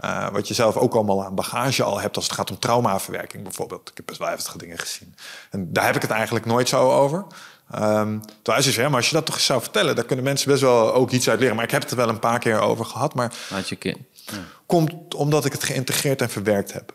uh, 0.05 0.29
wat 0.29 0.49
je 0.49 0.55
zelf 0.55 0.77
ook 0.77 0.95
allemaal 0.95 1.25
aan 1.25 1.35
bagage 1.35 1.83
al 1.83 2.01
hebt 2.01 2.17
als 2.17 2.25
het 2.25 2.35
gaat 2.35 2.51
om 2.51 2.59
traumaverwerking 2.59 3.43
bijvoorbeeld. 3.43 3.89
Ik 3.91 3.97
heb 3.97 4.07
best 4.07 4.19
wel 4.19 4.29
heftige 4.29 4.59
dingen 4.59 4.79
gezien. 4.79 5.15
En 5.51 5.73
daar 5.73 5.87
heb 5.87 5.97
ik 5.97 6.03
het 6.03 6.11
eigenlijk 6.11 6.47
nooit 6.47 6.69
zo 6.69 6.91
over. 6.91 7.27
Um, 7.75 8.21
terwijl 8.43 8.65
ze 8.65 8.81
ja, 8.81 8.89
maar 8.89 8.97
als 8.97 9.09
je 9.09 9.15
dat 9.15 9.27
toch 9.27 9.35
eens 9.35 9.45
zou 9.45 9.61
vertellen, 9.61 9.97
dan 9.97 10.05
kunnen 10.07 10.25
mensen 10.25 10.51
best 10.51 10.63
wel 10.63 10.95
ook 10.95 11.11
iets 11.11 11.29
uit 11.29 11.41
leren. 11.41 11.57
Maar 11.57 11.65
ik 11.65 11.71
heb 11.71 11.83
het 11.83 11.91
er 11.91 11.97
wel 11.97 12.09
een 12.09 12.19
paar 12.19 12.39
keer 12.39 12.61
over 12.61 12.85
gehad. 12.85 13.15
Maar 13.15 13.35
Laat 13.51 13.69
je 13.69 13.77
kind. 13.77 13.99
Ja. 14.13 14.39
komt 14.67 15.15
omdat 15.15 15.45
ik 15.45 15.53
het 15.53 15.65
geïntegreerd 15.65 16.21
en 16.21 16.31
verwerkt 16.31 16.73
heb. 16.73 16.95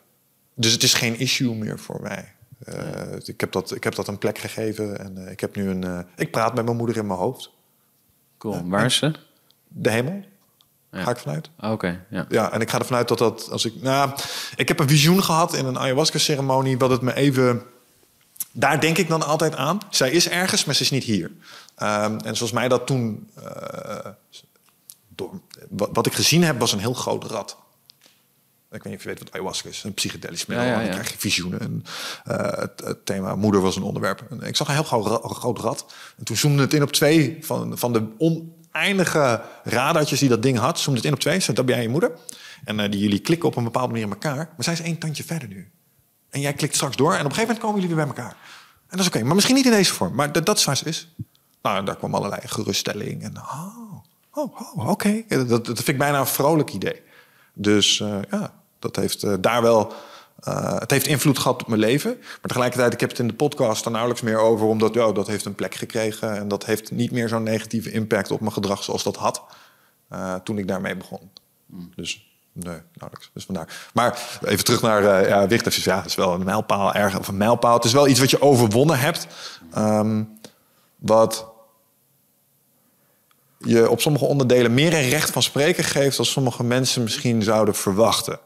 Dus 0.56 0.72
het 0.72 0.84
is 0.84 0.94
geen 0.94 1.20
issue 1.20 1.56
meer 1.56 1.80
voor 1.80 2.02
mij. 2.02 2.34
Uh, 2.66 2.76
ik, 3.26 3.40
heb 3.40 3.52
dat, 3.52 3.76
ik 3.76 3.84
heb 3.84 3.96
dat 3.96 4.08
een 4.08 4.18
plek 4.18 4.38
gegeven 4.38 5.00
en 5.00 5.18
uh, 5.18 5.32
ik 5.32 5.40
heb 5.40 5.56
nu 5.56 5.70
een. 5.70 6.06
Ik 6.16 6.32
praat 6.32 6.56
met 6.56 6.66
mijn 6.66 6.78
moeder 6.78 6.98
in 6.98 7.08
mijn 7.08 7.20
hoofd. 7.20 7.52
Cool. 8.38 8.68
Waar 8.68 8.86
is 8.86 8.96
ze? 8.96 9.16
De 9.68 9.90
hemel. 9.90 10.24
Ja. 10.94 11.04
Ga 11.04 11.12
ik 11.12 11.18
vanuit. 11.18 11.50
Oké, 11.60 12.06
ja. 12.10 12.26
Ja, 12.30 12.52
en 12.52 12.62
ik 12.62 12.70
ga 12.70 12.80
ervan 12.80 12.98
uit 12.98 13.08
dat 13.08 13.18
dat 13.18 13.50
als 13.52 13.66
ik... 13.66 13.82
Nou, 13.82 14.12
ik 14.56 14.68
heb 14.68 14.80
een 14.80 14.88
visioen 14.88 15.24
gehad 15.24 15.54
in 15.54 15.66
een 15.66 15.80
ayahuasca-ceremonie... 15.80 16.78
wat 16.78 16.90
het 16.90 17.02
me 17.02 17.14
even... 17.14 17.64
Daar 18.52 18.80
denk 18.80 18.98
ik 18.98 19.08
dan 19.08 19.26
altijd 19.26 19.56
aan. 19.56 19.78
Zij 19.90 20.12
is 20.12 20.30
ergens, 20.30 20.66
maar 20.66 20.76
ze 20.76 20.82
is 20.82 20.92
niet 20.92 21.04
hier. 21.04 21.32
Um, 21.84 22.20
en 22.20 22.36
zoals 22.36 22.52
mij 22.52 22.68
dat 22.68 22.88
toen... 22.88 23.30
Uh, 23.44 24.12
door, 25.16 25.32
wat, 25.70 25.90
wat, 25.94 26.06
ik 26.06 26.14
gezien 26.14 26.44
heb, 26.44 26.60
was 26.60 26.72
een 26.72 26.80
heel 26.80 26.94
groot 26.94 27.24
rad. 27.24 27.58
Ik 28.72 28.84
weet 28.84 28.84
niet 28.84 28.96
of 28.96 29.04
je 29.04 29.10
weet 29.10 29.20
wat 29.20 29.34
ayahuasca 29.34 29.70
is. 29.70 29.84
Een 29.84 29.94
psychedelisch 29.94 30.46
middel. 30.46 30.66
Ja, 30.66 30.72
ja, 30.72 30.80
ja. 30.80 30.86
Dan 30.86 30.94
krijg 30.94 31.12
je 31.12 31.18
visioenen. 31.18 31.60
En, 31.60 31.84
uh, 32.28 32.38
het, 32.38 32.82
het, 32.84 33.06
thema 33.06 33.36
moeder 33.36 33.62
was 33.62 33.76
een 33.76 33.84
onderwerp. 33.84 34.24
En 34.30 34.42
ik 34.42 34.56
zag 34.56 34.68
een 34.68 34.74
heel 34.74 34.84
groot, 34.84 35.22
groot 35.24 35.60
rad. 35.60 35.94
En 36.18 36.24
toen 36.24 36.38
zoomde 36.38 36.62
het 36.62 36.74
in 36.74 36.84
op 36.84 36.92
twee 36.92 37.38
van, 37.42 37.78
van 37.78 37.94
de 37.94 38.06
on, 38.18 38.63
eindige 38.74 39.42
radartjes 39.64 40.20
die 40.20 40.30
dat 40.30 40.42
ding 40.42 40.58
had. 40.58 40.80
Zoom 40.80 40.96
het 40.96 41.06
in 41.06 41.14
op 41.14 41.20
twee, 41.20 41.40
zo 41.40 41.54
dat 41.54 41.66
ben 41.66 41.76
jij 41.76 41.84
je 41.84 41.90
moeder. 41.90 42.12
En 42.64 42.80
uh, 42.80 42.92
die 42.92 43.00
jullie 43.00 43.20
klikken 43.20 43.50
op 43.50 43.56
een 43.56 43.64
bepaalde 43.64 43.88
manier 43.88 44.06
in 44.06 44.12
elkaar. 44.12 44.36
Maar 44.36 44.64
zij 44.64 44.74
is 44.74 44.82
één 44.82 44.98
tandje 44.98 45.24
verder 45.24 45.48
nu. 45.48 45.72
En 46.30 46.40
jij 46.42 46.54
klikt 46.54 46.76
straks 46.76 46.96
door 46.96 47.14
en 47.14 47.20
op 47.20 47.26
een 47.26 47.32
gegeven 47.32 47.48
moment 47.48 47.66
komen 47.66 47.82
jullie 47.82 47.96
weer 47.96 48.06
bij 48.06 48.16
elkaar. 48.16 48.36
En 48.88 48.98
dat 48.98 49.00
is 49.00 49.08
oké, 49.08 49.24
maar 49.24 49.36
misschien 49.36 49.56
niet 49.56 49.66
in 49.66 49.72
deze 49.72 49.94
vorm. 49.94 50.16
Maar 50.16 50.32
dat, 50.32 50.46
dat 50.46 50.58
is 50.58 50.64
waar 50.64 50.78
ze 50.78 50.86
is. 50.86 51.16
Nou, 51.62 51.86
daar 51.86 51.96
kwam 51.96 52.16
allerlei 52.16 52.42
geruststelling. 52.46 53.24
En 53.24 53.38
oh, 53.38 54.04
oh, 54.32 54.78
oh 54.78 54.90
oké. 54.90 55.24
Dat, 55.28 55.48
dat, 55.48 55.66
vind 55.66 55.88
ik 55.88 55.98
bijna 55.98 56.20
een 56.20 56.28
vrolijk 56.28 56.74
idee. 56.74 57.02
Dus 57.54 58.00
uh, 58.00 58.18
ja, 58.30 58.54
dat 58.80 58.96
heeft 58.96 59.24
uh, 59.24 59.34
daar 59.40 59.62
wel... 59.62 59.94
Uh, 60.48 60.80
het 60.80 60.92
heeft 60.92 61.08
invloed 61.08 61.40
gehad 61.40 61.62
op 61.62 61.68
mijn 61.68 61.80
leven. 61.80 62.18
Maar 62.18 62.40
tegelijkertijd, 62.42 62.94
ik 62.94 63.00
heb 63.00 63.10
het 63.10 63.20
in 63.20 63.28
de 63.28 63.34
podcast 63.34 63.86
er 63.86 63.92
nauwelijks 63.92 64.24
meer 64.24 64.38
over. 64.38 64.68
Omdat 64.68 64.94
ja, 64.94 65.12
dat 65.12 65.28
heeft 65.28 65.46
een 65.46 65.56
plek 65.56 65.76
gekregen. 65.76 66.36
En 66.36 66.48
dat 66.48 66.66
heeft 66.66 66.92
niet 66.92 67.12
meer 67.12 67.28
zo'n 67.28 67.44
negatieve 67.44 67.92
impact 67.92 68.32
op 68.32 68.40
mijn 68.40 68.54
gedrag 68.54 68.84
zoals 68.84 69.04
dat 69.04 69.16
had. 69.16 69.44
Uh, 70.12 70.36
toen 70.36 70.58
ik 70.58 70.68
daarmee 70.68 70.96
begon. 70.96 71.30
Mm. 71.66 71.92
Dus 71.96 72.38
nee, 72.52 72.78
nauwelijks. 72.94 73.32
Dus 73.34 73.46
vandaar. 73.46 73.90
Maar 73.94 74.40
even 74.46 74.66
terug 74.66 74.82
naar 74.82 75.04
uh, 75.04 75.28
ja, 75.28 75.48
Wicht. 75.48 75.74
Ja, 75.74 75.98
het 75.98 76.06
is 76.06 76.16
wel 76.16 76.34
een 76.34 76.44
mijlpaal 76.44 76.94
erg. 76.94 77.20
Of 77.20 77.28
een 77.28 77.38
mijlpaal. 77.38 77.76
Het 77.76 77.86
is 77.86 77.94
wel 77.94 78.08
iets 78.08 78.20
wat 78.20 78.30
je 78.30 78.42
overwonnen 78.42 79.00
hebt. 79.00 79.28
Um, 79.78 80.40
wat 80.96 81.52
je 83.58 83.90
op 83.90 84.02
sommige 84.02 84.26
onderdelen 84.26 84.74
meer 84.74 84.94
een 84.94 85.10
recht 85.10 85.30
van 85.30 85.44
spreken 85.44 85.84
geeft... 85.84 86.18
dan 86.18 86.26
sommige 86.26 86.64
mensen 86.64 87.04
misschien 87.04 87.44
zouden 87.44 87.76
verwachten. 87.76 88.40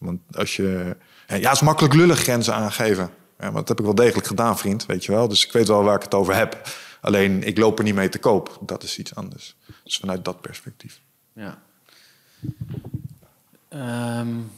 Want 0.00 0.20
als 0.32 0.56
je 0.56 0.96
ja, 1.26 1.50
is 1.50 1.60
makkelijk 1.60 1.94
lullig 1.94 2.18
grenzen 2.18 2.54
aangeven. 2.54 3.10
Ja, 3.38 3.44
maar 3.44 3.52
dat 3.52 3.68
heb 3.68 3.78
ik 3.78 3.84
wel 3.84 3.94
degelijk 3.94 4.26
gedaan, 4.26 4.58
vriend, 4.58 4.86
weet 4.86 5.04
je 5.04 5.12
wel. 5.12 5.28
Dus 5.28 5.46
ik 5.46 5.52
weet 5.52 5.68
wel 5.68 5.82
waar 5.82 5.96
ik 5.96 6.02
het 6.02 6.14
over 6.14 6.34
heb. 6.34 6.68
Alleen, 7.00 7.42
ik 7.42 7.58
loop 7.58 7.78
er 7.78 7.84
niet 7.84 7.94
mee 7.94 8.08
te 8.08 8.18
koop. 8.18 8.58
Dat 8.60 8.82
is 8.82 8.98
iets 8.98 9.14
anders. 9.14 9.56
Dus 9.84 9.96
vanuit 9.96 10.24
dat 10.24 10.40
perspectief. 10.40 11.00
Ja. 11.32 11.58
Um, 14.20 14.50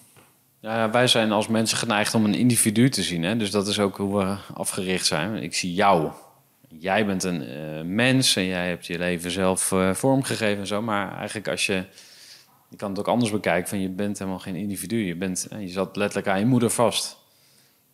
ja, 0.60 0.90
wij 0.90 1.06
zijn 1.06 1.32
als 1.32 1.48
mensen 1.48 1.78
geneigd 1.78 2.14
om 2.14 2.24
een 2.24 2.34
individu 2.34 2.88
te 2.88 3.02
zien. 3.02 3.22
Hè? 3.22 3.36
Dus 3.36 3.50
dat 3.50 3.66
is 3.66 3.78
ook 3.78 3.96
hoe 3.96 4.18
we 4.18 4.36
afgericht 4.54 5.06
zijn. 5.06 5.36
Ik 5.36 5.54
zie 5.54 5.74
jou. 5.74 6.10
Jij 6.68 7.06
bent 7.06 7.22
een 7.22 7.42
uh, 7.42 7.82
mens 7.84 8.36
en 8.36 8.44
jij 8.44 8.68
hebt 8.68 8.86
je 8.86 8.98
leven 8.98 9.30
zelf 9.30 9.72
uh, 9.72 9.94
vormgegeven 9.94 10.60
en 10.60 10.66
zo. 10.66 10.82
Maar 10.82 11.16
eigenlijk 11.16 11.48
als 11.48 11.66
je 11.66 11.84
je 12.74 12.80
kan 12.80 12.90
het 12.90 12.98
ook 12.98 13.08
anders 13.08 13.30
bekijken. 13.30 13.68
Van 13.68 13.80
je 13.80 13.88
bent 13.88 14.18
helemaal 14.18 14.38
geen 14.38 14.54
individu. 14.54 14.96
Je, 14.96 15.14
bent, 15.14 15.48
je 15.58 15.68
zat 15.68 15.96
letterlijk 15.96 16.28
aan 16.28 16.38
je 16.38 16.46
moeder 16.46 16.70
vast. 16.70 17.16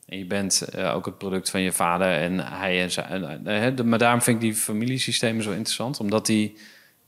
En 0.06 0.18
je 0.18 0.24
bent 0.24 0.68
uh, 0.76 0.94
ook 0.94 1.04
het 1.04 1.18
product 1.18 1.50
van 1.50 1.60
je 1.60 1.72
vader 1.72 2.12
en 2.16 2.38
hij 2.38 2.82
en 2.82 2.90
zijn. 2.90 3.46
Uh, 3.46 3.84
maar 3.84 3.98
daarom 3.98 4.22
vind 4.22 4.36
ik 4.36 4.42
die 4.42 4.54
familiesystemen 4.54 5.42
zo 5.42 5.50
interessant. 5.50 6.00
Omdat 6.00 6.26
die 6.26 6.56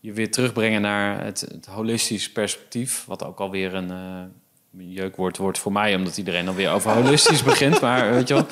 je 0.01 0.13
weer 0.13 0.31
terugbrengen 0.31 0.81
naar 0.81 1.25
het, 1.25 1.41
het 1.41 1.67
holistisch 1.67 2.33
perspectief. 2.33 3.05
Wat 3.05 3.25
ook 3.25 3.41
alweer 3.41 3.75
een 3.75 4.31
jeukwoord 4.71 5.37
wordt 5.37 5.59
voor 5.59 5.73
mij. 5.73 5.95
Omdat 5.95 6.17
iedereen 6.17 6.49
alweer 6.49 6.71
over 6.71 6.91
holistisch 6.91 7.43
begint. 7.53 7.81
Maar 7.81 8.11
weet 8.11 8.29
je 8.29 8.35
wel. 8.35 8.47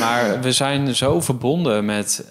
Maar 0.00 0.40
we 0.40 0.52
zijn 0.52 0.94
zo 0.94 1.20
verbonden 1.20 1.84
met 1.84 2.26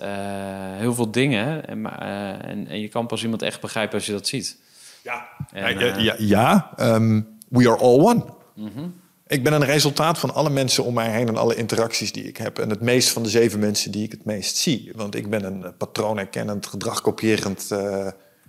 heel 0.78 0.94
veel 0.94 1.12
dingen. 1.12 1.68
En, 1.68 2.00
en, 2.42 2.68
en 2.68 2.80
je 2.80 2.88
kan 2.88 3.08
pas 3.08 3.24
iemand 3.24 3.42
echt 3.42 3.62
begrijpen 3.62 3.96
als 3.96 4.06
je 4.06 4.12
dat 4.12 4.28
ziet. 4.28 4.64
Ja, 5.06 5.28
en, 5.52 5.80
ja, 5.80 5.98
ja, 5.98 6.16
ja 6.18 6.72
um, 6.80 7.38
we 7.50 7.70
are 7.70 7.78
all 7.78 8.00
one. 8.00 8.26
Mm 8.56 8.72
-hmm. 8.76 8.94
Ik 9.28 9.44
ben 9.44 9.54
een 9.54 9.66
resultaat 9.66 10.20
van 10.20 10.34
alle 10.34 10.50
mensen 10.50 10.84
om 10.84 10.94
mij 10.94 11.10
heen 11.10 11.28
en 11.28 11.38
alle 11.38 11.56
interacties 11.56 12.12
die 12.12 12.24
ik 12.24 12.38
heb. 12.38 12.60
En 12.60 12.70
het 12.70 12.82
meest 12.82 13.10
van 13.10 13.24
de 13.24 13.30
zeven 13.30 13.60
mensen 13.60 13.92
die 13.92 14.04
ik 14.04 14.12
het 14.12 14.26
meest 14.26 14.58
zie. 14.58 14.92
Want 14.96 15.16
ik 15.16 15.30
ben 15.30 15.44
een 15.44 15.78
patroonherkennend, 15.78 16.66
gedragkopierend, 16.66 17.70
uh, 17.72 17.80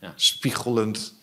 ja. 0.01 0.13
spiegelend 0.15 1.15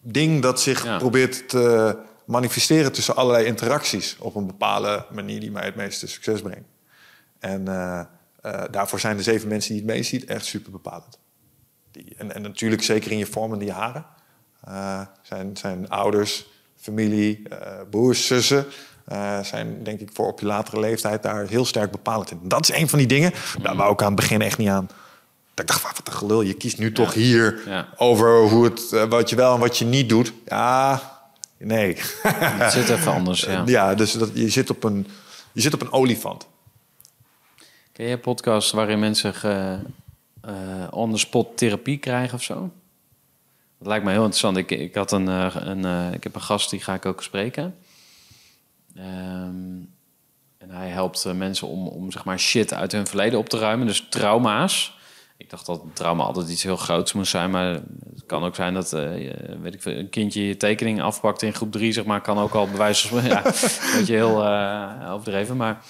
ding 0.00 0.42
dat 0.42 0.60
zich 0.60 0.84
ja. 0.84 0.98
probeert 0.98 1.48
te 1.48 1.98
manifesteren 2.26 2.92
tussen 2.92 3.16
allerlei 3.16 3.44
interacties 3.44 4.16
op 4.18 4.34
een 4.34 4.46
bepaalde 4.46 5.06
manier 5.10 5.40
die 5.40 5.50
mij 5.50 5.64
het 5.64 5.76
meeste 5.76 6.06
succes 6.06 6.42
brengt. 6.42 6.68
En 7.38 7.60
uh, 7.68 8.00
uh, 8.46 8.62
daarvoor 8.70 9.00
zijn 9.00 9.16
de 9.16 9.22
zeven 9.22 9.48
mensen 9.48 9.72
die 9.72 9.82
het 9.82 9.90
meest 9.90 10.08
ziet 10.08 10.24
echt 10.24 10.44
super 10.44 10.72
bepalend. 10.72 11.18
Die, 11.90 12.14
en, 12.16 12.34
en 12.34 12.42
natuurlijk 12.42 12.82
zeker 12.82 13.10
in 13.10 13.18
je 13.18 13.26
vormende 13.26 13.64
jaren. 13.64 14.06
Uh, 14.68 15.00
zijn, 15.22 15.56
zijn 15.56 15.88
ouders, 15.88 16.46
familie, 16.76 17.42
uh, 17.52 17.58
broers, 17.90 18.26
zussen. 18.26 18.66
Uh, 19.12 19.40
zijn 19.40 19.82
denk 19.82 20.00
ik 20.00 20.10
voor 20.12 20.26
op 20.26 20.40
je 20.40 20.46
latere 20.46 20.80
leeftijd 20.80 21.22
daar 21.22 21.48
heel 21.48 21.64
sterk 21.64 21.90
bepalend 21.90 22.30
in. 22.30 22.38
Dat 22.42 22.68
is 22.68 22.76
een 22.76 22.88
van 22.88 22.98
die 22.98 23.08
dingen, 23.08 23.32
daar 23.62 23.76
wou 23.76 23.92
ik 23.92 24.00
aan 24.00 24.06
het 24.06 24.16
begin 24.16 24.42
echt 24.42 24.58
niet 24.58 24.68
aan. 24.68 24.88
Ik 25.54 25.66
dacht, 25.66 25.82
wat 25.82 26.00
een 26.04 26.12
gelul, 26.12 26.42
je 26.42 26.54
kiest 26.54 26.78
nu 26.78 26.92
toch 26.92 27.14
hier 27.14 27.60
ja. 27.66 27.88
over 27.96 28.40
hoe 28.40 28.64
het, 28.64 29.08
wat 29.08 29.30
je 29.30 29.36
wel 29.36 29.54
en 29.54 29.60
wat 29.60 29.78
je 29.78 29.84
niet 29.84 30.08
doet. 30.08 30.32
Ja, 30.46 31.02
nee. 31.58 31.96
Het 32.22 32.72
zit 32.72 32.88
even 32.88 33.12
anders, 33.12 33.40
ja. 33.50 33.62
ja, 33.66 33.94
dus 33.94 34.12
dat, 34.12 34.30
je, 34.34 34.48
zit 34.48 34.70
op 34.70 34.84
een, 34.84 35.06
je 35.52 35.60
zit 35.60 35.74
op 35.74 35.80
een 35.80 35.92
olifant. 35.92 36.46
Ken 37.92 38.06
je 38.06 38.18
podcasts 38.18 38.70
waarin 38.70 38.98
mensen 38.98 39.34
on-the-spot 40.90 41.56
therapie 41.56 41.98
krijgen 41.98 42.34
of 42.34 42.42
zo? 42.42 42.70
Dat 43.82 43.90
lijkt 43.90 44.04
me 44.04 44.10
heel 44.10 44.20
interessant. 44.20 44.56
Ik, 44.56 44.70
ik, 44.70 44.94
had 44.94 45.12
een, 45.12 45.28
uh, 45.28 45.54
een 45.54 45.84
uh, 45.84 46.12
ik 46.12 46.22
heb 46.22 46.34
een 46.34 46.40
gast 46.40 46.70
die 46.70 46.80
ga 46.80 46.94
ik 46.94 47.06
ook 47.06 47.22
spreken. 47.22 47.74
Um, 48.96 49.94
en 50.58 50.70
hij 50.70 50.88
helpt 50.88 51.24
uh, 51.26 51.32
mensen 51.32 51.68
om, 51.68 51.86
om 51.86 52.10
zeg 52.10 52.24
maar 52.24 52.38
shit 52.38 52.74
uit 52.74 52.92
hun 52.92 53.06
verleden 53.06 53.38
op 53.38 53.48
te 53.48 53.58
ruimen. 53.58 53.86
Dus 53.86 54.06
trauma's. 54.10 54.98
Ik 55.36 55.50
dacht 55.50 55.66
dat 55.66 55.82
trauma 55.92 56.24
altijd 56.24 56.48
iets 56.48 56.62
heel 56.62 56.76
groots 56.76 57.12
moest 57.12 57.30
zijn. 57.30 57.50
Maar 57.50 57.72
het 58.14 58.26
kan 58.26 58.44
ook 58.44 58.54
zijn 58.54 58.74
dat 58.74 58.90
weet 58.90 59.74
ik 59.74 59.84
een 59.84 60.08
kindje 60.10 60.46
je 60.46 60.56
tekening 60.56 61.02
afpakt 61.02 61.42
in 61.42 61.54
groep 61.54 61.72
drie, 61.72 61.92
zeg 61.92 62.04
maar. 62.04 62.20
Kan 62.20 62.38
ook 62.38 62.54
al 62.54 62.68
bewijzen. 62.68 63.24
Ja, 63.28 63.42
beetje 63.96 64.14
heel 64.14 64.46
overdreven. 65.08 65.56
Maar 65.56 65.84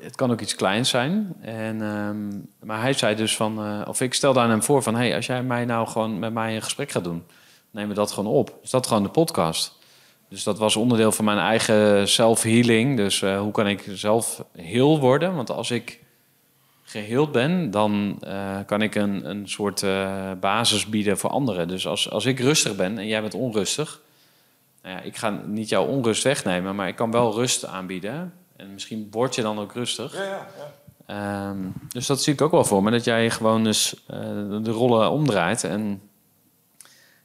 het 0.00 0.16
kan 0.16 0.30
ook 0.30 0.40
iets 0.40 0.54
kleins 0.54 0.88
zijn. 0.88 1.36
En, 1.40 1.80
um, 1.80 2.48
maar 2.62 2.80
hij 2.80 2.92
zei 2.92 3.14
dus 3.14 3.36
van, 3.36 3.66
uh, 3.66 3.88
of 3.88 4.00
ik 4.00 4.14
stelde 4.14 4.40
aan 4.40 4.50
hem 4.50 4.62
voor 4.62 4.82
van, 4.82 4.94
hey, 4.94 5.14
als 5.14 5.26
jij 5.26 5.42
mij 5.42 5.64
nou 5.64 5.88
gewoon 5.88 6.18
met 6.18 6.32
mij 6.32 6.54
een 6.54 6.62
gesprek 6.62 6.90
gaat 6.90 7.04
doen, 7.04 7.24
nemen 7.70 7.88
we 7.88 7.94
dat 7.94 8.12
gewoon 8.12 8.32
op. 8.32 8.58
Is 8.62 8.70
dat 8.70 8.86
gewoon 8.86 9.02
de 9.02 9.08
podcast? 9.08 9.78
Dus 10.28 10.42
dat 10.42 10.58
was 10.58 10.76
onderdeel 10.76 11.12
van 11.12 11.24
mijn 11.24 11.38
eigen 11.38 12.08
self-healing. 12.08 12.96
Dus 12.96 13.22
eh, 13.22 13.40
hoe 13.40 13.52
kan 13.52 13.66
ik 13.66 13.84
zelf 13.88 14.44
heel 14.52 15.00
worden? 15.00 15.34
Want 15.34 15.50
als 15.50 15.70
ik 15.70 16.00
geheeld 16.82 17.32
ben, 17.32 17.70
dan 17.70 18.18
eh, 18.20 18.58
kan 18.66 18.82
ik 18.82 18.94
een, 18.94 19.30
een 19.30 19.48
soort 19.48 19.82
eh, 19.82 20.30
basis 20.40 20.86
bieden 20.86 21.18
voor 21.18 21.30
anderen. 21.30 21.68
Dus 21.68 21.86
als, 21.86 22.10
als 22.10 22.24
ik 22.24 22.40
rustig 22.40 22.76
ben 22.76 22.98
en 22.98 23.06
jij 23.06 23.20
bent 23.20 23.34
onrustig, 23.34 24.00
nou 24.82 24.96
ja, 24.96 25.02
ik 25.02 25.16
ga 25.16 25.42
niet 25.46 25.68
jouw 25.68 25.84
onrust 25.84 26.22
wegnemen, 26.22 26.74
maar 26.74 26.88
ik 26.88 26.96
kan 26.96 27.10
wel 27.10 27.34
rust 27.34 27.64
aanbieden. 27.64 28.32
En 28.56 28.72
misschien 28.72 29.08
word 29.10 29.34
je 29.34 29.42
dan 29.42 29.58
ook 29.58 29.72
rustig. 29.72 30.14
Ja, 30.14 30.22
ja, 30.22 30.46
ja. 30.56 30.74
Ehm, 31.06 31.58
dus 31.88 32.06
dat 32.06 32.22
zie 32.22 32.32
ik 32.32 32.40
ook 32.40 32.50
wel 32.50 32.64
voor 32.64 32.82
me. 32.82 32.90
Dat 32.90 33.04
jij 33.04 33.30
gewoon 33.30 33.64
dus 33.64 34.04
eh, 34.06 34.18
de 34.62 34.70
rollen 34.70 35.10
omdraait 35.10 35.64
en 35.64 36.00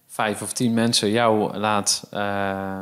vijf 0.08 0.42
of 0.42 0.54
tien 0.54 0.74
mensen 0.74 1.10
jou 1.10 1.58
laat 1.58 2.08
uh, 2.14 2.82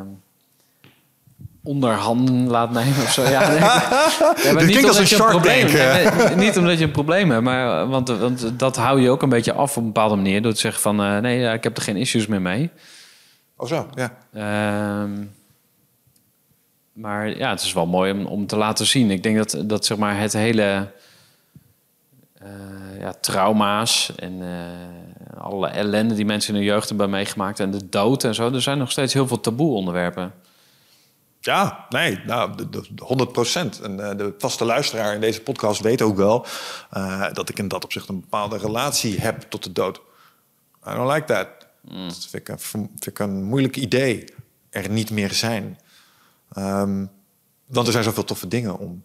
onderhanden 1.64 2.48
laat 2.48 2.72
nemen 2.72 3.04
of 3.04 3.12
zo. 3.12 3.24
Ja, 3.24 3.48
nee. 3.50 3.60
Ja, 4.44 4.54
maar 4.54 4.66
niet 4.66 4.78
omdat 4.78 4.96
een 4.96 5.02
je 5.02 5.08
Shark 5.08 5.30
probleem. 5.30 5.72
Nee, 5.72 6.36
niet 6.36 6.58
omdat 6.58 6.78
je 6.78 6.84
een 6.84 6.92
probleem 6.92 7.32
hebt, 7.32 7.44
maar 7.44 7.88
want, 7.88 8.10
want 8.10 8.60
dat 8.60 8.76
hou 8.76 9.02
je 9.02 9.10
ook 9.10 9.22
een 9.22 9.30
beetje 9.30 9.54
af 9.54 9.78
op 9.78 9.84
een 9.84 9.92
bepaalde 9.92 10.16
manier 10.16 10.42
door 10.42 10.54
te 10.54 10.60
zeggen 10.60 10.82
van 10.82 11.02
eh, 11.02 11.18
nee, 11.18 11.54
ik 11.54 11.64
heb 11.64 11.78
er 11.78 11.84
geen 11.84 11.98
issues 11.98 12.28
meer 12.28 12.42
mee. 12.42 12.70
Oh 13.58 13.68
zo, 13.68 13.88
ja. 13.96 14.18
Ehm, 14.34 15.12
maar 17.00 17.38
ja, 17.38 17.50
het 17.50 17.62
is 17.62 17.74
wel 17.74 17.86
mooi 17.86 18.12
om, 18.12 18.26
om 18.26 18.48
te 18.48 18.56
laten 18.56 18.86
zien. 18.86 19.12
Ik 19.12 19.24
denk 19.24 19.38
dat, 19.38 19.70
dat 19.70 19.86
zeg 19.86 19.98
maar 19.98 20.20
het 20.20 20.34
hele 20.34 20.92
eh, 22.34 22.50
ja, 23.00 23.14
trauma's 23.22 24.12
en 24.16 24.42
eh, 24.42 25.42
alle 25.42 25.68
ellende 25.68 26.16
die 26.16 26.26
mensen 26.26 26.54
in 26.54 26.60
hun 26.60 26.70
jeugd 26.70 26.90
hebben 26.90 27.10
meegemaakt 27.10 27.60
en 27.60 27.72
de 27.72 27.90
dood 27.90 28.24
en 28.24 28.36
zo, 28.36 28.54
er 28.54 28.62
zijn 28.62 28.78
nog 28.78 28.92
steeds 28.92 29.14
heel 29.14 29.28
veel 29.28 29.40
taboe 29.40 29.74
onderwerpen. 29.76 30.34
Ja, 31.42 31.86
nee, 31.90 32.20
nou, 32.26 32.56
de- 32.56 32.70
de- 32.70 32.86
100 33.04 33.32
procent. 33.32 33.82
En 33.82 34.10
eh, 34.10 34.18
de 34.18 34.34
vaste 34.38 34.66
luisteraar 34.66 35.14
in 35.14 35.22
deze 35.22 35.42
podcast 35.42 35.82
weet 35.82 36.02
ook 36.02 36.18
wel 36.18 36.46
dat 37.34 37.50
ik 37.50 37.60
in 37.60 37.68
dat 37.68 37.84
opzicht 37.84 38.10
een 38.10 38.20
bepaalde 38.20 38.58
relatie 38.58 39.20
heb 39.20 39.42
tot 39.42 39.64
de 39.64 39.72
dood. 39.72 40.02
I 40.88 40.94
don't 40.94 41.12
like 41.14 41.26
that. 41.26 41.48
Dat 42.08 42.28
vind 42.30 42.50
ik, 42.50 42.56
vind 42.60 43.06
ik 43.08 43.20
een 43.20 43.44
moeilijk 43.44 43.76
idee. 43.78 44.34
Er 44.70 44.90
niet 44.90 45.10
meer 45.12 45.34
zijn. 45.34 45.78
Ehm, 46.54 47.06
want 47.66 47.86
er 47.86 47.92
zijn 47.92 48.04
zoveel 48.04 48.24
toffe 48.24 48.48
dingen 48.48 48.78
om 48.78 49.04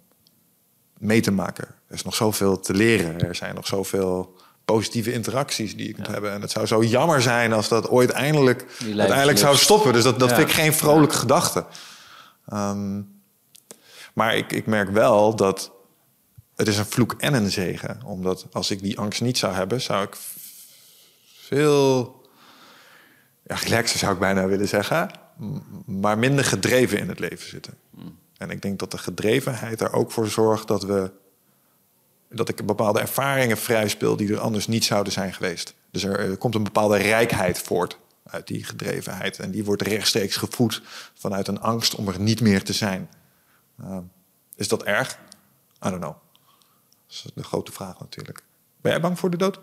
mee 0.99 1.21
te 1.21 1.31
maken. 1.31 1.65
Er 1.89 1.95
is 1.95 2.03
nog 2.05 2.15
zoveel 2.15 2.61
te 2.61 2.75
leren. 2.75 3.21
Er 3.21 3.35
zijn 3.35 3.55
nog 3.55 3.66
zoveel 3.66 4.37
positieve 4.65 5.12
interacties 5.12 5.77
die 5.77 5.87
je 5.87 5.93
kunt 5.95 6.07
hebben. 6.07 6.33
En 6.33 6.41
het 6.41 6.51
zou 6.51 6.66
zo 6.66 6.83
jammer 6.83 7.23
zijn 7.23 7.53
als 7.53 7.69
dat 7.69 7.89
ooit 7.89 8.11
eindelijk, 8.11 8.66
uiteindelijk 8.97 9.39
zou 9.39 9.57
stoppen. 9.57 9.93
Dus 9.93 10.03
dat, 10.03 10.19
dat 10.19 10.31
Ja. 10.31 10.37
vind 10.37 10.49
ik 10.49 10.55
geen 10.55 10.73
vrolijke 10.73 11.15
gedachte. 11.16 11.65
Ehm, 12.49 13.03
maar 14.15 14.37
ik, 14.37 14.53
ik 14.53 14.66
merk 14.66 14.91
wel 14.91 15.37
dat 15.37 15.73
het 16.57 16.69
is 16.69 16.79
een 16.79 16.87
vloek 16.87 17.15
en 17.19 17.35
een 17.35 17.51
zegen. 17.51 18.01
Omdat 18.05 18.47
als 18.53 18.71
ik 18.71 18.83
die 18.83 18.99
angst 18.99 19.21
niet 19.21 19.39
zou 19.39 19.55
hebben, 19.55 19.81
zou 19.81 20.03
ik 20.05 20.16
veel 21.41 22.23
ja, 23.47 23.55
relaxer 23.55 23.99
zou 23.99 24.12
ik 24.12 24.19
bijna 24.19 24.47
willen 24.47 24.69
zeggen, 24.69 25.11
maar 25.86 26.19
minder 26.19 26.44
gedreven 26.44 26.98
in 26.98 27.09
het 27.09 27.19
leven 27.19 27.48
zitten. 27.48 27.74
En 28.36 28.51
ik 28.51 28.62
denk 28.62 28.78
dat 28.78 28.90
de 28.90 28.98
gedrevenheid 28.98 29.81
er 29.81 29.93
ook 29.93 30.11
voor 30.12 30.28
zorgt 30.28 30.69
dat 30.69 30.82
we 30.82 31.11
dat 32.28 32.48
ik 32.48 32.66
bepaalde 32.66 33.01
ervaringen 33.01 33.56
vrij 33.56 33.89
speel 33.89 34.16
die 34.16 34.32
er 34.32 34.40
anders 34.40 34.66
niet 34.66 34.85
zouden 34.85 35.12
zijn 35.12 35.35
geweest. 35.35 35.74
Dus 35.90 36.05
er, 36.05 36.19
er 36.19 36.36
komt 36.36 36.55
een 36.55 36.62
bepaalde 36.62 36.97
rijkheid 36.97 37.59
voort 37.59 37.98
uit 38.24 38.47
die 38.47 38.65
gedrevenheid. 38.65 39.39
En 39.39 39.51
die 39.51 39.65
wordt 39.65 39.82
rechtstreeks 39.82 40.36
gevoed 40.36 40.82
vanuit 41.15 41.48
een 41.48 41.61
angst 41.61 41.94
om 41.94 42.09
er 42.09 42.20
niet 42.20 42.40
meer 42.40 42.62
te 42.62 42.73
zijn. 42.73 43.11
Uh, 43.81 43.98
is 44.55 44.69
dat 44.69 44.82
erg? 44.82 45.19
I 45.86 45.89
don't 45.89 46.01
know. 46.01 46.16
Dat 47.06 47.16
is 47.16 47.27
de 47.35 47.43
grote 47.43 47.73
vraag 47.73 48.01
natuurlijk. 48.01 48.43
Ben 48.81 48.93
jij 48.93 49.01
bang 49.01 49.19
voor 49.19 49.31
de 49.31 49.36
dood? 49.36 49.61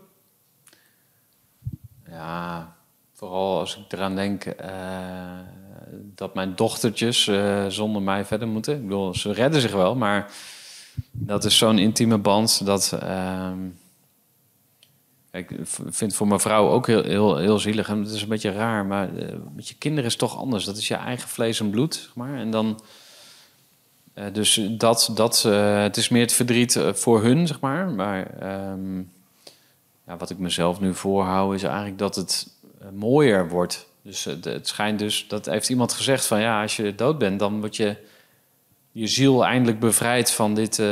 Ja, 2.05 2.75
vooral 3.21 3.59
als 3.59 3.77
ik 3.77 3.91
eraan 3.91 4.15
denk 4.15 4.45
eh, 4.45 4.69
dat 6.15 6.33
mijn 6.33 6.55
dochtertjes 6.55 7.27
uh, 7.27 7.65
zonder 7.67 8.01
mij 8.01 8.25
verder 8.25 8.47
moeten. 8.47 8.75
Ik 8.75 8.81
bedoel, 8.81 9.15
ze 9.15 9.31
redden 9.31 9.61
zich 9.61 9.71
wel, 9.71 9.95
maar 9.95 10.31
dat 11.11 11.43
is 11.43 11.57
zo'n 11.57 11.77
intieme 11.77 12.17
band 12.17 12.65
dat. 12.65 12.97
Uh, 13.03 13.51
ik 15.31 15.49
vind 15.89 16.15
voor 16.15 16.27
mijn 16.27 16.39
vrouw 16.39 16.69
ook 16.69 16.87
heel, 16.87 17.03
heel, 17.03 17.37
heel 17.37 17.59
zielig. 17.59 17.89
En 17.89 17.99
het 17.99 18.11
is 18.11 18.21
een 18.21 18.27
beetje 18.27 18.51
raar, 18.51 18.85
maar 18.85 19.13
uh, 19.13 19.35
met 19.55 19.67
je 19.67 19.75
kinderen 19.75 20.09
is 20.09 20.15
toch 20.15 20.37
anders. 20.37 20.65
Dat 20.65 20.77
is 20.77 20.87
je 20.87 20.95
eigen 20.95 21.29
vlees 21.29 21.59
en 21.59 21.69
bloed, 21.69 21.95
zeg 21.95 22.15
maar. 22.15 22.35
En 22.35 22.51
dan. 22.51 22.81
Dus 24.31 24.61
dat, 24.77 25.11
dat 25.13 25.43
het 25.43 25.97
is 25.97 26.09
meer 26.09 26.21
het 26.21 26.33
verdriet 26.33 26.79
voor 26.93 27.23
hun, 27.23 27.47
zeg 27.47 27.59
maar. 27.59 27.89
Maar 27.89 28.43
um, 28.71 29.11
ja, 30.07 30.17
wat 30.17 30.29
ik 30.29 30.37
mezelf 30.37 30.79
nu 30.79 30.95
voorhoud, 30.95 31.53
is 31.53 31.63
eigenlijk 31.63 31.97
dat 31.97 32.15
het 32.15 32.47
mooier 32.93 33.49
wordt. 33.49 33.89
Dus 34.01 34.23
het, 34.23 34.45
het 34.45 34.67
schijnt 34.67 34.99
dus, 34.99 35.27
dat 35.27 35.45
heeft 35.45 35.69
iemand 35.69 35.93
gezegd 35.93 36.25
van 36.25 36.41
ja, 36.41 36.61
als 36.61 36.75
je 36.75 36.95
dood 36.95 37.17
bent, 37.17 37.39
dan 37.39 37.59
word 37.59 37.75
je 37.75 37.95
je 38.91 39.07
ziel 39.07 39.45
eindelijk 39.45 39.79
bevrijd 39.79 40.31
van 40.31 40.53
dit, 40.53 40.77
uh, 40.77 40.87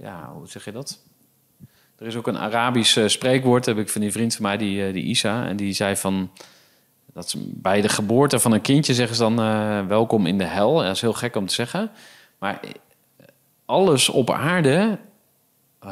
ja, 0.00 0.32
hoe 0.34 0.48
zeg 0.48 0.64
je 0.64 0.72
dat? 0.72 0.98
Er 1.98 2.06
is 2.06 2.16
ook 2.16 2.26
een 2.26 2.38
Arabisch 2.38 3.06
spreekwoord, 3.06 3.66
heb 3.66 3.78
ik 3.78 3.88
van 3.88 4.00
die 4.00 4.12
vriend 4.12 4.34
van 4.34 4.42
mij, 4.42 4.56
die, 4.56 4.92
die 4.92 5.04
Isa, 5.04 5.46
en 5.46 5.56
die 5.56 5.72
zei 5.72 5.96
van 5.96 6.30
dat 7.12 7.30
ze 7.30 7.38
bij 7.44 7.80
de 7.80 7.88
geboorte 7.88 8.38
van 8.38 8.52
een 8.52 8.60
kindje 8.60 8.94
zeggen 8.94 9.16
ze 9.16 9.22
dan 9.22 9.36
welkom 9.88 10.26
in 10.26 10.38
de 10.38 10.44
hel. 10.44 10.74
Dat 10.74 10.94
is 10.94 11.00
heel 11.00 11.12
gek 11.12 11.36
om 11.36 11.46
te 11.46 11.54
zeggen, 11.54 11.90
maar 12.38 12.60
alles 13.64 14.08
op 14.08 14.30
aarde 14.30 14.98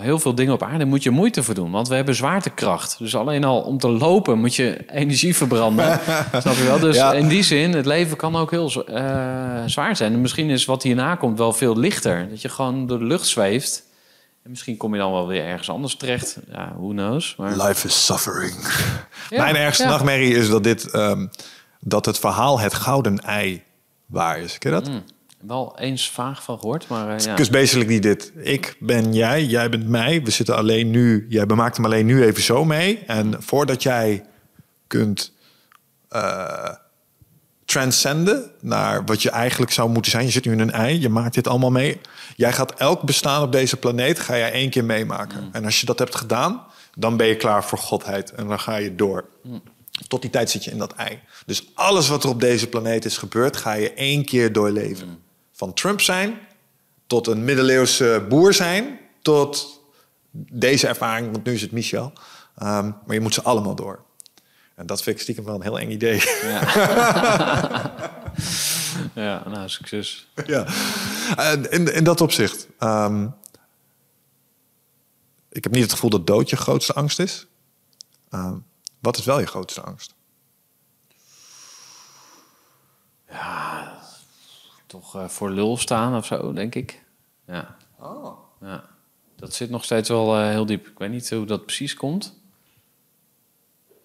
heel 0.01 0.19
veel 0.19 0.35
dingen 0.35 0.53
op 0.53 0.63
aarde 0.63 0.85
moet 0.85 1.03
je 1.03 1.11
moeite 1.11 1.43
voor 1.43 1.55
doen. 1.55 1.71
Want 1.71 1.89
we 1.89 1.95
hebben 1.95 2.15
zwaartekracht. 2.15 2.99
Dus 2.99 3.17
alleen 3.17 3.45
al 3.45 3.61
om 3.61 3.79
te 3.79 3.89
lopen 3.89 4.39
moet 4.39 4.55
je 4.55 4.91
energie 4.91 5.37
verbranden. 5.37 6.01
snap 6.43 6.55
je 6.55 6.65
wel? 6.65 6.79
Dus 6.79 6.97
ja. 6.97 7.13
in 7.13 7.29
die 7.29 7.43
zin, 7.43 7.73
het 7.73 7.87
leven 7.87 8.17
kan 8.17 8.37
ook 8.37 8.51
heel 8.51 8.85
uh, 8.89 9.63
zwaar 9.67 9.97
zijn. 9.97 10.13
En 10.13 10.21
misschien 10.21 10.51
is 10.51 10.65
wat 10.65 10.83
hierna 10.83 11.15
komt 11.15 11.39
wel 11.39 11.53
veel 11.53 11.79
lichter. 11.79 12.29
Dat 12.31 12.43
je 12.43 12.49
gewoon 12.49 12.87
door 12.87 12.99
de 12.99 13.05
lucht 13.05 13.27
zweeft. 13.27 13.83
En 14.43 14.51
misschien 14.51 14.77
kom 14.77 14.93
je 14.93 15.01
dan 15.01 15.13
wel 15.13 15.27
weer 15.27 15.45
ergens 15.45 15.71
anders 15.71 15.97
terecht. 15.97 16.39
Ja, 16.53 16.73
who 16.77 16.89
knows. 16.89 17.37
Maar... 17.37 17.57
Life 17.67 17.87
is 17.87 18.05
suffering. 18.05 18.53
Ja, 19.31 19.43
Mijn 19.43 19.57
ergste 19.57 19.83
ja. 19.83 19.89
nachtmerrie 19.89 20.35
is 20.35 20.49
dat, 20.49 20.63
dit, 20.63 20.95
um, 20.95 21.31
dat 21.81 22.07
het 22.07 22.19
verhaal 22.19 22.61
het 22.61 22.75
gouden 22.75 23.19
ei 23.19 23.63
waar 24.07 24.39
is. 24.39 24.59
Ken 24.59 24.71
je 24.71 24.81
dat? 24.81 24.89
Mm 24.89 25.05
wel 25.47 25.79
eens 25.79 26.11
vaag 26.11 26.43
van 26.43 26.59
gehoord, 26.59 26.89
maar 26.89 27.15
uh, 27.15 27.19
ja. 27.19 27.37
Dus 27.37 27.51
basically 27.51 27.87
niet 27.87 28.03
dit. 28.03 28.33
Ik 28.37 28.77
ben 28.81 29.15
jij, 29.15 29.45
jij 29.45 29.69
bent 29.69 29.89
mij. 29.89 30.23
We 30.23 30.31
zitten 30.31 30.57
alleen 30.57 30.91
nu. 30.91 31.27
Jij 31.29 31.47
bemaakt 31.47 31.77
hem 31.77 31.85
alleen 31.85 32.07
nu 32.07 32.25
even 32.25 32.43
zo 32.43 32.65
mee. 32.65 32.99
En 33.07 33.43
voordat 33.43 33.83
jij 33.83 34.25
kunt 34.87 35.33
uh, 36.11 36.69
transcenden 37.65 38.51
naar 38.61 39.05
wat 39.05 39.23
je 39.23 39.31
eigenlijk 39.31 39.73
zou 39.73 39.91
moeten 39.91 40.11
zijn. 40.11 40.25
Je 40.25 40.31
zit 40.31 40.45
nu 40.45 40.53
in 40.53 40.61
een 40.61 40.73
ei. 40.73 41.01
Je 41.01 41.09
maakt 41.09 41.35
dit 41.35 41.49
allemaal 41.49 41.71
mee. 41.71 42.01
Jij 42.37 42.53
gaat 42.53 42.75
elk 42.75 43.03
bestaan 43.03 43.43
op 43.43 43.53
deze 43.53 43.77
planeet 43.77 44.19
ga 44.19 44.37
jij 44.37 44.53
één 44.53 44.71
keer 44.71 44.85
meemaken. 44.85 45.43
Mm. 45.43 45.49
En 45.53 45.65
als 45.65 45.81
je 45.81 45.87
dat 45.87 45.99
hebt 45.99 46.15
gedaan, 46.15 46.63
dan 46.99 47.17
ben 47.17 47.27
je 47.27 47.37
klaar 47.37 47.65
voor 47.65 47.79
godheid 47.79 48.33
en 48.33 48.47
dan 48.47 48.61
ga 48.61 48.77
je 48.77 48.95
door. 48.95 49.29
Mm. 49.43 49.63
Tot 50.09 50.21
die 50.23 50.31
tijd 50.31 50.51
zit 50.51 50.65
je 50.65 50.71
in 50.71 50.79
dat 50.79 50.93
ei. 50.93 51.19
Dus 51.47 51.71
alles 51.75 52.09
wat 52.09 52.25
er 52.25 52.29
op 52.29 52.41
deze 52.41 52.67
planeet 52.67 53.05
is 53.05 53.17
gebeurd, 53.17 53.57
ga 53.57 53.73
je 53.73 53.93
één 53.93 54.25
keer 54.25 54.53
doorleven. 54.53 55.09
Mm 55.09 55.23
van 55.55 55.75
Trump 55.75 56.01
zijn 56.01 56.39
tot 57.07 57.27
een 57.27 57.45
middeleeuwse 57.45 58.27
boer 58.29 58.55
zijn 58.55 58.99
tot 59.23 59.81
deze 60.53 60.87
ervaring, 60.87 61.31
want 61.33 61.45
nu 61.45 61.53
is 61.53 61.61
het 61.61 61.73
Michel. 61.73 62.13
Um, 62.63 62.97
maar 63.07 63.15
je 63.15 63.21
moet 63.21 63.35
ze 63.35 63.43
allemaal 63.43 63.75
door. 63.75 64.05
En 64.75 64.87
dat 64.87 65.03
vind 65.03 65.17
ik 65.17 65.23
stiekem 65.23 65.45
wel 65.45 65.55
een 65.55 65.63
heel 65.63 65.79
eng 65.79 65.91
idee. 65.91 66.23
Ja, 66.43 66.61
ja 69.25 69.49
nou, 69.49 69.69
succes. 69.69 70.29
Ja, 70.47 70.67
en 71.37 71.71
in, 71.71 71.95
in 71.95 72.05
dat 72.05 72.21
opzicht. 72.21 72.69
Um, 72.79 73.35
ik 75.49 75.65
heb 75.65 75.73
niet 75.73 75.83
het 75.83 75.93
gevoel 75.93 76.11
dat 76.11 76.27
dood 76.27 76.51
je 76.51 76.57
grootste 76.57 76.93
angst 76.93 77.19
is. 77.19 77.47
Um, 78.31 78.65
wat 79.01 79.17
is 79.17 79.25
wel 79.25 79.41
je 79.41 79.47
grootste 79.47 79.81
angst? 79.81 80.15
Ja, 83.29 83.74
toch 84.87 85.17
uh, 85.17 85.29
voor 85.29 85.51
lul 85.51 85.77
staan 85.77 86.17
of 86.17 86.27
zo, 86.27 86.53
denk 86.53 86.75
ik. 86.75 87.03
Ja. 87.47 87.77
Oh. 87.99 88.39
ja. 88.61 88.85
Dat 89.37 89.55
zit 89.55 89.71
nog 89.71 89.85
steeds 89.85 90.09
wel 90.09 90.41
uh, 90.41 90.49
heel 90.49 90.67
diep. 90.67 90.87
Ik 90.87 90.99
weet 90.99 91.11
niet 91.11 91.31
hoe 91.31 91.47
dat 91.47 91.65
precies 91.65 91.95
komt. 91.95 92.39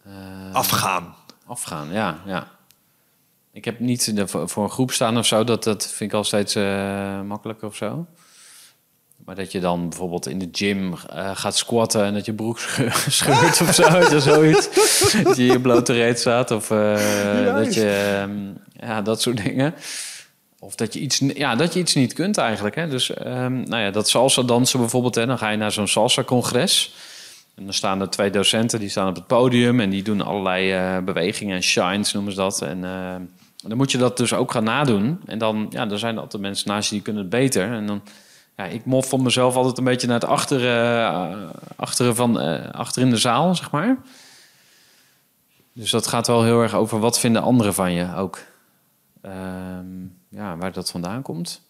Uh, 0.07 0.53
afgaan. 0.53 1.15
Afgaan, 1.45 1.91
ja, 1.91 2.21
ja. 2.25 2.47
Ik 3.51 3.65
heb 3.65 3.79
niet 3.79 4.15
de, 4.15 4.27
voor 4.27 4.63
een 4.63 4.69
groep 4.69 4.91
staan 4.91 5.17
of 5.17 5.25
zo. 5.25 5.43
Dat, 5.43 5.63
dat 5.63 5.87
vind 5.87 6.11
ik 6.11 6.17
al 6.17 6.23
steeds 6.23 6.55
uh, 6.55 7.21
makkelijker 7.21 7.67
of 7.67 7.75
zo. 7.75 8.05
Maar 9.25 9.35
dat 9.35 9.51
je 9.51 9.59
dan 9.59 9.89
bijvoorbeeld 9.89 10.27
in 10.27 10.39
de 10.39 10.49
gym 10.51 10.95
gaat 11.33 11.57
squatten 11.57 12.03
en 12.03 12.13
dat 12.13 12.25
je 12.25 12.33
broek 12.33 12.59
scheurt 13.07 13.61
of 13.61 13.73
zo, 13.73 13.97
of 13.97 14.21
zoiets. 14.21 14.69
dat 15.23 15.35
je 15.35 15.45
in 15.45 15.51
je 15.51 15.61
blote 15.61 15.93
reet 15.93 16.19
staat. 16.19 16.51
Of 16.51 16.67
dat 16.67 17.73
je... 17.73 18.19
Um, 18.21 18.57
Ja, 18.79 19.01
dat 19.01 19.21
soort 19.21 19.43
dingen. 19.43 19.73
Of 20.59 20.75
dat 20.75 20.93
je 20.93 20.99
iets, 20.99 21.21
ja, 21.33 21.55
dat 21.55 21.73
je 21.73 21.79
iets 21.79 21.95
niet 21.95 22.13
kunt 22.13 22.37
eigenlijk. 22.37 22.75
Hè? 22.75 22.87
Dus 22.87 23.13
ehm, 23.13 23.61
nou 23.61 23.81
ja, 23.83 23.91
dat 23.91 24.09
salsa 24.09 24.41
dansen 24.41 24.79
bijvoorbeeld. 24.79 25.15
Hè? 25.15 25.25
Dan 25.25 25.37
ga 25.37 25.49
je 25.49 25.57
naar 25.57 25.71
zo'n 25.71 25.87
salsa-congres. 25.87 26.93
En 27.55 27.63
dan 27.63 27.73
staan 27.73 28.01
er 28.01 28.09
twee 28.09 28.29
docenten, 28.29 28.79
die 28.79 28.89
staan 28.89 29.07
op 29.07 29.15
het 29.15 29.27
podium... 29.27 29.79
en 29.79 29.89
die 29.89 30.03
doen 30.03 30.21
allerlei 30.21 30.71
eh, 30.71 31.03
bewegingen 31.03 31.55
en 31.55 31.63
shines 31.63 32.13
noemen 32.13 32.31
ze 32.31 32.37
dat. 32.37 32.61
En 32.61 32.77
uh, 32.77 33.15
dan 33.63 33.77
moet 33.77 33.91
je 33.91 33.97
dat 33.97 34.17
dus 34.17 34.33
ook 34.33 34.51
gaan 34.51 34.63
nadoen. 34.63 35.21
En 35.25 35.37
dan, 35.37 35.67
ja, 35.69 35.85
dan 35.85 35.99
zijn 35.99 36.15
er 36.15 36.21
altijd 36.21 36.41
mensen 36.41 36.67
naast 36.67 36.89
je 36.89 36.95
die 36.95 37.03
kunnen 37.03 37.21
het 37.21 37.31
beter. 37.31 37.71
En 37.71 37.87
dan, 37.87 38.01
ja, 38.57 38.65
ik 38.65 38.85
mof 38.85 39.09
van 39.09 39.21
mezelf 39.21 39.55
altijd 39.55 39.77
een 39.77 39.83
beetje 39.83 40.07
naar 40.07 40.19
het 40.19 40.29
achteren, 40.29 41.31
uh, 41.31 41.49
achteren 41.75 42.15
van, 42.15 42.41
uh, 42.41 42.69
achter 42.71 43.01
in 43.01 43.09
de 43.09 43.17
zaal, 43.17 43.55
zeg 43.55 43.71
maar. 43.71 43.97
Dus 45.73 45.91
dat 45.91 46.07
gaat 46.07 46.27
wel 46.27 46.43
heel 46.43 46.61
erg 46.61 46.73
over 46.73 46.99
wat 46.99 47.19
vinden 47.19 47.41
anderen 47.41 47.73
van 47.73 47.93
je 47.93 48.15
ook. 48.15 48.39
Um, 49.25 50.18
ja, 50.29 50.57
waar 50.57 50.71
dat 50.71 50.91
vandaan 50.91 51.21
komt. 51.21 51.61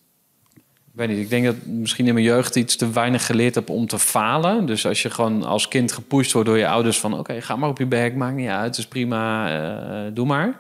Ik 0.92 0.96
weet 0.96 1.08
niet, 1.08 1.18
ik 1.18 1.30
denk 1.30 1.46
dat 1.46 1.66
misschien 1.66 2.08
in 2.08 2.14
mijn 2.14 2.26
jeugd 2.26 2.56
iets 2.56 2.76
te 2.76 2.92
weinig 2.92 3.26
geleerd 3.26 3.56
heb 3.56 3.70
om 3.70 3.88
te 3.88 4.00
falen. 4.00 4.66
Dus 4.66 4.86
als 4.86 5.02
je 5.02 5.10
gewoon 5.10 5.44
als 5.44 5.68
kind 5.68 5.92
gepusht 5.92 6.32
wordt 6.32 6.48
door 6.48 6.58
je 6.58 6.68
ouders 6.68 7.00
van... 7.00 7.20
oké, 7.20 7.42
ga 7.42 7.56
maar 7.56 7.70
op 7.70 7.78
je 7.78 7.86
bek, 7.86 8.16
maakt 8.16 8.36
niet 8.36 8.50
uit, 8.50 8.66
het 8.66 8.78
is 8.78 8.88
prima, 8.88 9.52
uh, 10.08 10.12
doe 10.14 10.26
maar. 10.26 10.60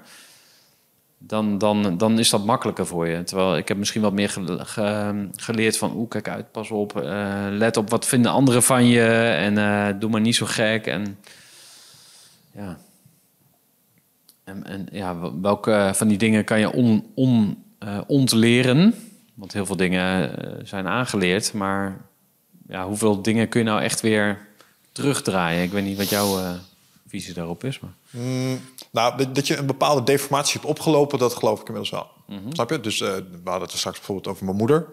Dan, 1.17 1.57
dan, 1.57 1.97
dan 1.97 2.19
is 2.19 2.29
dat 2.29 2.45
makkelijker 2.45 2.85
voor 2.85 3.07
je. 3.07 3.23
Terwijl 3.23 3.57
ik 3.57 3.67
heb 3.67 3.77
misschien 3.77 4.01
wat 4.01 4.13
meer 4.13 4.29
ge, 4.29 4.65
ge, 4.65 5.27
geleerd 5.35 5.77
van... 5.77 5.95
oeh, 5.95 6.09
kijk 6.09 6.29
uit, 6.29 6.51
pas 6.51 6.71
op, 6.71 7.01
uh, 7.01 7.45
let 7.49 7.77
op 7.77 7.89
wat 7.89 8.05
vinden 8.05 8.31
anderen 8.31 8.63
van 8.63 8.85
je... 8.85 9.07
en 9.37 9.53
uh, 9.53 9.99
doe 9.99 10.09
maar 10.09 10.21
niet 10.21 10.35
zo 10.35 10.45
gek. 10.45 10.87
En 10.87 11.17
ja... 12.51 12.77
En, 14.43 14.65
en 14.65 14.87
ja, 14.91 15.31
welke 15.41 15.91
van 15.93 16.07
die 16.07 16.17
dingen 16.17 16.43
kan 16.43 16.59
je 16.59 16.73
on, 16.73 17.11
on, 17.15 17.63
uh, 17.83 17.99
ontleren? 18.07 18.95
Want 19.33 19.53
heel 19.53 19.65
veel 19.65 19.75
dingen 19.75 20.31
uh, 20.45 20.51
zijn 20.63 20.87
aangeleerd, 20.87 21.53
maar 21.53 21.97
ja, 22.67 22.87
hoeveel 22.87 23.21
dingen 23.21 23.49
kun 23.49 23.59
je 23.59 23.65
nou 23.65 23.81
echt 23.81 24.01
weer 24.01 24.47
terugdraaien? 24.91 25.63
Ik 25.63 25.71
weet 25.71 25.83
niet 25.83 25.97
wat 25.97 26.09
jouw 26.09 26.39
uh, 26.39 26.51
visie 27.07 27.33
daarop 27.33 27.63
is. 27.63 27.79
Maar... 27.79 27.91
Mm, 28.09 28.61
nou, 28.91 29.31
dat 29.31 29.47
je 29.47 29.57
een 29.57 29.65
bepaalde 29.65 30.03
deformatie 30.03 30.53
hebt 30.53 30.65
opgelopen, 30.65 31.19
dat 31.19 31.33
geloof 31.33 31.61
ik 31.61 31.67
inmiddels 31.67 31.91
wel. 31.91 32.07
Mm 32.27 32.43
-hmm. 32.43 32.53
Snap 32.53 32.69
je? 32.69 32.79
Dus 32.79 32.99
we 32.99 33.23
hadden 33.43 33.61
het 33.61 33.71
er 33.71 33.77
straks 33.77 33.97
bijvoorbeeld 33.97 34.27
over 34.27 34.45
mijn 34.45 34.57
moeder. 34.57 34.85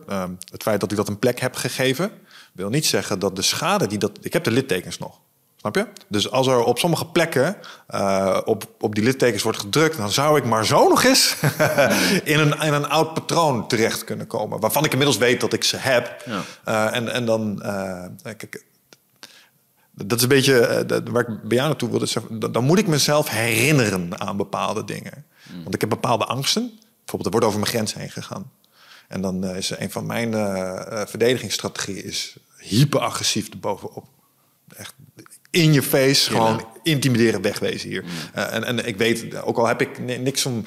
het 0.51 0.63
feit 0.63 0.81
dat 0.81 0.91
ik 0.91 0.97
dat 0.97 1.09
een 1.09 1.19
plek 1.19 1.41
heb 1.41 1.55
gegeven, 1.55 2.11
wil 2.53 2.69
niet 2.69 2.87
zeggen 2.87 3.19
dat 3.19 3.37
de 3.37 3.43
schade 3.43 3.87
die 3.87 3.99
dat. 3.99 4.19
Ik 4.21 4.33
heb 4.33 4.45
de 4.45 4.51
littekens 4.51 4.99
nog. 4.99 5.21
Snap 5.57 5.75
je? 5.75 5.87
Dus 6.09 6.31
als 6.31 6.47
er 6.47 6.65
op 6.65 6.79
sommige 6.79 7.07
plekken 7.07 7.57
uh, 7.91 8.41
op, 8.45 8.75
op 8.81 8.95
die 8.95 9.05
littekens 9.05 9.43
wordt 9.43 9.59
gedrukt, 9.59 9.97
dan 9.97 10.11
zou 10.11 10.39
ik 10.39 10.45
maar 10.45 10.67
zo 10.67 10.89
nog 10.89 11.05
eens 11.05 11.37
in, 12.25 12.39
een, 12.39 12.61
in 12.61 12.73
een 12.73 12.89
oud 12.89 13.15
patroon 13.15 13.69
terecht 13.69 14.05
kunnen 14.05 14.27
komen. 14.27 14.61
Waarvan 14.61 14.85
ik 14.85 14.91
inmiddels 14.91 15.19
weet 15.19 15.41
dat 15.41 15.53
ik 15.53 15.65
ze 15.65 15.77
heb. 15.77 16.23
Ja. 16.27 16.43
Uh, 16.69 16.97
en, 16.97 17.09
en 17.09 17.27
dan. 17.27 17.63
Uh, 17.63 18.05
kijk, 18.23 18.65
dat 19.91 20.17
is 20.19 20.23
een 20.23 20.29
beetje 20.29 20.85
waar 21.11 21.29
ik 21.29 21.43
bij 21.43 21.57
jou 21.57 21.69
naartoe 21.69 21.91
wilde 21.91 22.07
zeggen. 22.07 22.39
Dan 22.39 22.65
moet 22.65 22.79
ik 22.79 22.87
mezelf 22.87 23.29
herinneren 23.29 24.21
aan 24.21 24.37
bepaalde 24.37 24.85
dingen. 24.85 25.25
Mm. 25.53 25.63
Want 25.63 25.75
ik 25.75 25.81
heb 25.81 25.91
bepaalde 25.91 26.25
angsten. 26.25 26.63
Bijvoorbeeld, 26.99 27.25
er 27.25 27.31
wordt 27.31 27.47
over 27.47 27.59
mijn 27.59 27.73
grens 27.73 27.95
heen 27.95 28.11
gegaan. 28.11 28.51
En 29.09 29.21
dan 29.21 29.45
is 29.45 29.71
een 29.71 29.91
van 29.91 30.07
mijn 30.07 30.33
verdedigingsstrategieën 31.09 32.05
is 32.05 32.37
hyperagressief 32.59 33.49
erbovenop. 33.49 34.07
Echt 34.77 34.95
in 35.57 35.73
je 35.73 35.83
face, 35.83 36.31
gewoon 36.31 36.67
intimideren, 36.83 37.43
wegwezen 37.43 37.89
hier. 37.89 38.03
Mm. 38.03 38.11
Uh, 38.37 38.55
en, 38.55 38.65
en 38.65 38.87
ik 38.87 38.97
weet, 38.97 39.43
ook 39.43 39.59
al 39.59 39.67
heb 39.67 39.81
ik 39.81 39.99
niks 39.99 40.47
om... 40.47 40.67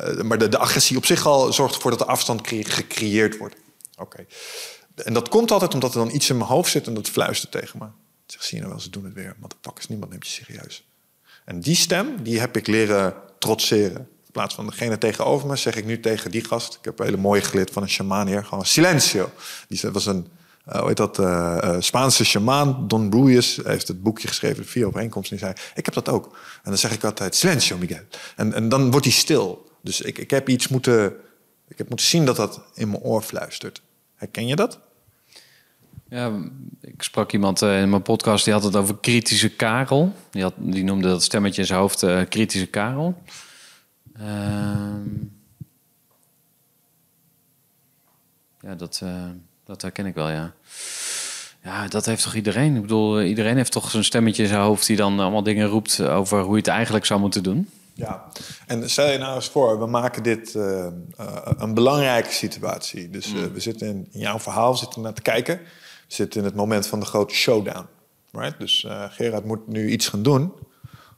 Uh, 0.00 0.20
maar 0.20 0.38
de, 0.38 0.48
de, 0.48 0.58
agressie 0.58 0.96
op 0.96 1.06
zich 1.06 1.26
al 1.26 1.52
zorgt 1.52 1.74
ervoor 1.74 1.90
dat 1.90 2.00
de 2.00 2.06
afstand 2.06 2.48
gecreëerd 2.48 3.36
wordt. 3.36 3.54
Oké. 3.92 4.02
Okay. 4.02 4.26
En 4.94 5.12
dat 5.12 5.28
komt 5.28 5.50
altijd 5.50 5.74
omdat 5.74 5.94
er 5.94 5.98
dan 5.98 6.14
iets 6.14 6.30
in 6.30 6.36
mijn 6.36 6.48
hoofd 6.48 6.70
zit 6.70 6.86
en 6.86 6.94
dat 6.94 7.08
fluistert 7.08 7.52
tegen 7.52 7.78
me. 7.78 7.86
Zeg, 8.26 8.42
zie 8.42 8.54
je 8.54 8.62
nou 8.62 8.74
wel, 8.74 8.82
ze 8.82 8.90
doen 8.90 9.04
het 9.04 9.14
weer. 9.14 9.36
Want 9.38 9.52
de 9.52 9.58
pak 9.60 9.78
is 9.78 9.88
niemand 9.88 10.10
neemt 10.10 10.26
je 10.26 10.32
serieus. 10.32 10.86
En 11.44 11.60
die 11.60 11.76
stem, 11.76 12.22
die 12.22 12.40
heb 12.40 12.56
ik 12.56 12.66
leren 12.66 13.14
trotseren. 13.38 13.96
In 13.98 14.32
plaats 14.32 14.54
van 14.54 14.66
degene 14.66 14.98
tegenover 14.98 15.48
me, 15.48 15.56
zeg 15.56 15.76
ik 15.76 15.84
nu 15.84 16.00
tegen 16.00 16.30
die 16.30 16.44
gast. 16.44 16.74
Ik 16.74 16.84
heb 16.84 16.98
een 16.98 17.04
hele 17.04 17.16
mooie 17.16 17.42
geleerd 17.42 17.70
van 17.70 17.82
een 17.82 17.88
shaman 17.88 18.26
hier. 18.26 18.44
Gewoon 18.44 18.66
silencio. 18.66 19.30
Die 19.68 19.80
was 19.90 20.06
een 20.06 20.26
hoe 20.64 20.86
heet 20.86 20.96
dat, 20.96 21.18
uh, 21.18 21.58
uh, 21.64 21.76
Spaanse 21.78 22.24
shamaan, 22.24 22.88
Don 22.88 23.12
Ruiz, 23.12 23.58
heeft 23.64 23.88
het 23.88 24.02
boekje 24.02 24.28
geschreven, 24.28 24.66
Vier 24.66 24.86
Overeenkomsten. 24.86 25.36
Die 25.36 25.46
zei, 25.46 25.58
ik 25.74 25.84
heb 25.84 25.94
dat 25.94 26.08
ook. 26.08 26.24
En 26.54 26.70
dan 26.70 26.78
zeg 26.78 26.92
ik 26.92 27.04
altijd, 27.04 27.34
silencio 27.34 27.78
Miguel. 27.78 28.02
En, 28.36 28.52
en 28.52 28.68
dan 28.68 28.90
wordt 28.90 29.06
hij 29.06 29.14
stil. 29.14 29.70
Dus 29.80 30.00
ik, 30.00 30.18
ik 30.18 30.30
heb 30.30 30.48
iets 30.48 30.68
moeten, 30.68 31.14
ik 31.68 31.78
heb 31.78 31.88
moeten 31.88 32.06
zien 32.06 32.24
dat 32.24 32.36
dat 32.36 32.60
in 32.74 32.90
mijn 32.90 33.02
oor 33.02 33.22
fluistert. 33.22 33.82
Herken 34.14 34.46
je 34.46 34.56
dat? 34.56 34.80
Ja, 36.08 36.32
ik 36.80 37.02
sprak 37.02 37.32
iemand 37.32 37.62
in 37.62 37.90
mijn 37.90 38.02
podcast, 38.02 38.44
die 38.44 38.54
had 38.54 38.62
het 38.62 38.76
over 38.76 38.98
kritische 38.98 39.48
Karel. 39.48 40.12
Die, 40.30 40.42
had, 40.42 40.54
die 40.56 40.84
noemde 40.84 41.08
dat 41.08 41.22
stemmetje 41.22 41.60
in 41.60 41.66
zijn 41.66 41.80
hoofd 41.80 42.06
kritische 42.28 42.66
Karel. 42.66 43.22
Ehm, 44.14 45.08
ja, 48.60 48.74
dat... 48.74 49.02
Dat 49.72 49.82
herken 49.82 50.06
ik 50.06 50.14
wel, 50.14 50.30
ja. 50.30 50.52
Ja, 51.62 51.88
dat 51.88 52.06
heeft 52.06 52.22
toch 52.22 52.34
iedereen? 52.34 52.74
Ik 52.74 52.80
bedoel, 52.80 53.22
iedereen 53.22 53.56
heeft 53.56 53.72
toch 53.72 53.90
zo'n 53.90 54.02
stemmetje 54.02 54.42
in 54.42 54.48
zijn 54.48 54.60
hoofd... 54.60 54.86
die 54.86 54.96
dan 54.96 55.20
allemaal 55.20 55.42
dingen 55.42 55.68
roept 55.68 56.00
over 56.00 56.40
hoe 56.40 56.50
je 56.50 56.58
het 56.58 56.66
eigenlijk 56.66 57.04
zou 57.04 57.20
moeten 57.20 57.42
doen. 57.42 57.68
Ja, 57.94 58.24
en 58.66 58.90
stel 58.90 59.10
je 59.10 59.18
nou 59.18 59.34
eens 59.34 59.48
voor, 59.48 59.78
we 59.78 59.86
maken 59.86 60.22
dit 60.22 60.54
uh, 60.54 60.86
uh, 61.20 61.36
een 61.56 61.74
belangrijke 61.74 62.32
situatie. 62.32 63.10
Dus 63.10 63.32
uh, 63.32 63.44
we 63.44 63.60
zitten 63.60 63.86
in, 63.86 64.08
in, 64.10 64.20
jouw 64.20 64.38
verhaal, 64.38 64.72
we 64.72 64.78
zitten 64.78 65.02
naar 65.02 65.12
te 65.12 65.22
kijken. 65.22 65.56
We 66.08 66.14
zitten 66.14 66.40
in 66.40 66.46
het 66.46 66.54
moment 66.54 66.86
van 66.86 67.00
de 67.00 67.06
grote 67.06 67.34
showdown. 67.34 67.86
Right? 68.32 68.58
Dus 68.58 68.86
Gerard 69.10 69.44
moet 69.44 69.68
nu 69.68 69.90
iets 69.90 70.08
gaan 70.08 70.22
doen... 70.22 70.52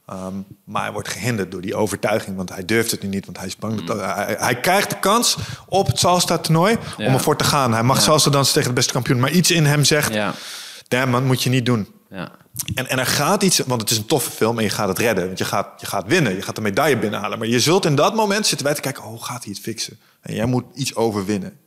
Um, 0.09 0.45
maar 0.63 0.83
hij 0.83 0.91
wordt 0.91 1.07
gehinderd 1.07 1.51
door 1.51 1.61
die 1.61 1.75
overtuiging, 1.75 2.35
want 2.35 2.49
hij 2.49 2.65
durft 2.65 2.91
het 2.91 3.01
nu 3.01 3.09
niet, 3.09 3.25
want 3.25 3.37
hij 3.37 3.47
is 3.47 3.55
bang. 3.55 3.83
Dat, 3.83 3.99
hij, 3.99 4.35
hij, 4.39 4.59
krijgt 4.59 4.89
de 4.89 4.99
kans 4.99 5.37
op 5.67 5.87
het 5.87 5.99
Salsta-toernooi 5.99 6.77
ja. 6.97 7.07
om 7.07 7.13
ervoor 7.13 7.37
te 7.37 7.43
gaan. 7.43 7.73
Hij 7.73 7.83
mag 7.83 8.05
ja. 8.05 8.29
Dansen 8.29 8.53
tegen 8.53 8.69
de 8.69 8.73
beste 8.73 8.93
kampioen, 8.93 9.19
maar 9.19 9.31
iets 9.31 9.51
in 9.51 9.65
hem 9.65 9.83
zegt: 9.83 10.13
ja. 10.13 10.33
damn 10.87 11.11
man, 11.11 11.25
moet 11.25 11.43
je 11.43 11.49
niet 11.49 11.65
doen. 11.65 11.87
Ja. 12.09 12.31
En, 12.73 12.89
en 12.89 12.99
er 12.99 13.05
gaat 13.05 13.43
iets, 13.43 13.59
want 13.59 13.81
het 13.81 13.89
is 13.89 13.97
een 13.97 14.05
toffe 14.05 14.31
film 14.31 14.57
en 14.57 14.63
je 14.63 14.69
gaat 14.69 14.87
het 14.87 14.99
redden. 14.99 15.25
Want 15.25 15.37
je 15.37 15.45
gaat, 15.45 15.81
je 15.81 15.85
gaat 15.85 16.07
winnen, 16.07 16.35
je 16.35 16.41
gaat 16.41 16.55
de 16.55 16.61
medaille 16.61 16.97
binnenhalen. 16.97 17.39
Maar 17.39 17.47
je 17.47 17.59
zult 17.59 17.85
in 17.85 17.95
dat 17.95 18.15
moment 18.15 18.47
zitten 18.47 18.65
wij 18.65 18.75
te 18.75 18.81
kijken: 18.81 19.03
oh, 19.03 19.09
hoe 19.09 19.23
gaat 19.23 19.43
hij 19.43 19.53
het 19.53 19.61
fixen? 19.61 19.99
En 20.21 20.35
jij 20.35 20.45
moet 20.45 20.65
iets 20.73 20.95
overwinnen. 20.95 21.59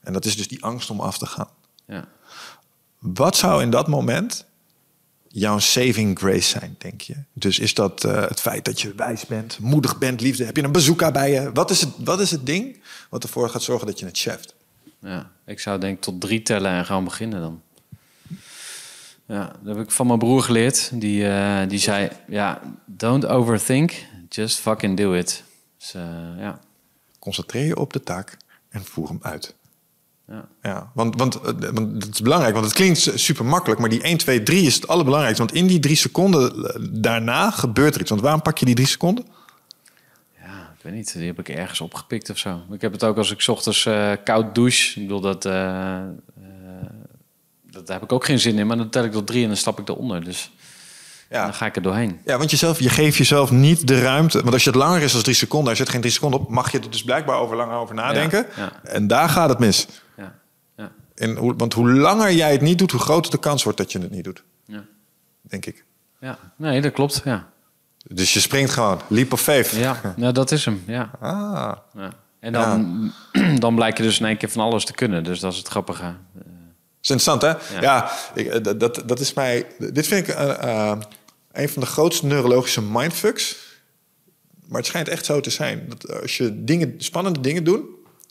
En 0.00 0.12
dat 0.12 0.24
is 0.24 0.36
dus 0.36 0.48
die 0.48 0.64
angst 0.64 0.90
om 0.90 1.00
af 1.00 1.18
te 1.18 1.26
gaan. 1.26 1.48
Ja. 1.86 2.04
Wat 2.98 3.36
zou 3.36 3.62
in 3.62 3.70
dat 3.70 3.88
moment 3.88 4.46
jouw 5.34 5.58
saving 5.58 6.18
grace 6.18 6.48
zijn, 6.48 6.74
denk 6.78 7.00
je? 7.00 7.14
Dus 7.32 7.58
is 7.58 7.74
dat 7.74 8.04
uh, 8.04 8.28
het 8.28 8.40
feit 8.40 8.64
dat 8.64 8.80
je 8.80 8.94
wijs 8.94 9.26
bent, 9.26 9.58
moedig 9.58 9.98
bent, 9.98 10.20
liefde? 10.20 10.44
Heb 10.44 10.56
je 10.56 10.62
een 10.62 10.72
bezoeker 10.72 11.12
bij 11.12 11.30
je? 11.30 11.52
Wat 11.52 11.70
is 11.70 11.80
het, 11.80 11.90
wat 11.98 12.20
is 12.20 12.30
het 12.30 12.46
ding 12.46 12.80
wat 13.10 13.22
ervoor 13.22 13.48
gaat 13.48 13.62
zorgen 13.62 13.86
dat 13.86 13.98
je 13.98 14.06
het 14.06 14.18
cheft? 14.18 14.54
Ja, 14.98 15.30
ik 15.46 15.60
zou 15.60 15.80
denk 15.80 16.00
tot 16.00 16.20
drie 16.20 16.42
tellen 16.42 16.70
en 16.70 16.84
gaan 16.84 17.04
beginnen 17.04 17.40
dan. 17.40 17.62
Ja, 19.26 19.52
dat 19.62 19.76
heb 19.76 19.84
ik 19.84 19.90
van 19.90 20.06
mijn 20.06 20.18
broer 20.18 20.42
geleerd. 20.42 20.90
Die, 20.92 21.22
uh, 21.22 21.60
die 21.68 21.78
zei, 21.78 22.10
ja, 22.28 22.60
don't 22.86 23.26
overthink, 23.26 23.92
just 24.28 24.58
fucking 24.58 24.96
do 24.96 25.12
it. 25.12 25.42
Dus, 25.78 25.94
uh, 25.94 26.02
ja. 26.38 26.60
Concentreer 27.18 27.66
je 27.66 27.76
op 27.76 27.92
de 27.92 28.02
taak 28.02 28.36
en 28.68 28.84
voer 28.84 29.08
hem 29.08 29.18
uit. 29.22 29.54
Ja. 30.28 30.48
ja, 30.62 30.90
want, 30.94 31.16
want, 31.16 31.40
want 31.72 32.04
het 32.04 32.14
is 32.14 32.20
belangrijk, 32.20 32.54
want 32.54 32.66
het 32.66 32.74
klinkt 32.74 33.10
super 33.14 33.44
makkelijk, 33.44 33.80
maar 33.80 33.88
die 33.88 34.02
1, 34.02 34.16
2, 34.16 34.42
3 34.42 34.66
is 34.66 34.74
het 34.74 34.88
allerbelangrijkste. 34.88 35.44
Want 35.44 35.56
in 35.56 35.66
die 35.66 35.78
drie 35.78 35.96
seconden 35.96 36.52
daarna 37.02 37.50
gebeurt 37.50 37.94
er 37.94 38.00
iets. 38.00 38.10
Want 38.10 38.22
waarom 38.22 38.42
pak 38.42 38.58
je 38.58 38.64
die 38.64 38.74
drie 38.74 38.86
seconden? 38.86 39.26
Ja, 40.38 40.72
ik 40.76 40.82
weet 40.82 40.92
niet. 40.92 41.12
Die 41.12 41.26
heb 41.26 41.38
ik 41.38 41.48
ergens 41.48 41.80
opgepikt 41.80 42.30
of 42.30 42.38
zo. 42.38 42.60
Ik 42.70 42.80
heb 42.80 42.92
het 42.92 43.04
ook 43.04 43.16
als 43.16 43.30
ik 43.30 43.44
ochtends 43.46 43.84
uh, 43.84 44.12
koud 44.24 44.54
douche. 44.54 45.00
Ik 45.00 45.06
bedoel, 45.06 45.20
dat, 45.20 45.44
uh, 45.44 45.52
uh, 45.52 46.00
dat, 47.70 47.86
daar 47.86 47.96
heb 47.96 48.04
ik 48.04 48.12
ook 48.12 48.24
geen 48.24 48.38
zin 48.38 48.58
in. 48.58 48.66
Maar 48.66 48.76
dan 48.76 48.90
tel 48.90 49.04
ik 49.04 49.12
tot 49.12 49.26
drie 49.26 49.42
en 49.42 49.48
dan 49.48 49.56
stap 49.56 49.80
ik 49.80 49.88
eronder. 49.88 50.24
Dus 50.24 50.50
ja. 51.30 51.44
dan 51.44 51.54
ga 51.54 51.66
ik 51.66 51.76
er 51.76 51.82
doorheen. 51.82 52.20
Ja, 52.24 52.38
want 52.38 52.50
jezelf, 52.50 52.80
je 52.80 52.88
geeft 52.88 53.16
jezelf 53.16 53.50
niet 53.50 53.86
de 53.86 54.00
ruimte. 54.00 54.40
Want 54.40 54.52
als 54.52 54.64
je 54.64 54.70
het 54.70 54.78
langer 54.78 55.02
is 55.02 55.12
dan 55.12 55.22
drie 55.22 55.34
seconden, 55.34 55.70
er 55.70 55.76
zit 55.76 55.88
geen 55.88 56.00
drie 56.00 56.12
seconden 56.12 56.40
op, 56.40 56.48
mag 56.48 56.72
je 56.72 56.78
er 56.78 56.90
dus 56.90 57.04
blijkbaar 57.04 57.38
over 57.38 57.56
langer 57.56 57.76
over 57.76 57.94
nadenken. 57.94 58.46
Ja, 58.56 58.62
ja. 58.62 58.90
En 58.90 59.06
daar 59.06 59.28
gaat 59.28 59.48
het 59.48 59.58
mis. 59.58 59.86
Ja. 61.14 61.22
Ja. 61.22 61.30
En 61.30 61.36
hoe, 61.36 61.54
want 61.56 61.72
hoe 61.72 61.90
langer 61.90 62.32
jij 62.32 62.52
het 62.52 62.60
niet 62.60 62.78
doet, 62.78 62.90
hoe 62.90 63.00
groter 63.00 63.30
de 63.30 63.38
kans 63.38 63.62
wordt 63.62 63.78
dat 63.78 63.92
je 63.92 63.98
het 63.98 64.10
niet 64.10 64.24
doet. 64.24 64.42
Ja. 64.66 64.84
Denk 65.42 65.66
ik. 65.66 65.84
Ja, 66.20 66.38
nee, 66.56 66.80
dat 66.80 66.92
klopt. 66.92 67.22
Ja. 67.24 67.52
Dus 68.08 68.32
je 68.32 68.40
springt 68.40 68.70
gewoon, 68.70 69.00
leap 69.08 69.32
of 69.32 69.40
faith. 69.40 69.70
Ja, 69.70 70.00
nou, 70.16 70.32
dat 70.32 70.50
is 70.50 70.64
hem. 70.64 70.82
Ja. 70.86 71.10
Ah. 71.20 71.72
Ja. 71.94 72.10
En 72.40 72.52
dan, 72.52 73.12
dan 73.58 73.74
blijkt 73.74 73.96
je 73.96 74.02
dus 74.02 74.20
in 74.20 74.26
één 74.26 74.36
keer 74.36 74.50
van 74.50 74.64
alles 74.64 74.84
te 74.84 74.92
kunnen. 74.92 75.24
Dus 75.24 75.40
dat 75.40 75.52
is 75.52 75.58
het 75.58 75.68
grappige. 75.68 76.02
Dat 76.02 76.42
is 77.00 77.10
interessant, 77.10 77.42
hè? 77.42 77.48
Ja, 77.48 77.80
ja 77.80 78.10
ik, 78.34 78.80
dat, 78.80 79.02
dat 79.06 79.20
is 79.20 79.34
mij... 79.34 79.66
Dit 79.78 80.06
vind 80.06 80.28
ik 80.28 80.34
uh, 80.34 80.54
uh, 80.64 80.92
een 81.52 81.68
van 81.68 81.82
de 81.82 81.88
grootste 81.88 82.26
neurologische 82.26 82.82
mindfucks 82.82 83.64
maar 84.68 84.78
het 84.78 84.86
schijnt 84.86 85.08
echt 85.08 85.24
zo 85.24 85.40
te 85.40 85.50
zijn. 85.50 85.86
Dat 85.88 86.20
als 86.20 86.36
je 86.36 86.64
dingen, 86.64 86.94
spannende 86.98 87.40
dingen 87.40 87.64
doet, 87.64 87.82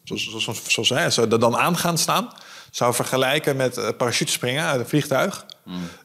zoals, 0.03 0.35
zoals, 0.37 0.63
zoals 0.67 0.89
hij, 0.89 1.09
zou 1.09 1.31
er 1.31 1.39
dan 1.39 1.55
aan 1.57 1.77
gaan 1.77 1.97
staan, 1.97 2.33
zou 2.75 2.93
vergelijken 2.93 3.55
met 3.55 3.77
uh, 3.77 3.87
parachutespringen 3.97 4.63
uit 4.65 4.79
een 4.79 4.87
vliegtuig. 4.87 5.45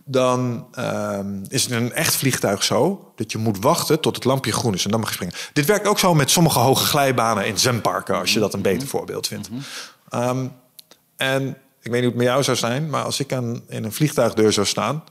Dan 0.04 0.68
ehm, 0.72 1.42
is 1.48 1.62
het 1.62 1.72
in 1.72 1.82
een 1.82 1.92
echt 1.92 2.16
vliegtuig 2.16 2.64
zo 2.64 3.12
dat 3.16 3.32
je 3.32 3.38
moet 3.38 3.58
wachten 3.58 4.00
tot 4.00 4.14
het 4.14 4.24
lampje 4.24 4.52
groen 4.52 4.74
is 4.74 4.84
en 4.84 4.90
dan 4.90 5.00
mag 5.00 5.08
je 5.08 5.14
springen. 5.14 5.34
Dit 5.52 5.64
werkt 5.64 5.86
ook 5.86 5.98
zo 5.98 6.14
met 6.14 6.30
sommige 6.30 6.58
hoge 6.58 6.84
glijbanen 6.84 7.46
in 7.46 7.58
zwemparken, 7.58 8.18
als 8.18 8.32
je 8.32 8.40
dat 8.40 8.54
een 8.54 8.62
beter 8.62 8.88
voorbeeld 8.88 9.26
vindt. 9.26 9.48
Ehm, 10.08 10.46
en 11.16 11.48
ik 11.82 11.90
weet 11.90 11.92
niet 11.92 12.00
hoe 12.00 12.02
het 12.02 12.14
met 12.14 12.26
jou 12.26 12.42
zou 12.42 12.56
zijn, 12.56 12.90
maar 12.90 13.04
als 13.04 13.20
ik 13.20 13.32
aan, 13.32 13.62
in 13.68 13.84
een 13.84 13.92
vliegtuigdeur 13.92 14.52
zou 14.52 14.66
staan, 14.66 15.04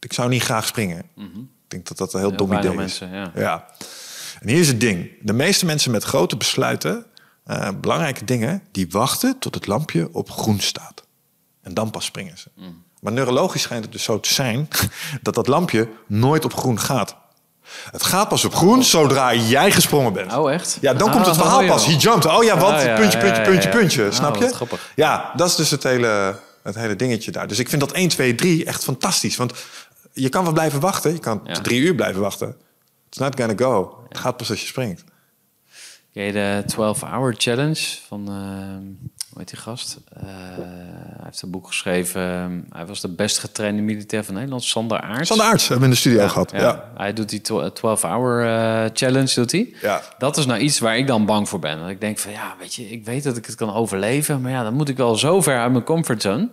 ik 0.00 0.12
zou 0.12 0.28
niet 0.28 0.42
graag 0.42 0.66
springen. 0.66 0.98
Ik 1.16 1.68
denk 1.68 1.88
dat 1.88 1.96
dat 1.96 2.12
een 2.12 2.20
heel, 2.20 2.28
Heel 2.28 2.38
dom 2.38 2.52
idee 2.52 2.70
is. 2.70 2.76
mensen, 2.76 3.10
ja. 3.10 3.32
ja. 3.34 3.68
En 4.40 4.48
hier 4.48 4.60
is 4.60 4.68
het 4.68 4.80
ding. 4.80 5.10
De 5.20 5.32
meeste 5.32 5.66
mensen 5.66 5.90
met 5.90 6.04
grote 6.04 6.36
besluiten, 6.36 7.06
eh, 7.48 7.68
belangrijke 7.80 8.24
dingen, 8.24 8.62
die 8.72 8.86
wachten 8.90 9.38
tot 9.38 9.54
het 9.54 9.66
lampje 9.66 10.08
op 10.12 10.30
groen 10.30 10.60
staat. 10.60 11.02
En 11.62 11.74
dan 11.74 11.90
pas 11.90 12.04
springen 12.04 12.38
ze. 12.38 12.48
Maar 13.00 13.12
neurologisch 13.12 13.62
schijnt 13.62 13.82
het 13.84 13.92
dus 13.92 14.02
zo 14.02 14.20
te 14.20 14.34
zijn 14.34 14.68
dat 15.22 15.34
dat 15.34 15.46
lampje 15.46 15.88
nooit 16.06 16.44
op 16.44 16.54
groen 16.54 16.80
gaat. 16.80 17.16
Het 17.90 18.02
gaat 18.02 18.28
pas 18.28 18.44
op 18.44 18.54
groen 18.54 18.82
zodra 18.84 19.34
jij 19.34 19.70
gesprongen 19.72 20.12
bent. 20.12 20.36
Oh, 20.36 20.52
echt? 20.52 20.78
Ja, 20.80 20.94
dan 20.94 21.08
Ah, 21.08 21.14
komt 21.14 21.26
het 21.26 21.36
verhaal 21.36 21.60
oh, 21.62 21.68
pas. 21.68 21.86
He 21.86 21.92
jumped. 21.92 22.26
Oh 22.26 22.44
ja, 22.44 22.58
wat? 22.58 22.72
Ah, 22.72 22.84
ja, 22.84 22.96
puntje, 22.96 23.18
puntje, 23.18 23.42
puntje, 23.42 23.68
puntje. 23.68 24.04
Ah, 24.06 24.12
Snap 24.12 24.36
je? 24.36 24.48
grappig. 24.54 24.92
Ja, 24.96 25.32
dat 25.36 25.48
is 25.48 25.54
dus 25.56 25.70
het 25.70 25.82
hele, 25.82 26.38
het 26.62 26.74
hele 26.74 26.96
dingetje 26.96 27.30
daar. 27.30 27.46
Dus 27.48 27.58
ik 27.58 27.68
vind 27.68 27.80
dat 27.80 27.92
1, 27.92 28.08
2, 28.08 28.34
3 28.34 28.64
echt 28.64 28.84
fantastisch. 28.84 29.36
Want 29.36 29.52
je 30.12 30.28
kan 30.28 30.44
wel 30.44 30.52
blijven 30.52 30.80
wachten. 30.80 31.12
Je 31.12 31.18
kan 31.18 31.40
Ja. 31.44 31.60
drie 31.60 31.80
uur 31.80 31.94
blijven 31.94 32.20
wachten. 32.20 32.56
It's 33.08 33.18
not 33.18 33.40
gonna 33.40 33.54
go. 33.56 33.98
Het 34.08 34.18
gaat 34.18 34.36
pas 34.36 34.50
als 34.50 34.60
je 34.60 34.66
springt. 34.66 35.04
Ken 36.18 36.26
je 36.26 36.32
de 36.32 36.64
12-hour 36.72 37.34
challenge 37.36 37.96
van, 38.08 38.28
ehm, 38.28 38.82
hoe 39.28 39.38
heet 39.38 39.48
die 39.48 39.58
gast? 39.58 39.98
Eh, 40.12 40.22
hij 40.22 41.24
heeft 41.24 41.42
een 41.42 41.50
boek 41.50 41.66
geschreven. 41.66 42.20
hij 42.70 42.86
was 42.86 43.00
de 43.00 43.08
best 43.08 43.38
getrainde 43.38 43.82
militair 43.82 44.24
van 44.24 44.34
Nederland, 44.34 44.64
Sander 44.64 45.00
Aarts. 45.00 45.28
Sander 45.28 45.46
Aarts 45.46 45.68
hebben 45.68 45.78
we 45.78 45.84
in 45.84 45.90
de 45.90 45.96
studio 46.00 46.20
Ja, 46.20 46.28
gehad. 46.28 46.50
Ja. 46.50 46.58
ja. 46.58 46.90
Hij 46.96 47.12
doet 47.12 47.28
die 47.28 47.40
12-hour 47.40 48.46
eh, 48.46 48.90
challenge, 48.92 49.34
doet 49.34 49.52
hij. 49.52 49.74
Ja. 49.82 50.02
Dat 50.18 50.36
is 50.36 50.46
nou 50.46 50.60
iets 50.60 50.78
waar 50.78 50.98
ik 50.98 51.06
dan 51.06 51.26
bang 51.26 51.48
voor 51.48 51.58
ben. 51.58 51.78
Dat 51.78 51.88
ik 51.88 52.00
denk 52.00 52.18
van, 52.18 52.32
ja, 52.32 52.54
weet 52.58 52.74
je, 52.74 52.90
ik 52.90 53.04
weet 53.04 53.22
dat 53.22 53.36
ik 53.36 53.46
het 53.46 53.54
kan 53.54 53.74
overleven, 53.74 54.40
maar 54.40 54.50
ja, 54.50 54.62
dan 54.62 54.74
moet 54.74 54.88
ik 54.88 54.96
wel 54.96 55.16
zo 55.16 55.40
ver 55.40 55.58
uit 55.58 55.72
mijn 55.72 55.84
comfortzone. 55.84 56.48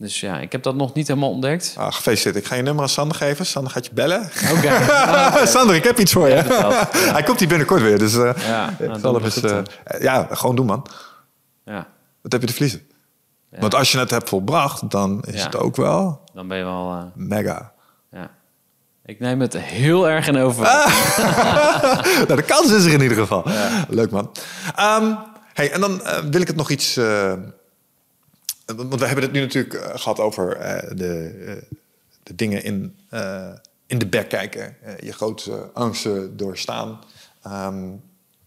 Dus 0.00 0.20
ja, 0.20 0.38
ik 0.38 0.52
heb 0.52 0.62
dat 0.62 0.74
nog 0.74 0.94
niet 0.94 1.08
helemaal 1.08 1.30
ontdekt. 1.30 1.74
Ah, 1.78 1.92
gefeliciteerd. 1.92 2.36
Ik 2.36 2.44
ga 2.46 2.54
je 2.54 2.62
nummer 2.62 2.82
aan 2.82 2.88
Sander 2.88 3.16
geven. 3.16 3.46
Sander 3.46 3.72
gaat 3.72 3.86
je 3.86 3.92
bellen. 3.94 4.30
Oké. 4.56 5.46
Sander, 5.46 5.74
ik 5.74 5.84
heb 5.84 5.98
iets 5.98 6.12
voor 6.12 6.28
je. 6.28 6.34
Hij 7.14 7.22
komt 7.22 7.38
hier 7.38 7.48
binnenkort 7.48 7.82
weer. 7.82 7.98
Dus 7.98 8.16
eh, 8.16 8.32
Ja, 8.46 8.74
nou, 9.02 9.24
eens, 9.24 9.40
eh, 9.40 9.60
ja, 10.00 10.28
gewoon 10.30 10.56
doen, 10.56 10.66
man. 10.66 10.86
ja, 11.64 11.86
Wat 12.22 12.32
heb 12.32 12.40
je 12.40 12.46
te 12.46 12.52
verliezen? 12.52 12.82
Want 13.50 13.74
als 13.74 13.92
je 13.92 13.98
het 13.98 14.10
hebt 14.10 14.28
volbracht, 14.28 14.90
dan 14.90 15.22
is 15.26 15.42
het 15.42 15.56
ook 15.56 15.76
wel 15.76 16.20
dan 16.34 16.48
ben 16.48 16.58
je 16.58 16.64
wel... 16.64 16.90
eh, 16.90 17.02
mega. 17.14 17.72
ja. 18.10 18.30
Ik 19.04 19.20
neem 19.20 19.40
het 19.40 19.56
heel 19.58 20.08
erg 20.08 20.26
in 20.26 20.36
over. 20.36 20.62
nou, 22.28 22.36
de 22.36 22.44
kans 22.46 22.72
is 22.72 22.84
er 22.84 22.92
in 22.92 23.00
ieder 23.00 23.16
geval. 23.16 23.44
Leuk 23.88 24.10
man. 24.10 24.30
Ehm, 24.76 25.12
hey, 25.52 25.72
en 25.72 25.80
dan 25.80 26.02
wil 26.30 26.40
ik 26.40 26.46
het 26.46 26.56
nog 26.56 26.70
iets. 26.70 26.98
Want 28.76 29.00
we 29.00 29.06
hebben 29.06 29.24
het 29.24 29.32
nu 29.32 29.40
natuurlijk 29.40 29.74
eh, 29.74 29.98
gehad 29.98 30.20
over 30.20 30.56
eh, 30.56 30.96
de, 30.96 31.44
eh, 31.46 31.76
de 32.22 32.34
dingen 32.34 32.64
in, 32.64 32.96
in 33.86 33.98
de 33.98 34.06
bek 34.06 34.28
kijken. 34.28 34.76
je 35.00 35.12
grootste 35.12 35.70
angsten 35.74 36.36
doorstaan. 36.36 37.00
Ehm, 37.42 37.88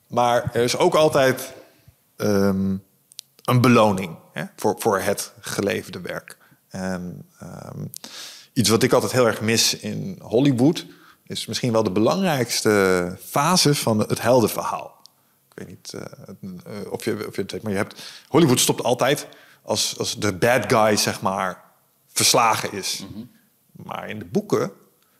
maar 0.07 0.49
er 0.53 0.63
is 0.63 0.77
ook 0.77 0.95
altijd 0.95 1.53
ehm, 2.15 2.75
een 3.43 3.61
beloning 3.61 4.15
hè, 4.31 4.43
voor, 4.55 4.75
voor 4.77 4.99
het 4.99 5.33
geleverde 5.39 6.01
werk. 6.01 6.37
En 6.69 7.25
ehm, 7.39 7.85
iets 8.53 8.69
wat 8.69 8.83
ik 8.83 8.93
altijd 8.93 9.11
heel 9.11 9.27
erg 9.27 9.41
mis 9.41 9.79
in 9.79 10.19
Hollywood 10.21 10.85
is 11.23 11.45
misschien 11.45 11.71
wel 11.71 11.83
de 11.83 11.91
belangrijkste 11.91 13.17
fase 13.25 13.75
van 13.75 13.99
het 13.99 14.21
heldenverhaal. 14.21 15.01
Ik 15.55 15.65
weet 15.65 15.67
niet 15.67 15.93
of, 16.89 17.05
je, 17.05 17.27
of 17.27 17.35
je 17.35 17.41
het 17.41 17.51
weet, 17.51 17.61
maar 17.61 17.71
je 17.71 17.77
hebt 17.77 18.01
Hollywood 18.27 18.59
stopt 18.59 18.83
altijd 18.83 19.27
als, 19.63 19.97
als 19.97 20.19
de 20.19 20.33
bad 20.33 20.71
guy 20.73 20.95
zeg 20.95 21.21
maar 21.21 21.63
verslagen 22.07 22.71
is. 22.71 23.05
Maar 23.71 24.09
in 24.09 24.19
de 24.19 24.25
boeken 24.25 24.71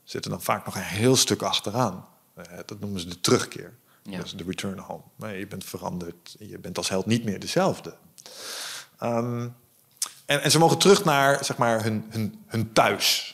zit 0.04 0.26
er 0.26 0.32
dan 0.32 0.42
vaak 0.42 0.66
nog 0.66 0.76
een 0.76 0.82
heel 0.82 1.16
stuk 1.16 1.42
achteraan. 1.42 2.08
Eh, 2.34 2.44
dat 2.66 2.80
noemen 2.80 3.00
ze 3.00 3.08
de 3.08 3.20
terugkeer. 3.20 3.74
Ja. 4.04 4.18
Dat 4.18 4.26
is 4.26 4.36
de 4.36 4.44
return 4.44 4.80
home. 4.80 5.04
Nee, 5.16 5.40
je 5.40 5.48
bent 5.48 5.64
veranderd. 5.64 6.36
Je 6.40 6.60
bent 6.60 6.78
als 6.78 6.90
held 6.90 7.06
niet 7.06 7.24
meer 7.24 7.40
dezelfde. 7.40 7.96
Ehm, 8.98 9.50
en, 10.26 10.42
en 10.42 10.52
ze 10.52 10.60
mogen 10.60 10.78
terug 10.78 11.04
naar 11.04 11.46
zeg 11.46 11.58
maar, 11.58 11.84
hun, 11.84 12.06
hun, 12.10 12.44
hun 12.48 12.74
thuis. 12.74 13.33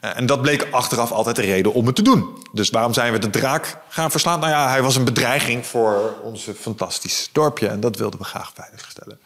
Eh, 0.00 0.16
en 0.16 0.26
dat 0.26 0.42
bleek 0.42 0.68
achteraf 0.70 1.12
altijd 1.12 1.36
de 1.36 1.42
reden 1.42 1.72
om 1.72 1.86
het 1.86 1.94
te 1.94 2.02
doen. 2.02 2.38
Dus 2.52 2.70
waarom 2.70 2.92
zijn 2.92 3.12
we 3.12 3.18
de 3.18 3.30
draak 3.30 3.76
gaan 3.88 4.10
verslaan? 4.10 4.40
Nou 4.40 4.52
ja, 4.52 4.68
hij 4.68 4.82
was 4.82 4.96
een 4.96 5.04
bedreiging 5.04 5.66
voor 5.66 6.14
onze 6.22 6.54
fantastisch 6.54 7.28
dorpje. 7.32 7.68
En 7.68 7.80
dat 7.80 7.96
wilden 7.96 8.18
we 8.18 8.24
graag 8.24 8.52
veiligstellen. 8.54 9.20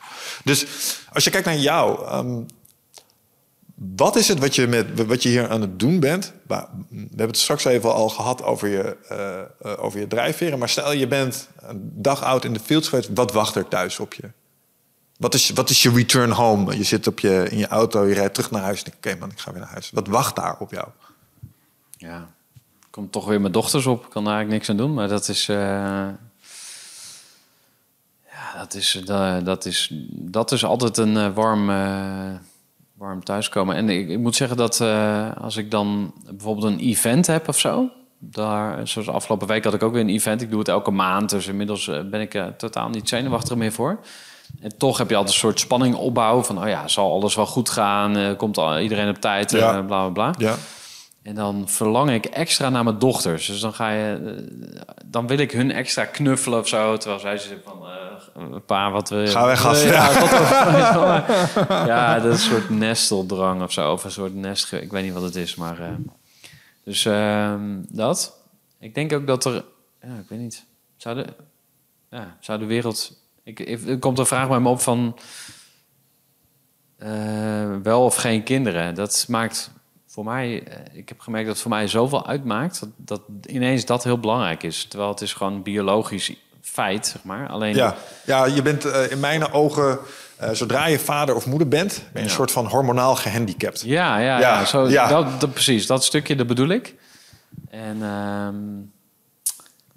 Dus 0.45 0.67
als 1.13 1.25
je 1.25 1.31
kijkt 1.31 1.47
naar 1.47 1.57
jou... 1.57 2.07
ehm, 2.07 2.41
wat 3.97 4.17
is 4.17 4.29
het 4.29 4.39
wat 4.39 4.55
je, 4.55 4.67
met, 4.67 5.07
wat 5.07 5.23
je 5.23 5.29
hier 5.29 5.49
aan 5.49 5.61
het 5.61 5.79
doen 5.79 6.01
bent? 6.01 6.33
We 6.47 6.55
hebben 6.91 7.27
het 7.27 7.39
straks 7.39 7.65
even 7.65 7.95
al 7.95 8.09
gehad 8.09 8.43
over 8.43 8.69
je, 8.69 8.97
eh, 9.09 9.41
eh, 9.41 9.85
over 9.85 10.01
je 10.01 10.07
drijfveren. 10.07 10.59
Maar 10.59 10.69
stel 10.69 10.93
je 10.93 11.07
bent 11.07 11.49
een 11.57 11.91
dag 11.95 12.23
oud 12.23 12.45
in 12.45 12.53
de 12.53 12.61
fields 12.61 12.89
geweest. 12.89 13.09
Wat 13.15 13.33
wacht 13.33 13.55
er 13.55 13.69
thuis 13.69 13.99
op 13.99 14.15
je? 14.15 14.31
Wat 15.25 15.35
is, 15.35 15.51
wat 15.51 15.71
is 15.71 15.83
je 15.83 15.91
return 15.91 16.31
home? 16.31 16.77
Je 16.77 16.83
zit 16.83 17.07
op 17.07 17.19
je, 17.19 17.47
in 17.51 17.59
je 17.59 17.67
auto, 17.67 18.07
je 18.07 18.15
rijdt 18.15 18.35
terug 18.35 18.51
naar 18.51 18.63
huis. 18.63 18.83
en 18.83 18.93
Oké 18.97 19.17
man, 19.19 19.31
ik 19.31 19.39
ga 19.39 19.51
weer 19.51 19.61
naar 19.61 19.71
huis. 19.71 19.91
Wat 19.91 20.07
wacht 20.07 20.37
daar 20.37 20.57
op 20.59 20.71
jou? 20.71 20.89
Ja, 21.97 22.29
komt 22.91 23.13
toch 23.13 23.27
weer 23.27 23.41
mijn 23.41 23.53
dochters 23.53 23.87
op. 23.87 24.05
Ik 24.05 24.11
kan 24.11 24.25
daar 24.25 24.35
eigenlijk 24.35 24.63
niks 24.63 24.71
aan 24.71 24.87
doen, 24.87 24.95
maar 24.95 25.09
dat 25.09 25.29
is. 25.29 25.49
eh, 25.49 25.57
ja, 28.31 28.59
dat 28.59 28.75
is, 28.75 29.03
dat 29.45 29.67
is, 29.67 29.89
dat 30.11 30.53
is 30.53 30.65
altijd 30.65 30.97
een 30.97 31.17
eh, 31.17 31.35
warm, 31.35 31.71
eh, 31.71 32.35
warm 32.95 33.25
thuiskomen. 33.25 33.77
En 33.77 33.89
ik, 33.89 34.09
ik 34.09 34.19
moet 34.19 34.37
zeggen 34.37 34.57
dat 34.57 34.81
als 35.41 35.57
ik 35.57 35.71
dan 35.71 36.15
bijvoorbeeld 36.31 36.73
een 36.73 36.89
event 36.89 37.27
heb 37.27 37.49
of 37.49 37.59
zo. 37.59 37.91
Daar, 38.19 38.89
zoals 38.89 39.09
afgelopen 39.09 39.47
week 39.47 39.65
had 39.65 39.75
ik 39.75 39.83
ook 39.83 39.93
weer 39.93 40.03
een 40.03 40.09
event. 40.09 40.43
Ik 40.43 40.51
doe 40.51 40.59
het 40.59 40.69
elke 40.69 40.91
maand, 40.91 41.31
dus 41.31 41.47
inmiddels 41.47 41.87
ben 41.87 42.21
ik 42.21 42.43
totaal 42.57 42.89
niet 42.89 43.09
zenuwachtig 43.09 43.57
meer 43.57 43.73
voor. 43.73 44.01
En 44.61 44.79
toch 44.79 44.99
heb 44.99 45.09
je 45.11 45.17
altijd 45.17 45.35
een 45.35 45.41
soort 45.41 45.61
spanning 45.61 45.95
opbouwen 45.95 46.45
van, 46.45 46.63
oh 46.63 46.69
ja, 46.69 46.89
zal 46.89 47.13
alles 47.13 47.35
wel 47.35 47.47
goed 47.47 47.71
gaan? 47.71 48.17
Eh, 48.17 48.37
komt 48.37 48.57
al, 48.59 48.79
iedereen 48.79 49.09
op 49.09 49.17
tijd? 49.21 49.53
eh, 49.55 49.61
Ja. 49.61 49.83
bla 49.83 50.09
bla 50.09 50.31
bla. 50.31 50.47
Ja. 50.47 50.55
En 51.23 51.35
dan 51.35 51.69
verlang 51.69 52.11
ik 52.11 52.25
extra 52.25 52.69
naar 52.69 52.85
mijn 52.85 52.99
dochters. 52.99 53.47
Dus 53.47 53.61
dan 53.61 53.73
ga 53.75 53.91
je, 53.91 54.15
eh, 54.77 54.93
dan 55.05 55.27
wil 55.27 55.39
ik 55.39 55.51
hun 55.53 55.71
extra 55.73 56.05
knuffelen 56.05 56.59
of 56.59 56.69
zo. 56.69 56.97
Terwijl 56.97 57.21
zij 57.21 57.39
zitten 57.39 57.61
van, 57.65 57.87
eh 57.87 58.57
pa, 58.67 58.91
wat 58.91 59.09
je? 59.09 59.27
Ga 59.27 59.47
weg, 59.47 59.61
gast. 59.61 59.85
Ja, 59.85 61.25
ja, 61.87 62.21
dat 62.21 62.35
is 62.35 62.45
een 62.47 62.51
soort 62.51 62.71
nesteldrang 62.71 63.63
of 63.63 63.73
zo. 63.73 63.93
Of 63.93 64.05
een 64.05 64.11
soort 64.11 64.35
nest, 64.35 64.73
ik 64.73 64.91
weet 64.91 65.05
niet 65.05 65.13
wat 65.13 65.23
het 65.23 65.37
is, 65.37 65.55
maar. 65.55 65.79
dus 66.85 67.05
ehm, 67.05 67.81
dat. 67.89 68.37
Ik 68.81 68.95
denk 68.95 69.13
ook 69.13 69.27
dat 69.27 69.45
er, 69.45 69.53
ja, 70.03 70.15
ik 70.21 70.29
weet 70.29 70.39
niet. 70.39 70.65
Zou 70.97 71.17
de, 71.17 71.27
ja, 72.11 72.37
zou 72.41 72.59
de 72.59 72.65
wereld. 72.67 73.23
Ik, 73.45 73.61
er 73.89 73.99
komt 73.99 74.19
een 74.19 74.27
vraag 74.27 74.49
bij 74.49 74.61
me 74.61 74.69
op 74.69 74.81
van. 74.81 75.17
eh, 76.99 77.77
wel 77.83 78.05
of 78.05 78.17
geen 78.17 78.43
kinderen. 78.43 78.95
Dat 78.95 79.25
maakt 79.29 79.71
voor 80.07 80.25
mij. 80.25 80.63
eh, 80.67 80.99
Ik 80.99 81.09
heb 81.09 81.21
gemerkt 81.21 81.45
dat 81.47 81.55
het 81.55 81.63
voor 81.63 81.73
mij 81.75 81.89
zoveel 81.89 82.27
uitmaakt. 82.27 82.81
Dat, 82.81 82.89
dat 82.97 83.21
ineens 83.47 83.85
dat 83.85 84.05
heel 84.05 84.19
belangrijk 84.19 84.63
is. 84.63 84.85
Terwijl 84.85 85.11
het 85.11 85.21
is 85.21 85.33
gewoon 85.33 85.63
biologisch 85.63 86.33
feit, 86.61 87.07
zeg 87.07 87.25
maar. 87.25 87.49
Alleen. 87.49 87.75
Ja, 87.75 87.97
ja 88.25 88.45
je 88.45 88.63
bent 88.63 88.85
eh, 88.85 89.11
in 89.11 89.21
mijn 89.21 89.53
ogen, 89.53 89.99
zodra 90.53 90.87
je 90.87 90.99
vader 90.99 91.35
of 91.35 91.47
moeder 91.47 91.69
bent, 91.69 91.95
ben 91.95 92.11
je 92.13 92.19
een 92.19 92.25
Ja. 92.25 92.31
soort 92.31 92.51
van 92.53 92.67
hormonaal 92.67 93.15
gehandicapt. 93.17 93.81
Ja, 93.81 94.19
ja, 94.19 94.39
Ja, 94.41 94.59
ja, 94.59 94.65
zo, 94.65 94.89
ja. 94.89 95.09
Dat, 95.09 95.41
dat, 95.41 95.53
precies. 95.53 95.87
Dat 95.87 96.05
stukje, 96.05 96.37
dat 96.37 96.47
bedoel 96.47 96.69
ik. 96.69 96.95
En, 97.71 98.03
ehm, 98.03 98.77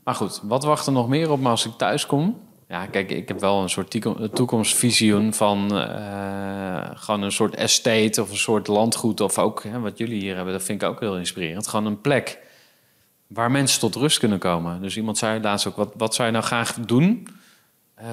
maar 0.04 0.16
goed, 0.16 0.40
wat 0.44 0.64
wacht 0.64 0.86
er 0.86 0.92
nog 0.92 1.08
meer 1.08 1.32
op 1.32 1.40
me 1.40 1.50
als 1.50 1.66
ik 1.66 1.72
thuis 1.78 2.06
kom? 2.06 2.46
Ja, 2.70 2.86
kijk, 2.86 3.12
ik 3.12 3.28
heb 3.28 3.40
wel 3.40 3.62
een 3.62 3.70
soort 3.70 4.00
toekomstvisioen 4.34 5.34
van 5.34 5.78
eh, 5.78 6.90
gewoon 6.94 7.22
een 7.22 7.32
soort 7.32 7.56
estate 7.56 8.22
of 8.22 8.30
een 8.30 8.38
soort 8.38 8.68
landgoed. 8.68 9.22
Of 9.22 9.38
ook 9.38 9.64
hè, 9.64 9.80
wat 9.80 9.98
jullie 9.98 10.22
hier 10.22 10.36
hebben, 10.36 10.54
dat 10.54 10.64
vind 10.64 10.82
ik 10.82 10.88
ook 10.88 11.00
heel 11.00 11.18
inspirerend. 11.18 11.68
Gewoon 11.68 11.86
een 11.86 12.02
plek 12.02 12.40
waar 13.28 13.52
mensen 13.52 13.80
tot 13.80 13.96
rust 13.96 14.20
kunnen 14.20 14.40
komen. 14.40 14.82
Dus 14.82 14.98
iemand 14.98 15.18
zei 15.18 15.42
laatst 15.42 15.68
ook, 15.68 15.76
wat, 15.76 15.94
wat 15.98 16.16
zou 16.16 16.28
je 16.28 16.34
nou 16.34 16.46
graag 16.46 16.74
doen? 16.74 17.28
Eh 17.96 18.06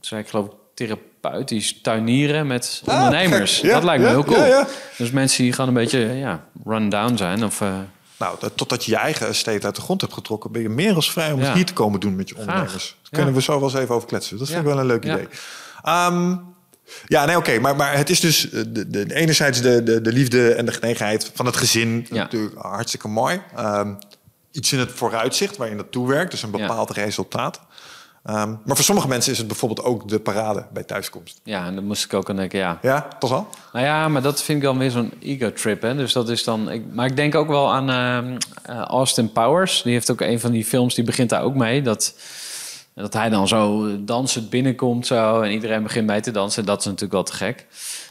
zei 0.00 0.20
ik 0.20 0.28
geloof 0.28 0.46
ik 0.46 0.52
therapeutisch 0.74 1.80
tuinieren 1.80 2.46
met 2.46 2.82
ondernemers. 2.86 3.58
gek. 3.58 3.64
Ja, 3.64 3.74
dat 3.74 3.84
lijkt 3.84 4.02
me 4.02 4.08
ja, 4.08 4.14
heel 4.14 4.24
cool. 4.24 4.46
ja. 4.46 4.66
Dus 4.96 5.10
mensen 5.10 5.42
die 5.42 5.52
gewoon 5.52 5.68
een 5.68 5.82
beetje 5.82 5.98
ja, 5.98 6.44
run 6.64 6.88
down 6.88 7.16
zijn 7.16 7.44
of 7.44 7.60
eh, 7.60 7.78
Nou, 8.20 8.36
dat, 8.38 8.52
totdat 8.56 8.84
je 8.84 8.90
je 8.90 8.96
eigen 8.96 9.26
estate 9.28 9.66
uit 9.66 9.74
de 9.74 9.80
grond 9.80 10.00
hebt 10.00 10.12
getrokken, 10.12 10.52
ben 10.52 10.62
je 10.62 10.68
meer 10.68 10.94
als 10.94 11.12
vrij 11.12 11.32
om 11.32 11.40
het 11.40 11.52
hier 11.52 11.64
te 11.66 11.72
komen 11.72 12.00
doen 12.00 12.16
met 12.16 12.28
je 12.28 12.36
ondernemers. 12.36 12.96
Daar 13.02 13.10
kunnen 13.10 13.34
we 13.34 13.42
zo 13.42 13.60
wel 13.60 13.68
eens 13.68 13.78
even 13.78 13.94
over 13.94 14.08
kletsen. 14.08 14.38
Dat 14.38 14.46
vind 14.46 14.60
ik 14.60 14.66
wel 14.66 14.78
een 14.78 14.86
leuk 14.86 15.04
idee. 15.04 15.28
Ehm, 15.82 16.36
ja, 17.06 17.24
nee, 17.24 17.36
oké. 17.36 17.58
maar, 17.58 17.76
maar 17.76 17.96
het 17.96 18.10
is 18.10 18.20
dus 18.20 18.50
eh, 18.50 18.62
de, 18.68 18.88
de, 18.90 19.14
enerzijds 19.14 19.60
de, 19.60 19.82
de, 19.82 20.00
de 20.00 20.12
liefde 20.12 20.54
en 20.54 20.66
de 20.66 20.72
genegenheid 20.72 21.30
van 21.34 21.46
het 21.46 21.56
gezin. 21.56 22.06
Ja. 22.10 22.16
Natuurlijk 22.16 22.54
hartstikke 22.58 23.08
mooi. 23.08 23.42
Ehm, 23.56 23.94
iets 24.50 24.72
in 24.72 24.78
het 24.78 24.90
vooruitzicht 24.92 25.56
waar 25.56 25.68
je 25.68 25.74
naartoe 25.74 26.08
werkt. 26.08 26.30
Dus 26.30 26.42
een 26.42 26.50
Ja. 26.52 26.58
bepaald 26.58 26.90
resultaat. 26.90 27.60
Ehm, 28.24 28.48
maar 28.64 28.76
voor 28.76 28.84
sommige 28.84 29.08
mensen 29.08 29.32
is 29.32 29.38
het 29.38 29.46
bijvoorbeeld 29.46 29.86
ook 29.86 30.08
de 30.08 30.20
parade 30.20 30.64
bij 30.72 30.82
thuiskomst. 30.82 31.40
Ja, 31.44 31.66
en 31.66 31.74
dan 31.74 31.84
moest 31.84 32.04
ik 32.04 32.14
ook 32.14 32.30
aan 32.30 32.36
denken, 32.36 32.58
ja. 32.58 32.78
Ja, 32.82 33.08
toch 33.18 33.30
wel? 33.30 33.48
Nou 33.72 33.84
ja, 33.84 34.08
maar 34.08 34.22
dat 34.22 34.42
vind 34.42 34.58
ik 34.58 34.64
dan 34.64 34.78
weer 34.78 34.90
zo'n 34.90 35.12
ego-trip. 35.20 35.82
Hè? 35.82 35.94
Dus 35.94 36.12
dat 36.12 36.28
is 36.28 36.44
dan. 36.44 36.70
Ik, 36.70 36.82
maar 36.92 37.06
ik 37.06 37.16
denk 37.16 37.34
ook 37.34 37.48
wel 37.48 37.72
aan 37.72 37.90
ehm, 37.90 38.36
eh, 38.62 38.80
Austin 38.80 39.32
Powers. 39.32 39.82
Die 39.82 39.92
heeft 39.92 40.10
ook 40.10 40.20
een 40.20 40.40
van 40.40 40.50
die 40.50 40.64
films, 40.64 40.94
die 40.94 41.04
begint 41.04 41.30
daar 41.30 41.42
ook 41.42 41.54
mee. 41.54 41.82
Dat, 41.82 42.14
dat 42.94 43.12
hij 43.12 43.28
dan 43.28 43.48
zo 43.48 43.90
dansend 44.04 44.50
binnenkomt 44.50 45.06
zo, 45.06 45.40
en 45.40 45.50
iedereen 45.52 45.82
begint 45.82 46.06
mee 46.06 46.20
te 46.20 46.30
dansen. 46.30 46.64
Dat 46.64 46.78
is 46.78 46.84
natuurlijk 46.84 47.12
wel 47.12 47.22
te 47.22 47.32
gek. 47.32 47.66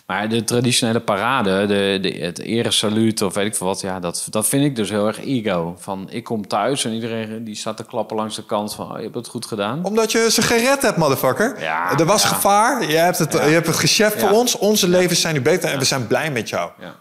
Maar 0.09 0.29
de 0.29 0.43
traditionele 0.43 0.99
parade, 0.99 1.65
de, 1.65 1.97
de, 2.01 2.09
het 2.09 2.39
eresaluut 2.39 3.21
of 3.21 3.33
weet 3.33 3.45
ik 3.45 3.55
veel 3.55 3.67
wat... 3.67 3.81
Ja, 3.81 3.99
dat, 3.99 4.27
dat 4.29 4.47
vind 4.47 4.65
ik 4.65 4.75
dus 4.75 4.89
heel 4.89 5.07
erg 5.07 5.19
ego. 5.19 5.75
Van, 5.77 6.09
ik 6.09 6.23
kom 6.23 6.47
thuis 6.47 6.85
en 6.85 6.93
iedereen 6.93 7.43
die 7.43 7.55
staat 7.55 7.77
te 7.77 7.83
klappen 7.83 8.15
langs 8.17 8.35
de 8.35 8.45
kant 8.45 8.73
van... 8.75 8.91
Oh, 8.91 8.97
je 8.97 9.03
hebt 9.03 9.15
het 9.15 9.27
goed 9.27 9.45
gedaan. 9.45 9.85
Omdat 9.85 10.11
je 10.11 10.31
ze 10.31 10.41
gered 10.41 10.81
hebt, 10.81 10.97
motherfucker. 10.97 11.61
Ja, 11.61 11.97
er 11.97 12.05
was 12.05 12.21
ja. 12.21 12.27
gevaar. 12.27 12.89
Je 12.91 12.95
hebt 12.97 13.17
het, 13.17 13.33
Ja. 13.33 13.45
je 13.45 13.53
hebt 13.53 13.67
het 13.67 14.13
voor 14.19 14.29
ons. 14.29 14.57
Onze 14.57 14.87
levens 14.87 15.21
zijn 15.21 15.33
nu 15.33 15.41
beter 15.41 15.69
en 15.69 15.79
we 15.79 15.85
zijn 15.85 16.07
blij 16.07 16.31
met 16.31 16.49
jou. 16.49 16.71
Ja, 16.79 16.95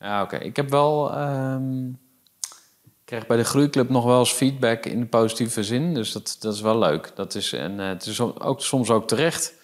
ja 0.00 0.22
oké. 0.22 0.36
Ik 0.36 0.56
heb 0.56 0.70
wel... 0.70 1.12
ehm, 1.12 1.88
ik 1.88 3.04
krijg 3.04 3.26
bij 3.26 3.36
de 3.36 3.44
Groeiclub 3.44 3.88
nog 3.88 4.04
wel 4.04 4.18
eens 4.18 4.32
feedback 4.32 4.86
in 4.86 5.00
de 5.00 5.06
positieve 5.06 5.64
zin. 5.64 5.94
Dus 5.94 6.12
dat, 6.12 6.36
dat 6.40 6.54
is 6.54 6.60
wel 6.60 6.78
leuk. 6.78 7.10
Dat 7.14 7.34
is, 7.34 7.52
en 7.52 7.80
eh, 7.80 7.88
het 7.88 8.06
is 8.06 8.20
ook, 8.20 8.60
soms 8.62 8.90
ook 8.90 9.08
terecht. 9.08 9.56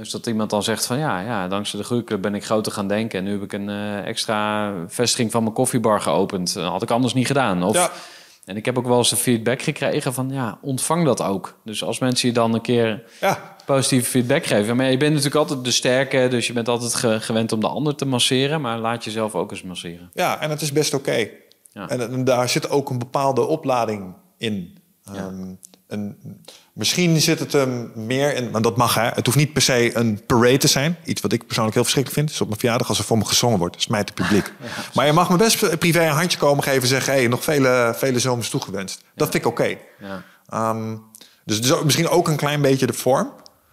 Dus 0.00 0.10
dat 0.10 0.26
iemand 0.26 0.50
dan 0.50 0.62
zegt 0.62 0.86
van 0.86 0.98
ja, 0.98 1.20
ja, 1.20 1.48
dankzij 1.48 1.78
de 1.78 1.84
Groeiclub 1.84 2.22
ben 2.22 2.34
ik 2.34 2.44
groter 2.44 2.72
gaan 2.72 2.88
denken. 2.88 3.18
En 3.18 3.24
nu 3.24 3.30
heb 3.32 3.42
ik 3.42 3.52
een 3.52 3.68
eh, 3.68 4.06
extra 4.06 4.72
vestiging 4.88 5.30
van 5.30 5.42
mijn 5.42 5.54
koffiebar 5.54 6.00
geopend. 6.00 6.54
Dat 6.54 6.70
had 6.70 6.82
ik 6.82 6.90
anders 6.90 7.14
niet 7.14 7.26
gedaan. 7.26 7.62
Of, 7.62 7.74
Ja. 7.76 7.90
En 8.44 8.56
ik 8.56 8.64
heb 8.64 8.78
ook 8.78 8.86
wel 8.86 8.98
eens 8.98 9.10
de 9.10 9.16
feedback 9.16 9.62
gekregen 9.62 10.14
van 10.14 10.30
ja, 10.30 10.58
ontvang 10.62 11.04
dat 11.04 11.22
ook. 11.22 11.58
Dus 11.64 11.84
als 11.84 11.98
mensen 11.98 12.28
je 12.28 12.34
dan 12.34 12.54
een 12.54 12.60
keer 12.60 13.02
Ja, 13.20 13.56
positieve 13.66 14.10
feedback 14.10 14.44
geven. 14.46 14.76
Maar 14.76 14.90
je 14.90 14.96
bent 14.96 15.10
natuurlijk 15.10 15.36
altijd 15.40 15.64
de 15.64 15.70
sterke, 15.70 16.26
dus 16.30 16.46
je 16.46 16.52
bent 16.52 16.68
altijd 16.68 16.94
ge- 16.94 17.20
gewend 17.20 17.52
om 17.52 17.60
de 17.60 17.68
ander 17.68 17.94
te 17.94 18.04
masseren. 18.06 18.60
Maar 18.60 18.78
laat 18.78 19.04
jezelf 19.04 19.34
ook 19.34 19.50
eens 19.50 19.62
masseren. 19.62 20.10
ja 20.14 20.40
en 20.40 20.50
het 20.50 20.60
is 20.60 20.72
best 20.72 20.94
oké. 20.94 21.28
Ja. 21.72 21.88
En, 21.88 22.00
en 22.12 22.24
daar 22.24 22.48
zit 22.48 22.70
ook 22.70 22.90
een 22.90 22.98
bepaalde 22.98 23.46
oplading 23.46 24.14
in. 24.38 24.78
En 25.86 26.18
misschien 26.80 27.20
zit 27.20 27.38
het 27.38 27.52
hem 27.52 27.92
meer 27.94 28.34
in, 28.34 28.50
maar 28.50 28.62
dat 28.62 28.76
mag 28.76 28.94
hè. 28.94 29.08
Het 29.08 29.26
hoeft 29.26 29.38
niet 29.38 29.52
per 29.52 29.62
se 29.62 29.96
een 29.96 30.26
parade 30.26 30.56
te 30.56 30.68
zijn. 30.68 30.96
Iets 31.04 31.20
wat 31.20 31.32
ik 31.32 31.46
persoonlijk 31.46 31.74
heel 31.74 31.84
verschrikkelijk 31.84 32.20
vind. 32.20 32.34
Is 32.34 32.40
op 32.40 32.48
mijn 32.48 32.60
verjaardag 32.60 32.88
als 32.88 32.98
er 32.98 33.04
voor 33.04 33.18
me 33.18 33.24
gezongen 33.24 33.58
wordt. 33.58 33.72
Dat 33.72 33.82
is 33.82 33.88
mij 33.88 34.00
het 34.00 34.14
publiek. 34.14 34.52
Maar 34.94 35.06
je 35.06 35.12
mag 35.12 35.30
me 35.30 35.36
best 35.36 35.78
privé 35.78 36.04
een 36.04 36.14
handje 36.14 36.38
komen 36.38 36.64
geven 36.64 36.82
en 36.82 36.88
zeggen... 36.88 37.12
Hey, 37.12 37.28
nog 37.28 37.44
vele, 37.44 37.92
vele 37.96 38.18
zomers 38.18 38.50
toegewenst. 38.50 39.04
Dat 39.14 39.30
vind 39.30 39.44
ik 39.44 39.50
oké. 39.50 39.76
Ja. 40.00 40.24
Ehm, 40.46 40.96
dus 41.44 41.82
misschien 41.82 42.08
ook 42.08 42.28
een 42.28 42.36
klein 42.36 42.62
beetje 42.62 42.86
de 42.86 42.92
vorm. 42.92 43.32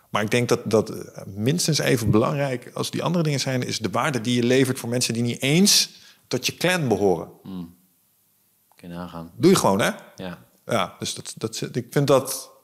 Maar 0.10 0.22
ik 0.22 0.32
denk 0.32 0.50
dat 0.50 0.60
dat 0.66 0.90
eh, 0.90 1.24
minstens 1.26 1.80
even 1.80 2.12
belangrijk 2.12 2.72
als 2.74 2.92
die 2.92 3.04
andere 3.04 3.24
dingen 3.24 3.40
zijn... 3.40 3.64
is 3.64 3.80
de 3.80 3.90
waarde 3.92 4.22
die 4.22 4.36
je 4.36 4.44
levert 4.44 4.80
voor 4.80 4.90
mensen 4.90 5.14
die 5.14 5.24
niet 5.24 5.42
eens 5.42 5.90
tot 6.28 6.46
je 6.46 6.58
clan 6.58 6.88
behoren. 6.88 7.30
Kun 8.76 8.90
je 8.90 8.96
nagaan. 8.96 9.32
Doe 9.36 9.52
je 9.52 9.58
gewoon, 9.58 9.82
hè? 9.82 9.92
Ja. 10.16 10.38
Ja, 10.66 10.96
dus 11.00 11.14
dat, 11.14 11.34
dat, 11.38 11.70
ik 11.72 11.88
vind 11.90 12.08
dat... 12.08 12.57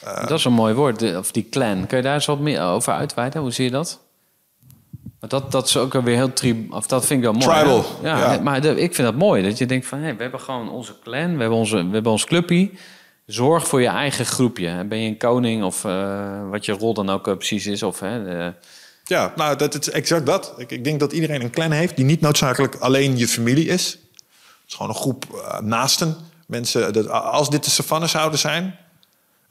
dat 0.00 0.30
is 0.38 0.44
een 0.44 0.52
mooi 0.52 0.74
woord, 0.74 1.16
of 1.16 1.32
die 1.32 1.48
clan. 1.50 1.86
Kun 1.86 1.96
je 1.96 2.02
daar 2.02 2.14
eens 2.14 2.26
wat 2.26 2.38
meer 2.40 2.62
over 2.62 2.92
uitweiden? 2.92 3.40
Hoe 3.40 3.50
zie 3.52 3.64
je 3.64 3.70
dat? 3.70 4.00
Maar 5.20 5.28
dat, 5.30 5.52
dat 5.52 5.66
is 5.68 5.76
ook 5.76 5.92
weer 5.92 6.16
heel 6.16 6.32
tri 6.32 6.66
of 6.70 6.86
dat 6.86 7.06
vind 7.06 7.18
ik 7.24 7.24
wel 7.30 7.34
mooi. 7.48 7.58
Tribal? 7.58 7.84
Ja, 8.02 8.32
ja. 8.32 8.40
maar 8.40 8.60
de- 8.60 8.80
ik 8.80 8.94
vind 8.94 9.06
dat 9.08 9.16
mooi. 9.16 9.42
Dat 9.42 9.58
je 9.58 9.66
denkt 9.66 9.86
van, 9.86 9.98
hé, 9.98 10.14
we 10.16 10.22
hebben 10.22 10.40
gewoon 10.40 10.70
onze 10.70 10.94
clan, 11.02 11.34
we 11.34 11.40
hebben, 11.40 11.58
onze, 11.58 11.76
we 11.86 11.92
hebben 11.92 12.12
ons 12.12 12.24
clubje. 12.24 12.70
Zorg 13.26 13.68
voor 13.68 13.80
je 13.80 13.86
eigen 13.88 14.26
groepje. 14.26 14.84
Ben 14.84 14.98
je 14.98 15.08
een 15.08 15.16
koning 15.18 15.64
of 15.64 15.84
eh, 15.84 16.48
wat 16.50 16.64
je 16.64 16.72
rol 16.72 16.94
dan 16.94 17.10
ook 17.10 17.28
eh, 17.28 17.34
precies 17.36 17.66
is. 17.66 17.82
Of, 17.82 18.00
hè, 18.00 18.24
de- 18.24 18.54
Ja, 19.04 19.32
nou, 19.36 19.56
dat 19.56 19.80
is 19.80 19.90
exact 19.90 20.26
dat. 20.26 20.54
Ik, 20.56 20.70
ik 20.70 20.84
denk 20.84 21.00
dat 21.00 21.12
iedereen 21.12 21.42
een 21.42 21.50
clan 21.50 21.70
heeft 21.70 21.96
die 21.96 22.04
niet 22.04 22.20
noodzakelijk 22.20 22.74
alleen 22.74 23.16
je 23.18 23.28
familie 23.28 23.66
is. 23.68 23.84
Het 23.92 24.68
is 24.68 24.74
gewoon 24.74 24.88
een 24.90 24.96
groep 24.96 25.24
eh, 25.34 25.60
naasten. 25.60 26.16
Mensen, 26.46 26.92
dat, 26.92 27.08
als 27.10 27.50
dit 27.50 27.64
de 27.64 27.70
savanne 27.70 28.06
zouden 28.06 28.38
zijn... 28.38 28.78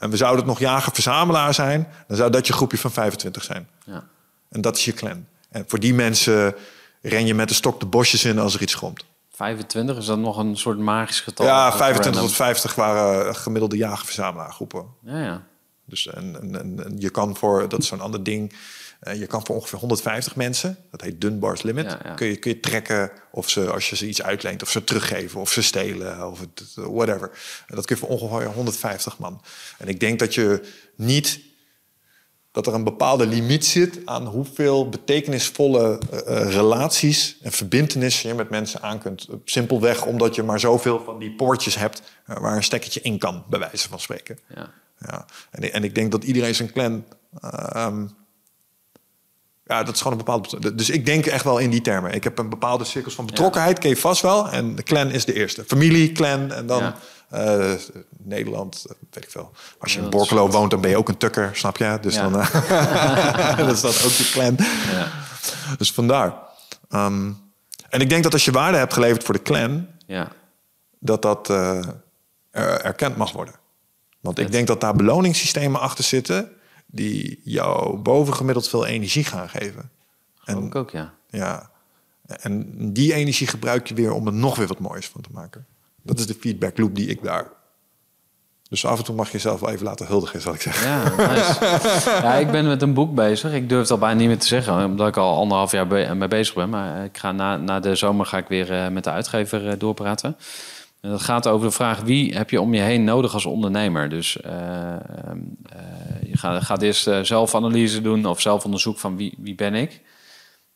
en 0.02 0.10
we 0.10 0.18
zouden 0.18 0.40
het 0.40 0.48
nog 0.48 0.60
jager-verzamelaar 0.60 1.53
zijn... 1.53 1.88
dan 2.07 2.18
zou 2.18 2.30
dat 2.32 2.48
je 2.48 2.53
groepje 2.53 2.78
van 2.78 2.91
25 2.91 3.44
zijn. 3.44 3.68
ja. 3.86 4.03
En 4.49 4.61
dat 4.61 4.78
is 4.78 4.86
je 4.86 4.94
clan. 4.94 5.26
En 5.49 5.64
voor 5.68 5.80
die 5.80 5.94
mensen 5.94 6.56
ren 7.02 7.26
je 7.26 7.34
met 7.34 7.48
de 7.48 7.53
stok 7.53 7.80
de 7.80 7.86
bosjes 7.86 8.26
in 8.26 8.40
als 8.40 8.53
er 8.56 8.61
iets 8.61 8.72
schomt. 8.72 9.06
25, 9.36 9.98
is 9.98 10.06
dat 10.06 10.18
nog 10.18 10.38
een 10.38 10.57
soort 10.57 10.78
magisch 10.80 11.19
getal? 11.22 11.45
ja, 11.45 11.68
Of 11.68 11.76
25 11.78 12.06
random? 12.06 12.28
tot 12.28 12.36
50 12.36 12.76
waren 12.76 13.36
gemiddelde 13.36 13.78
jager-verzamelaar 13.78 14.52
groepen. 14.53 14.86
Ja, 15.03 15.19
ja. 15.23 15.44
Dus 15.86 16.07
en, 16.07 16.36
en, 16.41 16.60
en- 16.60 16.86
en 16.86 16.95
je 16.99 17.10
kan 17.10 17.36
voor, 17.36 17.69
dat 17.69 17.80
is 17.80 17.88
zo'n 17.88 18.02
ander 18.02 18.23
ding, 18.23 18.53
eh, 19.02 19.19
je 19.19 19.28
kan 19.28 19.45
voor 19.45 19.56
ongeveer 19.56 19.80
150 19.80 20.36
mensen, 20.36 20.78
dat 20.91 21.02
heet 21.02 21.22
Dunbar's 21.22 21.61
Limit, 21.61 21.86
Ja, 21.86 21.99
ja. 22.03 22.14
Kun, 22.14 22.28
je, 22.28 22.36
kun 22.36 22.52
je 22.52 22.60
trekken 22.60 23.11
of 23.32 23.49
ze, 23.49 23.72
als 23.72 23.90
je 23.90 23.95
ze 23.95 24.07
iets 24.07 24.22
uitleent, 24.22 24.61
of 24.61 24.69
ze 24.69 24.84
teruggeven, 24.84 25.40
of 25.40 25.52
ze 25.52 25.61
stelen, 25.61 26.28
of 26.32 26.40
het, 26.40 26.64
whatever. 26.76 27.32
Dat 27.68 27.86
kun 27.86 27.95
je 27.95 28.02
voor 28.06 28.19
ongeveer 28.19 28.48
150 28.48 29.18
man. 29.18 29.41
En 29.78 29.88
ik 29.88 29.99
denk 29.99 30.19
dat 30.19 30.34
je 30.34 30.61
niet, 30.95 31.40
dat 32.52 32.68
er 32.68 32.73
een 32.73 32.84
bepaalde 32.84 33.26
limiet 33.28 33.65
zit 33.65 33.99
aan 34.06 34.26
hoeveel 34.26 34.90
betekenisvolle 34.90 35.99
eh, 36.11 36.41
eh, 36.41 36.52
relaties 36.53 37.38
en 37.41 37.52
verbindenissen 37.52 38.30
je 38.30 38.36
met 38.36 38.49
mensen 38.49 38.82
aan 38.82 38.99
kunt. 38.99 39.28
Simpelweg 39.45 40.06
omdat 40.06 40.36
je 40.36 40.44
maar 40.44 40.60
zoveel 40.60 41.03
van 41.03 41.19
die 41.19 41.32
poortjes 41.36 41.76
hebt 41.76 42.02
waar 42.26 42.56
een 42.56 42.64
stekkertje 42.64 43.02
in 43.02 43.18
kan, 43.18 43.44
bij 43.49 43.60
wijze 43.60 43.90
van 43.90 43.99
spreken. 43.99 44.40
ja. 44.56 44.72
Ja, 45.07 45.26
en, 45.52 45.64
ik- 45.64 45.72
en 45.73 45.84
ik 45.84 45.95
denk 45.95 46.11
dat 46.11 46.23
iedereen 46.23 46.56
zijn 46.56 46.72
clan. 46.72 47.06
ehm, 47.41 48.06
ja, 49.72 49.84
dat 49.84 49.95
is 49.95 50.02
gewoon 50.02 50.18
een 50.19 50.26
bepaalde. 50.26 50.76
Dus 50.76 50.89
ik 50.89 51.06
denk 51.06 51.26
echt 51.26 51.43
wel 51.43 51.57
in 51.57 51.69
die 51.69 51.81
termen. 51.81 52.11
Ik 52.14 52.23
heb 52.23 52.38
een 52.38 52.49
bepaalde 52.49 52.84
cirkels 52.84 53.15
van 53.15 53.26
betrokkenheid, 53.26 53.80
ken 53.80 53.89
je 53.89 53.98
vast 53.98 54.22
wel. 54.22 54.49
En 54.49 54.76
de 54.76 54.84
clan 54.84 55.10
is 55.10 55.26
de 55.26 55.34
eerste. 55.34 55.63
Familie, 55.68 56.12
clan 56.12 56.52
en 56.52 56.65
dan 56.68 56.94
eh, 57.29 57.71
Nederland, 58.18 58.86
eh, 58.89 58.96
weet 59.12 59.23
ik 59.23 59.29
veel. 59.31 59.52
Als 59.79 59.91
je 59.91 59.97
in 59.97 60.04
Ja, 60.05 60.10
dat 60.10 60.20
Borkelo 60.20 60.49
woont, 60.49 60.71
dan 60.71 60.81
ben 60.81 60.89
je 60.89 60.97
ook 60.97 61.10
een 61.10 61.18
tukker, 61.18 61.49
snap 61.54 61.78
je? 61.78 61.97
Dus 62.02 62.15
Ja. 62.15 62.29
dan 62.29 62.39
eh, 62.41 63.57
dat 63.68 63.71
is 63.76 63.81
dan 63.81 63.91
ook 63.91 64.12
je 64.12 64.29
clan. 64.31 64.55
Ja. 64.91 65.07
Dus 65.78 65.91
vandaar. 65.91 66.34
Ehm, 66.89 67.31
en 67.89 67.99
ik 68.02 68.10
denk 68.10 68.23
dat 68.23 68.34
als 68.34 68.46
je 68.46 68.52
waarde 68.52 68.78
hebt 68.78 68.94
geleverd 68.94 69.23
voor 69.23 69.34
de 69.34 69.41
clan, 69.41 69.87
ja. 70.07 70.28
dat 70.99 71.21
dat 71.21 71.49
er- 71.49 72.02
erkend 72.84 73.18
mag 73.18 73.31
worden. 73.31 73.54
Want 74.20 74.39
ik 74.39 74.52
denk 74.52 74.68
dat 74.68 74.81
daar 74.81 74.96
beloningssystemen 74.96 75.79
achter 75.81 76.04
zitten 76.04 76.52
die 76.91 77.41
jou 77.44 77.97
bovengemiddeld 77.97 78.70
veel 78.70 78.86
energie 78.86 79.23
gaan 79.23 79.49
geven. 79.49 79.91
En, 80.44 80.63
ik 80.63 80.76
ook, 80.76 80.89
ja. 80.89 81.13
ja, 81.29 81.71
en 82.26 82.94
die 82.94 83.13
energie 83.13 83.47
gebruik 83.47 83.87
je 83.87 83.94
weer 83.94 84.11
om 84.11 84.28
er 84.28 84.34
nog 84.34 84.55
weer 84.55 84.68
wat 84.68 84.79
moois 84.79 85.07
van 85.07 85.21
te 85.21 85.29
maken. 85.31 85.65
Dat 86.02 86.20
is 86.20 86.28
de 86.28 86.37
feedback 86.39 86.78
loop 86.78 86.95
die 86.95 87.07
ik 87.07 87.23
daar. 87.23 87.52
Dus 88.71 88.86
af 88.86 88.97
en 88.97 89.03
toe 89.03 89.15
mag 89.15 89.26
je 89.26 89.31
jezelf 89.31 89.60
wel 89.60 89.70
even 89.70 89.86
laten 89.86 90.05
huldigen, 90.05 90.41
zal 90.41 90.53
ik 90.53 90.61
zeggen. 90.61 90.89
Ja, 90.89 91.15
nice. 91.15 91.65
ja, 92.26 92.34
ik 92.34 92.52
ben 92.52 92.68
met 92.68 92.81
een 92.81 92.94
boek 92.94 93.15
bezig. 93.15 93.53
Ik 93.53 93.70
durf 93.70 93.81
het 93.81 93.91
al 93.91 93.97
bijna 93.97 94.20
niet 94.20 94.28
meer 94.28 94.37
te 94.37 94.47
zeggen, 94.47 94.86
omdat 94.86 95.07
ik 95.07 95.18
al 95.18 95.37
anderhalf 95.37 95.71
jaar 95.71 95.87
mee 96.18 96.28
bezig 96.28 96.53
ben. 96.53 96.70
Maar 96.70 97.03
ik 97.03 97.18
ga 97.18 97.31
na, 97.31 97.57
na 97.57 97.79
de 97.79 97.95
zomer 97.95 98.26
ga 98.26 98.37
ik 98.37 98.47
weer 98.47 98.71
eh, 98.71 98.87
met 98.87 99.03
de 99.03 99.10
uitgever 99.10 99.68
eh, 99.70 99.79
doorpraten. 99.79 100.37
En 101.02 101.10
dat 101.10 101.21
gaat 101.21 101.47
over 101.47 101.68
de 101.68 101.73
vraag 101.73 102.02
wie 102.02 102.36
heb 102.36 102.49
je 102.49 102.62
om 102.62 102.73
je 102.73 102.81
heen 102.81 103.04
nodig 103.04 103.34
als 103.34 103.46
ondernemer. 103.46 104.10
Dus 104.10 104.41
eh, 104.41 104.94
eh, 104.94 104.99
je 106.23 106.38
gaat, 106.38 106.63
gaat 106.63 106.81
eerst 106.81 107.07
eh, 107.07 107.21
zelfanalyse 107.21 108.02
doen 108.02 108.26
of 108.26 108.41
zelfonderzoek 108.41 108.99
van 108.99 109.18
wie, 109.18 109.34
wie 109.38 109.55
ben 109.55 109.73
ik. 109.73 110.02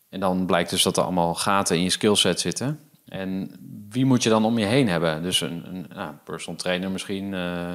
En 0.09 0.19
dan 0.19 0.45
blijkt 0.45 0.69
dus 0.69 0.83
dat 0.83 0.97
er 0.97 1.03
allemaal 1.03 1.35
gaten 1.35 1.75
in 1.75 1.83
je 1.83 1.89
skillset 1.89 2.39
zitten. 2.39 2.79
En 3.05 3.51
wie 3.89 4.05
moet 4.05 4.23
je 4.23 4.29
dan 4.29 4.45
om 4.45 4.57
je 4.57 4.65
heen 4.65 4.87
hebben? 4.87 5.23
Dus 5.23 5.41
een, 5.41 5.63
een 5.67 5.85
nou, 5.95 6.13
personal 6.23 6.59
trainer 6.59 6.91
misschien, 6.91 7.29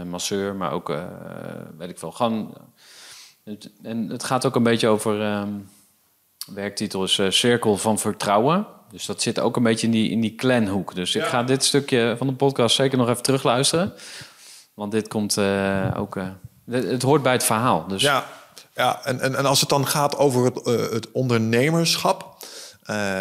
masseur, 0.09 0.55
maar 0.55 0.73
ook, 0.73 0.95
weet 1.79 1.91
ik 1.91 1.99
veel. 1.99 2.15
Het, 3.45 3.71
en 3.83 4.09
het 4.09 4.25
gaat 4.25 4.47
ook 4.47 4.55
een 4.55 4.63
beetje 4.63 4.89
over... 4.89 5.23
ehm, 5.23 5.53
werktitel 6.55 7.05
is 7.05 7.21
Cirkel 7.29 7.77
van 7.77 7.99
Vertrouwen. 7.99 8.67
Dus 8.91 9.07
dat 9.07 9.23
zit 9.23 9.41
ook 9.41 9.57
een 9.57 9.63
beetje 9.63 9.87
in 9.87 9.93
die, 9.93 10.11
in 10.11 10.21
die 10.21 10.35
clanhoek. 10.35 10.95
Dus 10.95 11.15
ik 11.15 11.23
ga 11.23 11.43
dit 11.43 11.65
stukje 11.65 12.15
van 12.19 12.27
de 12.27 12.33
podcast 12.33 12.77
zeker 12.77 12.99
nog 12.99 13.09
even 13.09 13.23
terugluisteren. 13.23 13.93
Want 14.75 14.93
dit 14.93 15.09
komt 15.09 15.37
eh, 15.37 15.95
ook... 15.97 16.17
eh, 16.17 16.29
het, 16.71 17.03
hoort 17.03 17.23
bij 17.23 17.33
het 17.33 17.45
verhaal. 17.45 17.87
Dus 17.87 18.03
Ja, 18.03 18.27
ja 18.75 19.05
en, 19.05 19.21
en, 19.21 19.35
en 19.35 19.47
als 19.47 19.61
het 19.61 19.69
dan 19.69 19.87
gaat 19.87 20.17
over 20.17 20.45
het, 20.45 20.63
eh, 20.63 20.91
het 20.91 21.11
ondernemerschap. 21.11 22.37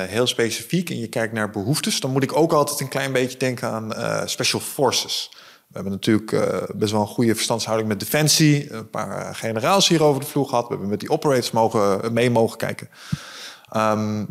heel 0.07 0.27
specifiek 0.27 0.89
en 0.89 0.99
je 0.99 1.07
kijkt 1.07 1.33
naar 1.33 1.49
behoeftes, 1.49 1.99
dan 1.99 2.11
moet 2.11 2.23
ik 2.23 2.35
ook 2.35 2.53
altijd 2.53 2.79
een 2.79 2.87
klein 2.87 3.11
beetje 3.11 3.37
denken 3.37 3.69
aan 3.69 3.93
special 4.29 4.61
forces. 4.61 5.29
We 5.67 5.75
hebben 5.75 5.91
natuurlijk 5.91 6.31
best 6.75 6.91
wel 6.91 7.01
een 7.01 7.07
goede 7.07 7.35
verstandshouding 7.35 7.89
met 7.89 7.99
defensie. 7.99 8.73
Een 8.73 8.89
paar 8.89 9.35
generaals 9.35 9.87
hier 9.87 10.03
over 10.03 10.21
de 10.21 10.27
vloer 10.27 10.47
gehad. 10.47 10.63
We 10.63 10.69
hebben 10.69 10.89
met 10.89 10.99
die 10.99 11.09
operators 11.09 11.51
mogen, 11.51 12.13
mee 12.13 12.29
mogen 12.29 12.57
kijken. 12.57 12.89
Ehm, 13.69 14.25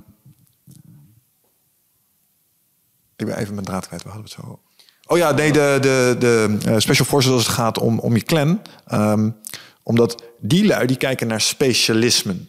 ik 3.19 3.27
ben 3.27 3.39
even 3.39 3.55
mijn 3.55 3.67
draad 3.67 3.87
kwijt. 3.87 4.03
We 4.03 4.09
hadden 4.09 4.27
het 4.27 4.41
zo. 4.45 4.61
Oh 5.07 5.19
ja, 5.19 5.31
nee, 5.31 5.53
de, 5.53 5.79
de, 5.81 6.17
de 6.19 6.59
eh, 6.67 6.75
special 6.79 7.07
forces 7.07 7.33
als 7.33 7.47
het 7.47 7.55
gaat 7.55 7.79
om, 7.79 7.99
om 7.99 8.15
je 8.15 8.23
clan. 8.23 8.63
Ehm, 8.87 9.31
omdat 9.83 10.23
die 10.41 10.67
lui 10.67 10.87
die 10.87 10.97
kijken 10.97 11.27
naar 11.27 11.41
specialismen. 11.41 12.49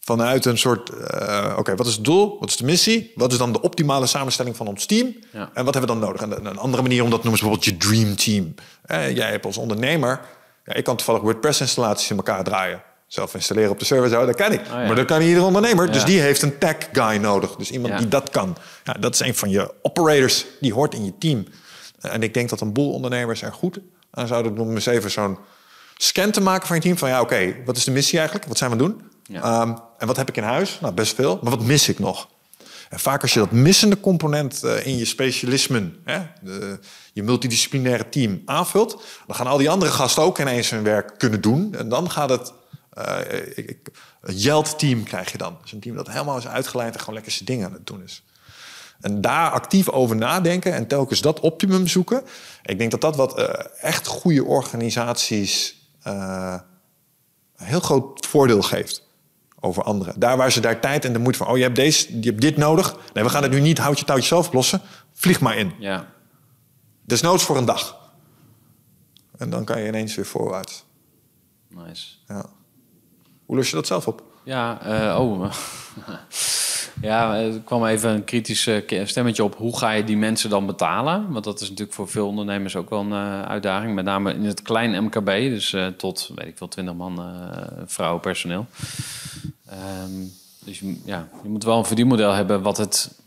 Vanuit 0.00 0.44
een 0.44 0.58
soort, 0.58 0.90
eh, 0.90 1.54
oké, 1.58 1.74
wat 1.74 1.86
is 1.86 1.94
het 1.94 2.04
doel? 2.04 2.36
Wat 2.40 2.48
is 2.48 2.56
de 2.56 2.64
missie? 2.64 3.12
Wat 3.14 3.32
is 3.32 3.38
dan 3.38 3.52
de 3.52 3.60
optimale 3.60 4.06
samenstelling 4.06 4.56
van 4.56 4.66
ons 4.66 4.86
team? 4.86 5.16
Ja. 5.32 5.50
En 5.54 5.64
wat 5.64 5.74
hebben 5.74 5.94
we 5.94 6.00
dan 6.00 6.08
nodig? 6.08 6.22
En 6.22 6.46
een 6.46 6.58
andere 6.58 6.82
manier 6.82 7.02
om 7.02 7.10
dat 7.10 7.22
te 7.22 7.28
noemen 7.28 7.42
is 7.42 7.48
bijvoorbeeld 7.48 7.64
je 7.64 7.76
dream 7.76 8.16
team. 8.16 8.54
Eh, 8.82 9.16
jij 9.16 9.30
hebt 9.30 9.44
als 9.44 9.56
ondernemer, 9.56 10.20
ja, 10.64 10.74
ik 10.74 10.84
kan 10.84 10.96
toevallig 10.96 11.22
WordPress-installaties 11.22 12.10
in 12.10 12.16
elkaar 12.16 12.44
draaien. 12.44 12.82
Zelf 13.12 13.34
installeren 13.34 13.70
op 13.70 13.78
de 13.78 13.84
server, 13.84 14.08
zo, 14.08 14.26
dat 14.26 14.34
kan 14.36 14.52
ik. 14.52 14.66
ja. 14.66 14.74
Maar 14.86 14.94
dat 14.94 15.06
kan 15.06 15.18
niet 15.18 15.28
ieder 15.28 15.44
ondernemer. 15.44 15.92
Dus 15.92 16.04
die 16.04 16.20
heeft 16.20 16.42
een 16.42 16.58
tech 16.58 16.76
guy 16.92 17.16
nodig. 17.16 17.56
Dus 17.56 17.70
iemand 17.70 17.92
Ja. 17.92 17.98
die 17.98 18.08
dat 18.08 18.30
kan. 18.30 18.56
Ja, 18.84 18.92
dat 18.92 19.14
is 19.14 19.20
een 19.20 19.34
van 19.34 19.50
je 19.50 19.74
operators. 19.82 20.46
Die 20.60 20.72
hoort 20.72 20.94
in 20.94 21.04
je 21.04 21.18
team. 21.18 21.46
En 22.00 22.22
ik 22.22 22.34
denk 22.34 22.48
dat 22.48 22.60
een 22.60 22.72
boel 22.72 22.92
ondernemers 22.92 23.42
er 23.42 23.52
goed 23.52 23.78
aan 24.10 24.26
zouden 24.26 24.54
doen 24.54 24.66
om 24.68 24.74
eens 24.74 24.86
even 24.86 25.10
zo'n 25.10 25.38
scan 25.96 26.30
te 26.30 26.40
maken 26.40 26.66
van 26.66 26.76
je 26.76 26.82
team. 26.82 26.98
Van 26.98 27.08
ja, 27.08 27.20
oké, 27.20 27.54
wat 27.64 27.76
is 27.76 27.84
de 27.84 27.90
missie 27.90 28.18
eigenlijk? 28.18 28.48
Wat 28.48 28.58
zijn 28.58 28.70
we 28.70 28.76
aan 28.76 28.82
het 28.84 28.96
doen? 29.26 29.40
Ehm, 29.42 29.72
en 29.98 30.06
wat 30.06 30.16
heb 30.16 30.28
ik 30.28 30.36
in 30.36 30.42
huis? 30.42 30.78
Nou, 30.80 30.94
best 30.94 31.14
veel. 31.14 31.38
Maar 31.42 31.50
wat 31.50 31.62
mis 31.62 31.88
ik 31.88 31.98
nog? 31.98 32.28
En 32.88 32.98
vaak 33.00 33.22
als 33.22 33.32
je 33.32 33.38
dat 33.38 33.50
missende 33.50 34.00
component 34.00 34.62
eh, 34.62 34.86
in 34.86 34.96
je 34.98 35.04
specialismen, 35.04 35.96
hè, 36.04 36.18
de, 36.42 36.78
je 37.12 37.22
multidisciplinaire 37.22 38.08
team 38.08 38.42
aanvult, 38.44 39.02
dan 39.26 39.36
gaan 39.36 39.46
al 39.46 39.58
die 39.58 39.70
andere 39.70 39.90
gasten 39.90 40.22
ook 40.22 40.38
ineens 40.38 40.70
hun 40.70 40.82
werk 40.82 41.14
kunnen 41.18 41.40
doen. 41.40 41.74
En 41.74 41.88
dan 41.88 42.10
gaat 42.10 42.28
het. 42.30 42.52
Eh, 42.92 43.56
ik- 43.58 43.88
een 44.20 44.36
Yeld-team 44.36 45.02
krijg 45.04 45.32
je 45.32 45.38
dan. 45.38 45.56
Dus 45.62 45.72
een 45.72 45.80
team 45.80 45.96
dat 45.96 46.08
helemaal 46.10 46.36
is 46.38 46.46
uitgeleid 46.46 46.92
en 46.94 46.98
gewoon 47.00 47.14
lekker 47.14 47.32
zijn 47.32 47.44
dingen 47.44 47.66
aan 47.66 47.72
het 47.72 47.86
doen 47.86 48.02
is. 48.02 48.22
En 49.00 49.20
daar 49.20 49.50
actief 49.50 49.88
over 49.88 50.16
nadenken 50.16 50.72
en 50.72 50.86
telkens 50.86 51.20
dat 51.20 51.40
optimum 51.40 51.86
zoeken. 51.86 52.22
Ik 52.62 52.78
denk 52.78 52.90
dat 52.90 53.00
dat 53.00 53.16
wat 53.16 53.38
eh, 53.38 53.64
echt 53.80 54.06
goede 54.06 54.44
organisaties 54.44 55.76
eh, 56.02 56.54
een 57.56 57.66
heel 57.66 57.80
groot 57.80 58.26
voordeel 58.26 58.62
geeft 58.62 59.06
over 59.60 59.82
anderen. 59.82 60.20
Daar 60.20 60.36
waar 60.36 60.52
ze 60.52 60.60
daar 60.60 60.80
tijd 60.80 61.04
en 61.04 61.12
de 61.12 61.18
moeite 61.18 61.38
van... 61.38 61.46
oh, 61.48 61.56
je 61.56 61.62
hebt, 61.62 61.76
deze, 61.76 62.20
je 62.20 62.28
hebt 62.28 62.40
dit 62.40 62.56
nodig. 62.56 62.96
Nee, 63.12 63.24
we 63.24 63.30
gaan 63.30 63.42
het 63.42 63.52
nu 63.52 63.60
niet 63.60 63.78
houtje 63.78 64.04
touwtje 64.04 64.26
zelf 64.28 64.46
oplossen. 64.46 64.80
Vlieg 65.12 65.40
maar 65.40 65.56
in. 65.56 65.72
Ja. 65.78 66.06
Desnoods 67.04 67.44
voor 67.44 67.56
een 67.56 67.64
dag. 67.64 68.10
En 69.38 69.50
dan 69.50 69.64
kan 69.64 69.80
je 69.80 69.88
ineens 69.88 70.14
weer 70.14 70.26
vooruit. 70.26 70.84
Nice. 71.68 72.06
Ja. 72.26 72.46
Hoe 73.46 73.56
los 73.56 73.70
je 73.70 73.76
dat 73.76 73.86
zelf 73.86 74.06
op? 74.06 74.22
Ja, 74.42 74.80
eh, 74.82 75.20
oh. 75.20 75.52
ja, 77.10 77.36
er 77.36 77.60
kwam 77.60 77.86
even 77.86 78.10
een 78.10 78.24
kritisch 78.24 78.66
eh, 78.66 79.06
stemmetje 79.06 79.44
op. 79.44 79.56
Hoe 79.56 79.78
ga 79.78 79.90
je 79.90 80.04
die 80.04 80.16
mensen 80.16 80.50
dan 80.50 80.66
betalen? 80.66 81.32
Want 81.32 81.44
dat 81.44 81.60
is 81.60 81.68
natuurlijk 81.68 81.96
voor 81.96 82.08
veel 82.08 82.26
ondernemers 82.26 82.76
ook 82.76 82.90
wel 82.90 83.00
een 83.00 83.12
eh, 83.12 83.42
uitdaging. 83.42 83.94
Met 83.94 84.04
name 84.04 84.34
in 84.34 84.44
het 84.44 84.62
klein 84.62 85.04
MKB, 85.04 85.26
dus 85.26 85.76
tot, 85.96 86.30
weet 86.34 86.46
ik 86.46 86.56
veel, 86.56 86.68
20 86.68 86.94
man 86.94 87.20
uh, 87.20 87.56
vrouwen 87.86 88.20
personeel. 88.20 88.66
Ehm, 89.66 90.26
dus 90.64 90.78
je, 90.78 91.00
ja, 91.04 91.28
je 91.42 91.48
moet 91.48 91.64
wel 91.64 91.78
een 91.78 91.84
verdienmodel 91.84 92.32
hebben 92.32 92.62
wat 92.62 92.76
het 92.76 93.20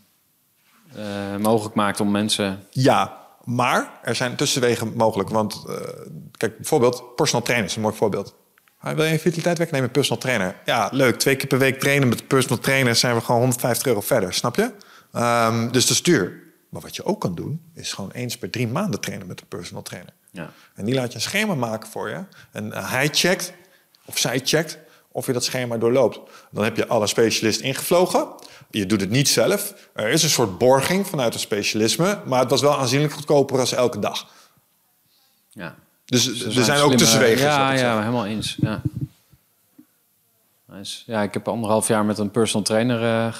uh, 0.96 1.36
mogelijk 1.36 1.74
maakt 1.74 2.00
om 2.00 2.10
mensen... 2.10 2.66
Ja, 2.70 3.26
maar 3.44 4.00
er 4.02 4.14
zijn 4.14 4.36
tussenwegen 4.36 4.92
mogelijk. 4.96 5.28
Want 5.28 5.64
uh, 5.68 5.76
kijk, 6.36 6.56
bijvoorbeeld 6.56 7.14
personal 7.16 7.44
trainers, 7.44 7.76
een 7.76 7.82
mooi 7.82 7.94
voorbeeld. 7.94 8.34
Wil 8.94 9.04
je 9.04 9.12
een 9.12 9.18
vitaliteit 9.18 9.58
wegnemen 9.58 9.90
personal 9.90 10.22
trainer? 10.22 10.56
Ja, 10.64 10.88
leuk. 10.92 11.18
Twee 11.18 11.36
keer 11.36 11.46
per 11.46 11.58
week 11.58 11.80
trainen 11.80 12.08
met 12.08 12.26
personal 12.26 12.58
trainer 12.58 12.94
zijn 12.94 13.14
we 13.14 13.20
gewoon 13.20 13.40
150 13.40 13.86
euro 13.86 14.00
verder, 14.00 14.34
snap 14.34 14.56
je? 14.56 14.72
Um, 15.14 15.72
dus 15.72 15.86
dat 15.86 15.94
is 15.94 16.02
duur. 16.02 16.42
Maar 16.68 16.82
wat 16.82 16.96
je 16.96 17.04
ook 17.04 17.20
kan 17.20 17.34
doen, 17.34 17.62
is 17.74 17.92
gewoon 17.92 18.10
eens 18.10 18.38
per 18.38 18.50
drie 18.50 18.68
maanden 18.68 19.00
trainen 19.00 19.26
met 19.26 19.40
een 19.40 19.46
personal 19.46 19.82
trainer. 19.82 20.12
Ja. 20.30 20.50
En 20.74 20.84
die 20.84 20.94
laat 20.94 21.08
je 21.08 21.14
een 21.14 21.20
schema 21.20 21.54
maken 21.54 21.88
voor 21.88 22.08
je. 22.08 22.24
En 22.52 22.66
uh, 22.66 22.90
hij 22.90 23.08
checkt, 23.12 23.52
of 24.04 24.18
zij 24.18 24.40
checkt, 24.44 24.78
of 25.08 25.26
je 25.26 25.32
dat 25.32 25.44
schema 25.44 25.78
doorloopt. 25.78 26.20
Dan 26.50 26.64
heb 26.64 26.76
je 26.76 26.86
alle 26.86 27.06
specialist 27.06 27.60
ingevlogen. 27.60 28.28
Je 28.70 28.86
doet 28.86 29.00
het 29.00 29.10
niet 29.10 29.28
zelf. 29.28 29.74
Er 29.94 30.08
is 30.08 30.22
een 30.22 30.30
soort 30.30 30.58
borging 30.58 31.06
vanuit 31.06 31.32
het 31.32 31.42
specialisme. 31.42 32.20
Maar 32.26 32.40
het 32.40 32.50
was 32.50 32.60
wel 32.60 32.78
aanzienlijk 32.78 33.12
goedkoper 33.12 33.58
als 33.58 33.72
elke 33.72 33.98
dag. 33.98 34.32
Ja. 35.50 35.74
Dus, 36.06 36.24
dus 36.24 36.44
er 36.44 36.52
zijn, 36.52 36.64
zijn 36.64 36.80
ook 36.80 36.94
tussenwegen. 36.94 37.44
Ja, 37.44 37.72
ja, 37.72 37.98
helemaal 37.98 38.26
eens. 38.26 38.56
Ja. 38.60 38.80
Nice. 40.66 41.02
ja, 41.06 41.22
ik 41.22 41.34
heb 41.34 41.48
anderhalf 41.48 41.88
jaar 41.88 42.04
met 42.04 42.18
een 42.18 42.30
personal 42.30 42.64
trainer 42.64 43.02
uh, 43.02 43.34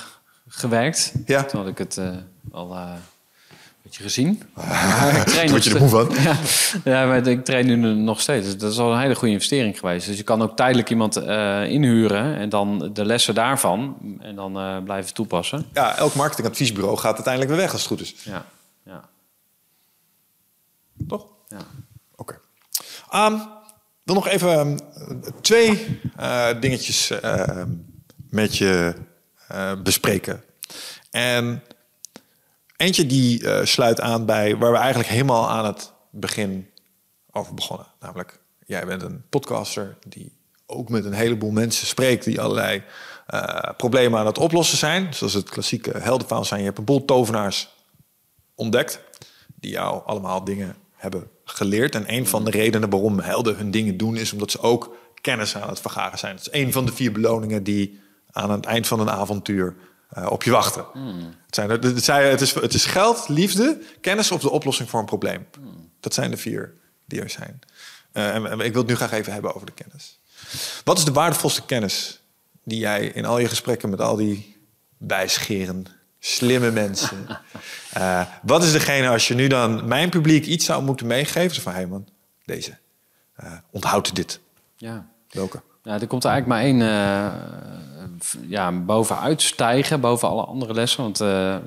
gewerkt. 0.48 1.12
Ja. 1.26 1.44
Toen 1.44 1.60
had 1.60 1.68
ik 1.68 1.78
het 1.78 1.96
uh, 1.96 2.16
al 2.50 2.72
uh, 2.72 2.92
een 3.48 3.56
beetje 3.82 4.02
gezien. 4.02 4.42
train 5.24 5.50
Word 5.50 5.64
je 5.64 5.74
er 5.74 5.80
moe 5.80 5.88
van? 5.88 6.08
ja, 6.14 6.36
ja, 6.84 7.06
maar 7.06 7.26
ik 7.26 7.44
train 7.44 7.66
nu 7.66 7.76
nog 7.94 8.20
steeds. 8.20 8.56
Dat 8.56 8.72
is 8.72 8.78
al 8.78 8.92
een 8.92 9.00
hele 9.00 9.14
goede 9.14 9.32
investering 9.32 9.78
geweest. 9.78 10.06
Dus 10.06 10.16
je 10.16 10.22
kan 10.22 10.42
ook 10.42 10.56
tijdelijk 10.56 10.90
iemand 10.90 11.16
uh, 11.16 11.70
inhuren 11.70 12.36
en 12.36 12.48
dan 12.48 12.90
de 12.92 13.04
lessen 13.04 13.34
daarvan 13.34 13.96
en 14.20 14.34
dan 14.34 14.58
uh, 14.58 14.82
blijven 14.82 15.14
toepassen. 15.14 15.66
Ja, 15.72 15.96
elk 15.96 16.14
marketingadviesbureau 16.14 16.96
gaat 16.96 17.14
uiteindelijk 17.14 17.52
weer 17.52 17.60
weg 17.60 17.72
als 17.72 17.80
het 17.80 17.90
goed 17.90 18.00
is. 18.00 18.14
Ja, 18.22 18.44
ja. 18.84 19.08
Toch? 21.08 21.26
Ja. 21.48 21.58
Um, 23.14 23.42
wil 24.02 24.14
nog 24.14 24.28
even 24.28 24.58
um, 24.58 24.78
twee 25.40 26.00
uh, 26.20 26.60
dingetjes 26.60 27.10
uh, 27.10 27.62
met 28.30 28.56
je 28.56 28.94
uh, 29.52 29.72
bespreken. 29.82 30.44
En 31.10 31.62
eentje 32.76 33.06
die 33.06 33.42
uh, 33.42 33.64
sluit 33.64 34.00
aan 34.00 34.26
bij 34.26 34.56
waar 34.56 34.72
we 34.72 34.78
eigenlijk 34.78 35.08
helemaal 35.08 35.50
aan 35.50 35.64
het 35.64 35.92
begin 36.10 36.70
over 37.30 37.54
begonnen. 37.54 37.86
Namelijk, 38.00 38.40
jij 38.66 38.86
bent 38.86 39.02
een 39.02 39.24
podcaster 39.28 39.96
die 40.06 40.32
ook 40.66 40.88
met 40.88 41.04
een 41.04 41.12
heleboel 41.12 41.50
mensen 41.50 41.86
spreekt 41.86 42.24
die 42.24 42.40
allerlei 42.40 42.82
problemen 43.76 44.20
aan 44.20 44.26
het 44.26 44.38
oplossen 44.38 44.78
zijn. 44.78 45.14
Zoals 45.14 45.32
het 45.32 45.50
klassieke 45.50 45.98
heldenverhaal 45.98 46.44
zijn. 46.44 46.60
Je 46.60 46.66
hebt 46.66 46.78
een 46.78 46.84
boel 46.84 47.04
tovenaars 47.04 47.68
ontdekt 48.54 49.00
die 49.54 49.70
jou 49.70 50.02
allemaal 50.04 50.44
dingen 50.44 50.76
hebben 50.92 51.30
geleerd. 51.50 51.94
En 51.94 52.12
een 52.12 52.26
van 52.26 52.44
de 52.44 52.50
redenen 52.50 52.90
waarom 52.90 53.18
helden 53.18 53.56
hun 53.56 53.70
dingen 53.70 53.96
doen... 53.96 54.16
is 54.16 54.32
omdat 54.32 54.50
ze 54.50 54.60
ook 54.60 54.96
kennis 55.20 55.56
aan 55.56 55.68
het 55.68 55.80
vergaren 55.80 56.18
zijn. 56.18 56.36
Het 56.36 56.46
is 56.46 56.60
een 56.60 56.72
van 56.72 56.86
de 56.86 56.92
vier 56.92 57.12
beloningen 57.12 57.62
die 57.62 58.00
aan 58.30 58.50
het 58.50 58.64
eind 58.64 58.86
van 58.86 59.00
een 59.00 59.10
avontuur 59.10 59.74
uh, 60.18 60.30
op 60.30 60.42
je 60.42 60.50
wachten. 60.50 60.84
Hmm. 60.92 61.34
Het, 61.46 61.54
zijn, 61.54 61.70
het, 61.70 61.84
het, 61.84 62.04
zijn, 62.04 62.30
het, 62.30 62.40
is, 62.40 62.54
het 62.54 62.74
is 62.74 62.84
geld, 62.84 63.28
liefde, 63.28 63.78
kennis 64.00 64.30
of 64.30 64.40
de 64.40 64.50
oplossing 64.50 64.90
voor 64.90 65.00
een 65.00 65.06
probleem. 65.06 65.46
Hmm. 65.58 65.90
Dat 66.00 66.14
zijn 66.14 66.30
de 66.30 66.36
vier 66.36 66.74
die 67.04 67.20
er 67.20 67.30
zijn. 67.30 67.60
Uh, 68.12 68.34
en, 68.34 68.46
en 68.46 68.60
ik 68.60 68.72
wil 68.72 68.80
het 68.80 68.90
nu 68.90 68.96
graag 68.96 69.12
even 69.12 69.32
hebben 69.32 69.54
over 69.54 69.66
de 69.66 69.72
kennis. 69.72 70.18
Wat 70.84 70.98
is 70.98 71.04
de 71.04 71.12
waardevolste 71.12 71.64
kennis 71.64 72.20
die 72.64 72.78
jij 72.78 73.06
in 73.06 73.24
al 73.24 73.38
je 73.38 73.48
gesprekken 73.48 73.90
met 73.90 74.00
al 74.00 74.16
die 74.16 74.56
wijsgeren, 74.96 75.86
slimme 76.26 76.70
mensen. 76.70 77.26
Uh, 77.96 78.26
wat 78.42 78.62
is 78.62 78.72
degene 78.72 79.08
als 79.08 79.28
je 79.28 79.34
nu 79.34 79.46
dan 79.46 79.88
mijn 79.88 80.10
publiek 80.10 80.46
iets 80.46 80.64
zou 80.64 80.82
moeten 80.82 81.06
meegeven? 81.06 81.62
Van 81.62 81.72
hé 81.72 81.78
hey 81.78 81.86
man, 81.86 82.08
deze. 82.44 82.76
Uh, 83.44 83.52
onthoud 83.70 84.14
dit. 84.14 84.40
Ja. 84.76 85.06
Welke? 85.30 85.62
Ja, 85.82 86.00
er 86.00 86.06
komt 86.06 86.24
er 86.24 86.30
eigenlijk 86.30 86.46
maar 86.46 86.70
één 86.70 86.80
uh, 86.80 88.48
ja, 88.48 88.72
bovenuit 88.72 89.42
stijgen, 89.42 90.00
boven 90.00 90.28
alle 90.28 90.44
andere 90.44 90.74
lessen. 90.74 91.02
Want 91.02 91.18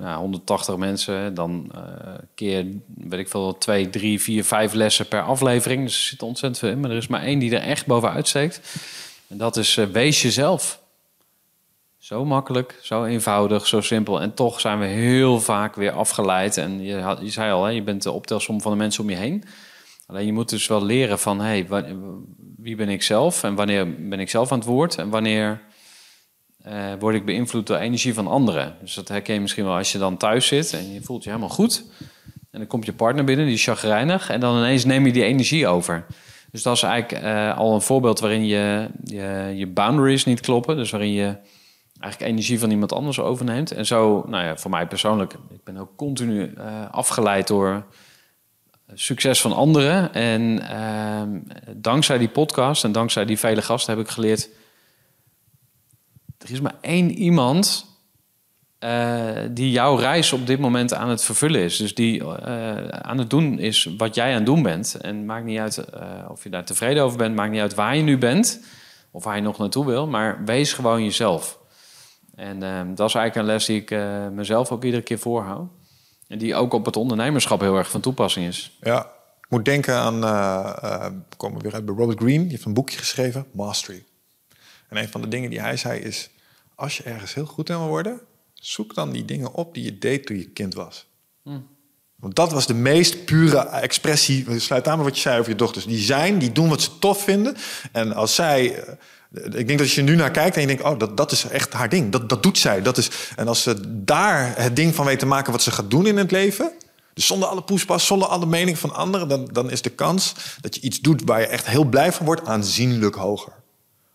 ja, 0.02 0.18
180 0.18 0.78
mensen, 0.78 1.34
dan 1.34 1.72
keer, 2.36 2.66
weet 2.96 3.20
ik 3.20 3.30
veel, 3.30 3.58
twee, 3.58 3.90
drie, 3.90 4.22
vier, 4.22 4.46
vijf 4.46 4.74
lessen 4.74 5.08
per 5.08 5.22
aflevering. 5.22 5.84
Dus 5.84 5.96
er 5.96 6.08
zit 6.08 6.24
ontzettend 6.24 6.60
veel 6.60 6.70
in. 6.70 6.80
Maar 6.80 6.92
er 6.92 6.98
is 6.98 7.08
maar 7.08 7.24
één 7.24 7.40
die 7.40 7.56
er 7.56 7.62
echt 7.62 7.86
bovenuit 7.86 8.28
steekt. 8.28 8.62
En 9.28 9.38
dat 9.38 9.58
is 9.58 9.76
wees 9.76 10.22
jezelf. 10.22 10.79
Zo 12.10 12.26
makkelijk, 12.26 12.80
zo 12.82 13.04
eenvoudig, 13.04 13.68
zo 13.68 13.82
simpel. 13.82 14.22
En 14.22 14.34
toch 14.34 14.60
zijn 14.60 14.80
we 14.80 14.86
heel 14.86 15.40
vaak 15.40 15.76
weer 15.76 15.92
afgeleid. 15.92 16.58
En 16.58 16.82
je, 16.82 16.96
had, 16.96 17.20
je 17.22 17.30
zei 17.30 17.52
al, 17.52 17.64
hè, 17.64 17.72
je 17.72 17.84
bent 17.84 18.04
de 18.04 18.12
optelsom 18.12 18.62
van 18.62 18.72
de 18.72 18.78
mensen 18.78 19.04
om 19.04 19.10
je 19.10 19.16
heen. 19.16 19.44
Alleen 20.08 20.26
je 20.26 20.34
moet 20.34 20.50
dus 20.50 20.68
wel 20.68 20.86
leren 20.86 21.20
van, 21.20 21.40
hey, 21.40 21.68
wie 22.58 22.76
ben 22.76 22.90
ik 22.90 23.04
zelf? 23.04 23.44
En 23.44 23.56
wanneer 23.56 24.10
ben 24.10 24.20
ik 24.20 24.30
zelf 24.30 24.52
aan 24.52 24.58
het 24.58 24.68
woord? 24.68 24.98
En 24.98 25.10
wanneer 25.10 25.62
uh, 26.68 26.94
word 27.00 27.16
ik 27.16 27.26
beïnvloed 27.26 27.68
door 27.68 27.78
energie 27.78 28.14
van 28.14 28.28
anderen? 28.28 28.76
Dus 28.82 28.94
dat 28.94 29.08
herken 29.08 29.34
je 29.34 29.42
misschien 29.42 29.66
wel 29.66 29.76
als 29.76 29.92
je 29.92 29.98
dan 29.98 30.18
thuis 30.18 30.48
zit 30.48 30.74
en 30.74 30.94
je 30.94 31.02
voelt 31.02 31.24
je 31.24 31.30
helemaal 31.30 31.50
goed. 31.50 31.84
En 32.52 32.60
dan 32.60 32.68
komt 32.68 32.86
je 32.86 32.94
partner 32.94 33.24
binnen, 33.24 33.46
die 33.46 33.56
is 33.56 33.64
chagrijnig. 33.64 34.30
En 34.30 34.40
dan 34.40 34.58
ineens 34.58 34.86
neem 34.86 35.06
je 35.06 35.12
die 35.12 35.24
energie 35.24 35.68
over. 35.68 36.06
Dus 36.52 36.64
dat 36.64 36.76
is 36.76 36.84
eigenlijk 36.84 37.24
uh, 37.24 37.58
al 37.58 37.74
een 37.74 37.82
voorbeeld 37.82 38.20
waarin 38.20 38.46
je, 38.46 38.90
je, 39.04 39.54
je 39.56 39.68
boundaries 39.68 40.26
niet 40.26 40.40
kloppen. 40.40 40.76
Dus 40.76 40.92
waarin 40.92 41.14
je 41.14 41.36
eigenlijk 42.00 42.32
energie 42.32 42.60
van 42.60 42.72
iemand 42.72 42.94
anders 42.94 43.20
overneemt. 43.20 43.72
En 43.72 43.86
zo, 43.86 44.24
nou 44.28 44.44
ja, 44.44 44.58
voor 44.58 44.72
mij 44.72 44.88
persoonlijk, 44.88 45.34
ik 45.34 45.64
ben 45.64 45.78
ook 45.78 45.96
continu 45.96 46.54
eh, 46.54 46.92
afgeleid 46.92 47.48
door 47.48 47.86
succes 48.94 49.42
van 49.42 49.54
anderen. 49.54 50.14
En 50.14 50.70
ehm, 50.70 51.40
dankzij 51.76 52.18
die 52.18 52.30
podcast 52.30 52.84
en 52.84 52.92
dankzij 52.92 53.26
die 53.26 53.40
vele 53.40 53.62
gasten 53.62 53.96
heb 53.96 54.06
ik 54.06 54.12
geleerd... 54.12 54.50
er 56.38 56.52
is 56.52 56.62
maar 56.62 56.76
één 56.82 57.12
iemand 57.12 57.88
eh, 58.80 59.30
die 59.52 59.72
jouw 59.72 59.96
reis 59.96 60.34
op 60.34 60.48
dit 60.48 60.60
moment 60.60 60.94
aan 60.94 61.10
het 61.10 61.24
vervullen 61.24 61.62
is. 61.62 61.78
Dus 61.78 61.96
die 61.96 62.20
eh, 62.20 62.88
aan 62.88 63.18
het 63.18 63.30
doen 63.30 63.60
is 63.60 63.90
wat 63.98 64.16
jij 64.16 64.30
aan 64.30 64.36
het 64.36 64.46
doen 64.46 64.64
bent. 64.64 64.96
En 65.02 65.26
maakt 65.26 65.46
niet 65.46 65.60
uit 65.60 65.86
of 66.30 66.44
je 66.44 66.50
daar 66.50 66.66
tevreden 66.66 67.04
over 67.04 67.18
bent, 67.18 67.36
maakt 67.36 67.52
niet 67.52 67.62
uit 67.62 67.76
waar 67.76 67.96
je 67.96 68.04
nu 68.04 68.18
bent 68.18 68.64
of 69.12 69.24
waar 69.24 69.36
je 69.36 69.42
nog 69.42 69.58
naartoe 69.58 69.86
wil, 69.86 70.08
maar 70.08 70.46
wees 70.46 70.74
gewoon 70.74 71.04
jezelf. 71.04 71.59
En 72.40 72.64
ehm, 72.64 72.96
dat 72.96 73.08
is 73.08 73.16
eigenlijk 73.16 73.36
een 73.36 73.54
les 73.54 73.66
die 73.66 73.82
ik 73.82 73.90
mezelf 74.32 74.72
ook 74.72 74.84
iedere 74.84 75.04
keer 75.04 75.20
voorhoud. 75.20 75.70
En 76.28 76.38
die 76.38 76.56
ook 76.56 76.74
op 76.74 76.86
het 76.86 76.96
ondernemerschap 76.96 77.60
heel 77.62 77.78
erg 77.78 77.90
van 77.90 78.02
toepassing 78.02 78.48
is. 78.48 78.78
Ja, 78.82 79.02
ik 79.42 79.50
moet 79.50 79.66
denken 79.66 79.96
aan, 79.96 80.20
we 81.30 81.36
komen 81.38 81.62
weer 81.62 81.74
uit 81.74 81.86
bij 81.86 81.96
Robert 81.96 82.20
Greene, 82.20 82.42
die 82.42 82.52
heeft 82.52 82.66
een 82.66 82.74
boekje 82.74 82.98
geschreven, 82.98 83.46
Mastery. 83.52 84.04
En 84.90 84.98
een 84.98 85.10
van 85.10 85.22
de 85.22 85.28
dingen 85.28 85.50
die 85.50 85.62
hij 85.62 85.78
zei 85.78 86.00
is, 86.00 86.30
als 86.76 86.98
je 86.98 87.04
ergens 87.04 87.34
heel 87.34 87.46
goed 87.46 87.70
in 87.70 87.78
wil 87.78 87.88
worden, 87.88 88.20
zoek 88.54 88.96
dan 88.96 89.12
die 89.12 89.26
dingen 89.26 89.54
op 89.54 89.74
die 89.74 89.84
je 89.84 89.98
deed 89.98 90.26
toen 90.26 90.38
je 90.38 90.50
kind 90.50 90.74
was. 90.74 91.08
Hmm. 91.44 91.68
Want 92.16 92.36
dat 92.36 92.52
was 92.52 92.68
de 92.68 92.74
meest 92.74 93.26
pure 93.26 93.58
expressie. 93.58 94.60
Sluit 94.60 94.88
aan 94.88 94.98
met 94.98 95.06
wat 95.06 95.16
je 95.16 95.22
zei 95.22 95.40
over 95.40 95.52
je 95.52 95.58
dochters. 95.58 95.86
Die 95.86 96.00
zijn, 96.00 96.40
die 96.40 96.52
doen 96.52 96.70
wat 96.70 96.82
ze 96.82 97.00
tof 97.00 97.24
vinden. 97.24 97.56
En 97.92 98.14
als 98.14 98.36
zij. 98.36 98.84
Ik 99.32 99.52
denk 99.52 99.70
dat 99.70 99.80
als 99.80 99.96
je 99.96 100.02
nu 100.02 100.16
naar 100.16 100.32
kijkt 100.32 100.56
en 100.56 100.62
je 100.62 100.68
denkt, 100.68 100.84
oh, 100.84 101.00
dat, 101.00 101.18
dat 101.18 101.32
is 101.32 101.44
echt 101.44 101.74
haar 101.74 101.90
ding. 101.90 102.12
Dat, 102.12 102.30
dat 102.30 102.44
doet 102.44 102.58
zij. 102.58 102.82
Dat 102.82 102.98
is, 102.98 103.10
en 103.36 103.48
als 103.48 103.64
ze 103.64 104.04
daar 104.04 104.54
het 104.58 104.76
ding 104.76 104.96
van 104.96 105.06
weet 105.06 105.20
te 105.20 105.26
maken 105.26 105.52
wat 105.52 105.62
ze 105.62 105.72
gaat 105.72 105.90
doen 105.90 106.08
in 106.08 106.18
het 106.18 106.32
leven. 106.32 106.72
Dus 107.14 107.28
zonder 107.28 107.50
alle 107.50 107.64
poespas, 107.64 108.06
zonder 108.06 108.28
alle 108.28 108.46
mening 108.46 108.80
van 108.80 108.94
anderen, 108.94 109.28
dan, 109.28 109.50
dan 109.52 109.72
is 109.72 109.82
de 109.82 109.90
kans 109.90 110.34
dat 110.62 110.76
je 110.76 110.82
iets 110.82 111.00
doet 111.00 111.22
waar 111.26 111.40
je 111.40 111.48
echt 111.48 111.66
heel 111.68 111.84
blij 111.84 112.12
van 112.12 112.26
wordt, 112.26 112.48
aanzienlijk 112.48 113.16
hoger. 113.16 113.54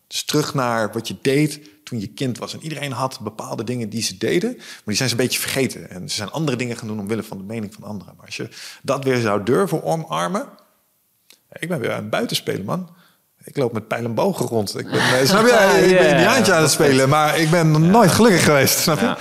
Dus 0.07 0.25
terug 0.25 0.55
naar 0.55 0.93
wat 0.93 1.09
je 1.09 1.17
deed 1.23 1.60
toen 1.84 2.01
je 2.01 2.07
kind 2.07 2.39
was. 2.39 2.55
En 2.55 2.62
iedereen 2.62 2.93
had 2.93 3.20
bepaalde 3.20 3.65
dingen 3.65 3.89
die 3.89 4.02
ze 4.02 4.17
deden, 4.17 4.57
maar 4.57 4.83
die 4.84 4.97
zijn 4.97 5.09
ze 5.09 5.15
een 5.15 5.20
beetje 5.20 5.41
vergeten. 5.41 5.91
En 5.91 6.09
ze 6.09 6.17
zijn 6.17 6.31
andere 6.31 6.57
dingen 6.57 6.76
gaan 6.76 6.89
doen 6.89 7.01
omwille 7.01 7.23
van 7.23 7.39
de 7.39 7.44
mening 7.44 7.75
van 7.75 7.83
anderen. 7.83 8.15
Maar 8.17 8.26
als 8.26 8.36
je 8.36 8.49
dat 8.83 9.05
weer 9.05 9.20
zou 9.20 9.43
durven 9.43 9.83
omarmen. 9.83 10.49
Ik 11.52 11.68
ben 11.68 11.81
weer 11.81 11.93
aan 11.93 12.09
het 12.10 12.65
man. 12.65 12.89
Ik 13.45 13.57
loop 13.57 13.73
met 13.73 13.89
pijl 13.89 14.05
en 14.05 14.15
bogen 14.15 14.47
rond. 14.47 14.79
Ik 14.79 14.91
ben, 14.91 15.01
eh, 15.01 15.27
snap 15.29 15.47
je? 15.47 15.87
Ik 15.87 15.99
ben 15.99 16.15
een 16.15 16.21
jaartje 16.21 16.53
aan 16.53 16.63
het 16.63 16.71
spelen, 16.71 17.09
maar 17.09 17.39
ik 17.39 17.51
ben 17.51 17.91
nooit 17.91 18.11
gelukkig 18.11 18.45
geweest. 18.45 18.79
Snap 18.79 19.01
je? 19.01 19.17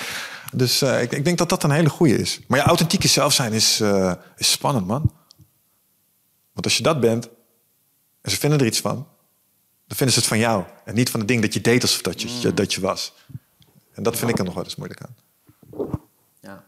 Dus 0.53 0.81
uh, 0.81 1.01
ik, 1.01 1.11
ik, 1.11 1.25
denk 1.25 1.37
dat 1.37 1.49
dat 1.49 1.63
een 1.63 1.71
hele 1.71 1.89
goede 1.89 2.15
is. 2.15 2.39
Maar 2.47 2.59
je 2.59 2.65
authentieke 2.65 3.07
zelf 3.07 3.33
zijn 3.33 3.53
is, 3.53 3.81
uh, 3.81 4.13
is 4.37 4.51
spannend, 4.51 4.87
man. 4.87 5.11
Want 6.53 6.65
als 6.65 6.77
je 6.77 6.83
dat 6.83 6.99
bent, 6.99 7.29
en 8.21 8.31
ze 8.31 8.37
vinden 8.37 8.59
er 8.59 8.65
iets 8.65 8.79
van, 8.79 8.95
dan 9.87 9.97
vinden 9.97 10.13
ze 10.13 10.19
het 10.19 10.29
van 10.29 10.37
jou. 10.37 10.63
En 10.85 10.95
niet 10.95 11.09
van 11.09 11.19
het 11.19 11.29
ding 11.29 11.41
dat 11.41 11.53
je 11.53 11.61
deed 11.61 11.81
alsof 11.81 12.01
dat 12.01 12.21
je, 12.21 12.47
mm. 12.47 12.55
dat 12.55 12.73
je 12.73 12.81
was. 12.81 13.13
En 13.93 14.03
dat 14.03 14.17
vind 14.17 14.31
ik 14.31 14.37
er 14.37 14.45
nog 14.45 14.53
wel 14.53 14.63
eens 14.63 14.75
moeilijk 14.75 15.01
aan. 15.01 15.15
Ja, 16.41 16.63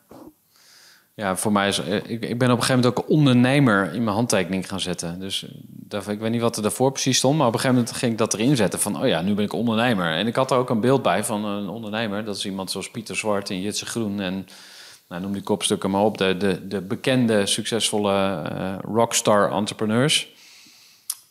ja 1.13 1.35
voor 1.35 1.51
mij 1.51 1.67
is... 1.67 1.79
Eh, 1.79 1.95
ik, 1.95 2.07
ik 2.07 2.19
ben 2.19 2.51
op 2.51 2.57
een 2.57 2.63
gegeven 2.63 2.75
moment 2.75 2.85
ook 2.85 3.09
ondernemer 3.09 3.93
in 3.93 4.03
mijn 4.03 4.15
handtekening 4.15 4.67
gaan 4.67 4.79
zetten. 4.79 5.19
Dus 5.19 5.43
eh, 5.43 5.51
ik 5.89 6.19
weet 6.19 6.31
niet 6.31 6.41
wat 6.41 6.55
er 6.55 6.61
daarvoor 6.61 6.91
precies 6.91 7.17
stond... 7.17 7.37
maar 7.37 7.47
op 7.47 7.53
een 7.53 7.59
gegeven 7.59 7.81
moment 7.81 7.97
ging 7.97 8.11
ik 8.11 8.17
dat 8.17 8.33
erin 8.33 8.55
zetten 8.55 8.79
van... 8.79 9.01
oh 9.01 9.07
ja, 9.07 9.21
nu 9.21 9.33
ben 9.33 9.45
ik 9.45 9.53
ondernemer. 9.53 10.13
En 10.13 10.27
ik 10.27 10.35
had 10.35 10.51
er 10.51 10.57
ook 10.57 10.69
een 10.69 10.79
beeld 10.79 11.01
bij 11.01 11.23
van 11.23 11.45
een 11.45 11.69
ondernemer. 11.69 12.25
Dat 12.25 12.35
is 12.35 12.45
iemand 12.45 12.71
zoals 12.71 12.91
Pieter 12.91 13.15
Zwart 13.15 13.49
en 13.49 13.61
Jitse 13.61 13.85
Groen... 13.85 14.19
en 14.19 14.47
nou, 15.09 15.21
noem 15.21 15.33
die 15.33 15.43
kopstukken 15.43 15.89
maar 15.89 16.01
op. 16.01 16.17
De, 16.17 16.37
de, 16.37 16.67
de 16.67 16.81
bekende, 16.81 17.45
succesvolle 17.45 18.43
uh, 18.51 18.75
rockstar 18.81 19.51
entrepreneurs... 19.51 20.33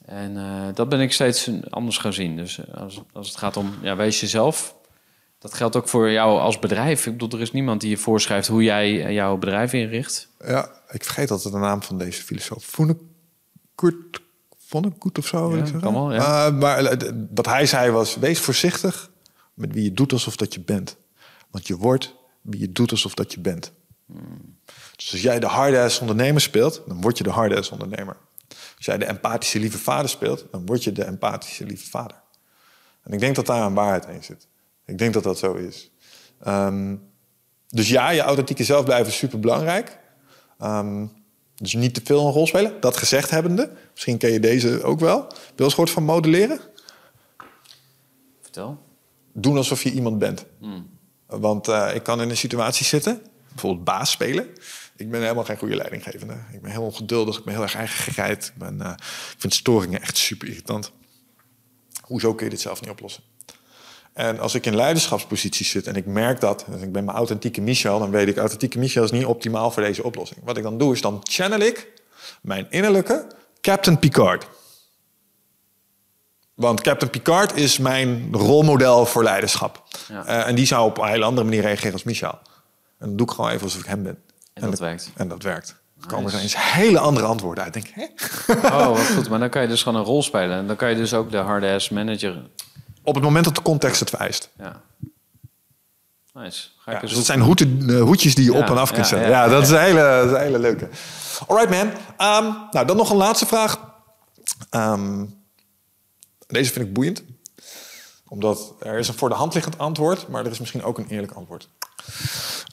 En 0.04 0.36
uh, 0.36 0.66
dat 0.74 0.88
ben 0.88 1.00
ik 1.00 1.12
steeds 1.12 1.50
anders 1.70 1.98
gaan 1.98 2.12
zien. 2.12 2.36
Dus 2.36 2.58
eh, 2.58 2.74
als, 2.74 3.02
als 3.12 3.28
het 3.28 3.36
gaat 3.36 3.56
om, 3.56 3.74
ja, 3.82 3.96
wees 3.96 4.20
jezelf. 4.20 4.74
Dat 5.38 5.54
geldt 5.54 5.76
ook 5.76 5.88
voor 5.88 6.10
jou 6.10 6.40
als 6.40 6.58
bedrijf. 6.58 7.06
Ik 7.06 7.12
bedoel, 7.12 7.30
er 7.30 7.40
is 7.40 7.52
niemand 7.52 7.80
die 7.80 7.90
je 7.90 7.96
voorschrijft 7.96 8.48
hoe 8.48 8.62
jij 8.62 9.04
eh, 9.04 9.12
jouw 9.12 9.36
bedrijf 9.36 9.72
inricht. 9.72 10.28
Ja, 10.38 10.70
ik 10.88 11.04
vergeet 11.04 11.30
altijd 11.30 11.54
de 11.54 11.60
naam 11.60 11.82
van 11.82 11.98
deze 11.98 12.22
filosoof. 12.22 12.64
Vonnegut, 12.64 14.20
Vonnegut 14.74 15.18
of 15.18 15.26
zo. 15.26 15.56
Ja, 15.56 15.64
kan 15.80 15.92
wel, 15.92 16.12
ja. 16.12 16.46
Uh, 16.46 16.58
maar 16.58 16.96
wat 17.34 17.46
hij 17.46 17.66
zei 17.66 17.90
was, 17.90 18.16
wees 18.16 18.40
voorzichtig 18.40 19.10
met 19.54 19.72
wie 19.72 19.84
je 19.84 19.92
doet 19.92 20.12
alsof 20.12 20.36
dat 20.36 20.54
je 20.54 20.60
bent. 20.60 20.96
Want 21.50 21.66
je 21.66 21.76
wordt 21.76 22.14
wie 22.40 22.60
je 22.60 22.72
doet 22.72 22.90
alsof 22.90 23.14
dat 23.14 23.32
je 23.32 23.40
bent. 23.40 23.72
Hmm. 24.06 24.58
Dus 24.96 25.12
als 25.12 25.22
jij 25.22 25.40
de 25.40 25.46
hard 25.46 26.00
ondernemer 26.00 26.40
speelt, 26.40 26.82
dan 26.86 27.00
word 27.00 27.18
je 27.18 27.24
de 27.24 27.30
hard 27.30 27.70
ondernemer. 27.70 28.16
Als 28.76 28.86
jij 28.86 28.98
de 28.98 29.04
empathische 29.04 29.58
lieve 29.58 29.78
vader 29.78 30.08
speelt, 30.08 30.46
dan 30.50 30.66
word 30.66 30.84
je 30.84 30.92
de 30.92 31.04
empathische 31.04 31.64
lieve 31.64 31.90
vader. 31.90 32.22
En 33.02 33.12
ik 33.12 33.20
denk 33.20 33.34
dat 33.36 33.46
daar 33.46 33.62
een 33.62 33.74
waarheid 33.74 34.06
in 34.06 34.24
zit. 34.24 34.46
Ik 34.86 34.98
denk 34.98 35.14
dat 35.14 35.22
dat 35.22 35.38
zo 35.38 35.54
is. 35.54 35.90
Um, 36.46 37.02
dus 37.68 37.88
ja, 37.88 38.10
je 38.10 38.20
authentieke 38.20 38.64
zelf 38.64 38.84
blijven 38.84 39.06
is 39.06 39.16
super 39.18 39.40
belangrijk. 39.40 39.98
Um, 40.62 41.23
dus 41.64 41.74
niet 41.74 41.94
te 41.94 42.00
veel 42.04 42.26
een 42.26 42.32
rol 42.32 42.46
spelen. 42.46 42.80
Dat 42.80 42.96
gezegd 42.96 43.30
hebbende, 43.30 43.70
misschien 43.92 44.18
ken 44.18 44.32
je 44.32 44.40
deze 44.40 44.82
ook 44.82 45.00
wel. 45.00 45.20
Heb 45.22 45.52
je 45.56 45.64
eens 45.64 45.72
gehoord 45.72 45.90
van 45.90 46.04
modelleren? 46.04 46.60
Vertel. 48.42 48.78
Doen 49.32 49.56
alsof 49.56 49.82
je 49.82 49.92
iemand 49.92 50.18
bent. 50.18 50.44
Hmm. 50.60 50.90
Want 51.26 51.68
uh, 51.68 51.90
ik 51.94 52.02
kan 52.02 52.20
in 52.20 52.30
een 52.30 52.36
situatie 52.36 52.86
zitten, 52.86 53.22
bijvoorbeeld 53.48 53.84
baas 53.84 54.10
spelen. 54.10 54.48
Ik 54.96 55.10
ben 55.10 55.20
helemaal 55.20 55.44
geen 55.44 55.58
goede 55.58 55.76
leidinggevende. 55.76 56.34
Ik 56.52 56.62
ben 56.62 56.70
heel 56.70 56.82
ongeduldig. 56.82 57.38
Ik 57.38 57.44
ben 57.44 57.54
heel 57.54 57.62
erg 57.62 57.74
eigen 57.74 58.12
gereid. 58.12 58.46
Ik, 58.46 58.58
ben, 58.58 58.78
uh, 58.82 58.92
ik 59.32 59.36
vind 59.38 59.54
storingen 59.54 60.02
echt 60.02 60.16
super 60.16 60.48
irritant. 60.48 60.92
Hoezo 62.00 62.34
kun 62.34 62.44
je 62.44 62.50
dit 62.50 62.60
zelf 62.60 62.80
niet 62.80 62.90
oplossen? 62.90 63.22
En 64.14 64.38
als 64.38 64.54
ik 64.54 64.66
in 64.66 64.76
leiderschapsposities 64.76 65.70
zit 65.70 65.86
en 65.86 65.94
ik 65.94 66.06
merk 66.06 66.40
dat, 66.40 66.64
en 66.72 66.82
ik 66.82 66.92
ben 66.92 67.04
mijn 67.04 67.16
authentieke 67.16 67.60
Michel, 67.60 67.98
dan 67.98 68.10
weet 68.10 68.28
ik, 68.28 68.36
authentieke 68.36 68.78
Michel 68.78 69.04
is 69.04 69.10
niet 69.10 69.24
optimaal 69.24 69.70
voor 69.70 69.82
deze 69.82 70.02
oplossing. 70.02 70.40
Wat 70.44 70.56
ik 70.56 70.62
dan 70.62 70.78
doe, 70.78 70.92
is 70.92 71.00
dan 71.00 71.20
channel 71.22 71.60
ik 71.60 71.92
mijn 72.42 72.66
innerlijke 72.70 73.26
Captain 73.60 73.98
Picard. 73.98 74.46
Want 76.54 76.80
Captain 76.80 77.10
Picard 77.10 77.56
is 77.56 77.78
mijn 77.78 78.28
rolmodel 78.32 79.06
voor 79.06 79.22
leiderschap. 79.22 79.82
Ja. 80.08 80.26
Uh, 80.26 80.48
en 80.48 80.54
die 80.54 80.66
zou 80.66 80.86
op 80.86 80.98
een 80.98 81.08
hele 81.08 81.24
andere 81.24 81.46
manier 81.46 81.62
reageren 81.62 81.92
als 81.92 82.02
Michel. 82.02 82.38
En 82.98 83.06
dan 83.06 83.16
doe 83.16 83.26
ik 83.26 83.32
gewoon 83.32 83.50
even 83.50 83.62
alsof 83.62 83.80
ik 83.80 83.86
hem 83.86 84.02
ben. 84.02 84.18
En, 84.52 84.70
dat 84.70 84.78
werkt. 84.78 85.10
En 85.16 85.28
dat 85.28 85.42
werkt. 85.42 85.76
Er 86.00 86.06
komen 86.06 86.32
er 86.32 86.40
eens 86.40 86.54
hele 86.56 86.98
andere 86.98 87.26
antwoorden 87.26 87.64
uit. 87.64 87.72
Denk, 87.72 87.86
hè? 87.92 88.06
Oh, 88.66 88.88
wat 88.88 89.06
goed. 89.06 89.28
Maar 89.28 89.38
dan 89.38 89.50
kan 89.50 89.62
je 89.62 89.68
dus 89.68 89.82
gewoon 89.82 89.98
een 89.98 90.06
rol 90.06 90.22
spelen. 90.22 90.56
En 90.56 90.66
dan 90.66 90.76
kan 90.76 90.90
je 90.90 90.96
dus 90.96 91.14
ook 91.14 91.30
de 91.30 91.36
hard-ass 91.36 91.88
manager... 91.88 92.42
Op 93.04 93.14
het 93.14 93.24
moment 93.24 93.44
dat 93.44 93.54
de 93.54 93.62
context 93.62 94.00
het 94.00 94.10
vereist. 94.10 94.50
Ja. 94.58 94.82
Nice. 96.32 96.68
Ga 96.78 96.90
ik 96.90 97.00
ja, 97.00 97.06
dus 97.06 97.16
het 97.16 97.26
zijn 97.26 97.40
uh, 97.40 98.02
hoedjes 98.02 98.34
die 98.34 98.44
je 98.44 98.54
op 98.54 98.64
en 98.64 98.78
af 98.78 98.92
kunt 98.92 99.06
zetten. 99.06 99.28
Ja, 99.28 99.48
dat, 99.48 99.62
is 99.62 99.70
een 99.70 99.80
hele, 99.80 100.00
dat 100.00 100.26
is 100.26 100.32
een 100.32 100.40
hele 100.40 100.58
leuke. 100.58 100.88
Alright 101.46 101.70
man. 101.70 101.86
Um, 101.88 102.68
nou, 102.70 102.86
dan 102.86 102.96
nog 102.96 103.10
een 103.10 103.16
laatste 103.16 103.46
vraag. 103.46 103.78
Um, 104.70 105.42
deze 106.46 106.72
vind 106.72 106.86
ik 106.86 106.92
boeiend. 106.92 107.22
Omdat 108.28 108.74
er 108.80 108.98
is 108.98 109.08
een 109.08 109.14
voor 109.14 109.28
de 109.28 109.34
hand 109.34 109.54
liggend 109.54 109.78
antwoord, 109.78 110.28
maar 110.28 110.44
er 110.44 110.50
is 110.50 110.58
misschien 110.58 110.82
ook 110.82 110.98
een 110.98 111.08
eerlijk 111.08 111.32
antwoord. 111.32 111.68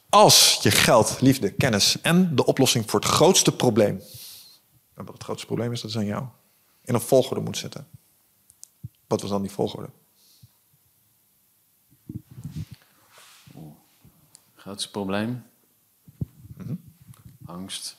Als 0.10 0.60
je 0.62 0.72
geld, 0.72 1.18
liefde, 1.22 1.52
kennis 1.52 2.02
en 2.02 2.36
de 2.36 2.46
oplossing 2.46 2.90
voor 2.90 3.00
het 3.00 3.10
grootste 3.10 3.52
probleem, 3.52 4.02
en 4.94 5.06
wat 5.06 5.14
het 5.14 5.24
grootste 5.24 5.46
probleem 5.46 5.72
is, 5.72 5.82
dat 5.82 5.90
is 5.90 5.98
aan 5.98 6.06
jou, 6.06 6.24
in 6.84 6.94
een 6.94 7.02
volgorde 7.02 7.42
moet 7.42 7.58
zetten. 7.58 7.88
Wat 9.08 9.22
was 9.22 9.30
dan 9.30 9.42
die 9.42 9.52
volgorde? 9.52 9.90
Grootste 14.62 14.90
probleem? 14.90 15.44
Mhm. 16.58 16.74
Angst. 17.46 17.98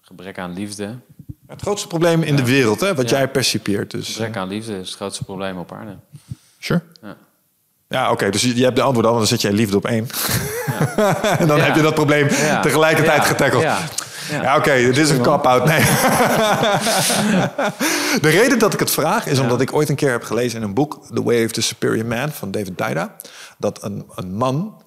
Gebrek 0.00 0.38
aan 0.38 0.52
liefde. 0.52 0.98
Het 1.46 1.62
grootste 1.62 1.88
probleem 1.88 2.22
in 2.22 2.36
de 2.36 2.44
wereld, 2.44 2.80
hè, 2.80 2.94
wat 2.94 3.10
jij 3.10 3.28
percipieert. 3.28 3.90
Dus. 3.90 4.08
Gebrek 4.08 4.36
aan 4.36 4.48
liefde 4.48 4.78
is 4.78 4.86
het 4.86 4.96
grootste 4.96 5.24
probleem 5.24 5.58
op 5.58 5.72
aarde. 5.72 5.96
Sure. 6.58 6.82
Ja. 7.02 7.16
Ja, 7.88 8.10
oké. 8.10 8.30
Dus 8.30 8.42
je, 8.42 8.64
hebt 8.64 8.76
de 8.76 8.82
antwoord 8.82 9.06
al, 9.06 9.16
dan 9.16 9.26
zet 9.26 9.40
jij 9.40 9.52
liefde 9.52 9.76
op 9.76 9.86
één. 9.86 10.06
Ja. 10.66 11.22
en 11.38 11.46
dan 11.46 11.60
heb 11.60 11.74
je 11.74 11.82
dat 11.82 11.94
probleem 11.94 12.28
tegelijkertijd 12.62 13.24
getackeld. 13.24 13.62
Ja, 13.62 14.56
oké, 14.56 14.74
dit 14.74 14.96
is 14.96 15.10
een 15.10 15.22
cop-out. 15.22 15.64
Nee. 15.64 15.80
de 18.24 18.28
reden 18.28 18.58
dat 18.58 18.72
ik 18.72 18.80
het 18.80 18.90
vraag 18.90 19.26
is 19.26 19.38
omdat 19.38 19.60
ik 19.60 19.72
ooit 19.72 19.88
een 19.88 19.96
keer 19.96 20.10
heb 20.10 20.24
gelezen 20.24 20.58
in 20.58 20.64
een 20.64 20.74
boek... 20.74 21.06
The 21.14 21.22
Way 21.22 21.44
of 21.44 21.50
the 21.50 21.62
Superior 21.62 22.06
Man 22.06 22.30
van 22.30 22.50
David 22.50 22.78
Dida... 22.78 23.16
dat 23.58 23.82
een, 23.82 24.06
een 24.14 24.34
man 24.34 24.82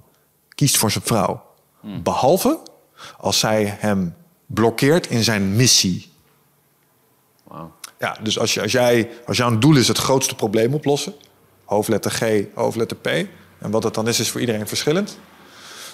kiest 0.55 0.77
voor 0.77 0.91
zijn 0.91 1.03
vrouw. 1.03 1.43
Hmm. 1.79 2.03
Behalve 2.03 2.59
als 3.17 3.39
zij 3.39 3.77
hem 3.79 4.15
blokkeert 4.45 5.07
in 5.07 5.23
zijn 5.23 5.55
missie. 5.55 6.11
Wow. 7.43 7.71
Ja, 7.99 8.17
dus 8.23 8.39
als, 8.39 8.53
je, 8.53 8.61
als, 8.61 8.71
jij, 8.71 9.09
als 9.25 9.37
jouw 9.37 9.57
doel 9.57 9.75
is 9.75 9.87
het 9.87 9.97
grootste 9.97 10.35
probleem 10.35 10.73
oplossen 10.73 11.13
hoofdletter 11.65 12.11
G, 12.11 12.43
hoofdletter 12.53 12.97
P, 12.97 13.07
En 13.59 13.71
wat 13.71 13.81
dat 13.81 13.93
dan 13.93 14.07
is, 14.07 14.19
is 14.19 14.29
voor 14.29 14.39
iedereen 14.39 14.67
verschillend. 14.67 15.17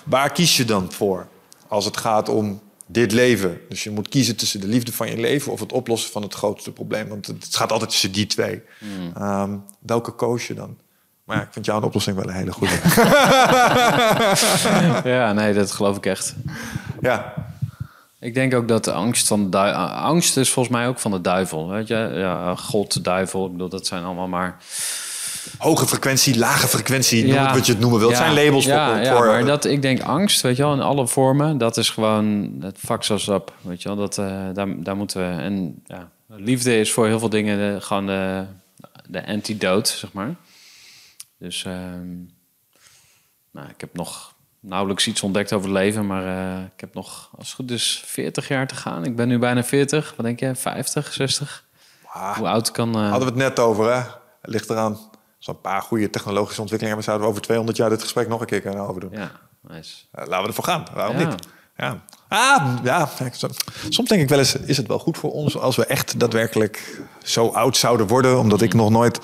Waar 0.03 0.31
kies 0.31 0.57
je 0.57 0.65
dan 0.65 0.91
voor 0.91 1.27
als 1.67 1.85
het 1.85 1.98
gaat 1.98 2.30
om 2.30 2.61
dit 2.85 3.11
leven? 3.11 3.61
Dus 3.69 3.83
je 3.83 3.90
moet 3.90 4.07
kiezen 4.07 4.35
tussen 4.35 4.61
de 4.61 4.67
liefde 4.67 4.91
van 4.91 5.09
je 5.09 5.17
leven 5.17 5.51
of 5.51 5.59
het 5.59 5.72
oplossen 5.72 6.11
van 6.11 6.22
het 6.22 6.33
grootste 6.33 6.72
probleem. 6.72 7.07
Want 7.07 7.27
het 7.27 7.56
gaat 7.56 7.72
altijd 7.72 7.90
tussen 7.90 8.11
die 8.11 8.25
twee. 8.25 8.61
Ehm, 9.15 9.57
welke 9.80 10.11
koos 10.11 10.48
je 10.48 10.53
dan? 10.53 10.77
Maar 11.32 11.42
ik 11.42 11.48
vind 11.51 11.66
jouw 11.66 11.82
oplossing 11.82 12.16
wel 12.16 12.27
een 12.27 12.34
hele 12.35 12.51
goede. 12.51 12.74
Ja, 15.10 15.34
nee, 15.34 15.53
dat 15.53 15.72
geloof 15.72 15.98
ik 15.98 16.06
echt. 16.06 16.35
ja, 17.01 17.34
Ik 18.19 18.34
denk 18.34 18.53
ook 18.53 18.68
dat 18.68 18.84
de 18.84 18.92
angst 18.92 19.27
van 19.27 19.43
de 19.43 19.50
dui- 19.50 19.74
angst 19.93 20.38
is 20.38 20.51
volgens 20.51 20.76
mij 20.76 20.88
ook 20.88 21.00
van 21.00 21.11
de 21.11 21.22
duivel. 21.22 21.69
Weet 21.69 21.88
je, 21.88 22.11
ja, 22.16 22.56
God, 22.56 23.03
duivel, 23.03 23.45
ik 23.45 23.51
bedoel, 23.51 23.69
dat 23.69 23.88
zijn 23.88 24.03
allemaal 24.03 24.27
maar. 24.27 24.58
hoge 25.58 25.88
frequentie, 25.88 26.38
lage 26.38 26.68
frequentie, 26.68 27.26
noem 27.26 27.38
het 27.38 27.56
wat 27.56 27.66
je 27.66 27.72
het 27.72 27.82
noemen 27.82 28.00
wilt. 28.00 28.11
Ja, 28.11 28.18
zijn 28.18 28.34
labels 28.45 28.66
ja, 28.66 28.88
voor... 28.93 29.03
ja, 29.03 29.16
voor 29.16 29.26
maar 29.26 29.45
dat, 29.45 29.66
ik 29.66 29.82
denk 29.82 30.01
angst, 30.01 30.42
weet 30.42 30.56
je 30.58 30.64
wel, 30.64 30.74
in 30.74 30.82
alle 30.82 31.08
vormen, 31.08 31.58
dat 31.58 31.77
is 31.77 31.90
gewoon 31.90 32.56
het 32.61 32.77
fucks 32.85 33.10
us 33.10 33.27
up, 33.27 33.53
weet 33.61 33.82
je 33.82 33.88
wel. 33.90 33.98
Dat, 33.98 34.18
eh, 34.18 34.26
daar, 34.53 34.68
daar 34.84 34.95
moeten 34.95 35.19
we... 35.19 35.42
En 35.42 35.82
ja, 35.88 36.10
liefde 36.27 36.80
is 36.80 36.92
voor 36.92 37.08
heel 37.08 37.19
veel 37.19 37.30
dingen 37.30 37.58
de, 37.58 37.82
gewoon 37.82 38.06
de, 38.06 38.43
de 39.08 39.27
antidote, 39.27 39.92
zeg 39.98 40.14
maar. 40.14 40.35
Dus 41.41 41.63
ehm, 41.65 42.15
nou, 43.51 43.69
ik 43.69 43.81
heb 43.81 43.93
nog 43.95 44.33
nauwelijks 44.59 45.07
iets 45.07 45.21
ontdekt 45.23 45.53
over 45.53 45.69
het 45.69 45.77
leven, 45.77 46.07
maar 46.07 46.25
eh, 46.25 46.63
ik 46.75 46.79
heb 46.79 46.93
nog, 46.93 47.29
als 47.37 47.47
het 47.47 47.55
goed 47.55 47.71
is, 47.71 48.03
40 48.05 48.47
jaar 48.47 48.67
te 48.67 48.75
gaan. 48.75 49.05
Ik 49.05 49.15
ben 49.15 49.27
nu 49.27 49.39
bijna 49.39 49.63
40. 49.63 50.13
Wat 50.15 50.25
denk 50.25 50.39
je? 50.39 50.55
50, 50.55 51.13
60? 51.13 51.65
Ah, 52.05 52.37
Hoe 52.37 52.47
oud 52.47 52.71
kan... 52.71 52.95
eh, 52.95 53.01
hadden 53.09 53.19
we 53.19 53.25
het 53.25 53.35
net 53.35 53.59
over, 53.59 53.85
hè? 53.93 53.97
Het 54.41 54.51
ligt 54.51 54.69
eraan. 54.69 54.91
Als 55.37 55.45
we 55.45 55.51
een 55.51 55.61
paar 55.61 55.81
goede 55.81 56.09
technologische 56.09 56.61
ontwikkelingen 56.61 56.87
hebben... 56.87 57.03
zouden 57.03 57.25
we 57.25 57.31
over 57.31 57.41
200 57.41 57.77
jaar 57.77 57.89
dit 57.89 58.01
gesprek 58.01 58.27
nog 58.27 58.39
een 58.41 58.45
keer 58.47 58.61
kunnen 58.61 58.87
overdoen. 58.87 59.11
Ja, 59.11 59.31
nice. 59.61 60.03
Eh, 60.11 60.25
laten 60.25 60.41
we 60.41 60.47
ervoor 60.47 60.63
gaan. 60.63 60.85
Waarom 60.93 61.19
Ja. 61.19 61.27
niet? 61.29 61.47
Ja. 61.82 62.01
Ah, 62.27 62.77
ja. 62.84 63.10
Soms 63.90 64.10
denk 64.10 64.22
ik 64.22 64.30
wel 64.30 64.40
eens, 64.40 64.56
is 64.56 64.77
het 64.77 64.88
wel 64.88 65.00
goed 65.00 65.18
voor 65.18 65.32
ons... 65.32 65.58
als 65.58 65.76
we 65.76 65.85
echt 65.85 66.19
daadwerkelijk 66.19 67.01
zo 67.24 67.48
oud 67.48 67.77
zouden 67.77 68.08
worden... 68.08 68.40
omdat 68.40 68.61
ik 68.61 68.74
nog 68.74 68.90
nooit 68.90 69.19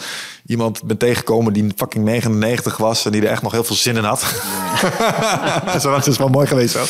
iemand 0.45 0.83
ben 0.83 0.97
tegengekomen 0.97 1.53
die 1.53 1.73
fucking 1.75 2.05
99 2.05 2.77
was... 2.77 3.05
en 3.05 3.11
die 3.11 3.21
er 3.21 3.29
echt 3.29 3.41
nog 3.41 3.51
heel 3.51 3.63
veel 3.63 3.75
zin 3.75 3.95
in 3.95 4.03
had. 4.03 4.19
zo, 5.81 5.91
dat 5.91 6.07
is 6.07 6.17
wel 6.17 6.27
mooi 6.27 6.47
geweest 6.47 6.73
zo. 6.73 6.85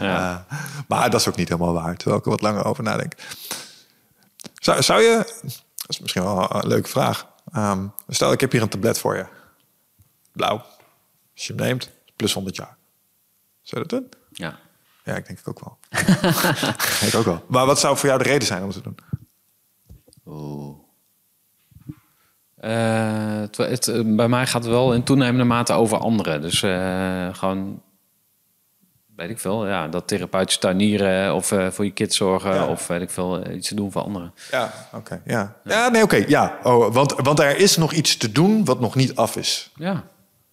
Ja. 0.00 0.46
Eh, 0.48 0.58
maar 0.88 1.10
dat 1.10 1.20
is 1.20 1.28
ook 1.28 1.36
niet 1.36 1.48
helemaal 1.48 1.72
waar. 1.72 1.96
Terwijl 1.96 2.18
ik 2.18 2.24
er 2.24 2.30
wat 2.30 2.42
langer 2.42 2.64
over 2.64 2.82
nadenk. 2.82 3.12
Zou, 4.54 4.82
zou 4.82 5.02
je... 5.02 5.16
Dat 5.76 5.88
is 5.88 5.98
misschien 5.98 6.22
wel 6.22 6.54
een 6.54 6.66
leuke 6.66 6.88
vraag. 6.88 7.26
Ehm, 7.52 7.86
stel, 8.08 8.32
ik 8.32 8.40
heb 8.40 8.52
hier 8.52 8.62
een 8.62 8.68
tablet 8.68 8.98
voor 8.98 9.16
je. 9.16 9.26
Blauw. 10.32 10.64
Als 11.34 11.46
je 11.46 11.52
hem 11.52 11.62
neemt, 11.62 11.90
plus 12.16 12.32
100 12.32 12.56
jaar. 12.56 12.76
Zou 13.62 13.86
dat 13.86 13.90
doen? 13.90 14.15
Ja. 15.06 15.14
Ik 15.16 15.26
denk 15.26 15.38
ik 15.38 15.48
ook 15.48 15.60
wel. 15.64 15.78
ik 17.08 17.14
ook 17.14 17.24
wel. 17.24 17.44
Maar 17.48 17.66
wat 17.66 17.78
zou 17.80 17.96
voor 17.96 18.08
jou 18.08 18.22
de 18.22 18.28
reden 18.28 18.46
zijn 18.46 18.62
om 18.62 18.70
te 18.70 18.80
doen? 18.82 18.96
Oeh. 20.26 20.76
Eh, 22.56 23.40
het, 23.40 23.56
het, 23.56 24.16
bij 24.16 24.28
mij 24.28 24.46
gaat 24.46 24.62
het 24.62 24.72
wel 24.72 24.94
in 24.94 25.02
toenemende 25.02 25.44
mate 25.44 25.72
over 25.72 25.98
anderen. 25.98 26.40
Dus 26.40 26.62
eh, 26.62 27.28
gewoon, 27.34 27.82
weet 29.16 29.30
ik 29.30 29.38
veel, 29.38 29.66
ja, 29.66 29.88
dat 29.88 30.08
therapeutisch 30.08 30.58
tuinieren 30.58 31.34
of 31.34 31.52
eh, 31.52 31.70
voor 31.70 31.84
je 31.84 31.90
kids 31.90 32.16
zorgen 32.16 32.54
Ja. 32.54 32.66
of 32.66 32.86
weet 32.86 33.00
ik 33.02 33.10
veel, 33.10 33.50
iets 33.50 33.68
te 33.68 33.74
doen 33.74 33.92
voor 33.92 34.02
anderen. 34.02 34.32
Ja, 34.50 34.72
oké. 34.92 35.22
ja. 35.24 35.56
ja, 35.64 35.88
nee, 35.88 36.02
oké. 36.02 36.24
ja. 36.28 36.58
Oh, 36.62 36.94
want, 36.94 37.12
want 37.12 37.38
er 37.40 37.56
is 37.58 37.76
nog 37.76 37.92
iets 37.92 38.16
te 38.16 38.32
doen 38.32 38.64
wat 38.64 38.80
nog 38.80 38.94
niet 38.94 39.14
af 39.16 39.36
is. 39.36 39.70
Ja, 39.74 40.04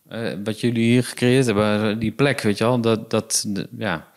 Eh, 0.07 0.33
wat 0.43 0.59
jullie 0.59 0.83
hier 0.83 1.03
gecreëerd 1.03 1.45
hebben, 1.45 1.99
die 1.99 2.11
plek, 2.11 2.41
weet 2.41 2.57
je 2.57 2.63
wel, 2.63 2.79
dat, 2.81 3.09
dat, 3.09 3.45
ja, 3.77 4.07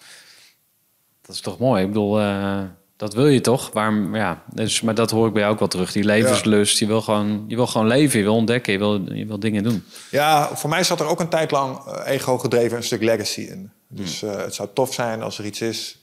dat 1.27 1.35
is 1.35 1.41
toch 1.41 1.59
mooi. 1.59 1.83
Ik 1.83 1.89
bedoel, 1.89 2.21
eh, 2.21 2.59
dat 2.97 3.15
wil 3.15 3.27
je 3.27 3.41
toch? 3.41 3.71
Waarom, 3.73 4.15
ja, 4.17 4.43
dus, 4.53 4.81
maar 4.81 4.95
dat 4.95 5.11
hoor 5.11 5.27
ik 5.27 5.33
bij 5.33 5.41
jou 5.43 5.53
ook 5.53 5.59
wel 5.59 5.69
terug. 5.69 5.93
Die 5.93 6.05
levenslust, 6.05 6.79
je 6.79 6.87
wil 6.87 7.01
gewoon, 7.03 7.45
je 7.49 7.57
wil 7.57 7.67
gewoon 7.67 7.87
leven, 7.87 8.19
je 8.19 8.25
wil 8.25 8.35
ontdekken, 8.35 8.73
je 8.73 8.79
wil, 8.79 9.13
je 9.13 9.27
wil 9.27 9.39
dingen 9.39 9.63
doen. 9.63 9.85
Ja, 10.11 10.57
voor 10.57 10.71
mij 10.71 10.85
zat 10.85 11.01
er 11.01 11.07
ook 11.07 11.21
een 11.21 11.29
tijd 11.29 11.51
lang 11.51 11.79
eh, 11.87 12.13
ego 12.15 12.39
gedreven 12.39 12.77
een 12.77 12.83
stuk 12.83 13.03
legacy 13.03 13.41
in. 13.41 13.71
Dus 13.89 14.21
Hmm. 14.21 14.31
eh, 14.31 14.37
het 14.37 14.55
zou 14.55 14.69
tof 14.75 14.95
zijn 14.95 15.23
als 15.23 15.39
er 15.39 15.45
iets 15.45 15.61
is 15.61 15.99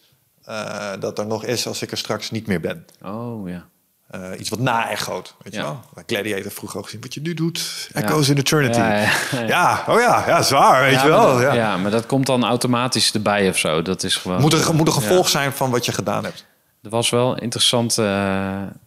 dat 1.00 1.19
er 1.19 1.26
nog 1.27 1.45
is 1.45 1.68
als 1.68 1.82
ik 1.82 1.92
er 1.92 1.98
straks 1.98 2.32
niet 2.32 2.48
meer 2.48 2.60
ben. 2.60 2.85
Oh 3.06 3.50
ja. 3.50 3.66
Eh, 4.14 4.40
iets 4.40 4.50
wat 4.50 4.59
na-echoot, 4.59 5.35
weet 5.43 5.53
je 5.53 5.59
Ja. 5.59 5.66
wel? 5.66 6.03
Gladiator 6.06 6.51
vroeger 6.51 6.77
ook 6.80 6.85
gezien 6.85 7.01
wat 7.01 7.14
je 7.14 7.22
nu 7.22 7.33
doet. 7.33 7.90
Echoes 7.93 8.30
in 8.30 8.38
Eternity. 8.38 8.77
Ja, 8.80 9.09
Ja, 9.48 9.83
oh 9.88 10.00
ja, 10.00 10.24
ja, 10.27 10.42
zwaar, 10.42 10.82
weet 10.82 10.93
Ja, 10.93 11.03
je 11.03 11.09
wel. 11.09 11.24
maar 11.33 11.33
dat, 11.33 11.42
Ja. 11.42 11.53
ja. 11.53 11.77
maar 11.77 11.92
dat 11.92 12.06
komt 12.06 12.25
dan 12.25 12.43
automatisch 12.45 13.14
erbij 13.14 13.50
of 13.50 13.58
zo. 13.58 13.82
Dat 13.82 14.03
is 14.03 14.16
gewoon. 14.16 14.42
Moet, 14.42 14.53
er, 14.53 14.75
moet 14.75 14.88
een 14.88 14.93
gevolg 14.93 15.30
zijn 15.30 15.51
van 15.51 15.72
wat 15.72 15.85
je 15.85 15.92
gedaan 15.92 16.24
hebt. 16.24 16.45
Er 16.83 16.90
was 16.90 17.09
wel 17.09 17.38
interessant. 17.40 17.98
eh 17.98 18.06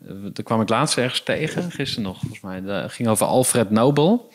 daar 0.08 0.44
kwam 0.44 0.60
ik 0.60 0.68
laatst 0.68 0.96
ergens 0.98 1.22
tegen, 1.22 1.70
gisteren 1.70 2.04
nog 2.04 2.18
volgens 2.20 2.40
mij. 2.40 2.62
Dat 2.62 2.92
ging 2.92 3.08
over 3.08 3.26
Alfred 3.26 3.70
Nobel. 3.70 4.32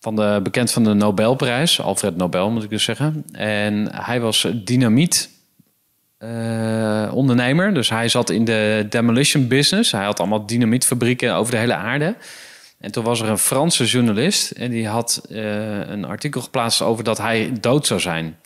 Van 0.00 0.16
de, 0.16 0.40
bekend 0.42 0.70
van 0.72 0.84
de 0.84 0.94
Nobelprijs. 0.94 1.80
Alfred 1.80 2.16
Nobel 2.16 2.50
moet 2.50 2.62
ik 2.62 2.70
dus 2.70 2.84
zeggen. 2.84 3.24
En 3.32 3.88
hij 3.94 4.20
was 4.20 4.46
dynamiet. 4.54 5.30
Eh, 6.18 7.10
ondernemer. 7.14 7.74
Dus 7.74 7.90
hij 7.90 8.08
zat 8.08 8.30
in 8.30 8.44
de 8.44 8.86
demolition 8.88 9.48
business. 9.48 9.92
Hij 9.92 10.04
had 10.04 10.18
allemaal 10.18 10.46
dynamietfabrieken 10.46 11.34
over 11.34 11.52
de 11.52 11.58
hele 11.58 11.74
aarde. 11.74 12.16
En 12.80 12.92
toen 12.92 13.04
was 13.04 13.20
er 13.20 13.28
een 13.28 13.38
Franse 13.38 13.84
journalist 13.84 14.50
en 14.50 14.70
die 14.70 14.88
had 14.88 15.22
eh, 15.30 15.88
een 15.88 16.04
artikel 16.04 16.40
geplaatst 16.40 16.82
over 16.82 17.04
dat 17.04 17.18
hij 17.18 17.52
dood 17.60 17.86
zou 17.86 18.00
zijn. 18.00 18.38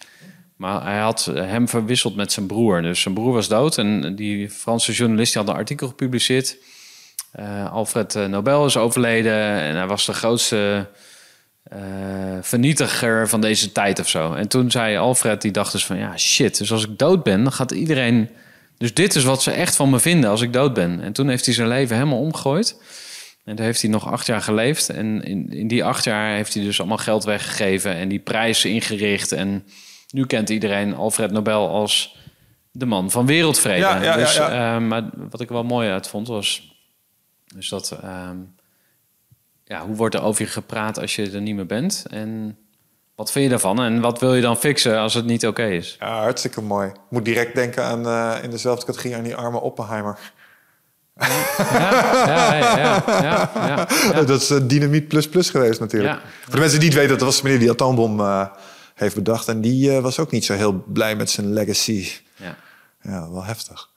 Maar 0.57 0.83
hij 0.83 0.99
had 0.99 1.31
hem 1.34 1.68
verwisseld 1.68 2.17
met 2.17 2.33
zijn 2.33 2.47
broer. 2.47 2.83
Dus 2.83 3.01
zijn 3.01 3.15
broer 3.15 3.33
was 3.33 3.49
dood 3.49 3.78
en 3.78 4.15
die 4.17 4.51
Franse 4.51 4.92
journalist 4.92 5.33
die 5.33 5.42
had 5.42 5.51
een 5.51 5.59
artikel 5.59 5.89
gepubliceerd. 5.89 6.57
Eh, 7.33 7.73
Alfred 7.73 8.15
Nobel 8.28 8.67
is 8.67 8.76
overleden 8.76 9.60
en 9.60 9.76
hij 9.76 9.86
was 9.86 10.07
de 10.07 10.12
grootste 10.12 10.86
eh, 11.62 11.78
vernietiger 12.41 13.28
van 13.28 13.41
deze 13.41 13.73
tijd 13.73 14.00
of 14.00 14.08
zo. 14.08 14.32
En 14.32 14.49
toen 14.49 14.70
zei 14.70 14.97
Alfred, 14.97 15.42
die 15.42 15.50
dacht 15.50 15.73
dus 15.73 15.86
van 15.86 15.97
ja 15.97 16.16
shit, 16.18 16.58
dus 16.58 16.73
als 16.73 16.84
ik 16.84 16.99
dood 16.99 17.23
ben, 17.23 17.42
dan 17.42 17.52
gaat 17.52 17.70
iedereen... 17.70 18.28
Dus 18.76 18.94
dit 18.94 19.15
is 19.15 19.24
wat 19.24 19.42
ze 19.42 19.50
echt 19.50 19.76
van 19.76 19.91
me 19.91 20.00
vinden 20.00 20.31
als 20.31 20.41
ik 20.41 20.52
dood 20.52 20.74
ben. 20.74 21.00
En 21.00 21.12
toen 21.12 21.28
heeft 21.28 21.44
hij 21.44 21.55
zijn 21.55 21.68
leven 21.68 21.97
helemaal 21.97 22.18
omgegooid. 22.18 22.82
En 23.44 23.57
daar 23.57 23.66
heeft 23.66 23.81
hij 23.82 23.91
nog 23.91 24.10
acht 24.10 24.26
jaar 24.26 24.42
geleefd. 24.42 24.89
En 24.89 25.23
in, 25.23 25.52
in 25.52 25.68
die 25.68 25.84
acht 25.84 26.05
jaar 26.05 26.34
heeft 26.34 26.55
hij 26.55 26.62
dus 26.62 26.78
allemaal 26.78 26.99
geld 26.99 27.24
weggegeven 27.24 27.94
en 27.94 28.08
die 28.08 28.18
prijzen 28.18 28.70
ingericht. 28.70 29.32
En 29.32 29.65
nu 30.10 30.26
kent 30.26 30.49
iedereen 30.50 30.94
Alfred 30.94 31.31
Nobel 31.31 31.68
als 31.68 32.16
de 32.70 32.86
man 32.86 33.10
van 33.10 33.26
wereldvrede. 33.26 33.78
Ja, 33.78 34.02
ja, 34.02 34.16
dus, 34.16 34.34
ja. 34.34 34.74
eh, 34.74 34.82
maar 34.82 35.10
wat 35.31 35.41
ik 35.41 35.49
wel 35.49 35.65
mooi 35.65 35.91
uit 35.91 36.08
vond 36.08 36.28
was... 36.28 36.76
Dus 37.55 37.68
dat... 37.68 37.99
ehm, 38.02 38.36
ja, 39.65 39.86
hoe 39.86 39.97
wordt 39.97 40.15
er 40.15 40.23
over 40.23 40.42
je 40.42 40.50
gepraat 40.50 40.99
als 40.99 41.16
je 41.16 41.31
er 41.31 41.41
niet 41.41 41.55
meer 41.55 41.66
bent? 41.66 42.05
En 42.10 42.58
wat 43.15 43.32
vind 43.32 43.44
je 43.44 43.50
daarvan? 43.50 43.82
En 43.82 44.00
wat 44.00 44.20
wil 44.20 44.34
je 44.34 44.42
dan 44.42 44.57
fixen 44.57 44.99
als 44.99 45.15
het 45.15 45.24
niet 45.24 45.47
oké 45.47 45.66
is? 45.66 45.97
Ja, 46.00 46.20
hartstikke 46.20 46.60
mooi. 46.60 46.89
Ik 46.89 46.94
moet 47.08 47.24
direct 47.24 47.55
denken 47.55 47.84
aan 47.84 48.42
in 48.42 48.50
dezelfde 48.50 48.86
categorie 48.86 49.16
aan 49.16 49.23
die 49.23 49.36
arme 49.36 49.60
Oppenheimer. 49.60 50.18
Ja, 51.16 51.26
ja, 52.26 52.55
ja, 52.55 52.76
ja, 52.76 53.05
ja, 53.07 53.86
ja. 54.12 54.23
Dat 54.23 54.42
is 54.42 54.50
uh, 54.50 54.60
dynamiet 54.62 55.08
plus 55.08 55.28
plus 55.28 55.50
geweest 55.50 55.81
natuurlijk. 55.81 56.20
Voor 56.42 56.55
de 56.55 56.60
mensen 56.60 56.81
die 56.81 56.89
het 56.89 56.99
weten, 56.99 57.18
dat 57.18 57.26
was 57.26 57.36
de 57.36 57.42
meneer 57.42 57.58
die 57.58 57.70
atoombom 57.70 58.20
uh, 58.20 58.47
heeft 58.94 59.15
bedacht. 59.15 59.49
En 59.49 59.60
die 59.60 59.91
was 59.91 60.18
ook 60.18 60.31
niet 60.31 60.44
zo 60.44 60.55
heel 60.55 60.84
blij 60.86 61.16
met 61.16 61.31
zijn 61.31 61.52
legacy. 61.52 62.08
Ja, 62.36 62.57
ja 63.02 63.31
wel 63.31 63.44
heftig. 63.44 63.91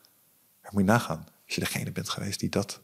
Moet 0.70 0.82
je 0.82 0.90
nagaan. 0.92 1.26
Als 1.46 1.56
je 1.56 1.62
degene 1.62 1.92
bent 1.92 2.10
geweest 2.10 2.40
die 2.40 2.50
dat... 2.50 2.80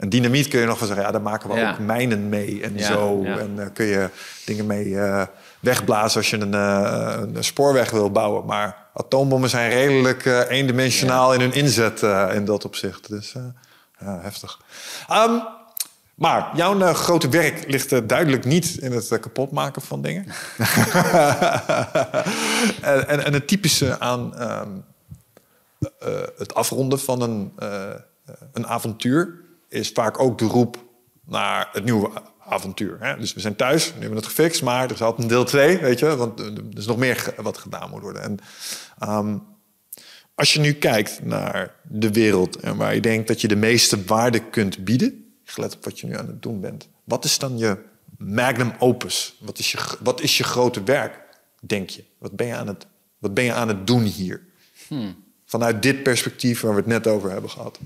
En 0.00 0.08
dynamiet 0.08 0.48
kun 0.48 0.60
je 0.60 0.66
nog 0.66 0.78
wel 0.78 0.88
zeggen, 0.88 1.06
ja, 1.06 1.12
daar 1.12 1.22
maken 1.22 1.50
we 1.50 1.56
Ja. 1.56 1.70
ook 1.70 1.78
mijnen 1.78 2.28
mee 2.28 2.62
en 2.62 2.76
Ja, 2.76 2.86
zo. 2.86 3.20
ja. 3.22 3.38
En 3.38 3.54
uh, 3.58 3.66
kun 3.72 3.84
je 3.86 4.08
dingen 4.44 4.66
mee 4.66 4.86
uh, 4.86 5.22
wegblazen 5.60 6.20
als 6.20 6.30
je 6.30 6.38
een, 6.40 6.54
uh, 6.54 7.16
een, 7.34 7.44
spoorweg 7.44 7.90
wil 7.90 8.10
bouwen. 8.10 8.46
Maar 8.46 8.76
atoombommen 8.94 9.50
zijn 9.50 9.70
redelijk 9.70 10.24
eendimensionaal 10.48 11.34
in 11.34 11.40
hun 11.40 11.52
inzet 11.52 12.02
in 12.32 12.44
dat 12.44 12.64
opzicht. 12.64 13.08
Dus 13.08 13.34
ja, 14.00 14.20
heftig. 14.22 14.60
Um, 15.12 15.42
maar 16.14 16.50
jouw 16.54 16.94
grote 16.94 17.28
werk 17.28 17.64
ligt 17.66 18.08
duidelijk 18.08 18.44
niet 18.44 18.76
in 18.76 18.92
het 18.92 19.08
kapotmaken 19.20 19.82
van 19.82 20.02
dingen. 20.02 20.24
en, 22.80 23.08
en, 23.08 23.24
en, 23.24 23.32
het 23.32 23.48
typische 23.48 23.98
aan 23.98 24.42
um, 24.42 24.84
het 26.38 26.54
afronden 26.54 27.00
van 27.00 27.20
een, 27.22 27.52
een 28.52 28.66
avontuur 28.66 29.39
is 29.70 29.90
vaak 29.90 30.20
ook 30.20 30.38
de 30.38 30.44
roep 30.44 30.88
naar 31.26 31.68
het 31.72 31.84
nieuwe 31.84 32.10
avontuur. 32.38 32.96
Hè? 33.00 33.16
Dus 33.16 33.32
we 33.32 33.40
zijn 33.40 33.56
thuis, 33.56 33.86
nu 33.86 33.92
hebben 33.92 34.10
we 34.10 34.16
het 34.16 34.26
gefixt, 34.26 34.62
maar 34.62 34.84
er 34.84 34.90
is 34.90 35.02
altijd 35.02 35.22
een 35.22 35.28
deel 35.28 35.44
2, 35.44 35.78
weet 35.78 35.98
je, 35.98 36.16
want 36.16 36.40
er 36.40 36.52
is 36.74 36.86
nog 36.86 36.96
meer 36.96 37.34
wat 37.36 37.58
gedaan 37.58 37.90
moet 37.90 38.02
worden. 38.02 38.22
En 38.22 38.38
um, 39.08 39.42
als 40.34 40.52
je 40.52 40.60
nu 40.60 40.72
kijkt 40.72 41.24
naar 41.24 41.74
de 41.88 42.10
wereld 42.12 42.56
en 42.56 42.76
waar 42.76 42.94
je 42.94 43.00
denkt 43.00 43.28
dat 43.28 43.40
je 43.40 43.48
de 43.48 43.56
meeste 43.56 44.04
waarde 44.04 44.50
kunt 44.50 44.84
bieden, 44.84 45.34
gelet 45.44 45.74
op 45.74 45.84
wat 45.84 46.00
je 46.00 46.06
nu 46.06 46.16
aan 46.16 46.26
het 46.26 46.42
doen 46.42 46.60
bent, 46.60 46.88
wat 47.04 47.24
is 47.24 47.38
dan 47.38 47.58
je 47.58 47.78
magnum 48.18 48.72
opus? 48.78 49.36
Wat 49.40 49.58
is, 49.58 49.72
je, 49.72 49.78
wat 50.00 50.20
is 50.20 50.38
je 50.38 50.44
grote 50.44 50.82
werk, 50.82 51.20
denk 51.60 51.90
je? 51.90 52.04
Wat 52.18 52.36
ben 52.36 52.46
je 52.46 52.54
aan 52.54 52.66
het, 52.66 52.86
wat 53.18 53.34
ben 53.34 53.44
je 53.44 53.52
aan 53.52 53.68
het 53.68 53.86
doen 53.86 54.02
hier? 54.02 54.42
Vanuit 55.44 55.82
dit 55.82 56.02
perspectief 56.02 56.60
waar 56.60 56.72
we 56.72 56.78
het 56.78 56.86
net 56.86 57.06
over 57.06 57.30
hebben 57.30 57.50
gehad. 57.50 57.78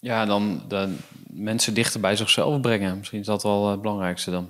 Ja, 0.00 0.26
dan 0.26 0.62
de 0.68 0.96
mensen 1.30 1.74
dichter 1.74 2.00
bij 2.00 2.16
zichzelf 2.16 2.60
brengen. 2.60 2.98
Misschien 2.98 3.20
is 3.20 3.26
dat 3.26 3.42
wel 3.42 3.70
het 3.70 3.80
belangrijkste 3.80 4.30
dan. 4.30 4.48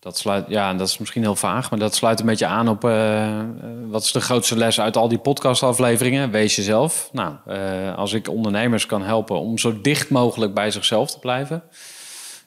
Dat 0.00 0.18
sluit, 0.18 0.44
ja, 0.48 0.74
dat 0.74 0.88
is 0.88 0.98
misschien 0.98 1.22
heel 1.22 1.36
vaag, 1.36 1.70
maar 1.70 1.78
dat 1.78 1.94
sluit 1.94 2.20
een 2.20 2.26
beetje 2.26 2.46
aan 2.46 2.68
op 2.68 2.84
eh, 2.84 3.38
eh, 3.38 3.46
wat 3.86 4.02
is 4.02 4.12
de 4.12 4.20
grootste 4.20 4.56
les 4.56 4.80
uit 4.80 4.96
al 4.96 5.08
die 5.08 5.18
podcastafleveringen? 5.18 6.30
Wees 6.30 6.56
jezelf. 6.56 7.08
Nou, 7.12 7.34
eh, 7.46 7.96
als 7.96 8.12
ik 8.12 8.28
ondernemers 8.28 8.86
kan 8.86 9.02
helpen 9.02 9.40
om 9.40 9.58
zo 9.58 9.80
dicht 9.80 10.10
mogelijk 10.10 10.54
bij 10.54 10.70
zichzelf 10.70 11.10
te 11.10 11.18
blijven, 11.18 11.62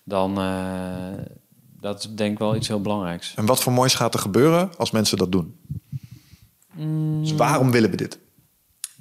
dan 0.03 0.39
uh, 0.39 0.55
dat 1.79 1.99
is 1.99 2.09
denk 2.15 2.31
ik 2.31 2.39
wel 2.39 2.55
iets 2.55 2.67
heel 2.67 2.81
belangrijks. 2.81 3.33
En 3.35 3.45
wat 3.45 3.61
voor 3.61 3.73
moois 3.73 3.95
gaat 3.95 4.13
er 4.13 4.19
gebeuren 4.19 4.69
als 4.77 4.91
mensen 4.91 5.17
dat 5.17 5.31
doen? 5.31 5.55
Dus 7.21 7.33
waarom 7.33 7.71
willen 7.71 7.89
we 7.89 7.97
dit? 7.97 8.19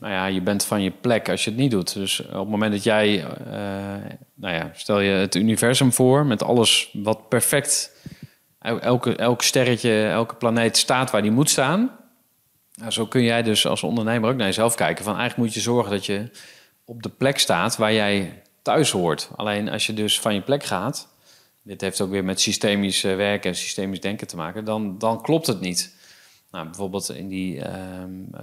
Nou 0.00 0.12
ja, 0.12 0.26
je 0.26 0.40
bent 0.40 0.64
van 0.64 0.82
je 0.82 0.90
plek 0.90 1.28
als 1.28 1.44
je 1.44 1.50
het 1.50 1.58
niet 1.58 1.70
doet. 1.70 1.94
Dus 1.94 2.20
op 2.20 2.32
het 2.32 2.48
moment 2.48 2.72
dat 2.72 2.82
jij, 2.82 3.16
uh, 3.16 3.24
nou 4.34 4.54
ja, 4.54 4.70
stel 4.74 5.00
je 5.00 5.10
het 5.10 5.34
universum 5.34 5.92
voor 5.92 6.26
met 6.26 6.42
alles 6.42 6.90
wat 6.92 7.28
perfect, 7.28 7.96
elke, 8.60 9.16
elk 9.16 9.42
sterretje, 9.42 10.06
elke 10.06 10.34
planeet 10.34 10.76
staat 10.76 11.10
waar 11.10 11.22
die 11.22 11.30
moet 11.30 11.50
staan. 11.50 11.90
Nou, 12.74 12.90
zo 12.90 13.06
kun 13.06 13.22
jij 13.22 13.42
dus 13.42 13.66
als 13.66 13.82
ondernemer 13.82 14.30
ook 14.30 14.36
naar 14.36 14.46
jezelf 14.46 14.74
kijken. 14.74 15.04
Van 15.04 15.16
eigenlijk 15.16 15.46
moet 15.46 15.54
je 15.54 15.60
zorgen 15.60 15.90
dat 15.90 16.06
je 16.06 16.30
op 16.84 17.02
de 17.02 17.08
plek 17.08 17.38
staat 17.38 17.76
waar 17.76 17.92
jij 17.92 18.42
thuis 18.62 18.90
hoort. 18.90 19.30
Alleen 19.36 19.68
als 19.68 19.86
je 19.86 19.94
dus 19.94 20.20
van 20.20 20.34
je 20.34 20.40
plek 20.40 20.64
gaat, 20.64 21.08
dit 21.62 21.80
heeft 21.80 22.00
ook 22.00 22.10
weer 22.10 22.24
met 22.24 22.40
systemisch 22.40 23.02
werken 23.02 23.50
en 23.50 23.56
systemisch 23.56 24.00
denken 24.00 24.26
te 24.26 24.36
maken, 24.36 24.64
dan, 24.64 24.98
dan 24.98 25.22
klopt 25.22 25.46
het 25.46 25.60
niet. 25.60 25.98
Nou, 26.50 26.64
bijvoorbeeld 26.64 27.10
in 27.10 27.28
die 27.28 27.56
uh, 27.56 27.64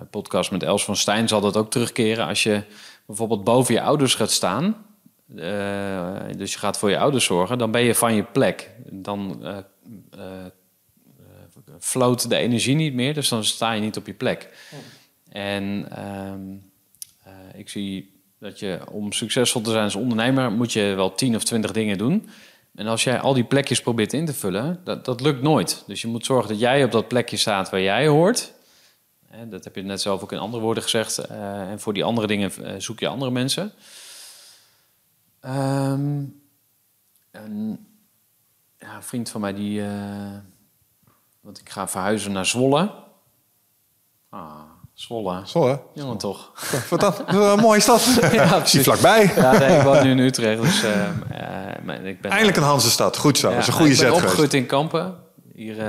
podcast 0.10 0.52
met 0.52 0.64
Els 0.64 0.86
van 0.86 0.96
Stijn 0.96 1.28
zal 1.28 1.42
dat 1.42 1.58
ook 1.58 1.72
terugkeren. 1.72 2.28
Als 2.28 2.44
je 2.44 2.64
bijvoorbeeld 3.06 3.44
boven 3.44 3.74
je 3.74 3.82
ouders 3.82 4.16
gaat 4.16 4.32
staan, 4.32 4.86
uh, 5.36 6.16
dus 6.38 6.54
je 6.54 6.60
gaat 6.60 6.78
voor 6.78 6.90
je 6.90 6.98
ouders 6.98 7.26
zorgen, 7.26 7.58
dan 7.58 7.72
ben 7.72 7.82
je 7.82 7.96
van 7.96 8.14
je 8.14 8.24
plek. 8.24 8.72
Dan 8.90 9.40
uh, 9.42 9.58
de 12.30 12.36
energie 12.36 12.76
niet 12.76 12.94
meer, 12.94 13.14
dus 13.14 13.30
dan 13.30 13.44
sta 13.44 13.72
je 13.72 13.82
niet 13.82 13.98
op 13.98 14.06
je 14.08 14.14
plek. 14.14 14.50
En 15.30 15.88
ehm, 15.92 16.42
ik 17.54 17.70
zie 17.70 18.22
dat 18.40 18.60
je 18.60 18.80
om 18.92 19.12
succesvol 19.12 19.62
te 19.62 19.72
zijn 19.72 19.84
als 19.84 19.96
ondernemer, 19.96 20.52
moet 20.52 20.74
je 20.74 20.94
wel 20.96 21.16
tien 21.16 21.36
of 21.36 21.44
twintig 21.44 21.72
dingen 21.72 21.98
doen. 21.98 22.30
En 22.78 22.88
als 22.88 23.04
jij 23.04 23.20
al 23.20 23.34
die 23.34 23.44
plekjes 23.44 23.82
probeert 23.82 24.14
in 24.14 24.26
te 24.26 24.34
vullen, 24.34 24.82
dat, 24.84 25.06
dat 25.06 25.22
lukt 25.22 25.42
nooit. 25.42 25.84
Dus 25.88 26.02
je 26.02 26.08
moet 26.08 26.26
zorgen 26.26 26.50
dat 26.50 26.60
jij 26.60 26.84
op 26.84 26.92
dat 26.92 27.08
plekje 27.08 27.38
staat 27.38 27.70
waar 27.70 27.82
jij 27.82 28.08
hoort. 28.08 28.54
En 29.30 29.50
dat 29.50 29.64
heb 29.64 29.76
je 29.76 29.82
net 29.82 30.02
zelf 30.02 30.24
ook 30.24 30.32
in 30.32 30.38
andere 30.38 30.64
woorden 30.64 30.84
gezegd. 30.84 31.30
Uh, 31.32 31.70
en 31.70 31.80
voor 31.80 31.94
die 31.94 32.04
andere 32.04 32.28
dingen 32.28 32.52
uh, 32.60 32.72
zoek 32.78 33.00
je 33.00 33.08
andere 33.08 33.32
mensen. 33.32 33.72
Um, 35.42 36.42
en, 37.32 37.86
ja, 38.78 38.96
een 38.96 39.04
vriend 39.04 39.30
van 39.30 39.42
mij 39.42 39.54
die... 39.54 39.80
Uh, 39.80 39.88
want 41.42 41.60
ik 41.60 41.70
ga 41.70 41.88
verhuizen 41.88 42.32
naar 42.32 42.46
Zwolle. 42.46 42.92
Ah, 44.30 44.60
Zwolle. 44.94 45.42
Zwolle? 45.44 45.82
Jongen 45.94 46.18
toch. 46.18 46.52
Wat 46.90 47.00
dat? 47.00 47.24
Een 47.28 47.60
mooie 47.60 47.80
stad. 47.80 48.20
ja, 48.32 48.66
Zie 48.66 48.84
vlakbij. 48.84 49.32
Ja, 49.36 49.58
nee, 49.58 49.78
ik 49.78 49.84
woon 49.84 50.04
nu 50.04 50.12
in 50.12 50.20
Utrecht. 50.20 50.62
Dus, 50.62 50.84
uh, 50.84 51.10
ik 51.90 52.22
ben, 52.22 52.32
Eindelijk 52.32 52.58
een 52.58 52.64
Hansestad. 52.64 53.18
Goed 53.18 53.38
zo. 53.38 53.50
Dat 53.50 53.58
is 53.58 53.68
een 53.68 53.74
goede 53.74 53.96
zet 53.96 53.98
geweest. 54.00 54.16
Ik 54.16 54.22
ben 54.22 54.30
opgegroeid 54.30 54.54
in 54.54 54.66
Kampen. 54.66 55.16
Hier 55.54 55.78
uh, 55.78 55.84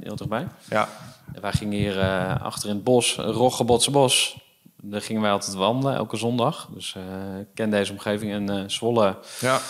heel 0.00 0.16
dichtbij. 0.16 0.46
Ja. 0.70 0.88
En 1.34 1.40
wij 1.40 1.52
gingen 1.52 1.78
hier 1.78 2.00
achter 2.42 2.68
in 2.68 2.74
het 2.74 2.84
bos, 2.84 3.16
Roggebotse 3.16 3.90
bos. 3.90 4.46
Daar 4.82 5.00
gingen 5.00 5.22
wij 5.22 5.30
altijd 5.30 5.54
wandelen, 5.54 5.94
elke 5.94 6.16
zondag. 6.16 6.68
Dus 6.74 6.96
ik 7.40 7.46
ken 7.54 7.70
deze 7.70 7.92
omgeving. 7.92 8.32
En 8.32 8.70
Zwolle 8.70 9.16
ja. 9.40 9.60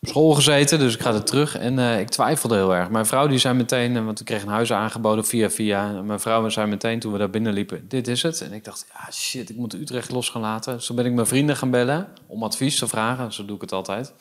op 0.00 0.08
school 0.08 0.34
gezeten, 0.34 0.78
dus 0.78 0.94
ik 0.94 1.00
ga 1.00 1.12
er 1.12 1.24
terug. 1.24 1.56
En 1.56 1.78
ik 1.78 2.08
twijfelde 2.08 2.54
heel 2.54 2.74
erg. 2.74 2.90
Mijn 2.90 3.06
vrouw 3.06 3.26
die 3.26 3.38
zei 3.38 3.54
meteen, 3.54 4.04
want 4.04 4.20
ik 4.20 4.26
kreeg 4.26 4.42
een 4.42 4.48
huis 4.48 4.72
aangeboden 4.72 5.24
via 5.24 5.50
via. 5.50 6.02
Mijn 6.02 6.20
vrouw 6.20 6.48
zei 6.48 6.66
meteen 6.66 6.98
toen 6.98 7.12
we 7.12 7.18
daar 7.18 7.30
binnen 7.30 7.52
liepen, 7.52 7.88
dit 7.88 8.08
is 8.08 8.22
het. 8.22 8.40
En 8.40 8.52
ik 8.52 8.64
dacht, 8.64 8.86
ja 8.92 9.12
shit, 9.12 9.50
ik 9.50 9.56
moet 9.56 9.74
Utrecht 9.74 10.10
los 10.10 10.28
gaan 10.28 10.42
laten. 10.42 10.82
Zo 10.82 10.94
ben 10.94 11.06
ik 11.06 11.12
mijn 11.12 11.26
vrienden 11.26 11.56
gaan 11.56 11.70
bellen 11.70 12.08
om 12.26 12.42
advies 12.42 12.78
te 12.78 12.88
vragen. 12.88 13.32
Zo 13.32 13.44
doe 13.44 13.56
ik 13.56 13.60
het 13.60 13.72
altijd. 13.72 14.12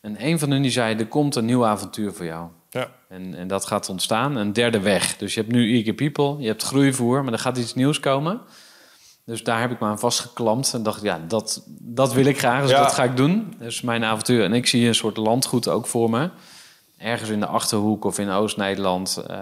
En 0.00 0.26
een 0.26 0.38
van 0.38 0.50
hen 0.50 0.62
die 0.62 0.70
zei, 0.70 0.96
er 0.96 1.06
komt 1.06 1.34
een 1.34 1.44
nieuw 1.44 1.66
avontuur 1.66 2.12
voor 2.12 2.26
jou. 2.26 2.48
Ja. 2.70 2.90
En, 3.08 3.34
en 3.34 3.48
dat 3.48 3.66
gaat 3.66 3.88
ontstaan. 3.88 4.36
Een 4.36 4.52
derde 4.52 4.80
weg. 4.80 5.16
Dus 5.16 5.34
je 5.34 5.40
hebt 5.40 5.52
nu 5.52 5.74
Eager 5.74 5.94
People, 5.94 6.36
je 6.38 6.46
hebt 6.46 6.62
groeivoer, 6.62 7.24
maar 7.24 7.32
er 7.32 7.38
gaat 7.38 7.58
iets 7.58 7.74
nieuws 7.74 8.00
komen. 8.00 8.40
Dus 9.24 9.42
daar 9.42 9.60
heb 9.60 9.70
ik 9.70 9.80
me 9.80 9.86
aan 9.86 9.98
vastgeklampt 9.98 10.74
en 10.74 10.82
dacht, 10.82 11.02
ja, 11.02 11.20
dat, 11.28 11.62
dat 11.68 12.12
wil 12.12 12.24
ik 12.24 12.38
graag, 12.38 12.62
dus 12.62 12.70
ja. 12.70 12.82
dat 12.82 12.92
ga 12.92 13.04
ik 13.04 13.16
doen. 13.16 13.54
Dus 13.58 13.80
mijn 13.80 14.04
avontuur. 14.04 14.44
En 14.44 14.52
ik 14.52 14.66
zie 14.66 14.86
een 14.86 14.94
soort 14.94 15.16
landgoed 15.16 15.68
ook 15.68 15.86
voor 15.86 16.10
me. 16.10 16.30
Ergens 16.98 17.30
in 17.30 17.40
de 17.40 17.46
Achterhoek 17.46 18.04
of 18.04 18.18
in 18.18 18.30
Oost-Nederland, 18.30 19.24
uh, 19.30 19.36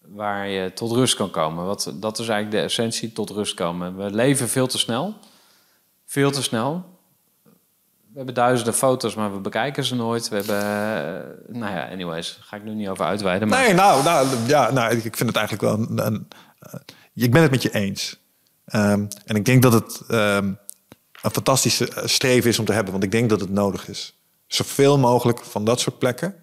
waar 0.00 0.48
je 0.48 0.72
tot 0.72 0.92
rust 0.92 1.14
kan 1.14 1.30
komen. 1.30 1.64
Wat, 1.64 1.92
dat 1.94 2.18
is 2.18 2.28
eigenlijk 2.28 2.50
de 2.50 2.68
essentie, 2.68 3.12
tot 3.12 3.30
rust 3.30 3.54
komen. 3.54 3.96
We 3.96 4.10
leven 4.10 4.48
veel 4.48 4.66
te 4.66 4.78
snel. 4.78 5.14
Veel 6.06 6.30
te 6.30 6.42
snel. 6.42 6.91
We 8.12 8.18
hebben 8.18 8.34
duizenden 8.34 8.74
foto's, 8.74 9.14
maar 9.14 9.32
we 9.32 9.38
bekijken 9.38 9.84
ze 9.84 9.94
nooit. 9.94 10.28
We 10.28 10.36
hebben, 10.36 10.56
uh, 10.56 11.60
nou 11.60 11.74
ja, 11.74 11.88
anyways, 11.88 12.38
ga 12.42 12.56
ik 12.56 12.64
nu 12.64 12.74
niet 12.74 12.88
over 12.88 13.04
uitweiden. 13.04 13.48
Maar... 13.48 13.62
Nee, 13.62 13.74
nou, 13.74 14.02
nou, 14.02 14.26
ja, 14.46 14.70
nou, 14.70 14.96
ik 14.96 15.16
vind 15.16 15.28
het 15.28 15.36
eigenlijk 15.36 15.60
wel 15.60 15.86
een, 15.88 16.06
een 16.06 16.28
uh, 16.66 16.80
ik 17.14 17.32
ben 17.32 17.42
het 17.42 17.50
met 17.50 17.62
je 17.62 17.74
eens. 17.74 18.20
Um, 18.74 19.08
en 19.24 19.36
ik 19.36 19.44
denk 19.44 19.62
dat 19.62 19.72
het 19.72 20.02
um, 20.10 20.58
een 21.22 21.30
fantastische 21.30 21.92
streven 22.04 22.50
is 22.50 22.58
om 22.58 22.64
te 22.64 22.72
hebben, 22.72 22.92
want 22.92 23.04
ik 23.04 23.10
denk 23.10 23.30
dat 23.30 23.40
het 23.40 23.50
nodig 23.50 23.88
is. 23.88 24.18
Zoveel 24.46 24.98
mogelijk 24.98 25.44
van 25.44 25.64
dat 25.64 25.80
soort 25.80 25.98
plekken. 25.98 26.34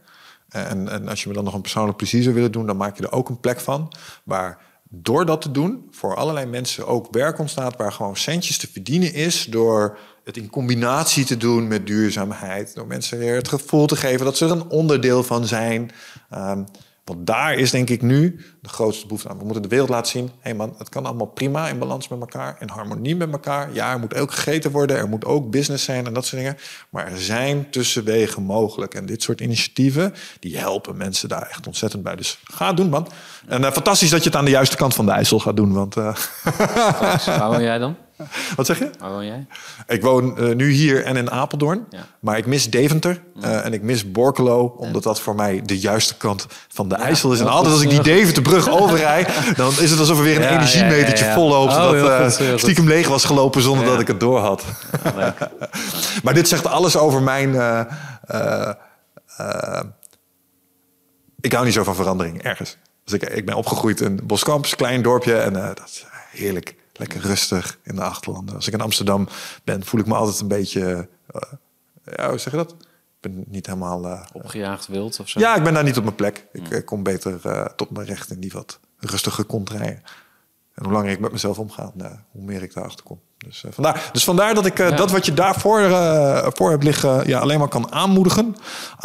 En, 0.50 0.90
en 0.90 1.08
als 1.08 1.24
je 1.24 1.30
me 1.30 1.36
dan 1.36 1.44
nog 1.44 1.54
een 1.54 1.62
persoonlijk 1.62 1.98
plezier 1.98 2.24
zou 2.24 2.36
willen 2.36 2.52
doen, 2.52 2.66
dan 2.66 2.78
maak 2.78 2.98
je 2.98 3.04
er 3.04 3.12
ook 3.12 3.30
een 3.30 3.40
plek 3.40 3.60
van 3.60 3.94
waar 4.24 4.62
door 4.90 5.26
dat 5.26 5.42
te 5.42 5.52
doen 5.52 5.88
voor 5.92 6.16
allerlei 6.16 6.46
mensen 6.46 6.88
ook 6.88 7.08
werk 7.12 7.40
ontstaat 7.40 7.78
waar 7.78 7.92
gewoon 7.92 8.16
centjes 8.16 8.58
te 8.58 8.72
verdienen 8.72 9.14
is 9.14 9.46
door 9.46 9.98
het 10.30 10.38
in 10.38 10.50
combinatie 10.50 11.26
te 11.26 11.38
doen 11.38 11.68
met 11.68 11.88
duurzaamheid. 11.88 12.76
Door 12.76 12.88
mensen 12.88 13.18
weer 13.18 13.36
het 13.36 13.48
gevoel 13.48 13.86
te 13.86 13.96
geven 13.96 14.26
dat 14.26 14.38
ze 14.38 14.46
er 14.46 14.52
een 14.52 14.70
onderdeel 14.70 15.24
van 15.24 15.46
zijn. 15.46 15.92
Um, 16.34 16.66
want 17.10 17.28
daar 17.28 17.54
is 17.54 17.72
denk 17.72 17.90
ik 17.90 18.02
nu 18.02 18.40
de 18.62 18.70
grootste 18.70 19.06
behoefte 19.08 19.30
aan. 19.30 19.38
We 19.38 19.44
moeten 19.44 19.62
de 19.62 19.68
wereld 19.70 19.90
laten 19.90 20.12
zien, 20.12 20.26
hé 20.26 20.32
hey 20.42 20.54
man, 20.54 20.76
het 20.78 20.90
kan 20.90 21.06
allemaal 21.06 21.28
prima 21.28 21.68
in 21.68 21.80
balans 21.80 22.08
met 22.08 22.20
elkaar, 22.20 22.58
in 22.60 22.70
harmonie 22.70 23.16
met 23.16 23.32
elkaar. 23.32 23.74
Ja, 23.74 23.92
er 23.92 24.00
moet 24.00 24.16
ook 24.16 24.32
gegeten 24.32 24.72
worden, 24.72 24.98
er 24.98 25.10
moet 25.10 25.26
ook 25.26 25.52
business 25.52 25.84
zijn 25.84 26.06
en 26.06 26.14
dat 26.14 26.26
soort 26.26 26.42
dingen. 26.42 26.58
Maar 26.90 27.12
er 27.12 27.20
zijn 27.20 27.70
tussenwegen 27.70 28.44
mogelijk. 28.44 28.94
En 28.94 29.06
dit 29.06 29.22
soort 29.24 29.42
initiatieven, 29.42 30.14
die 30.40 30.58
helpen 30.58 30.98
mensen 30.98 31.30
daar 31.30 31.48
echt 31.50 31.68
ontzettend 31.68 32.04
bij. 32.04 32.16
Dus 32.16 32.40
ga 32.44 32.68
het 32.68 32.78
doen, 32.78 32.90
man. 32.90 33.08
En 33.48 33.62
uh, 33.62 33.72
fantastisch 33.72 34.10
dat 34.10 34.24
je 34.24 34.30
het 34.30 34.38
aan 34.38 34.46
de 34.46 34.52
juiste 34.52 34.76
kant 34.76 34.94
van 34.94 35.06
de 35.06 35.12
IJssel 35.12 35.40
gaat 35.40 35.58
doen. 35.58 35.74
Want, 35.74 35.96
uh... 35.98 36.16
Waar 37.26 37.62
jij 37.62 37.78
dan? 37.78 37.96
Wat 38.56 38.66
zeg 38.66 38.80
je? 38.80 38.90
Waar 39.00 39.12
woon 39.12 39.26
jij? 39.26 39.46
Ik 39.88 40.02
woon 40.02 40.36
uh, 40.38 40.56
nu 40.56 40.72
hier 40.72 41.04
en 41.04 41.18
in 41.18 41.32
Apeldoorn. 41.32 41.86
Ja. 41.90 42.06
Maar 42.20 42.38
ik 42.38 42.46
mis 42.46 42.70
Deventer 42.70 43.22
uh, 43.42 43.66
en 43.66 43.74
ik 43.74 43.82
mis 43.82 44.12
Borkelo. 44.12 44.76
Omdat 44.78 45.04
dat 45.04 45.22
voor 45.22 45.36
mij 45.36 45.62
de 45.66 45.80
juiste 45.80 46.18
kant 46.18 46.48
van 46.68 46.90
de 46.90 46.96
ja, 46.96 47.04
IJssel 47.04 47.34
is. 47.34 47.40
En 47.40 47.48
altijd 47.48 47.74
als 47.74 47.84
ik 47.84 47.90
die 47.90 48.02
Deventerbrug 48.02 48.70
overrijd... 48.80 49.30
dan 49.56 49.72
is 49.80 49.92
het 49.92 50.00
alsof 50.00 50.18
er 50.18 50.24
weer 50.24 50.36
een 50.36 50.50
energiemetertje 50.50 51.32
vol 51.34 51.50
loopt. 51.50 51.74
Oh, 51.74 51.92
dat 51.92 52.40
uh, 52.42 52.58
stiekem 52.58 52.88
leeg 52.88 53.08
was 53.08 53.26
gelopen 53.26 53.62
zonder 53.62 53.86
dat 53.86 54.00
ik 54.00 54.08
het 54.08 54.20
door 54.20 54.40
had. 54.40 54.64
maar 56.24 56.34
dit 56.34 56.48
zegt 56.48 56.68
alles 56.68 56.98
over 56.98 57.22
mijn... 57.22 57.50
ik 61.42 61.52
hou 61.52 61.66
niet 61.66 61.74
zo 61.74 61.84
van 61.84 61.96
verandering, 61.96 62.44
ergens. 62.44 62.78
Dus 63.04 63.14
ik, 63.14 63.30
ik 63.30 63.46
ben 63.46 63.56
opgegroeid 63.56 64.02
in 64.02 64.20
Boskamps, 64.24 64.76
klein 64.76 65.02
dorpje. 65.02 65.36
En 65.36 65.54
dat 65.54 65.82
is 65.86 66.06
heerlijk. 66.32 66.76
Lekker 67.00 67.22
rustig 67.22 67.80
in 67.84 67.96
de 67.96 68.04
achterlanden. 68.04 68.56
Als 68.56 68.68
ik 68.68 68.74
in 68.74 68.82
Amsterdam 68.82 69.28
ben, 69.64 69.86
voel 69.86 70.00
ik 70.00 70.06
me 70.06 70.16
altijd 70.16 70.40
een 70.40 70.48
beetje... 70.48 71.08
Uh, 71.36 71.42
ja, 72.16 72.30
hoe 72.30 72.38
zeg 72.38 72.52
je 72.52 72.58
dat? 72.58 72.72
Ik 72.72 73.32
ben 73.32 73.44
niet 73.48 73.66
helemaal... 73.66 74.06
Uh, 74.06 74.22
Opgejaagd 74.34 74.88
wild 74.88 75.20
of 75.20 75.30
zo? 75.30 75.40
Ja, 75.40 75.56
ik 75.56 75.64
ben 75.64 75.74
daar 75.74 75.84
niet 75.84 75.98
op 75.98 76.04
mijn 76.04 76.16
plek. 76.16 76.46
Ik 76.52 76.68
hmm. 76.68 76.84
kom 76.84 77.04
beter 77.04 77.40
uh, 77.46 77.66
tot 77.66 77.90
mijn 77.90 78.08
recht 78.08 78.32
in 78.32 78.40
die 78.40 78.52
wat 78.52 78.80
rustige 78.98 79.44
kontrijen. 79.44 80.04
En 80.74 80.84
hoe 80.84 80.94
langer 80.94 81.12
ik 81.12 81.20
met 81.20 81.32
mezelf 81.32 81.60
omga, 81.60 81.92
nou, 81.94 82.16
hoe 82.32 82.44
meer 82.44 82.64
ik 82.64 82.74
daarachter 82.74 83.06
kom. 83.06 83.20
Dus, 83.38 83.64
uh, 83.64 83.72
vandaar, 83.72 84.10
dus 84.12 84.24
vandaar 84.24 84.54
dat 84.54 84.66
ik 84.66 84.78
ja. 84.78 84.92
dat 84.92 85.12
wat 85.12 85.26
je 85.26 85.34
daarvoor 85.34 85.82
voor 86.56 86.70
hebt 86.70 86.84
liggen, 86.84 87.28
ja, 87.28 87.40
alleen 87.40 87.60
maar 87.60 87.68
kan 87.68 87.92
aanmoedigen. 87.92 88.46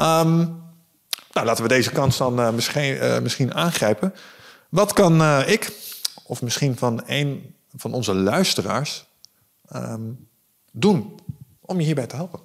Um, 0.01 0.63
nou, 1.33 1.47
laten 1.47 1.63
we 1.63 1.69
deze 1.69 1.91
kans 1.91 2.17
dan 2.17 2.55
misschien, 2.55 3.23
misschien 3.23 3.55
aangrijpen. 3.55 4.15
Wat 4.69 4.93
kan 4.93 5.23
ik, 5.47 5.73
of 6.25 6.43
misschien 6.43 6.77
van 6.77 7.07
één 7.07 7.55
van 7.77 7.93
onze 7.93 8.15
luisteraars 8.15 9.07
um, 9.75 10.29
doen 10.73 11.15
om 11.61 11.79
je 11.79 11.85
hierbij 11.85 12.07
te 12.07 12.17
helpen. 12.17 12.41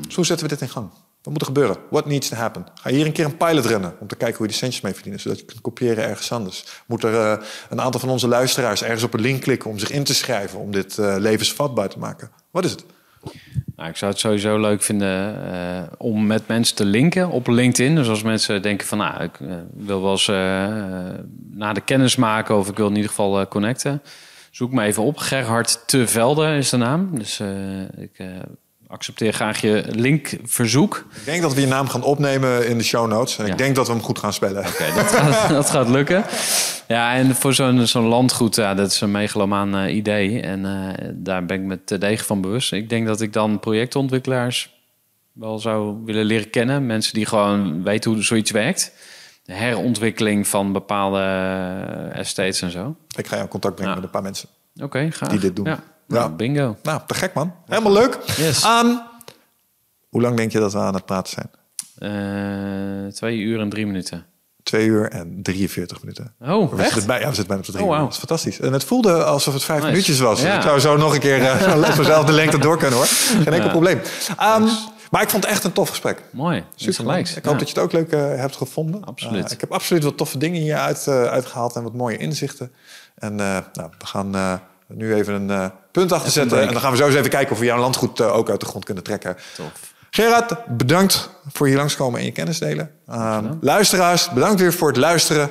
Dus 0.00 0.14
hoe 0.14 0.26
zetten 0.26 0.48
we 0.48 0.52
dit 0.52 0.62
in 0.62 0.68
gang? 0.68 0.90
Wat 1.22 1.32
moet 1.32 1.40
er 1.40 1.46
gebeuren? 1.46 1.76
What 1.90 2.06
needs 2.06 2.28
to 2.28 2.36
happen? 2.36 2.66
Ga 2.74 2.90
hier 2.90 3.06
een 3.06 3.12
keer 3.12 3.24
een 3.24 3.36
pilot 3.36 3.64
rennen 3.64 3.96
om 4.00 4.06
te 4.06 4.16
kijken 4.16 4.36
hoe 4.36 4.46
je 4.46 4.52
die 4.52 4.60
centjes 4.60 4.82
mee 4.82 4.92
verdienen, 4.92 5.20
zodat 5.20 5.38
je 5.38 5.44
kunt 5.44 5.60
kopiëren 5.60 6.04
ergens 6.04 6.32
anders? 6.32 6.64
Moet 6.86 7.04
er 7.04 7.14
eh, 7.14 7.44
een 7.68 7.80
aantal 7.80 8.00
van 8.00 8.08
onze 8.08 8.28
luisteraars 8.28 8.82
ergens 8.82 9.02
op 9.02 9.14
een 9.14 9.20
link 9.20 9.42
klikken 9.42 9.70
om 9.70 9.78
zich 9.78 9.90
in 9.90 10.04
te 10.04 10.14
schrijven 10.14 10.58
om 10.58 10.70
dit 10.70 10.98
eh, 10.98 11.14
levensvatbaar 11.18 11.88
te 11.88 11.98
maken? 11.98 12.30
Wat 12.50 12.64
is 12.64 12.70
het? 12.70 12.84
Nou, 13.76 13.90
ik 13.90 13.96
zou 13.96 14.10
het 14.10 14.20
sowieso 14.20 14.58
leuk 14.58 14.82
vinden 14.82 15.52
eh, 15.52 15.82
om 15.98 16.26
met 16.26 16.48
mensen 16.48 16.76
te 16.76 16.84
linken 16.84 17.30
op 17.30 17.46
LinkedIn. 17.46 17.94
Dus 17.94 18.08
als 18.08 18.22
mensen 18.22 18.62
denken 18.62 18.86
van, 18.86 18.98
nou, 18.98 19.22
ik 19.22 19.38
wil 19.74 20.02
wel 20.02 20.10
eens 20.10 20.28
eh, 20.28 20.64
eh, 20.64 21.14
na 21.50 21.72
de 21.72 21.80
kennis 21.80 22.16
maken 22.16 22.56
of 22.56 22.68
ik 22.68 22.76
wil 22.76 22.88
in 22.88 22.94
ieder 22.94 23.10
geval 23.10 23.48
connecten. 23.48 24.02
Zoek 24.58 24.72
me 24.72 24.82
even 24.82 25.02
op. 25.02 25.18
Gerhard 25.18 25.82
Te 25.86 26.06
Velde 26.06 26.56
is 26.56 26.68
de 26.70 26.76
naam. 26.76 27.18
Dus 27.18 27.40
eh, 27.40 27.48
ik 27.96 28.10
eh, 28.16 28.26
accepteer 28.86 29.32
graag 29.32 29.60
je 29.60 29.84
linkverzoek. 29.88 31.04
Ik 31.14 31.24
denk 31.24 31.42
dat 31.42 31.54
we 31.54 31.60
je 31.60 31.66
naam 31.66 31.88
gaan 31.88 32.02
opnemen 32.02 32.68
in 32.68 32.78
de 32.78 32.84
show 32.84 33.08
notes. 33.08 33.38
En 33.38 33.46
Ja. 33.46 33.52
ik 33.52 33.58
denk 33.58 33.76
dat 33.76 33.86
we 33.86 33.92
hem 33.92 34.02
goed 34.02 34.18
gaan 34.18 34.32
spellen. 34.32 34.66
Oké, 34.66 34.84
dat, 34.94 35.06
gaat, 35.06 35.48
dat 35.58 35.70
gaat 35.70 35.88
lukken. 35.88 36.24
Ja, 36.88 37.14
en 37.14 37.34
voor 37.34 37.54
zo'n 37.54 37.86
zo'n 37.86 38.06
landgoed, 38.06 38.54
ja, 38.56 38.74
dat 38.74 38.90
is 38.90 39.00
een 39.00 39.10
megalomaan 39.10 39.76
eh, 39.76 39.94
idee. 39.96 40.40
En 40.40 40.64
eh, 40.64 41.08
daar 41.14 41.44
ben 41.46 41.56
ik 41.60 41.66
me 41.66 41.84
te 41.84 41.98
degen 41.98 42.26
van 42.26 42.40
bewust. 42.40 42.72
Ik 42.72 42.88
denk 42.88 43.06
dat 43.06 43.20
ik 43.20 43.32
dan 43.32 43.60
projectontwikkelaars 43.60 44.70
wel 45.32 45.58
zou 45.58 45.96
willen 46.04 46.24
leren 46.24 46.50
kennen. 46.50 46.86
Mensen 46.86 47.14
die 47.14 47.26
gewoon 47.26 47.82
weten 47.82 48.10
hoe 48.12 48.22
zoiets 48.22 48.50
werkt. 48.50 48.92
De 49.48 49.54
herontwikkeling 49.54 50.48
van 50.48 50.72
bepaalde 50.72 51.18
eh, 51.20 52.18
estates 52.18 52.62
en 52.62 52.70
zo. 52.70 52.96
Ik 53.16 53.26
ga 53.26 53.36
jou 53.36 53.48
contact 53.48 53.74
brengen 53.74 53.92
Ja. 53.94 53.98
met 54.00 54.06
een 54.08 54.14
paar 54.14 54.22
mensen. 54.22 54.48
Oké, 54.82 55.10
graag. 55.10 55.28
Die 55.30 55.38
dit 55.38 55.56
doen. 55.56 55.64
Ja. 55.66 55.78
Nou, 56.06 56.30
bingo. 56.30 56.76
Nou, 56.82 57.00
te 57.06 57.14
gek 57.14 57.34
man. 57.34 57.54
Helemaal 57.66 57.92
leuk. 57.92 58.18
Yes. 58.36 58.62
Hoe 60.08 60.20
lang 60.20 60.36
denk 60.36 60.52
je 60.52 60.58
dat 60.58 60.72
we 60.72 60.78
aan 60.78 60.94
het 60.94 61.04
praten 61.04 61.32
zijn? 61.32 61.50
Eh, 61.98 63.12
twee 63.12 63.38
uur 63.38 63.60
en 63.60 63.68
drie 63.68 63.86
minuten. 63.86 64.26
Twee 64.62 64.86
uur 64.86 65.10
en 65.10 65.42
43 65.42 66.00
minuten. 66.00 66.34
Oh, 66.40 66.72
We 66.72 66.76
echt? 66.82 66.88
zitten, 66.92 67.06
bij, 67.06 67.20
ja, 67.20 67.28
we 67.28 67.34
zitten 67.34 67.46
bijna 67.46 67.60
op 67.60 67.66
de 67.66 67.72
drie 67.72 67.84
Oh, 67.84 67.92
uur. 67.94 67.98
Dat 68.02 68.12
is 68.12 68.18
fantastisch. 68.18 68.60
En 68.60 68.72
het 68.72 68.84
voelde 68.84 69.24
alsof 69.24 69.54
het 69.54 69.64
vijf 69.64 69.78
Nice. 69.78 69.90
minuutjes 69.90 70.18
was. 70.20 70.42
Ja. 70.42 70.56
ik 70.56 70.62
zou 70.62 70.78
zo 70.80 70.96
nog 70.96 71.14
een 71.14 71.20
keer 71.20 71.38
uh, 71.42 71.96
dezelfde 71.96 72.32
lengte 72.32 72.58
door 72.58 72.78
kunnen 72.78 72.96
hoor. 72.96 73.06
Geen 73.06 73.44
enkel 73.46 73.62
Ja. 73.64 73.68
probleem. 73.68 74.00
Ehm, 74.38 74.68
maar 75.10 75.22
ik 75.22 75.30
vond 75.30 75.42
het 75.42 75.52
echt 75.52 75.64
een 75.64 75.72
tof 75.72 75.88
gesprek. 75.88 76.22
Mooi. 76.30 76.64
Super. 76.74 77.04
man. 77.04 77.16
Ik 77.18 77.44
hoop 77.44 77.58
dat 77.58 77.68
je 77.68 77.74
het 77.74 77.78
ook 77.78 77.92
leuk 77.92 78.12
eh, 78.12 78.20
hebt 78.20 78.56
gevonden. 78.56 79.04
Absoluut. 79.04 79.44
Eh, 79.44 79.50
ik 79.50 79.60
heb 79.60 79.72
absoluut 79.72 80.04
wat 80.04 80.16
toffe 80.16 80.38
dingen 80.38 80.60
hier 80.60 80.76
uit, 80.76 81.06
eh, 81.06 81.22
uitgehaald 81.22 81.76
en 81.76 81.82
wat 81.82 81.94
mooie 81.94 82.16
inzichten. 82.16 82.72
En 83.14 83.34
nou, 83.34 83.64
we 83.98 84.06
gaan 84.06 84.60
nu 84.86 85.14
even 85.14 85.50
een 85.50 85.72
punt 85.92 86.12
achter 86.12 86.30
zetten. 86.30 86.60
En 86.60 86.72
dan 86.72 86.80
gaan 86.80 86.90
we 86.90 86.96
zo 86.96 87.06
eens 87.06 87.14
even 87.14 87.30
kijken 87.30 87.52
of 87.52 87.58
we 87.58 87.64
jouw 87.64 87.78
landgoed 87.78 88.20
ook 88.20 88.50
uit 88.50 88.60
de 88.60 88.66
grond 88.66 88.84
kunnen 88.84 89.04
trekken. 89.04 89.36
Tof. 89.56 89.94
Gerard, 90.10 90.76
bedankt 90.76 91.30
voor 91.52 91.66
hier 91.66 91.76
langskomen 91.76 92.20
en 92.20 92.24
je 92.26 92.32
kennis 92.32 92.58
delen. 92.58 92.90
Ehm, 93.06 93.54
luisteraars, 93.60 94.30
bedankt 94.30 94.60
weer 94.60 94.72
voor 94.72 94.88
het 94.88 94.96
luisteren. 94.96 95.50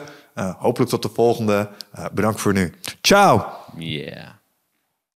Hopelijk 0.58 0.90
tot 0.90 1.02
de 1.02 1.10
volgende. 1.14 1.70
Bedankt 2.12 2.42
voor 2.42 2.54
nu. 2.54 2.74
Ciao. 3.02 3.46
Yeah. 3.78 4.37